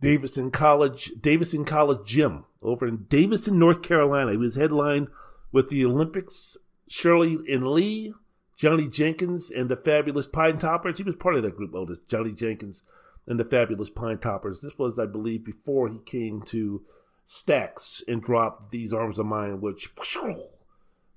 Davidson 0.00 0.50
College, 0.50 1.12
Davidson 1.20 1.64
College 1.64 2.06
Gym 2.06 2.44
over 2.62 2.86
in 2.86 3.04
Davidson, 3.08 3.58
North 3.58 3.82
Carolina. 3.82 4.32
He 4.32 4.36
was 4.36 4.56
headlined 4.56 5.08
with 5.52 5.68
the 5.68 5.84
Olympics, 5.84 6.56
Shirley 6.88 7.38
and 7.48 7.68
Lee, 7.68 8.14
Johnny 8.60 8.88
Jenkins, 8.88 9.50
and 9.50 9.70
the 9.70 9.76
Fabulous 9.76 10.26
Pine 10.26 10.58
Toppers. 10.58 10.98
He 10.98 11.02
was 11.02 11.16
part 11.16 11.34
of 11.34 11.42
that 11.44 11.56
group, 11.56 11.74
Otis. 11.74 11.96
Johnny 12.06 12.32
Jenkins 12.32 12.84
and 13.26 13.40
the 13.40 13.44
Fabulous 13.44 13.88
Pine 13.88 14.18
Toppers. 14.18 14.60
This 14.60 14.76
was, 14.76 14.98
I 14.98 15.06
believe, 15.06 15.46
before 15.46 15.88
he 15.88 15.96
came 16.04 16.42
to 16.48 16.82
Stax 17.26 18.02
and 18.06 18.22
dropped 18.22 18.70
These 18.70 18.92
Arms 18.92 19.18
of 19.18 19.24
Mine, 19.24 19.62
which 19.62 19.88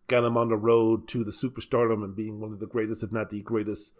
got 0.07 0.23
him 0.23 0.37
on 0.37 0.47
the 0.47 0.55
road 0.55 1.05
to 1.09 1.25
the 1.25 1.31
superstardom 1.31 2.01
and 2.05 2.15
being 2.15 2.39
one 2.39 2.53
of 2.53 2.61
the 2.61 2.65
greatest, 2.65 3.03
if 3.03 3.11
not 3.11 3.29
the 3.29 3.41
greatest, 3.41 3.91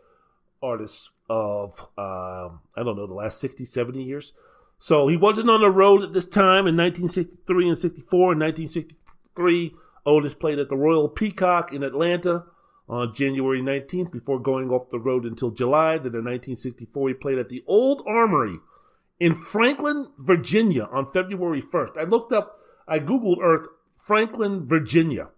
artists 0.61 1.11
of, 1.29 1.89
uh, 1.97 2.47
I 2.47 2.83
don't 2.83 2.95
know, 2.95 3.07
the 3.07 3.13
last 3.13 3.41
60, 3.41 3.65
70 3.65 4.01
years. 4.01 4.31
So 4.79 5.09
he 5.09 5.17
wasn't 5.17 5.49
on 5.49 5.59
the 5.59 5.69
road 5.69 6.01
at 6.01 6.13
this 6.13 6.25
time 6.25 6.65
in 6.65 6.77
1963 6.77 7.67
and 7.67 7.77
64. 7.77 8.31
In 8.31 8.39
1963, 8.39 9.75
Otis 10.05 10.33
played 10.33 10.59
at 10.59 10.69
the 10.69 10.77
Royal 10.77 11.09
Peacock 11.09 11.73
in 11.73 11.83
Atlanta 11.83 12.45
on 12.88 13.14
January 13.14 13.61
19th 13.61 14.11
before 14.11 14.39
going 14.39 14.69
off 14.69 14.89
the 14.89 14.99
road 14.99 15.26
until 15.26 15.51
July. 15.51 15.97
Then 15.97 16.15
in 16.15 16.26
1964, 16.26 17.07
he 17.07 17.14
played 17.14 17.38
at 17.38 17.49
the 17.49 17.64
Old 17.68 18.03
Armory 18.07 18.60
in 19.19 19.35
Franklin, 19.35 20.07
Virginia 20.18 20.84
on 20.91 21.11
February 21.11 21.61
1st. 21.61 21.97
I 21.97 22.03
looked 22.03 22.34
up, 22.34 22.60
I 22.88 22.99
Googled 22.99 23.41
Earth, 23.41 23.68
Franklin, 23.95 24.65
Virginia. 24.65 25.30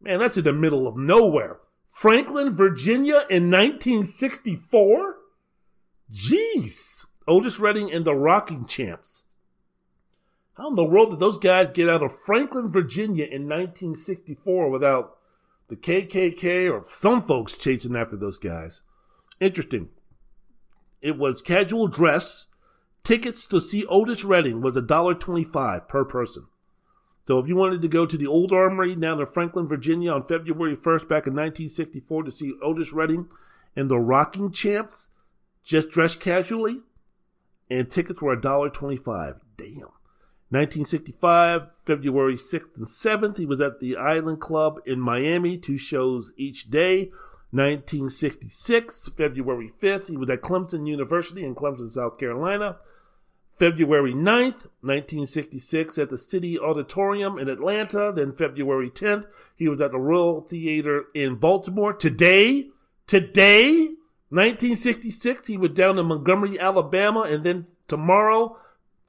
Man, 0.00 0.18
that's 0.18 0.38
in 0.38 0.44
the 0.44 0.52
middle 0.52 0.86
of 0.86 0.96
nowhere. 0.96 1.58
Franklin, 1.88 2.54
Virginia 2.54 3.24
in 3.30 3.50
1964? 3.50 5.16
Jeez. 6.12 7.06
Otis 7.26 7.58
Redding 7.58 7.92
and 7.92 8.04
the 8.04 8.14
Rocking 8.14 8.66
Champs. 8.66 9.24
How 10.54 10.68
in 10.68 10.74
the 10.74 10.84
world 10.84 11.10
did 11.10 11.20
those 11.20 11.38
guys 11.38 11.68
get 11.68 11.88
out 11.88 12.02
of 12.02 12.18
Franklin, 12.24 12.68
Virginia 12.68 13.24
in 13.24 13.48
1964 13.48 14.70
without 14.70 15.16
the 15.68 15.76
KKK 15.76 16.72
or 16.72 16.84
some 16.84 17.22
folks 17.22 17.56
chasing 17.56 17.96
after 17.96 18.16
those 18.16 18.38
guys? 18.38 18.82
Interesting. 19.40 19.88
It 21.00 21.18
was 21.18 21.42
casual 21.42 21.88
dress. 21.88 22.46
Tickets 23.02 23.46
to 23.48 23.60
see 23.60 23.84
Otis 23.86 24.24
Redding 24.24 24.62
was 24.62 24.76
$1.25 24.76 25.88
per 25.88 26.04
person. 26.04 26.46
So 27.24 27.38
if 27.38 27.48
you 27.48 27.56
wanted 27.56 27.82
to 27.82 27.88
go 27.88 28.06
to 28.06 28.16
the 28.16 28.26
Old 28.26 28.52
Armory 28.52 28.94
down 28.94 29.20
in 29.20 29.26
Franklin, 29.26 29.66
Virginia 29.66 30.12
on 30.12 30.24
February 30.24 30.76
1st 30.76 31.08
back 31.08 31.26
in 31.26 31.34
1964 31.34 32.24
to 32.24 32.30
see 32.30 32.54
Otis 32.62 32.92
Redding 32.92 33.28
and 33.74 33.90
the 33.90 33.98
Rocking 33.98 34.50
Champs, 34.50 35.10
just 35.62 35.90
dress 35.90 36.14
casually, 36.14 36.82
and 37.70 37.90
tickets 37.90 38.20
were 38.20 38.36
$1.25. 38.36 39.40
Damn. 39.56 39.88
1965, 40.50 41.70
February 41.84 42.34
6th 42.34 42.76
and 42.76 42.86
7th, 42.86 43.38
he 43.38 43.46
was 43.46 43.60
at 43.60 43.80
the 43.80 43.96
Island 43.96 44.40
Club 44.40 44.80
in 44.86 45.00
Miami, 45.00 45.56
two 45.56 45.78
shows 45.78 46.32
each 46.36 46.70
day. 46.70 47.10
1966, 47.50 49.10
February 49.16 49.72
5th, 49.80 50.08
he 50.08 50.16
was 50.16 50.28
at 50.28 50.42
Clemson 50.42 50.86
University 50.86 51.44
in 51.44 51.54
Clemson, 51.54 51.90
South 51.90 52.18
Carolina. 52.18 52.76
February 53.56 54.12
9th, 54.12 54.66
1966, 54.82 55.98
at 55.98 56.10
the 56.10 56.16
City 56.16 56.58
Auditorium 56.58 57.38
in 57.38 57.48
Atlanta. 57.48 58.12
Then 58.14 58.32
February 58.32 58.90
10th, 58.90 59.26
he 59.56 59.68
was 59.68 59.80
at 59.80 59.92
the 59.92 59.98
Royal 59.98 60.40
Theater 60.40 61.04
in 61.14 61.36
Baltimore. 61.36 61.92
Today, 61.92 62.70
today, 63.06 63.90
1966, 64.30 65.46
he 65.46 65.56
was 65.56 65.70
down 65.70 65.98
in 66.00 66.06
Montgomery, 66.06 66.58
Alabama. 66.58 67.20
And 67.20 67.44
then 67.44 67.66
tomorrow, 67.86 68.58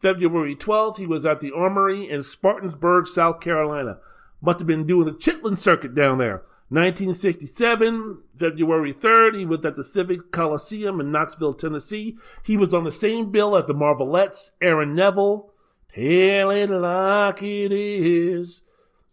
February 0.06 0.56
12th, 0.56 0.98
he 0.98 1.08
was 1.08 1.26
at 1.26 1.40
the 1.40 1.52
Armory 1.52 2.08
in 2.08 2.22
Spartanburg, 2.22 3.08
South 3.08 3.42
Carolina. 3.42 3.98
Must 4.40 4.60
have 4.60 4.68
been 4.68 4.86
doing 4.86 5.08
the 5.08 5.14
Chitlin 5.14 5.58
circuit 5.58 5.96
down 5.96 6.20
there. 6.20 6.44
1967, 6.70 8.22
February 8.38 8.94
3rd, 8.94 9.40
he 9.40 9.48
was 9.48 9.66
at 9.66 9.74
the 9.74 9.84
Civic 9.84 10.32
Coliseum 10.32 11.02
in 11.02 11.12
Knoxville, 11.12 11.56
Tennessee. 11.56 12.20
He 12.44 12.56
was 12.56 12.72
on 12.72 12.84
the 12.84 12.92
same 12.92 13.32
bill 13.32 13.58
at 13.58 13.66
the 13.66 13.74
Marvelettes, 13.74 14.52
Aaron 14.62 14.94
Neville, 14.94 15.50
Tell 15.92 16.52
it 16.52 16.70
like 16.70 17.42
it 17.42 17.72
is. 17.72 18.62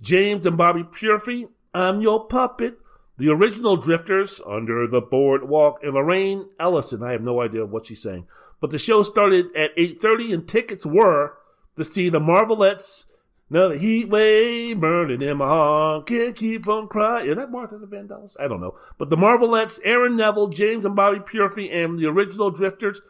James 0.03 0.45
and 0.45 0.59
Bobby 0.59 0.85
Purify, 0.85 1.45
I'm 1.73 2.03
your 2.03 2.27
puppet. 2.27 2.79
The 3.17 3.31
original 3.31 3.79
Drifters, 3.79 4.43
Under 4.47 4.87
the 4.87 5.01
Boardwalk, 5.01 5.83
and 5.83 5.95
Lorraine 5.95 6.51
Ellison. 6.61 7.03
I 7.03 7.13
have 7.13 7.23
no 7.23 7.41
idea 7.41 7.65
what 7.65 7.87
she's 7.87 8.03
saying. 8.03 8.27
But 8.63 8.71
the 8.71 8.79
show 8.79 9.03
started 9.03 9.55
at 9.55 9.77
8.30 9.77 10.33
and 10.33 10.49
tickets 10.49 10.87
were 10.87 11.35
to 11.77 11.85
see 11.85 12.09
the 12.09 12.21
Marvelettes, 12.21 13.07
Another 13.53 13.77
heat 13.77 14.09
wave 14.09 14.81
burning 14.81 15.21
in 15.21 15.37
my 15.37 15.47
heart. 15.47 16.07
Can't 16.07 16.35
keep 16.35 16.65
from 16.65 16.89
crying. 16.89 17.29
Is 17.29 17.37
that 17.37 17.51
Martha 17.51 17.77
the 17.77 17.87
Vandellas? 17.87 18.35
I 18.41 18.49
don't 18.49 18.63
know. 18.63 18.79
But 18.97 19.11
the 19.11 19.19
Marvelettes, 19.19 19.79
Aaron 19.85 20.17
Neville, 20.17 20.49
James 20.49 20.87
and 20.87 20.97
Bobby 20.97 21.21
Purify, 21.21 21.69
and 21.71 21.99
the 21.99 22.07
original 22.07 22.51
Drifters, 22.51 23.03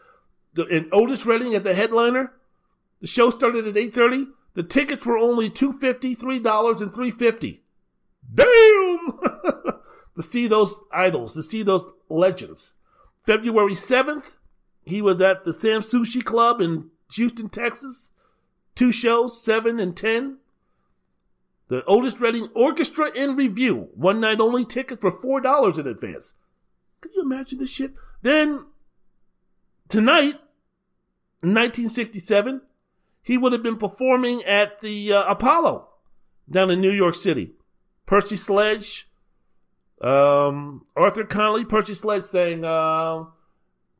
the, 0.54 0.64
and 0.64 0.88
Otis 0.90 1.24
Redding 1.26 1.54
at 1.54 1.62
the 1.62 1.76
headliner. 1.76 2.32
The 3.00 3.06
show 3.06 3.30
started 3.30 3.68
at 3.68 3.74
8.30. 3.74 4.30
The 4.54 4.64
tickets 4.64 5.06
were 5.06 5.16
only 5.16 5.48
$2.50, 5.48 6.18
$3, 6.18 6.82
and 6.82 6.90
$3.50. 6.90 7.60
Damn! 8.34 9.74
to 10.16 10.22
see 10.22 10.48
those 10.48 10.80
idols, 10.92 11.34
to 11.34 11.44
see 11.44 11.62
those 11.62 11.88
legends. 12.08 12.74
February 13.24 13.74
7th, 13.74 14.38
he 14.84 15.00
was 15.02 15.20
at 15.20 15.44
the 15.44 15.52
Sam 15.52 15.80
Sushi 15.80 16.24
Club 16.24 16.60
in 16.60 16.90
Houston, 17.14 17.48
Texas. 17.48 18.12
Two 18.74 18.92
shows, 18.92 19.42
7 19.42 19.78
and 19.78 19.96
10. 19.96 20.38
The 21.68 21.84
Otis 21.86 22.18
Redding 22.20 22.48
Orchestra 22.54 23.10
in 23.14 23.36
Revue. 23.36 23.88
One 23.94 24.20
night 24.20 24.40
only 24.40 24.64
tickets 24.64 25.02
were 25.02 25.12
$4 25.12 25.78
in 25.78 25.86
advance. 25.86 26.34
Could 27.00 27.14
you 27.14 27.22
imagine 27.22 27.58
this 27.58 27.70
shit? 27.70 27.92
Then, 28.22 28.66
tonight, 29.88 30.36
in 31.42 31.54
1967, 31.54 32.62
he 33.22 33.38
would 33.38 33.52
have 33.52 33.62
been 33.62 33.78
performing 33.78 34.42
at 34.44 34.80
the 34.80 35.12
uh, 35.12 35.24
Apollo 35.24 35.88
down 36.50 36.70
in 36.70 36.80
New 36.80 36.92
York 36.92 37.14
City. 37.14 37.52
Percy 38.06 38.36
Sledge, 38.36 39.08
um, 40.00 40.84
Arthur 40.96 41.24
Conley, 41.24 41.64
Percy 41.64 41.94
Sledge 41.94 42.24
saying, 42.24 42.64
uh, 42.64 43.24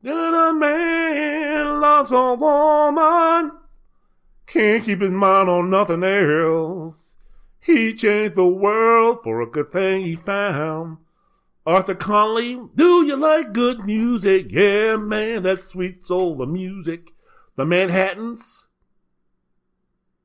Did 0.03 0.11
a 0.11 0.53
man 0.53 1.79
loves 1.79 2.11
a 2.11 2.33
woman? 2.33 3.53
Can't 4.45 4.83
keep 4.83 4.99
his 4.99 5.11
mind 5.11 5.47
on 5.47 5.69
nothing 5.69 6.03
else. 6.03 7.15
He 7.61 7.93
changed 7.93 8.35
the 8.35 8.45
world 8.45 9.19
for 9.23 9.39
a 9.39 9.47
good 9.47 9.71
thing 9.71 10.03
he 10.03 10.15
found. 10.15 10.97
Arthur 11.65 11.95
Conley, 11.95 12.59
do 12.75 13.05
you 13.05 13.15
like 13.15 13.53
good 13.53 13.85
music? 13.85 14.47
Yeah, 14.49 14.97
man, 14.97 15.43
that 15.43 15.63
sweet 15.63 16.05
soul 16.05 16.41
of 16.41 16.49
music. 16.49 17.13
The 17.55 17.63
Manhattans. 17.63 18.67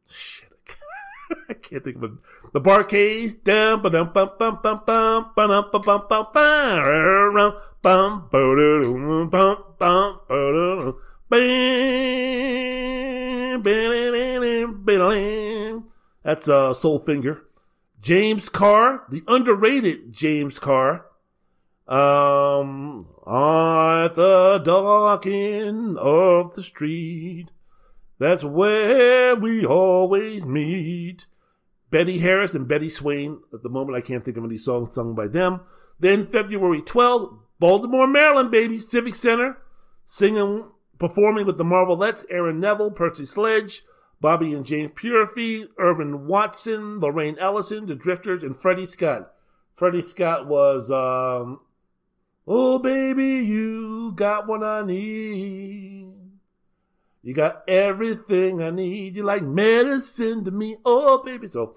Shit, 0.09 0.49
I 1.49 1.55
can't 1.55 1.85
think 1.85 1.99
of 1.99 2.03
it. 2.05 2.11
The 2.53 2.59
Bar-Kays. 2.59 3.35
Down, 3.35 3.83
ba 3.83 3.91
dum 3.91 4.11
bum 4.13 4.31
bum 4.37 4.59
bum 4.61 4.81
bum 4.85 5.31
ba 5.37 5.47
dum 5.47 5.71
bum 5.71 5.83
bum 5.83 6.07
bum 6.11 6.27
bum 6.35 6.89
bum 7.81 8.29
bum 8.29 8.29
bum 8.33 9.31
bum 9.31 9.31
bum 9.31 9.68
that's 16.25 16.49
uh, 16.49 16.75
Soul 16.75 16.99
Finger. 17.01 17.43
James 18.01 18.49
Carr, 18.49 19.05
the 19.11 19.23
underrated 19.27 20.13
James 20.13 20.59
Carr. 20.61 21.07
Um, 21.87 23.07
at 23.27 24.15
the 24.15 24.61
dark 24.65 25.27
end 25.27 25.99
of 25.99 26.55
the 26.55 26.63
street, 26.63 27.47
that's 28.19 28.45
where 28.45 29.35
we 29.35 29.65
always 29.65 30.45
meet. 30.45 31.27
Betty 31.91 32.19
Harris 32.19 32.55
and 32.55 32.69
Bettye 32.69 32.91
Swann. 32.91 33.41
At 33.53 33.63
the 33.63 33.71
moment, 33.71 33.97
I 33.97 34.07
can't 34.07 34.25
think 34.25 34.37
of 34.37 34.45
any 34.45 34.59
songs 34.59 34.95
sung 34.95 35.15
by 35.15 35.29
them. 35.29 35.61
Then 35.99 36.27
February 36.27 36.83
12th, 36.83 37.39
Baltimore, 37.59 38.07
Maryland, 38.07 38.51
baby, 38.51 38.79
Civic 38.79 39.15
Center, 39.15 39.57
singing 40.09 40.65
performing 40.99 41.47
with 41.47 41.59
the 41.59 41.65
Marvelettes, 41.65 42.27
Aaron 42.29 42.59
Neville, 42.59 42.91
Percy 42.91 43.25
Sledge, 43.25 43.83
Bobby 44.21 44.53
and 44.53 44.67
James 44.67 44.91
Purify, 44.97 45.69
Irvin 45.79 46.27
Watson, 46.27 46.99
Lorraine 46.99 47.39
Ellison, 47.39 47.87
The 47.87 47.95
Drifters, 47.95 48.43
and 48.43 48.61
Freddie 48.61 48.87
Scott. 48.87 49.31
Freddie 49.75 50.03
Scott 50.03 50.49
was, 50.49 50.91
um, 50.91 51.61
Oh, 52.51 52.79
baby, 52.79 53.47
you 53.47 54.13
got 54.17 54.49
what 54.49 54.65
I 54.65 54.83
need. 54.83 56.15
You 57.23 57.35
got 57.35 57.63
everything 57.69 58.63
I 58.63 58.71
need. 58.71 59.17
You 59.17 59.23
like 59.23 59.43
medicine 59.43 60.45
to 60.47 60.51
me. 60.51 60.79
Oh, 60.83 61.23
baby. 61.23 61.47
So, 61.47 61.77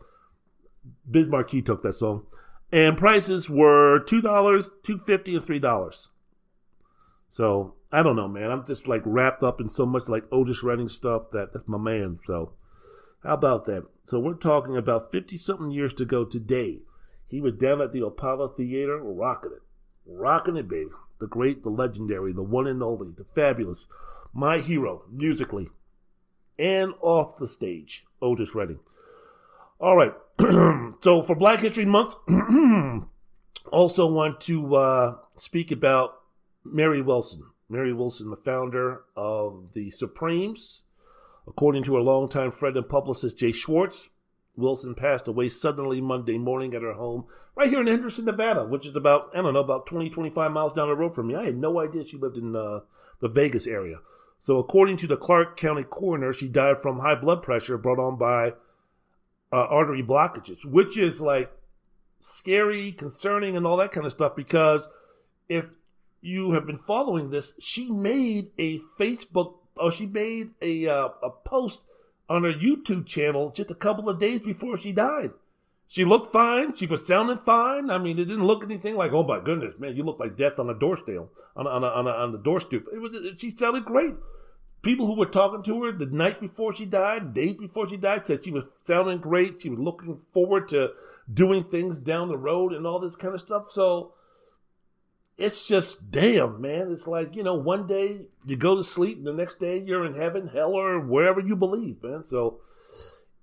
Biz 1.10 1.28
Markie 1.28 1.62
took 1.62 1.84
that 1.84 1.94
song. 1.94 2.26
And 2.72 2.98
prices 2.98 3.50
were 3.50 4.00
$2, 4.00 4.22
$2.50, 4.22 5.36
and 5.36 5.62
$3. 5.62 6.08
So, 7.32 7.74
I 7.92 8.04
don't 8.04 8.16
know, 8.16 8.28
man. 8.28 8.52
I'm 8.52 8.66
just 8.66 8.88
like 8.88 9.02
wrapped 9.06 9.42
up 9.42 9.60
in 9.60 9.70
so 9.70 9.86
much 9.86 10.08
like 10.08 10.26
Otis 10.32 10.64
Redding 10.64 10.90
stuff 10.90 11.32
that 11.32 11.54
that's 11.54 11.68
my 11.68 11.78
man. 11.78 12.18
So, 12.18 12.54
how 13.24 13.34
about 13.34 13.66
that? 13.66 13.86
So, 14.06 14.20
we're 14.20 14.34
talking 14.34 14.78
about 14.78 15.12
50 15.12 15.38
something 15.38 15.72
years 15.72 15.94
to 15.96 16.06
go 16.06 16.26
today. 16.26 16.80
He 17.28 17.42
was 17.42 17.54
down 17.54 17.82
at 17.82 17.94
the 17.94 18.06
Apollo 18.06 18.50
Theater 18.50 19.00
rocking 19.02 19.54
it. 19.54 19.62
Rocking 20.06 20.58
it, 20.58 20.68
baby. 20.68 20.90
The 21.20 21.28
great, 21.28 21.64
the 21.64 21.70
legendary, 21.70 22.34
the 22.34 22.44
one 22.44 22.68
and 22.68 22.84
only, 22.84 23.14
the 23.16 23.26
fabulous, 23.36 23.88
my 24.34 24.58
hero, 24.58 25.04
musically 25.10 25.70
and 26.62 26.94
off 27.02 27.38
the 27.38 27.48
stage, 27.48 28.06
Otis 28.22 28.54
Redding. 28.54 28.80
All 29.80 29.98
right. 29.98 30.14
so 31.02 31.24
for 31.24 31.36
Black 31.36 31.60
History 31.60 31.86
Month, 31.86 32.16
also 33.72 34.06
want 34.06 34.42
to 34.42 34.76
uh, 34.76 35.16
speak 35.36 35.72
about 35.72 36.21
Mary 36.64 37.02
Wilson. 37.02 37.44
Mary 37.70 37.94
Wilson, 37.94 38.30
the 38.30 38.36
founder 38.36 39.04
of 39.16 39.74
the 39.74 39.90
Supremes. 39.92 40.82
According 41.48 41.84
to 41.84 41.96
her 41.96 42.02
longtime 42.02 42.52
friend 42.52 42.78
and 42.78 42.88
publicist 42.88 43.38
Jay 43.38 43.52
Schwartz, 43.52 44.10
Wilson 44.56 44.94
passed 44.94 45.28
away 45.28 45.48
suddenly 45.48 46.02
Monday 46.02 46.38
morning 46.38 46.74
at 46.74 46.82
her 46.82 46.94
home 46.94 47.26
right 47.56 47.70
here 47.70 47.82
in 47.82 47.88
Henderson, 47.88 48.26
Nevada, 48.26 48.66
which 48.66 48.86
is 48.86 48.96
about, 48.96 49.32
I 49.34 49.42
don't 49.42 49.54
know, 49.54 49.60
about 49.60 49.86
20, 49.86 50.10
25 50.10 50.52
miles 50.52 50.74
down 50.74 50.88
the 50.88 50.96
road 50.96 51.16
from 51.16 51.28
me. 51.28 51.36
I 51.36 51.46
had 51.46 51.58
no 51.58 51.80
idea 51.80 52.06
she 52.06 52.18
lived 52.18 52.38
in 52.38 52.56
uh, 52.56 52.82
the 53.20 53.30
Vegas 53.30 53.68
area. 53.68 54.00
So, 54.42 54.58
according 54.58 54.98
to 54.98 55.08
the 55.08 55.18
Clark 55.18 55.56
County 55.58 55.84
coroner, 55.84 56.34
she 56.34 56.48
died 56.48 56.82
from 56.82 57.00
high 57.00 57.16
blood 57.16 57.44
pressure 57.44 57.78
brought 57.78 58.00
on 58.00 58.18
by 58.18 58.54
uh, 59.52 59.66
artery 59.68 60.02
blockages, 60.02 60.66
which 60.66 60.98
is 60.98 61.22
like 61.22 61.52
scary, 62.20 62.92
concerning, 62.92 63.56
and 63.56 63.68
all 63.68 63.78
that 63.78 63.92
kind 63.92 64.06
of 64.06 64.12
stuff. 64.12 64.36
Because 64.36 64.88
if 65.48 65.66
you 66.22 66.52
have 66.52 66.66
been 66.66 66.78
following 66.78 67.30
this, 67.30 67.54
she 67.60 67.90
made 67.90 68.52
a 68.58 68.80
Facebook, 69.00 69.56
or 69.76 69.92
she 69.92 70.06
made 70.06 70.52
a 70.62 70.88
uh, 70.88 71.10
a 71.24 71.30
post 71.30 71.82
on 72.30 72.44
her 72.44 72.54
YouTube 72.54 73.06
channel 73.06 73.52
just 73.52 73.72
a 73.72 73.76
couple 73.76 74.10
of 74.10 74.20
days 74.20 74.42
before 74.42 74.78
she 74.78 74.92
died. 74.92 75.32
She 75.88 76.06
looked 76.06 76.32
fine. 76.32 76.76
She 76.76 76.86
was 76.86 77.06
sounding 77.06 77.40
fine. 77.40 77.90
I 77.90 77.98
mean, 77.98 78.18
it 78.18 78.26
didn't 78.26 78.46
look 78.46 78.64
anything 78.64 78.96
like, 78.96 79.12
oh 79.12 79.24
my 79.24 79.42
goodness, 79.44 79.74
man, 79.78 79.98
you 79.98 80.04
look 80.04 80.20
like 80.20 80.38
death 80.38 80.58
on 80.58 80.70
a 80.70 80.74
doorstep, 80.74 81.28
on 81.58 81.68
a, 81.68 81.70
on 81.70 81.84
a, 81.84 81.88
on, 81.88 82.08
a, 82.08 82.12
on 82.12 82.32
the 82.32 82.38
doorstep. 82.38 82.84
It 82.94 83.00
was, 83.00 83.12
she 83.38 83.52
sounded 83.52 83.84
great 83.84 84.14
people 84.82 85.06
who 85.06 85.16
were 85.16 85.26
talking 85.26 85.64
to 85.64 85.84
her 85.84 85.92
the 85.92 86.06
night 86.06 86.40
before 86.40 86.74
she 86.74 86.86
died, 86.86 87.34
days 87.34 87.56
before 87.56 87.88
she 87.88 87.98
died, 87.98 88.26
said 88.26 88.44
she 88.44 88.52
was 88.52 88.66
sounding 88.84 89.20
great. 89.20 89.62
She 89.62 89.70
was 89.70 89.80
looking 89.80 90.20
forward 90.34 90.70
to 90.70 90.92
doing 91.32 91.64
things 91.64 92.00
down 92.00 92.30
the 92.30 92.38
road 92.38 92.74
and 92.74 92.86
all 92.86 93.00
this 93.00 93.16
kind 93.16 93.34
of 93.34 93.42
stuff. 93.42 93.70
So 93.70 94.14
it's 95.42 95.68
just 95.68 96.12
damn, 96.12 96.62
man. 96.62 96.92
It's 96.92 97.08
like, 97.08 97.36
you 97.36 97.44
know, 97.44 97.56
one 97.56 97.88
day 97.88 98.22
you 98.46 98.56
go 98.56 98.76
to 98.76 98.84
sleep 98.84 99.18
and 99.18 99.28
the 99.28 99.34
next 99.34 99.60
day 99.60 99.80
you're 99.80 100.06
in 100.06 100.16
heaven, 100.16 100.48
hell, 100.48 100.74
or 100.74 101.00
wherever 101.00 101.40
you 101.40 101.56
believe, 101.56 102.04
man. 102.04 102.24
So 102.26 102.60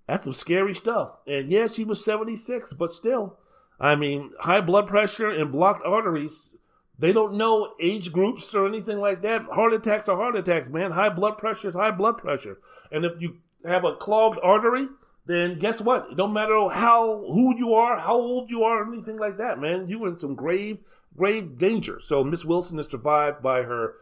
that's 0.07 0.25
some 0.25 0.33
scary 0.33 0.75
stuff. 0.75 1.12
And 1.27 1.51
yeah, 1.51 1.66
she 1.66 1.85
was 1.85 2.05
76, 2.05 2.73
but 2.75 2.91
still, 2.91 3.39
I 3.81 3.95
mean, 3.95 4.33
high 4.41 4.61
blood 4.61 4.87
pressure 4.87 5.31
and 5.31 5.53
blocked 5.53 5.85
arteries 5.85 6.51
they 6.99 7.12
don't 7.12 7.35
know 7.35 7.75
age 7.81 8.12
groups 8.12 8.53
or 8.55 8.66
anything 8.66 8.99
like 8.99 9.23
that. 9.23 9.43
Heart 9.45 9.75
attacks 9.75 10.09
are 10.09 10.16
heart 10.16 10.37
attacks, 10.37 10.69
man. 10.69 10.91
High 10.91 11.11
blood 11.11 11.39
pressure 11.39 11.69
is 11.69 11.75
high 11.75 11.93
blood 11.93 12.19
pressure. 12.19 12.59
And 12.91 13.05
if 13.05 13.20
you 13.20 13.39
have 13.65 13.85
a 13.85 13.95
clogged 13.95 14.41
artery, 14.43 14.89
then 15.27 15.59
guess 15.61 15.81
what? 15.81 16.09
It 16.11 16.16
don't 16.16 16.33
matter 16.33 16.69
how 16.70 17.25
who 17.29 17.57
you 17.57 17.75
are, 17.75 17.99
how 17.99 18.15
old 18.15 18.51
you 18.51 18.65
are, 18.65 18.83
or 18.83 18.93
anything 18.93 19.19
like 19.19 19.37
that, 19.39 19.61
man. 19.61 19.87
You're 19.87 20.09
in 20.09 20.19
some 20.19 20.35
grave, 20.35 20.79
grave 21.19 21.59
danger. 21.59 22.01
So 22.03 22.24
Miss 22.24 22.45
Wilson 22.45 22.78
is 22.78 22.86
survived 22.86 23.43
by 23.43 23.62
her 23.62 23.95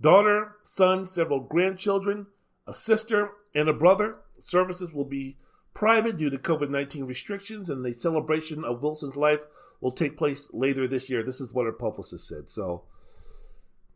daughter, 0.00 0.56
son, 0.62 1.04
several 1.04 1.40
grandchildren, 1.40 2.26
a 2.66 2.72
sister, 2.72 3.30
and 3.54 3.68
a 3.68 3.72
brother. 3.72 4.16
Services 4.40 4.92
will 4.92 5.04
be 5.04 5.36
private 5.72 6.16
due 6.16 6.30
to 6.30 6.36
COVID 6.36 6.70
19 6.70 7.04
restrictions, 7.04 7.70
and 7.70 7.84
the 7.84 7.92
celebration 7.92 8.64
of 8.64 8.82
Wilson's 8.82 9.16
life 9.16 9.44
will 9.80 9.90
take 9.90 10.16
place 10.16 10.48
later 10.52 10.88
this 10.88 11.08
year. 11.08 11.22
This 11.22 11.40
is 11.40 11.52
what 11.52 11.66
her 11.66 11.72
publicist 11.72 12.26
said. 12.26 12.50
So, 12.50 12.82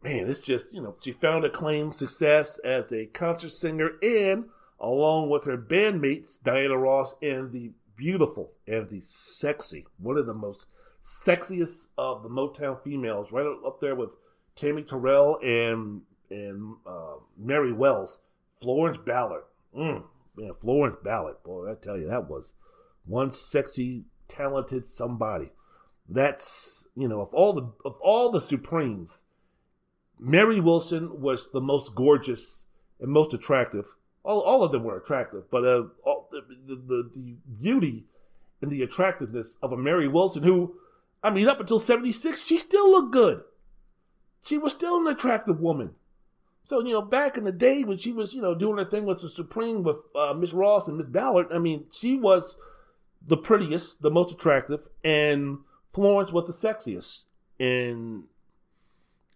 man, 0.03 0.29
it's 0.29 0.39
just, 0.39 0.73
you 0.73 0.81
know, 0.81 0.95
she 1.03 1.13
found 1.13 1.45
acclaimed 1.45 1.95
success 1.95 2.59
as 2.61 2.93
a 2.93 3.07
concert 3.07 3.51
singer 3.51 3.93
and 4.03 4.47
along 4.81 5.31
with 5.31 5.45
her 5.47 5.59
bandmates, 5.59 6.43
Diana 6.43 6.77
Ross 6.77 7.17
and 7.21 7.53
the 7.53 7.73
beautiful 7.97 8.53
and 8.67 8.89
the 8.89 9.01
sexy, 9.01 9.87
one 9.99 10.17
of 10.17 10.27
the 10.27 10.35
most 10.35 10.67
sexiest 11.09 11.89
of 11.97 12.23
the 12.23 12.29
Motown 12.29 12.83
females, 12.83 13.33
right 13.33 13.47
up 13.67 13.81
there 13.81 13.95
with 13.95 14.17
Tammy 14.55 14.83
Terrell 14.83 15.39
and 15.43 16.03
and 16.31 16.77
uh, 16.87 17.15
Mary 17.39 17.73
Wells, 17.73 18.23
Florence 18.61 18.99
Ballard. 18.99 19.45
Mm, 19.75 20.05
man, 20.37 20.53
Florence 20.61 20.97
Ballard, 21.03 21.37
boy, 21.43 21.71
I 21.71 21.75
tell 21.75 21.97
you, 21.97 22.07
that 22.09 22.29
was 22.29 22.53
one 23.07 23.31
sexy, 23.31 24.05
talented 24.29 24.87
somebody. 24.87 25.51
That's 26.07 26.87
you 26.95 27.09
know 27.09 27.23
of 27.23 27.33
all 27.33 27.55
the 27.55 27.73
of 27.85 27.97
all 28.03 28.31
the 28.31 28.41
Supremes, 28.41 29.25
Mary 30.19 30.61
Wilson 30.61 31.21
was 31.21 31.51
the 31.53 31.61
most 31.61 31.95
gorgeous 31.95 32.67
and 33.01 33.11
most 33.11 33.33
attractive. 33.33 33.95
All, 34.25 34.41
all 34.41 34.63
of 34.63 34.73
them 34.73 34.85
were 34.85 34.97
attractive, 34.99 35.51
but 35.51 35.65
uh, 35.65 35.85
all, 36.05 36.29
the, 36.31 36.43
the, 36.67 37.11
the 37.15 37.37
beauty 37.61 38.05
and 38.61 38.71
the 38.71 38.83
attractiveness 38.83 39.57
of 39.63 39.73
a 39.73 39.77
Mary 39.77 40.09
Wilson, 40.09 40.43
who, 40.43 40.75
I 41.23 41.31
mean, 41.31 41.49
up 41.49 41.61
until 41.61 41.79
76, 41.79 42.47
she 42.47 42.59
still 42.59 42.91
looked 42.91 43.13
good. 43.13 43.43
She 44.45 44.57
was 44.57 44.73
still 44.73 44.99
an 44.99 45.07
attractive 45.09 45.61
woman. 45.61 45.95
So, 46.69 46.85
you 46.85 46.93
know, 46.93 47.03
back 47.03 47.37
in 47.37 47.45
the 47.45 47.53
day 47.53 47.83
when 47.83 47.99
she 47.99 48.13
was, 48.13 48.35
you 48.35 48.43
know, 48.43 48.55
doing 48.55 48.77
her 48.77 48.85
thing 48.85 49.07
with 49.07 49.23
the 49.23 49.29
Supreme 49.29 49.83
with 49.83 49.97
uh, 50.15 50.35
Miss 50.35 50.53
Ross 50.53 50.87
and 50.87 50.99
Miss 50.99 51.07
Ballard, 51.07 51.47
I 51.53 51.59
mean, 51.59 51.87
she 51.91 52.17
was 52.17 52.57
the 53.27 53.37
prettiest, 53.37 54.03
the 54.03 54.11
most 54.11 54.33
attractive, 54.33 54.89
and 55.03 55.59
Florence 55.93 56.31
was 56.31 56.47
the 56.47 56.69
sexiest, 56.69 57.25
and 57.59 58.25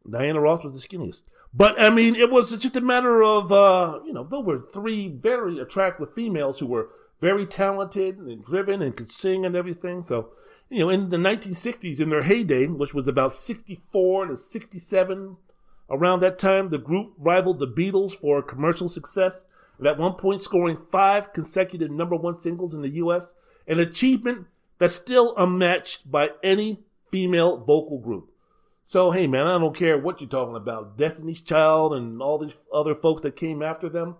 Diana 0.09 0.41
Ross 0.41 0.62
was 0.62 0.81
the 0.81 0.86
skinniest. 0.86 1.23
But 1.55 1.81
I 1.81 1.91
mean, 1.91 2.15
it 2.15 2.31
was 2.31 2.51
just 2.51 2.77
a 2.77 2.81
matter 2.81 3.23
of 3.23 3.52
uh, 3.52 4.01
you 4.07 4.12
know 4.12 4.25
there 4.25 4.41
were 4.41 4.61
three 4.73 5.09
very 5.09 5.59
attractive 5.59 6.15
females 6.15 6.59
who 6.59 6.67
were 6.67 6.89
very 7.20 7.47
talented 7.47 8.19
and 8.19 8.44
driven 8.44 8.81
and 8.81 8.97
could 8.97 9.11
sing 9.11 9.44
and 9.44 9.55
everything. 9.55 10.02
So 10.02 10.31
you 10.73 10.78
know, 10.78 10.89
in 10.89 11.10
the 11.10 11.18
1960s, 11.18 12.01
in 12.01 12.09
their 12.09 12.23
heyday, 12.23 12.67
which 12.67 12.94
was 12.94 13.07
about 13.07 13.34
64 13.34 14.28
to 14.28 14.36
67, 14.36 15.36
around 15.91 16.20
that 16.20 16.39
time, 16.39 16.70
the 16.70 16.78
group 16.78 17.12
rivaled 17.18 17.59
the 17.59 17.67
Beatles 17.67 18.18
for 18.18 18.42
commercial 18.42 18.89
success. 18.89 19.44
at 19.84 19.99
one 19.99 20.15
point, 20.15 20.42
scoring 20.42 20.78
five 20.91 21.34
consecutive 21.34 21.91
number 21.91 22.17
one 22.17 22.41
singles 22.41 22.73
in 22.73 22.81
the 22.81 22.89
U.S. 22.89 23.34
An 23.67 23.81
achievement 23.81 24.47
that's 24.78 24.94
still 24.94 25.34
unmatched 25.36 26.10
by 26.10 26.31
any 26.42 26.81
female 27.10 27.59
vocal 27.59 27.99
group. 27.99 28.31
So, 28.86 29.10
hey, 29.10 29.26
man, 29.26 29.47
I 29.47 29.59
don't 29.59 29.76
care 29.76 29.99
what 29.99 30.23
you're 30.23 30.31
talking 30.31 30.57
about. 30.57 30.97
Destiny's 30.97 31.42
Child 31.42 31.92
and 31.92 32.23
all 32.23 32.39
these 32.39 32.55
other 32.73 32.94
folks 32.94 33.20
that 33.23 33.36
came 33.36 33.62
after 33.62 33.91
them. 33.91 34.17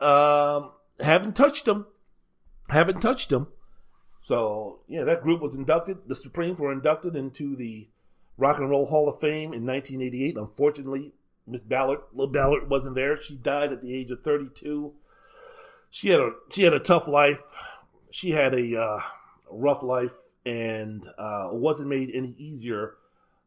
Um, 0.00 0.72
haven't 0.98 1.36
touched 1.36 1.64
them. 1.64 1.86
Haven't 2.68 3.00
touched 3.00 3.30
them. 3.30 3.48
So, 4.26 4.80
yeah, 4.88 5.04
that 5.04 5.22
group 5.22 5.40
was 5.40 5.54
inducted. 5.54 5.98
The 6.08 6.16
Supremes 6.16 6.58
were 6.58 6.72
inducted 6.72 7.14
into 7.14 7.54
the 7.54 7.86
Rock 8.36 8.58
and 8.58 8.68
Roll 8.68 8.86
Hall 8.86 9.08
of 9.08 9.20
Fame 9.20 9.54
in 9.54 9.64
1988. 9.64 10.36
Unfortunately, 10.36 11.12
Miss 11.46 11.60
Ballard, 11.60 12.00
little 12.12 12.32
Ballard, 12.32 12.68
wasn't 12.68 12.96
there. 12.96 13.16
She 13.22 13.36
died 13.36 13.72
at 13.72 13.82
the 13.82 13.94
age 13.94 14.10
of 14.10 14.24
32. 14.24 14.92
She 15.90 16.08
had 16.08 16.18
a 16.18 16.32
she 16.50 16.64
had 16.64 16.74
a 16.74 16.80
tough 16.80 17.06
life. 17.06 17.38
She 18.10 18.32
had 18.32 18.52
a 18.52 18.76
uh, 18.76 19.00
rough 19.48 19.84
life 19.84 20.14
and 20.44 21.06
uh, 21.16 21.50
wasn't 21.52 21.90
made 21.90 22.10
any 22.12 22.34
easier 22.36 22.94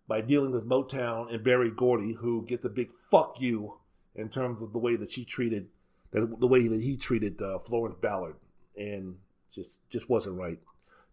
by 0.07 0.21
dealing 0.21 0.51
with 0.51 0.65
Motown 0.65 1.33
and 1.33 1.43
Berry 1.43 1.71
Gordy, 1.75 2.13
who 2.13 2.45
gets 2.45 2.63
a 2.63 2.69
big 2.69 2.91
fuck 3.11 3.35
you 3.41 3.79
in 4.15 4.29
terms 4.29 4.61
of 4.61 4.71
the 4.71 4.79
way 4.79 4.95
that 4.95 5.11
she 5.11 5.25
treated, 5.25 5.67
the, 6.11 6.25
the 6.39 6.47
way 6.47 6.69
that 6.69 6.81
he 6.81 6.95
treated 6.95 7.41
uh, 7.41 7.59
Florence 7.59 7.97
Ballard, 8.01 8.35
and 8.77 9.17
just 9.53 9.71
just 9.89 10.09
wasn't 10.09 10.37
right, 10.37 10.59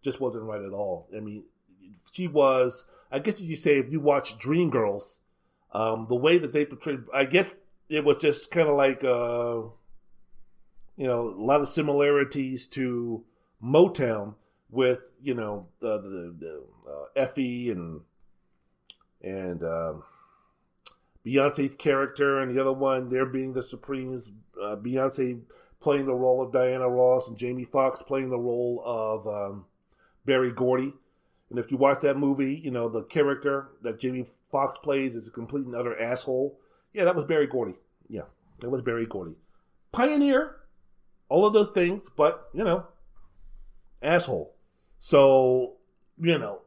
just 0.02 0.20
wasn't 0.20 0.44
right 0.44 0.62
at 0.62 0.72
all. 0.72 1.08
I 1.16 1.20
mean, 1.20 1.44
she 2.12 2.28
was. 2.28 2.86
I 3.10 3.18
guess 3.18 3.40
if 3.40 3.48
you 3.48 3.56
say 3.56 3.78
if 3.78 3.90
you 3.90 4.00
watch 4.00 4.38
Dreamgirls, 4.38 5.18
um, 5.72 6.06
the 6.08 6.16
way 6.16 6.38
that 6.38 6.52
they 6.52 6.64
portrayed, 6.64 7.00
I 7.12 7.24
guess 7.24 7.56
it 7.88 8.04
was 8.04 8.16
just 8.16 8.50
kind 8.50 8.68
of 8.68 8.74
like, 8.76 9.04
uh, 9.04 9.68
you 10.96 11.06
know, 11.06 11.28
a 11.28 11.42
lot 11.42 11.60
of 11.60 11.68
similarities 11.68 12.66
to 12.68 13.24
Motown 13.62 14.34
with 14.70 15.12
you 15.22 15.34
know 15.34 15.68
the 15.80 15.98
the, 15.98 16.36
the 16.38 16.64
uh, 16.90 17.04
Effie 17.14 17.70
and 17.70 18.00
and 19.22 19.62
um, 19.62 20.02
Beyonce's 21.24 21.74
character, 21.74 22.40
and 22.40 22.54
the 22.54 22.60
other 22.60 22.72
one 22.72 23.08
there 23.08 23.26
being 23.26 23.52
the 23.52 23.62
Supremes. 23.62 24.30
Uh, 24.60 24.76
Beyonce 24.76 25.42
playing 25.80 26.06
the 26.06 26.14
role 26.14 26.42
of 26.42 26.52
Diana 26.52 26.88
Ross, 26.88 27.28
and 27.28 27.36
Jamie 27.36 27.64
Foxx 27.64 28.02
playing 28.02 28.30
the 28.30 28.38
role 28.38 28.82
of 28.84 29.26
um, 29.26 29.64
Berry 30.26 30.52
Gordy. 30.52 30.92
And 31.48 31.58
if 31.58 31.70
you 31.70 31.76
watch 31.76 32.00
that 32.00 32.18
movie, 32.18 32.60
you 32.62 32.70
know 32.70 32.88
the 32.88 33.04
character 33.04 33.68
that 33.82 34.00
Jamie 34.00 34.26
Foxx 34.50 34.78
plays 34.82 35.14
is 35.14 35.28
a 35.28 35.30
complete 35.30 35.64
and 35.64 35.74
utter 35.74 35.98
asshole. 35.98 36.58
Yeah, 36.92 37.04
that 37.04 37.16
was 37.16 37.24
Berry 37.24 37.46
Gordy. 37.46 37.76
Yeah, 38.08 38.22
that 38.60 38.70
was 38.70 38.82
Berry 38.82 39.06
Gordy. 39.06 39.36
Pioneer, 39.92 40.56
all 41.28 41.46
of 41.46 41.52
those 41.52 41.70
things, 41.72 42.08
but 42.16 42.48
you 42.52 42.64
know, 42.64 42.86
asshole. 44.02 44.54
So 44.98 45.76
you 46.18 46.38
know, 46.38 46.62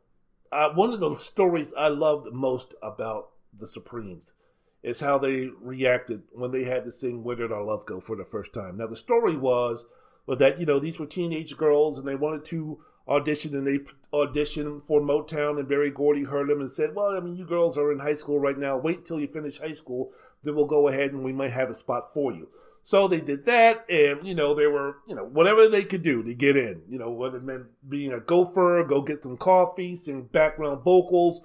uh, 0.51 0.71
one 0.73 0.93
of 0.93 0.99
the 0.99 1.15
stories 1.15 1.73
I 1.77 1.89
loved 1.89 2.31
most 2.33 2.73
about 2.81 3.31
the 3.53 3.67
Supremes 3.67 4.35
is 4.81 5.01
how 5.01 5.17
they 5.17 5.49
reacted 5.61 6.23
when 6.31 6.51
they 6.51 6.63
had 6.63 6.85
to 6.85 6.91
sing 6.91 7.23
"Where 7.23 7.35
Did 7.35 7.51
Our 7.51 7.63
Love 7.63 7.85
Go" 7.85 7.99
for 7.99 8.15
the 8.15 8.25
first 8.25 8.53
time. 8.53 8.77
Now, 8.77 8.87
the 8.87 8.95
story 8.95 9.35
was 9.35 9.85
was 10.25 10.37
that 10.37 10.59
you 10.59 10.65
know 10.65 10.79
these 10.79 10.99
were 10.99 11.05
teenage 11.05 11.57
girls 11.57 11.97
and 11.97 12.07
they 12.07 12.15
wanted 12.15 12.45
to 12.45 12.79
audition 13.09 13.55
and 13.55 13.67
they 13.67 13.79
auditioned 14.13 14.83
for 14.83 15.01
Motown 15.01 15.59
and 15.59 15.67
Berry 15.67 15.91
Gordy 15.91 16.23
heard 16.23 16.49
them 16.49 16.61
and 16.61 16.71
said, 16.71 16.95
"Well, 16.95 17.15
I 17.15 17.19
mean, 17.19 17.35
you 17.35 17.45
girls 17.45 17.77
are 17.77 17.91
in 17.91 17.99
high 17.99 18.13
school 18.13 18.39
right 18.39 18.57
now. 18.57 18.77
Wait 18.77 19.05
till 19.05 19.19
you 19.19 19.27
finish 19.27 19.59
high 19.59 19.73
school, 19.73 20.11
then 20.43 20.55
we'll 20.55 20.65
go 20.65 20.87
ahead 20.87 21.11
and 21.11 21.23
we 21.23 21.33
might 21.33 21.51
have 21.51 21.69
a 21.69 21.75
spot 21.75 22.13
for 22.13 22.31
you." 22.31 22.49
So 22.81 23.07
they 23.07 23.21
did 23.21 23.45
that, 23.45 23.85
and 23.89 24.23
you 24.23 24.33
know 24.33 24.53
they 24.53 24.67
were, 24.67 24.97
you 25.07 25.15
know, 25.15 25.25
whatever 25.25 25.67
they 25.67 25.83
could 25.83 26.01
do 26.01 26.23
to 26.23 26.33
get 26.33 26.55
in. 26.55 26.83
You 26.89 26.97
know, 26.97 27.11
whether 27.11 27.37
it 27.37 27.43
meant 27.43 27.65
being 27.87 28.13
a 28.13 28.19
gopher, 28.19 28.83
go 28.83 29.01
get 29.01 29.23
some 29.23 29.37
coffee, 29.37 29.95
sing 29.95 30.23
background 30.23 30.83
vocals, 30.83 31.41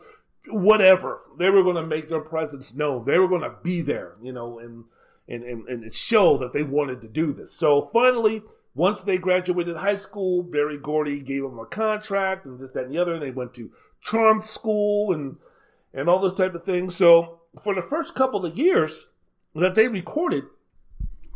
whatever. 0.49 1.21
They 1.39 1.51
were 1.51 1.63
going 1.63 1.77
to 1.77 1.87
make 1.87 2.09
their 2.09 2.21
presence 2.21 2.75
known. 2.75 3.05
They 3.05 3.19
were 3.19 3.29
going 3.29 3.43
to 3.43 3.57
be 3.63 3.83
there, 3.83 4.15
you 4.23 4.33
know, 4.33 4.59
and 4.59 4.85
and 5.29 5.43
and 5.43 5.69
and 5.69 5.93
show 5.93 6.39
that 6.39 6.53
they 6.53 6.63
wanted 6.63 7.01
to 7.03 7.09
do 7.09 7.33
this. 7.33 7.53
So 7.53 7.91
finally, 7.93 8.43
once 8.75 9.05
they 9.05 9.19
graduated 9.19 9.77
high 9.77 9.97
school, 9.97 10.43
Berry 10.43 10.79
Gordy 10.79 11.21
gave 11.21 11.43
them 11.43 11.59
a 11.59 11.67
contract 11.67 12.45
and 12.45 12.59
this, 12.59 12.71
that, 12.75 12.85
and 12.85 12.95
the 12.95 12.99
other. 12.99 13.15
And 13.15 13.23
they 13.23 13.31
went 13.31 13.55
to 13.55 13.71
charm 14.01 14.41
school 14.41 15.13
and 15.13 15.37
and 15.93 16.09
all 16.09 16.19
those 16.19 16.35
type 16.35 16.55
of 16.55 16.65
things. 16.65 16.97
So 16.97 17.41
for 17.63 17.75
the 17.75 17.83
first 17.83 18.15
couple 18.15 18.45
of 18.45 18.59
years 18.59 19.11
that 19.55 19.77
they 19.77 19.87
recorded, 19.87 20.45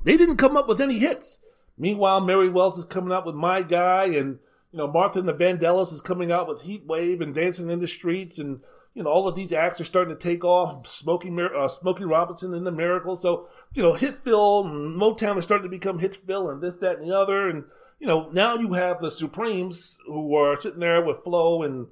they 0.05 0.17
didn't 0.17 0.37
come 0.37 0.57
up 0.57 0.69
with 0.69 0.81
any 0.81 0.99
hits. 0.99 1.41
Meanwhile, 1.77 2.23
Mary 2.23 2.49
Wells 2.49 2.77
is 2.77 2.85
coming 2.85 3.13
out 3.13 3.25
with 3.25 3.37
My 3.37 3.63
Guy, 3.63 4.07
and 4.07 4.41
you 4.73 4.79
know 4.79 4.89
Martha 4.89 5.21
and 5.21 5.29
the 5.29 5.35
Vandellas 5.35 5.93
is 5.93 6.01
coming 6.01 6.33
out 6.33 6.49
with 6.49 6.63
Heat 6.63 6.85
Wave 6.87 7.21
and 7.21 7.35
Dancing 7.35 7.71
in 7.71 7.79
the 7.79 7.87
Streets, 7.87 8.39
and 8.39 8.61
you 8.99 9.05
know 9.05 9.11
all 9.11 9.29
of 9.29 9.37
these 9.37 9.53
acts 9.53 9.81
are 9.81 9.85
starting 9.85 10.13
to 10.15 10.21
take 10.21 10.43
off. 10.43 10.89
Smokey, 10.89 11.31
uh, 11.31 11.69
Smokey 11.69 12.05
Robinson 12.05 12.53
and 12.53 12.67
the 12.67 12.73
Miracle. 12.73 13.15
So 13.15 13.49
you 13.73 13.81
know 13.81 13.93
Hitville 13.93 14.65
Motown 14.67 15.39
is 15.39 15.45
starting 15.45 15.71
to 15.71 15.77
become 15.77 16.01
Hitville 16.01 16.53
and 16.53 16.61
this, 16.61 16.75
that, 16.81 16.99
and 16.99 17.09
the 17.09 17.17
other. 17.17 17.49
And 17.49 17.63
you 18.01 18.09
know 18.09 18.29
now 18.33 18.57
you 18.57 18.73
have 18.73 19.01
the 19.01 19.13
Supremes 19.13 19.97
who 20.05 20.35
are 20.35 20.61
sitting 20.61 20.81
there 20.81 21.01
with 21.01 21.23
Flo 21.23 21.63
and 21.63 21.87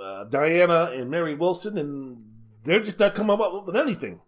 uh, 0.00 0.24
Diana 0.24 0.92
and 0.94 1.10
Mary 1.10 1.34
Wilson, 1.34 1.76
and 1.76 2.24
they're 2.62 2.78
just 2.78 3.00
not 3.00 3.16
coming 3.16 3.36
up 3.40 3.66
with 3.66 3.76
anything. 3.76 4.20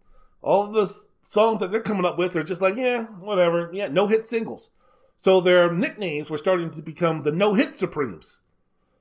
All 0.42 0.66
of 0.66 0.72
the 0.72 0.92
songs 1.28 1.60
that 1.60 1.70
they're 1.70 1.80
coming 1.80 2.04
up 2.04 2.18
with 2.18 2.34
are 2.34 2.42
just 2.42 2.60
like, 2.60 2.74
yeah, 2.74 3.04
whatever. 3.04 3.70
Yeah, 3.72 3.86
no 3.86 4.08
hit 4.08 4.26
singles. 4.26 4.72
So 5.16 5.40
their 5.40 5.72
nicknames 5.72 6.28
were 6.28 6.38
starting 6.38 6.72
to 6.72 6.82
become 6.82 7.22
the 7.22 7.30
no 7.30 7.54
hit 7.54 7.78
Supremes. 7.78 8.40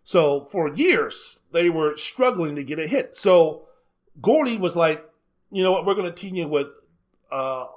So 0.10 0.46
for 0.46 0.74
years, 0.74 1.38
they 1.52 1.70
were 1.70 1.96
struggling 1.96 2.56
to 2.56 2.64
get 2.64 2.80
a 2.80 2.88
hit. 2.88 3.14
So 3.14 3.68
Gordy 4.20 4.58
was 4.58 4.76
like, 4.76 5.08
you 5.52 5.62
know 5.62 5.72
what, 5.72 5.86
we're 5.86 5.94
going 5.94 6.12
to 6.12 6.12
team 6.12 6.34
you 6.34 6.48
with 6.48 6.70
uh, 7.32 7.68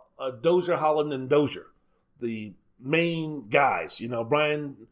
Dozier, 0.41 0.77
Holland, 0.77 1.13
and 1.13 1.29
Dozier, 1.29 1.67
the 2.23 2.55
main 2.81 3.51
guys, 3.51 4.01
you 4.01 4.09
know, 4.09 4.25
Brian 4.25 4.89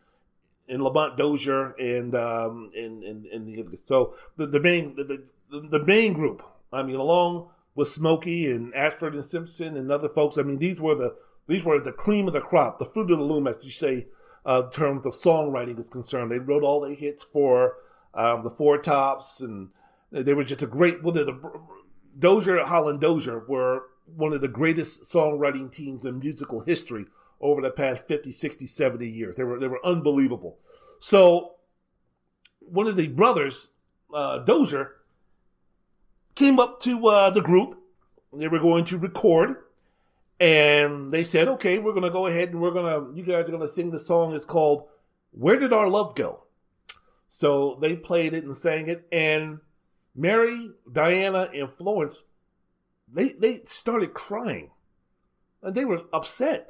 and 0.68 0.82
Lamont 0.82 1.16
Dozier 1.16 1.70
and, 1.78 2.14
um, 2.14 2.72
and, 2.76 3.02
and, 3.04 3.24
and 3.24 3.48
the, 3.48 3.78
so 3.86 4.14
the, 4.36 4.46
the 4.46 4.60
main, 4.60 4.96
the, 4.96 5.24
the, 5.50 5.60
the 5.60 5.86
main 5.86 6.12
group, 6.12 6.42
I 6.70 6.82
mean, 6.82 6.96
along 6.96 7.48
with 7.74 7.88
Smokey 7.88 8.50
and 8.50 8.74
Ashford 8.74 9.14
and 9.14 9.24
Simpson 9.24 9.78
and 9.78 9.90
other 9.90 10.10
folks. 10.10 10.36
I 10.36 10.42
mean, 10.42 10.58
these 10.58 10.78
were 10.78 10.94
the 10.94 11.16
these 11.46 11.64
were 11.64 11.80
the 11.80 11.92
cream 11.92 12.26
of 12.26 12.34
the 12.34 12.42
crop, 12.42 12.78
the 12.78 12.84
fruit 12.84 13.10
of 13.10 13.18
the 13.18 13.24
loom, 13.24 13.46
as 13.46 13.56
you 13.62 13.70
say, 13.70 14.08
uh, 14.44 14.68
terms 14.70 15.06
of 15.06 15.12
songwriting 15.12 15.78
is 15.78 15.88
concerned. 15.88 16.30
They 16.30 16.38
wrote 16.38 16.62
all 16.62 16.80
the 16.80 16.94
hits 16.94 17.22
for 17.22 17.76
um, 18.14 18.42
the 18.42 18.50
Four 18.50 18.78
Tops, 18.78 19.40
and 19.40 19.70
they 20.10 20.34
were 20.34 20.44
just 20.44 20.62
a 20.62 20.66
great. 20.66 21.02
One 21.02 21.18
of 21.18 21.26
the 21.26 21.60
Dozier, 22.18 22.64
Holland 22.64 23.00
Dozier 23.00 23.44
were 23.46 23.84
one 24.16 24.32
of 24.32 24.40
the 24.40 24.48
greatest 24.48 25.04
songwriting 25.04 25.70
teams 25.70 26.04
in 26.04 26.18
musical 26.18 26.60
history 26.60 27.06
over 27.40 27.60
the 27.62 27.70
past 27.70 28.06
50, 28.06 28.32
60, 28.32 28.66
70 28.66 29.08
years. 29.08 29.36
They 29.36 29.44
were 29.44 29.58
they 29.58 29.68
were 29.68 29.84
unbelievable. 29.84 30.58
So 30.98 31.54
one 32.60 32.86
of 32.86 32.96
the 32.96 33.08
brothers, 33.08 33.68
uh, 34.12 34.38
Dozier, 34.38 34.96
came 36.34 36.58
up 36.58 36.78
to 36.80 37.06
uh, 37.06 37.30
the 37.30 37.40
group. 37.40 37.78
They 38.32 38.48
were 38.48 38.60
going 38.60 38.84
to 38.84 38.98
record, 38.98 39.56
and 40.40 41.12
they 41.12 41.22
said, 41.22 41.46
"Okay, 41.46 41.78
we're 41.78 41.92
going 41.92 42.02
to 42.02 42.10
go 42.10 42.26
ahead 42.26 42.48
and 42.48 42.60
we're 42.60 42.72
going 42.72 42.86
to. 42.86 43.16
You 43.16 43.22
guys 43.22 43.46
are 43.46 43.52
going 43.52 43.60
to 43.60 43.68
sing 43.68 43.90
the 43.90 43.98
song. 43.98 44.34
It's 44.34 44.46
called 44.46 44.88
"Where 45.32 45.58
Did 45.58 45.72
Our 45.72 45.88
Love 45.88 46.14
Go." 46.14 46.44
So 47.30 47.78
they 47.80 47.94
played 47.94 48.32
it 48.32 48.44
and 48.44 48.56
sang 48.56 48.88
it, 48.88 49.06
and 49.12 49.60
Mary, 50.16 50.70
Diana, 50.90 51.50
and 51.54 51.70
Florence, 51.70 52.24
they 53.06 53.32
they 53.32 53.60
started 53.64 54.14
crying, 54.14 54.70
and 55.62 55.74
they 55.74 55.84
were 55.84 56.04
upset. 56.12 56.68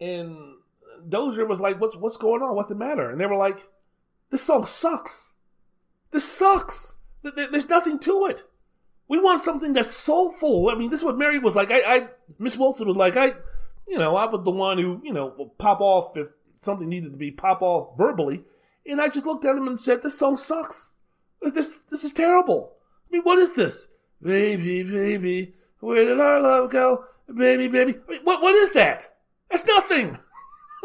And 0.00 0.36
Dozier 1.08 1.44
was 1.44 1.60
like, 1.60 1.80
"What's 1.80 1.96
what's 1.96 2.16
going 2.16 2.42
on? 2.42 2.54
What's 2.54 2.68
the 2.68 2.76
matter?" 2.76 3.10
And 3.10 3.20
they 3.20 3.26
were 3.26 3.36
like, 3.36 3.68
"This 4.30 4.42
song 4.42 4.64
sucks. 4.64 5.32
This 6.12 6.24
sucks." 6.24 6.98
There's 7.22 7.68
nothing 7.68 7.98
to 8.00 8.28
it. 8.30 8.44
We 9.08 9.20
want 9.20 9.42
something 9.42 9.72
that's 9.72 9.94
soulful. 9.94 10.68
I 10.68 10.74
mean, 10.74 10.90
this 10.90 11.00
is 11.00 11.04
what 11.04 11.18
Mary 11.18 11.38
was 11.38 11.54
like. 11.54 11.70
I, 11.70 11.80
I 11.84 12.08
Miss 12.38 12.56
Wilson 12.56 12.88
was 12.88 12.96
like, 12.96 13.16
I, 13.16 13.34
you 13.86 13.98
know, 13.98 14.16
I 14.16 14.26
was 14.26 14.44
the 14.44 14.50
one 14.50 14.78
who, 14.78 15.00
you 15.04 15.12
know, 15.12 15.32
will 15.36 15.50
pop 15.50 15.80
off 15.80 16.16
if 16.16 16.28
something 16.60 16.88
needed 16.88 17.12
to 17.12 17.16
be 17.16 17.30
pop 17.30 17.62
off 17.62 17.96
verbally. 17.96 18.44
And 18.84 19.00
I 19.00 19.08
just 19.08 19.26
looked 19.26 19.44
at 19.44 19.56
him 19.56 19.68
and 19.68 19.78
said, 19.78 20.02
this 20.02 20.18
song 20.18 20.36
sucks. 20.36 20.92
Uh, 21.44 21.50
this, 21.50 21.78
this 21.90 22.04
is 22.04 22.12
terrible. 22.12 22.72
I 23.08 23.16
mean, 23.16 23.22
what 23.22 23.38
is 23.38 23.54
this? 23.54 23.90
Baby, 24.22 24.82
baby, 24.82 25.54
where 25.80 26.04
did 26.04 26.20
our 26.20 26.40
love 26.40 26.70
go? 26.70 27.04
Baby, 27.28 27.68
baby. 27.68 27.98
I 28.08 28.10
mean, 28.10 28.20
what, 28.24 28.42
what 28.42 28.54
is 28.54 28.72
that? 28.72 29.08
That's 29.50 29.66
nothing. 29.66 30.18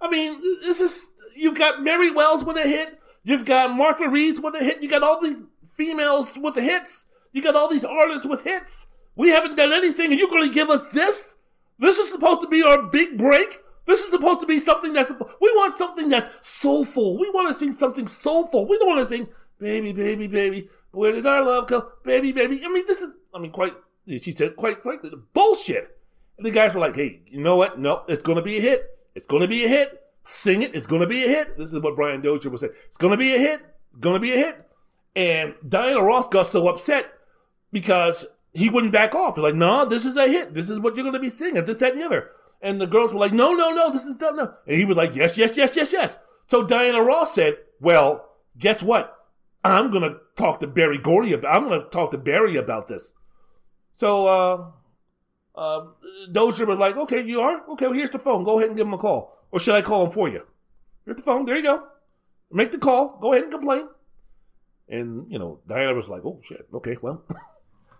I 0.00 0.08
mean, 0.08 0.40
this 0.62 0.80
is, 0.80 1.12
you've 1.36 1.58
got 1.58 1.82
Mary 1.82 2.10
Wells 2.10 2.44
with 2.44 2.56
a 2.56 2.62
hit. 2.62 2.98
You've 3.24 3.44
got 3.44 3.76
Martha 3.76 4.08
Reeves 4.08 4.40
with 4.40 4.54
a 4.54 4.64
hit. 4.64 4.82
You 4.82 4.88
got 4.88 5.02
all 5.02 5.20
these 5.20 5.36
females 5.76 6.38
with 6.38 6.54
the 6.54 6.62
hits. 6.62 7.06
You 7.38 7.44
got 7.44 7.54
all 7.54 7.68
these 7.68 7.84
artists 7.84 8.26
with 8.26 8.42
hits. 8.42 8.88
We 9.14 9.28
haven't 9.28 9.54
done 9.54 9.72
anything, 9.72 10.10
and 10.10 10.18
you're 10.18 10.28
going 10.28 10.42
to 10.42 10.52
give 10.52 10.70
us 10.70 10.92
this? 10.92 11.36
This 11.78 11.96
is 11.96 12.10
supposed 12.10 12.40
to 12.40 12.48
be 12.48 12.64
our 12.64 12.82
big 12.82 13.16
break. 13.16 13.60
This 13.86 14.00
is 14.00 14.10
supposed 14.10 14.40
to 14.40 14.46
be 14.46 14.58
something 14.58 14.92
that's. 14.92 15.12
We 15.40 15.52
want 15.54 15.78
something 15.78 16.08
that's 16.08 16.48
soulful. 16.48 17.16
We 17.16 17.30
want 17.30 17.46
to 17.46 17.54
sing 17.54 17.70
something 17.70 18.08
soulful. 18.08 18.66
We 18.66 18.76
don't 18.76 18.88
want 18.88 18.98
to 18.98 19.06
sing, 19.06 19.28
baby, 19.60 19.92
baby, 19.92 20.26
baby. 20.26 20.68
Where 20.90 21.12
did 21.12 21.26
our 21.26 21.44
love 21.44 21.68
go? 21.68 21.92
Baby, 22.04 22.32
baby. 22.32 22.60
I 22.64 22.68
mean, 22.70 22.84
this 22.88 23.02
is. 23.02 23.12
I 23.32 23.38
mean, 23.38 23.52
quite. 23.52 23.74
She 24.08 24.32
said, 24.32 24.56
quite 24.56 24.82
frankly, 24.82 25.12
bullshit. 25.32 25.96
And 26.38 26.44
the 26.44 26.50
guys 26.50 26.74
were 26.74 26.80
like, 26.80 26.96
hey, 26.96 27.20
you 27.28 27.40
know 27.40 27.56
what? 27.56 27.78
No, 27.78 28.02
it's 28.08 28.24
going 28.24 28.38
to 28.38 28.42
be 28.42 28.58
a 28.58 28.60
hit. 28.60 28.98
It's 29.14 29.26
going 29.26 29.42
to 29.42 29.48
be 29.48 29.64
a 29.64 29.68
hit. 29.68 30.02
Sing 30.24 30.62
it. 30.62 30.74
It's 30.74 30.88
going 30.88 31.02
to 31.02 31.06
be 31.06 31.24
a 31.24 31.28
hit. 31.28 31.56
This 31.56 31.72
is 31.72 31.80
what 31.80 31.94
Brian 31.94 32.20
Dozier 32.20 32.50
was 32.50 32.62
saying. 32.62 32.72
It's 32.86 32.96
going 32.96 33.12
to 33.12 33.16
be 33.16 33.32
a 33.36 33.38
hit. 33.38 33.60
Going 34.00 34.14
to 34.14 34.20
be 34.20 34.32
a 34.32 34.36
hit. 34.36 34.68
And 35.14 35.54
Diana 35.68 36.02
Ross 36.02 36.28
got 36.28 36.46
so 36.48 36.66
upset 36.68 37.12
because 37.72 38.26
he 38.52 38.70
wouldn't 38.70 38.92
back 38.92 39.14
off. 39.14 39.36
He's 39.36 39.42
like, 39.42 39.54
no, 39.54 39.84
this 39.84 40.04
is 40.04 40.16
a 40.16 40.28
hit. 40.28 40.54
This 40.54 40.70
is 40.70 40.80
what 40.80 40.96
you're 40.96 41.04
going 41.04 41.14
to 41.14 41.20
be 41.20 41.28
singing. 41.28 41.64
This, 41.64 41.76
that, 41.76 41.92
and 41.92 42.00
the 42.00 42.06
other. 42.06 42.30
And 42.60 42.80
the 42.80 42.86
girls 42.86 43.12
were 43.12 43.20
like, 43.20 43.32
no, 43.32 43.52
no, 43.52 43.70
no, 43.70 43.90
this 43.90 44.04
is 44.04 44.18
not, 44.18 44.34
no. 44.34 44.54
And 44.66 44.76
he 44.76 44.84
was 44.84 44.96
like, 44.96 45.14
yes, 45.14 45.38
yes, 45.38 45.56
yes, 45.56 45.76
yes, 45.76 45.92
yes. 45.92 46.18
So 46.48 46.64
Diana 46.64 47.02
Ross 47.02 47.34
said, 47.34 47.56
well, 47.80 48.30
guess 48.58 48.82
what? 48.82 49.14
I'm 49.62 49.90
going 49.90 50.02
to 50.02 50.18
talk 50.36 50.60
to 50.60 50.66
Berry 50.66 50.98
Gordy 50.98 51.32
about, 51.32 51.54
I'm 51.54 51.68
going 51.68 51.80
to 51.80 51.88
talk 51.88 52.10
to 52.12 52.18
Berry 52.18 52.56
about 52.56 52.88
this. 52.88 53.12
So, 53.94 54.26
uh, 54.26 55.58
uh, 55.58 55.86
Dozier 56.30 56.66
was 56.66 56.78
like, 56.78 56.96
okay, 56.96 57.22
you 57.24 57.40
are? 57.40 57.62
Okay, 57.70 57.86
well, 57.86 57.94
here's 57.94 58.10
the 58.10 58.18
phone. 58.18 58.44
Go 58.44 58.58
ahead 58.58 58.70
and 58.70 58.76
give 58.76 58.86
him 58.86 58.94
a 58.94 58.98
call. 58.98 59.36
Or 59.50 59.58
should 59.58 59.74
I 59.74 59.82
call 59.82 60.04
him 60.04 60.10
for 60.10 60.28
you? 60.28 60.46
Here's 61.04 61.16
the 61.16 61.22
phone. 61.22 61.44
There 61.44 61.56
you 61.56 61.62
go. 61.62 61.86
Make 62.50 62.70
the 62.70 62.78
call. 62.78 63.18
Go 63.20 63.32
ahead 63.32 63.44
and 63.44 63.52
complain. 63.52 63.88
And, 64.88 65.30
you 65.30 65.38
know, 65.38 65.60
Diana 65.66 65.94
was 65.94 66.08
like, 66.08 66.24
oh, 66.24 66.40
shit. 66.42 66.68
Okay, 66.72 66.96
well, 67.02 67.24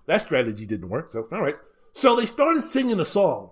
that 0.08 0.22
strategy 0.22 0.64
didn't 0.66 0.88
work. 0.88 1.10
So, 1.10 1.28
all 1.30 1.42
right. 1.42 1.56
So 1.92 2.16
they 2.16 2.24
started 2.26 2.62
singing 2.62 2.98
a 2.98 3.04
song. 3.04 3.50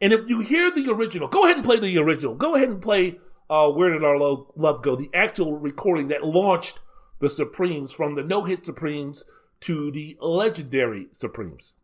And 0.00 0.14
if 0.14 0.28
you 0.28 0.40
hear 0.40 0.70
the 0.70 0.90
original, 0.90 1.28
go 1.28 1.44
ahead 1.44 1.56
and 1.56 1.64
play 1.64 1.78
the 1.78 1.98
original. 1.98 2.34
Go 2.34 2.54
ahead 2.54 2.70
and 2.70 2.80
play 2.80 3.20
uh, 3.50 3.70
Where 3.70 3.90
Did 3.90 4.02
Our 4.02 4.16
Lo- 4.16 4.50
Love 4.56 4.82
Go? 4.82 4.96
The 4.96 5.10
actual 5.12 5.58
recording 5.58 6.08
that 6.08 6.24
launched 6.24 6.80
the 7.18 7.28
Supremes 7.28 7.92
from 7.92 8.14
the 8.14 8.24
no 8.24 8.44
hit 8.44 8.64
Supremes 8.64 9.26
to 9.60 9.92
the 9.92 10.16
legendary 10.20 11.08
Supremes. 11.12 11.74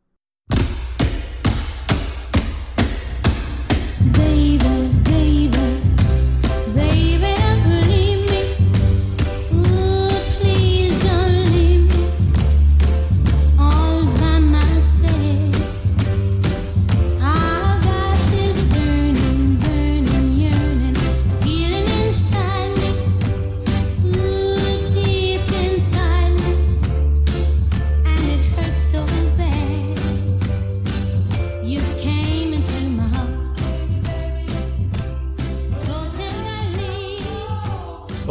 Baby, 4.15 4.93
baby, 5.05 5.51
baby. 6.75 7.36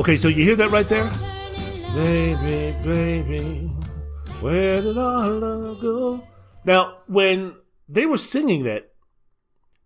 Okay, 0.05 0.17
so 0.17 0.27
you 0.27 0.43
hear 0.43 0.55
that 0.57 0.69
right 0.69 0.85
there? 0.85 1.09
Baby, 1.95 2.77
baby, 2.83 3.71
where 4.39 4.79
did 4.79 4.99
our 4.99 5.29
love 5.31 5.81
go? 5.81 6.27
Now, 6.63 6.99
when 7.07 7.55
they 7.89 8.05
were 8.05 8.17
singing 8.17 8.65
that, 8.65 8.93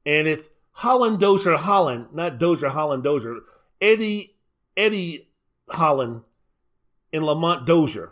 and 0.05 0.27
it's 0.27 0.49
Holland 0.71 1.21
Dozier 1.21 1.55
Holland, 1.55 2.07
not 2.11 2.37
Dozier 2.37 2.67
Holland 2.67 3.01
Dozier, 3.01 3.37
Eddie 3.79 4.35
Eddie 4.75 5.29
Holland 5.69 6.23
and 7.13 7.23
Lamont 7.23 7.65
Dozier 7.65 8.11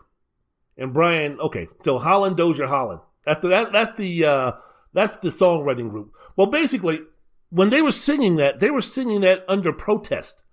and 0.77 0.93
Brian. 0.93 1.37
Okay, 1.41 1.67
so 1.81 1.97
Holland 1.97 2.37
Dozier 2.37 2.67
Holland. 2.67 3.01
That's 3.25 3.41
the 3.41 3.49
that, 3.49 3.73
that's 3.73 3.99
the 3.99 4.23
uh, 4.23 4.51
that's 4.93 5.17
the 5.17 5.27
songwriting 5.27 5.89
group. 5.89 6.13
Well, 6.37 6.47
basically, 6.47 7.01
when 7.49 7.69
they 7.69 7.81
were 7.81 7.91
singing 7.91 8.37
that, 8.37 8.61
they 8.61 8.71
were 8.71 8.79
singing 8.79 9.19
that 9.21 9.43
under 9.49 9.73
protest, 9.73 10.45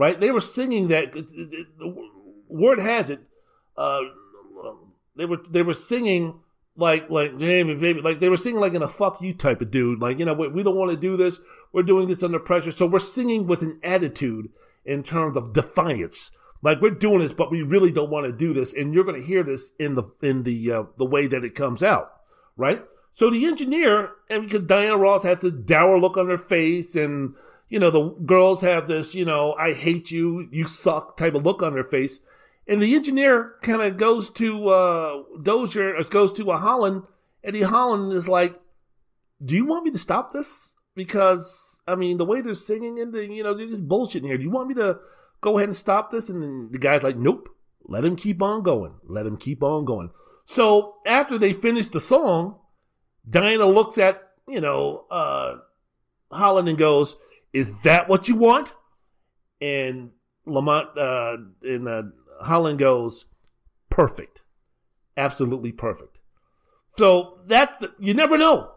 right? 0.00 0.18
They 0.18 0.30
were 0.30 0.40
singing 0.40 0.88
that. 0.88 1.12
The 1.12 2.08
word 2.48 2.80
has 2.80 3.10
it. 3.10 3.20
Uh, 3.76 4.00
they 5.14 5.26
were 5.26 5.36
they 5.50 5.62
were 5.62 5.74
singing 5.74 6.40
like 6.74 7.10
like 7.10 7.36
baby 7.36 7.74
baby 7.74 8.00
like 8.00 8.18
they 8.18 8.30
were 8.30 8.38
singing 8.38 8.60
like 8.60 8.72
in 8.72 8.82
a 8.82 8.88
fuck 8.88 9.20
you 9.20 9.34
type 9.34 9.60
of 9.60 9.70
dude 9.70 10.00
like 10.00 10.18
you 10.18 10.24
know 10.24 10.32
we, 10.32 10.48
we 10.48 10.62
don't 10.62 10.76
want 10.76 10.90
to 10.90 10.96
do 10.96 11.16
this 11.16 11.38
we're 11.72 11.82
doing 11.82 12.08
this 12.08 12.22
under 12.22 12.38
pressure 12.38 12.70
so 12.70 12.86
we're 12.86 12.98
singing 12.98 13.46
with 13.46 13.60
an 13.60 13.78
attitude 13.82 14.48
in 14.86 15.02
terms 15.02 15.36
of 15.36 15.52
defiance 15.52 16.30
like 16.62 16.80
we're 16.80 16.90
doing 16.90 17.18
this 17.18 17.32
but 17.32 17.50
we 17.50 17.60
really 17.60 17.90
don't 17.90 18.08
want 18.08 18.24
to 18.24 18.32
do 18.32 18.54
this 18.54 18.72
and 18.72 18.94
you're 18.94 19.04
going 19.04 19.20
to 19.20 19.26
hear 19.26 19.42
this 19.42 19.72
in 19.78 19.94
the 19.96 20.04
in 20.22 20.44
the 20.44 20.72
uh, 20.72 20.84
the 20.96 21.04
way 21.04 21.26
that 21.26 21.44
it 21.44 21.54
comes 21.54 21.82
out 21.82 22.12
right 22.56 22.82
so 23.12 23.28
the 23.30 23.44
engineer 23.44 24.12
and 24.30 24.44
because 24.44 24.62
diana 24.62 24.96
ross 24.96 25.24
had 25.24 25.40
the 25.40 25.50
dour 25.50 25.98
look 25.98 26.16
on 26.16 26.28
her 26.28 26.38
face 26.38 26.94
and 26.94 27.34
you 27.70 27.78
know 27.78 27.90
the 27.90 28.10
girls 28.26 28.60
have 28.60 28.86
this 28.86 29.14
you 29.14 29.24
know 29.24 29.54
i 29.54 29.72
hate 29.72 30.10
you 30.10 30.46
you 30.52 30.66
suck 30.66 31.16
type 31.16 31.34
of 31.34 31.46
look 31.46 31.62
on 31.62 31.72
their 31.72 31.84
face 31.84 32.20
and 32.70 32.80
the 32.80 32.94
engineer 32.94 33.54
kind 33.62 33.82
of 33.82 33.96
goes 33.96 34.30
to 34.30 34.68
uh, 34.68 35.22
Dozier, 35.42 35.96
or 35.96 36.04
goes 36.04 36.32
to 36.34 36.52
a 36.52 36.56
Holland. 36.56 37.02
Eddie 37.42 37.62
Holland 37.62 38.12
is 38.12 38.28
like, 38.28 38.60
"Do 39.44 39.56
you 39.56 39.66
want 39.66 39.84
me 39.84 39.90
to 39.90 39.98
stop 39.98 40.32
this? 40.32 40.76
Because 40.94 41.82
I 41.88 41.96
mean, 41.96 42.16
the 42.16 42.24
way 42.24 42.40
they're 42.40 42.54
singing 42.54 43.00
and 43.00 43.12
the 43.12 43.26
you 43.26 43.42
know 43.42 43.54
they're 43.54 43.66
just 43.66 43.88
bullshitting 43.88 44.26
here. 44.26 44.36
Do 44.36 44.44
you 44.44 44.50
want 44.50 44.68
me 44.68 44.74
to 44.74 44.98
go 45.40 45.58
ahead 45.58 45.68
and 45.68 45.76
stop 45.76 46.12
this?" 46.12 46.30
And 46.30 46.72
the 46.72 46.78
guy's 46.78 47.02
like, 47.02 47.16
"Nope. 47.16 47.48
Let 47.82 48.04
him 48.04 48.14
keep 48.14 48.40
on 48.40 48.62
going. 48.62 48.94
Let 49.04 49.26
him 49.26 49.36
keep 49.36 49.64
on 49.64 49.84
going." 49.84 50.10
So 50.44 50.96
after 51.04 51.38
they 51.38 51.52
finish 51.52 51.88
the 51.88 51.98
song, 51.98 52.60
Diana 53.28 53.66
looks 53.66 53.98
at 53.98 54.30
you 54.46 54.60
know 54.60 55.06
uh, 55.10 55.56
Holland 56.30 56.68
and 56.68 56.78
goes, 56.78 57.16
"Is 57.52 57.80
that 57.82 58.08
what 58.08 58.28
you 58.28 58.36
want?" 58.36 58.74
And 59.60 60.12
Lamont 60.46 60.96
uh, 60.96 61.36
and 61.62 61.88
uh, 61.88 62.02
Holland 62.42 62.78
goes, 62.78 63.26
perfect. 63.88 64.42
Absolutely 65.16 65.72
perfect. 65.72 66.20
So 66.92 67.40
that's 67.46 67.76
the, 67.78 67.92
you 67.98 68.14
never 68.14 68.38
know. 68.38 68.72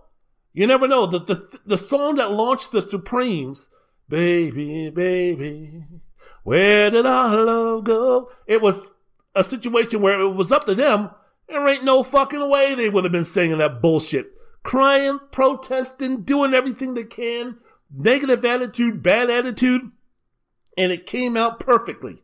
You 0.53 0.67
never 0.67 0.87
know. 0.87 1.05
The, 1.05 1.19
the, 1.19 1.59
the 1.65 1.77
song 1.77 2.15
that 2.15 2.31
launched 2.31 2.71
the 2.71 2.81
Supremes, 2.81 3.69
baby, 4.07 4.89
baby, 4.89 5.85
where 6.43 6.89
did 6.89 7.05
our 7.05 7.43
love 7.43 7.85
go? 7.85 8.29
It 8.45 8.61
was 8.61 8.93
a 9.35 9.43
situation 9.43 10.01
where 10.01 10.21
it 10.21 10.29
was 10.29 10.51
up 10.51 10.65
to 10.65 10.75
them. 10.75 11.09
There 11.47 11.67
ain't 11.67 11.83
no 11.83 12.03
fucking 12.03 12.49
way 12.49 12.75
they 12.75 12.89
would 12.89 13.03
have 13.03 13.13
been 13.13 13.23
singing 13.25 13.57
that 13.59 13.81
bullshit. 13.81 14.31
Crying, 14.63 15.19
protesting, 15.31 16.21
doing 16.23 16.53
everything 16.53 16.93
they 16.93 17.03
can, 17.03 17.57
negative 17.93 18.43
attitude, 18.43 19.03
bad 19.03 19.29
attitude, 19.29 19.91
and 20.77 20.91
it 20.91 21.05
came 21.05 21.37
out 21.37 21.59
perfectly 21.59 22.23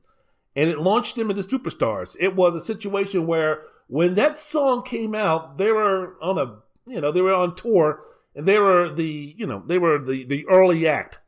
and 0.56 0.70
it 0.70 0.80
launched 0.80 1.16
them 1.16 1.30
into 1.30 1.44
superstars. 1.44 2.18
It 2.20 2.36
was 2.36 2.56
a 2.56 2.66
situation 2.66 3.28
where 3.28 3.62
when 3.88 4.16
that 4.16 4.38
song 4.38 4.84
came 4.84 5.16
out, 5.16 5.58
they 5.58 5.72
were 5.72 6.16
on 6.22 6.38
a 6.38 6.58
you 6.90 7.00
know 7.00 7.12
they 7.12 7.22
were 7.22 7.34
on 7.34 7.56
tour 7.56 8.02
and 8.36 8.46
they 8.46 8.60
were 8.60 8.94
the 8.94 9.36
you 9.38 9.46
know 9.46 9.64
they 9.66 9.78
were 9.78 10.00
the 10.00 10.24
the 10.26 10.46
early 10.48 10.88
act. 10.88 11.22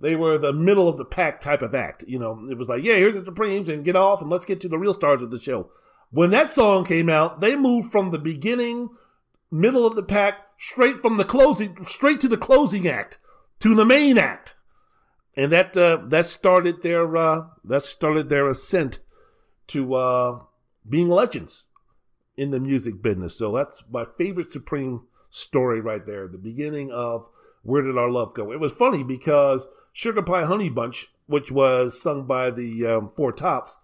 They 0.00 0.16
were 0.16 0.36
the 0.36 0.52
middle 0.52 0.88
of 0.88 0.98
the 0.98 1.04
pack 1.04 1.40
type 1.40 1.62
of 1.62 1.74
act. 1.74 2.04
You 2.06 2.18
know, 2.18 2.48
it 2.50 2.58
was 2.58 2.68
like, 2.68 2.84
yeah, 2.84 2.96
here's 2.96 3.14
the 3.14 3.24
Supremes 3.24 3.68
and 3.68 3.84
get 3.84 3.96
off 3.96 4.20
and 4.20 4.28
let's 4.28 4.44
get 4.44 4.60
to 4.60 4.68
the 4.68 4.78
real 4.78 4.92
stars 4.92 5.22
of 5.22 5.30
the 5.30 5.38
show. 5.38 5.70
When 6.10 6.30
that 6.30 6.50
song 6.50 6.84
came 6.84 7.08
out, 7.08 7.40
they 7.40 7.56
moved 7.56 7.90
from 7.90 8.10
the 8.10 8.18
beginning, 8.18 8.90
middle 9.50 9.86
of 9.86 9.94
the 9.94 10.02
pack, 10.02 10.34
straight 10.58 11.00
from 11.00 11.16
the 11.16 11.24
closing, 11.24 11.86
straight 11.86 12.20
to 12.20 12.28
the 12.28 12.36
closing 12.36 12.86
act, 12.86 13.18
to 13.60 13.74
the 13.74 13.84
main 13.84 14.18
act 14.18 14.54
and 15.36 15.52
that 15.52 15.76
uh, 15.76 15.98
that 16.06 16.26
started 16.26 16.82
their 16.82 17.16
uh, 17.16 17.46
that 17.64 17.84
started 17.84 18.28
their 18.28 18.48
ascent 18.48 19.00
to 19.68 19.94
uh, 19.94 20.40
being 20.88 21.08
legends 21.08 21.64
in 22.36 22.50
the 22.50 22.60
music 22.60 23.02
business. 23.02 23.36
So 23.36 23.52
that's 23.52 23.84
my 23.90 24.04
favorite 24.18 24.52
Supreme 24.52 25.02
story 25.30 25.80
right 25.80 26.04
there. 26.04 26.28
The 26.28 26.38
beginning 26.38 26.90
of 26.90 27.28
Where 27.62 27.82
Did 27.82 27.98
Our 27.98 28.10
Love 28.10 28.34
Go? 28.34 28.52
It 28.52 28.60
was 28.60 28.72
funny 28.72 29.02
because 29.02 29.68
Sugar 29.92 30.22
Pie 30.22 30.44
Honey 30.44 30.70
Bunch, 30.70 31.08
which 31.26 31.50
was 31.50 32.00
sung 32.00 32.26
by 32.26 32.50
the 32.50 32.86
um, 32.86 33.10
Four 33.16 33.32
Tops, 33.32 33.80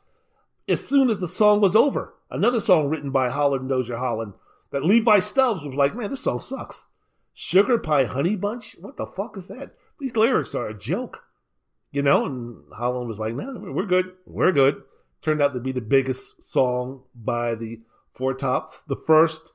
as 0.69 0.87
soon 0.87 1.11
as 1.11 1.21
the 1.21 1.29
song 1.29 1.61
was 1.61 1.75
over, 1.75 2.15
another 2.31 2.61
song 2.61 2.89
written 2.89 3.11
by 3.11 3.31
Holland 3.31 3.69
Dozier 3.69 3.97
Holland, 3.97 4.35
that 4.71 4.85
Levi 4.85 5.19
Stubbs 5.19 5.65
was 5.65 5.75
like, 5.75 5.95
man, 5.95 6.11
this 6.11 6.21
song 6.21 6.41
sucks. 6.41 6.87
Sugar 7.35 7.79
Pie 7.79 8.07
Honey 8.07 8.37
Bunch? 8.37 8.77
What 8.81 8.97
the 8.97 9.07
fuck 9.07 9.37
is 9.37 9.49
that? 9.49 9.75
These 9.99 10.17
lyrics 10.17 10.55
are 10.55 10.69
a 10.69 10.79
joke 10.79 11.25
you 11.93 12.03
know, 12.03 12.25
and 12.25 12.63
Holland 12.73 13.09
was 13.09 13.19
like, 13.19 13.35
no, 13.35 13.55
we're 13.57 13.87
good. 13.87 14.13
We're 14.27 14.53
good. 14.53 14.83
Turned 15.23 15.43
out 15.43 15.53
to 15.55 15.61
be 15.61 15.73
the 15.73 15.81
biggest 15.81 16.43
song 16.43 17.03
by 17.15 17.55
the 17.55 17.81
Four 18.13 18.35
Tops. 18.35 18.83
The 18.83 18.97
first 18.97 19.53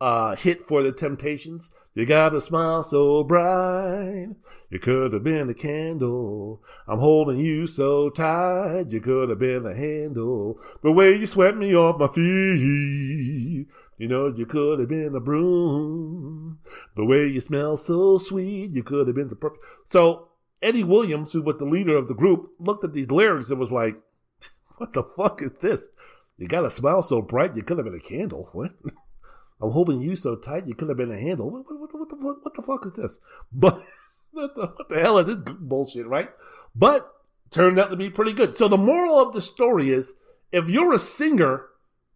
uh, 0.00 0.36
hit 0.36 0.62
for 0.62 0.82
the 0.82 0.92
Temptations. 0.92 1.72
You 1.94 2.06
got 2.06 2.34
a 2.34 2.40
smile 2.40 2.82
so 2.82 3.24
bright. 3.24 4.28
You 4.70 4.78
could 4.78 5.12
have 5.14 5.24
been 5.24 5.48
a 5.48 5.54
candle. 5.54 6.62
I'm 6.86 7.00
holding 7.00 7.38
you 7.38 7.66
so 7.66 8.10
tight. 8.10 8.92
You 8.92 9.00
could 9.00 9.30
have 9.30 9.38
been 9.38 9.66
a 9.66 9.74
handle. 9.74 10.60
The 10.82 10.92
way 10.92 11.16
you 11.16 11.26
swept 11.26 11.56
me 11.56 11.74
off 11.74 11.98
my 11.98 12.06
feet. 12.08 13.66
You 13.98 14.06
know, 14.06 14.28
you 14.28 14.46
could 14.46 14.78
have 14.78 14.88
been 14.88 15.14
a 15.14 15.20
broom. 15.20 16.60
The 16.94 17.04
way 17.04 17.26
you 17.26 17.40
smell 17.40 17.76
so 17.76 18.16
sweet. 18.16 18.70
You 18.70 18.84
could 18.84 19.08
have 19.08 19.16
been 19.16 19.28
the 19.28 19.36
perfect. 19.36 19.62
So 19.84 20.28
Eddie 20.62 20.84
Williams, 20.84 21.32
who 21.32 21.42
was 21.42 21.56
the 21.56 21.64
leader 21.64 21.96
of 21.96 22.06
the 22.06 22.14
group, 22.14 22.52
looked 22.60 22.84
at 22.84 22.92
these 22.92 23.10
lyrics 23.10 23.50
and 23.50 23.58
was 23.58 23.72
like, 23.72 23.96
What 24.76 24.92
the 24.92 25.02
fuck 25.02 25.42
is 25.42 25.52
this? 25.60 25.88
You 26.36 26.46
got 26.46 26.64
a 26.64 26.70
smile 26.70 27.02
so 27.02 27.20
bright 27.20 27.56
you 27.56 27.62
could 27.62 27.78
have 27.78 27.84
been 27.84 27.94
a 27.94 28.08
candle. 28.08 28.48
What? 28.52 28.72
I'm 29.60 29.72
holding 29.72 30.00
you 30.00 30.14
so 30.14 30.36
tight 30.36 30.68
you 30.68 30.74
could 30.74 30.88
have 30.88 30.96
been 30.96 31.10
a 31.10 31.18
handle. 31.18 31.50
What, 31.50 31.64
what, 31.68 31.92
what, 31.92 32.08
the, 32.08 32.16
fuck, 32.16 32.44
what 32.44 32.54
the 32.54 32.62
fuck 32.62 32.86
is 32.86 32.92
this? 32.92 33.20
But 33.52 33.82
what 34.30 34.54
the, 34.54 34.66
what 34.66 34.88
the 34.88 35.00
hell 35.00 35.18
is 35.18 35.26
this 35.26 35.36
bullshit, 35.58 36.06
right? 36.06 36.30
But 36.76 37.10
turned 37.50 37.80
out 37.80 37.90
to 37.90 37.96
be 37.96 38.10
pretty 38.10 38.32
good. 38.32 38.56
So 38.56 38.68
the 38.68 38.76
moral 38.76 39.18
of 39.18 39.32
the 39.32 39.40
story 39.40 39.90
is 39.90 40.14
if 40.52 40.68
you're 40.68 40.92
a 40.92 40.98
singer, 40.98 41.66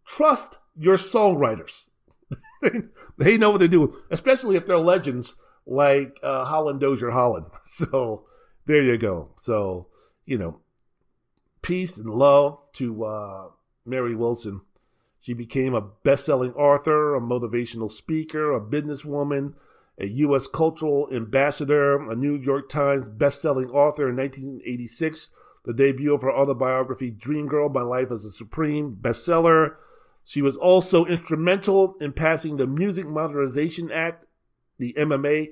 trust 0.07 0.59
your 0.77 0.97
songwriters. 0.97 1.91
they 3.19 3.37
know 3.37 3.51
what 3.51 3.59
they're 3.59 3.69
doing, 3.69 3.93
especially 4.11 4.57
if 4.57 4.67
they're 4.67 4.79
legends 4.79 5.37
like 5.67 6.19
uh, 6.23 6.45
Holland 6.45 6.81
Dozier 6.81 7.11
Holland. 7.11 7.47
So 7.65 8.25
there 8.67 8.83
you 8.83 8.99
go. 8.99 9.31
So, 9.37 9.87
you 10.25 10.39
know, 10.39 10.61
peace 11.63 11.99
and 11.99 12.11
love 12.11 12.59
to 12.75 13.05
uh, 13.05 13.49
Mary 13.85 14.15
Wilson. 14.15 14.61
She 15.21 15.35
became 15.35 15.75
a 15.75 15.81
best 15.81 16.27
selling 16.27 16.53
author, 16.55 17.15
a 17.15 17.21
motivational 17.21 17.91
speaker, 17.91 18.53
a 18.53 18.61
businesswoman, 18.61 19.55
a 19.99 20.07
U.S. 20.07 20.49
cultural 20.49 21.09
ambassador, 21.13 22.11
a 22.11 22.17
New 22.17 22.35
York 22.35 22.69
Times 22.69 23.07
best 23.07 23.41
selling 23.41 23.71
author 23.71 24.09
in 24.09 24.17
1986, 24.17 25.31
the 25.65 25.73
debut 25.73 26.13
of 26.13 26.23
her 26.23 26.33
autobiography, 26.33 27.11
Dream 27.11 27.47
Girl 27.47 27.69
My 27.69 27.83
Life 27.83 28.11
as 28.11 28.25
a 28.25 28.33
Supreme 28.33 28.99
bestseller. 29.01 29.77
She 30.25 30.43
was 30.43 30.57
also 30.57 31.05
instrumental 31.05 31.97
in 32.01 32.13
passing 32.13 32.57
the 32.57 32.67
Music 32.67 33.07
Modernization 33.07 33.91
Act, 33.91 34.27
the 34.79 34.95
MMA, 34.99 35.49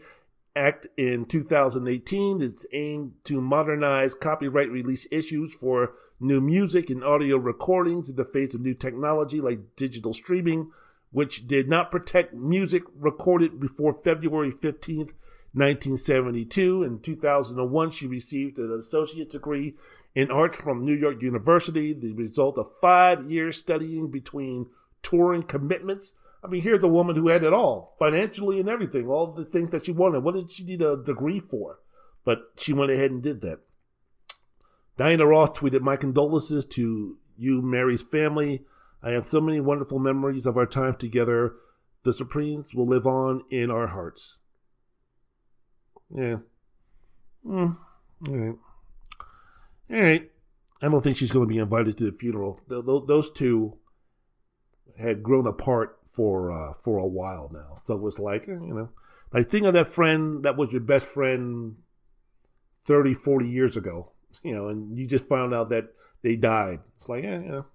Act 0.56 0.88
in 0.96 1.26
2018 1.26 2.42
It's 2.42 2.66
aimed 2.72 3.12
to 3.24 3.40
modernize 3.40 4.14
copyright 4.14 4.68
release 4.68 5.06
issues 5.12 5.54
for 5.54 5.92
new 6.18 6.40
music 6.40 6.90
and 6.90 7.04
audio 7.04 7.36
recordings 7.36 8.10
in 8.10 8.16
the 8.16 8.24
face 8.24 8.54
of 8.54 8.60
new 8.60 8.74
technology 8.74 9.40
like 9.40 9.76
digital 9.76 10.12
streaming, 10.12 10.70
which 11.12 11.46
did 11.46 11.68
not 11.68 11.90
protect 11.90 12.34
music 12.34 12.82
recorded 12.98 13.60
before 13.60 13.94
February 13.94 14.50
15th, 14.50 15.12
1972. 15.52 16.82
In 16.82 16.98
2001, 17.00 17.90
she 17.90 18.06
received 18.06 18.58
an 18.58 18.72
associate's 18.72 19.32
degree 19.32 19.76
in 20.14 20.30
art 20.30 20.56
from 20.56 20.84
New 20.84 20.94
York 20.94 21.22
University, 21.22 21.92
the 21.92 22.12
result 22.12 22.58
of 22.58 22.70
five 22.80 23.30
years 23.30 23.56
studying 23.56 24.10
between 24.10 24.66
touring 25.02 25.42
commitments 25.42 26.14
I 26.42 26.48
mean, 26.48 26.62
here's 26.62 26.82
a 26.82 26.88
woman 26.88 27.16
who 27.16 27.28
had 27.28 27.44
it 27.44 27.52
all, 27.52 27.96
financially 27.98 28.60
and 28.60 28.68
everything, 28.68 29.06
all 29.06 29.32
the 29.32 29.44
things 29.44 29.70
that 29.70 29.84
she 29.84 29.92
wanted. 29.92 30.24
What 30.24 30.34
did 30.34 30.50
she 30.50 30.64
need 30.64 30.80
a 30.80 30.96
degree 30.96 31.40
for? 31.40 31.80
But 32.24 32.38
she 32.56 32.72
went 32.72 32.90
ahead 32.90 33.10
and 33.10 33.22
did 33.22 33.40
that. 33.42 33.60
Diana 34.96 35.26
Ross 35.26 35.50
tweeted, 35.50 35.80
My 35.80 35.96
condolences 35.96 36.66
to 36.66 37.18
you, 37.36 37.62
Mary's 37.62 38.02
family. 38.02 38.64
I 39.02 39.10
have 39.12 39.26
so 39.26 39.40
many 39.40 39.60
wonderful 39.60 39.98
memories 39.98 40.46
of 40.46 40.56
our 40.56 40.66
time 40.66 40.94
together. 40.94 41.54
The 42.04 42.12
Supremes 42.12 42.74
will 42.74 42.86
live 42.86 43.06
on 43.06 43.44
in 43.50 43.70
our 43.70 43.88
hearts. 43.88 44.40
Yeah. 46.14 46.36
Mm. 47.46 47.76
All 48.28 48.34
right. 48.34 48.56
All 49.92 50.00
right. 50.00 50.30
I 50.82 50.88
don't 50.88 51.02
think 51.02 51.16
she's 51.16 51.32
going 51.32 51.46
to 51.46 51.52
be 51.52 51.58
invited 51.58 51.98
to 51.98 52.10
the 52.10 52.16
funeral. 52.16 52.60
Those 52.68 53.30
two 53.30 53.76
had 54.98 55.22
grown 55.22 55.46
apart 55.46 55.98
for 56.10 56.50
uh, 56.50 56.74
for 56.80 56.98
a 56.98 57.06
while 57.06 57.50
now, 57.52 57.76
so 57.84 57.94
it 57.94 58.00
was 58.00 58.18
like 58.18 58.48
eh, 58.48 58.52
you 58.52 58.74
know, 58.74 58.88
like 59.32 59.48
think 59.48 59.66
of 59.66 59.74
that 59.74 59.86
friend 59.86 60.42
that 60.42 60.56
was 60.56 60.72
your 60.72 60.80
best 60.80 61.06
friend 61.06 61.76
30, 62.86 63.14
40 63.14 63.48
years 63.48 63.76
ago, 63.76 64.12
you 64.42 64.54
know, 64.54 64.68
and 64.68 64.98
you 64.98 65.06
just 65.06 65.28
found 65.28 65.54
out 65.54 65.68
that 65.70 65.92
they 66.22 66.34
died. 66.36 66.80
It's 66.96 67.08
like, 67.08 67.24
yeah, 67.24 67.38
you 67.38 67.48
know, 67.48 67.66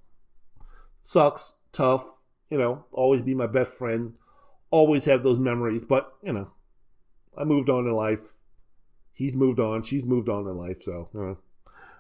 sucks, 1.02 1.56
tough, 1.72 2.06
you 2.50 2.58
know, 2.58 2.86
always 2.92 3.22
be 3.22 3.34
my 3.34 3.48
best 3.48 3.72
friend, 3.72 4.14
always 4.72 5.06
have 5.06 5.24
those 5.24 5.40
memories, 5.40 5.84
but 5.84 6.14
you 6.22 6.34
know, 6.34 6.52
I 7.38 7.44
moved 7.44 7.70
on 7.70 7.86
in 7.86 7.94
life. 7.94 8.34
He's 9.14 9.34
moved 9.34 9.60
on, 9.60 9.84
she's 9.84 10.04
moved 10.04 10.28
on 10.28 10.48
in 10.48 10.58
life, 10.58 10.82
so 10.82 11.10
you 11.14 11.20
know, 11.22 11.38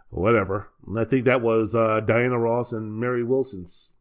whatever. 0.09 0.69
And 0.87 0.99
I 0.99 1.05
think 1.05 1.25
that 1.25 1.41
was 1.41 1.75
uh, 1.75 1.99
Diana 2.01 2.37
Ross 2.37 2.71
and 2.71 2.99
Mary 2.99 3.23
Wilson's 3.23 3.91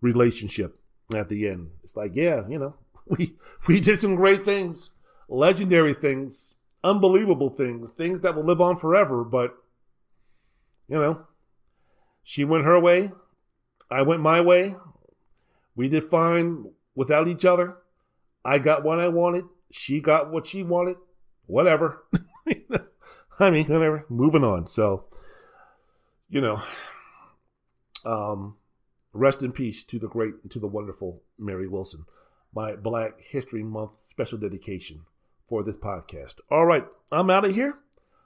relationship 0.00 0.78
at 1.14 1.28
the 1.28 1.48
end. 1.48 1.70
It's 1.82 1.96
like, 1.96 2.12
yeah, 2.14 2.42
you 2.48 2.58
know, 2.58 2.74
we 3.06 3.34
we 3.66 3.80
did 3.80 4.00
some 4.00 4.16
great 4.16 4.44
things, 4.44 4.92
legendary 5.28 5.94
things, 5.94 6.56
unbelievable 6.82 7.50
things, 7.50 7.90
things 7.90 8.22
that 8.22 8.34
will 8.34 8.44
live 8.44 8.60
on 8.60 8.76
forever, 8.76 9.24
but 9.24 9.56
you 10.88 10.98
know, 10.98 11.26
she 12.22 12.44
went 12.44 12.64
her 12.64 12.78
way, 12.78 13.10
I 13.90 14.02
went 14.02 14.20
my 14.20 14.40
way. 14.40 14.76
We 15.76 15.88
did 15.88 16.04
fine 16.04 16.66
without 16.94 17.26
each 17.26 17.44
other. 17.44 17.78
I 18.44 18.58
got 18.58 18.84
what 18.84 18.98
I 18.98 19.08
wanted, 19.08 19.44
she 19.70 20.00
got 20.00 20.30
what 20.30 20.46
she 20.46 20.62
wanted. 20.62 20.96
Whatever. 21.46 22.04
I 23.38 23.50
mean, 23.50 23.66
whatever. 23.66 24.06
Moving 24.08 24.44
on. 24.44 24.66
So, 24.66 25.06
you 26.34 26.40
know, 26.40 26.60
um, 28.04 28.56
rest 29.12 29.40
in 29.44 29.52
peace 29.52 29.84
to 29.84 30.00
the 30.00 30.08
great, 30.08 30.50
to 30.50 30.58
the 30.58 30.66
wonderful 30.66 31.22
Mary 31.38 31.68
Wilson. 31.68 32.06
My 32.52 32.74
Black 32.74 33.20
History 33.20 33.62
Month 33.62 33.92
special 34.04 34.38
dedication 34.38 35.02
for 35.48 35.62
this 35.62 35.76
podcast. 35.76 36.40
All 36.50 36.66
right, 36.66 36.84
I'm 37.12 37.30
out 37.30 37.44
of 37.44 37.54
here. 37.54 37.78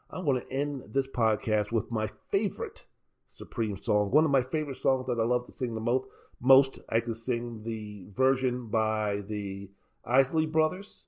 I'm 0.08 0.24
going 0.24 0.40
to 0.40 0.50
end 0.50 0.84
this 0.94 1.06
podcast 1.06 1.70
with 1.70 1.92
my 1.92 2.08
favorite 2.30 2.86
Supreme 3.30 3.76
song. 3.76 4.10
One 4.10 4.24
of 4.24 4.30
my 4.30 4.40
favorite 4.40 4.78
songs 4.78 5.06
that 5.08 5.20
I 5.20 5.24
love 5.24 5.44
to 5.44 5.52
sing 5.52 5.74
the 5.74 5.80
most. 5.82 6.06
Most 6.40 6.78
I 6.88 7.00
can 7.00 7.14
sing 7.14 7.62
the 7.64 8.06
version 8.16 8.68
by 8.68 9.20
the 9.28 9.68
Isley 10.02 10.46
Brothers. 10.46 11.04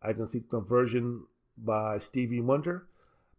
I 0.00 0.12
can 0.12 0.28
sing 0.28 0.44
the 0.48 0.60
version 0.60 1.24
by 1.58 1.98
Stevie 1.98 2.40
Wonder, 2.40 2.86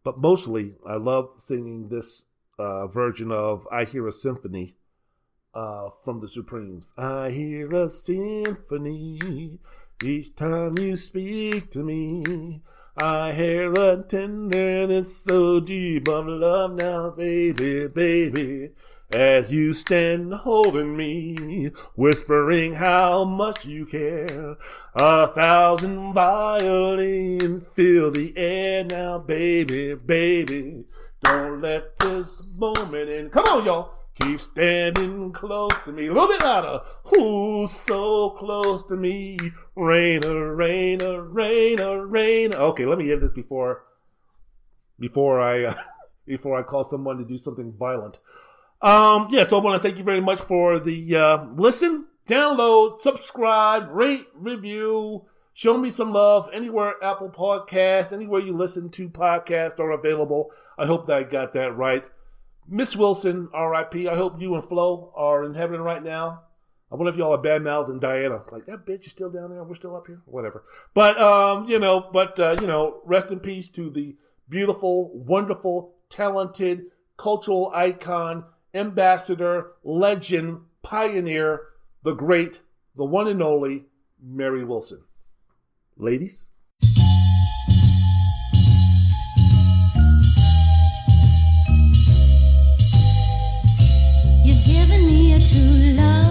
but 0.03 0.17
mostly 0.17 0.73
I 0.85 0.95
love 0.95 1.29
singing 1.37 1.87
this 1.87 2.25
uh, 2.57 2.87
version 2.87 3.31
of 3.31 3.67
"I 3.71 3.83
Hear 3.83 4.07
a 4.07 4.11
Symphony" 4.11 4.75
uh, 5.53 5.89
from 6.03 6.19
the 6.19 6.27
Supremes. 6.27 6.93
I 6.97 7.31
hear 7.31 7.73
a 7.73 7.89
symphony 7.89 9.59
each 10.03 10.35
time 10.35 10.75
you 10.79 10.95
speak 10.95 11.71
to 11.71 11.79
me. 11.79 12.61
I 12.97 13.33
hear 13.33 13.73
a 13.73 14.03
tenderness 14.03 15.17
so 15.17 15.59
deep 15.59 16.07
of 16.07 16.27
love 16.27 16.75
now, 16.75 17.09
baby, 17.09 17.87
baby. 17.87 18.69
As 19.13 19.51
you 19.51 19.71
stand 19.71 20.33
holding 20.33 20.97
me, 20.97 21.71
whispering 21.95 22.75
how 22.75 23.23
much 23.23 23.65
you 23.65 23.85
care. 23.85 24.57
A 24.95 25.27
thousand 25.27 26.13
violins 26.13 27.63
fill 27.73 28.11
the 28.11 28.33
air 28.35 28.83
now, 28.83 29.19
baby, 29.19 29.93
baby. 29.93 30.85
Don't 31.25 31.61
let 31.61 31.97
this 31.97 32.41
moment 32.55 33.09
end. 33.09 33.31
Come 33.31 33.45
on, 33.45 33.65
y'all. 33.65 33.91
Keep 34.15 34.39
standing 34.39 35.33
close 35.33 35.73
to 35.83 35.91
me. 35.91 36.07
A 36.07 36.13
little 36.13 36.29
bit 36.29 36.41
louder. 36.41 36.81
Who's 37.05 37.71
so 37.71 38.29
close 38.31 38.83
to 38.87 38.95
me? 38.95 39.37
Rainer, 39.75 40.55
Rainer, 40.55 41.21
Rainer, 41.21 42.05
Rainer. 42.05 42.57
Okay, 42.57 42.85
let 42.85 42.97
me 42.97 43.11
end 43.11 43.21
this 43.21 43.31
before 43.31 43.83
before 44.97 45.41
I 45.41 45.65
uh, 45.65 45.73
before 46.25 46.57
I 46.57 46.63
call 46.63 46.89
someone 46.89 47.17
to 47.17 47.25
do 47.25 47.37
something 47.37 47.73
violent. 47.77 48.19
Um, 48.81 49.27
yeah, 49.31 49.45
so 49.47 49.59
I 49.59 49.63
want 49.63 49.81
to 49.81 49.85
thank 49.85 49.97
you 49.97 50.05
very 50.05 50.21
much 50.21 50.41
for 50.41 50.79
the 50.79 51.15
uh, 51.15 51.45
listen, 51.55 52.07
download, 52.27 53.01
subscribe, 53.01 53.89
rate, 53.89 54.27
review. 54.33 55.25
Show 55.57 55.77
me 55.77 55.89
some 55.89 56.11
love 56.11 56.49
anywhere 56.51 56.95
Apple 57.01 57.29
Podcast, 57.29 58.11
anywhere 58.11 58.41
you 58.41 58.51
listen 58.51 58.89
to 58.89 59.07
podcasts 59.07 59.79
are 59.79 59.91
available. 59.91 60.51
I 60.77 60.85
hope 60.85 61.05
that 61.05 61.15
I 61.15 61.23
got 61.23 61.53
that 61.53 61.77
right. 61.77 62.03
Miss 62.67 62.97
Wilson, 62.97 63.47
R.I.P. 63.53 64.09
I 64.09 64.17
hope 64.17 64.41
you 64.41 64.53
and 64.55 64.65
Flo 64.65 65.13
are 65.15 65.45
in 65.45 65.53
heaven 65.53 65.79
right 65.79 66.03
now. 66.03 66.41
I 66.91 66.95
wonder 66.95 67.09
if 67.09 67.15
y'all 67.15 67.33
are 67.33 67.41
bad 67.41 67.63
mouthed 67.63 67.89
and 67.89 68.01
Diana. 68.01 68.43
Like 68.51 68.65
that 68.65 68.85
bitch 68.85 69.05
is 69.05 69.11
still 69.11 69.29
down 69.29 69.49
there. 69.49 69.63
We're 69.63 69.75
still 69.75 69.95
up 69.95 70.07
here. 70.07 70.21
Whatever. 70.25 70.65
But 70.93 71.21
um, 71.21 71.69
you 71.69 71.79
know, 71.79 72.01
but 72.01 72.37
uh, 72.37 72.57
you 72.59 72.67
know, 72.67 72.99
rest 73.05 73.31
in 73.31 73.39
peace 73.39 73.69
to 73.69 73.89
the 73.89 74.17
beautiful, 74.49 75.09
wonderful, 75.17 75.93
talented, 76.09 76.87
cultural 77.15 77.71
icon, 77.73 78.43
ambassador, 78.73 79.71
legend, 79.85 80.63
pioneer, 80.83 81.61
the 82.03 82.13
great, 82.13 82.61
the 82.97 83.05
one 83.05 83.29
and 83.29 83.41
only 83.41 83.85
Mary 84.21 84.65
Wilson 84.65 85.05
ladies. 85.97 86.51
You've 94.43 94.63
given 94.65 95.07
me 95.07 95.33
a 95.33 95.39
true 95.39 95.95
love, 95.95 96.27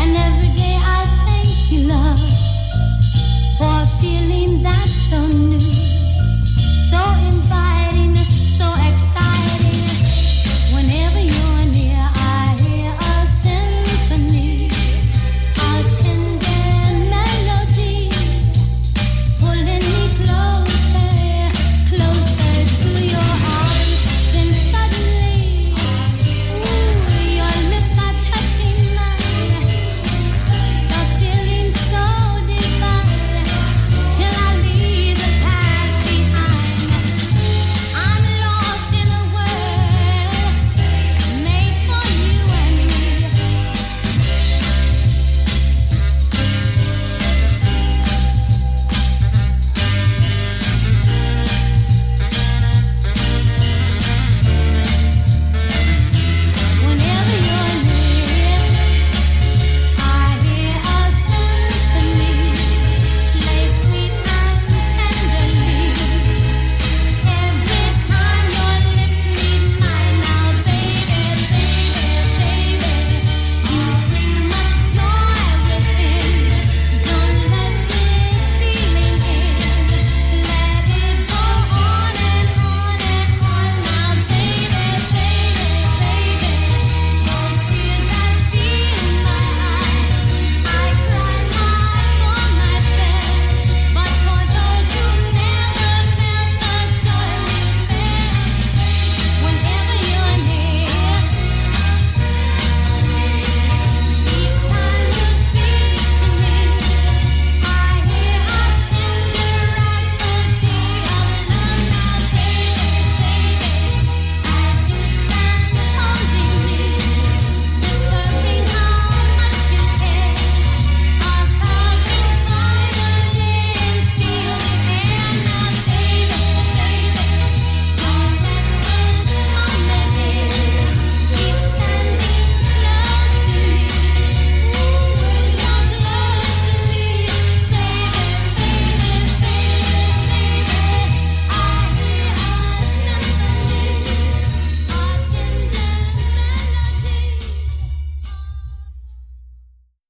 and 0.00 0.16
every 0.16 0.50
day 0.56 0.76
I 0.80 1.04
thank 1.28 1.70
you, 1.70 1.88
love, 1.88 2.18
for 3.58 3.82
a 3.82 3.86
feeling 4.00 4.62
that's 4.62 4.90
so 4.90 5.20
new, 5.28 5.60
so 5.60 6.98
inviting, 7.28 8.16
so 8.16 8.66
exciting. 8.88 9.59